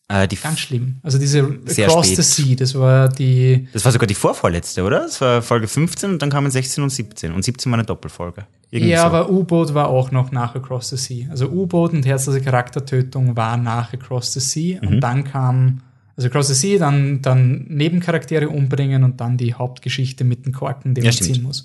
Äh, 0.08 0.28
die, 0.28 0.36
Ganz 0.36 0.60
schlimm. 0.60 0.98
Also 1.02 1.18
diese 1.18 1.40
Across 1.40 2.16
the 2.16 2.22
Sea, 2.22 2.54
das 2.56 2.74
war 2.74 3.08
die, 3.08 3.68
das 3.72 3.84
war 3.84 3.92
sogar 3.92 4.06
die 4.06 4.14
vorvorletzte, 4.14 4.82
oder? 4.82 5.00
Das 5.00 5.20
war 5.20 5.42
Folge 5.42 5.68
15 5.68 6.12
und 6.12 6.22
dann 6.22 6.30
kamen 6.30 6.50
16 6.50 6.82
und 6.82 6.90
17. 6.90 7.32
Und 7.32 7.44
17 7.44 7.70
war 7.70 7.78
eine 7.78 7.86
Doppelfolge. 7.86 8.46
Irgendwie 8.70 8.92
ja, 8.92 9.00
so. 9.00 9.06
aber 9.06 9.30
U-Boot 9.30 9.72
war 9.74 9.88
auch 9.88 10.10
noch 10.10 10.30
nach 10.30 10.54
Across 10.54 10.90
the 10.90 10.96
Sea. 10.96 11.30
Also 11.30 11.48
U-Boot 11.48 11.92
und 11.92 12.04
herzliche 12.04 12.42
Charaktertötung 12.42 13.36
war 13.36 13.56
nach 13.56 13.92
Across 13.92 14.34
the 14.34 14.40
Sea. 14.40 14.80
Mhm. 14.80 14.88
Und 14.88 15.00
dann 15.00 15.24
kam, 15.24 15.80
also 16.16 16.28
Across 16.28 16.48
the 16.48 16.54
Sea, 16.54 16.78
dann, 16.78 17.22
dann 17.22 17.64
Nebencharaktere 17.68 18.48
umbringen 18.48 19.04
und 19.04 19.20
dann 19.20 19.36
die 19.36 19.54
Hauptgeschichte 19.54 20.24
mit 20.24 20.44
den 20.46 20.52
Korken, 20.52 20.94
den 20.94 21.04
Ja, 21.04 21.08
man 21.08 21.12
stimmt. 21.14 21.34
ziehen 21.34 21.42
muss. 21.42 21.64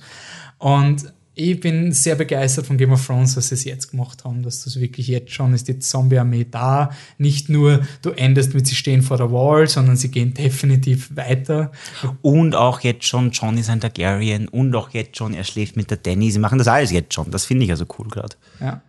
Und 0.57 1.14
ich 1.35 1.60
bin 1.60 1.91
sehr 1.91 2.15
begeistert 2.15 2.68
von 2.68 2.77
Game 2.77 2.91
of 2.91 3.05
Thrones, 3.05 3.35
dass 3.35 3.49
sie 3.49 3.55
es 3.55 3.64
jetzt 3.64 3.91
gemacht 3.91 4.23
haben, 4.23 4.43
dass 4.43 4.64
das 4.64 4.80
wirklich 4.80 5.07
jetzt 5.07 5.31
schon 5.31 5.53
ist, 5.53 5.68
die 5.68 5.80
Zombie-Armee 5.80 6.45
da. 6.49 6.91
Nicht 7.18 7.49
nur, 7.49 7.81
du 8.01 8.11
endest 8.11 8.53
mit 8.53 8.68
sie 8.68 8.76
stehen 8.76 9.01
vor 9.01 9.18
der 9.18 9.31
Wall, 9.31 9.68
sondern 9.68 9.97
sie 9.97 10.11
gehen 10.11 10.34
definitiv 10.34 11.15
weiter. 11.15 11.72
Und 12.22 12.55
auch 12.55 12.81
jetzt 12.81 13.05
schon, 13.05 13.31
John 13.31 13.57
ist 13.57 13.69
ein 13.69 13.81
Targaryen 13.81 14.47
und 14.47 14.76
auch 14.76 14.91
jetzt 14.91 15.18
schon, 15.18 15.34
er 15.34 15.43
schläft 15.43 15.76
mit 15.76 15.89
der 15.89 15.97
Danny. 15.97 16.30
Sie 16.31 16.39
machen 16.39 16.60
das 16.60 16.68
alles 16.68 16.91
jetzt 16.91 17.14
schon. 17.14 17.31
Das 17.31 17.45
finde 17.45 17.65
ich 17.65 17.72
also 17.72 17.85
cool 17.97 18.07
gerade. 18.10 18.35
Ja. 18.60 18.84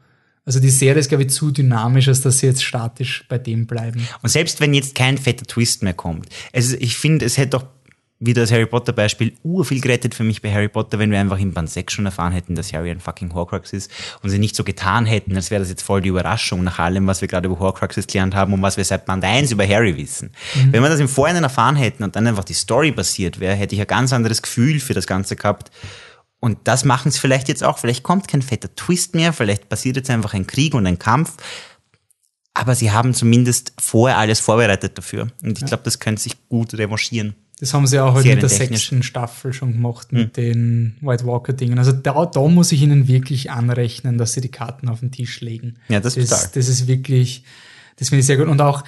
Also 0.46 0.60
die 0.60 0.68
Serie 0.70 1.00
ist, 1.00 1.08
glaube 1.08 1.24
ich, 1.24 1.30
zu 1.30 1.50
dynamisch, 1.50 2.08
als 2.08 2.20
dass 2.20 2.38
sie 2.38 2.46
jetzt 2.46 2.62
statisch 2.62 3.24
bei 3.28 3.38
dem 3.38 3.66
bleiben. 3.66 4.06
Und 4.20 4.28
selbst 4.28 4.60
wenn 4.60 4.74
jetzt 4.74 4.94
kein 4.94 5.16
fetter 5.16 5.46
Twist 5.46 5.82
mehr 5.82 5.94
kommt, 5.94 6.28
also 6.52 6.76
ich 6.78 6.98
finde, 6.98 7.24
es 7.24 7.38
hätte 7.38 7.50
doch 7.50 7.66
wieder 8.26 8.42
das 8.42 8.52
Harry 8.52 8.66
Potter 8.66 8.92
Beispiel 8.92 9.34
urviel 9.42 9.80
gerettet 9.80 10.14
für 10.14 10.24
mich 10.24 10.40
bei 10.40 10.52
Harry 10.52 10.68
Potter, 10.68 10.98
wenn 10.98 11.10
wir 11.10 11.18
einfach 11.18 11.38
in 11.38 11.52
Band 11.52 11.70
6 11.70 11.92
schon 11.92 12.06
erfahren 12.06 12.32
hätten, 12.32 12.54
dass 12.54 12.72
Harry 12.72 12.90
ein 12.90 13.00
fucking 13.00 13.34
Horcrux 13.34 13.72
ist 13.72 13.90
und 14.22 14.30
sie 14.30 14.38
nicht 14.38 14.56
so 14.56 14.64
getan 14.64 15.06
hätten, 15.06 15.36
als 15.36 15.50
wäre 15.50 15.60
das 15.60 15.68
jetzt 15.68 15.82
voll 15.82 16.00
die 16.00 16.08
Überraschung 16.08 16.64
nach 16.64 16.78
allem, 16.78 17.06
was 17.06 17.20
wir 17.20 17.28
gerade 17.28 17.46
über 17.46 17.58
Horcruxes 17.58 18.06
gelernt 18.06 18.34
haben 18.34 18.52
und 18.52 18.62
was 18.62 18.76
wir 18.76 18.84
seit 18.84 19.06
Band 19.06 19.24
1 19.24 19.52
über 19.52 19.66
Harry 19.66 19.96
wissen. 19.96 20.30
Wenn 20.70 20.82
wir 20.82 20.88
das 20.88 21.00
im 21.00 21.08
Vorhinein 21.08 21.42
erfahren 21.42 21.76
hätten 21.76 22.02
und 22.02 22.16
dann 22.16 22.26
einfach 22.26 22.44
die 22.44 22.54
Story 22.54 22.90
basiert 22.90 23.40
wäre, 23.40 23.54
hätte 23.54 23.74
ich 23.74 23.80
ein 23.80 23.86
ganz 23.86 24.12
anderes 24.12 24.42
Gefühl 24.42 24.80
für 24.80 24.94
das 24.94 25.06
Ganze 25.06 25.36
gehabt. 25.36 25.70
Und 26.40 26.58
das 26.64 26.84
machen 26.84 27.08
es 27.08 27.18
vielleicht 27.18 27.48
jetzt 27.48 27.64
auch. 27.64 27.78
Vielleicht 27.78 28.02
kommt 28.02 28.28
kein 28.28 28.42
fetter 28.42 28.74
Twist 28.74 29.14
mehr, 29.14 29.32
vielleicht 29.32 29.68
passiert 29.68 29.96
jetzt 29.96 30.10
einfach 30.10 30.34
ein 30.34 30.46
Krieg 30.46 30.74
und 30.74 30.86
ein 30.86 30.98
Kampf. 30.98 31.32
Aber 32.52 32.74
sie 32.74 32.92
haben 32.92 33.14
zumindest 33.14 33.72
vorher 33.80 34.18
alles 34.18 34.40
vorbereitet 34.40 34.96
dafür. 34.96 35.28
Und 35.42 35.58
ich 35.58 35.66
glaube, 35.66 35.82
das 35.82 35.98
könnte 35.98 36.22
sich 36.22 36.48
gut 36.48 36.74
revanchieren. 36.74 37.34
Das 37.60 37.72
haben 37.72 37.86
sie 37.86 38.00
auch 38.00 38.14
halt 38.14 38.26
mit 38.26 38.42
der 38.42 38.48
sechsten 38.48 39.02
Staffel 39.02 39.52
schon 39.52 39.72
gemacht, 39.72 40.12
mit 40.12 40.36
den 40.36 40.96
White 41.00 41.24
Walker-Dingen. 41.24 41.78
Also 41.78 41.92
da, 41.92 42.26
da 42.26 42.40
muss 42.48 42.72
ich 42.72 42.82
ihnen 42.82 43.06
wirklich 43.06 43.50
anrechnen, 43.50 44.18
dass 44.18 44.32
sie 44.32 44.40
die 44.40 44.50
Karten 44.50 44.88
auf 44.88 45.00
den 45.00 45.12
Tisch 45.12 45.40
legen. 45.40 45.76
Ja, 45.88 46.00
das 46.00 46.14
das, 46.16 46.28
total. 46.28 46.50
das 46.54 46.68
ist 46.68 46.88
wirklich, 46.88 47.44
das 47.96 48.08
finde 48.08 48.20
ich 48.20 48.26
sehr 48.26 48.36
gut. 48.36 48.48
Und 48.48 48.60
auch, 48.60 48.82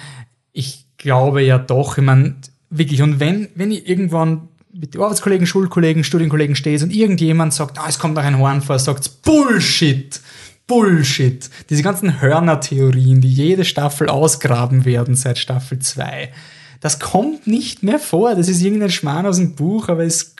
ich 0.51 0.85
glaube 0.97 1.41
ja 1.43 1.57
doch, 1.57 1.97
ich 1.97 2.03
meine, 2.03 2.35
wirklich, 2.69 3.01
und 3.01 3.19
wenn, 3.21 3.47
wenn 3.55 3.71
ich 3.71 3.87
irgendwann 3.87 4.49
mit 4.73 4.95
Arbeitskollegen, 4.95 5.47
Schulkollegen, 5.47 6.03
Studienkollegen 6.03 6.55
stehe 6.55 6.81
und 6.83 6.93
irgendjemand 6.93 7.53
sagt, 7.53 7.79
ah, 7.79 7.85
es 7.87 7.99
kommt 7.99 8.15
noch 8.15 8.23
ein 8.23 8.37
Horn 8.37 8.61
vor, 8.61 8.77
sagt 8.79 9.21
Bullshit. 9.23 10.19
Bullshit. 10.67 11.49
Diese 11.69 11.81
ganzen 11.81 12.21
Hörner-Theorien, 12.21 13.21
die 13.21 13.31
jede 13.31 13.63
Staffel 13.63 14.09
ausgraben 14.09 14.83
werden 14.83 15.15
seit 15.15 15.37
Staffel 15.37 15.79
2. 15.79 16.29
Das 16.79 16.99
kommt 16.99 17.47
nicht 17.47 17.81
mehr 17.83 17.99
vor. 17.99 18.35
Das 18.35 18.47
ist 18.47 18.61
irgendein 18.61 18.91
Schmarrn 18.91 19.25
aus 19.25 19.37
dem 19.37 19.55
Buch, 19.55 19.89
aber 19.89 20.03
es, 20.03 20.35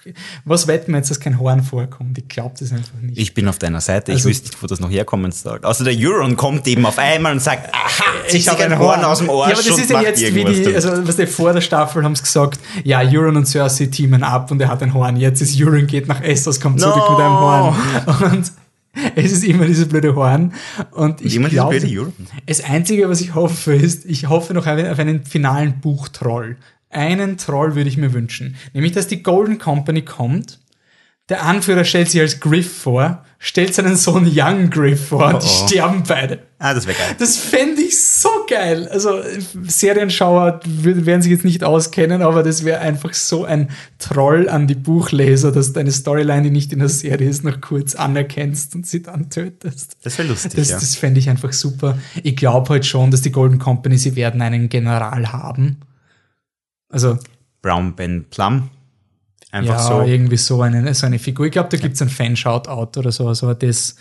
was 0.46 0.68
wetten 0.68 0.92
wir 0.92 0.98
jetzt, 1.00 1.10
dass 1.10 1.20
kein 1.20 1.40
Horn 1.40 1.64
vorkommt? 1.64 2.18
Ich 2.18 2.28
glaube 2.28 2.54
das 2.60 2.72
einfach 2.72 3.00
nicht. 3.02 3.18
Ich 3.18 3.34
bin 3.34 3.48
auf 3.48 3.58
deiner 3.58 3.82
Seite. 3.82 4.12
Also- 4.12 4.30
ich 4.30 4.36
wüsste 4.36 4.50
nicht, 4.50 4.62
wo 4.64 4.68
das 4.68 4.80
noch 4.80 4.90
herkommen 4.92 5.32
soll. 5.32 5.60
Außer 5.64 5.84
der 5.84 5.96
Euron 5.98 6.36
kommt 6.36 6.68
eben 6.68 6.86
auf 6.86 7.00
einmal 7.00 7.32
und 7.34 7.40
sagt, 7.42 7.74
aha, 7.74 8.04
zieht 8.28 8.44
sich 8.44 8.50
hab 8.50 8.60
ein 8.60 8.78
Horn 8.78 9.04
aus 9.04 9.20
dem 9.20 9.30
Arsch 9.30 9.50
Ja, 9.50 9.54
aber 9.56 9.64
das 9.68 9.78
ist 9.80 9.90
ja 9.90 10.02
jetzt 10.02 10.36
wie 10.36 10.44
die, 10.46 10.76
also 10.76 11.08
was 11.08 11.16
die 11.16 11.26
vor 11.28 11.54
der 11.54 11.62
Staffel 11.62 12.04
haben 12.04 12.16
sie 12.16 12.24
gesagt, 12.24 12.60
ja, 12.84 13.00
Euron 13.02 13.36
und 13.38 13.46
Cersei 13.48 13.88
teamen 13.88 14.24
ab 14.24 14.52
und 14.52 14.62
er 14.62 14.68
hat 14.70 14.84
ein 14.84 14.94
Horn. 14.94 15.18
Jetzt 15.18 15.42
ist 15.42 15.60
Euron 15.62 15.88
geht 15.88 16.08
nach 16.08 16.22
Essos, 16.22 16.60
kommt 16.60 16.80
zurück 16.80 16.96
No. 16.98 17.12
mit 17.12 17.20
einem 17.20 17.34
Horn. 17.40 17.76
Und 18.34 18.52
Es 19.16 19.32
ist 19.32 19.44
immer 19.44 19.66
dieses 19.66 19.88
blöde 19.88 20.16
Horn. 20.16 20.54
Und 20.92 21.22
ich 21.22 21.36
immer 21.36 21.50
glaube, 21.50 21.80
diese 21.80 21.88
blöde 21.88 22.14
das 22.46 22.64
Einzige, 22.64 23.10
was 23.10 23.22
ich 23.22 23.36
hoffe, 23.36 23.74
ist, 23.74 24.06
ich 24.06 24.30
hoffe 24.30 24.54
noch 24.54 24.68
auf 24.68 25.00
einen 25.00 25.26
finalen 25.26 25.80
Buchtroll. 25.80 26.58
Einen 26.90 27.38
Troll 27.38 27.76
würde 27.76 27.90
ich 27.90 27.98
mir 27.98 28.14
wünschen. 28.14 28.56
Nämlich, 28.74 28.94
dass 28.94 29.08
die 29.08 29.24
Golden 29.24 29.58
Company 29.58 30.04
kommt. 30.04 30.60
Der 31.30 31.44
Anführer 31.44 31.84
stellt 31.84 32.10
sich 32.10 32.22
als 32.22 32.40
Griff 32.40 32.78
vor, 32.78 33.26
stellt 33.40 33.74
seinen 33.76 33.96
Sohn 33.96 34.30
Young 34.34 34.70
Griff 34.70 35.10
vor 35.10 35.26
und 35.28 35.44
die 35.44 35.48
Oh, 35.48 35.64
oh. 35.64 35.68
sterben 35.68 36.04
beide. 36.08 36.40
Ah, 36.60 36.74
das 36.74 36.88
wäre 36.88 36.98
geil. 36.98 37.16
Das 37.20 37.38
fände 37.38 37.82
ich 37.84 38.04
so 38.04 38.30
geil. 38.50 38.88
Also 38.88 39.22
Serienschauer 39.68 40.60
werden 40.66 41.22
sich 41.22 41.32
jetzt 41.32 41.46
nicht 41.46 41.64
auskennen, 41.64 42.24
aber 42.24 42.42
das 42.42 42.66
wäre 42.66 42.80
einfach 42.80 43.14
so 43.14 43.46
ein 43.46 43.70
Troll 44.00 44.50
an 44.50 44.66
die 44.66 44.74
Buchleser, 44.76 45.52
dass 45.52 45.72
deine 45.74 45.92
Storyline, 45.92 46.42
die 46.44 46.50
nicht 46.50 46.74
in 46.74 46.80
der 46.80 46.90
Serie 46.90 47.30
ist, 47.30 47.44
noch 47.44 47.62
kurz 47.62 47.94
anerkennst 47.94 48.74
und 48.74 48.88
sie 48.88 49.04
dann 49.04 49.30
tötest. 49.30 49.98
Das 50.02 50.18
wäre 50.18 50.30
lustig, 50.30 50.54
Das, 50.56 50.70
ja. 50.70 50.80
das 50.80 50.96
fände 50.96 51.20
ich 51.20 51.30
einfach 51.30 51.54
super. 51.54 51.98
Ich 52.24 52.36
glaube 52.36 52.70
halt 52.70 52.86
schon, 52.88 53.12
dass 53.12 53.22
die 53.22 53.32
Golden 53.32 53.60
Company, 53.60 53.98
sie 54.00 54.16
werden 54.16 54.42
einen 54.42 54.70
General 54.70 55.32
haben. 55.32 55.78
Also, 56.90 57.18
Brown 57.62 57.96
Ben 57.96 58.26
Plum. 58.30 58.70
Einfach 59.52 59.78
ja, 59.78 59.80
so. 59.80 60.02
irgendwie 60.02 60.38
so 60.38 60.62
eine, 60.62 60.94
so 60.94 61.06
eine 61.06 61.20
Figur. 61.20 61.46
Ich 61.46 61.52
glaube, 61.52 61.70
da 61.70 61.78
gibt's 61.78 62.02
ein 62.02 62.10
Fan-Shoutout 62.10 63.00
oder 63.00 63.12
so. 63.12 63.28
Also 63.28 63.54
das. 63.54 63.96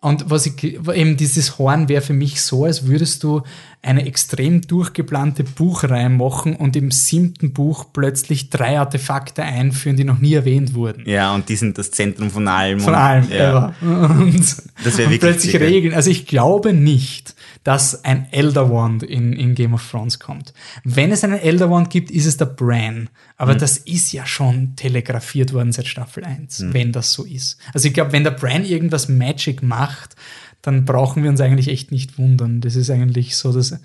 Und 0.00 0.30
was 0.30 0.46
ich, 0.46 0.62
eben 0.62 1.16
dieses 1.16 1.58
Horn 1.58 1.88
wäre 1.88 2.02
für 2.02 2.12
mich 2.12 2.40
so, 2.40 2.66
als 2.66 2.86
würdest 2.86 3.24
du 3.24 3.42
eine 3.82 4.06
extrem 4.06 4.60
durchgeplante 4.60 5.42
Buchreihe 5.42 6.08
machen 6.08 6.54
und 6.54 6.76
im 6.76 6.92
siebten 6.92 7.52
Buch 7.52 7.86
plötzlich 7.92 8.48
drei 8.48 8.78
Artefakte 8.78 9.42
einführen, 9.42 9.96
die 9.96 10.04
noch 10.04 10.20
nie 10.20 10.34
erwähnt 10.34 10.74
wurden. 10.74 11.02
Ja, 11.04 11.34
und 11.34 11.48
die 11.48 11.56
sind 11.56 11.78
das 11.78 11.90
Zentrum 11.90 12.30
von 12.30 12.46
allem. 12.46 12.78
Von 12.78 12.94
und, 12.94 12.98
allem, 13.00 13.28
ja. 13.28 13.50
ever. 13.50 13.74
Und, 13.82 14.56
Das 14.84 14.98
wär 14.98 15.06
und 15.06 15.12
wirklich 15.12 15.20
plötzlich 15.20 15.52
sick, 15.52 15.60
ja. 15.60 15.66
Regeln. 15.66 15.94
Also 15.94 16.10
ich 16.10 16.28
glaube 16.28 16.72
nicht, 16.72 17.34
dass 17.64 18.04
ein 18.04 18.26
Elder 18.30 18.70
Wand 18.70 19.02
in, 19.02 19.32
in 19.32 19.54
Game 19.54 19.74
of 19.74 19.90
Thrones 19.90 20.18
kommt. 20.18 20.52
Wenn 20.84 21.12
es 21.12 21.24
einen 21.24 21.38
Elder 21.38 21.70
Wand 21.70 21.90
gibt, 21.90 22.10
ist 22.10 22.26
es 22.26 22.36
der 22.36 22.46
Bran. 22.46 23.10
Aber 23.36 23.54
Mhm. 23.54 23.58
das 23.58 23.76
ist 23.78 24.12
ja 24.12 24.24
schon 24.26 24.74
telegrafiert 24.76 25.52
worden 25.52 25.72
seit 25.72 25.86
Staffel 25.86 26.24
1, 26.24 26.60
Mhm. 26.60 26.74
wenn 26.74 26.92
das 26.92 27.12
so 27.12 27.24
ist. 27.24 27.58
Also 27.74 27.88
ich 27.88 27.94
glaube, 27.94 28.12
wenn 28.12 28.24
der 28.24 28.30
Bran 28.32 28.64
irgendwas 28.64 29.08
Magic 29.08 29.62
macht, 29.62 30.16
dann 30.62 30.84
brauchen 30.84 31.22
wir 31.22 31.30
uns 31.30 31.40
eigentlich 31.40 31.68
echt 31.68 31.92
nicht 31.92 32.18
wundern. 32.18 32.60
Das 32.60 32.74
ist 32.74 32.90
eigentlich 32.90 33.36
so, 33.36 33.52
dass 33.52 33.78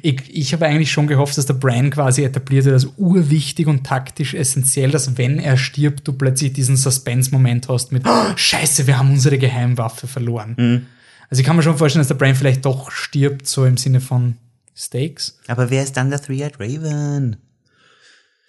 ich, 0.00 0.22
ich 0.32 0.52
habe 0.52 0.64
eigentlich 0.66 0.92
schon 0.92 1.08
gehofft, 1.08 1.36
dass 1.36 1.46
der 1.46 1.54
Bran 1.54 1.90
quasi 1.90 2.22
etabliert 2.22 2.66
wird 2.66 2.74
als 2.74 2.86
urwichtig 2.96 3.66
und 3.66 3.84
taktisch 3.84 4.34
essentiell, 4.34 4.90
dass 4.92 5.18
wenn 5.18 5.40
er 5.40 5.56
stirbt, 5.56 6.06
du 6.06 6.12
plötzlich 6.12 6.52
diesen 6.52 6.76
Suspense-Moment 6.76 7.68
hast 7.68 7.90
mit 7.90 8.04
oh, 8.06 8.24
Scheiße, 8.36 8.86
wir 8.86 8.98
haben 8.98 9.10
unsere 9.10 9.38
Geheimwaffe 9.38 10.06
verloren. 10.06 10.86
Also 11.30 11.40
ich 11.40 11.46
kann 11.46 11.56
mir 11.56 11.62
schon 11.62 11.78
vorstellen, 11.78 12.00
dass 12.00 12.08
der 12.08 12.16
Bran 12.16 12.34
vielleicht 12.34 12.64
doch 12.64 12.90
stirbt, 12.90 13.46
so 13.46 13.64
im 13.64 13.76
Sinne 13.76 14.00
von 14.00 14.36
Stakes. 14.76 15.38
Aber 15.46 15.70
wer 15.70 15.82
ist 15.82 15.96
dann 15.96 16.10
der 16.10 16.20
Three-Eyed 16.20 16.58
Raven? 16.58 17.36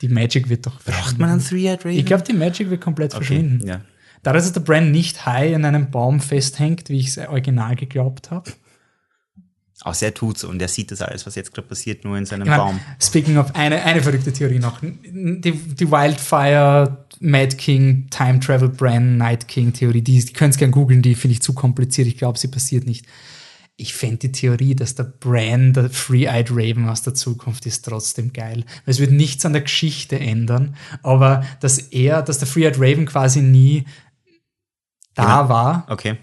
Die 0.01 0.07
Magic 0.07 0.49
wird 0.49 0.65
doch 0.65 0.81
Braucht 0.83 1.19
man 1.19 1.29
einen 1.29 1.43
Three-Eyed 1.43 1.85
Raven? 1.85 1.97
Ich 1.97 2.05
glaube, 2.05 2.23
die 2.23 2.33
Magic 2.33 2.69
wird 2.69 2.81
komplett 2.81 3.13
verschwinden. 3.13 3.65
ja. 3.67 3.81
Dadurch, 4.23 4.43
dass 4.43 4.53
der 4.53 4.59
Bran 4.61 4.91
nicht 4.91 5.25
high 5.25 5.51
in 5.53 5.65
einem 5.65 5.89
Baum 5.89 6.19
festhängt, 6.19 6.89
wie 6.89 6.99
ich 6.99 7.07
es 7.07 7.17
original 7.17 7.75
geglaubt 7.75 8.29
habe. 8.29 8.51
Außer 9.83 10.05
er 10.07 10.13
tut's 10.13 10.43
und 10.43 10.61
er 10.61 10.67
sieht 10.67 10.91
das 10.91 11.01
alles, 11.01 11.25
was 11.25 11.33
jetzt 11.33 11.53
gerade 11.53 11.67
passiert, 11.67 12.05
nur 12.05 12.15
in 12.17 12.25
seinem 12.27 12.43
Ich 12.43 12.49
mein, 12.49 12.57
Baum. 12.59 12.79
Speaking 13.01 13.37
of, 13.37 13.55
eine, 13.55 13.81
eine 13.83 14.03
verrückte 14.03 14.31
Theorie 14.31 14.59
noch. 14.59 14.79
Die, 14.81 15.51
die 15.53 15.91
Wildfire, 15.91 17.05
Mad 17.19 17.55
King, 17.57 18.07
Time 18.11 18.39
Travel 18.39 18.69
Bran, 18.69 19.17
Night 19.17 19.47
King 19.47 19.73
Theorie, 19.73 20.01
die, 20.03 20.23
die 20.23 20.33
könnt 20.33 20.53
ihr 20.55 20.59
gerne 20.59 20.71
googeln, 20.71 21.01
die 21.01 21.15
finde 21.15 21.33
ich 21.33 21.41
zu 21.41 21.53
kompliziert. 21.53 22.07
Ich 22.07 22.17
glaube, 22.17 22.37
sie 22.37 22.47
passiert 22.47 22.85
nicht. 22.85 23.05
Ich 23.75 23.95
fände 23.95 24.17
die 24.17 24.31
Theorie, 24.31 24.75
dass 24.75 24.93
der 24.93 25.05
Bran 25.05 25.73
der 25.73 25.89
Free-Eyed 25.89 26.51
Raven 26.51 26.87
aus 26.87 27.01
der 27.01 27.15
Zukunft 27.15 27.65
ist, 27.65 27.83
trotzdem 27.83 28.31
geil. 28.33 28.63
Weil 28.85 28.91
es 28.91 28.99
wird 28.99 29.11
nichts 29.11 29.43
an 29.47 29.53
der 29.53 29.63
Geschichte 29.63 30.19
ändern, 30.19 30.75
aber 31.01 31.43
dass 31.59 31.79
er, 31.79 32.21
dass 32.21 32.37
der 32.37 32.47
Free-Eyed 32.47 32.75
Raven 32.79 33.07
quasi 33.07 33.41
nie 33.41 33.85
da 35.15 35.23
Genau. 35.41 35.49
war, 35.49 35.87
Okay. 35.89 36.17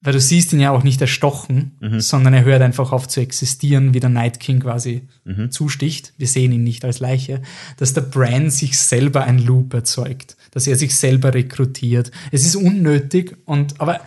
Weil 0.00 0.12
du 0.12 0.20
siehst 0.20 0.52
ihn 0.52 0.60
ja 0.60 0.70
auch 0.70 0.84
nicht 0.84 1.00
erstochen, 1.00 1.76
sondern 1.98 2.32
er 2.34 2.44
hört 2.44 2.62
einfach 2.62 2.92
auf 2.92 3.08
zu 3.08 3.20
existieren, 3.20 3.94
wie 3.94 4.00
der 4.00 4.10
Night 4.10 4.38
King 4.38 4.60
quasi 4.60 5.08
zusticht. 5.50 6.12
Wir 6.18 6.28
sehen 6.28 6.52
ihn 6.52 6.62
nicht 6.62 6.84
als 6.84 7.00
Leiche. 7.00 7.42
Dass 7.78 7.94
der 7.94 8.02
Bran 8.02 8.50
sich 8.50 8.78
selber 8.78 9.24
ein 9.24 9.38
Loop 9.38 9.74
erzeugt, 9.74 10.36
dass 10.52 10.66
er 10.66 10.76
sich 10.76 10.94
selber 10.94 11.34
rekrutiert. 11.34 12.12
Es 12.30 12.46
ist 12.46 12.54
unnötig 12.56 13.36
und 13.44 13.80
aber 13.80 14.00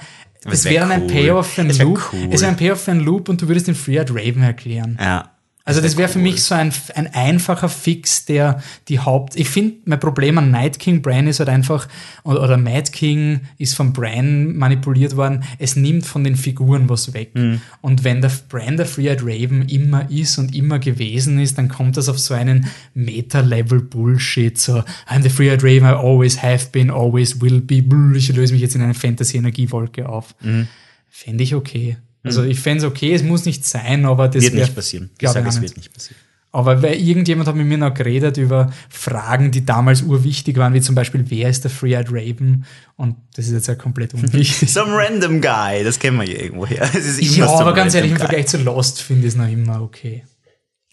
es 0.45 0.53
es 0.53 0.65
wär 0.65 0.71
wäre 0.71 0.87
dann 0.87 0.91
ein 0.91 1.01
cool. 1.03 1.07
Payoff 1.09 1.47
für 1.47 1.61
einen 1.61 1.77
Loop. 1.77 2.13
cool. 2.13 2.29
Es 2.31 2.41
wäre 2.41 2.51
ein 2.51 2.57
Payoff 2.57 2.81
für 2.81 2.91
einen 2.91 3.01
Loop 3.01 3.29
und 3.29 3.41
du 3.41 3.47
würdest 3.47 3.67
den 3.67 3.75
Free 3.75 3.99
Raven 3.99 4.43
erklären. 4.43 4.97
Ja. 4.99 5.31
Also 5.63 5.79
das 5.79 5.95
wäre 5.95 6.09
für 6.09 6.17
cool. 6.17 6.23
mich 6.23 6.43
so 6.43 6.55
ein, 6.55 6.73
ein 6.95 7.13
einfacher 7.13 7.69
Fix, 7.69 8.25
der 8.25 8.61
die 8.87 8.99
Haupt... 8.99 9.35
Ich 9.35 9.49
finde, 9.49 9.75
mein 9.85 9.99
Problem 9.99 10.37
an 10.37 10.49
Night 10.49 10.79
King 10.79 11.01
Bran 11.01 11.27
ist 11.27 11.39
halt 11.39 11.49
einfach, 11.49 11.87
oder, 12.23 12.41
oder 12.43 12.57
Mad 12.57 12.91
King 12.91 13.41
ist 13.59 13.75
von 13.75 13.93
Bran 13.93 14.55
manipuliert 14.55 15.15
worden, 15.15 15.43
es 15.59 15.75
nimmt 15.75 16.05
von 16.05 16.23
den 16.23 16.35
Figuren 16.35 16.89
was 16.89 17.13
weg. 17.13 17.35
Mhm. 17.35 17.61
Und 17.81 18.03
wenn 18.03 18.21
der 18.21 18.31
Bran 18.49 18.77
der 18.77 18.87
Free-Eyed 18.87 19.21
Raven 19.21 19.69
immer 19.69 20.09
ist 20.09 20.39
und 20.39 20.55
immer 20.55 20.79
gewesen 20.79 21.39
ist, 21.39 21.57
dann 21.57 21.69
kommt 21.69 21.95
das 21.95 22.09
auf 22.09 22.17
so 22.17 22.33
einen 22.33 22.67
Meta-Level-Bullshit, 22.95 24.57
so 24.57 24.83
I'm 25.07 25.21
the 25.21 25.29
Free-Eyed 25.29 25.63
Raven, 25.63 25.83
I 25.87 25.93
always 25.93 26.41
have 26.41 26.69
been, 26.71 26.89
always 26.89 27.39
will 27.39 27.61
be, 27.61 27.83
ich 28.15 28.29
löse 28.35 28.53
mich 28.53 28.61
jetzt 28.61 28.75
in 28.75 28.81
eine 28.81 28.95
Fantasy-Energiewolke 28.95 30.09
auf. 30.09 30.35
Mhm. 30.41 30.67
Fände 31.07 31.43
ich 31.43 31.53
okay. 31.53 31.97
Also 32.23 32.43
ich 32.43 32.59
fände 32.59 32.83
es 32.85 32.89
okay, 32.89 33.13
es 33.13 33.23
muss 33.23 33.45
nicht 33.45 33.65
sein, 33.65 34.05
aber 34.05 34.27
das 34.27 34.43
Wird 34.43 34.53
wär- 34.53 34.61
nicht 34.61 34.75
passieren. 34.75 35.09
Ich 35.19 35.29
sage, 35.29 35.47
es 35.49 35.61
wird 35.61 35.77
nicht 35.77 35.93
passieren. 35.93 36.17
Aber 36.53 36.83
weil 36.83 36.95
irgendjemand 36.95 37.47
hat 37.47 37.55
mit 37.55 37.65
mir 37.65 37.77
noch 37.77 37.93
geredet 37.93 38.35
über 38.35 38.73
Fragen, 38.89 39.51
die 39.51 39.65
damals 39.65 40.01
urwichtig 40.01 40.57
waren, 40.57 40.73
wie 40.73 40.81
zum 40.81 40.95
Beispiel, 40.95 41.23
wer 41.29 41.49
ist 41.49 41.63
der 41.63 41.71
Free-Eyed 41.71 42.07
Raven? 42.11 42.65
Und 42.97 43.15
das 43.35 43.47
ist 43.47 43.53
jetzt 43.53 43.67
ja 43.67 43.75
komplett 43.75 44.13
unwichtig. 44.13 44.69
Some 44.73 44.91
random 44.93 45.39
guy, 45.39 45.81
das 45.83 45.97
kennen 45.97 46.17
wir 46.19 46.27
ja 46.27 46.83
ist 46.83 47.19
immer 47.21 47.47
ja, 47.47 47.47
aber 47.47 47.73
ganz 47.73 47.95
ehrlich, 47.95 48.11
im 48.11 48.17
guy. 48.17 48.25
Vergleich 48.25 48.47
zu 48.47 48.57
Lost 48.57 49.01
finde 49.01 49.27
ich 49.27 49.33
es 49.33 49.37
noch 49.37 49.47
immer 49.47 49.81
okay. 49.81 50.23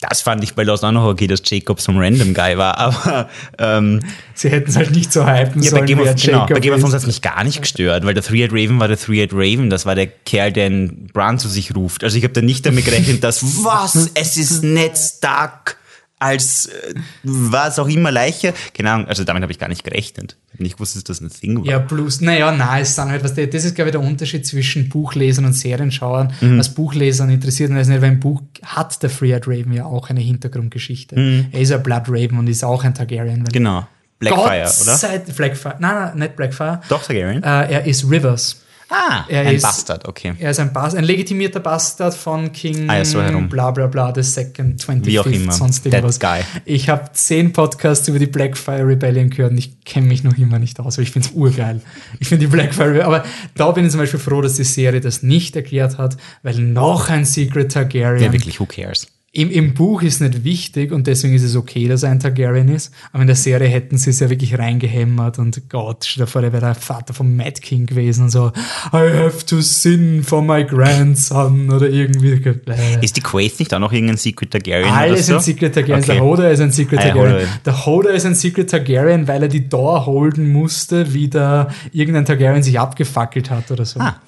Das 0.01 0.21
fand 0.21 0.41
ich 0.45 0.55
bei 0.55 0.63
Lost 0.63 0.85
auch 0.85 0.93
noch 0.93 1.05
okay, 1.05 1.27
dass 1.27 1.41
Jacob 1.43 1.81
some 1.81 1.99
random 1.99 2.33
guy 2.33 2.57
war, 2.57 2.77
aber 2.77 3.29
ähm, 3.57 3.99
Sie 4.33 4.49
hätten 4.49 4.69
es 4.69 4.77
halt 4.77 4.91
nicht 4.91 5.11
so 5.11 5.25
hypen 5.27 5.61
ja, 5.61 5.71
sollen, 5.71 5.81
bei 5.81 5.87
Game 5.87 5.99
wer 5.99 6.13
of, 6.13 6.21
genau, 6.21 6.45
bei 6.45 6.59
Game 6.61 6.73
of 6.73 6.79
Thrones 6.79 6.95
hat 6.95 7.05
mich 7.05 7.21
gar 7.21 7.43
nicht 7.43 7.61
gestört, 7.61 8.05
weil 8.05 8.13
der 8.13 8.23
Three-Eyed 8.23 8.51
Raven 8.53 8.79
war 8.79 8.87
der 8.87 8.97
Three-Eyed 8.97 9.33
Raven, 9.33 9.69
das 9.69 9.85
war 9.85 9.95
der 9.95 10.07
Kerl, 10.07 10.53
der 10.53 10.67
einen 10.67 11.07
Bran 11.07 11.37
zu 11.37 11.49
sich 11.49 11.75
ruft. 11.75 12.05
Also 12.05 12.17
ich 12.17 12.23
habe 12.23 12.33
da 12.33 12.41
nicht 12.41 12.65
damit 12.65 12.85
gerechnet, 12.85 13.23
dass 13.23 13.43
was, 13.63 14.11
es 14.13 14.37
ist 14.37 14.63
Ned 14.63 14.97
Stark 14.97 15.78
als 16.19 16.65
äh, 16.65 16.93
was 17.23 17.79
auch 17.79 17.87
immer 17.87 18.11
Leiche. 18.11 18.53
Keine 18.73 18.91
Ahnung, 18.91 19.07
also 19.07 19.23
damit 19.23 19.41
habe 19.41 19.51
ich 19.51 19.59
gar 19.59 19.69
nicht 19.69 19.83
gerechnet. 19.83 20.35
Ich 20.47 20.53
habe 20.53 20.63
nicht 20.63 20.75
gewusst, 20.75 20.95
dass 20.95 21.03
das 21.05 21.21
ein 21.21 21.29
Thing 21.29 21.59
war. 21.59 21.65
Ja, 21.65 21.79
plus, 21.79 22.19
naja, 22.21 22.51
nein, 22.51 22.81
es 22.81 22.95
sind 22.95 23.09
halt, 23.09 23.23
was 23.23 23.33
das 23.33 23.65
ist, 23.65 23.75
glaube 23.75 23.89
ich, 23.89 23.93
der 23.93 24.01
Unterschied 24.01 24.45
zwischen 24.45 24.89
Buchlesern 24.89 25.45
und 25.45 25.53
Serienschauern. 25.53 26.33
Mhm. 26.41 26.57
Als 26.57 26.73
Buchlesern 26.73 27.29
interessiert 27.29 27.71
das 27.71 27.87
nicht, 27.87 28.01
weil 28.01 28.11
im 28.11 28.19
Buch 28.19 28.41
hat 28.63 29.01
der 29.01 29.09
Free-Eyed 29.09 29.47
Raven 29.47 29.73
ja 29.73 29.85
auch 29.85 30.09
eine 30.09 30.19
Hintergrundgeschichte. 30.19 31.15
Er 31.51 31.59
ist 31.59 31.71
ein 31.71 31.81
Blood 31.81 32.03
Raven 32.07 32.37
und 32.37 32.47
ist 32.47 32.63
auch 32.63 32.83
ein 32.83 32.93
Targaryen. 32.93 33.39
Mhm. 33.39 33.45
Genau. 33.45 33.87
Blackfire, 34.19 34.65
Gott 34.65 34.81
oder? 34.81 34.97
Sei, 34.97 35.19
Blackfire. 35.19 35.75
Nein, 35.79 35.95
nein, 35.95 36.19
nicht 36.19 36.35
Blackfire. 36.35 36.81
Doch, 36.89 37.01
Targaryen. 37.01 37.41
Äh, 37.41 37.71
er 37.71 37.85
ist 37.85 38.09
Rivers. 38.09 38.61
Ah, 38.89 39.25
er 39.27 39.41
ein 39.47 39.55
ist- 39.55 39.61
Bastard, 39.61 40.07
okay. 40.07 40.33
Er 40.39 40.51
ist 40.51 40.59
ein, 40.59 40.73
Bas 40.73 40.95
ein 40.95 41.03
legitimierter 41.03 41.59
Bastard 41.59 42.13
von 42.13 42.51
King 42.51 42.89
Ah, 42.89 43.03
so 43.05 43.21
herum. 43.21 43.49
bla 43.49 43.71
bla 43.71 43.87
bla, 43.87 44.11
the 44.15 44.23
second, 44.23 44.81
25th, 44.81 45.05
Wie 45.05 45.19
auch 45.19 45.25
immer. 45.25 45.51
sonst 45.51 45.83
That 45.83 45.93
irgendwas. 45.93 46.19
guy. 46.19 46.41
Ich 46.65 46.89
habe 46.89 47.09
zehn 47.13 47.53
Podcasts 47.53 48.07
über 48.07 48.19
die 48.19 48.27
Blackfire 48.27 48.85
Rebellion 48.87 49.29
gehört 49.29 49.51
und 49.51 49.57
ich 49.57 49.83
kenne 49.85 50.07
mich 50.07 50.23
noch 50.23 50.37
immer 50.37 50.59
nicht 50.59 50.79
aus, 50.79 50.95
aber 50.95 51.03
ich 51.03 51.11
finde 51.11 51.27
es 51.29 51.33
urgeil. 51.33 51.81
Ich 52.19 52.27
finde 52.27 52.45
die 52.45 52.51
Blackfire 52.51 52.87
Rebellion, 52.89 53.05
aber 53.07 53.23
da 53.55 53.71
bin 53.71 53.85
ich 53.85 53.91
zum 53.91 53.99
Beispiel 53.99 54.19
froh, 54.19 54.41
dass 54.41 54.55
die 54.55 54.63
Serie 54.63 55.01
das 55.01 55.23
nicht 55.23 55.55
erklärt 55.55 55.97
hat, 55.97 56.17
weil 56.43 56.55
noch 56.59 57.09
ein 57.09 57.25
Secret 57.25 57.71
Targaryen 57.71 58.23
Ja, 58.23 58.31
wirklich, 58.33 58.59
who 58.59 58.65
cares? 58.65 59.07
Im, 59.31 59.51
Im 59.51 59.73
Buch 59.75 60.01
ist 60.01 60.21
nicht 60.21 60.43
wichtig 60.43 60.91
und 60.91 61.05
deswegen 61.05 61.35
ist 61.35 61.43
es 61.43 61.55
okay, 61.55 61.87
dass 61.87 62.01
er 62.01 62.09
ein 62.09 62.19
Targaryen 62.19 62.67
ist. 62.67 62.91
Aber 63.11 63.21
in 63.21 63.27
der 63.27 63.35
Serie 63.35 63.67
hätten 63.67 63.97
sie 63.97 64.09
es 64.09 64.19
ja 64.19 64.29
wirklich 64.29 64.57
reingehämmert 64.57 65.37
und 65.37 65.69
Gott, 65.69 66.05
stell 66.05 66.25
dir 66.25 66.27
vor, 66.27 66.41
der 66.41 66.51
wäre 66.51 66.65
der 66.65 66.75
Vater 66.75 67.13
vom 67.13 67.35
Mad 67.35 67.61
King 67.61 67.85
gewesen 67.85 68.23
und 68.23 68.29
so, 68.31 68.51
I 68.91 68.97
have 69.17 69.45
to 69.45 69.61
sin 69.61 70.23
for 70.23 70.41
my 70.41 70.63
grandson 70.63 71.69
oder 71.69 71.87
irgendwie. 71.89 72.31
Äh. 72.31 73.03
Ist 73.03 73.17
die 73.17 73.21
Quaith 73.21 73.59
nicht 73.59 73.71
auch 73.73 73.79
noch 73.79 73.93
irgendein 73.93 74.17
Secret 74.17 74.49
Targaryen 74.49 74.89
Alle 74.89 75.13
oder 75.13 75.21
so? 75.21 75.33
sind 75.33 75.43
Secret 75.43 75.75
Targaryens. 75.75 76.05
Okay. 76.05 76.13
Der 76.17 76.23
Hodor 76.25 76.49
ist 76.49 76.59
ein 76.61 76.71
Secret 76.71 76.99
Ah, 76.99 77.03
Targaryen. 77.03 77.47
Der 77.65 77.85
Hodor 77.85 78.11
ist 78.11 78.25
ein 78.25 78.35
Secret 78.35 78.69
Targaryen, 78.71 79.27
weil 79.27 79.43
er 79.43 79.49
die 79.49 79.69
Door 79.69 80.07
holden 80.07 80.51
musste, 80.51 81.13
wie 81.13 81.27
da 81.27 81.67
irgendein 81.91 82.25
Targaryen 82.25 82.63
sich 82.63 82.79
abgefackelt 82.79 83.51
hat 83.51 83.69
oder 83.69 83.85
so. 83.85 83.99
Ah. 83.99 84.19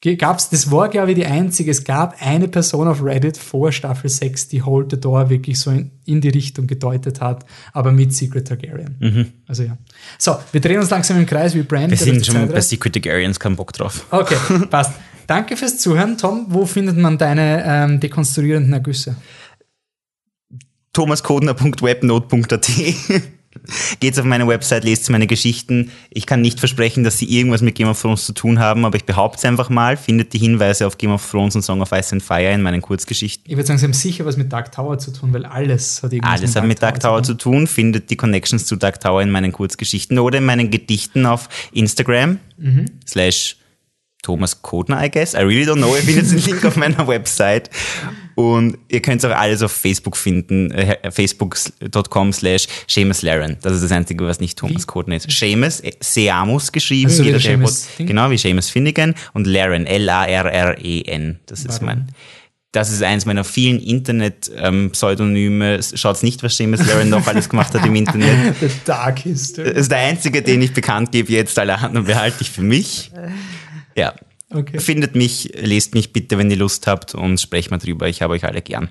Gab's, 0.00 0.48
das 0.48 0.70
war, 0.70 0.88
glaube 0.88 1.10
ich, 1.10 1.16
die 1.16 1.26
einzige. 1.26 1.70
Es 1.70 1.84
gab 1.84 2.16
eine 2.20 2.48
Person 2.48 2.88
auf 2.88 3.04
Reddit 3.04 3.36
vor 3.36 3.70
Staffel 3.70 4.08
6, 4.08 4.48
die 4.48 4.62
Hold 4.62 4.92
the 4.92 5.00
Door 5.00 5.28
wirklich 5.28 5.60
so 5.60 5.70
in, 5.70 5.90
in 6.06 6.22
die 6.22 6.30
Richtung 6.30 6.66
gedeutet 6.66 7.20
hat, 7.20 7.44
aber 7.72 7.92
mit 7.92 8.14
Secret 8.14 8.48
Targaryen. 8.48 8.96
Also 9.46 9.64
ja. 9.64 9.76
So, 10.18 10.38
wir 10.52 10.60
drehen 10.60 10.80
uns 10.80 10.88
langsam 10.88 11.18
im 11.18 11.26
Kreis 11.26 11.54
wie 11.54 11.62
Brand. 11.62 11.88
Mhm. 11.88 11.90
Wir 11.90 11.98
sind 11.98 12.26
schon 12.26 12.48
bei. 12.48 12.60
Secret 12.60 12.94
Targaryens 12.94 13.38
keinen 13.38 13.56
Bock 13.56 13.72
drauf. 13.74 14.06
Okay, 14.10 14.36
passt. 14.70 14.92
Danke 15.26 15.56
fürs 15.56 15.78
Zuhören. 15.78 16.16
Tom, 16.18 16.46
wo 16.48 16.66
findet 16.66 16.96
man 16.96 17.18
deine 17.18 17.62
ähm, 17.64 18.00
dekonstruierenden 18.00 18.72
Ergüsse? 18.72 19.16
thomaskodner.webnote.at 20.92 22.68
Geht's 24.00 24.18
auf 24.18 24.24
meine 24.24 24.46
Website, 24.46 24.84
lest 24.84 25.10
meine 25.10 25.26
Geschichten. 25.26 25.90
Ich 26.10 26.26
kann 26.26 26.40
nicht 26.40 26.58
versprechen, 26.58 27.04
dass 27.04 27.18
sie 27.18 27.26
irgendwas 27.26 27.62
mit 27.62 27.74
Game 27.74 27.88
of 27.88 28.00
Thrones 28.00 28.24
zu 28.24 28.32
tun 28.32 28.58
haben, 28.58 28.84
aber 28.84 28.96
ich 28.96 29.04
behaupte 29.04 29.38
es 29.38 29.44
einfach 29.44 29.68
mal. 29.70 29.96
Findet 29.96 30.32
die 30.32 30.38
Hinweise 30.38 30.86
auf 30.86 30.98
Game 30.98 31.12
of 31.12 31.28
Thrones 31.30 31.54
und 31.56 31.62
Song 31.62 31.80
of 31.80 31.92
Ice 31.92 32.12
and 32.12 32.22
Fire 32.22 32.52
in 32.52 32.62
meinen 32.62 32.82
Kurzgeschichten. 32.82 33.44
Ich 33.50 33.56
würde 33.56 33.66
sagen, 33.66 33.78
sie 33.78 33.84
haben 33.84 33.92
sicher 33.92 34.24
was 34.24 34.36
mit 34.36 34.52
Dark 34.52 34.72
Tower 34.72 34.98
zu 34.98 35.12
tun, 35.12 35.32
weil 35.32 35.44
alles 35.44 36.02
hat 36.02 36.12
irgendwas 36.12 36.40
Alles 36.40 36.56
hat 36.56 36.64
mit 36.66 36.82
Dark 36.82 37.00
Tower 37.00 37.22
zu 37.22 37.34
tun. 37.34 37.66
Findet 37.66 38.10
die 38.10 38.16
Connections 38.16 38.66
zu 38.66 38.76
Dark 38.76 39.00
Tower 39.00 39.22
in 39.22 39.30
meinen 39.30 39.52
Kurzgeschichten 39.52 40.18
oder 40.18 40.38
in 40.38 40.44
meinen 40.44 40.70
Gedichten 40.70 41.26
auf 41.26 41.48
Instagram 41.72 42.38
slash 43.06 43.56
Thomas 44.22 44.60
Kodner, 44.60 45.02
I 45.02 45.10
guess. 45.10 45.34
I 45.34 45.38
really 45.38 45.64
don't 45.64 45.76
know. 45.76 45.96
Ihr 45.96 46.02
findet 46.02 46.30
den 46.30 46.44
Link 46.44 46.64
auf 46.64 46.76
meiner 46.76 47.06
Website. 47.08 47.70
Und 48.34 48.78
ihr 48.88 49.00
könnt 49.00 49.24
auch 49.24 49.30
alles 49.30 49.62
auf 49.62 49.72
Facebook 49.72 50.16
finden. 50.16 50.70
Äh, 50.70 51.10
Facebook.com 51.10 52.32
slash 52.32 52.66
Seamus 52.86 53.22
Laren. 53.22 53.56
Das 53.62 53.74
ist 53.74 53.82
das 53.82 53.92
Einzige, 53.92 54.26
was 54.26 54.40
nicht 54.40 54.58
Thomas 54.58 54.86
Kodner 54.86 55.16
ist. 55.16 55.30
Seamus, 55.30 55.80
äh, 55.80 55.92
Seamus 56.00 56.72
geschrieben. 56.72 57.10
Also 57.10 57.24
wie 57.24 57.38
Seamus? 57.38 57.88
Genau, 57.98 58.30
wie 58.30 58.38
Seamus 58.38 58.70
Finnegan. 58.70 59.14
Und 59.32 59.46
Laren, 59.46 59.86
L-A-R-R-E-N. 59.86 61.40
Das 61.46 61.60
ist 61.60 61.82
Warum? 61.82 61.86
mein... 61.86 62.08
Das 62.72 62.92
ist 62.92 63.02
eins 63.02 63.26
meiner 63.26 63.42
vielen 63.42 63.80
Internet-Pseudonyme. 63.80 65.80
Schaut 65.82 66.22
nicht, 66.22 66.40
was 66.44 66.56
Seamus 66.56 66.86
Laren 66.86 67.08
noch 67.08 67.26
alles 67.26 67.48
gemacht 67.48 67.74
hat 67.74 67.84
im 67.84 67.96
Internet. 67.96 68.54
The 68.60 68.68
Dark 68.84 69.18
History. 69.18 69.70
Das 69.70 69.82
ist 69.82 69.90
der 69.90 69.98
einzige, 69.98 70.40
den 70.40 70.62
ich 70.62 70.72
bekannt 70.72 71.10
gebe 71.10 71.32
jetzt. 71.32 71.58
Alle 71.58 71.76
anderen 71.76 72.06
behalte 72.06 72.36
ich 72.42 72.50
für 72.50 72.62
mich. 72.62 73.10
Ja. 74.00 74.14
Okay. 74.52 74.80
Findet 74.80 75.14
mich, 75.14 75.52
lest 75.54 75.94
mich 75.94 76.12
bitte, 76.12 76.36
wenn 76.36 76.50
ihr 76.50 76.56
Lust 76.56 76.86
habt 76.86 77.14
und 77.14 77.40
sprecht 77.40 77.70
mal 77.70 77.78
drüber. 77.78 78.08
Ich 78.08 78.20
habe 78.20 78.32
euch 78.32 78.44
alle 78.44 78.62
gern. 78.62 78.90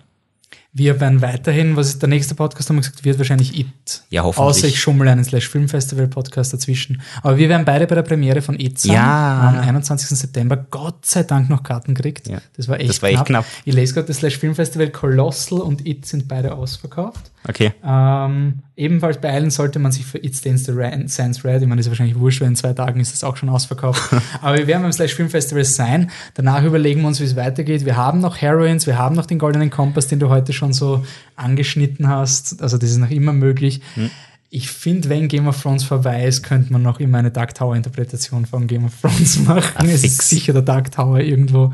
Wir 0.71 0.99
werden 0.99 1.21
weiterhin, 1.21 1.75
was 1.75 1.87
ist 1.87 2.01
der 2.03 2.09
nächste 2.09 2.35
Podcast, 2.35 2.69
haben 2.69 2.75
wir 2.75 2.81
gesagt, 2.81 3.03
wird 3.03 3.17
wahrscheinlich 3.17 3.57
It. 3.57 4.03
Ja, 4.11 4.21
hoffentlich. 4.21 4.47
Außer 4.47 4.67
ich 4.67 4.79
schummel 4.79 5.07
einen 5.07 5.23
Slash 5.23 5.49
Filmfestival 5.49 6.07
Podcast 6.07 6.53
dazwischen. 6.53 7.01
Aber 7.23 7.37
wir 7.37 7.49
werden 7.49 7.65
beide 7.65 7.87
bei 7.87 7.95
der 7.95 8.03
Premiere 8.03 8.43
von 8.43 8.59
It 8.59 8.79
sein. 8.79 8.93
Ja. 8.93 9.49
Am 9.49 9.57
21. 9.57 10.09
September. 10.09 10.57
Gott 10.69 11.07
sei 11.07 11.23
Dank 11.23 11.49
noch 11.49 11.63
Karten 11.63 11.95
gekriegt. 11.95 12.27
Ja. 12.27 12.39
Das 12.55 12.67
war 12.67 12.79
echt 12.79 12.89
Das 12.89 13.01
war 13.01 13.09
echt 13.09 13.25
knapp. 13.25 13.45
Ich 13.65 13.73
lese 13.73 13.95
gerade, 13.95 14.07
das 14.07 14.17
Slash 14.17 14.37
Filmfestival 14.37 14.91
Colossal 14.91 15.59
und 15.59 15.87
It 15.87 16.05
sind 16.05 16.27
beide 16.27 16.53
ausverkauft. 16.53 17.31
Okay. 17.49 17.73
Ähm, 17.83 18.59
ebenfalls 18.75 19.19
beeilen 19.19 19.49
sollte 19.49 19.79
man 19.79 19.91
sich 19.91 20.05
für 20.05 20.23
It 20.23 20.35
Stands 20.35 20.65
the 20.65 20.71
Ran- 20.75 21.07
Sands 21.07 21.43
Red. 21.43 21.63
Ich 21.63 21.67
meine, 21.67 21.77
das 21.79 21.87
ist 21.87 21.89
wahrscheinlich 21.89 22.19
wurscht, 22.19 22.41
weil 22.41 22.47
in 22.49 22.55
zwei 22.55 22.73
Tagen 22.73 22.99
ist 22.99 23.11
das 23.11 23.23
auch 23.23 23.37
schon 23.37 23.49
ausverkauft. 23.49 24.13
Aber 24.43 24.55
wir 24.57 24.67
werden 24.67 24.83
beim 24.83 24.91
Slash 24.93 25.15
Film 25.15 25.29
Festival 25.29 25.65
sein. 25.65 26.11
Danach 26.35 26.63
überlegen 26.63 27.01
wir 27.01 27.07
uns, 27.07 27.19
wie 27.19 27.23
es 27.23 27.35
weitergeht. 27.35 27.85
Wir 27.85 27.97
haben 27.97 28.19
noch 28.19 28.37
Heroines, 28.37 28.85
wir 28.85 28.99
haben 28.99 29.15
noch 29.15 29.25
den 29.25 29.39
Goldenen 29.39 29.71
Kompass, 29.71 30.05
den 30.07 30.19
du 30.19 30.29
heute 30.29 30.53
schon 30.53 30.73
so 30.73 31.03
angeschnitten 31.35 32.07
hast. 32.07 32.61
Also 32.61 32.77
das 32.77 32.91
ist 32.91 32.97
noch 32.97 33.09
immer 33.09 33.33
möglich. 33.33 33.81
Hm. 33.95 34.11
Ich 34.51 34.69
finde, 34.69 35.09
wenn 35.09 35.27
Game 35.27 35.47
of 35.47 35.61
Thrones 35.61 35.83
vorbei 35.83 36.25
ist, 36.25 36.43
könnte 36.43 36.71
man 36.71 36.81
noch 36.83 36.99
immer 36.99 37.17
eine 37.17 37.31
Dark 37.31 37.55
Tower 37.55 37.75
Interpretation 37.75 38.45
von 38.45 38.67
Game 38.67 38.85
of 38.85 38.93
Thrones 39.01 39.39
machen. 39.45 39.89
es 39.89 40.03
ist 40.03 40.21
sicher 40.29 40.53
der 40.53 40.61
Dark 40.61 40.91
Tower 40.91 41.19
irgendwo. 41.19 41.73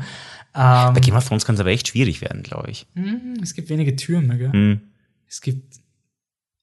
Ähm, 0.54 0.94
Bei 0.94 1.00
Game 1.00 1.16
of 1.16 1.26
Thrones 1.28 1.44
kann 1.44 1.54
es 1.54 1.60
aber 1.60 1.70
echt 1.70 1.88
schwierig 1.88 2.22
werden, 2.22 2.42
glaube 2.42 2.70
ich. 2.70 2.86
es 3.42 3.52
gibt 3.54 3.68
wenige 3.68 3.94
Türme, 3.96 4.38
gell? 4.38 4.52
Hm. 4.52 4.80
Es 5.28 5.40
gibt 5.40 5.76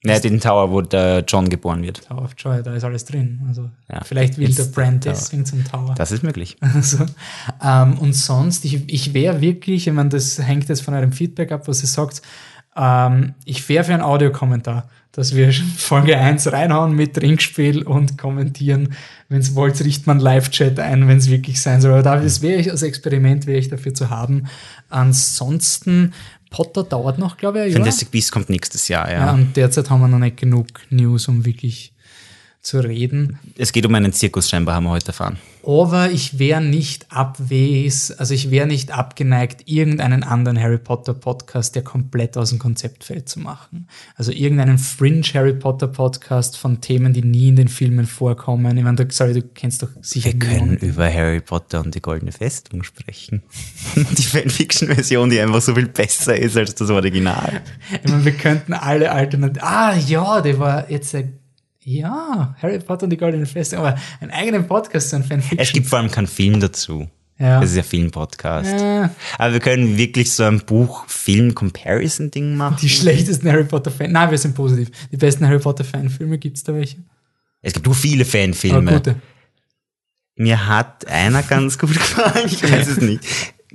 Naja, 0.02 0.20
den 0.20 0.40
Tower, 0.40 0.70
wo 0.70 0.80
der 0.82 1.24
John 1.26 1.48
geboren 1.48 1.82
wird. 1.82 2.06
Tower 2.06 2.22
of 2.24 2.34
Joy, 2.36 2.62
da 2.62 2.74
ist 2.74 2.84
alles 2.84 3.04
drin. 3.04 3.40
Also 3.48 3.70
Ja, 3.90 4.02
vielleicht 4.04 4.36
will 4.38 4.52
der 4.54 4.64
Brand 4.64 5.04
deswegen 5.04 5.46
zum 5.46 5.64
Tower. 5.64 5.94
Das 5.96 6.12
ist 6.12 6.22
möglich. 6.22 6.56
Also, 6.74 7.06
ähm, 7.62 7.98
und 7.98 8.12
sonst, 8.14 8.64
ich, 8.64 8.88
ich 8.92 9.14
wäre 9.14 9.40
wirklich, 9.40 9.86
ich 9.86 9.92
meine, 9.92 10.10
das 10.10 10.38
hängt 10.38 10.68
jetzt 10.68 10.82
von 10.82 10.94
eurem 10.94 11.12
Feedback 11.12 11.52
ab, 11.52 11.66
was 11.68 11.82
ihr 11.82 11.88
sagt, 11.88 12.20
ähm, 12.76 13.34
ich 13.44 13.66
wäre 13.68 13.84
für 13.84 13.94
einen 13.94 14.02
Audiokommentar, 14.02 14.88
dass 15.12 15.34
wir 15.34 15.52
Folge 15.76 16.18
1 16.18 16.52
reinhauen 16.52 16.94
mit 16.94 17.14
Trinkspiel 17.14 17.82
und 17.84 18.18
kommentieren. 18.18 18.94
Wenn 19.30 19.40
es 19.40 19.54
wollt, 19.54 19.82
richtet 19.82 20.06
man 20.06 20.18
Live-Chat 20.20 20.78
ein, 20.80 21.08
wenn 21.08 21.16
es 21.18 21.30
wirklich 21.30 21.62
sein 21.62 21.80
soll. 21.80 21.92
Aber 21.92 22.02
da- 22.02 22.20
das 22.20 22.42
wäre 22.42 22.60
ich 22.60 22.70
als 22.70 22.82
Experiment, 22.82 23.46
wäre 23.46 23.58
ich 23.58 23.68
dafür 23.68 23.94
zu 23.94 24.10
haben. 24.10 24.48
Ansonsten, 24.90 26.12
Potter 26.54 26.84
dauert 26.84 27.18
noch, 27.18 27.36
glaube 27.36 27.58
ich, 27.58 27.74
ein. 27.74 27.82
Fantastic 27.82 28.12
Beasts 28.12 28.30
kommt 28.30 28.48
nächstes 28.48 28.86
Jahr, 28.86 29.10
ja. 29.10 29.26
Ja, 29.26 29.32
und 29.32 29.56
derzeit 29.56 29.90
haben 29.90 30.00
wir 30.00 30.08
noch 30.08 30.20
nicht 30.20 30.36
genug 30.36 30.68
News, 30.90 31.26
um 31.26 31.44
wirklich 31.44 31.93
zu 32.64 32.80
reden. 32.80 33.38
Es 33.56 33.72
geht 33.72 33.86
um 33.86 33.94
einen 33.94 34.12
Zirkus, 34.12 34.48
scheinbar 34.48 34.74
haben 34.74 34.84
wir 34.84 34.90
heute 34.90 35.08
erfahren. 35.08 35.38
Aber 35.66 36.10
ich 36.10 36.38
wäre 36.38 36.60
nicht 36.60 37.06
abwes, 37.10 38.10
also 38.10 38.34
ich 38.34 38.50
wäre 38.50 38.66
nicht 38.66 38.90
abgeneigt, 38.90 39.62
irgendeinen 39.66 40.22
anderen 40.22 40.60
Harry 40.60 40.78
Potter 40.78 41.14
Podcast, 41.14 41.74
der 41.74 41.82
komplett 41.82 42.36
aus 42.36 42.50
dem 42.50 42.58
Konzept 42.58 43.04
fällt, 43.04 43.28
zu 43.28 43.40
machen. 43.40 43.88
Also 44.16 44.32
irgendeinen 44.32 44.78
Fringe 44.78 45.22
Harry 45.34 45.54
Potter 45.54 45.88
Podcast 45.88 46.58
von 46.58 46.80
Themen, 46.80 47.12
die 47.12 47.22
nie 47.22 47.48
in 47.48 47.56
den 47.56 47.68
Filmen 47.68 48.06
vorkommen. 48.06 48.76
Ich 48.76 48.84
meine, 48.84 48.96
du, 48.96 49.06
sorry, 49.10 49.32
du 49.34 49.42
kennst 49.42 49.82
doch 49.82 49.88
sicher 50.02 50.32
Wir 50.32 50.38
können 50.38 50.76
über 50.78 51.12
Harry 51.12 51.40
Potter 51.40 51.80
und 51.80 51.94
die 51.94 52.02
Goldene 52.02 52.32
Festung 52.32 52.82
sprechen. 52.82 53.42
Die 53.94 54.22
Fanfiction-Version, 54.22 55.30
die 55.30 55.40
einfach 55.40 55.62
so 55.62 55.74
viel 55.74 55.88
besser 55.88 56.36
ist 56.36 56.56
als 56.56 56.74
das 56.74 56.90
Original. 56.90 57.62
Ich 58.02 58.10
meine, 58.10 58.24
wir 58.24 58.32
könnten 58.32 58.72
alle 58.72 59.12
Alternativen. 59.12 59.62
Ah, 59.62 59.96
ja, 59.96 60.40
der 60.40 60.58
war 60.58 60.90
jetzt. 60.90 61.14
Äh, 61.14 61.28
ja, 61.84 62.56
Harry 62.60 62.78
Potter 62.78 63.04
und 63.04 63.10
die 63.10 63.16
Goldene 63.16 63.46
Festung, 63.46 63.80
aber 63.80 63.96
einen 64.20 64.30
eigenen 64.30 64.66
Podcast 64.66 65.10
zu 65.10 65.16
einem 65.16 65.24
Fanfiction. 65.24 65.58
Es 65.58 65.72
gibt 65.72 65.86
vor 65.86 65.98
allem 65.98 66.10
keinen 66.10 66.26
Film 66.26 66.58
dazu. 66.60 67.08
ja. 67.38 67.60
Das 67.60 67.70
ist 67.70 67.76
ja 67.76 67.82
Film-Podcast. 67.82 68.80
Ja. 68.80 69.10
Aber 69.38 69.52
wir 69.52 69.60
können 69.60 69.96
wirklich 69.98 70.32
so 70.32 70.44
ein 70.44 70.60
Buch-Film-Comparison-Ding 70.60 72.56
machen. 72.56 72.76
die 72.80 72.88
schlechtesten 72.88 73.50
Harry 73.50 73.64
Potter 73.64 73.90
Fan. 73.90 74.12
Nein, 74.12 74.30
wir 74.30 74.38
sind 74.38 74.54
positiv. 74.54 74.90
Die 75.10 75.16
besten 75.16 75.46
Harry 75.46 75.58
Potter 75.58 75.84
Fanfilme 75.84 76.38
gibt 76.38 76.56
es 76.56 76.64
da 76.64 76.74
welche? 76.74 76.98
Es 77.62 77.72
gibt 77.72 77.86
nur 77.86 77.94
viele 77.94 78.22
Aber 78.22 78.30
Fanfilme. 78.30 78.92
gute. 78.92 79.16
Mir 80.36 80.66
hat 80.66 81.06
einer 81.06 81.42
ganz 81.42 81.78
gut 81.78 81.92
gefallen, 81.94 82.46
ich 82.46 82.62
weiß 82.62 82.88
es 82.88 83.00
nicht. 83.00 83.20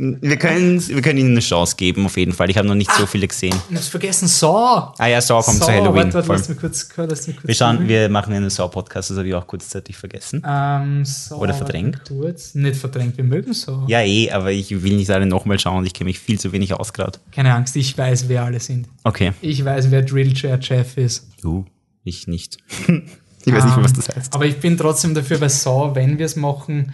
Wir, 0.01 0.37
können, 0.37 0.87
wir 0.87 1.01
können 1.01 1.19
ihnen 1.19 1.31
eine 1.31 1.41
Chance 1.41 1.75
geben, 1.75 2.05
auf 2.05 2.15
jeden 2.15 2.31
Fall. 2.31 2.49
Ich 2.49 2.57
habe 2.57 2.65
noch 2.65 2.73
nicht 2.73 2.89
so 2.89 3.05
viele 3.05 3.27
gesehen. 3.27 3.53
Ich 3.69 3.75
hab's 3.75 3.89
vergessen, 3.89 4.29
Saw. 4.29 4.93
Ah 4.97 5.07
ja, 5.07 5.19
Saw 5.19 5.43
kommt 5.43 5.57
Saw. 5.57 5.65
zu 5.65 5.73
Halloween. 5.73 6.13
Warte, 6.13 6.13
warte, 6.13 6.31
lass 6.31 6.47
mich 6.47 6.57
kurz, 6.57 6.87
lass 6.95 7.27
mich 7.27 7.35
kurz 7.35 7.47
Wir 7.49 7.53
schauen, 7.55 7.85
wir 7.85 8.07
machen 8.07 8.33
einen 8.33 8.49
Saw-Podcast, 8.49 9.09
das 9.09 9.17
habe 9.17 9.27
ich 9.27 9.33
auch 9.33 9.45
kurzzeitig 9.45 9.97
vergessen. 9.97 10.41
Ähm, 10.47 11.03
Saw, 11.03 11.41
Oder 11.41 11.53
verdrängt? 11.53 12.01
Kurz. 12.07 12.55
Nicht 12.55 12.77
verdrängt, 12.77 13.17
wir 13.17 13.25
mögen 13.25 13.51
Saw. 13.53 13.83
Ja, 13.87 13.99
eh, 13.99 14.31
aber 14.31 14.53
ich 14.53 14.71
will 14.83 14.95
nicht 14.95 15.09
alle 15.11 15.25
nochmal 15.25 15.59
schauen, 15.59 15.85
ich 15.85 15.93
kenne 15.93 16.07
mich 16.07 16.19
viel 16.19 16.39
zu 16.39 16.53
wenig 16.53 16.73
aus 16.73 16.93
gerade. 16.93 17.19
Keine 17.33 17.53
Angst, 17.53 17.75
ich 17.75 17.97
weiß, 17.97 18.29
wer 18.29 18.45
alle 18.45 18.61
sind. 18.61 18.87
Okay. 19.03 19.33
Ich 19.41 19.65
weiß, 19.65 19.91
wer 19.91 20.01
Drillchair 20.03 20.59
Jeff 20.61 20.95
ist. 20.95 21.27
Uh, 21.43 21.65
ich 22.05 22.25
nicht. 22.25 22.57
ich 22.87 23.53
weiß 23.53 23.65
nicht, 23.65 23.75
Ähm, 23.75 23.83
was 23.83 23.91
das 23.91 24.15
heißt. 24.15 24.33
Aber 24.33 24.45
ich 24.45 24.61
bin 24.61 24.77
trotzdem 24.77 25.13
dafür 25.13 25.39
bei 25.39 25.49
Saw, 25.49 25.93
wenn 25.93 26.17
wir 26.17 26.25
es 26.25 26.37
machen. 26.37 26.93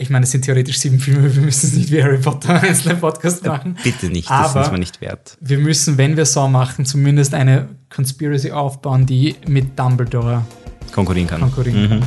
Ich 0.00 0.08
meine, 0.10 0.24
es 0.24 0.30
sind 0.30 0.46
theoretisch 0.46 0.78
sieben 0.78 0.98
Filme, 0.98 1.34
wir 1.34 1.42
müssen 1.42 1.66
es 1.66 1.74
nicht 1.74 1.90
wie 1.92 2.02
Harry 2.02 2.16
Potter 2.18 2.60
einzelnen 2.62 2.98
Podcast 3.00 3.44
machen. 3.44 3.76
Bitte 3.84 4.06
nicht, 4.08 4.30
das 4.30 4.50
aber 4.56 4.62
ist 4.62 4.72
mir 4.72 4.78
nicht 4.78 5.00
wert. 5.02 5.36
wir 5.40 5.58
müssen, 5.58 5.98
wenn 5.98 6.16
wir 6.16 6.24
Saw 6.24 6.48
machen, 6.48 6.86
zumindest 6.86 7.34
eine 7.34 7.68
Conspiracy 7.94 8.50
aufbauen, 8.50 9.04
die 9.04 9.36
mit 9.46 9.78
Dumbledore 9.78 10.44
Konkurrieren 10.92 11.28
kann. 11.28 11.40
konkurrieren 11.40 11.88
kann. 11.88 12.02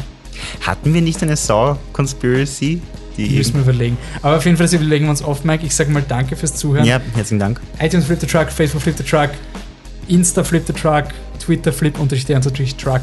Hatten 0.62 0.94
wir 0.94 1.02
nicht 1.02 1.22
eine 1.22 1.36
Saw-Conspiracy? 1.36 2.82
Die 3.16 3.30
Müssen 3.30 3.54
wir 3.54 3.62
überlegen. 3.62 3.98
Aber 4.24 4.38
auf 4.38 4.46
jeden 4.46 4.58
Fall, 4.58 4.66
das 4.66 4.74
überlegen 4.74 5.06
wir 5.06 5.12
uns 5.12 5.22
oft, 5.22 5.46
Mike. 5.46 5.64
Ich 5.64 5.76
sage 5.76 5.92
mal 5.92 6.04
danke 6.08 6.36
fürs 6.36 6.56
Zuhören. 6.56 6.86
ja, 6.86 7.00
herzlichen 7.14 7.40
Dank. 7.40 7.62
iTunes 7.80 8.06
Flip 8.06 8.20
the 8.20 8.26
Truck, 8.26 8.52
Facebook 8.52 8.82
Flip 8.82 8.98
the 8.98 9.04
Truck, 9.04 9.30
Insta 10.08 10.44
Flip 10.44 10.64
the 10.66 10.74
Truck, 10.74 11.06
Twitter 11.40 11.72
Flip 11.72 12.00
unterstrich 12.00 12.76
Truck. 12.76 13.02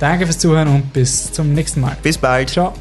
Danke 0.00 0.24
fürs 0.24 0.38
Zuhören 0.38 0.68
und 0.68 0.92
bis 0.94 1.30
zum 1.30 1.52
nächsten 1.52 1.82
Mal. 1.82 1.96
Bis 2.02 2.16
bald. 2.16 2.48
Ciao. 2.48 2.72